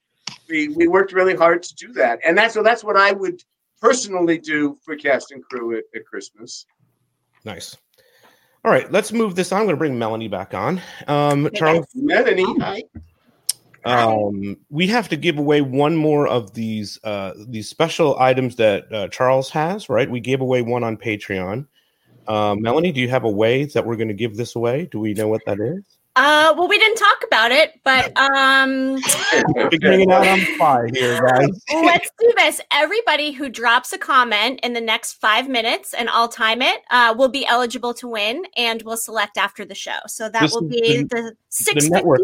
We 0.49 0.69
we 0.69 0.87
worked 0.87 1.13
really 1.13 1.35
hard 1.35 1.63
to 1.63 1.75
do 1.75 1.93
that, 1.93 2.19
and 2.25 2.37
that's 2.37 2.53
so 2.53 2.63
that's 2.63 2.83
what 2.83 2.97
I 2.97 3.11
would 3.11 3.43
personally 3.81 4.37
do 4.37 4.77
for 4.83 4.95
cast 4.95 5.31
and 5.31 5.43
crew 5.43 5.77
at, 5.77 5.83
at 5.95 6.05
Christmas. 6.05 6.65
Nice. 7.45 7.77
All 8.65 8.71
right, 8.71 8.91
let's 8.91 9.13
move 9.13 9.35
this 9.35 9.51
on. 9.51 9.61
I'm 9.61 9.65
going 9.65 9.75
to 9.75 9.79
bring 9.79 9.97
Melanie 9.97 10.27
back 10.27 10.53
on. 10.53 10.81
Um, 11.07 11.49
Charles, 11.55 11.85
Melanie, 11.95 12.59
hi. 12.59 12.83
um, 13.85 14.57
we 14.69 14.85
have 14.87 15.07
to 15.09 15.15
give 15.15 15.37
away 15.37 15.61
one 15.61 15.95
more 15.95 16.27
of 16.27 16.53
these 16.53 16.99
uh, 17.05 17.33
these 17.47 17.69
special 17.69 18.19
items 18.19 18.57
that 18.57 18.91
uh, 18.91 19.07
Charles 19.07 19.49
has. 19.51 19.87
Right, 19.87 20.09
we 20.09 20.19
gave 20.19 20.41
away 20.41 20.61
one 20.61 20.83
on 20.83 20.97
Patreon. 20.97 21.67
Uh, 22.27 22.55
Melanie, 22.55 22.91
do 22.91 22.99
you 22.99 23.09
have 23.09 23.23
a 23.23 23.29
way 23.29 23.65
that 23.65 23.85
we're 23.85 23.95
going 23.95 24.09
to 24.09 24.13
give 24.13 24.35
this 24.35 24.55
away? 24.55 24.87
Do 24.91 24.99
we 24.99 25.13
know 25.13 25.27
what 25.29 25.41
that 25.45 25.59
is? 25.59 25.98
Uh, 26.15 26.53
well, 26.57 26.67
we 26.67 26.77
didn't 26.77 26.97
talk 26.97 27.23
about 27.23 27.51
it, 27.51 27.79
but 27.83 28.11
um, 28.35 28.97
Figuring 29.69 30.01
it 30.01 30.09
out 30.09 30.27
on 30.27 30.39
the 30.39 30.45
fly 30.57 30.87
here, 30.93 31.21
guys. 31.25 31.49
let's 31.73 32.09
do 32.19 32.33
this. 32.35 32.59
Everybody 32.71 33.31
who 33.31 33.47
drops 33.47 33.93
a 33.93 33.97
comment 33.97 34.59
in 34.63 34.73
the 34.73 34.81
next 34.81 35.13
five 35.13 35.47
minutes, 35.47 35.93
and 35.93 36.09
I'll 36.09 36.27
time 36.27 36.61
it, 36.61 36.81
uh, 36.91 37.15
will 37.17 37.29
be 37.29 37.45
eligible 37.45 37.93
to 37.95 38.07
win, 38.07 38.43
and 38.57 38.81
we'll 38.81 38.97
select 38.97 39.37
after 39.37 39.63
the 39.63 39.75
show. 39.75 39.97
So 40.07 40.27
that 40.29 40.41
This 40.41 40.53
will 40.53 40.67
be 40.67 41.03
the- 41.03 41.07
the 41.09 41.35
six 41.49 41.89
network 41.89 42.19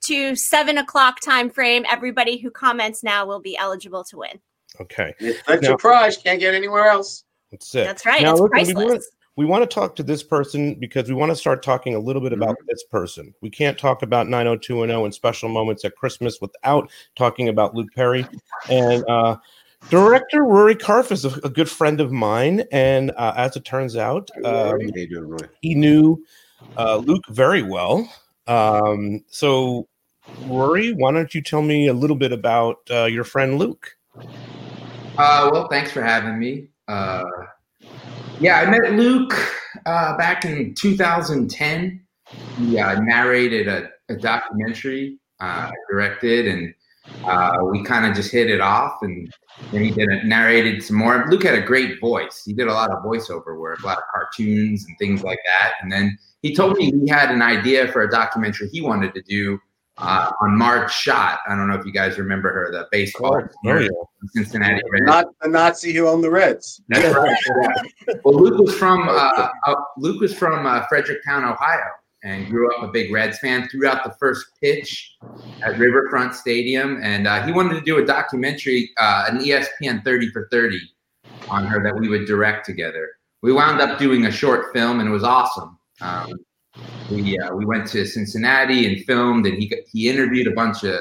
to 0.00 0.36
seven 0.36 0.78
o'clock 0.78 1.20
time 1.20 1.48
frame. 1.48 1.86
Everybody 1.90 2.36
who 2.38 2.50
comments 2.50 3.02
now 3.02 3.24
will 3.24 3.40
be 3.40 3.56
eligible 3.56 4.04
to 4.04 4.18
win. 4.18 4.40
Okay, 4.80 5.14
That's 5.46 5.62
Now- 5.62 5.68
your 5.70 5.78
prize. 5.78 6.16
Can't 6.16 6.40
get 6.40 6.54
anywhere 6.54 6.86
else. 6.88 7.24
That's 7.50 7.74
it. 7.74 7.84
That's 7.84 8.06
right, 8.06 8.22
Now, 8.22 8.32
it's 8.32 8.40
listen, 8.40 8.76
we 8.76 8.84
priceless. 8.84 9.08
Want, 9.36 9.46
we 9.46 9.46
want 9.46 9.62
to 9.62 9.74
talk 9.74 9.96
to 9.96 10.02
this 10.02 10.22
person 10.22 10.74
because 10.74 11.08
we 11.08 11.14
want 11.14 11.30
to 11.30 11.36
start 11.36 11.62
talking 11.62 11.94
a 11.94 11.98
little 11.98 12.22
bit 12.22 12.32
about 12.32 12.50
Mm-hmm. 12.50 12.66
this 12.68 12.84
person. 12.84 13.34
We 13.40 13.50
can't 13.50 13.78
talk 13.78 14.02
about 14.02 14.28
90210 14.28 15.04
and 15.04 15.14
special 15.14 15.48
moments 15.48 15.84
at 15.84 15.96
Christmas 15.96 16.40
without 16.40 16.90
talking 17.16 17.48
about 17.48 17.74
Luke 17.74 17.88
Perry. 17.94 18.26
And 18.70 19.04
uh, 19.08 19.36
director 19.88 20.42
Rory 20.42 20.74
Karpf 20.74 21.12
is 21.12 21.24
a, 21.24 21.30
a 21.44 21.50
good 21.50 21.68
friend 21.68 22.00
of 22.00 22.12
mine. 22.12 22.64
And 22.72 23.10
uh, 23.16 23.34
as 23.36 23.56
it 23.56 23.64
turns 23.64 23.96
out, 23.96 24.30
um, 24.44 24.78
he 25.60 25.74
knew 25.74 26.22
uh, 26.76 26.96
Luke 26.96 27.24
very 27.30 27.62
well. 27.62 28.12
Um, 28.46 29.24
so, 29.28 29.88
Rory, 30.38 30.92
why 30.92 31.12
don't 31.12 31.34
you 31.34 31.42
tell 31.42 31.62
me 31.62 31.86
a 31.86 31.94
little 31.94 32.16
bit 32.16 32.32
about 32.32 32.78
uh, 32.90 33.04
your 33.04 33.24
friend 33.24 33.58
Luke? 33.58 33.96
Uh, 35.16 35.50
well, 35.52 35.68
thanks 35.68 35.90
for 35.92 36.02
having 36.02 36.38
me. 36.38 36.68
Yeah, 38.40 38.60
I 38.60 38.68
met 38.68 38.92
Luke 38.92 39.34
uh, 39.86 40.16
back 40.16 40.44
in 40.44 40.74
2010. 40.74 42.04
He 42.58 42.78
uh, 42.78 43.00
narrated 43.00 43.68
a, 43.68 43.88
a 44.08 44.16
documentary 44.16 45.18
uh, 45.40 45.70
directed, 45.90 46.46
and 46.46 46.74
uh, 47.24 47.58
we 47.70 47.82
kind 47.84 48.06
of 48.06 48.14
just 48.14 48.32
hit 48.32 48.50
it 48.50 48.60
off. 48.60 48.98
And 49.02 49.32
then 49.70 49.82
he 49.82 49.90
did 49.90 50.08
it, 50.10 50.24
narrated 50.24 50.82
some 50.82 50.96
more. 50.96 51.26
Luke 51.28 51.42
had 51.42 51.54
a 51.54 51.62
great 51.62 52.00
voice. 52.00 52.42
He 52.44 52.52
did 52.52 52.68
a 52.68 52.72
lot 52.72 52.90
of 52.90 53.02
voiceover 53.04 53.58
work, 53.58 53.82
a 53.82 53.86
lot 53.86 53.98
of 53.98 54.04
cartoons 54.12 54.84
and 54.86 54.96
things 54.98 55.22
like 55.22 55.38
that. 55.44 55.74
And 55.80 55.92
then 55.92 56.18
he 56.42 56.54
told 56.54 56.76
me 56.76 56.90
he 56.90 57.08
had 57.08 57.30
an 57.30 57.42
idea 57.42 57.88
for 57.88 58.02
a 58.02 58.10
documentary 58.10 58.68
he 58.72 58.80
wanted 58.80 59.14
to 59.14 59.22
do 59.22 59.58
uh, 59.98 60.30
on 60.40 60.56
Marge 60.56 60.90
Schott. 60.92 61.40
I 61.48 61.54
don't 61.54 61.68
know 61.68 61.74
if 61.74 61.84
you 61.84 61.92
guys 61.92 62.18
remember 62.18 62.52
her, 62.52 62.70
the 62.72 62.88
baseball 62.90 63.36
Oh, 63.42 63.48
player 63.62 63.82
yeah. 63.82 63.88
Cincinnati 64.34 64.80
Reds. 64.90 65.04
Not 65.06 65.26
the 65.40 65.48
Nazi 65.48 65.92
who 65.92 66.08
owned 66.08 66.24
the 66.24 66.30
Reds. 66.30 66.80
That's 66.88 67.14
right. 67.14 67.36
yeah. 68.08 68.14
Well, 68.24 68.40
Luke 68.40 68.58
was 68.58 68.74
from 68.76 69.08
uh, 69.08 69.48
uh, 69.66 69.74
Luke 69.98 70.20
was 70.20 70.34
from 70.34 70.66
uh, 70.66 70.84
Fredericktown, 70.88 71.44
Ohio, 71.44 71.84
and 72.24 72.48
grew 72.48 72.74
up 72.74 72.82
a 72.82 72.88
big 72.88 73.12
Reds 73.12 73.38
fan. 73.40 73.68
Threw 73.68 73.86
out 73.86 74.02
the 74.04 74.14
first 74.18 74.46
pitch 74.60 75.16
at 75.62 75.78
Riverfront 75.78 76.34
Stadium, 76.34 77.00
and 77.02 77.26
uh, 77.26 77.44
he 77.44 77.52
wanted 77.52 77.74
to 77.74 77.80
do 77.82 77.98
a 77.98 78.04
documentary, 78.04 78.90
uh, 78.98 79.26
an 79.28 79.38
ESPN 79.38 80.02
30 80.04 80.30
for 80.30 80.48
30, 80.50 80.80
on 81.50 81.66
her 81.66 81.82
that 81.82 81.94
we 81.94 82.08
would 82.08 82.26
direct 82.26 82.64
together. 82.64 83.10
We 83.42 83.52
wound 83.52 83.80
up 83.80 83.98
doing 83.98 84.26
a 84.26 84.30
short 84.30 84.72
film, 84.72 85.00
and 85.00 85.08
it 85.08 85.12
was 85.12 85.24
awesome. 85.24 85.76
Um, 86.00 86.32
we 87.10 87.38
uh, 87.38 87.54
we 87.54 87.64
went 87.64 87.86
to 87.88 88.04
Cincinnati 88.04 88.86
and 88.86 89.04
filmed, 89.04 89.46
and 89.46 89.56
he 89.58 89.72
he 89.90 90.08
interviewed 90.08 90.46
a 90.46 90.52
bunch 90.52 90.84
of 90.84 91.00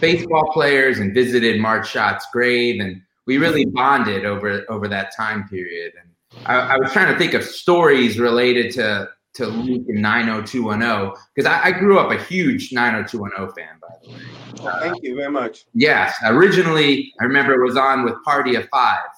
baseball 0.00 0.50
players 0.52 0.98
and 0.98 1.14
visited 1.14 1.60
Marge 1.60 1.86
Schott's 1.86 2.26
grave, 2.32 2.80
and 2.80 3.00
we 3.26 3.38
really 3.38 3.64
bonded 3.64 4.24
over 4.24 4.64
over 4.68 4.88
that 4.88 5.14
time 5.16 5.48
period. 5.48 5.92
And 6.00 6.46
I, 6.46 6.74
I 6.74 6.76
was 6.78 6.92
trying 6.92 7.12
to 7.12 7.18
think 7.18 7.34
of 7.34 7.44
stories 7.44 8.18
related 8.18 8.72
to 8.74 9.08
to 9.34 9.46
Luke 9.46 9.86
and 9.88 10.02
90210 10.02 11.14
because 11.34 11.50
I, 11.50 11.68
I 11.68 11.72
grew 11.72 11.98
up 11.98 12.10
a 12.10 12.22
huge 12.22 12.70
90210 12.72 13.54
fan, 13.54 13.78
by 13.80 13.88
the 14.02 14.10
way. 14.10 14.80
Thank 14.80 15.02
you 15.02 15.16
very 15.16 15.30
much. 15.30 15.64
Yes, 15.72 16.14
originally 16.24 17.12
I 17.20 17.24
remember 17.24 17.54
it 17.54 17.64
was 17.64 17.76
on 17.76 18.04
with 18.04 18.14
Party 18.24 18.56
of 18.56 18.68
Five, 18.68 19.08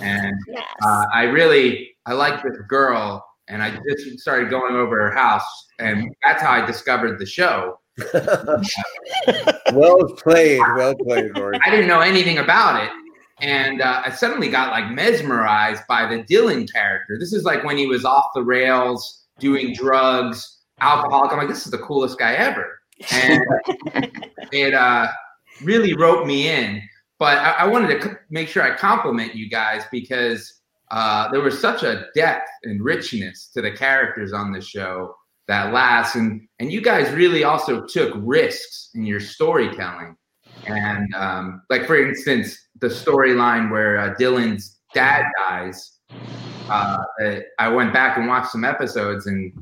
and 0.00 0.34
uh, 0.82 1.04
I 1.12 1.24
really 1.24 1.94
I 2.06 2.14
liked 2.14 2.42
this 2.42 2.56
girl, 2.68 3.24
and 3.50 3.62
I 3.62 3.78
just 3.88 4.20
started 4.20 4.48
going 4.48 4.76
over 4.76 4.96
her 4.96 5.14
house, 5.14 5.66
and 5.78 6.14
that's 6.22 6.42
how 6.42 6.52
I 6.52 6.64
discovered 6.64 7.18
the 7.18 7.26
show. 7.26 7.78
well 9.74 10.06
played, 10.16 10.62
well 10.76 10.94
played, 10.94 11.36
Rory. 11.36 11.58
I 11.64 11.70
didn't 11.70 11.88
know 11.88 12.00
anything 12.00 12.38
about 12.38 12.82
it, 12.82 12.90
and 13.40 13.82
uh, 13.82 14.02
I 14.04 14.10
suddenly 14.10 14.48
got 14.48 14.70
like 14.70 14.90
mesmerized 14.90 15.82
by 15.88 16.06
the 16.06 16.22
Dylan 16.22 16.70
character. 16.72 17.18
This 17.18 17.32
is 17.32 17.44
like 17.44 17.64
when 17.64 17.76
he 17.76 17.86
was 17.86 18.04
off 18.04 18.26
the 18.34 18.42
rails, 18.42 19.26
doing 19.38 19.74
drugs, 19.74 20.60
alcoholic. 20.80 21.32
I'm 21.32 21.38
like, 21.38 21.48
this 21.48 21.66
is 21.66 21.72
the 21.72 21.78
coolest 21.78 22.18
guy 22.18 22.34
ever, 22.34 22.80
and 23.12 23.42
it 24.52 24.74
uh, 24.74 25.08
really 25.62 25.94
wrote 25.94 26.26
me 26.26 26.48
in. 26.48 26.80
But 27.18 27.36
I, 27.38 27.50
I 27.50 27.66
wanted 27.66 28.00
to 28.00 28.08
c- 28.08 28.14
make 28.30 28.48
sure 28.48 28.62
I 28.62 28.74
compliment 28.74 29.34
you 29.34 29.50
guys 29.50 29.82
because 29.90 30.59
uh, 30.90 31.30
there 31.30 31.40
was 31.40 31.60
such 31.60 31.82
a 31.82 32.06
depth 32.14 32.48
and 32.64 32.82
richness 32.82 33.50
to 33.54 33.62
the 33.62 33.70
characters 33.70 34.32
on 34.32 34.52
the 34.52 34.60
show 34.60 35.14
that 35.46 35.72
lasts, 35.72 36.16
and 36.16 36.46
and 36.58 36.72
you 36.72 36.80
guys 36.80 37.12
really 37.12 37.44
also 37.44 37.84
took 37.86 38.12
risks 38.16 38.90
in 38.94 39.04
your 39.04 39.20
storytelling. 39.20 40.16
And 40.66 41.12
um, 41.14 41.62
like 41.70 41.86
for 41.86 42.00
instance, 42.00 42.58
the 42.80 42.88
storyline 42.88 43.70
where 43.70 43.98
uh, 43.98 44.14
Dylan's 44.14 44.78
dad 44.94 45.26
dies. 45.36 45.98
Uh, 46.68 46.98
I 47.58 47.68
went 47.68 47.92
back 47.92 48.16
and 48.16 48.28
watched 48.28 48.52
some 48.52 48.64
episodes, 48.64 49.26
and 49.26 49.52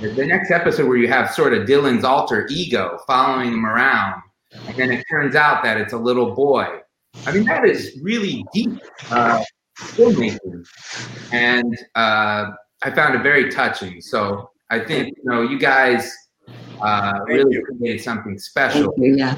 the, 0.00 0.08
the 0.08 0.26
next 0.26 0.50
episode 0.50 0.88
where 0.88 0.96
you 0.96 1.08
have 1.08 1.30
sort 1.30 1.52
of 1.52 1.66
Dylan's 1.66 2.04
alter 2.04 2.46
ego 2.50 2.98
following 3.06 3.52
him 3.52 3.66
around, 3.66 4.22
and 4.66 4.76
then 4.76 4.90
it 4.90 5.04
turns 5.10 5.34
out 5.34 5.62
that 5.64 5.78
it's 5.78 5.92
a 5.92 5.98
little 5.98 6.34
boy. 6.34 6.66
I 7.26 7.32
mean, 7.32 7.44
that 7.44 7.64
is 7.64 7.98
really 8.02 8.44
deep 8.52 8.80
uh, 9.10 9.42
filmmaking, 9.78 10.66
and 11.32 11.76
uh, 11.94 12.46
I 12.82 12.90
found 12.94 13.14
it 13.14 13.22
very 13.22 13.50
touching. 13.50 14.00
So 14.00 14.50
I 14.70 14.80
think 14.80 15.08
you 15.16 15.30
know 15.30 15.42
you 15.42 15.58
guys 15.58 16.12
uh, 16.80 17.20
really 17.26 17.60
created 17.62 18.02
something 18.02 18.38
special. 18.38 18.94
Yeah. 18.96 19.36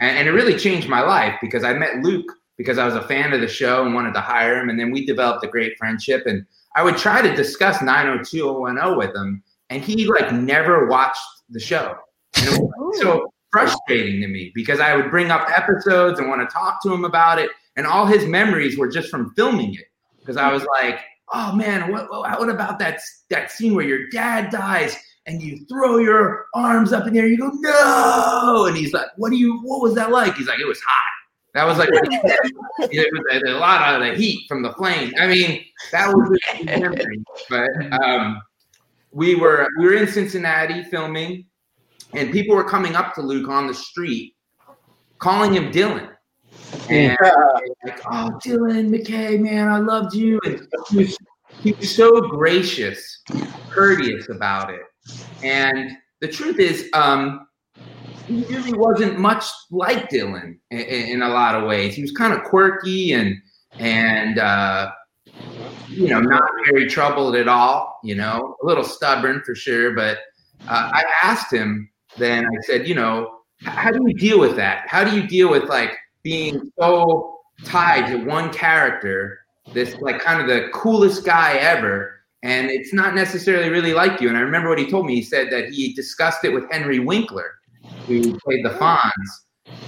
And, 0.00 0.18
and 0.18 0.28
it 0.28 0.32
really 0.32 0.56
changed 0.56 0.88
my 0.88 1.02
life 1.02 1.36
because 1.40 1.64
I 1.64 1.74
met 1.74 2.02
Luke 2.02 2.26
because 2.56 2.76
I 2.76 2.84
was 2.84 2.94
a 2.94 3.02
fan 3.02 3.32
of 3.32 3.40
the 3.40 3.48
show 3.48 3.86
and 3.86 3.94
wanted 3.94 4.12
to 4.12 4.20
hire 4.20 4.60
him. 4.60 4.68
And 4.68 4.78
then 4.78 4.90
we 4.90 5.06
developed 5.06 5.42
a 5.42 5.48
great 5.48 5.78
friendship. 5.78 6.24
And 6.26 6.44
I 6.76 6.82
would 6.82 6.98
try 6.98 7.22
to 7.22 7.34
discuss 7.34 7.80
90210 7.80 8.98
with 8.98 9.16
him, 9.16 9.42
and 9.70 9.82
he 9.82 10.06
like 10.06 10.32
never 10.32 10.86
watched 10.86 11.22
the 11.48 11.58
show. 11.58 11.96
And 12.36 12.48
it 12.48 12.60
was 12.60 13.00
so 13.00 13.32
frustrating 13.50 14.20
to 14.20 14.28
me 14.28 14.52
because 14.54 14.78
I 14.78 14.94
would 14.94 15.10
bring 15.10 15.30
up 15.30 15.48
episodes 15.50 16.20
and 16.20 16.28
want 16.28 16.48
to 16.48 16.52
talk 16.52 16.82
to 16.82 16.92
him 16.92 17.04
about 17.04 17.38
it. 17.38 17.50
And 17.80 17.86
all 17.86 18.04
his 18.04 18.26
memories 18.26 18.76
were 18.76 18.88
just 18.88 19.08
from 19.08 19.32
filming 19.36 19.72
it 19.72 19.86
because 20.18 20.36
I 20.36 20.52
was 20.52 20.66
like, 20.82 21.00
oh 21.32 21.56
man, 21.56 21.90
what, 21.90 22.10
what, 22.10 22.50
about 22.50 22.78
that, 22.80 23.00
that 23.30 23.50
scene 23.50 23.74
where 23.74 23.86
your 23.86 24.10
dad 24.10 24.50
dies? 24.50 24.94
and 25.24 25.40
you 25.40 25.64
throw 25.66 25.96
your 25.96 26.44
arms 26.54 26.92
up 26.92 27.06
in 27.06 27.14
the 27.14 27.20
air. 27.20 27.26
You 27.26 27.38
go 27.38 27.48
no, 27.52 28.66
and 28.66 28.76
he's 28.76 28.92
like, 28.92 29.06
"What 29.16 29.30
do 29.30 29.36
you? 29.36 29.60
What 29.60 29.80
was 29.80 29.94
that 29.94 30.10
like?" 30.10 30.34
He's 30.34 30.48
like, 30.48 30.58
"It 30.58 30.66
was 30.66 30.80
hot." 30.80 31.12
That 31.54 31.64
was 31.64 31.78
like 31.78 31.88
it 31.92 33.12
was 33.12 33.42
a 33.46 33.58
lot 33.58 33.94
of 33.94 34.00
the 34.00 34.14
heat 34.14 34.46
from 34.48 34.62
the 34.62 34.72
flame. 34.74 35.12
I 35.18 35.26
mean, 35.26 35.64
that 35.92 36.08
was 36.08 36.38
memory. 36.64 37.22
But 37.48 37.70
um, 38.02 38.42
we 39.12 39.36
were 39.36 39.68
we 39.78 39.86
were 39.86 39.94
in 39.94 40.08
Cincinnati 40.08 40.82
filming, 40.84 41.46
and 42.12 42.32
people 42.32 42.54
were 42.56 42.68
coming 42.68 42.94
up 42.94 43.14
to 43.14 43.22
Luke 43.22 43.48
on 43.48 43.66
the 43.66 43.74
street, 43.74 44.34
calling 45.18 45.54
him 45.54 45.70
Dylan. 45.70 46.10
And 46.88 47.16
like, 47.84 48.00
oh, 48.06 48.38
Dylan 48.44 48.90
McKay, 48.90 49.38
man, 49.40 49.68
I 49.68 49.78
loved 49.78 50.14
you. 50.14 50.40
And 50.44 50.66
he 50.90 50.98
was, 50.98 51.18
he 51.60 51.72
was 51.72 51.94
so 51.94 52.20
gracious, 52.20 53.22
courteous 53.70 54.28
about 54.28 54.70
it. 54.70 54.82
And 55.42 55.92
the 56.20 56.28
truth 56.28 56.58
is, 56.58 56.88
um, 56.92 57.46
he 58.26 58.44
really 58.44 58.72
wasn't 58.74 59.18
much 59.18 59.44
like 59.70 60.08
Dylan 60.08 60.58
in, 60.70 60.80
in, 60.80 61.22
a 61.22 61.28
lot 61.28 61.56
of 61.56 61.64
ways. 61.64 61.94
He 61.94 62.02
was 62.02 62.12
kind 62.12 62.32
of 62.32 62.44
quirky 62.44 63.12
and 63.12 63.36
and 63.78 64.38
uh, 64.38 64.92
you 65.88 66.08
know 66.08 66.20
not 66.20 66.48
very 66.66 66.86
troubled 66.86 67.34
at 67.34 67.48
all. 67.48 67.98
You 68.04 68.14
know, 68.14 68.56
a 68.62 68.66
little 68.66 68.84
stubborn 68.84 69.42
for 69.44 69.54
sure. 69.54 69.94
But 69.94 70.18
uh, 70.68 70.90
I 70.92 71.04
asked 71.22 71.52
him 71.52 71.90
then. 72.18 72.46
I 72.46 72.60
said, 72.62 72.86
you 72.86 72.94
know, 72.94 73.40
how 73.62 73.90
do 73.90 74.00
you 74.06 74.14
deal 74.14 74.38
with 74.38 74.54
that? 74.56 74.84
How 74.86 75.02
do 75.02 75.16
you 75.16 75.26
deal 75.26 75.50
with 75.50 75.64
like 75.64 75.96
being 76.22 76.70
so 76.78 77.38
tied 77.64 78.06
to 78.08 78.24
one 78.24 78.52
character? 78.52 79.40
This 79.72 79.94
like 80.00 80.20
kind 80.20 80.40
of 80.40 80.48
the 80.48 80.68
coolest 80.72 81.24
guy 81.24 81.54
ever 81.54 82.20
and 82.42 82.70
it's 82.70 82.92
not 82.92 83.14
necessarily 83.14 83.68
really 83.68 83.92
like 83.92 84.20
you. 84.20 84.28
And 84.28 84.36
I 84.36 84.40
remember 84.40 84.68
what 84.68 84.78
he 84.78 84.90
told 84.90 85.06
me. 85.06 85.14
He 85.14 85.22
said 85.22 85.50
that 85.50 85.70
he 85.70 85.92
discussed 85.92 86.44
it 86.44 86.50
with 86.50 86.70
Henry 86.70 86.98
Winkler, 86.98 87.58
who 88.06 88.38
played 88.38 88.64
the 88.64 88.70
Fonz, 88.70 89.10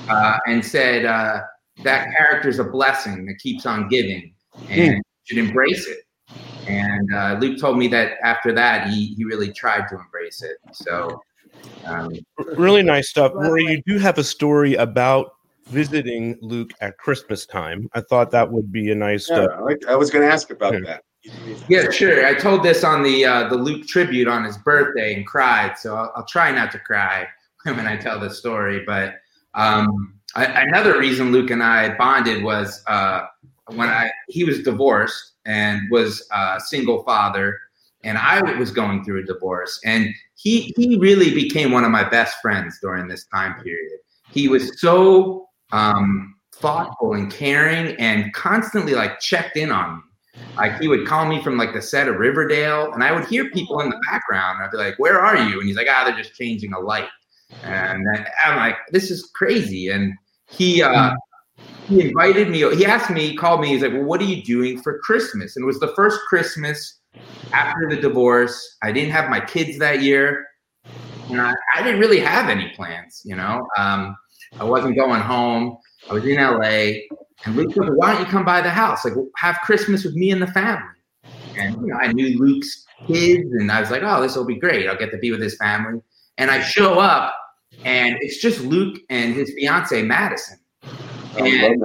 uh, 0.08 0.38
and 0.46 0.64
said 0.64 1.04
uh, 1.04 1.40
that 1.82 2.08
character 2.16 2.48
is 2.48 2.58
a 2.58 2.64
blessing 2.64 3.24
that 3.26 3.38
keeps 3.38 3.64
on 3.64 3.88
giving, 3.88 4.34
and 4.68 4.94
you 4.96 5.02
should 5.24 5.38
embrace 5.38 5.86
it. 5.86 6.00
And 6.68 7.14
uh, 7.14 7.38
Luke 7.40 7.58
told 7.58 7.78
me 7.78 7.88
that 7.88 8.18
after 8.22 8.52
that, 8.52 8.88
he 8.88 9.14
he 9.14 9.24
really 9.24 9.52
tried 9.52 9.88
to 9.88 9.98
embrace 9.98 10.42
it. 10.42 10.56
So. 10.72 11.20
Um, 11.84 12.14
really 12.56 12.82
nice 12.82 13.10
stuff. 13.10 13.32
Rory, 13.34 13.64
you 13.64 13.82
do 13.86 13.98
have 13.98 14.16
a 14.16 14.24
story 14.24 14.74
about 14.74 15.34
visiting 15.66 16.38
Luke 16.40 16.72
at 16.80 16.98
Christmas 16.98 17.46
time. 17.46 17.88
I 17.94 18.00
thought 18.00 18.30
that 18.30 18.50
would 18.50 18.72
be 18.72 18.90
a 18.90 18.94
nice. 18.94 19.28
Yeah, 19.28 19.44
uh, 19.44 19.68
I, 19.68 19.92
I 19.92 19.96
was 19.96 20.10
going 20.10 20.26
to 20.26 20.32
ask 20.32 20.50
about 20.50 20.74
that. 20.84 21.02
Yeah, 21.68 21.90
sure. 21.90 22.26
I 22.26 22.34
told 22.34 22.62
this 22.64 22.82
on 22.82 23.02
the 23.02 23.24
uh, 23.24 23.48
the 23.48 23.56
Luke 23.56 23.86
tribute 23.86 24.28
on 24.28 24.44
his 24.44 24.58
birthday 24.58 25.14
and 25.14 25.26
cried. 25.26 25.78
So 25.78 25.94
I'll, 25.94 26.12
I'll 26.16 26.26
try 26.26 26.50
not 26.50 26.72
to 26.72 26.78
cry 26.78 27.26
when 27.64 27.86
I 27.86 27.96
tell 27.96 28.18
this 28.18 28.38
story. 28.38 28.82
But 28.84 29.14
um, 29.54 30.18
I, 30.34 30.46
another 30.46 30.98
reason 30.98 31.32
Luke 31.32 31.50
and 31.50 31.62
I 31.62 31.96
bonded 31.96 32.42
was 32.42 32.82
uh, 32.86 33.26
when 33.66 33.88
I 33.88 34.10
he 34.28 34.44
was 34.44 34.62
divorced 34.62 35.34
and 35.44 35.82
was 35.90 36.26
a 36.32 36.60
single 36.60 37.04
father, 37.04 37.58
and 38.02 38.18
I 38.18 38.40
was 38.58 38.70
going 38.70 39.04
through 39.04 39.22
a 39.22 39.24
divorce, 39.24 39.80
and 39.84 40.08
he 40.34 40.72
he 40.76 40.98
really 40.98 41.32
became 41.32 41.70
one 41.70 41.84
of 41.84 41.90
my 41.90 42.08
best 42.08 42.36
friends 42.42 42.78
during 42.82 43.06
this 43.06 43.26
time 43.26 43.62
period. 43.62 44.00
He 44.30 44.48
was 44.48 44.80
so 44.80 45.48
um, 45.72 46.34
thoughtful 46.52 47.14
and 47.14 47.30
caring, 47.30 47.96
and 47.96 48.32
constantly 48.32 48.94
like 48.94 49.20
checked 49.20 49.56
in 49.56 49.72
on 49.72 49.96
me 49.96 50.02
like 50.56 50.78
he 50.78 50.88
would 50.88 51.06
call 51.06 51.26
me 51.26 51.42
from 51.42 51.56
like 51.56 51.72
the 51.72 51.82
set 51.82 52.08
of 52.08 52.16
Riverdale, 52.16 52.92
and 52.92 53.04
I 53.04 53.12
would 53.12 53.26
hear 53.26 53.50
people 53.50 53.80
in 53.80 53.90
the 53.90 54.00
background. 54.10 54.62
I'd 54.62 54.70
be 54.70 54.78
like, 54.78 54.98
"Where 54.98 55.20
are 55.20 55.36
you?" 55.36 55.58
And 55.58 55.68
he's 55.68 55.76
like, 55.76 55.88
"Ah, 55.90 56.04
they're 56.04 56.16
just 56.16 56.34
changing 56.34 56.72
a 56.72 56.78
light." 56.78 57.08
And 57.62 58.06
I'm 58.44 58.56
like, 58.56 58.76
"This 58.90 59.10
is 59.10 59.30
crazy." 59.34 59.88
And 59.88 60.14
he 60.48 60.82
uh, 60.82 61.14
he 61.88 62.00
invited 62.00 62.48
me. 62.48 62.58
He 62.76 62.86
asked 62.86 63.10
me, 63.10 63.28
he 63.28 63.36
called 63.36 63.60
me. 63.60 63.68
He's 63.68 63.82
like, 63.82 63.92
"Well, 63.92 64.04
what 64.04 64.20
are 64.20 64.24
you 64.24 64.42
doing 64.42 64.80
for 64.80 64.98
Christmas?" 65.00 65.56
And 65.56 65.64
it 65.64 65.66
was 65.66 65.80
the 65.80 65.92
first 65.94 66.20
Christmas 66.28 67.00
after 67.52 67.88
the 67.90 67.96
divorce. 67.96 68.78
I 68.82 68.92
didn't 68.92 69.12
have 69.12 69.28
my 69.28 69.40
kids 69.40 69.78
that 69.78 70.00
year, 70.00 70.46
and 71.28 71.40
I, 71.40 71.54
I 71.74 71.82
didn't 71.82 72.00
really 72.00 72.20
have 72.20 72.48
any 72.48 72.70
plans. 72.70 73.22
You 73.24 73.36
know, 73.36 73.66
um, 73.76 74.16
I 74.58 74.64
wasn't 74.64 74.96
going 74.96 75.20
home. 75.20 75.76
I 76.10 76.14
was 76.14 76.24
in 76.24 76.36
LA. 76.36 77.02
And 77.44 77.56
Luke 77.56 77.72
said, 77.74 77.90
why 77.94 78.12
don't 78.12 78.20
you 78.20 78.26
come 78.26 78.44
by 78.44 78.60
the 78.60 78.70
house? 78.70 79.04
Like, 79.04 79.14
have 79.36 79.58
Christmas 79.64 80.04
with 80.04 80.14
me 80.14 80.30
and 80.30 80.40
the 80.40 80.46
family. 80.46 80.82
And, 81.58 81.74
you 81.76 81.88
know, 81.88 81.96
I 81.96 82.12
knew 82.12 82.38
Luke's 82.38 82.84
kids, 83.06 83.50
and 83.52 83.70
I 83.70 83.80
was 83.80 83.90
like, 83.90 84.02
oh, 84.04 84.22
this 84.22 84.36
will 84.36 84.44
be 84.44 84.58
great. 84.58 84.88
I'll 84.88 84.96
get 84.96 85.10
to 85.10 85.18
be 85.18 85.30
with 85.30 85.40
his 85.40 85.56
family. 85.56 86.00
And 86.38 86.50
I 86.50 86.60
show 86.62 86.98
up, 86.98 87.34
and 87.84 88.16
it's 88.20 88.40
just 88.40 88.60
Luke 88.60 88.98
and 89.10 89.34
his 89.34 89.52
fiance, 89.54 90.02
Madison. 90.02 90.58
And 91.38 91.82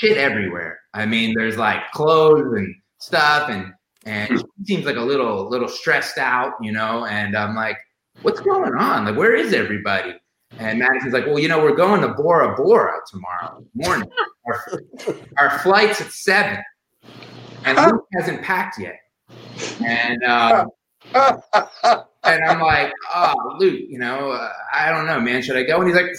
shit 0.00 0.16
everywhere. 0.16 0.80
I 0.94 1.06
mean, 1.06 1.34
there's 1.36 1.56
like 1.56 1.90
clothes 1.92 2.52
and 2.56 2.74
stuff, 2.98 3.50
and 3.50 3.72
and 4.06 4.38
she 4.38 4.64
seems 4.64 4.86
like 4.86 4.96
a 4.96 5.02
little 5.02 5.50
little 5.50 5.68
stressed 5.68 6.16
out, 6.16 6.52
you 6.62 6.72
know. 6.72 7.04
And 7.04 7.36
I'm 7.36 7.54
like, 7.54 7.76
what's 8.22 8.40
going 8.40 8.74
on? 8.74 9.04
Like, 9.04 9.16
where 9.16 9.34
is 9.34 9.52
everybody? 9.52 10.14
And 10.58 10.78
Madison's 10.78 11.12
like, 11.12 11.26
well, 11.26 11.38
you 11.38 11.48
know, 11.48 11.62
we're 11.62 11.74
going 11.74 12.00
to 12.00 12.08
Bora 12.08 12.54
Bora 12.56 13.00
tomorrow 13.10 13.64
morning. 13.74 14.08
our, 14.46 14.80
our 15.38 15.58
flight's 15.58 16.00
at 16.00 16.12
seven, 16.12 16.62
and 17.64 17.78
Luke 17.78 18.06
hasn't 18.14 18.42
packed 18.42 18.78
yet. 18.78 18.98
And 19.84 20.22
um, 20.22 20.68
and 21.14 22.44
I'm 22.44 22.60
like, 22.60 22.92
oh, 23.14 23.56
Luke, 23.58 23.80
you 23.88 23.98
know, 23.98 24.30
uh, 24.30 24.52
I 24.72 24.90
don't 24.90 25.06
know, 25.06 25.20
man. 25.20 25.42
Should 25.42 25.56
I 25.56 25.62
go? 25.62 25.80
And 25.80 25.88
he's 25.88 25.96
like, 25.96 26.10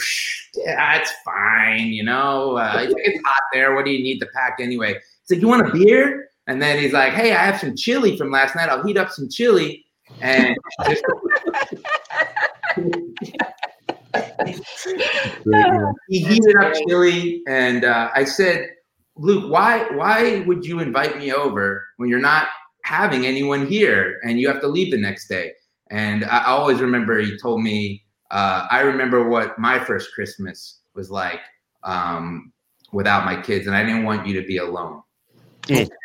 yeah, 0.55 0.99
it's 0.99 1.11
fine, 1.25 1.87
you 1.87 2.03
know. 2.03 2.57
Uh, 2.57 2.85
it's 2.87 3.21
hot 3.25 3.41
there. 3.53 3.75
What 3.75 3.85
do 3.85 3.91
you 3.91 4.03
need 4.03 4.19
to 4.19 4.27
pack 4.33 4.57
anyway? 4.59 4.93
He's 4.93 5.31
like, 5.31 5.41
you 5.41 5.47
want 5.47 5.67
a 5.67 5.71
beer? 5.71 6.29
And 6.47 6.61
then 6.61 6.79
he's 6.79 6.93
like, 6.93 7.13
hey, 7.13 7.33
I 7.33 7.45
have 7.45 7.59
some 7.59 7.75
chili 7.75 8.17
from 8.17 8.31
last 8.31 8.55
night. 8.55 8.69
I'll 8.69 8.85
heat 8.85 8.97
up 8.97 9.09
some 9.09 9.29
chili. 9.29 9.85
And 10.21 10.55
he 16.09 16.19
heated 16.19 16.55
up 16.57 16.73
chili, 16.87 17.41
and 17.47 17.85
uh, 17.85 18.09
I 18.13 18.23
said, 18.23 18.69
"Luke, 19.15 19.51
why 19.51 19.87
why 19.91 20.43
would 20.45 20.65
you 20.65 20.79
invite 20.79 21.17
me 21.17 21.31
over 21.31 21.85
when 21.97 22.09
you're 22.09 22.19
not 22.19 22.47
having 22.83 23.25
anyone 23.25 23.67
here 23.67 24.19
and 24.23 24.39
you 24.39 24.47
have 24.47 24.61
to 24.61 24.67
leave 24.67 24.91
the 24.91 24.97
next 24.97 25.27
day?" 25.27 25.51
And 25.89 26.25
I 26.25 26.45
always 26.45 26.79
remember 26.79 27.19
he 27.19 27.37
told 27.37 27.61
me, 27.61 28.03
uh, 28.31 28.67
"I 28.69 28.81
remember 28.81 29.27
what 29.29 29.57
my 29.59 29.79
first 29.79 30.13
Christmas 30.13 30.81
was 30.93 31.09
like 31.09 31.41
um, 31.83 32.51
without 32.91 33.25
my 33.25 33.41
kids, 33.41 33.67
and 33.67 33.75
I 33.75 33.83
didn't 33.83 34.03
want 34.03 34.27
you 34.27 34.39
to 34.39 34.47
be 34.47 34.57
alone." 34.57 35.01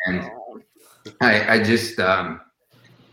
And 0.07 0.29
I, 1.21 1.55
I 1.55 1.63
just 1.63 1.99
um, 1.99 2.39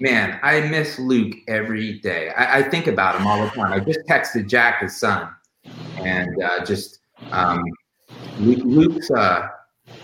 man, 0.01 0.41
I 0.43 0.63
miss 0.63 0.99
Luke 0.99 1.35
every 1.47 1.99
day. 2.01 2.31
I, 2.31 2.59
I, 2.59 2.63
think 2.63 2.87
about 2.87 3.21
him 3.21 3.27
all 3.27 3.45
the 3.45 3.51
time. 3.51 3.73
I 3.73 3.81
just 3.81 4.01
texted 4.09 4.49
Jack, 4.49 4.81
his 4.81 4.97
son, 4.97 5.29
and 5.99 6.43
uh, 6.43 6.65
just 6.65 7.01
um, 7.31 7.63
Luke, 8.39 8.63
Luke's 8.65 9.11
uh, 9.11 9.49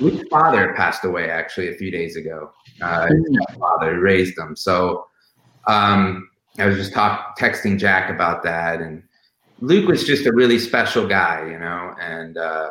Luke's 0.00 0.28
father 0.28 0.74
passed 0.76 1.04
away 1.04 1.30
actually 1.30 1.68
a 1.68 1.74
few 1.74 1.90
days 1.90 2.16
ago. 2.16 2.52
Uh, 2.80 3.06
his 3.06 3.56
father 3.58 3.98
raised 4.00 4.38
him, 4.38 4.54
so 4.54 5.06
um, 5.66 6.28
I 6.58 6.66
was 6.66 6.76
just 6.76 6.92
talk, 6.92 7.38
texting 7.38 7.78
Jack 7.78 8.10
about 8.10 8.42
that, 8.42 8.80
and 8.80 9.02
Luke 9.60 9.88
was 9.88 10.04
just 10.04 10.26
a 10.26 10.32
really 10.32 10.58
special 10.58 11.06
guy, 11.06 11.48
you 11.50 11.58
know, 11.58 11.94
and. 12.00 12.36
Uh, 12.36 12.70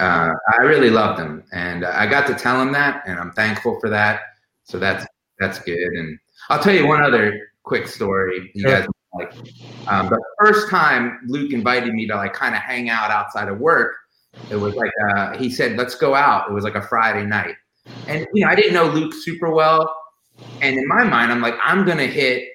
uh, 0.00 0.32
I 0.58 0.62
really 0.62 0.90
loved 0.90 1.18
him, 1.18 1.44
and 1.52 1.84
I 1.84 2.06
got 2.06 2.26
to 2.28 2.34
tell 2.34 2.60
him 2.60 2.72
that, 2.72 3.02
and 3.06 3.18
I'm 3.18 3.32
thankful 3.32 3.78
for 3.80 3.88
that. 3.90 4.20
So 4.64 4.78
that's 4.78 5.06
that's 5.38 5.58
good. 5.60 5.76
And 5.76 6.18
I'll 6.48 6.62
tell 6.62 6.74
you 6.74 6.86
one 6.86 7.02
other 7.02 7.50
quick 7.64 7.86
story. 7.86 8.50
You 8.54 8.62
sure. 8.62 8.70
guys 8.70 8.88
like 9.14 9.32
um, 9.88 10.08
the 10.08 10.22
first 10.40 10.68
time 10.68 11.18
Luke 11.28 11.52
invited 11.52 11.92
me 11.94 12.06
to 12.08 12.14
like 12.14 12.34
kind 12.34 12.54
of 12.54 12.60
hang 12.60 12.90
out 12.90 13.10
outside 13.10 13.48
of 13.48 13.58
work. 13.58 13.94
It 14.50 14.56
was 14.56 14.74
like 14.74 14.90
uh, 15.10 15.36
he 15.36 15.50
said, 15.50 15.76
"Let's 15.76 15.94
go 15.94 16.14
out." 16.14 16.50
It 16.50 16.52
was 16.52 16.64
like 16.64 16.74
a 16.74 16.82
Friday 16.82 17.26
night, 17.26 17.54
and 18.06 18.26
you 18.34 18.44
know 18.44 18.50
I 18.50 18.54
didn't 18.54 18.74
know 18.74 18.86
Luke 18.86 19.14
super 19.14 19.50
well, 19.50 19.94
and 20.60 20.76
in 20.76 20.86
my 20.86 21.04
mind 21.04 21.32
I'm 21.32 21.40
like, 21.40 21.54
I'm 21.62 21.84
gonna 21.84 22.06
hit 22.06 22.48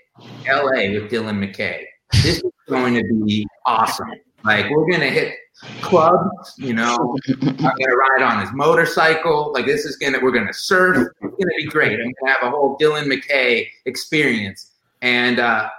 L.A. 0.45 0.90
with 0.99 1.11
Dylan 1.11 1.40
McKay, 1.40 1.84
this 2.11 2.38
is 2.38 2.52
going 2.68 2.95
to 2.95 3.24
be 3.26 3.45
awesome. 3.65 4.11
Like 4.44 4.70
we're 4.70 4.90
gonna 4.91 5.10
hit 5.10 5.36
clubs, 5.81 6.53
you 6.57 6.73
know. 6.73 7.18
I'm 7.41 7.56
gonna 7.57 7.95
ride 7.95 8.22
on 8.22 8.40
his 8.41 8.52
motorcycle. 8.53 9.52
Like 9.53 9.65
this 9.65 9.85
is 9.85 9.95
gonna 9.98 10.19
we're 10.22 10.31
gonna 10.31 10.53
surf. 10.53 11.07
It's 11.22 11.35
gonna 11.35 11.56
be 11.57 11.65
great. 11.68 11.99
I'm 11.99 12.14
gonna 12.22 12.34
have 12.34 12.44
a 12.44 12.49
whole 12.49 12.77
Dylan 12.77 13.11
McKay 13.11 13.68
experience. 13.85 14.72
And 15.02 15.40
uh, 15.40 15.69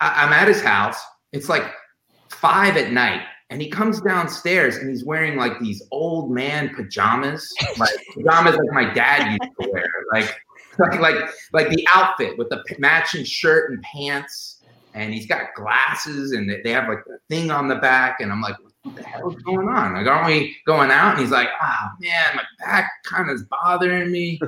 I, 0.00 0.24
I'm 0.24 0.32
at 0.32 0.48
his 0.48 0.62
house. 0.62 0.96
It's 1.32 1.48
like 1.48 1.64
five 2.28 2.76
at 2.76 2.92
night, 2.92 3.22
and 3.50 3.60
he 3.60 3.70
comes 3.70 4.00
downstairs 4.00 4.76
and 4.76 4.88
he's 4.90 5.04
wearing 5.04 5.36
like 5.36 5.58
these 5.60 5.82
old 5.90 6.30
man 6.30 6.74
pajamas, 6.74 7.52
like 7.78 7.94
pajamas 8.14 8.56
like 8.56 8.72
my 8.72 8.92
dad 8.94 9.30
used 9.32 9.52
to 9.60 9.70
wear, 9.72 9.86
like 10.12 10.36
like 10.78 11.00
like, 11.00 11.16
like 11.52 11.68
the 11.70 11.86
outfit 11.94 12.36
with 12.38 12.48
the 12.50 12.62
matching 12.78 13.24
shirt 13.24 13.70
and 13.70 13.82
pants. 13.82 14.50
And 14.96 15.12
he's 15.12 15.26
got 15.26 15.54
glasses, 15.56 16.30
and 16.30 16.48
they- 16.48 16.62
they 16.62 16.70
have 16.70 16.88
like 16.88 17.00
a 17.08 17.18
thing 17.28 17.50
on 17.50 17.66
the 17.66 17.74
back. 17.74 18.20
And 18.20 18.30
I'm 18.30 18.40
like, 18.40 18.54
what 18.84 18.96
the 18.96 19.02
hell 19.02 19.30
is 19.30 19.42
going 19.42 19.68
on? 19.68 19.94
Like, 19.94 20.06
aren't 20.06 20.26
we 20.26 20.56
going 20.66 20.90
out? 20.90 21.12
And 21.12 21.20
he's 21.20 21.30
like, 21.30 21.48
oh 21.60 21.88
man, 22.00 22.36
my 22.36 22.42
back 22.60 22.90
kind 23.04 23.30
of 23.30 23.34
is 23.34 23.44
bothering 23.44 24.12
me. 24.12 24.38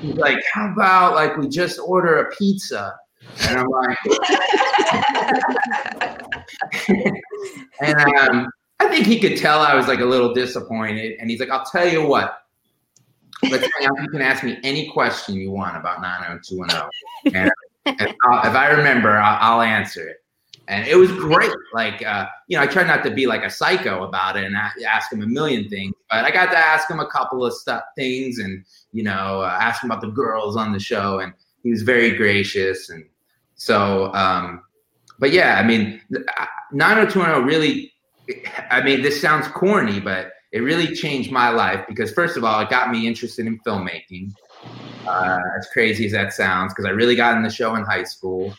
He's 0.00 0.14
like, 0.14 0.42
how 0.52 0.72
about 0.72 1.14
like 1.14 1.36
we 1.36 1.48
just 1.48 1.80
order 1.80 2.20
a 2.20 2.30
pizza? 2.36 2.94
And 3.48 3.58
I'm 3.58 3.66
like, 3.66 3.98
and 7.80 8.00
um, 8.18 8.48
I 8.78 8.88
think 8.88 9.06
he 9.06 9.18
could 9.18 9.36
tell 9.36 9.60
I 9.60 9.74
was 9.74 9.88
like 9.88 10.00
a 10.00 10.06
little 10.06 10.32
disappointed. 10.32 11.16
And 11.18 11.28
he's 11.28 11.40
like, 11.40 11.50
I'll 11.50 11.66
tell 11.66 11.88
you 11.88 12.06
what. 12.06 12.36
Let's 13.42 13.64
hang 13.78 13.88
out. 13.88 14.02
You 14.02 14.08
can 14.10 14.22
ask 14.22 14.44
me 14.44 14.58
any 14.62 14.88
question 14.90 15.34
you 15.34 15.50
want 15.50 15.76
about 15.76 16.00
90210. 16.00 17.34
And, 17.34 17.50
and 17.86 18.14
I'll, 18.24 18.48
if 18.48 18.54
I 18.54 18.68
remember, 18.68 19.16
I'll 19.16 19.62
answer 19.62 20.06
it. 20.08 20.19
And 20.70 20.86
it 20.86 20.94
was 20.94 21.10
great. 21.10 21.50
Like, 21.74 22.00
uh, 22.06 22.26
you 22.46 22.56
know, 22.56 22.62
I 22.62 22.68
try 22.68 22.84
not 22.84 23.02
to 23.02 23.10
be 23.10 23.26
like 23.26 23.42
a 23.42 23.50
psycho 23.50 24.04
about 24.04 24.36
it 24.36 24.44
and 24.44 24.54
ask 24.56 25.12
him 25.12 25.20
a 25.20 25.26
million 25.26 25.68
things, 25.68 25.92
but 26.08 26.24
I 26.24 26.30
got 26.30 26.52
to 26.52 26.56
ask 26.56 26.88
him 26.88 27.00
a 27.00 27.10
couple 27.10 27.44
of 27.44 27.52
stuff, 27.52 27.82
things 27.96 28.38
and, 28.38 28.64
you 28.92 29.02
know, 29.02 29.40
uh, 29.40 29.58
ask 29.60 29.82
him 29.82 29.90
about 29.90 30.00
the 30.00 30.12
girls 30.12 30.56
on 30.56 30.72
the 30.72 30.78
show. 30.78 31.18
And 31.18 31.32
he 31.64 31.70
was 31.70 31.82
very 31.82 32.12
gracious. 32.12 32.88
And 32.88 33.04
so, 33.56 34.14
um, 34.14 34.62
but 35.18 35.32
yeah, 35.32 35.58
I 35.58 35.64
mean, 35.66 36.00
th- 36.12 36.24
I- 36.38 36.46
90210 36.72 37.44
really, 37.44 37.92
I 38.70 38.80
mean, 38.80 39.02
this 39.02 39.20
sounds 39.20 39.48
corny, 39.48 39.98
but 39.98 40.34
it 40.52 40.60
really 40.60 40.94
changed 40.94 41.32
my 41.32 41.50
life 41.50 41.84
because, 41.88 42.12
first 42.12 42.36
of 42.36 42.44
all, 42.44 42.60
it 42.60 42.70
got 42.70 42.92
me 42.92 43.08
interested 43.08 43.44
in 43.44 43.58
filmmaking. 43.66 44.32
Uh, 45.06 45.38
as 45.58 45.66
crazy 45.72 46.06
as 46.06 46.12
that 46.12 46.32
sounds, 46.32 46.72
because 46.72 46.84
I 46.84 46.90
really 46.90 47.16
got 47.16 47.36
in 47.36 47.42
the 47.42 47.50
show 47.50 47.74
in 47.76 47.84
high 47.84 48.04
school, 48.04 48.54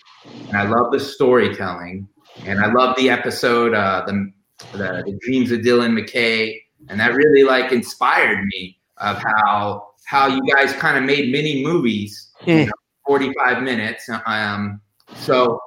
and 0.47 0.57
I 0.57 0.63
love 0.63 0.91
the 0.91 0.99
storytelling, 0.99 2.07
and 2.45 2.59
I 2.59 2.71
love 2.71 2.95
the 2.97 3.09
episode, 3.09 3.73
uh, 3.73 4.03
the, 4.05 4.31
the 4.71 5.03
the 5.05 5.19
dreams 5.21 5.51
of 5.51 5.59
Dylan 5.59 5.97
McKay, 5.97 6.59
and 6.89 6.99
that 6.99 7.13
really 7.13 7.43
like 7.43 7.71
inspired 7.71 8.43
me 8.45 8.79
of 8.97 9.21
how 9.23 9.91
how 10.05 10.27
you 10.27 10.41
guys 10.53 10.73
kind 10.73 10.97
of 10.97 11.03
made 11.03 11.31
mini 11.31 11.63
movies, 11.63 12.31
you 12.45 12.65
know, 12.65 12.71
45 13.07 13.63
minutes. 13.63 14.09
Um, 14.25 14.81
so 15.15 15.59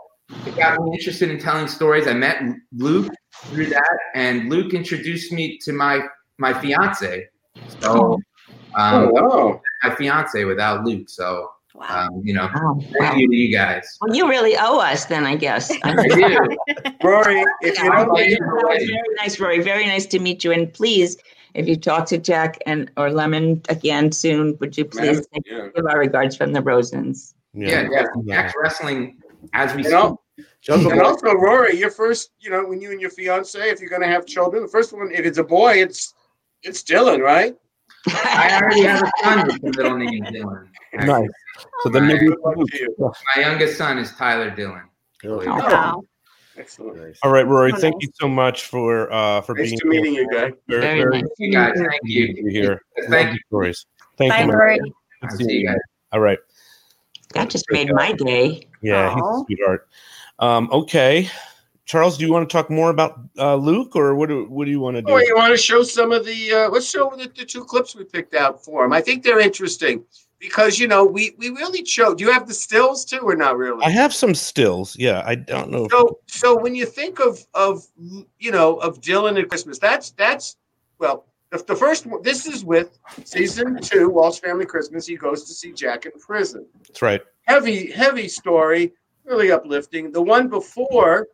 it 0.46 0.56
got 0.56 0.78
me 0.80 0.92
interested 0.92 1.30
in 1.30 1.38
telling 1.38 1.68
stories. 1.68 2.06
I 2.06 2.14
met 2.14 2.42
Luke 2.76 3.12
through 3.46 3.66
that, 3.66 3.98
and 4.14 4.48
Luke 4.50 4.74
introduced 4.74 5.32
me 5.32 5.58
to 5.58 5.72
my 5.72 6.02
my 6.38 6.52
fiance. 6.52 7.26
So, 7.80 8.18
um, 8.76 9.08
Oh, 9.08 9.10
wow. 9.12 9.60
my 9.82 9.94
fiance 9.94 10.44
without 10.44 10.84
Luke. 10.84 11.08
So, 11.08 11.50
um, 11.88 12.20
you 12.22 12.34
know, 12.34 12.48
thank 12.98 13.18
you 13.18 13.28
to 13.28 13.34
you 13.36 13.52
guys. 13.56 13.98
Well, 14.00 14.14
you 14.14 14.28
really 14.28 14.56
owe 14.56 14.78
us 14.78 15.06
then, 15.06 15.24
I 15.26 15.36
guess. 15.36 15.70
I 15.84 15.94
do. 16.08 16.56
Rory, 17.02 17.44
if 17.62 17.78
you 17.82 17.90
don't 17.90 18.14
Very 18.16 19.00
nice, 19.16 19.38
Rory. 19.40 19.60
Very 19.60 19.86
nice 19.86 20.06
to 20.06 20.18
meet 20.18 20.44
you. 20.44 20.52
And 20.52 20.72
please, 20.72 21.16
if 21.54 21.66
you 21.68 21.76
talk 21.76 22.06
to 22.06 22.18
Jack 22.18 22.58
and 22.66 22.90
or 22.96 23.10
Lemon 23.10 23.60
again 23.68 24.12
soon, 24.12 24.56
would 24.60 24.76
you 24.78 24.84
please 24.84 25.26
Ma'am, 25.32 25.42
yeah. 25.46 25.68
give 25.74 25.86
our 25.86 25.98
regards 25.98 26.36
from 26.36 26.52
the 26.52 26.60
Rosins? 26.60 27.34
Yeah, 27.54 27.88
yeah. 27.90 28.06
Jack's 28.26 28.54
wrestling 28.60 29.18
as 29.52 29.74
we 29.74 29.84
You 29.84 29.90
know, 29.90 30.20
speak. 30.62 30.90
and 30.90 31.00
also, 31.02 31.32
Rory, 31.34 31.76
your 31.78 31.90
first, 31.90 32.30
you 32.40 32.50
know, 32.50 32.66
when 32.66 32.80
you 32.80 32.90
and 32.90 33.00
your 33.00 33.10
fiance, 33.10 33.58
if 33.70 33.80
you're 33.80 33.90
going 33.90 34.02
to 34.02 34.08
have 34.08 34.26
children, 34.26 34.62
the 34.62 34.68
first 34.68 34.92
one, 34.92 35.10
if 35.12 35.24
it's 35.24 35.38
a 35.38 35.44
boy, 35.44 35.74
it's 35.74 36.14
it's 36.62 36.82
Dylan, 36.82 37.20
right? 37.20 37.54
I 38.08 38.58
already 38.60 38.82
have 38.82 39.02
a 39.02 39.10
son 39.22 39.46
with 39.46 39.60
the 39.62 39.70
middle 39.82 39.96
name 39.98 40.22
Dylan. 40.24 40.68
Nice. 40.94 41.28
So 41.82 41.88
then 41.88 42.06
My- 42.06 42.14
maybe 42.14 42.28
My 42.44 43.40
youngest 43.40 43.78
son 43.78 43.98
is 43.98 44.12
Tyler 44.16 44.50
Dylan. 44.50 44.82
Wow. 45.24 46.02
Excellent. 46.56 47.16
All 47.24 47.32
right, 47.32 47.46
Rory. 47.46 47.72
Oh, 47.72 47.76
thank 47.80 47.94
nice. 47.96 48.02
you 48.02 48.12
so 48.20 48.28
much 48.28 48.66
for 48.66 49.12
uh 49.12 49.40
for 49.40 49.54
being 49.54 49.70
here. 49.70 49.78
Nice 49.84 49.90
being 49.90 50.04
to 50.04 50.10
meeting 50.10 50.14
you, 50.14 50.28
guy. 50.30 50.52
Very, 50.68 50.80
Very 50.82 50.98
very 51.00 51.22
nice. 51.22 51.30
You 51.38 51.52
guys, 51.52 51.72
thank 51.74 52.02
good 52.02 52.08
you. 52.10 52.46
here. 52.50 52.80
Thank 53.08 53.28
Love 53.28 53.34
the 53.34 53.40
stories. 53.48 53.86
Thank 54.18 54.32
Bye, 54.32 54.40
you. 54.42 54.46
man. 54.48 54.56
Rory. 54.56 54.78
Good 55.22 55.30
see 55.46 55.52
you 55.52 55.66
guys. 55.66 55.78
All 56.12 56.20
right. 56.20 56.38
That 57.32 57.50
just 57.50 57.64
made 57.70 57.92
my 57.92 58.12
day. 58.12 58.68
Yeah, 58.82 59.12
he's 59.14 59.22
a 59.24 59.42
sweetheart. 59.46 59.88
Um, 60.38 60.68
okay, 60.70 61.28
Charles, 61.86 62.16
do 62.16 62.24
you 62.24 62.32
want 62.32 62.48
to 62.48 62.52
talk 62.52 62.70
more 62.70 62.88
about 62.90 63.20
uh, 63.38 63.56
Luke, 63.56 63.94
or 63.94 64.14
what 64.14 64.28
do 64.30 64.44
what 64.46 64.64
do 64.64 64.70
you 64.70 64.80
want 64.80 64.96
to 64.96 65.02
do? 65.02 65.12
Oh, 65.12 65.18
you 65.18 65.34
want 65.36 65.50
to 65.52 65.56
show 65.56 65.82
some 65.82 66.12
of 66.12 66.24
the? 66.24 66.52
Uh, 66.52 66.68
let's 66.70 66.88
show 66.88 67.10
the, 67.16 67.30
the 67.36 67.44
two 67.44 67.62
clips 67.64 67.94
we 67.94 68.04
picked 68.04 68.34
out 68.34 68.64
for 68.64 68.84
him. 68.84 68.92
I 68.92 69.02
think 69.02 69.22
they're 69.22 69.40
interesting 69.40 70.02
because 70.38 70.78
you 70.78 70.88
know 70.88 71.04
we 71.04 71.34
we 71.36 71.50
really 71.50 71.84
showed. 71.84 72.16
Do 72.18 72.24
you 72.24 72.32
have 72.32 72.48
the 72.48 72.54
stills 72.54 73.04
too, 73.04 73.18
or 73.20 73.36
not 73.36 73.58
really? 73.58 73.84
I 73.84 73.90
have 73.90 74.14
some 74.14 74.34
stills. 74.34 74.96
Yeah, 74.98 75.22
I 75.26 75.34
don't 75.34 75.70
know. 75.70 75.84
if- 75.84 75.90
So 75.90 76.20
so 76.26 76.58
when 76.58 76.74
you 76.74 76.86
think 76.86 77.20
of 77.20 77.38
of 77.52 77.84
you 78.38 78.50
know 78.50 78.76
of 78.76 79.02
Dylan 79.02 79.38
at 79.38 79.50
Christmas, 79.50 79.78
that's 79.78 80.12
that's 80.12 80.56
well 80.98 81.26
the, 81.50 81.58
the 81.58 81.76
first 81.76 82.06
one. 82.06 82.22
This 82.22 82.46
is 82.46 82.64
with 82.64 82.98
season 83.24 83.78
two, 83.82 84.08
Walsh 84.08 84.40
Family 84.40 84.64
Christmas. 84.64 85.06
He 85.06 85.16
goes 85.16 85.44
to 85.44 85.52
see 85.52 85.72
Jack 85.72 86.06
in 86.06 86.12
prison. 86.12 86.66
That's 86.88 87.02
right. 87.02 87.20
Heavy 87.42 87.90
heavy 87.90 88.26
story, 88.28 88.94
really 89.26 89.52
uplifting. 89.52 90.12
The 90.12 90.22
one 90.22 90.48
before 90.48 91.28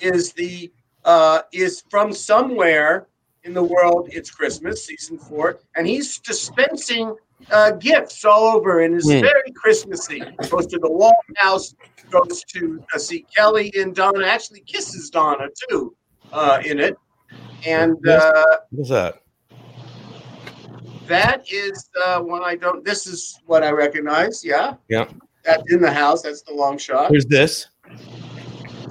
is 0.00 0.32
the 0.32 0.70
uh, 1.04 1.42
is 1.52 1.82
from 1.90 2.12
somewhere 2.12 3.06
in 3.44 3.54
the 3.54 3.62
world. 3.62 4.08
It's 4.12 4.30
Christmas, 4.30 4.84
season 4.86 5.18
four, 5.18 5.58
and 5.76 5.86
he's 5.86 6.18
dispensing 6.18 7.14
uh, 7.50 7.72
gifts 7.72 8.24
all 8.24 8.44
over, 8.56 8.80
and 8.80 8.94
is 8.94 9.04
Hmm. 9.10 9.20
very 9.20 9.52
Christmassy. 9.54 10.22
Goes 10.50 10.66
to 10.66 10.78
the 10.78 10.90
Walsh 10.90 11.14
House, 11.36 11.74
goes 12.10 12.42
to 12.54 12.82
uh, 12.94 12.98
see 12.98 13.24
Kelly 13.34 13.72
and 13.78 13.94
Donna. 13.94 14.26
Actually, 14.26 14.60
kisses 14.60 15.08
Donna 15.10 15.46
too 15.70 15.94
uh, 16.32 16.58
in 16.64 16.78
it, 16.78 16.96
and 17.66 17.96
uh, 18.06 18.44
What's 18.70 18.90
that? 18.90 19.22
that 21.06 21.50
is 21.50 21.88
uh, 22.04 22.20
one 22.20 22.42
I 22.44 22.54
don't. 22.56 22.84
This 22.84 23.06
is 23.06 23.40
what 23.46 23.62
I 23.64 23.70
recognize. 23.70 24.44
Yeah, 24.44 24.74
Yeah. 24.88 25.06
that's 25.44 25.62
in 25.72 25.80
the 25.80 25.90
house. 25.90 26.22
That's 26.22 26.42
the 26.42 26.52
long 26.52 26.76
shot. 26.76 27.10
Here's 27.10 27.26
this. 27.26 27.68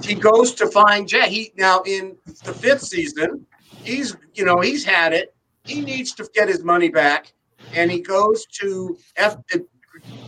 He 0.02 0.14
goes 0.14 0.54
to 0.54 0.66
find 0.68 1.08
Jack. 1.08 1.28
He 1.28 1.52
now 1.56 1.82
in 1.86 2.16
the 2.44 2.52
fifth 2.52 2.82
season, 2.82 3.46
he's 3.82 4.16
you 4.34 4.44
know 4.44 4.60
he's 4.60 4.84
had 4.84 5.12
it. 5.12 5.34
He 5.64 5.80
needs 5.80 6.12
to 6.14 6.28
get 6.34 6.48
his 6.48 6.64
money 6.64 6.88
back, 6.88 7.32
and 7.74 7.90
he 7.90 8.00
goes 8.00 8.46
to 8.60 8.98
F, 9.16 9.36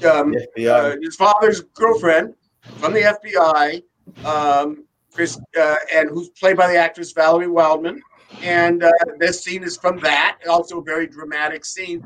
um, 0.04 0.34
uh, 0.34 0.96
his 1.00 1.16
father's 1.16 1.62
girlfriend 1.74 2.34
from 2.78 2.92
the 2.92 3.00
FBI, 3.00 3.82
um, 4.24 4.84
Chris, 5.12 5.38
uh, 5.58 5.76
and 5.94 6.10
who's 6.10 6.28
played 6.30 6.56
by 6.56 6.66
the 6.66 6.76
actress 6.76 7.12
Valerie 7.12 7.48
Wildman. 7.48 8.00
And 8.42 8.84
uh, 8.84 8.92
this 9.18 9.42
scene 9.42 9.64
is 9.64 9.76
from 9.76 9.98
that, 10.00 10.38
also 10.48 10.80
a 10.80 10.84
very 10.84 11.06
dramatic 11.06 11.64
scene. 11.64 12.04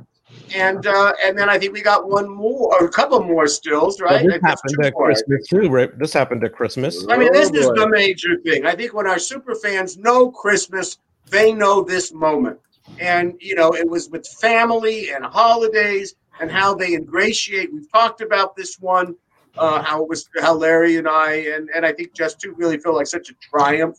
And 0.54 0.86
uh, 0.86 1.12
and 1.24 1.38
then 1.38 1.48
I 1.48 1.58
think 1.58 1.72
we 1.72 1.80
got 1.82 2.08
one 2.08 2.28
more, 2.28 2.74
or 2.80 2.86
a 2.86 2.90
couple 2.90 3.22
more 3.22 3.46
stills, 3.46 4.00
Well, 4.00 4.12
right? 4.14 4.26
this 4.26 4.40
happened 4.42 4.84
at 4.84 4.92
more. 4.92 5.06
Christmas 5.06 5.46
too, 5.48 5.68
right? 5.68 5.98
This 5.98 6.12
happened 6.12 6.44
at 6.44 6.52
Christmas. 6.52 7.06
I 7.08 7.16
mean, 7.16 7.32
this 7.32 7.50
is 7.50 7.66
Oh, 7.66 7.74
boy. 7.74 7.80
the 7.80 7.88
major 7.88 8.36
thing. 8.44 8.66
I 8.66 8.74
think 8.74 8.92
when 8.92 9.06
our 9.06 9.18
super 9.18 9.54
fans 9.54 9.96
know 9.96 10.30
Christmas, 10.30 10.98
they 11.30 11.52
know 11.52 11.82
this 11.82 12.12
moment. 12.12 12.58
And, 13.00 13.34
you 13.40 13.54
know, 13.54 13.74
it 13.74 13.88
was 13.88 14.10
with 14.10 14.26
family 14.26 15.10
and 15.10 15.24
holidays 15.24 16.14
and 16.40 16.50
how 16.50 16.74
they 16.74 16.92
ingratiate. 16.94 17.72
We've 17.72 17.90
talked 17.90 18.20
about 18.20 18.54
this 18.54 18.78
one, 18.78 19.14
uh, 19.56 19.82
how 19.82 20.02
it 20.02 20.08
was, 20.08 20.28
how 20.40 20.52
Larry 20.54 20.98
and 20.98 21.08
I, 21.08 21.32
and, 21.54 21.70
and 21.74 21.86
I 21.86 21.92
think 21.92 22.12
just 22.12 22.40
too 22.40 22.54
really 22.58 22.76
feel 22.78 22.94
like 22.94 23.06
such 23.06 23.30
a 23.30 23.34
triumph 23.40 23.96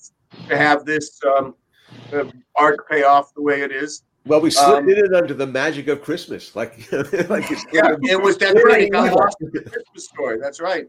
to 0.48 0.56
have 0.56 0.86
this 0.86 1.20
um, 1.26 1.56
uh, 2.14 2.26
arc 2.56 2.88
pay 2.90 3.04
off 3.04 3.34
the 3.34 3.42
way 3.42 3.62
it 3.62 3.72
is. 3.72 4.04
Well, 4.26 4.41
we 4.41 4.49
slipped 4.49 4.69
Um, 4.84 4.89
in 4.89 4.97
it 4.97 5.14
under 5.14 5.34
the 5.34 5.45
magic 5.47 5.88
of 5.88 6.02
Christmas, 6.02 6.56
like 6.56 6.91
like 7.30 7.52
it's 7.52 7.65
Yeah, 7.72 7.95
it 8.02 8.22
was 8.22 8.38
that's 8.38 8.60
right. 8.65 8.84
It 8.84 8.91
got 8.91 9.14
lost 9.19 9.38
in 9.41 9.52
the 9.53 9.61
Christmas 9.61 10.06
story. 10.06 10.39
That's 10.41 10.60
right. 10.60 10.88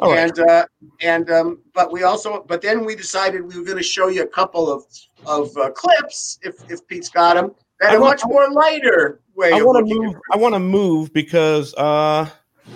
All 0.00 0.10
right. 0.10 0.18
And 0.20 0.38
uh, 0.50 0.66
and 1.00 1.30
um, 1.30 1.58
but 1.74 1.92
we 1.92 2.02
also 2.02 2.44
but 2.48 2.62
then 2.62 2.84
we 2.84 2.96
decided 2.96 3.42
we 3.42 3.58
were 3.58 3.64
going 3.64 3.76
to 3.76 3.82
show 3.84 4.08
you 4.08 4.22
a 4.22 4.26
couple 4.26 4.72
of 4.72 4.84
of 5.26 5.54
uh, 5.56 5.70
clips 5.70 6.38
if 6.42 6.54
if 6.70 6.86
Pete's 6.88 7.08
got 7.10 7.34
them 7.34 7.54
And 7.80 7.90
I 7.90 7.96
are 7.96 8.00
want- 8.00 8.20
much 8.22 8.28
more 8.32 8.50
lighter 8.50 9.20
way 9.36 9.52
I 9.52 9.62
want 9.62 9.86
to 9.86 9.94
move. 9.94 10.14
I 10.32 10.36
want 10.38 10.54
to 10.54 10.58
move 10.58 11.12
because 11.12 11.74
uh, 11.74 12.28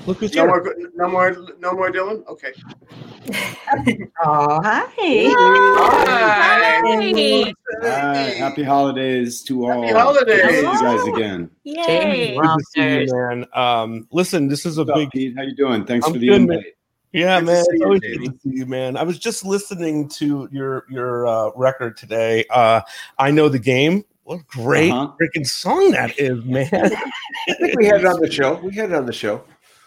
look 0.07 0.19
who's 0.19 0.35
No 0.35 0.43
here. 0.43 0.49
more, 0.49 0.75
no 0.95 1.09
more, 1.09 1.37
no 1.61 1.73
more, 1.73 1.91
Dylan. 1.91 2.27
Okay. 2.27 2.53
Oh, 4.25 4.61
hi. 4.63 4.85
Hi. 4.99 6.23
Hi, 7.83 8.17
happy 8.31 8.63
holidays 8.63 9.43
to 9.43 9.67
all. 9.69 9.83
Happy 9.83 9.93
holidays. 9.93 10.43
To 10.43 10.49
see 10.51 10.57
you 10.59 10.81
guys 10.81 11.09
again. 11.09 11.51
Yay. 11.65 12.37
Good 12.37 12.43
to 12.43 12.65
see 12.69 13.01
you, 13.01 13.07
man. 13.13 13.47
Um, 13.53 14.07
listen, 14.13 14.49
this 14.49 14.65
is 14.67 14.79
a 14.79 14.85
big. 14.85 15.11
Pete, 15.11 15.35
how 15.37 15.43
you 15.43 15.55
doing? 15.55 15.85
Thanks 15.85 16.07
I'm 16.07 16.13
for 16.13 16.19
the 16.19 16.29
good, 16.29 16.43
invite. 16.43 16.57
man. 16.59 16.65
Yeah, 17.13 17.41
Good 17.41 17.47
to 17.47 17.53
man. 17.53 17.65
see 17.65 17.71
It's 17.71 17.79
you, 17.81 17.85
always 17.85 18.01
good 18.01 18.25
to 18.25 18.39
see 18.43 18.51
you, 18.59 18.67
man. 18.67 18.97
I 18.97 19.03
was 19.03 19.19
just 19.19 19.45
listening 19.45 20.09
to 20.11 20.49
your 20.53 20.85
your 20.89 21.27
uh, 21.27 21.51
record 21.57 21.97
today. 21.97 22.45
Uh, 22.51 22.81
I 23.19 23.31
know 23.33 23.49
the 23.49 23.59
game. 23.59 24.05
What 24.25 24.41
a 24.41 24.45
great 24.49 24.91
Uh-huh. 24.93 25.13
freaking 25.21 25.47
song 25.47 25.93
that 25.93 26.19
is, 26.19 26.45
man. 26.45 26.69
I 26.73 27.55
think 27.55 27.79
we 27.79 27.87
had 27.87 28.01
it 28.01 28.07
on 28.07 28.21
the 28.21 28.31
show. 28.31 28.55
We 28.57 28.75
had 28.75 28.91
it 28.91 28.97
on 28.97 29.07
the 29.07 29.13
show. 29.13 29.43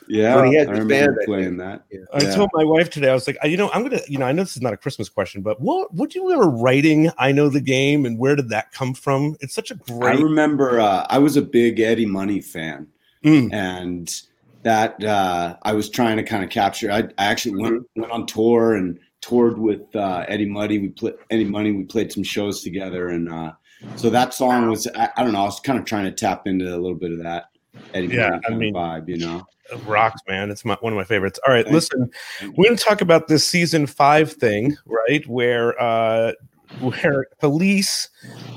Yeah, 0.10 0.36
When 0.38 0.46
he 0.48 0.56
had 0.56 0.68
I 0.70 0.72
his 0.72 0.80
remember 0.80 1.14
band, 1.14 1.26
playing 1.26 1.58
that. 1.58 1.84
I 2.12 2.24
Yeah. 2.24 2.34
told 2.36 2.50
my 2.54 2.64
wife 2.64 2.90
today, 2.90 3.10
I 3.10 3.14
was 3.14 3.28
like, 3.28 3.38
you 3.44 3.56
know, 3.58 3.70
I'm 3.72 3.84
gonna, 3.84 4.02
you 4.08 4.18
know, 4.18 4.26
I 4.26 4.32
know 4.32 4.42
this 4.44 4.56
is 4.56 4.62
not 4.62 4.74
a 4.74 4.78
Christmas 4.78 5.08
question, 5.08 5.44
but 5.44 5.62
what 5.62 5.94
would 5.94 6.16
you 6.16 6.32
ever 6.32 6.50
writing? 6.50 7.12
I 7.20 7.32
know 7.32 7.48
the 7.50 7.62
game, 7.62 8.06
and 8.08 8.18
where 8.18 8.36
did 8.36 8.50
that 8.50 8.72
come 8.72 8.96
from? 8.96 9.38
It's 9.40 9.54
such 9.54 9.70
a 9.70 9.76
great. 9.76 10.18
I 10.18 10.22
remember 10.22 10.80
uh, 10.80 11.06
I 11.10 11.20
was 11.20 11.38
a 11.38 11.42
big 11.44 11.80
Eddie 11.80 12.08
Money 12.08 12.42
fan, 12.42 12.88
Mm. 13.24 13.54
and 13.54 14.22
that 14.64 15.04
uh, 15.04 15.58
I 15.62 15.74
was 15.74 15.90
trying 15.90 16.18
to 16.18 16.24
kind 16.24 16.44
of 16.44 16.50
capture. 16.50 16.92
I, 16.92 17.00
I 17.20 17.26
actually 17.26 17.62
went 17.62 17.86
went 17.96 18.12
on 18.12 18.26
tour 18.26 18.76
and 18.76 18.98
toured 19.22 19.60
with 19.60 19.96
uh, 19.96 20.26
Eddie 20.28 20.50
Money. 20.50 20.80
We 20.80 20.90
played 20.90 21.16
Eddie 21.30 21.46
Money. 21.46 21.72
We 21.72 21.84
played 21.84 22.12
some 22.12 22.24
shows 22.24 22.64
together, 22.64 23.10
and 23.10 23.30
uh, 23.32 23.52
so 23.96 24.10
that 24.10 24.34
song 24.34 24.70
was. 24.70 24.88
I, 24.96 25.10
I 25.16 25.24
don't 25.24 25.34
know. 25.34 25.42
I 25.42 25.46
was 25.46 25.60
kind 25.60 25.78
of 25.78 25.86
trying 25.86 26.06
to 26.06 26.12
tap 26.12 26.48
into 26.48 26.66
a 26.66 26.80
little 26.80 26.96
bit 26.96 27.12
of 27.12 27.20
that 27.20 27.50
Eddie 27.94 28.08
Yeah, 28.08 28.30
Money 28.30 28.42
I 28.48 28.50
mean- 28.52 28.76
of 28.76 28.82
vibe, 28.82 29.10
you 29.10 29.18
know. 29.18 29.46
It 29.72 29.80
rocks, 29.86 30.20
man. 30.28 30.50
It's 30.50 30.66
my, 30.66 30.76
one 30.82 30.94
of 30.94 30.98
my 30.98 31.04
favorites. 31.04 31.40
All 31.48 31.54
right, 31.54 31.64
Thank 31.64 31.76
listen, 31.76 32.10
we're 32.58 32.66
going 32.66 32.76
to 32.78 32.84
talk 32.84 33.02
about 33.02 33.28
this 33.28 33.46
season 33.46 33.86
five 33.86 34.34
thing, 34.34 34.76
right? 34.88 35.26
Where 35.28 35.80
uh, 35.80 36.32
where 36.80 37.28
Felice 37.40 38.10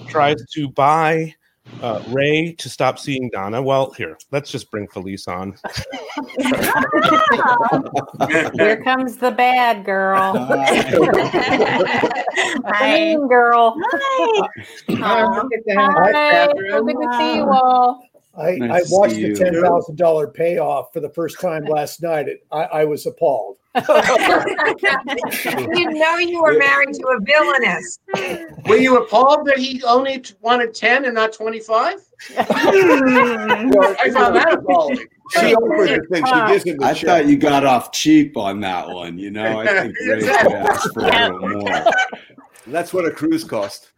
tries 0.08 0.36
to 0.54 0.68
buy 0.70 1.34
uh, 1.82 2.02
Ray 2.08 2.52
to 2.54 2.68
stop 2.70 2.98
seeing 2.98 3.28
Donna. 3.30 3.60
Well, 3.62 3.90
here, 3.92 4.16
let's 4.30 4.50
just 4.50 4.70
bring 4.70 4.88
Felice 4.88 5.28
on. 5.28 5.50
Here 8.54 8.82
comes 8.82 9.16
the 9.18 9.30
bad 9.36 9.84
girl. 9.84 10.32
Hi. 12.66 12.96
mean 12.96 13.28
girl. 13.28 13.76
Hi. 13.78 14.48
Aw. 14.90 15.42
Hi, 15.68 16.12
Hi. 16.12 16.48
So 16.70 16.84
good 16.84 16.96
to 16.96 17.16
see 17.18 17.36
you 17.36 17.48
all. 17.50 18.02
I, 18.36 18.52
Nice 18.52 18.92
I 18.92 18.96
watched 18.96 19.16
the 19.16 19.34
ten 19.34 19.60
thousand 19.60 19.96
dollar 19.96 20.26
payoff 20.26 20.92
for 20.92 21.00
the 21.00 21.10
first 21.10 21.40
time 21.40 21.64
last 21.64 22.02
night. 22.02 22.28
It, 22.28 22.46
I, 22.50 22.62
I 22.62 22.84
was 22.84 23.04
appalled. 23.06 23.58
you 23.74 23.82
know 25.90 26.16
you 26.18 26.42
were 26.42 26.58
married 26.58 26.94
to 26.94 27.06
a 27.08 27.20
villainess. 27.20 27.98
Were 28.66 28.76
you 28.76 28.98
appalled 28.98 29.46
that 29.46 29.56
he 29.58 29.82
only 29.84 30.20
t- 30.20 30.34
wanted 30.42 30.74
10 30.74 31.06
and 31.06 31.14
not 31.14 31.32
25? 31.32 31.94
I 32.36 34.10
found 34.12 34.36
that 34.36 34.52
appalling. 34.52 35.06
She 35.30 35.54
offered 35.54 35.86
to 35.86 36.06
think 36.10 36.26
she 36.26 36.46
gives 36.48 36.64
him 36.64 36.76
the 36.78 36.84
I 36.84 36.92
check. 36.92 37.06
thought 37.06 37.26
you 37.26 37.38
got 37.38 37.64
off 37.64 37.92
cheap 37.92 38.36
on 38.36 38.60
that 38.60 38.86
one. 38.88 39.18
You 39.18 39.30
know, 39.30 39.60
I 39.60 39.66
think 39.66 39.94
Ray 40.06 40.20
should 40.20 40.28
ask 40.28 40.92
for 40.92 41.00
a 41.00 41.32
little 41.32 41.60
more. 41.60 41.84
That's 42.66 42.92
what 42.92 43.06
a 43.06 43.10
cruise 43.10 43.44
cost. 43.44 43.91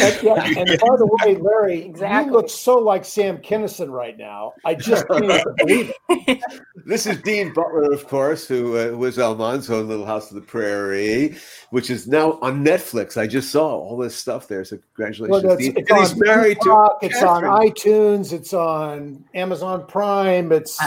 And, 0.00 0.22
yeah, 0.22 0.44
and 0.60 0.68
by 0.80 0.96
the 0.96 1.08
way, 1.22 1.36
Larry, 1.36 1.86
you 1.86 2.32
look 2.32 2.48
so 2.48 2.78
like 2.78 3.04
Sam 3.04 3.38
Kinison 3.38 3.90
right 3.90 4.16
now. 4.16 4.52
I 4.64 4.74
just 4.74 5.06
can't 5.08 5.56
believe 5.58 5.92
it. 6.08 6.42
This 6.86 7.06
is 7.06 7.20
Dean 7.22 7.52
Butler, 7.52 7.92
of 7.92 8.06
course, 8.06 8.46
who 8.46 8.78
uh, 8.78 8.96
was 8.96 9.18
Almanzo 9.18 9.80
in 9.80 9.88
Little 9.88 10.06
House 10.06 10.30
of 10.30 10.36
the 10.36 10.40
Prairie, 10.40 11.36
which 11.70 11.90
is 11.90 12.06
now 12.06 12.38
on 12.42 12.64
Netflix. 12.64 13.16
I 13.16 13.26
just 13.26 13.50
saw 13.50 13.68
all 13.68 13.96
this 13.96 14.16
stuff 14.16 14.48
there. 14.48 14.64
So 14.64 14.78
congratulations, 14.96 15.44
Well, 15.44 15.52
it's, 15.52 15.62
Dean. 15.62 15.76
it's 15.76 15.90
and 15.90 15.98
on 15.98 16.06
he's 16.06 16.16
married 16.16 16.58
Peacock, 16.60 17.00
to 17.00 17.06
it's 17.06 17.22
on 17.22 17.42
iTunes, 17.42 18.32
it's 18.32 18.54
on 18.54 19.24
Amazon 19.34 19.86
Prime, 19.86 20.52
it's 20.52 20.80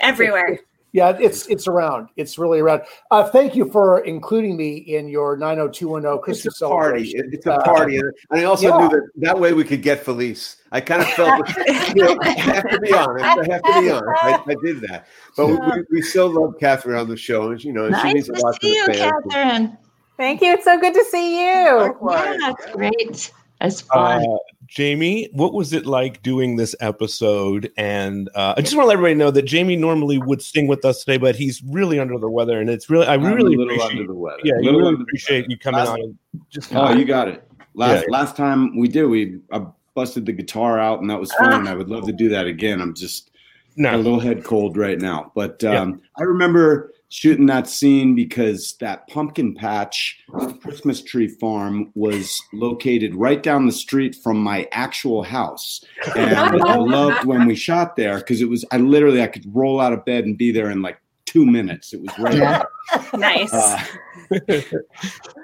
Everywhere. 0.00 0.58
Yeah, 0.92 1.16
it's 1.18 1.46
it's 1.46 1.66
around. 1.66 2.08
It's 2.16 2.36
really 2.38 2.60
around. 2.60 2.82
Uh, 3.10 3.24
thank 3.30 3.54
you 3.56 3.70
for 3.72 4.00
including 4.00 4.56
me 4.58 4.76
in 4.76 5.08
your 5.08 5.36
90210 5.38 6.20
Christmas 6.22 6.54
It's 6.54 6.60
a 6.62 6.68
party. 6.68 7.04
celebration. 7.10 7.30
It's 7.32 7.46
a 7.46 7.52
Uh, 7.54 7.64
party, 7.64 7.96
and 7.96 8.12
and 8.30 8.40
I 8.40 8.44
also 8.44 8.68
yeah. 8.68 8.76
knew 8.78 8.88
that 8.90 9.08
that 9.16 9.40
way 9.40 9.54
we 9.54 9.64
could 9.64 9.80
get 9.82 10.04
Felice. 10.04 10.56
I 10.70 10.80
kind 10.82 11.00
of 11.02 11.08
felt, 11.08 11.48
you 11.96 12.04
know, 12.04 12.18
I 12.22 12.28
have 12.30 12.68
to 12.70 12.78
be 12.80 12.92
honest. 12.92 13.24
I 13.24 13.52
have 13.52 13.62
to 13.62 13.80
be 13.80 13.90
honest. 13.90 14.22
I, 14.22 14.42
I 14.48 14.54
did 14.62 14.80
that, 14.82 15.06
but 15.36 15.46
we, 15.46 15.56
we 15.90 16.02
still 16.02 16.30
love 16.30 16.54
Catherine 16.60 16.98
on 16.98 17.08
the 17.08 17.16
show, 17.16 17.50
and 17.52 17.64
you 17.64 17.72
know, 17.72 17.86
and 17.86 17.96
she 17.96 18.02
Nice 18.04 18.14
means 18.14 18.28
a 18.28 18.32
to 18.34 18.40
lot 18.40 18.60
to 18.60 18.66
see 18.66 18.74
you, 18.74 18.86
fans. 18.86 19.12
Catherine. 19.30 19.78
Thank 20.18 20.42
you. 20.42 20.52
It's 20.52 20.64
so 20.64 20.78
good 20.78 20.92
to 20.94 21.04
see 21.06 21.40
you. 21.40 21.94
Yeah, 22.10 22.52
it's 22.52 22.72
great. 22.72 23.32
That's 23.60 23.80
fun. 23.80 24.24
Uh, 24.28 24.36
Jamie, 24.72 25.28
what 25.34 25.52
was 25.52 25.74
it 25.74 25.84
like 25.84 26.22
doing 26.22 26.56
this 26.56 26.74
episode? 26.80 27.70
And 27.76 28.30
uh, 28.34 28.54
I 28.56 28.62
just 28.62 28.74
want 28.74 28.84
to 28.84 28.88
let 28.88 28.94
everybody 28.94 29.14
know 29.14 29.30
that 29.30 29.42
Jamie 29.42 29.76
normally 29.76 30.16
would 30.16 30.40
sing 30.40 30.66
with 30.66 30.82
us 30.86 31.04
today, 31.04 31.18
but 31.18 31.36
he's 31.36 31.62
really 31.64 32.00
under 32.00 32.18
the 32.18 32.30
weather, 32.30 32.58
and 32.58 32.70
it's 32.70 32.88
really 32.88 33.06
I 33.06 33.14
I'm 33.14 33.22
really 33.22 33.54
little 33.54 33.64
appreciate, 33.74 33.90
under 33.90 34.06
the 34.06 34.14
weather. 34.18 34.38
Yeah, 34.44 34.54
you 34.62 34.70
really 34.70 34.94
appreciate 34.94 35.50
you 35.50 35.58
coming 35.58 35.80
Last- 35.80 35.90
on. 35.90 36.18
Just 36.48 36.74
Oh, 36.74 36.90
you 36.94 37.04
got 37.04 37.28
it. 37.28 37.46
Last 37.74 38.04
Yeah. 38.08 38.16
last 38.16 38.34
time 38.34 38.78
we 38.78 38.88
did, 38.88 39.04
we 39.04 39.40
I 39.52 39.66
busted 39.94 40.24
the 40.24 40.32
guitar 40.32 40.78
out, 40.78 41.02
and 41.02 41.10
that 41.10 41.20
was 41.20 41.30
fun. 41.34 41.52
and 41.52 41.68
I 41.68 41.74
would 41.74 41.90
love 41.90 42.06
to 42.06 42.12
do 42.12 42.30
that 42.30 42.46
again. 42.46 42.80
I'm 42.80 42.94
just 42.94 43.30
no. 43.76 43.94
a 43.94 43.98
little 43.98 44.20
head 44.20 44.42
cold 44.42 44.78
right 44.78 44.98
now, 44.98 45.32
but 45.34 45.62
um, 45.64 46.00
I 46.18 46.22
remember 46.22 46.92
shooting 47.12 47.44
that 47.44 47.68
scene 47.68 48.14
because 48.14 48.74
that 48.80 49.06
pumpkin 49.08 49.54
patch 49.54 50.18
Christmas 50.62 51.02
tree 51.02 51.28
farm 51.28 51.92
was 51.94 52.40
located 52.54 53.14
right 53.14 53.42
down 53.42 53.66
the 53.66 53.72
street 53.72 54.16
from 54.24 54.42
my 54.42 54.66
actual 54.72 55.22
house, 55.22 55.84
and 56.16 56.62
I 56.62 56.76
loved 56.76 57.26
when 57.26 57.46
we 57.46 57.54
shot 57.54 57.96
there 57.96 58.16
because 58.16 58.40
it 58.40 58.48
was 58.48 58.64
I 58.72 58.78
literally 58.78 59.22
I 59.22 59.26
could 59.26 59.44
roll 59.54 59.78
out 59.78 59.92
of 59.92 60.06
bed 60.06 60.24
and 60.24 60.38
be 60.38 60.52
there 60.52 60.70
in 60.70 60.80
like 60.80 60.98
two 61.26 61.44
minutes. 61.44 61.92
It 61.92 62.00
was 62.00 62.18
right 62.18 62.34
there. 62.34 62.68
Nice. 63.14 63.52
Uh, 63.52 63.82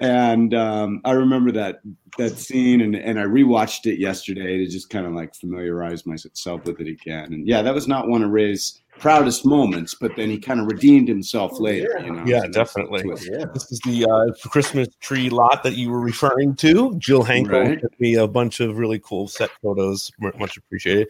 and 0.00 0.54
um, 0.54 1.00
I 1.04 1.12
remember 1.12 1.52
that 1.52 1.80
that 2.16 2.38
scene, 2.38 2.80
and, 2.80 2.96
and 2.96 3.20
I 3.20 3.24
rewatched 3.24 3.86
it 3.86 3.98
yesterday 3.98 4.58
to 4.58 4.66
just 4.66 4.90
kind 4.90 5.06
of 5.06 5.12
like 5.12 5.34
familiarize 5.34 6.06
myself 6.06 6.64
with 6.64 6.80
it 6.80 6.88
again. 6.88 7.32
And 7.32 7.46
yeah, 7.46 7.62
that 7.62 7.74
was 7.74 7.86
not 7.86 8.08
one 8.08 8.22
of 8.22 8.30
Ray's 8.30 8.80
proudest 8.98 9.44
moments, 9.46 9.94
but 9.94 10.14
then 10.16 10.28
he 10.30 10.38
kind 10.38 10.60
of 10.60 10.66
redeemed 10.66 11.08
himself 11.08 11.58
later. 11.60 11.98
You 12.04 12.12
know, 12.12 12.24
Yeah, 12.26 12.42
So 12.42 12.48
definitely. 12.48 13.02
the 13.02 13.08
twist. 13.08 13.30
This 13.54 13.72
is 13.72 13.80
the 13.84 14.04
uh, 14.06 14.48
Christmas 14.48 14.88
tree 15.00 15.30
lot 15.30 15.62
that 15.62 15.74
you 15.76 15.90
were 15.90 16.00
referring 16.00 16.54
to. 16.56 16.94
Jill 16.98 17.24
Hankel 17.24 17.50
Right. 17.68 17.80
sent 17.80 18.00
me 18.00 18.14
a 18.16 18.26
bunch 18.26 18.60
of 18.60 18.76
really 18.78 18.98
cool 18.98 19.28
set 19.28 19.50
photos. 19.62 20.10
Much 20.20 20.56
appreciated. 20.56 21.08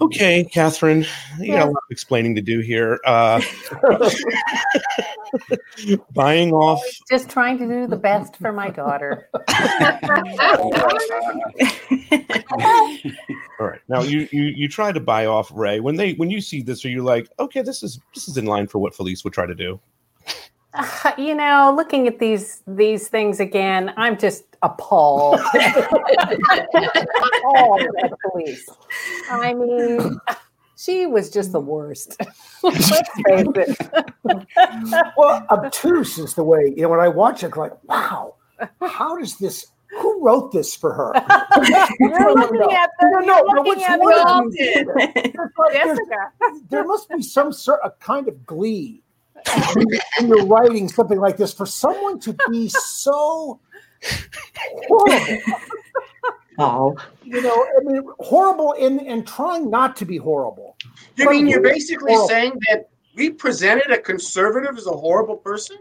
Okay, 0.00 0.44
Catherine, 0.44 1.04
you 1.40 1.52
got 1.52 1.62
a 1.62 1.70
lot 1.70 1.76
of 1.76 1.90
explaining 1.90 2.34
to 2.36 2.42
do 2.42 2.60
here. 2.60 2.98
Uh, 3.04 3.40
buying 6.14 6.52
off 6.52 6.80
Just 7.10 7.28
trying 7.28 7.58
to 7.58 7.66
do 7.66 7.86
the 7.86 7.96
best 7.96 8.36
for 8.36 8.52
my 8.52 8.70
daughter. 8.70 9.28
All 13.58 13.66
right. 13.66 13.80
Now 13.88 14.02
you 14.02 14.28
you 14.32 14.44
you 14.44 14.68
try 14.68 14.92
to 14.92 15.00
buy 15.00 15.26
off 15.26 15.50
Ray. 15.54 15.80
When 15.80 15.96
they 15.96 16.12
when 16.14 16.30
you 16.30 16.40
see 16.40 16.62
this, 16.62 16.84
are 16.84 16.88
you 16.90 17.02
like, 17.02 17.25
okay, 17.38 17.62
this 17.62 17.82
is 17.82 18.00
this 18.14 18.28
is 18.28 18.36
in 18.36 18.46
line 18.46 18.66
for 18.66 18.78
what 18.78 18.94
Felice 18.94 19.24
would 19.24 19.32
try 19.32 19.46
to 19.46 19.54
do? 19.54 19.80
You 21.16 21.34
know, 21.34 21.72
looking 21.74 22.06
at 22.06 22.18
these 22.18 22.62
these 22.66 23.08
things 23.08 23.40
again, 23.40 23.94
I'm 23.96 24.18
just 24.18 24.44
appalled. 24.62 25.40
appalled 25.54 25.56
at 27.80 28.10
the 28.10 28.16
Felice. 28.22 28.68
I 29.30 29.54
mean, 29.54 30.18
she 30.76 31.06
was 31.06 31.30
just 31.30 31.52
the 31.52 31.60
worst. 31.60 32.20
Let's 32.62 32.90
face 32.90 33.46
it. 33.54 33.78
well, 35.16 35.46
obtuse 35.50 36.18
is 36.18 36.34
the 36.34 36.44
way. 36.44 36.74
You 36.76 36.82
know, 36.82 36.90
when 36.90 37.00
I 37.00 37.08
watch 37.08 37.42
it, 37.42 37.52
I'm 37.54 37.58
like, 37.58 37.84
wow, 37.84 38.34
how 38.82 39.16
does 39.16 39.38
this? 39.38 39.68
Who 39.98 40.24
wrote 40.24 40.52
this 40.52 40.74
for 40.76 40.92
her? 40.92 41.12
You're 42.00 42.34
looking 42.34 42.72
at 42.72 42.90
the, 43.00 43.06
No, 43.12 43.18
no, 43.20 43.42
no, 43.42 43.42
looking 43.62 43.64
what's 43.64 43.82
at 43.84 43.98
the 43.98 44.04
like- 44.04 45.32
there 46.70 46.84
must 46.84 47.08
be 47.08 47.22
some 47.22 47.52
sort 47.52 47.80
of 47.82 47.98
kind 48.00 48.28
of 48.28 48.44
glee 48.46 49.02
when 49.74 50.28
you're 50.28 50.46
writing 50.46 50.88
something 50.88 51.18
like 51.20 51.36
this 51.36 51.52
for 51.52 51.66
someone 51.66 52.18
to 52.20 52.34
be 52.50 52.68
so 52.68 53.60
horrible. 54.88 55.42
Oh, 56.58 56.96
You 57.22 57.42
know, 57.42 57.66
I 57.78 57.82
mean, 57.84 58.02
horrible 58.18 58.74
and 58.80 59.00
and 59.02 59.26
trying 59.26 59.68
not 59.70 59.94
to 59.96 60.04
be 60.06 60.16
horrible. 60.16 60.76
You 61.16 61.28
mean 61.30 61.46
you're 61.46 61.60
basically 61.60 62.12
horrible. 62.12 62.28
saying 62.28 62.52
that 62.70 62.88
we 63.14 63.30
presented 63.30 63.90
a 63.92 63.98
conservative 63.98 64.76
as 64.76 64.86
a 64.86 64.90
horrible 64.92 65.36
person? 65.36 65.76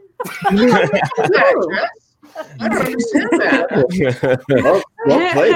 I 2.59 2.69
don't 2.69 2.85
understand 2.85 3.29
that. 3.31 4.83
well, 5.05 5.31
played. 5.33 5.55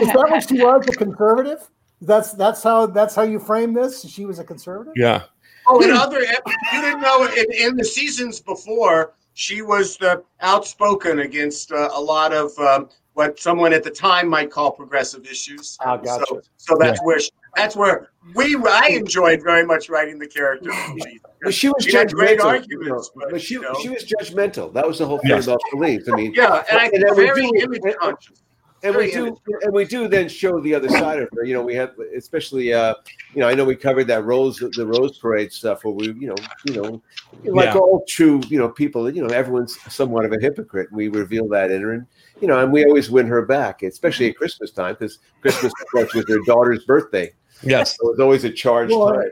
Is 0.00 0.08
that 0.08 0.16
what 0.16 0.48
she 0.48 0.62
was, 0.62 0.86
a 0.88 0.92
conservative? 0.92 1.68
That's 2.00 2.32
that's 2.32 2.62
how 2.62 2.86
that's 2.86 3.14
how 3.14 3.22
you 3.22 3.38
frame 3.38 3.72
this. 3.72 4.04
She 4.04 4.24
was 4.26 4.38
a 4.38 4.44
conservative. 4.44 4.94
Yeah. 4.96 5.22
Oh, 5.68 5.80
in 5.80 5.92
other, 5.92 6.20
you 6.20 6.36
didn't 6.72 7.00
know 7.00 7.24
in, 7.24 7.46
in 7.52 7.76
the 7.76 7.84
seasons 7.84 8.40
before 8.40 9.14
she 9.34 9.62
was 9.62 10.00
uh, 10.02 10.16
outspoken 10.40 11.20
against 11.20 11.70
uh, 11.70 11.90
a 11.94 12.00
lot 12.00 12.32
of 12.32 12.56
um, 12.58 12.88
what 13.14 13.38
someone 13.38 13.72
at 13.72 13.84
the 13.84 13.90
time 13.90 14.28
might 14.28 14.50
call 14.50 14.72
progressive 14.72 15.24
issues. 15.26 15.78
Ah, 15.80 15.96
gotcha. 15.96 16.24
So, 16.28 16.42
so 16.56 16.76
that's 16.78 16.98
Yeah. 17.00 17.06
where 17.06 17.20
she, 17.20 17.30
that's 17.56 17.76
where 17.76 18.08
we 18.34 18.56
I 18.56 18.88
enjoyed 18.88 19.42
very 19.42 19.64
much 19.66 19.88
writing 19.88 20.18
the 20.18 20.26
character. 20.28 20.70
But 21.42 21.52
she 21.54 21.68
was 21.68 21.84
She 21.84 21.94
had 21.96 22.12
great 22.12 22.38
judgmental, 22.38 22.44
arguments, 22.44 23.10
you 23.14 23.20
know, 23.20 23.28
but 23.30 23.42
she 23.42 23.54
you 23.54 23.60
know. 23.62 23.74
she 23.82 23.88
was 23.88 24.04
judgmental. 24.04 24.72
That 24.72 24.86
was 24.86 24.98
the 24.98 25.06
whole 25.06 25.18
thing 25.18 25.30
Yes. 25.30 25.46
about 25.46 25.60
Felice. 25.70 26.08
I 26.08 26.14
mean, 26.16 26.32
Yeah, 26.34 26.62
and 26.70 26.78
I 26.78 26.88
think 26.88 27.04
then 27.04 27.16
we 27.16 27.24
very 27.24 27.42
do- 27.42 27.56
image 27.64 27.80
and- 27.84 27.96
conscious. 27.98 28.42
and 28.84 28.96
we 28.96 29.10
Very 29.12 29.30
do 29.30 29.36
and 29.62 29.72
we 29.72 29.84
do 29.84 30.08
then 30.08 30.28
show 30.28 30.60
the 30.60 30.74
other 30.74 30.88
side 30.88 31.20
of 31.22 31.28
her 31.36 31.44
you 31.44 31.54
know 31.54 31.62
we 31.62 31.72
have 31.72 31.92
especially 32.16 32.72
uh 32.74 32.94
you 33.32 33.40
know 33.40 33.46
i 33.48 33.54
know 33.54 33.64
we 33.64 33.76
covered 33.76 34.08
that 34.08 34.24
rose 34.24 34.58
the 34.58 34.84
rose 34.84 35.18
parade 35.18 35.52
stuff 35.52 35.84
where 35.84 35.94
we 35.94 36.06
you 36.14 36.26
know 36.26 36.34
you 36.66 36.74
know 36.82 37.00
like 37.44 37.66
Yeah. 37.74 37.78
all 37.78 38.02
true 38.08 38.40
you 38.48 38.58
know 38.58 38.68
people 38.68 39.08
you 39.08 39.22
know 39.22 39.32
everyone's 39.32 39.78
somewhat 39.88 40.24
of 40.24 40.32
a 40.32 40.40
hypocrite 40.40 40.88
and 40.90 40.96
we 40.96 41.06
reveal 41.06 41.46
that 41.50 41.70
in 41.70 41.80
her 41.80 41.92
and 41.92 42.06
you 42.40 42.48
know 42.48 42.58
and 42.58 42.72
we 42.72 42.84
always 42.84 43.08
win 43.08 43.28
her 43.28 43.42
back 43.46 43.84
especially 43.84 44.30
at 44.30 44.36
christmas 44.36 44.72
time 44.72 44.94
because 44.98 45.20
christmas 45.42 45.72
of 45.80 45.86
course, 45.92 46.12
was 46.14 46.24
her 46.28 46.40
daughter's 46.44 46.84
birthday 46.84 47.32
Yes. 47.62 47.96
so 47.96 48.08
it 48.08 48.10
was 48.12 48.20
always 48.20 48.44
a 48.44 48.50
charged 48.50 48.92
Well, 48.94 49.12
time 49.14 49.30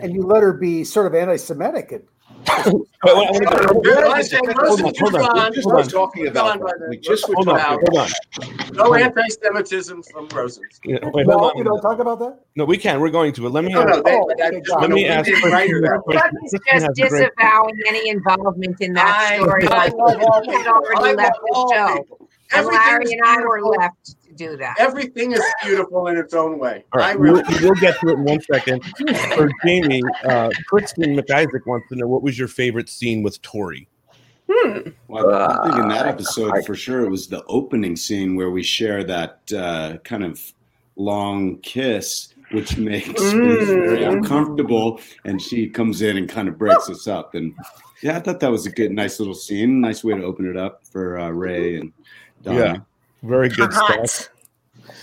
and 0.00 0.12
you 0.12 0.22
let 0.22 0.42
her 0.42 0.52
be 0.52 0.82
sort 0.84 1.06
of 1.06 1.14
anti-Semitic. 1.14 1.92
And, 1.92 2.02
hold 2.48 2.88
on, 3.04 3.26
hold 3.26 3.46
on, 3.46 3.82
gone. 3.82 5.52
just 5.52 5.64
hold 5.64 5.74
were 5.76 5.82
talking 5.84 6.26
about 6.26 6.58
Gone 6.58 6.60
by 6.60 6.66
that. 6.72 6.80
then. 6.80 6.90
we 6.90 6.96
just 6.98 7.28
were 7.28 7.34
Hold 7.36 7.48
on, 7.48 7.60
hold 7.60 7.98
on. 7.98 8.08
No 8.72 8.94
anti-Semitism 8.94 10.02
from 10.04 10.28
Roses. 10.28 10.62
Yeah, 10.84 10.98
wait, 11.12 11.26
hold 11.26 11.26
no, 11.26 11.50
on. 11.50 11.58
you 11.58 11.64
don't 11.64 11.80
talk 11.80 11.98
about 12.00 12.18
that. 12.20 12.40
No, 12.56 12.64
we 12.64 12.76
can. 12.76 13.00
We're 13.00 13.10
going 13.10 13.32
to. 13.34 13.42
But 13.42 13.52
let 13.52 13.64
me 13.64 13.72
No, 13.72 13.82
ask, 13.82 13.88
no, 13.96 14.02
they, 14.02 14.14
Oh, 14.16 14.24
but 14.26 14.38
that, 14.38 14.52
okay, 14.54 14.60
just, 14.64 14.80
let 14.80 14.90
no, 14.90 14.94
me 14.96 15.06
ask 15.06 15.24
didn't 15.26 15.40
Kristen 15.42 15.52
write 15.52 15.70
her 15.70 15.80
that 15.82 16.06
way. 16.06 16.14
question. 16.16 16.32
Chuck 16.32 16.44
is 16.44 16.50
Kristen 16.50 16.60
just 16.70 16.70
has 16.72 16.82
a 16.82 17.08
great- 17.10 17.30
disavowing 17.38 17.74
any 17.88 18.08
involvement 18.08 18.80
in 18.80 18.92
that 18.94 19.06
I- 19.30 19.36
story. 19.36 19.66
I 19.68 19.76
Like, 19.76 19.92
love 19.94 20.22
all 20.22 20.50
had 20.50 20.66
already 20.66 21.10
I 21.10 21.12
left 21.14 21.38
the 21.42 21.72
show. 21.74 21.96
people. 22.02 22.28
And 22.54 22.66
Larry 22.66 23.04
and 23.12 23.20
I 23.26 23.40
were 23.42 23.60
left 23.62 24.06
to 24.06 24.14
do 24.38 24.56
that. 24.56 24.76
Everything 24.78 25.32
is 25.32 25.42
beautiful 25.64 26.06
in 26.06 26.16
its 26.16 26.32
own 26.32 26.58
way. 26.58 26.84
All 26.92 27.02
I 27.02 27.12
really 27.12 27.42
we'll, 27.48 27.62
we'll 27.62 27.74
get 27.74 27.98
to 28.00 28.08
it 28.08 28.12
in 28.14 28.24
one 28.24 28.40
second. 28.50 28.82
For 29.34 29.50
Jamie, 29.64 30.02
uh, 30.24 30.50
Kristen 30.68 31.14
McIsaac 31.16 31.66
wants 31.66 31.88
to 31.90 31.96
know 31.96 32.06
what 32.06 32.22
was 32.22 32.38
your 32.38 32.48
favorite 32.48 32.88
scene 32.88 33.22
with 33.22 33.40
Tori? 33.42 33.88
Well, 35.08 35.30
I 35.34 35.62
think 35.68 35.76
in 35.82 35.88
that 35.88 36.06
episode, 36.06 36.64
for 36.64 36.74
sure, 36.74 37.04
it 37.04 37.10
was 37.10 37.26
the 37.28 37.44
opening 37.48 37.96
scene 37.96 38.34
where 38.34 38.50
we 38.50 38.62
share 38.62 39.04
that 39.04 39.40
uh, 39.54 39.98
kind 40.04 40.24
of 40.24 40.40
long 40.96 41.58
kiss, 41.58 42.32
which 42.52 42.78
makes 42.78 43.08
me 43.34 43.56
very 43.56 43.98
Mm. 44.04 44.12
uncomfortable. 44.14 45.00
And 45.26 45.40
she 45.40 45.68
comes 45.68 46.00
in 46.00 46.16
and 46.16 46.28
kind 46.28 46.48
of 46.48 46.56
breaks 46.56 46.88
us 46.88 47.06
up. 47.06 47.34
And 47.34 47.54
yeah, 48.02 48.16
I 48.16 48.20
thought 48.20 48.40
that 48.40 48.50
was 48.50 48.64
a 48.64 48.70
good, 48.70 48.90
nice 48.90 49.18
little 49.18 49.34
scene. 49.34 49.80
Nice 49.82 50.02
way 50.02 50.14
to 50.14 50.22
open 50.22 50.48
it 50.48 50.56
up 50.56 50.86
for 50.86 51.18
uh, 51.18 51.28
Ray 51.28 51.76
and 51.76 51.92
Donna. 52.42 52.86
Yeah, 53.22 53.28
very 53.28 53.48
good 53.50 53.72
Hot. 53.72 54.08
stuff. 54.08 54.28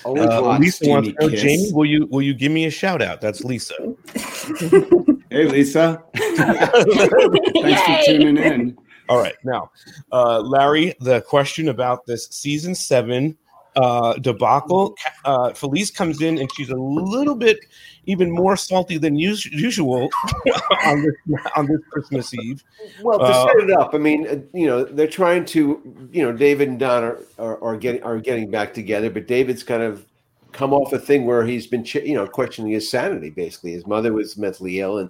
Always 0.04 0.28
Uh, 0.30 0.58
Lisa 0.60 0.88
wants 0.90 1.10
to 1.10 1.16
know, 1.20 1.30
kiss. 1.30 1.42
Jamie, 1.42 1.72
will 1.72 1.86
you 1.86 2.06
will 2.08 2.22
you 2.22 2.34
give 2.34 2.52
me 2.52 2.66
a 2.66 2.72
shout 2.72 3.02
out? 3.02 3.22
That's 3.22 3.44
Lisa. 3.44 3.74
Hey, 5.32 5.46
Lisa. 5.48 6.02
Thanks 6.16 7.82
for 7.82 8.00
tuning 8.06 8.38
in. 8.38 8.78
All 9.10 9.18
right, 9.18 9.34
now, 9.44 9.70
uh, 10.14 10.40
Larry, 10.40 10.94
the 11.02 11.20
question 11.22 11.68
about 11.70 12.06
this 12.06 12.28
season 12.30 12.74
seven 12.74 13.36
uh, 13.76 14.14
debacle. 14.14 14.96
Uh, 15.26 15.52
Felice 15.54 15.92
comes 15.92 16.22
in 16.22 16.38
and 16.38 16.50
she's 16.56 16.70
a 16.70 16.76
little 16.76 17.36
bit 17.36 17.58
even 18.06 18.32
more 18.32 18.56
salty 18.56 18.98
than 18.98 19.16
us- 19.16 19.46
usual 19.46 20.10
on 20.86 21.04
this 21.04 21.16
on 21.56 21.66
this 21.68 21.80
Christmas 21.90 22.34
Eve. 22.34 22.64
Well, 23.02 23.20
to 23.20 23.26
Uh, 23.26 23.48
set 23.48 23.70
it 23.70 23.72
up, 23.72 23.94
I 23.94 23.98
mean, 23.98 24.28
uh, 24.28 24.38
you 24.54 24.68
know, 24.68 24.84
they're 24.84 25.08
trying 25.08 25.46
to, 25.46 26.10
you 26.12 26.24
know, 26.24 26.32
David 26.32 26.70
and 26.70 26.80
Don 26.80 27.04
are, 27.04 27.20
are, 27.40 27.64
are 27.64 27.78
getting 27.78 28.04
are 28.04 28.20
getting 28.20 28.50
back 28.52 28.74
together, 28.74 29.10
but 29.10 29.28
David's 29.28 29.64
kind 29.64 29.84
of 29.84 30.06
come 30.52 30.74
off 30.74 30.94
a 30.94 31.00
thing 31.00 31.26
where 31.26 31.46
he's 31.46 31.68
been, 31.68 31.84
ch- 31.84 31.96
you 31.96 32.14
know, 32.16 32.26
questioning 32.26 32.72
his 32.72 32.90
sanity. 32.90 33.30
Basically, 33.30 33.72
his 33.74 33.86
mother 33.86 34.14
was 34.14 34.38
mentally 34.38 34.80
ill, 34.80 35.00
and 35.00 35.10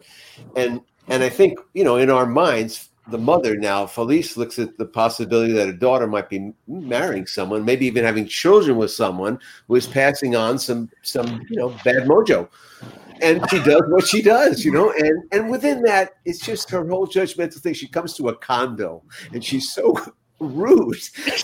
and 0.56 0.82
and 1.08 1.22
I 1.24 1.30
think, 1.30 1.60
you 1.74 1.84
know, 1.84 1.98
in 1.98 2.10
our 2.10 2.26
minds, 2.26 2.90
the 3.10 3.18
mother 3.18 3.56
now, 3.56 3.86
Felice 3.86 4.36
looks 4.36 4.58
at 4.60 4.78
the 4.78 4.86
possibility 4.86 5.54
that 5.54 5.70
a 5.70 5.74
daughter 5.74 6.08
might 6.08 6.30
be 6.30 6.54
marrying 6.68 7.28
someone, 7.28 7.64
maybe 7.64 7.86
even 7.86 8.04
having 8.04 8.26
children 8.26 8.78
with 8.78 8.92
someone 8.92 9.40
who 9.68 9.76
is 9.76 9.88
passing 9.88 10.36
on 10.36 10.58
some 10.58 10.90
some, 11.02 11.42
you 11.50 11.58
know, 11.58 11.70
bad 11.84 12.08
mojo 12.08 12.50
and 13.22 13.50
she 13.50 13.60
does 13.60 13.82
what 13.88 14.08
she 14.08 14.22
does, 14.22 14.66
you 14.66 14.72
know, 14.72 14.92
and 14.92 15.24
and 15.32 15.50
within 15.50 15.82
that, 15.84 16.16
it's 16.26 16.40
just 16.40 16.70
her 16.70 16.88
whole 16.88 17.08
judgmental 17.08 17.60
thing. 17.60 17.74
She 17.74 17.88
comes 17.88 18.14
to 18.16 18.30
a 18.30 18.36
condo 18.36 19.04
and 19.32 19.44
she's 19.44 19.72
so 19.72 19.96
rude. 20.40 20.98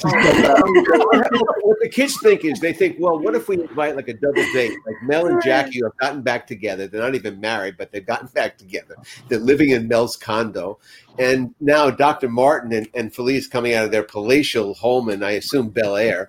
what 0.03 1.79
the 1.79 1.89
kids 1.89 2.19
think 2.21 2.43
is 2.43 2.59
they 2.59 2.73
think, 2.73 2.97
well, 2.99 3.19
what 3.19 3.35
if 3.35 3.47
we 3.47 3.61
invite 3.61 3.95
like 3.95 4.09
a 4.09 4.13
double 4.13 4.43
date? 4.53 4.73
Like 4.85 4.95
Mel 5.03 5.27
and 5.27 5.41
Jackie 5.41 5.81
have 5.83 5.95
gotten 5.97 6.21
back 6.21 6.45
together. 6.45 6.87
They're 6.87 7.01
not 7.01 7.15
even 7.15 7.39
married, 7.39 7.77
but 7.77 7.91
they've 7.91 8.05
gotten 8.05 8.27
back 8.27 8.57
together. 8.57 8.95
They're 9.27 9.39
living 9.39 9.69
in 9.69 9.87
Mel's 9.87 10.17
condo. 10.17 10.79
And 11.19 11.53
now 11.59 11.89
Dr. 11.89 12.29
Martin 12.29 12.73
and, 12.73 12.87
and 12.93 13.13
Felice 13.13 13.47
coming 13.47 13.73
out 13.73 13.85
of 13.85 13.91
their 13.91 14.03
palatial 14.03 14.73
home 14.73 15.09
and 15.09 15.23
I 15.23 15.31
assume, 15.31 15.69
Bel 15.69 15.95
Air, 15.95 16.27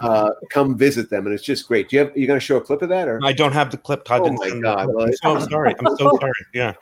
uh, 0.00 0.30
come 0.50 0.76
visit 0.76 1.10
them. 1.10 1.26
And 1.26 1.34
it's 1.34 1.44
just 1.44 1.66
great. 1.68 1.88
Do 1.88 1.96
you 1.96 2.04
have, 2.04 2.16
you 2.16 2.26
going 2.26 2.38
to 2.38 2.44
show 2.44 2.56
a 2.56 2.60
clip 2.60 2.82
of 2.82 2.88
that? 2.88 3.08
or? 3.08 3.20
I 3.24 3.32
don't 3.32 3.52
have 3.52 3.70
the 3.70 3.76
clip. 3.78 4.04
Todd 4.04 4.22
Oh 4.22 4.24
didn't 4.24 4.38
my 4.38 4.50
God, 4.50 4.50
me 4.50 4.58
the 4.58 4.60
clip. 4.60 4.96
well, 4.96 5.06
I'm 5.06 5.40
so 5.40 5.48
sorry. 5.48 5.74
I'm 5.78 5.96
so 5.96 6.10
sorry. 6.20 6.32
Yeah, 6.52 6.74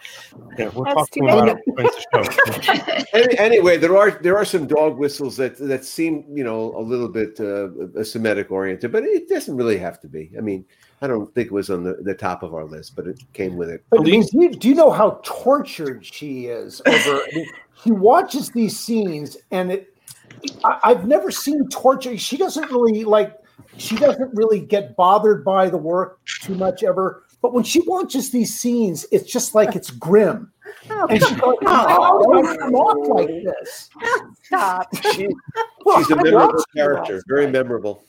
yeah. 0.58 0.70
We'll 0.74 0.84
That's 0.84 0.94
talk 0.94 1.10
to 1.10 1.20
too 1.20 1.26
him 1.26 1.38
about 1.38 1.46
bad. 1.46 1.58
it. 1.66 1.76
Thanks 1.76 1.96
to 1.96 3.02
show. 3.02 3.18
Any, 3.18 3.38
anyway, 3.38 3.76
there 3.76 3.96
are 3.96 4.10
there 4.10 4.36
are 4.36 4.44
some 4.44 4.66
dog 4.66 4.96
whistles 4.98 5.36
that 5.36 5.56
that 5.58 5.84
seem 5.84 6.24
you 6.32 6.44
know 6.44 6.74
a 6.76 6.80
little 6.82 7.08
bit 7.08 7.38
uh, 7.40 8.02
Semitic 8.04 8.50
oriented, 8.50 8.92
but 8.92 9.04
it 9.04 9.28
doesn't 9.28 9.56
really 9.56 9.78
have 9.78 10.00
to 10.00 10.08
be. 10.08 10.32
I 10.36 10.40
mean, 10.40 10.64
I 11.00 11.08
don't 11.08 11.32
think 11.34 11.46
it 11.46 11.52
was 11.52 11.68
on 11.68 11.82
the, 11.82 11.94
the 11.94 12.14
top 12.14 12.42
of 12.42 12.54
our 12.54 12.64
list, 12.64 12.94
but 12.94 13.06
it 13.08 13.20
came 13.32 13.56
with 13.56 13.68
it. 13.70 13.84
But 13.90 14.00
I 14.00 14.04
mean, 14.04 14.22
do, 14.22 14.28
you, 14.40 14.50
do 14.50 14.68
you 14.68 14.74
know 14.76 14.90
how 14.90 15.20
tortured 15.24 16.06
she 16.06 16.46
is 16.46 16.80
over? 16.86 17.20
I 17.84 17.88
mean, 17.88 17.96
he 17.96 18.00
watches 18.00 18.50
these 18.50 18.78
scenes, 18.78 19.36
and 19.50 19.72
it. 19.72 19.88
I, 20.64 20.78
I've 20.84 21.06
never 21.06 21.30
seen 21.30 21.68
torture. 21.68 22.16
She 22.18 22.36
doesn't 22.36 22.70
really 22.70 23.04
like. 23.04 23.36
She 23.76 23.96
doesn't 23.96 24.34
really 24.34 24.60
get 24.60 24.96
bothered 24.96 25.44
by 25.44 25.70
the 25.70 25.78
work 25.78 26.20
too 26.42 26.54
much 26.54 26.82
ever. 26.82 27.24
But 27.40 27.52
when 27.52 27.64
she 27.64 27.80
watches 27.86 28.30
these 28.30 28.58
scenes, 28.58 29.04
it's 29.10 29.30
just 29.30 29.54
like 29.54 29.74
it's 29.74 29.90
grim. 29.90 30.52
Oh, 30.90 31.06
and 31.08 31.20
she's 31.20 31.30
like, 31.32 31.58
"How 31.64 32.22
do 32.22 32.46
I 32.46 32.56
come 32.56 32.74
off 32.74 33.08
like 33.08 33.28
this?" 33.28 33.90
Stop. 34.44 34.88
She, 35.12 35.28
she's 35.96 36.10
a 36.10 36.16
memorable 36.16 36.64
character, 36.74 37.22
very 37.26 37.50
memorable. 37.50 38.04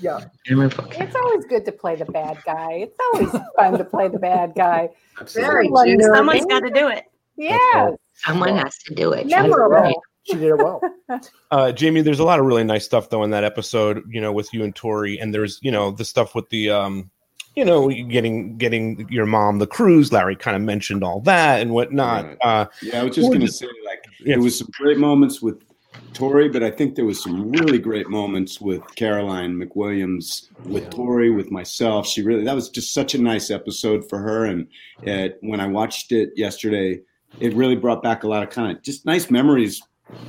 Yeah. 0.00 0.24
It's 0.46 1.14
always 1.16 1.44
good 1.46 1.64
to 1.64 1.72
play 1.72 1.96
the 1.96 2.04
bad 2.04 2.38
guy. 2.44 2.72
It's 2.72 2.96
always 3.12 3.30
fun 3.56 3.78
to 3.78 3.84
play 3.84 4.08
the 4.08 4.18
bad 4.18 4.54
guy. 4.54 4.90
Very 5.34 5.66
Someone 5.66 5.86
true. 5.86 5.96
nervous. 5.96 6.16
Someone's 6.16 6.46
got 6.46 6.60
to 6.60 6.70
do 6.70 6.88
it. 6.88 7.04
Yes. 7.36 7.94
Someone 8.14 8.56
has 8.56 8.76
to 8.86 8.94
do 8.94 9.12
it. 9.12 9.26
Memorable. 9.26 10.02
She 10.24 10.34
did 10.34 10.44
it 10.50 10.56
well. 10.58 10.80
Uh, 11.50 11.70
Jamie, 11.70 12.00
there's 12.00 12.20
a 12.20 12.24
lot 12.24 12.40
of 12.40 12.46
really 12.46 12.64
nice 12.64 12.86
stuff 12.86 13.10
though 13.10 13.22
in 13.22 13.30
that 13.32 13.44
episode. 13.44 14.02
You 14.08 14.22
know, 14.22 14.32
with 14.32 14.54
you 14.54 14.64
and 14.64 14.74
Tori, 14.74 15.18
and 15.20 15.34
there's 15.34 15.58
you 15.60 15.70
know 15.70 15.90
the 15.90 16.06
stuff 16.06 16.34
with 16.34 16.48
the 16.48 16.70
um, 16.70 17.10
you 17.54 17.64
know, 17.64 17.88
getting 17.90 18.56
getting 18.56 19.06
your 19.10 19.26
mom 19.26 19.58
the 19.58 19.66
cruise. 19.66 20.10
Larry 20.12 20.36
kind 20.36 20.56
of 20.56 20.62
mentioned 20.62 21.04
all 21.04 21.20
that 21.22 21.60
and 21.60 21.72
whatnot. 21.72 22.24
Right. 22.24 22.38
Uh, 22.40 22.66
Yeah, 22.80 23.00
I 23.00 23.04
was 23.04 23.14
just 23.14 23.28
going 23.28 23.40
to 23.40 23.48
say, 23.48 23.66
like, 23.84 24.04
Yes. 24.20 24.26
there 24.36 24.40
was 24.40 24.56
some 24.58 24.68
great 24.72 24.96
moments 24.96 25.42
with 25.42 25.62
Tori, 26.14 26.48
but 26.48 26.62
I 26.62 26.70
think 26.70 26.94
there 26.94 27.04
was 27.04 27.22
some 27.22 27.50
really 27.52 27.78
great 27.78 28.08
moments 28.08 28.60
with 28.60 28.82
Caroline 28.94 29.54
McWilliams, 29.56 30.48
with 30.64 30.88
Tori, 30.88 31.30
with 31.30 31.50
myself. 31.50 32.06
She 32.06 32.22
really 32.22 32.44
that 32.44 32.54
was 32.54 32.70
just 32.70 32.94
such 32.94 33.14
a 33.14 33.20
nice 33.20 33.50
episode 33.50 34.08
for 34.08 34.18
her. 34.18 34.46
And 34.46 34.66
it, 35.02 35.36
when 35.42 35.60
I 35.60 35.66
watched 35.66 36.12
it 36.12 36.30
yesterday, 36.36 37.00
it 37.40 37.54
really 37.54 37.76
brought 37.76 38.02
back 38.02 38.24
a 38.24 38.28
lot 38.28 38.42
of 38.42 38.50
kind 38.50 38.76
of 38.76 38.82
just 38.82 39.06
nice 39.06 39.30
memories 39.30 39.82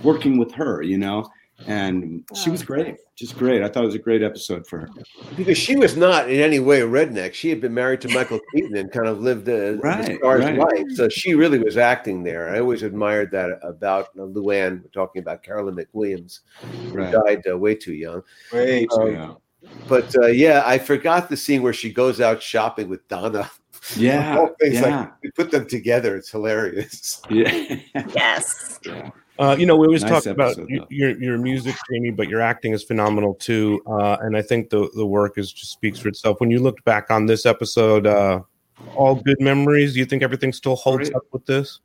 working 0.04 0.38
with 0.38 0.52
her, 0.54 0.82
you 0.82 0.98
know. 0.98 1.30
And 1.66 2.26
she 2.36 2.50
was 2.50 2.62
great, 2.62 2.98
just 3.16 3.38
great. 3.38 3.62
I 3.64 3.70
thought 3.70 3.84
it 3.84 3.88
was 3.88 3.96
a 3.96 4.00
great 4.00 4.22
episode 4.22 4.68
for 4.68 4.80
her. 4.80 4.90
Because 5.38 5.58
she 5.58 5.78
was 5.78 5.96
not 5.96 6.30
in 6.30 6.42
any 6.42 6.60
way 6.60 6.82
a 6.82 6.86
redneck. 6.86 7.34
She 7.34 7.50
had 7.50 7.62
been 7.62 7.74
married 7.74 8.02
to 8.02 8.10
Michael 8.10 8.40
Keaton 8.54 8.76
and 8.76 8.92
kind 8.92 9.08
of 9.08 9.22
lived 9.22 9.48
a, 9.48 9.78
Right, 9.78 10.10
a 10.10 10.18
star's 10.18 10.44
right. 10.44 10.58
life. 10.58 10.86
So 10.96 11.08
she 11.08 11.36
really 11.36 11.60
was 11.60 11.78
acting 11.78 12.22
there. 12.22 12.50
I 12.50 12.60
always 12.60 12.84
admired 12.84 13.32
that 13.32 13.60
about 13.64 14.08
uh, 14.18 14.24
Luann. 14.24 14.82
We're 14.84 14.90
talking 14.94 15.22
about 15.22 15.42
Carolyn 15.42 15.76
McWilliams, 15.76 16.40
who 16.92 16.98
Right. 16.98 17.14
died 17.26 17.44
uh, 17.50 17.58
way 17.58 17.76
too 17.76 17.94
young. 17.94 18.24
Way 18.52 18.86
too 18.86 19.02
Um, 19.02 19.14
young. 19.14 19.38
But 19.88 20.14
uh, 20.22 20.28
yeah, 20.28 20.64
I 20.66 20.78
forgot 20.78 21.30
the 21.30 21.38
scene 21.38 21.62
where 21.64 21.72
she 21.74 21.94
goes 21.94 22.20
out 22.20 22.44
shopping 22.44 22.90
with 22.90 23.08
Donna. 23.08 23.50
Yeah, 23.96 24.30
The 24.34 24.38
whole 24.40 24.56
thing's 24.62 24.74
yeah. 24.76 25.00
like 25.00 25.12
we 25.24 25.32
put 25.32 25.52
them 25.52 25.68
together. 25.68 26.16
It's 26.16 26.30
hilarious. 26.30 27.22
Yeah. 27.30 27.78
Yes. 28.16 28.80
Uh, 29.40 29.56
you 29.58 29.66
know, 29.66 29.76
we 29.76 29.88
always 29.88 30.04
Nice 30.04 30.24
talk 30.24 30.26
about 30.28 30.56
though. 30.56 30.68
your 30.90 31.10
your 31.20 31.38
music, 31.40 31.76
Jamie, 31.92 32.12
but 32.12 32.28
your 32.30 32.40
acting 32.40 32.72
is 32.74 32.84
phenomenal 32.84 33.34
too. 33.34 33.82
Uh, 33.88 34.18
and 34.22 34.38
I 34.38 34.42
think 34.44 34.70
the 34.70 34.90
the 34.96 35.06
work 35.06 35.38
is 35.38 35.52
just 35.52 35.72
speaks 35.72 35.98
for 36.00 36.08
itself. 36.10 36.40
When 36.40 36.52
you 36.52 36.60
looked 36.60 36.86
back 36.86 37.10
on 37.10 37.26
this 37.26 37.46
episode, 37.46 38.06
uh, 38.06 38.42
all 38.96 39.16
good 39.16 39.42
memories. 39.42 39.94
Do 39.94 40.00
you 40.00 40.06
think 40.06 40.22
everything 40.22 40.54
still 40.54 40.76
holds 40.76 41.10
Right. 41.10 41.16
up 41.16 41.24
with 41.32 41.46
this? 41.48 41.80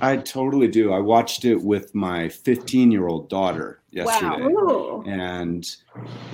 I 0.00 0.16
totally 0.16 0.68
do. 0.68 0.92
I 0.92 0.98
watched 0.98 1.44
it 1.44 1.62
with 1.62 1.94
my 1.94 2.28
15 2.28 2.90
year 2.90 3.06
old 3.06 3.28
daughter 3.28 3.80
yesterday. 3.90 4.46
Wow. 4.46 5.02
And 5.06 5.66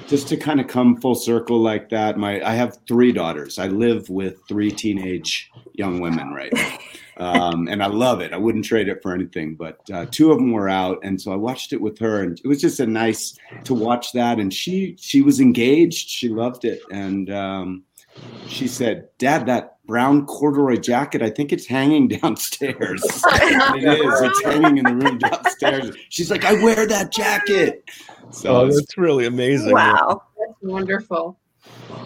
just 0.07 0.29
to 0.29 0.37
kind 0.37 0.61
of 0.61 0.69
come 0.69 1.01
full 1.01 1.15
circle 1.15 1.61
like 1.61 1.89
that, 1.91 2.19
my 2.19 2.43
I 2.43 2.55
have 2.55 2.79
three 2.87 3.13
daughters. 3.13 3.59
I 3.59 3.69
live 3.69 4.09
with 4.09 4.37
three 4.49 4.71
teenage 4.71 5.51
young 5.75 6.01
women 6.01 6.33
right 6.33 6.53
now. 6.53 6.79
Um, 7.19 7.67
and 7.69 7.83
I 7.83 7.87
love 7.87 8.21
it. 8.21 8.35
I 8.35 8.37
wouldn't 8.37 8.67
trade 8.67 8.89
it 8.89 9.01
for 9.01 9.15
anything. 9.15 9.55
But 9.55 9.79
uh, 9.91 10.05
two 10.11 10.33
of 10.33 10.37
them 10.37 10.53
were 10.53 10.69
out, 10.69 10.99
and 11.03 11.19
so 11.19 11.33
I 11.33 11.37
watched 11.37 11.73
it 11.73 11.81
with 11.81 11.99
her, 11.99 12.23
and 12.23 12.39
it 12.39 12.47
was 12.47 12.61
just 12.61 12.79
a 12.79 12.87
nice 12.87 13.39
to 13.65 13.73
watch 13.73 14.13
that. 14.13 14.39
And 14.39 14.53
she 14.53 14.97
she 15.01 15.23
was 15.23 15.41
engaged. 15.41 16.11
She 16.11 16.29
loved 16.29 16.67
it, 16.67 16.83
and 16.91 17.31
um, 17.31 17.85
she 18.49 18.69
said, 18.69 19.09
"Dad, 19.17 19.47
that 19.47 19.76
brown 19.87 20.27
corduroy 20.27 20.77
jacket. 20.77 21.23
I 21.23 21.31
think 21.31 21.53
it's 21.53 21.67
hanging 21.67 22.09
downstairs. 22.23 23.03
it 23.05 23.85
is. 23.85 24.21
It's 24.23 24.43
hanging 24.43 24.79
in 24.79 24.85
the 24.85 24.95
room 24.95 25.19
downstairs." 25.19 25.97
She's 26.09 26.31
like, 26.31 26.45
"I 26.45 26.55
wear 26.63 26.87
that 26.87 27.13
jacket." 27.13 27.85
So 28.31 28.51
oh, 28.57 28.61
it's- 28.67 28.77
that's 28.77 28.99
really 28.99 29.27
amazing. 29.27 29.73
Wow. 29.73 30.23
That's 30.39 30.59
wonderful. 30.63 31.39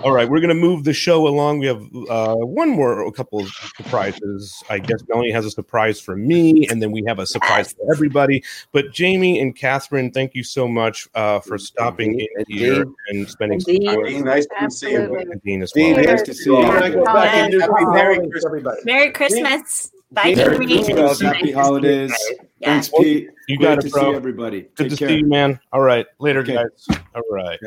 All 0.02 0.12
right, 0.12 0.26
we're 0.28 0.40
going 0.40 0.48
to 0.48 0.54
move 0.54 0.84
the 0.84 0.94
show 0.94 1.28
along. 1.28 1.58
We 1.58 1.66
have 1.66 1.82
uh, 2.08 2.34
one 2.36 2.70
more, 2.70 3.06
a 3.06 3.12
couple 3.12 3.38
of 3.40 3.48
surprises. 3.76 4.62
I 4.70 4.78
guess 4.78 5.02
Melanie 5.08 5.30
has 5.30 5.44
a 5.44 5.50
surprise 5.50 6.00
for 6.00 6.16
me, 6.16 6.66
and 6.70 6.82
then 6.82 6.90
we 6.90 7.04
have 7.06 7.18
a 7.18 7.26
surprise 7.26 7.74
for 7.74 7.92
everybody. 7.92 8.42
But 8.72 8.92
Jamie 8.92 9.40
and 9.40 9.54
Catherine, 9.54 10.10
thank 10.10 10.34
you 10.34 10.42
so 10.42 10.66
much 10.66 11.06
uh, 11.14 11.40
for 11.40 11.58
stopping 11.58 12.18
in 12.18 12.44
here 12.48 12.86
and 13.08 13.28
spending 13.28 13.60
some 13.60 13.76
time. 13.76 14.04
Dean, 14.04 14.24
nice 14.24 14.46
to 14.58 14.70
see 14.70 14.92
you. 14.92 15.16
And 15.18 15.42
Dean 15.42 15.62
as 15.62 15.72
Dean, 15.72 15.96
well. 15.96 16.04
nice 16.04 16.22
to 16.22 16.34
see 16.34 16.50
you. 16.50 16.62
Can 16.62 16.82
I 16.82 16.90
go 16.90 17.04
back 17.04 17.52
into 17.52 17.60
Happy 17.60 17.84
Merry 17.86 18.16
Christmas? 18.16 18.44
everybody. 18.46 18.80
Merry 18.84 19.10
Christmas. 19.10 19.90
Bye, 20.12 20.34
Merry 20.34 20.66
Jamie. 20.66 20.84
Christmas, 20.84 21.20
Happy 21.20 21.52
holidays. 21.52 22.14
Thanks, 22.62 22.88
Pete. 22.88 23.28
You 23.48 23.56
Great 23.58 23.66
got 23.66 23.78
it, 23.78 23.82
to 23.82 23.90
bro. 23.90 24.10
see 24.12 24.16
everybody. 24.16 24.60
Good 24.74 24.76
Take 24.76 24.90
to 24.90 24.96
care. 24.96 25.08
see 25.08 25.16
you, 25.18 25.26
man. 25.26 25.58
All 25.72 25.80
right, 25.80 26.06
later, 26.18 26.40
Okay. 26.40 26.54
guys. 26.54 26.86
All 27.14 27.22
right. 27.30 27.58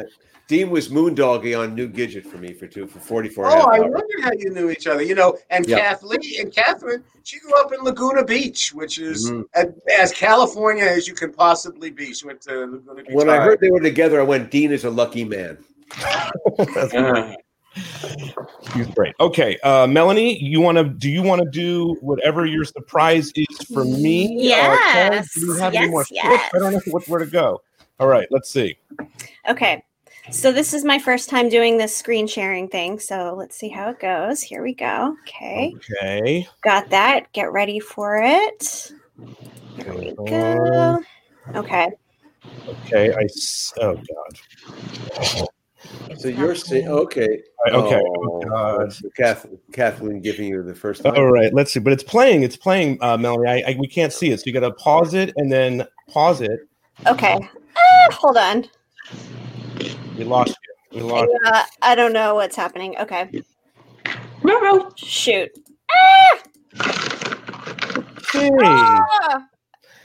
Dean 0.48 0.70
was 0.70 0.90
Moondoggie 0.90 1.58
on 1.58 1.74
New 1.74 1.88
Gidget 1.88 2.26
for 2.26 2.38
me 2.38 2.54
for 2.54 2.68
two 2.68 2.86
for 2.86 3.00
44 3.00 3.46
Oh, 3.48 3.50
I 3.50 3.78
hours. 3.80 3.80
wondered 3.80 4.22
how 4.22 4.32
you 4.38 4.50
knew 4.52 4.70
each 4.70 4.88
other. 4.88 5.02
You 5.02 5.16
know, 5.16 5.38
and 5.50 5.66
Yeah. 5.68 5.80
Kathleen 5.80 6.20
and 6.42 6.54
Catherine, 6.54 7.02
she 7.24 7.40
grew 7.40 7.54
up 7.62 7.72
in 7.74 7.80
Laguna 7.82 8.26
Beach, 8.26 8.72
which 8.74 9.00
is 9.00 9.32
Mhm. 9.32 9.46
as, 9.56 9.68
as 9.98 10.12
California 10.12 10.84
as 10.84 11.08
you 11.08 11.14
can 11.16 11.32
possibly 11.32 11.90
be. 11.92 12.14
She 12.14 12.28
went 12.28 12.42
to 12.42 12.52
Laguna 12.66 13.04
Beach. 13.04 13.14
When 13.14 13.30
I 13.30 13.38
heard 13.38 13.62
they 13.62 13.72
were 13.72 13.80
together, 13.80 14.20
I 14.20 14.24
went, 14.24 14.52
Dean 14.52 14.72
is 14.74 14.84
a 14.84 14.90
lucky 14.90 15.24
man. 15.24 15.58
Uh, 16.60 17.34
He's 18.74 18.88
great. 18.88 19.16
Okay, 19.20 19.58
uh, 19.64 19.88
Melanie, 19.88 20.42
you 20.44 20.62
want 20.62 20.78
to? 20.78 20.84
Do 20.84 21.10
you 21.10 21.22
want 21.22 21.42
to 21.42 21.50
do 21.50 21.98
whatever 22.02 22.46
your 22.46 22.66
surprise 22.66 23.32
is 23.36 23.68
for 23.74 23.84
me? 23.84 24.26
Uh, 24.26 24.44
Yes. 24.44 25.34
do 25.34 25.42
you 25.42 25.54
have 25.56 25.74
any 25.74 25.86
Yes, 25.86 25.92
more 25.92 26.06
yes. 26.12 26.52
I 26.54 26.60
don't 26.60 26.74
know 26.74 26.82
what, 26.88 27.08
where 27.08 27.20
to 27.20 27.26
go. 27.26 27.62
All 28.00 28.08
right, 28.08 28.28
let's 28.32 28.50
see. 28.50 28.78
Okay. 29.48 29.84
So 30.32 30.54
this 30.54 30.74
is 30.74 30.86
my 30.86 30.98
first 31.00 31.30
time 31.30 31.50
doing 31.50 31.78
this 31.78 31.96
screen 31.96 32.28
sharing 32.28 32.70
thing. 32.70 32.98
So 32.98 33.36
let's 33.38 33.58
see 33.58 33.68
how 33.68 33.90
it 33.90 34.00
goes. 34.00 34.42
Here 34.42 34.64
we 34.64 34.74
go. 34.74 35.18
Okay. 35.24 35.76
Okay. 35.76 36.48
Got 36.62 36.90
that. 36.92 37.32
Get 37.34 37.52
ready 37.52 37.80
for 37.80 38.22
it. 38.24 38.92
Here 39.76 39.94
we 39.94 40.14
go. 40.26 41.04
Okay. 41.56 41.90
Okay. 42.68 43.14
I. 43.14 43.28
Oh 43.82 43.96
God. 43.96 45.48
So 46.18 46.28
you're 46.28 46.56
saying, 46.56 46.88
okay. 46.88 47.42
Okay. 47.72 48.02
Oh, 48.02 48.90
so 48.90 49.10
Kath, 49.18 49.46
Kathleen 49.72 50.22
giving 50.22 50.48
you 50.48 50.64
the 50.64 50.76
first 50.76 51.04
time. 51.04 51.14
All 51.16 51.32
right. 51.32 51.54
Let's 51.54 51.74
see. 51.74 51.80
But 51.80 51.94
it's 51.94 52.04
playing. 52.04 52.44
It's 52.44 52.58
playing, 52.58 52.98
uh, 53.02 53.18
Melanie. 53.18 53.50
I, 53.50 53.72
I 53.72 53.76
we 53.80 53.88
can't 53.88 54.14
see 54.14 54.32
it, 54.32 54.40
so 54.40 54.44
you 54.46 54.54
got 54.54 54.62
to 54.62 54.72
pause 54.72 55.14
it 55.14 55.34
and 55.38 55.52
then 55.52 55.86
pause 56.10 56.42
it. 56.42 56.60
Okay. 57.08 57.38
Ah, 57.76 58.12
hold 58.12 58.38
on. 58.38 58.66
We 60.18 60.24
lost 60.24 60.58
you. 60.92 61.00
We 61.00 61.04
lost. 61.04 61.32
you. 61.32 61.40
Uh, 61.46 61.64
I 61.82 61.96
don't 61.96 62.14
know 62.14 62.36
what's 62.36 62.56
happening. 62.56 62.96
Okay. 63.00 63.30
Shoot. 64.96 65.52
Hey. 68.32 68.50
Ah! 68.62 69.48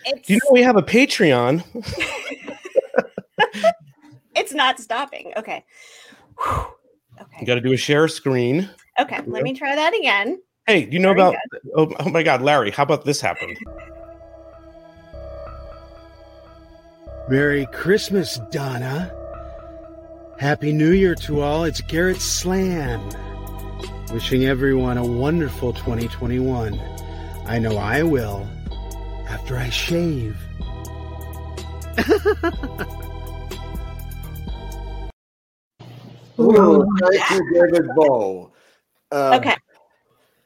Do 0.04 0.32
you 0.32 0.36
know 0.36 0.52
we 0.52 0.62
have 0.62 0.76
a 0.76 0.82
Patreon? 0.82 1.64
It's 4.38 4.54
not 4.54 4.78
stopping. 4.78 5.32
Okay. 5.36 5.64
Okay. 7.20 7.36
You 7.40 7.46
got 7.46 7.56
to 7.56 7.60
do 7.60 7.72
a 7.72 7.76
share 7.76 8.06
screen. 8.06 8.70
Okay. 9.00 9.20
Let 9.26 9.42
me 9.42 9.52
try 9.52 9.74
that 9.74 9.92
again. 9.98 10.40
Hey, 10.68 10.88
you 10.90 11.00
know 11.00 11.12
Very 11.12 11.20
about? 11.20 11.36
Oh, 11.76 11.92
oh 11.98 12.10
my 12.10 12.22
God, 12.22 12.42
Larry! 12.42 12.70
How 12.70 12.84
about 12.84 13.04
this 13.04 13.20
happened? 13.20 13.58
Merry 17.28 17.66
Christmas, 17.72 18.38
Donna. 18.50 19.12
Happy 20.38 20.72
New 20.72 20.92
Year 20.92 21.14
to 21.16 21.40
all. 21.40 21.64
It's 21.64 21.80
Garrett 21.80 22.20
Slan. 22.20 23.00
Wishing 24.12 24.44
everyone 24.44 24.98
a 24.98 25.04
wonderful 25.04 25.72
2021. 25.72 26.78
I 27.46 27.58
know 27.58 27.76
I 27.76 28.02
will 28.02 28.46
after 29.28 29.56
I 29.56 29.68
shave. 29.70 30.36
Ooh, 36.38 36.86
thank 37.00 37.30
you, 37.30 37.68
David 37.70 37.88
Bow. 37.96 38.52
Uh, 39.10 39.38
Okay. 39.40 39.56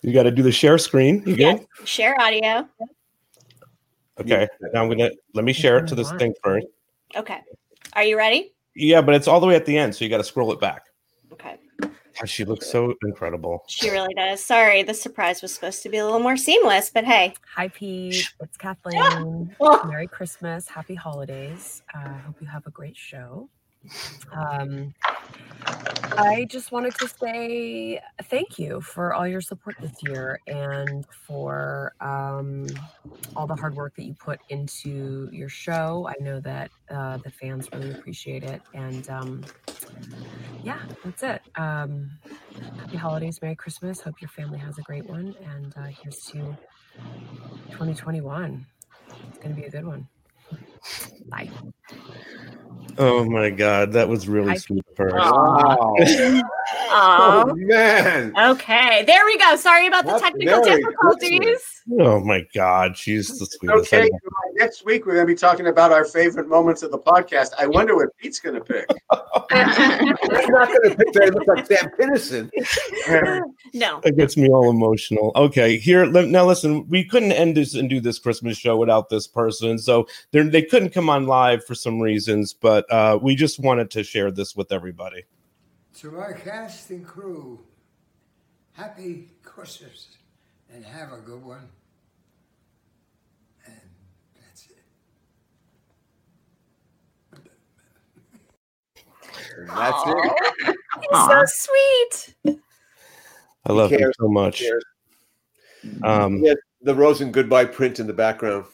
You 0.02 0.12
got 0.12 0.24
to 0.24 0.32
do 0.32 0.42
the 0.42 0.50
share 0.50 0.78
screen. 0.78 1.22
You 1.24 1.36
good? 1.36 1.66
Share 1.84 2.20
audio. 2.20 2.68
Okay. 4.20 4.48
Now 4.72 4.82
I'm 4.82 4.88
gonna 4.88 5.10
let 5.34 5.44
me 5.44 5.52
share 5.52 5.78
it 5.78 5.86
to 5.88 5.94
this 5.94 6.10
thing 6.12 6.34
first. 6.42 6.66
Okay. 7.16 7.40
Are 7.94 8.02
you 8.02 8.16
ready? 8.16 8.52
Yeah, 8.74 9.00
but 9.00 9.14
it's 9.14 9.28
all 9.28 9.38
the 9.38 9.46
way 9.46 9.54
at 9.54 9.64
the 9.64 9.76
end, 9.76 9.94
so 9.94 10.04
you 10.04 10.10
got 10.10 10.18
to 10.18 10.24
scroll 10.24 10.50
it 10.52 10.60
back. 10.60 10.86
Okay. 11.32 11.56
God, 11.80 12.28
she 12.28 12.44
looks 12.44 12.70
so 12.70 12.94
incredible. 13.04 13.64
She 13.68 13.90
really 13.90 14.14
does. 14.14 14.42
Sorry, 14.44 14.82
the 14.82 14.94
surprise 14.94 15.40
was 15.42 15.52
supposed 15.54 15.82
to 15.82 15.88
be 15.88 15.98
a 15.98 16.04
little 16.04 16.20
more 16.20 16.36
seamless, 16.36 16.90
but 16.90 17.04
hey. 17.04 17.34
Hi, 17.54 17.68
Pete. 17.68 18.28
It's 18.40 18.56
Kathleen. 18.56 19.54
Merry 19.86 20.06
Christmas. 20.06 20.68
Happy 20.68 20.94
holidays. 20.94 21.82
I 21.94 22.04
uh, 22.04 22.18
hope 22.20 22.36
you 22.40 22.46
have 22.46 22.66
a 22.66 22.70
great 22.70 22.96
show. 22.96 23.48
Um, 24.32 24.94
I 26.18 26.44
just 26.50 26.72
wanted 26.72 26.94
to 26.96 27.08
say 27.08 28.00
thank 28.24 28.58
you 28.58 28.80
for 28.80 29.14
all 29.14 29.26
your 29.26 29.40
support 29.40 29.76
this 29.80 30.02
year 30.02 30.40
and 30.46 31.06
for 31.26 31.94
um, 32.00 32.66
all 33.34 33.46
the 33.46 33.54
hard 33.54 33.74
work 33.74 33.96
that 33.96 34.04
you 34.04 34.14
put 34.14 34.40
into 34.50 35.28
your 35.32 35.48
show. 35.48 36.08
I 36.08 36.22
know 36.22 36.40
that 36.40 36.70
uh, 36.90 37.16
the 37.18 37.30
fans 37.30 37.68
really 37.72 37.92
appreciate 37.92 38.44
it. 38.44 38.60
And 38.74 39.08
um, 39.08 39.44
yeah, 40.62 40.80
that's 41.02 41.22
it. 41.22 41.42
Um, 41.56 42.10
happy 42.78 42.96
holidays, 42.96 43.40
Merry 43.40 43.56
Christmas. 43.56 44.00
Hope 44.00 44.20
your 44.20 44.30
family 44.30 44.58
has 44.58 44.78
a 44.78 44.82
great 44.82 45.08
one. 45.08 45.34
And 45.54 45.74
uh, 45.76 45.84
here's 45.84 46.18
to 46.26 46.56
2021. 47.70 48.66
It's 49.28 49.38
going 49.38 49.54
to 49.54 49.60
be 49.60 49.66
a 49.66 49.70
good 49.70 49.86
one. 49.86 50.06
Bye. 51.28 51.50
Oh 52.98 53.24
my 53.24 53.50
God, 53.50 53.92
that 53.92 54.08
was 54.08 54.28
really 54.28 54.50
Hi, 54.50 54.56
sweet 54.56 54.84
of 54.90 54.96
her. 54.98 55.10
Aw. 55.18 56.42
Oh, 56.90 57.54
man. 57.54 58.32
Okay, 58.36 59.04
there 59.06 59.24
we 59.24 59.38
go. 59.38 59.56
Sorry 59.56 59.86
about 59.86 60.04
the 60.04 60.18
technical 60.18 60.62
Merry 60.62 60.82
difficulties. 60.82 61.82
Oh 61.98 62.20
my 62.20 62.44
God, 62.54 62.96
she's 62.96 63.38
the 63.38 63.46
sweetest. 63.46 63.92
Okay, 63.92 64.10
next 64.62 64.84
week 64.84 65.04
we're 65.06 65.14
going 65.14 65.26
to 65.26 65.32
be 65.32 65.36
talking 65.36 65.66
about 65.66 65.90
our 65.90 66.04
favorite 66.04 66.46
moments 66.48 66.82
of 66.84 66.92
the 66.92 66.98
podcast. 66.98 67.50
I 67.58 67.66
wonder 67.66 67.96
what 67.96 68.16
Pete's 68.16 68.38
going 68.38 68.54
to 68.54 68.60
pick. 68.60 68.86
He's 68.90 70.48
not 70.48 70.68
going 70.68 70.90
to 70.90 70.94
pick 70.96 71.12
that. 71.14 71.24
It 71.24 71.34
looks 71.34 71.46
like 71.48 71.66
Sam 71.66 71.90
Kinison. 71.98 73.42
No. 73.74 74.00
It 74.04 74.16
gets 74.16 74.36
me 74.36 74.48
all 74.48 74.70
emotional. 74.70 75.32
Okay, 75.34 75.78
here 75.78 76.06
now. 76.06 76.46
Listen, 76.46 76.88
we 76.88 77.04
couldn't 77.04 77.32
end 77.32 77.56
this 77.56 77.74
and 77.74 77.90
do 77.90 78.00
this 78.00 78.20
Christmas 78.20 78.56
show 78.56 78.76
without 78.76 79.08
this 79.08 79.26
person, 79.26 79.78
so 79.78 80.06
they're- 80.30 80.48
they 80.52 80.62
couldn't 80.62 80.90
come 80.90 81.08
on 81.10 81.26
live 81.26 81.64
for 81.64 81.74
some 81.74 81.98
reasons. 82.00 82.52
But 82.52 82.90
uh, 82.92 83.18
we 83.20 83.34
just 83.34 83.58
wanted 83.58 83.90
to 83.92 84.04
share 84.04 84.30
this 84.30 84.54
with 84.54 84.70
everybody. 84.70 85.24
To 86.00 86.18
our 86.18 86.34
cast 86.34 86.90
and 86.90 87.04
crew, 87.04 87.58
happy 88.72 89.30
Christmas 89.42 90.08
and 90.72 90.84
have 90.84 91.12
a 91.12 91.18
good 91.18 91.42
one. 91.44 91.68
And 93.66 93.80
that's 94.34 94.66
it. 94.66 94.84
That's 99.68 100.02
it. 100.06 100.76
so 101.12 101.42
sweet. 101.46 102.58
I 103.66 103.72
love 103.72 103.92
you 103.92 104.12
so 104.20 104.28
much. 104.28 104.58
He 104.58 104.66
cares. 104.66 104.84
Um, 106.02 106.38
He 106.40 106.48
had 106.48 106.58
the 106.82 106.94
Rosin 106.94 107.32
goodbye 107.32 107.64
print 107.66 108.00
in 108.00 108.06
the 108.06 108.12
background. 108.12 108.64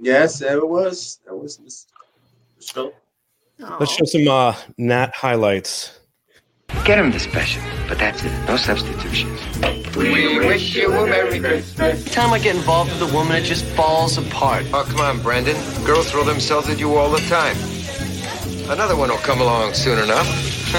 Yes, 0.00 0.38
there 0.38 0.58
it 0.58 0.68
was. 0.68 1.18
That 1.26 1.36
was 1.36 1.58
Miss 1.60 1.86
Phil. 2.60 2.92
Let's 3.58 3.92
show 3.92 4.04
some 4.04 4.28
uh, 4.28 4.54
Nat 4.76 5.12
highlights. 5.14 5.98
Get 6.84 6.98
him 6.98 7.10
the 7.10 7.18
special, 7.18 7.62
but 7.88 7.98
that's 7.98 8.22
it. 8.24 8.32
No 8.46 8.56
substitutions. 8.56 9.40
We 9.96 10.38
wish 10.38 10.76
you 10.76 10.92
a 10.92 11.06
Merry 11.06 11.40
Christmas. 11.40 11.80
Every 11.80 12.10
time 12.10 12.32
I 12.32 12.38
get 12.38 12.54
involved 12.54 12.92
with 12.92 13.10
a 13.10 13.12
woman, 13.12 13.36
it 13.36 13.42
just 13.42 13.64
falls 13.74 14.16
apart. 14.18 14.64
Oh, 14.72 14.84
come 14.88 15.00
on, 15.00 15.20
Brendan. 15.22 15.56
Girls 15.84 16.10
throw 16.10 16.22
themselves 16.24 16.68
at 16.68 16.78
you 16.78 16.94
all 16.94 17.10
the 17.10 17.20
time. 17.28 17.56
Another 18.70 18.96
one 18.96 19.08
will 19.08 19.16
come 19.16 19.40
along 19.40 19.72
soon 19.72 19.98
enough. 19.98 20.26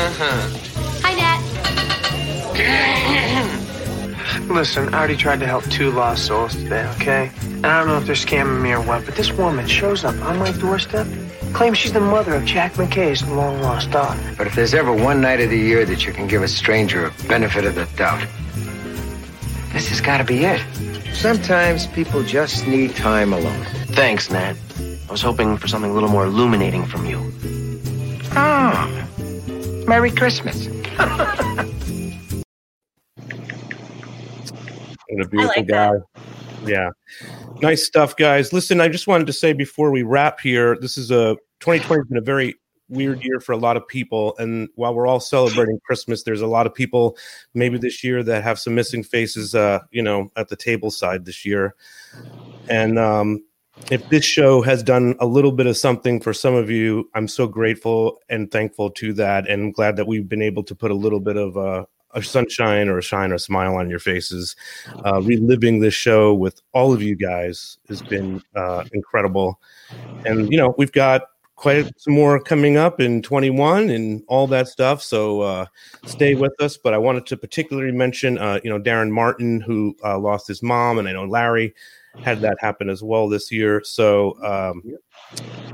Hi, 1.02 1.16
Dad. 1.16 1.40
Listen, 4.50 4.94
I 4.94 5.00
already 5.00 5.18
tried 5.18 5.40
to 5.40 5.48
help 5.48 5.64
two 5.72 5.90
lost 5.90 6.28
souls 6.28 6.54
today, 6.54 6.88
okay? 6.98 7.32
And 7.44 7.66
I 7.66 7.80
don't 7.80 7.88
know 7.88 7.98
if 7.98 8.06
they're 8.06 8.16
scamming 8.16 8.62
me 8.62 8.74
or 8.74 8.82
what, 8.82 9.06
but 9.06 9.16
this 9.16 9.32
woman 9.32 9.68
shows 9.68 10.04
up 10.04 10.14
on 10.22 10.38
my 10.38 10.52
doorstep, 10.52 11.08
claims 11.52 11.80
she's 11.80 11.92
the 11.92 12.00
mother 12.00 12.36
of 12.36 12.46
Jack 12.46 12.74
McKay's 12.74 13.28
long 13.28 13.60
lost 13.64 13.90
daughter. 13.90 14.36
But 14.38 14.46
if 14.46 14.54
there's 14.54 14.76
ever 14.76 14.94
one 14.94 15.20
night 15.20 15.40
of 15.42 15.50
the 15.50 15.58
year 15.58 15.84
that 15.86 16.06
you 16.06 16.14
can 16.14 16.28
give 16.28 16.44
a 16.44 16.48
stranger 16.48 17.06
a 17.06 17.12
benefit 17.28 17.66
of 17.66 17.74
the 17.74 17.88
doubt, 17.96 18.24
this 19.74 19.88
has 19.90 20.00
got 20.00 20.20
to 20.20 20.24
be 20.24 20.46
it. 20.46 20.62
Sometimes 21.16 21.88
people 21.88 22.22
just 22.22 22.68
need 22.68 22.96
time 22.96 23.34
alone. 23.34 23.66
Thanks, 23.94 24.30
Nat. 24.30 24.56
I 24.78 25.12
was 25.12 25.24
hoping 25.24 25.58
for 25.58 25.68
something 25.68 25.90
a 25.90 25.94
little 25.96 26.10
more 26.10 26.26
illuminating 26.26 26.86
from 26.86 27.08
you. 27.08 27.34
Ah, 28.32 29.08
Merry 29.88 30.12
Christmas. 30.12 30.68
What 35.10 35.26
a 35.26 35.28
beautiful 35.28 35.54
like 35.58 35.68
guy. 35.68 35.94
Yeah. 36.66 36.90
Nice 37.62 37.86
stuff, 37.86 38.16
guys. 38.16 38.54
Listen, 38.54 38.80
I 38.80 38.88
just 38.88 39.08
wanted 39.08 39.28
to 39.28 39.34
say 39.34 39.54
before 39.54 39.92
we 39.92 40.04
wrap 40.04 40.40
here, 40.40 40.78
this 40.80 40.98
is 40.98 41.12
a 41.12 41.36
2020 41.60 42.00
has 42.02 42.08
been 42.08 42.18
a 42.18 42.22
very 42.22 42.56
weird 42.90 43.24
year 43.24 43.40
for 43.40 43.54
a 43.54 43.58
lot 43.58 43.78
of 43.78 43.88
people. 43.88 44.36
And 44.38 44.70
while 44.76 44.94
we're 44.94 45.08
all 45.08 45.20
celebrating 45.20 45.80
Christmas, 45.86 46.24
there's 46.24 46.42
a 46.42 46.48
lot 46.48 46.66
of 46.66 46.74
people 46.74 47.18
maybe 47.54 47.78
this 47.78 48.04
year 48.04 48.24
that 48.24 48.44
have 48.44 48.60
some 48.60 48.76
missing 48.76 49.04
faces, 49.04 49.56
uh, 49.56 49.80
you 49.92 50.02
know, 50.02 50.30
at 50.36 50.50
the 50.50 50.56
table 50.56 50.92
side 50.92 51.26
this 51.26 51.46
year. 51.46 51.76
And 52.70 52.98
um, 53.00 53.44
if 53.92 54.08
this 54.10 54.26
show 54.26 54.62
has 54.62 54.84
done 54.84 55.16
a 55.20 55.26
little 55.26 55.52
bit 55.52 55.68
of 55.68 55.78
something 55.78 56.20
for 56.20 56.34
some 56.34 56.54
of 56.54 56.70
you, 56.70 57.10
I'm 57.16 57.28
so 57.28 57.48
grateful 57.48 58.20
and 58.30 58.52
thankful 58.52 58.92
to 58.92 59.14
that, 59.14 59.48
and 59.50 59.74
glad 59.74 59.96
that 59.96 60.08
we've 60.08 60.30
been 60.30 60.42
able 60.42 60.64
to 60.64 60.76
put 60.76 60.92
a 60.92 60.96
little 60.96 61.20
bit 61.20 61.38
of 61.38 61.58
uh, 61.58 61.86
a 62.14 62.22
sunshine 62.22 62.88
or 62.88 62.98
a 62.98 63.04
shine 63.04 63.32
or 63.32 63.36
a 63.36 63.40
smile 63.40 63.76
on 63.76 63.90
your 63.90 64.00
faces. 64.00 64.56
Uh, 65.06 65.22
reliving 65.22 65.80
this 65.80 65.94
show 65.94 66.34
with 66.34 66.62
all 66.74 66.94
of 66.94 67.02
you 67.02 67.16
guys 67.16 67.78
has 67.88 68.02
been 68.02 68.42
uh, 68.56 68.84
incredible, 68.94 69.60
and 70.26 70.52
you 70.52 70.58
know 70.58 70.76
we've 70.78 70.92
got 70.92 71.24
quite 71.60 71.92
some 72.00 72.14
more 72.14 72.42
coming 72.42 72.78
up 72.78 73.02
in 73.02 73.22
21 73.22 73.90
and 73.90 74.24
all 74.30 74.48
that 74.48 74.70
stuff. 74.70 75.04
So 75.04 75.42
uh, 75.42 75.66
stay 76.06 76.34
with 76.34 76.54
us. 76.62 76.78
But 76.78 76.94
I 76.94 76.98
wanted 76.98 77.26
to 77.28 77.38
particularly 77.38 77.92
mention, 77.92 78.38
uh, 78.38 78.62
you 78.64 78.70
know, 78.70 78.80
Darren 78.80 79.12
Martin 79.12 79.60
who 79.60 79.94
uh, 80.04 80.18
lost 80.18 80.48
his 80.48 80.64
mom, 80.64 81.00
and 81.00 81.08
I 81.08 81.12
know 81.12 81.26
Larry 81.26 81.76
had 82.24 82.42
that 82.42 82.58
happen 82.60 82.90
as 82.90 83.02
well 83.04 83.28
this 83.30 83.52
year. 83.52 83.82
So 83.84 84.42
um, 84.44 84.84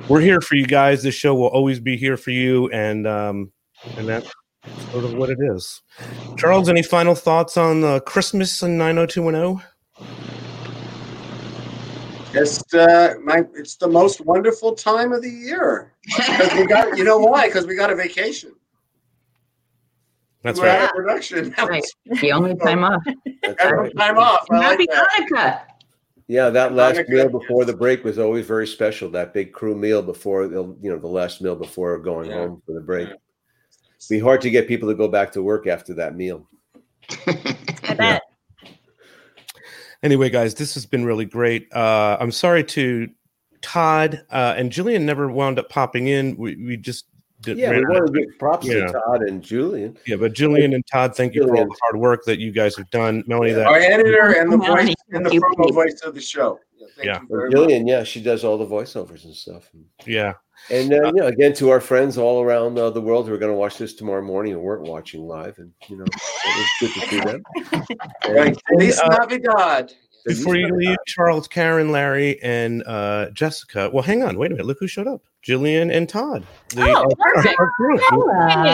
we're 0.08 0.22
here 0.22 0.42
for 0.42 0.56
you 0.56 0.66
guys. 0.66 1.04
This 1.04 1.16
show 1.16 1.34
will 1.36 1.48
always 1.48 1.80
be 1.80 1.98
here 1.98 2.18
for 2.18 2.32
you, 2.32 2.70
and 2.70 3.08
um, 3.08 3.52
and 3.98 4.08
that's 4.08 4.32
sort 4.92 5.04
of 5.06 5.14
what 5.14 5.30
it 5.30 5.40
is. 5.42 5.82
Charles, 6.38 6.70
any 6.70 6.84
final 6.84 7.16
thoughts 7.16 7.58
on 7.58 7.84
uh, 7.84 8.00
Christmas 8.00 8.62
and 8.64 8.78
90210? 8.78 9.66
Just 12.34 12.74
uh, 12.76 13.14
my, 13.24 13.44
it's 13.56 13.78
the 13.78 13.88
most 13.88 14.20
wonderful 14.26 14.74
time 14.74 15.14
of 15.14 15.22
the 15.22 15.30
year. 15.30 15.94
'Cause 16.16 16.54
we 16.56 16.66
got, 16.68 16.98
you 16.98 17.06
know 17.06 17.18
why? 17.18 17.48
Because 17.48 17.66
we 17.66 17.76
got 17.76 17.90
a 17.92 17.96
vacation. 17.96 18.52
That's 20.44 20.60
We're 20.60 20.68
out 20.68 20.80
right. 20.80 20.90
of 20.90 20.96
production. 20.96 21.56
Right. 21.58 21.84
The 22.22 22.32
only 22.34 22.56
time 22.58 22.84
off. 22.84 23.02
Every 23.60 23.92
time 23.94 24.18
off. 24.18 24.46
I 24.52 24.58
like 24.58 24.66
Happy 24.72 24.86
that. 24.92 25.08
Hanukkah. 25.32 25.62
Yeah, 26.28 26.50
that 26.50 26.74
last 26.74 27.08
meal 27.08 27.30
before 27.30 27.66
the 27.66 27.76
break 27.76 28.04
was 28.04 28.18
always 28.18 28.48
very 28.48 28.66
special. 28.66 29.10
That 29.12 29.34
big 29.34 29.54
crew 29.54 29.76
meal 29.76 30.02
before 30.02 30.48
the 30.48 30.76
you 30.82 30.90
know 30.90 30.98
the 30.98 31.08
last 31.08 31.42
meal 31.42 31.56
before 31.56 32.00
going 32.00 32.32
home 32.32 32.62
for 32.66 32.74
the 32.74 32.82
break. 32.82 33.10
Be 34.10 34.20
hard 34.20 34.42
to 34.42 34.50
get 34.50 34.68
people 34.68 34.90
to 34.90 34.96
go 34.96 35.08
back 35.08 35.32
to 35.34 35.44
work 35.44 35.68
after 35.68 35.94
that 35.96 36.16
meal. 36.16 36.48
I 37.28 37.94
bet. 37.96 38.22
Anyway, 40.04 40.30
guys, 40.30 40.54
this 40.56 40.74
has 40.76 40.86
been 40.86 41.06
really 41.06 41.26
great. 41.26 41.72
Uh, 41.74 42.18
I'm 42.20 42.32
sorry 42.32 42.64
to 42.66 43.10
Todd 43.62 44.24
uh, 44.30 44.54
and 44.58 44.72
Jillian 44.72 45.02
never 45.02 45.32
wound 45.32 45.58
up 45.58 45.70
popping 45.70 46.08
in. 46.08 46.38
We, 46.38 46.56
we 46.56 46.78
just 46.78 47.06
did, 47.46 47.58
Yeah, 47.58 47.70
we 47.70 47.76
ran 47.78 47.86
out 47.86 47.92
want 48.02 48.14
to 48.14 48.20
give 48.26 48.40
props 48.40 48.68
Yeah. 48.68 48.88
to 48.88 48.94
Todd 48.94 49.22
and 49.22 49.42
Jillian. 49.42 49.98
Yeah, 50.06 50.18
but 50.18 50.34
Jillian 50.34 50.74
and 50.76 50.86
Todd, 50.92 51.16
thank 51.16 51.34
you 51.36 51.48
for 51.48 51.56
all 51.56 51.66
the 51.66 51.76
hard 51.84 51.98
work 51.98 52.26
that 52.26 52.40
you 52.40 52.52
guys 52.52 52.76
have 52.76 52.90
done. 52.90 53.24
Melanie, 53.28 53.54
that 53.54 53.68
Our 53.68 53.78
editor 53.78 54.34
and 54.40 54.52
the 54.52 54.58
voice 54.58 54.94
and 55.12 55.26
the 55.26 55.30
thank 55.30 55.44
promo 55.44 55.74
voice 55.74 56.02
of 56.02 56.16
the 56.16 56.22
show. 56.22 56.60
Yeah, 56.78 56.88
thank 56.96 57.06
Yeah. 57.06 57.20
you 57.22 57.28
very 57.30 57.78
much. 57.80 57.88
Yeah, 57.88 58.04
she 58.04 58.22
does 58.22 58.44
all 58.44 58.58
the 58.58 58.66
voiceovers 58.66 59.24
and 59.26 59.34
stuff. 59.34 59.70
yeah, 60.06 60.34
And 60.70 60.92
uh, 60.94 61.08
you 61.08 61.12
know, 61.14 61.28
again, 61.28 61.54
to 61.56 61.70
our 61.70 61.80
friends 61.80 62.18
all 62.18 62.42
around 62.44 62.78
uh, 62.78 62.90
the 62.90 63.02
world 63.02 63.28
who 63.28 63.34
are 63.34 63.38
going 63.38 63.52
to 63.52 63.58
watch 63.58 63.78
this 63.78 63.94
tomorrow 63.94 64.22
morning 64.22 64.54
and 64.54 64.62
weren't 64.62 64.84
watching 64.84 65.22
live, 65.22 65.58
and 65.60 65.72
you 65.88 65.98
know, 65.98 66.04
it 66.06 66.58
was 66.58 66.68
good 66.80 66.94
to 66.94 67.08
see 67.08 67.20
them. 67.22 67.44
Right. 68.30 68.58
Feliz 68.70 69.00
uh, 69.00 69.08
Navidad. 69.20 69.94
Before 70.26 70.56
you 70.56 70.68
leave, 70.76 70.98
Charles, 71.08 71.48
Karen, 71.48 71.92
Larry, 71.92 72.42
and 72.42 72.84
uh, 72.86 73.30
Jessica. 73.32 73.90
Well, 73.94 74.04
hang 74.04 74.24
on, 74.24 74.38
wait 74.38 74.48
a 74.52 74.56
minute. 74.56 74.66
Look 74.66 74.80
who 74.80 74.88
showed 74.88 75.08
up: 75.08 75.22
Jillian 75.46 75.94
and 75.96 76.08
Todd. 76.10 76.46
The, 76.70 76.82
Oh, 76.84 77.04
our- 77.04 77.34
perfect. 77.34 77.56
our 77.60 77.72
crew. 77.72 78.00
Wow, 78.12 78.74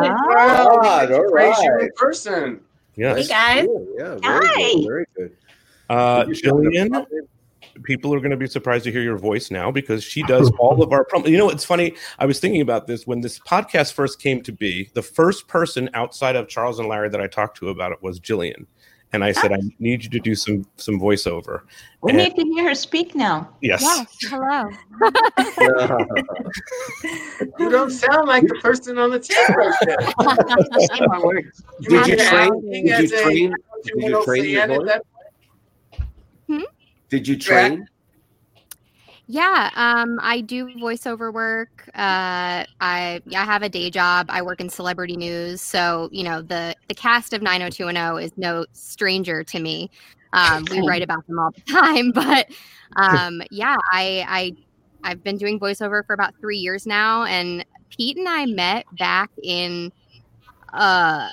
Todd, 0.81 1.09
we 1.09 1.15
all 1.15 1.31
praise 1.31 1.55
in 1.59 1.89
person. 1.95 2.61
Yes. 2.95 3.27
Hey 3.27 3.27
guys. 3.27 3.67
Yeah, 3.97 4.17
very 4.21 4.47
Hi. 4.47 4.73
good. 4.73 4.85
Very 4.85 5.05
good. 5.15 5.37
Uh, 5.89 6.19
Did 6.23 6.29
you 6.29 6.35
show 6.35 6.57
them 6.61 6.71
Jillian, 6.71 7.05
people 7.83 8.13
are 8.13 8.19
going 8.19 8.31
to 8.31 8.37
be 8.37 8.47
surprised 8.47 8.83
to 8.83 8.91
hear 8.91 9.01
your 9.01 9.17
voice 9.17 9.49
now 9.49 9.71
because 9.71 10.03
she 10.03 10.23
does 10.23 10.51
all 10.59 10.81
of 10.83 10.91
our 10.91 11.03
prom. 11.05 11.25
You 11.25 11.37
know, 11.37 11.49
it's 11.49 11.65
funny. 11.65 11.95
I 12.19 12.25
was 12.25 12.39
thinking 12.39 12.61
about 12.61 12.87
this 12.87 13.07
when 13.07 13.21
this 13.21 13.39
podcast 13.39 13.93
first 13.93 14.19
came 14.21 14.41
to 14.43 14.51
be. 14.51 14.89
The 14.93 15.01
first 15.01 15.47
person 15.47 15.89
outside 15.93 16.35
of 16.35 16.47
Charles 16.47 16.79
and 16.79 16.87
Larry 16.87 17.09
that 17.09 17.21
I 17.21 17.27
talked 17.27 17.57
to 17.57 17.69
about 17.69 17.91
it 17.91 18.01
was 18.01 18.19
Jillian, 18.19 18.65
and 19.13 19.23
I 19.23 19.31
said, 19.31 19.51
ah. 19.51 19.55
"I 19.55 19.59
need 19.79 20.03
you 20.03 20.09
to 20.09 20.19
do 20.19 20.35
some 20.35 20.65
some 20.77 20.99
voiceover." 20.99 21.61
We 22.01 22.11
And- 22.11 22.17
need 22.19 22.35
to 22.35 22.43
hear 22.43 22.69
her 22.69 22.75
speak 22.75 23.13
now. 23.15 23.49
yes. 23.61 23.81
Yes. 23.81 24.07
Hello. 24.29 24.69
You 27.59 27.69
don't 27.69 27.91
sound 27.91 28.27
like 28.27 28.47
the 28.47 28.55
person 28.61 28.97
on 28.97 29.09
the 29.11 29.19
tape 29.19 29.49
right 29.49 29.73
there. 29.85 29.97
Say 30.87 31.05
more 31.07 31.25
words. 31.27 31.63
You 31.79 31.89
Did 32.03 32.07
you 32.07 32.17
train? 32.17 32.71
Did 32.71 32.99
you 33.01 33.07
train? 33.21 33.53
Hmm? 33.53 33.81
Did 33.83 34.03
you 34.09 34.23
train 34.23 34.45
your 34.45 34.67
voice? 34.67 34.89
that 36.49 36.67
Did 37.09 37.27
you 37.27 37.37
train? 37.37 37.87
Yeah, 39.31 39.69
um, 39.75 40.19
I 40.21 40.41
do 40.41 40.67
voiceover 40.81 41.33
work. 41.33 41.69
Uh, 41.95 42.65
I 42.81 43.21
I 43.33 43.45
have 43.45 43.63
a 43.63 43.69
day 43.69 43.89
job. 43.89 44.25
I 44.29 44.41
work 44.41 44.59
in 44.59 44.67
celebrity 44.69 45.15
news, 45.15 45.61
so 45.61 46.09
you 46.11 46.23
know 46.25 46.41
the 46.41 46.75
the 46.89 46.95
cast 46.95 47.31
of 47.33 47.41
90210 47.41 48.25
is 48.25 48.31
no 48.35 48.65
stranger 48.73 49.41
to 49.45 49.59
me. 49.59 49.89
Um, 50.33 50.67
we 50.69 50.81
write 50.81 51.01
about 51.03 51.25
them 51.27 51.39
all 51.39 51.51
the 51.55 51.71
time, 51.71 52.11
but 52.13 52.47
um, 52.97 53.41
yeah, 53.51 53.77
I 53.93 54.25
I 54.27 54.51
I've 55.09 55.23
been 55.23 55.37
doing 55.37 55.61
voiceover 55.61 56.05
for 56.05 56.13
about 56.13 56.33
three 56.41 56.57
years 56.57 56.85
now, 56.85 57.23
and 57.23 57.65
Pete 57.89 58.17
and 58.17 58.27
I 58.27 58.45
met 58.47 58.85
back 58.97 59.31
in 59.41 59.93
uh 60.73 61.29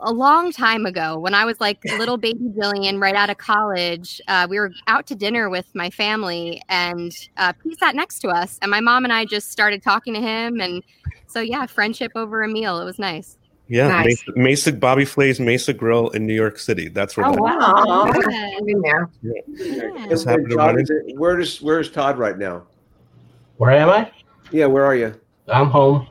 a 0.00 0.12
long 0.12 0.52
time 0.52 0.86
ago 0.86 1.18
when 1.18 1.34
I 1.34 1.44
was 1.44 1.60
like 1.60 1.78
little 1.98 2.16
baby 2.16 2.50
Jillian 2.56 3.00
right 3.00 3.14
out 3.14 3.30
of 3.30 3.38
college. 3.38 4.20
Uh, 4.28 4.46
we 4.48 4.58
were 4.58 4.72
out 4.86 5.06
to 5.08 5.14
dinner 5.14 5.50
with 5.50 5.66
my 5.74 5.90
family, 5.90 6.62
and 6.68 7.12
uh, 7.36 7.52
Pete 7.52 7.78
sat 7.78 7.94
next 7.94 8.20
to 8.20 8.28
us, 8.28 8.58
and 8.62 8.70
my 8.70 8.80
mom 8.80 9.04
and 9.04 9.12
I 9.12 9.24
just 9.24 9.50
started 9.50 9.82
talking 9.82 10.14
to 10.14 10.20
him, 10.20 10.60
and 10.60 10.82
so 11.26 11.40
yeah, 11.40 11.66
friendship 11.66 12.12
over 12.14 12.42
a 12.42 12.48
meal. 12.48 12.80
It 12.80 12.84
was 12.84 12.98
nice. 12.98 13.38
Yeah, 13.66 13.88
Nice. 13.88 14.22
Mesa, 14.36 14.38
Mesa 14.38 14.72
Bobby 14.74 15.06
Flay's 15.06 15.40
Mesa 15.40 15.72
Grill 15.72 16.10
in 16.10 16.26
New 16.26 16.34
York 16.34 16.58
City. 16.58 16.88
That's 16.88 17.16
where. 17.16 17.26
Oh 17.26 17.32
that- 17.32 17.40
wow! 17.40 18.04
Yeah. 18.06 18.56
I've 18.58 18.66
been 18.66 18.80
there. 18.82 19.10
Just 20.08 20.26
happened 20.26 20.50
to 20.50 20.56
run 20.56 20.78
is 20.80 20.90
it- 20.90 21.18
where 21.18 21.36
does 21.36 21.62
where's 21.62 21.90
Todd 21.90 22.18
right 22.18 22.36
now? 22.36 22.64
Where 23.56 23.70
am 23.70 23.88
I? 23.88 24.10
Yeah, 24.50 24.66
where 24.66 24.84
are 24.84 24.94
you? 24.94 25.14
I'm 25.48 25.68
home. 25.68 26.06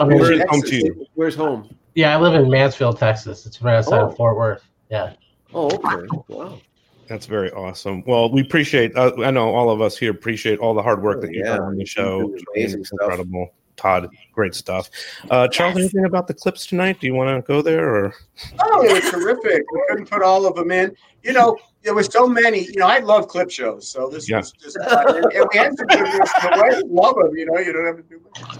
I'm 0.00 0.08
Where 0.08 0.32
is 0.32 0.42
home 0.48 0.62
to 0.62 0.76
you? 0.76 1.06
Where's 1.14 1.34
home? 1.34 1.75
Yeah, 1.96 2.16
I 2.16 2.20
live 2.20 2.34
in 2.34 2.48
Mansfield, 2.48 2.98
Texas. 2.98 3.46
It's 3.46 3.60
right 3.60 3.74
outside 3.76 4.00
Oh. 4.02 4.08
of 4.10 4.16
Fort 4.16 4.36
Worth. 4.36 4.62
Yeah. 4.90 5.14
Oh, 5.52 5.66
okay. 5.66 6.06
Wow. 6.28 6.60
That's 7.08 7.26
very 7.26 7.50
awesome. 7.52 8.04
Well, 8.06 8.30
we 8.30 8.42
appreciate. 8.42 8.94
Uh, 8.96 9.12
I 9.24 9.30
know 9.30 9.48
all 9.54 9.70
of 9.70 9.80
us 9.80 9.96
here 9.96 10.10
appreciate 10.10 10.58
all 10.58 10.74
the 10.74 10.82
hard 10.82 11.02
work 11.02 11.20
that 11.22 11.32
you've 11.32 11.46
yeah. 11.46 11.56
done 11.56 11.66
on 11.66 11.76
the 11.76 11.86
show. 11.86 12.36
amazing 12.54 12.84
stuff. 12.84 12.98
incredible. 13.00 13.48
Todd, 13.76 14.08
great 14.32 14.54
stuff. 14.54 14.88
Uh, 15.30 15.46
Charles, 15.48 15.76
anything 15.76 16.06
about 16.06 16.26
the 16.26 16.32
clips 16.34 16.66
tonight? 16.66 16.98
Do 16.98 17.06
you 17.06 17.14
want 17.14 17.28
to 17.36 17.46
go 17.46 17.60
there 17.60 17.88
or? 17.94 18.14
Oh, 18.58 18.86
they 18.86 18.94
were 18.94 19.00
terrific. 19.00 19.62
We 19.70 19.82
couldn't 19.88 20.10
put 20.10 20.22
all 20.22 20.46
of 20.46 20.54
them 20.56 20.70
in. 20.70 20.96
You 21.22 21.34
know, 21.34 21.58
there 21.82 21.92
was 21.94 22.06
so 22.06 22.26
many. 22.26 22.64
You 22.64 22.76
know, 22.80 22.86
I 22.86 23.00
love 23.00 23.28
clip 23.28 23.50
shows, 23.50 23.86
so 23.88 24.08
this 24.08 24.28
Yeah. 24.30 24.38
was 24.38 24.52
just 24.52 24.78
fun. 24.82 25.16
And, 25.16 25.32
and 25.32 25.46
we 25.52 25.58
had 25.58 25.76
some 25.76 25.86
good 25.88 26.00
ones. 26.02 26.30
So 26.40 26.48
I 26.48 26.82
love 26.86 27.16
them. 27.16 27.36
You 27.36 27.46
know, 27.46 27.58
you 27.58 27.72
don't 27.72 27.86
have 27.86 27.96
to 27.96 28.02
do 28.02 28.20
much. 28.24 28.58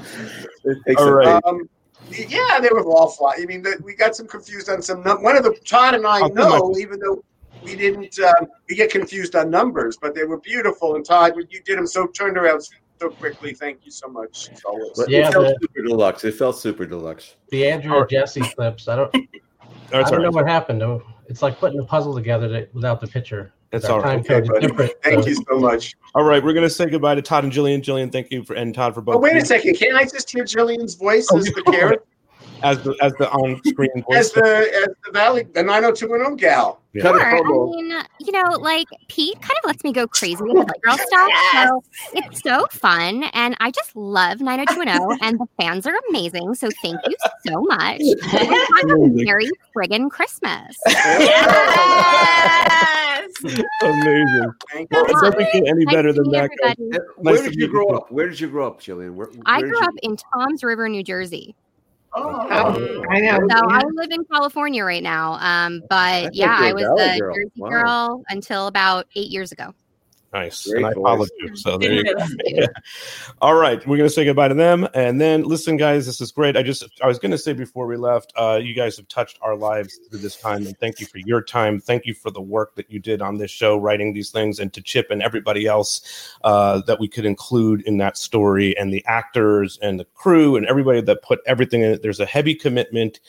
It 0.65 0.79
takes 0.87 1.01
All 1.01 1.19
a- 1.27 1.41
Um, 1.47 1.69
Yeah, 2.11 2.61
they 2.61 2.69
were 2.71 2.85
all 2.85 3.09
fly. 3.09 3.35
I 3.41 3.47
mean, 3.47 3.63
the, 3.63 3.81
we 3.85 3.95
got 3.95 4.15
some 4.17 4.27
confused 4.27 4.69
on 4.69 4.81
some. 4.83 5.03
num- 5.03 5.23
One 5.23 5.37
of 5.37 5.45
the 5.45 5.55
Todd 5.65 5.95
and 5.95 6.07
I 6.07 6.21
Oh, 6.21 6.29
come 6.31 6.53
on. 6.53 6.59
know, 6.73 6.79
even 6.79 6.99
though 7.01 7.23
we 7.63 7.75
didn't, 7.75 8.19
um, 8.21 8.47
we 8.69 8.77
get 8.77 8.91
confused 8.91 9.35
on 9.35 9.51
numbers, 9.51 9.97
but 10.01 10.15
they 10.15 10.25
were 10.25 10.39
beautiful. 10.39 10.95
And 10.95 11.05
Todd, 11.05 11.33
you 11.51 11.61
did 11.63 11.79
them 11.79 11.87
so 11.87 12.07
turned 12.07 12.37
around 12.37 12.63
so 13.01 13.11
quickly. 13.11 13.55
Thank 13.55 13.81
you 13.85 13.91
so 13.91 14.09
much. 14.09 14.51
But 14.97 15.09
Yeah, 15.11 15.29
it 15.29 15.33
felt 15.33 15.47
the- 15.47 15.59
super 15.61 15.83
deluxe. 15.83 16.25
It 16.25 16.35
felt 16.35 16.57
super 16.59 16.87
deluxe. 16.87 17.35
The 17.51 17.69
Andrew 17.69 17.99
and 17.99 18.09
Jesse 18.09 18.41
clips. 18.41 18.89
I 18.89 18.97
don't. 18.97 19.15
I 19.93 20.03
don't 20.03 20.15
all 20.15 20.21
know 20.21 20.31
what 20.31 20.47
happened. 20.49 20.83
It's 21.29 21.43
like 21.43 21.59
putting 21.59 21.81
a 21.81 21.85
puzzle 21.85 22.15
together 22.15 22.49
that, 22.49 22.75
without 22.75 23.01
the 23.01 23.07
picture. 23.09 23.53
That's 23.71 23.87
all 23.87 24.01
right. 24.01 24.19
Okay, 24.19 24.41
buddy. 24.47 24.93
Thank 25.03 25.27
you 25.27 25.35
so 25.35 25.59
much. 25.59 25.97
All 26.15 26.25
right, 26.25 26.43
we're 26.43 26.53
gonna 26.53 26.71
say 26.71 26.87
goodbye 26.87 27.15
to 27.15 27.23
Todd 27.23 27.45
and 27.45 27.53
Jillian. 27.53 27.83
Jillian, 27.83 28.11
thank 28.11 28.31
you 28.31 28.45
for 28.45 28.55
and 28.55 28.75
Todd 28.75 28.95
for 28.95 29.01
oh, 29.01 29.05
both. 29.05 29.15
Oh, 29.17 29.19
wait 29.19 29.37
a 29.37 29.45
second. 29.45 29.77
Can 29.77 29.95
I 29.95 30.05
just 30.05 30.31
hear 30.31 30.45
Jillian's 30.45 30.95
voice 30.95 31.29
Oh, 31.31 31.39
as 31.39 31.47
you- 31.47 31.55
the 31.55 31.63
character, 31.63 32.05
as 32.63 32.83
the 32.83 32.95
as 33.03 33.13
the 33.15 33.31
on 33.31 33.61
screen 33.65 33.91
as 33.97 34.05
voice. 34.05 34.33
the 34.33 34.43
as 34.83 34.89
the 35.05 35.13
Valley, 35.13 35.45
the 35.55 35.63
90210 35.63 36.37
gal? 36.37 36.81
Yeah. 36.93 37.03
Sure. 37.03 37.21
I 37.21 37.41
mean, 37.43 37.93
you 38.21 38.33
know, 38.33 38.57
like 38.59 38.87
Pete 39.09 39.39
kind 39.43 39.59
of 39.63 39.67
lets 39.69 39.85
me 39.85 39.93
go 39.93 40.07
crazy 40.09 40.43
with 40.43 40.57
oh, 40.57 40.65
the 40.65 40.75
girl 40.83 40.97
stuff. 40.97 41.31
So 41.53 41.83
it's 42.15 42.41
so 42.43 42.67
fun. 42.71 43.25
And 43.35 43.55
I 43.61 43.71
just 43.71 43.95
love 43.95 44.41
90210 44.41 45.19
and 45.29 45.39
the 45.39 45.47
fans 45.61 45.87
are 45.87 45.95
amazing. 46.09 46.55
So 46.55 46.69
thank 46.83 46.99
you 47.07 47.15
so 47.47 47.61
much. 47.63 48.01
And 48.01 48.23
have 48.33 48.91
a 48.91 48.97
Merry 49.09 49.51
friggin' 49.77 50.11
Christmas. 50.11 50.75
Yes. 50.87 52.07
amazing. 53.83 54.53
Thank 54.73 54.91
well, 54.91 55.05
it 55.05 55.13
doesn't 55.13 55.53
get 55.53 55.67
any 55.69 55.85
better 55.87 56.13
to 56.13 56.23
than 56.23 56.31
that. 56.33 56.51
guys. 56.63 56.75
everybody. 56.79 56.99
Where 57.17 57.35
Nice 57.35 57.45
to 57.45 57.51
did 57.51 57.61
you 57.61 57.69
grow 57.69 57.89
you. 57.91 57.97
up? 57.97 58.11
Where 58.11 58.29
did 58.29 58.41
you 58.41 58.49
grow 58.49 58.67
up, 58.69 58.81
Jillian? 58.81 59.15
Where, 59.15 59.29
I 59.45 59.59
where 59.59 59.67
did 59.67 59.71
grew 59.71 59.81
you- 59.81 59.87
up 59.87 59.95
in 60.03 60.17
Toms 60.17 60.65
River, 60.65 60.89
New 60.89 61.03
Jersey. 61.03 61.55
Oh, 62.19 63.05
I 63.11 63.21
know. 63.21 63.39
So 63.51 63.61
I 63.69 63.83
live 63.95 64.11
in 64.11 64.25
California 64.25 64.85
right 64.85 65.03
now. 65.03 65.35
Um, 65.35 65.83
but 65.89 66.23
think 66.23 66.37
yeah, 66.37 66.59
you're 66.59 66.67
I 66.67 66.71
a 66.71 66.75
was 66.75 66.83
Valley 66.85 67.17
a 67.17 67.19
girl. 67.21 67.35
Jersey 67.35 67.51
Wow. 67.57 67.69
girl 67.69 68.25
until 68.31 68.67
about 68.69 69.07
eight 69.15 69.31
years 69.31 69.53
ago. 69.53 69.75
Nice. 70.37 70.67
Great 70.67 70.77
and 70.79 70.87
I 70.87 70.93
voice. 70.93 71.03
followed 71.03 71.29
you. 71.39 71.57
So 71.57 71.79
there 71.79 71.93
you 71.93 72.05
go. 72.05 72.25
Yeah. 72.47 72.67
All 73.41 73.55
right. 73.55 73.85
We're 73.87 73.97
going 73.97 74.09
to 74.09 74.15
say 74.15 74.25
goodbye 74.25 74.49
to 74.49 74.55
them. 74.55 74.87
And 74.95 75.21
then 75.21 75.43
listen, 75.45 75.77
guys, 75.77 76.07
this 76.07 76.21
is 76.21 76.31
great. 76.31 76.57
I 76.57 76.63
just, 76.63 76.85
I 77.03 77.07
was 77.07 77.19
going 77.19 77.33
to 77.33 77.39
say 77.39 77.53
before 77.55 77.87
we 77.87 77.97
left, 77.97 78.33
uh, 78.37 78.61
you 78.63 78.75
guys 78.75 78.97
have 78.99 79.09
touched 79.09 79.39
our 79.41 79.57
lives 79.57 79.99
through 80.09 80.21
this 80.21 80.37
time. 80.37 80.67
And 80.67 80.79
thank 80.79 81.01
you 81.01 81.07
for 81.07 81.19
your 81.19 81.43
time. 81.43 81.81
Thank 81.81 82.05
you 82.07 82.15
for 82.15 82.31
the 82.31 82.41
work 82.41 82.75
that 82.77 82.91
you 82.91 82.99
did 82.99 83.23
on 83.23 83.39
this 83.39 83.51
show, 83.51 83.79
writing 83.79 84.13
these 84.13 84.31
things, 84.31 84.59
and 84.59 84.73
to 84.75 84.83
Chip 84.83 85.11
and 85.11 85.23
everybody 85.23 85.67
else 85.67 86.37
uh, 86.45 86.83
that 86.87 87.01
we 87.01 87.09
could 87.09 87.25
include 87.25 87.83
in 87.83 87.97
that 87.99 88.17
story, 88.17 88.77
and 88.77 88.93
the 88.93 89.05
actors 89.07 89.79
and 89.83 89.99
the 89.99 90.05
crew 90.15 90.57
and 90.57 90.67
everybody 90.67 91.01
that 91.01 91.23
put 91.23 91.41
everything 91.47 91.83
in 91.83 91.93
it. 91.93 92.03
There's 92.03 92.21
a 92.21 92.27
heavy 92.27 92.55
commitment. 92.55 93.21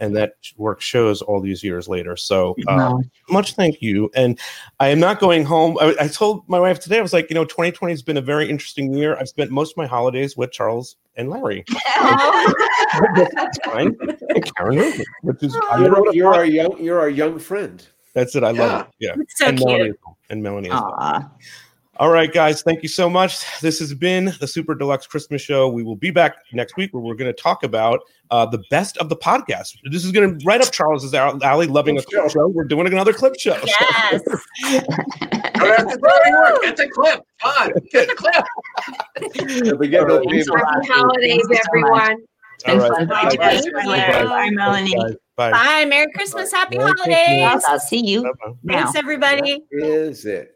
And 0.00 0.14
that 0.16 0.34
work 0.56 0.80
shows 0.80 1.22
all 1.22 1.40
these 1.40 1.62
years 1.64 1.88
later. 1.88 2.16
So, 2.16 2.54
uh, 2.68 2.98
much 3.30 3.54
thank 3.54 3.80
you. 3.80 4.10
And 4.14 4.38
I 4.80 4.88
am 4.88 5.00
not 5.00 5.20
going 5.20 5.44
home. 5.44 5.78
I, 5.80 5.94
I 6.00 6.08
told 6.08 6.48
my 6.48 6.60
wife 6.60 6.80
today, 6.80 6.98
I 6.98 7.02
was 7.02 7.12
like, 7.12 7.30
you 7.30 7.34
know, 7.34 7.44
2020 7.44 7.92
has 7.92 8.02
been 8.02 8.16
a 8.16 8.22
very 8.22 8.48
interesting 8.48 8.92
year. 8.92 9.16
I've 9.16 9.28
spent 9.28 9.50
most 9.50 9.72
of 9.72 9.76
my 9.78 9.86
holidays 9.86 10.36
with 10.36 10.52
Charles 10.52 10.96
and 11.16 11.30
Larry. 11.30 11.64
That's 13.16 13.58
fine. 13.64 13.96
And 14.28 14.54
Karen 14.54 14.78
Rosin, 14.78 15.04
which 15.22 15.42
is 15.42 15.56
I 15.70 15.80
You're, 15.80 16.14
you're 16.14 16.34
our 16.34 16.44
young. 16.44 16.82
You're 16.82 17.00
our 17.00 17.10
young 17.10 17.38
friend. 17.38 17.86
That's 18.12 18.34
it. 18.34 18.44
I 18.44 18.50
love 18.50 18.86
it. 18.86 18.94
Yeah. 18.98 19.14
So 19.36 19.46
and 19.46 19.58
cute. 19.58 19.68
Melanie. 19.68 19.92
And 20.30 20.42
Melanie. 20.42 20.70
As 20.70 20.80
well. 20.80 21.32
Aw. 21.98 22.02
All 22.02 22.10
right, 22.10 22.32
guys. 22.32 22.62
Thank 22.62 22.82
you 22.82 22.88
so 22.88 23.08
much. 23.10 23.38
This 23.60 23.78
has 23.78 23.94
been 23.94 24.32
the 24.40 24.46
Super 24.46 24.74
Deluxe 24.74 25.06
Christmas 25.06 25.40
Show. 25.42 25.68
We 25.68 25.82
will 25.82 25.96
be 25.96 26.10
back 26.10 26.36
next 26.52 26.76
week 26.76 26.92
where 26.92 27.02
we're 27.02 27.14
going 27.14 27.32
to 27.34 27.42
talk 27.42 27.62
about 27.62 28.00
uh, 28.30 28.44
the 28.46 28.62
best 28.70 28.96
of 28.98 29.08
the 29.08 29.16
podcast. 29.16 29.76
This 29.90 30.04
is 30.04 30.12
going 30.12 30.38
to 30.38 30.44
right 30.46 30.60
up 30.60 30.72
Charles's 30.72 31.14
alley, 31.14 31.66
loving 31.66 31.98
a 31.98 32.02
clip 32.02 32.30
show. 32.30 32.48
We're 32.48 32.64
doing 32.64 32.86
another 32.86 33.12
clip 33.12 33.38
show. 33.38 33.56
Yes. 33.64 34.22
Don't 34.22 35.78
have 35.78 35.88
to 35.88 35.96
do 35.96 36.10
any 36.26 36.36
work. 36.36 36.62
Get 36.62 36.76
the 36.76 36.88
clip. 36.92 37.20
Todd, 37.40 37.72
get 37.90 38.08
the 38.08 38.14
clip. 38.14 39.78
We 39.78 39.88
get 39.88 40.06
those 40.08 40.24
Thanks 40.28 40.44
people- 40.46 40.56
a 40.56 40.58
lot. 40.58 40.74
Happy 40.74 40.92
holidays, 40.92 41.30
Thank 41.30 41.50
you 41.50 41.56
so 41.56 41.90
much. 41.90 42.02
everyone. 42.02 42.24
All 42.66 42.78
right. 42.78 42.96
Fun. 42.96 43.06
Bye, 43.08 43.36
guys. 43.36 43.66
Bye. 43.66 44.24
Bye, 44.24 44.50
Melanie. 44.50 44.94
Bye. 45.36 45.50
Bye. 45.52 45.84
Merry 45.84 46.10
Christmas. 46.14 46.50
Happy 46.52 46.78
Merry 46.78 46.92
holidays. 46.96 47.40
Christmas. 47.52 47.64
I'll 47.66 47.80
see 47.80 48.04
you 48.06 48.22
Bye-bye. 48.22 48.52
now. 48.64 48.82
Thanks, 48.84 48.96
everybody. 48.98 49.62
Is 49.70 50.24
it? 50.24 50.55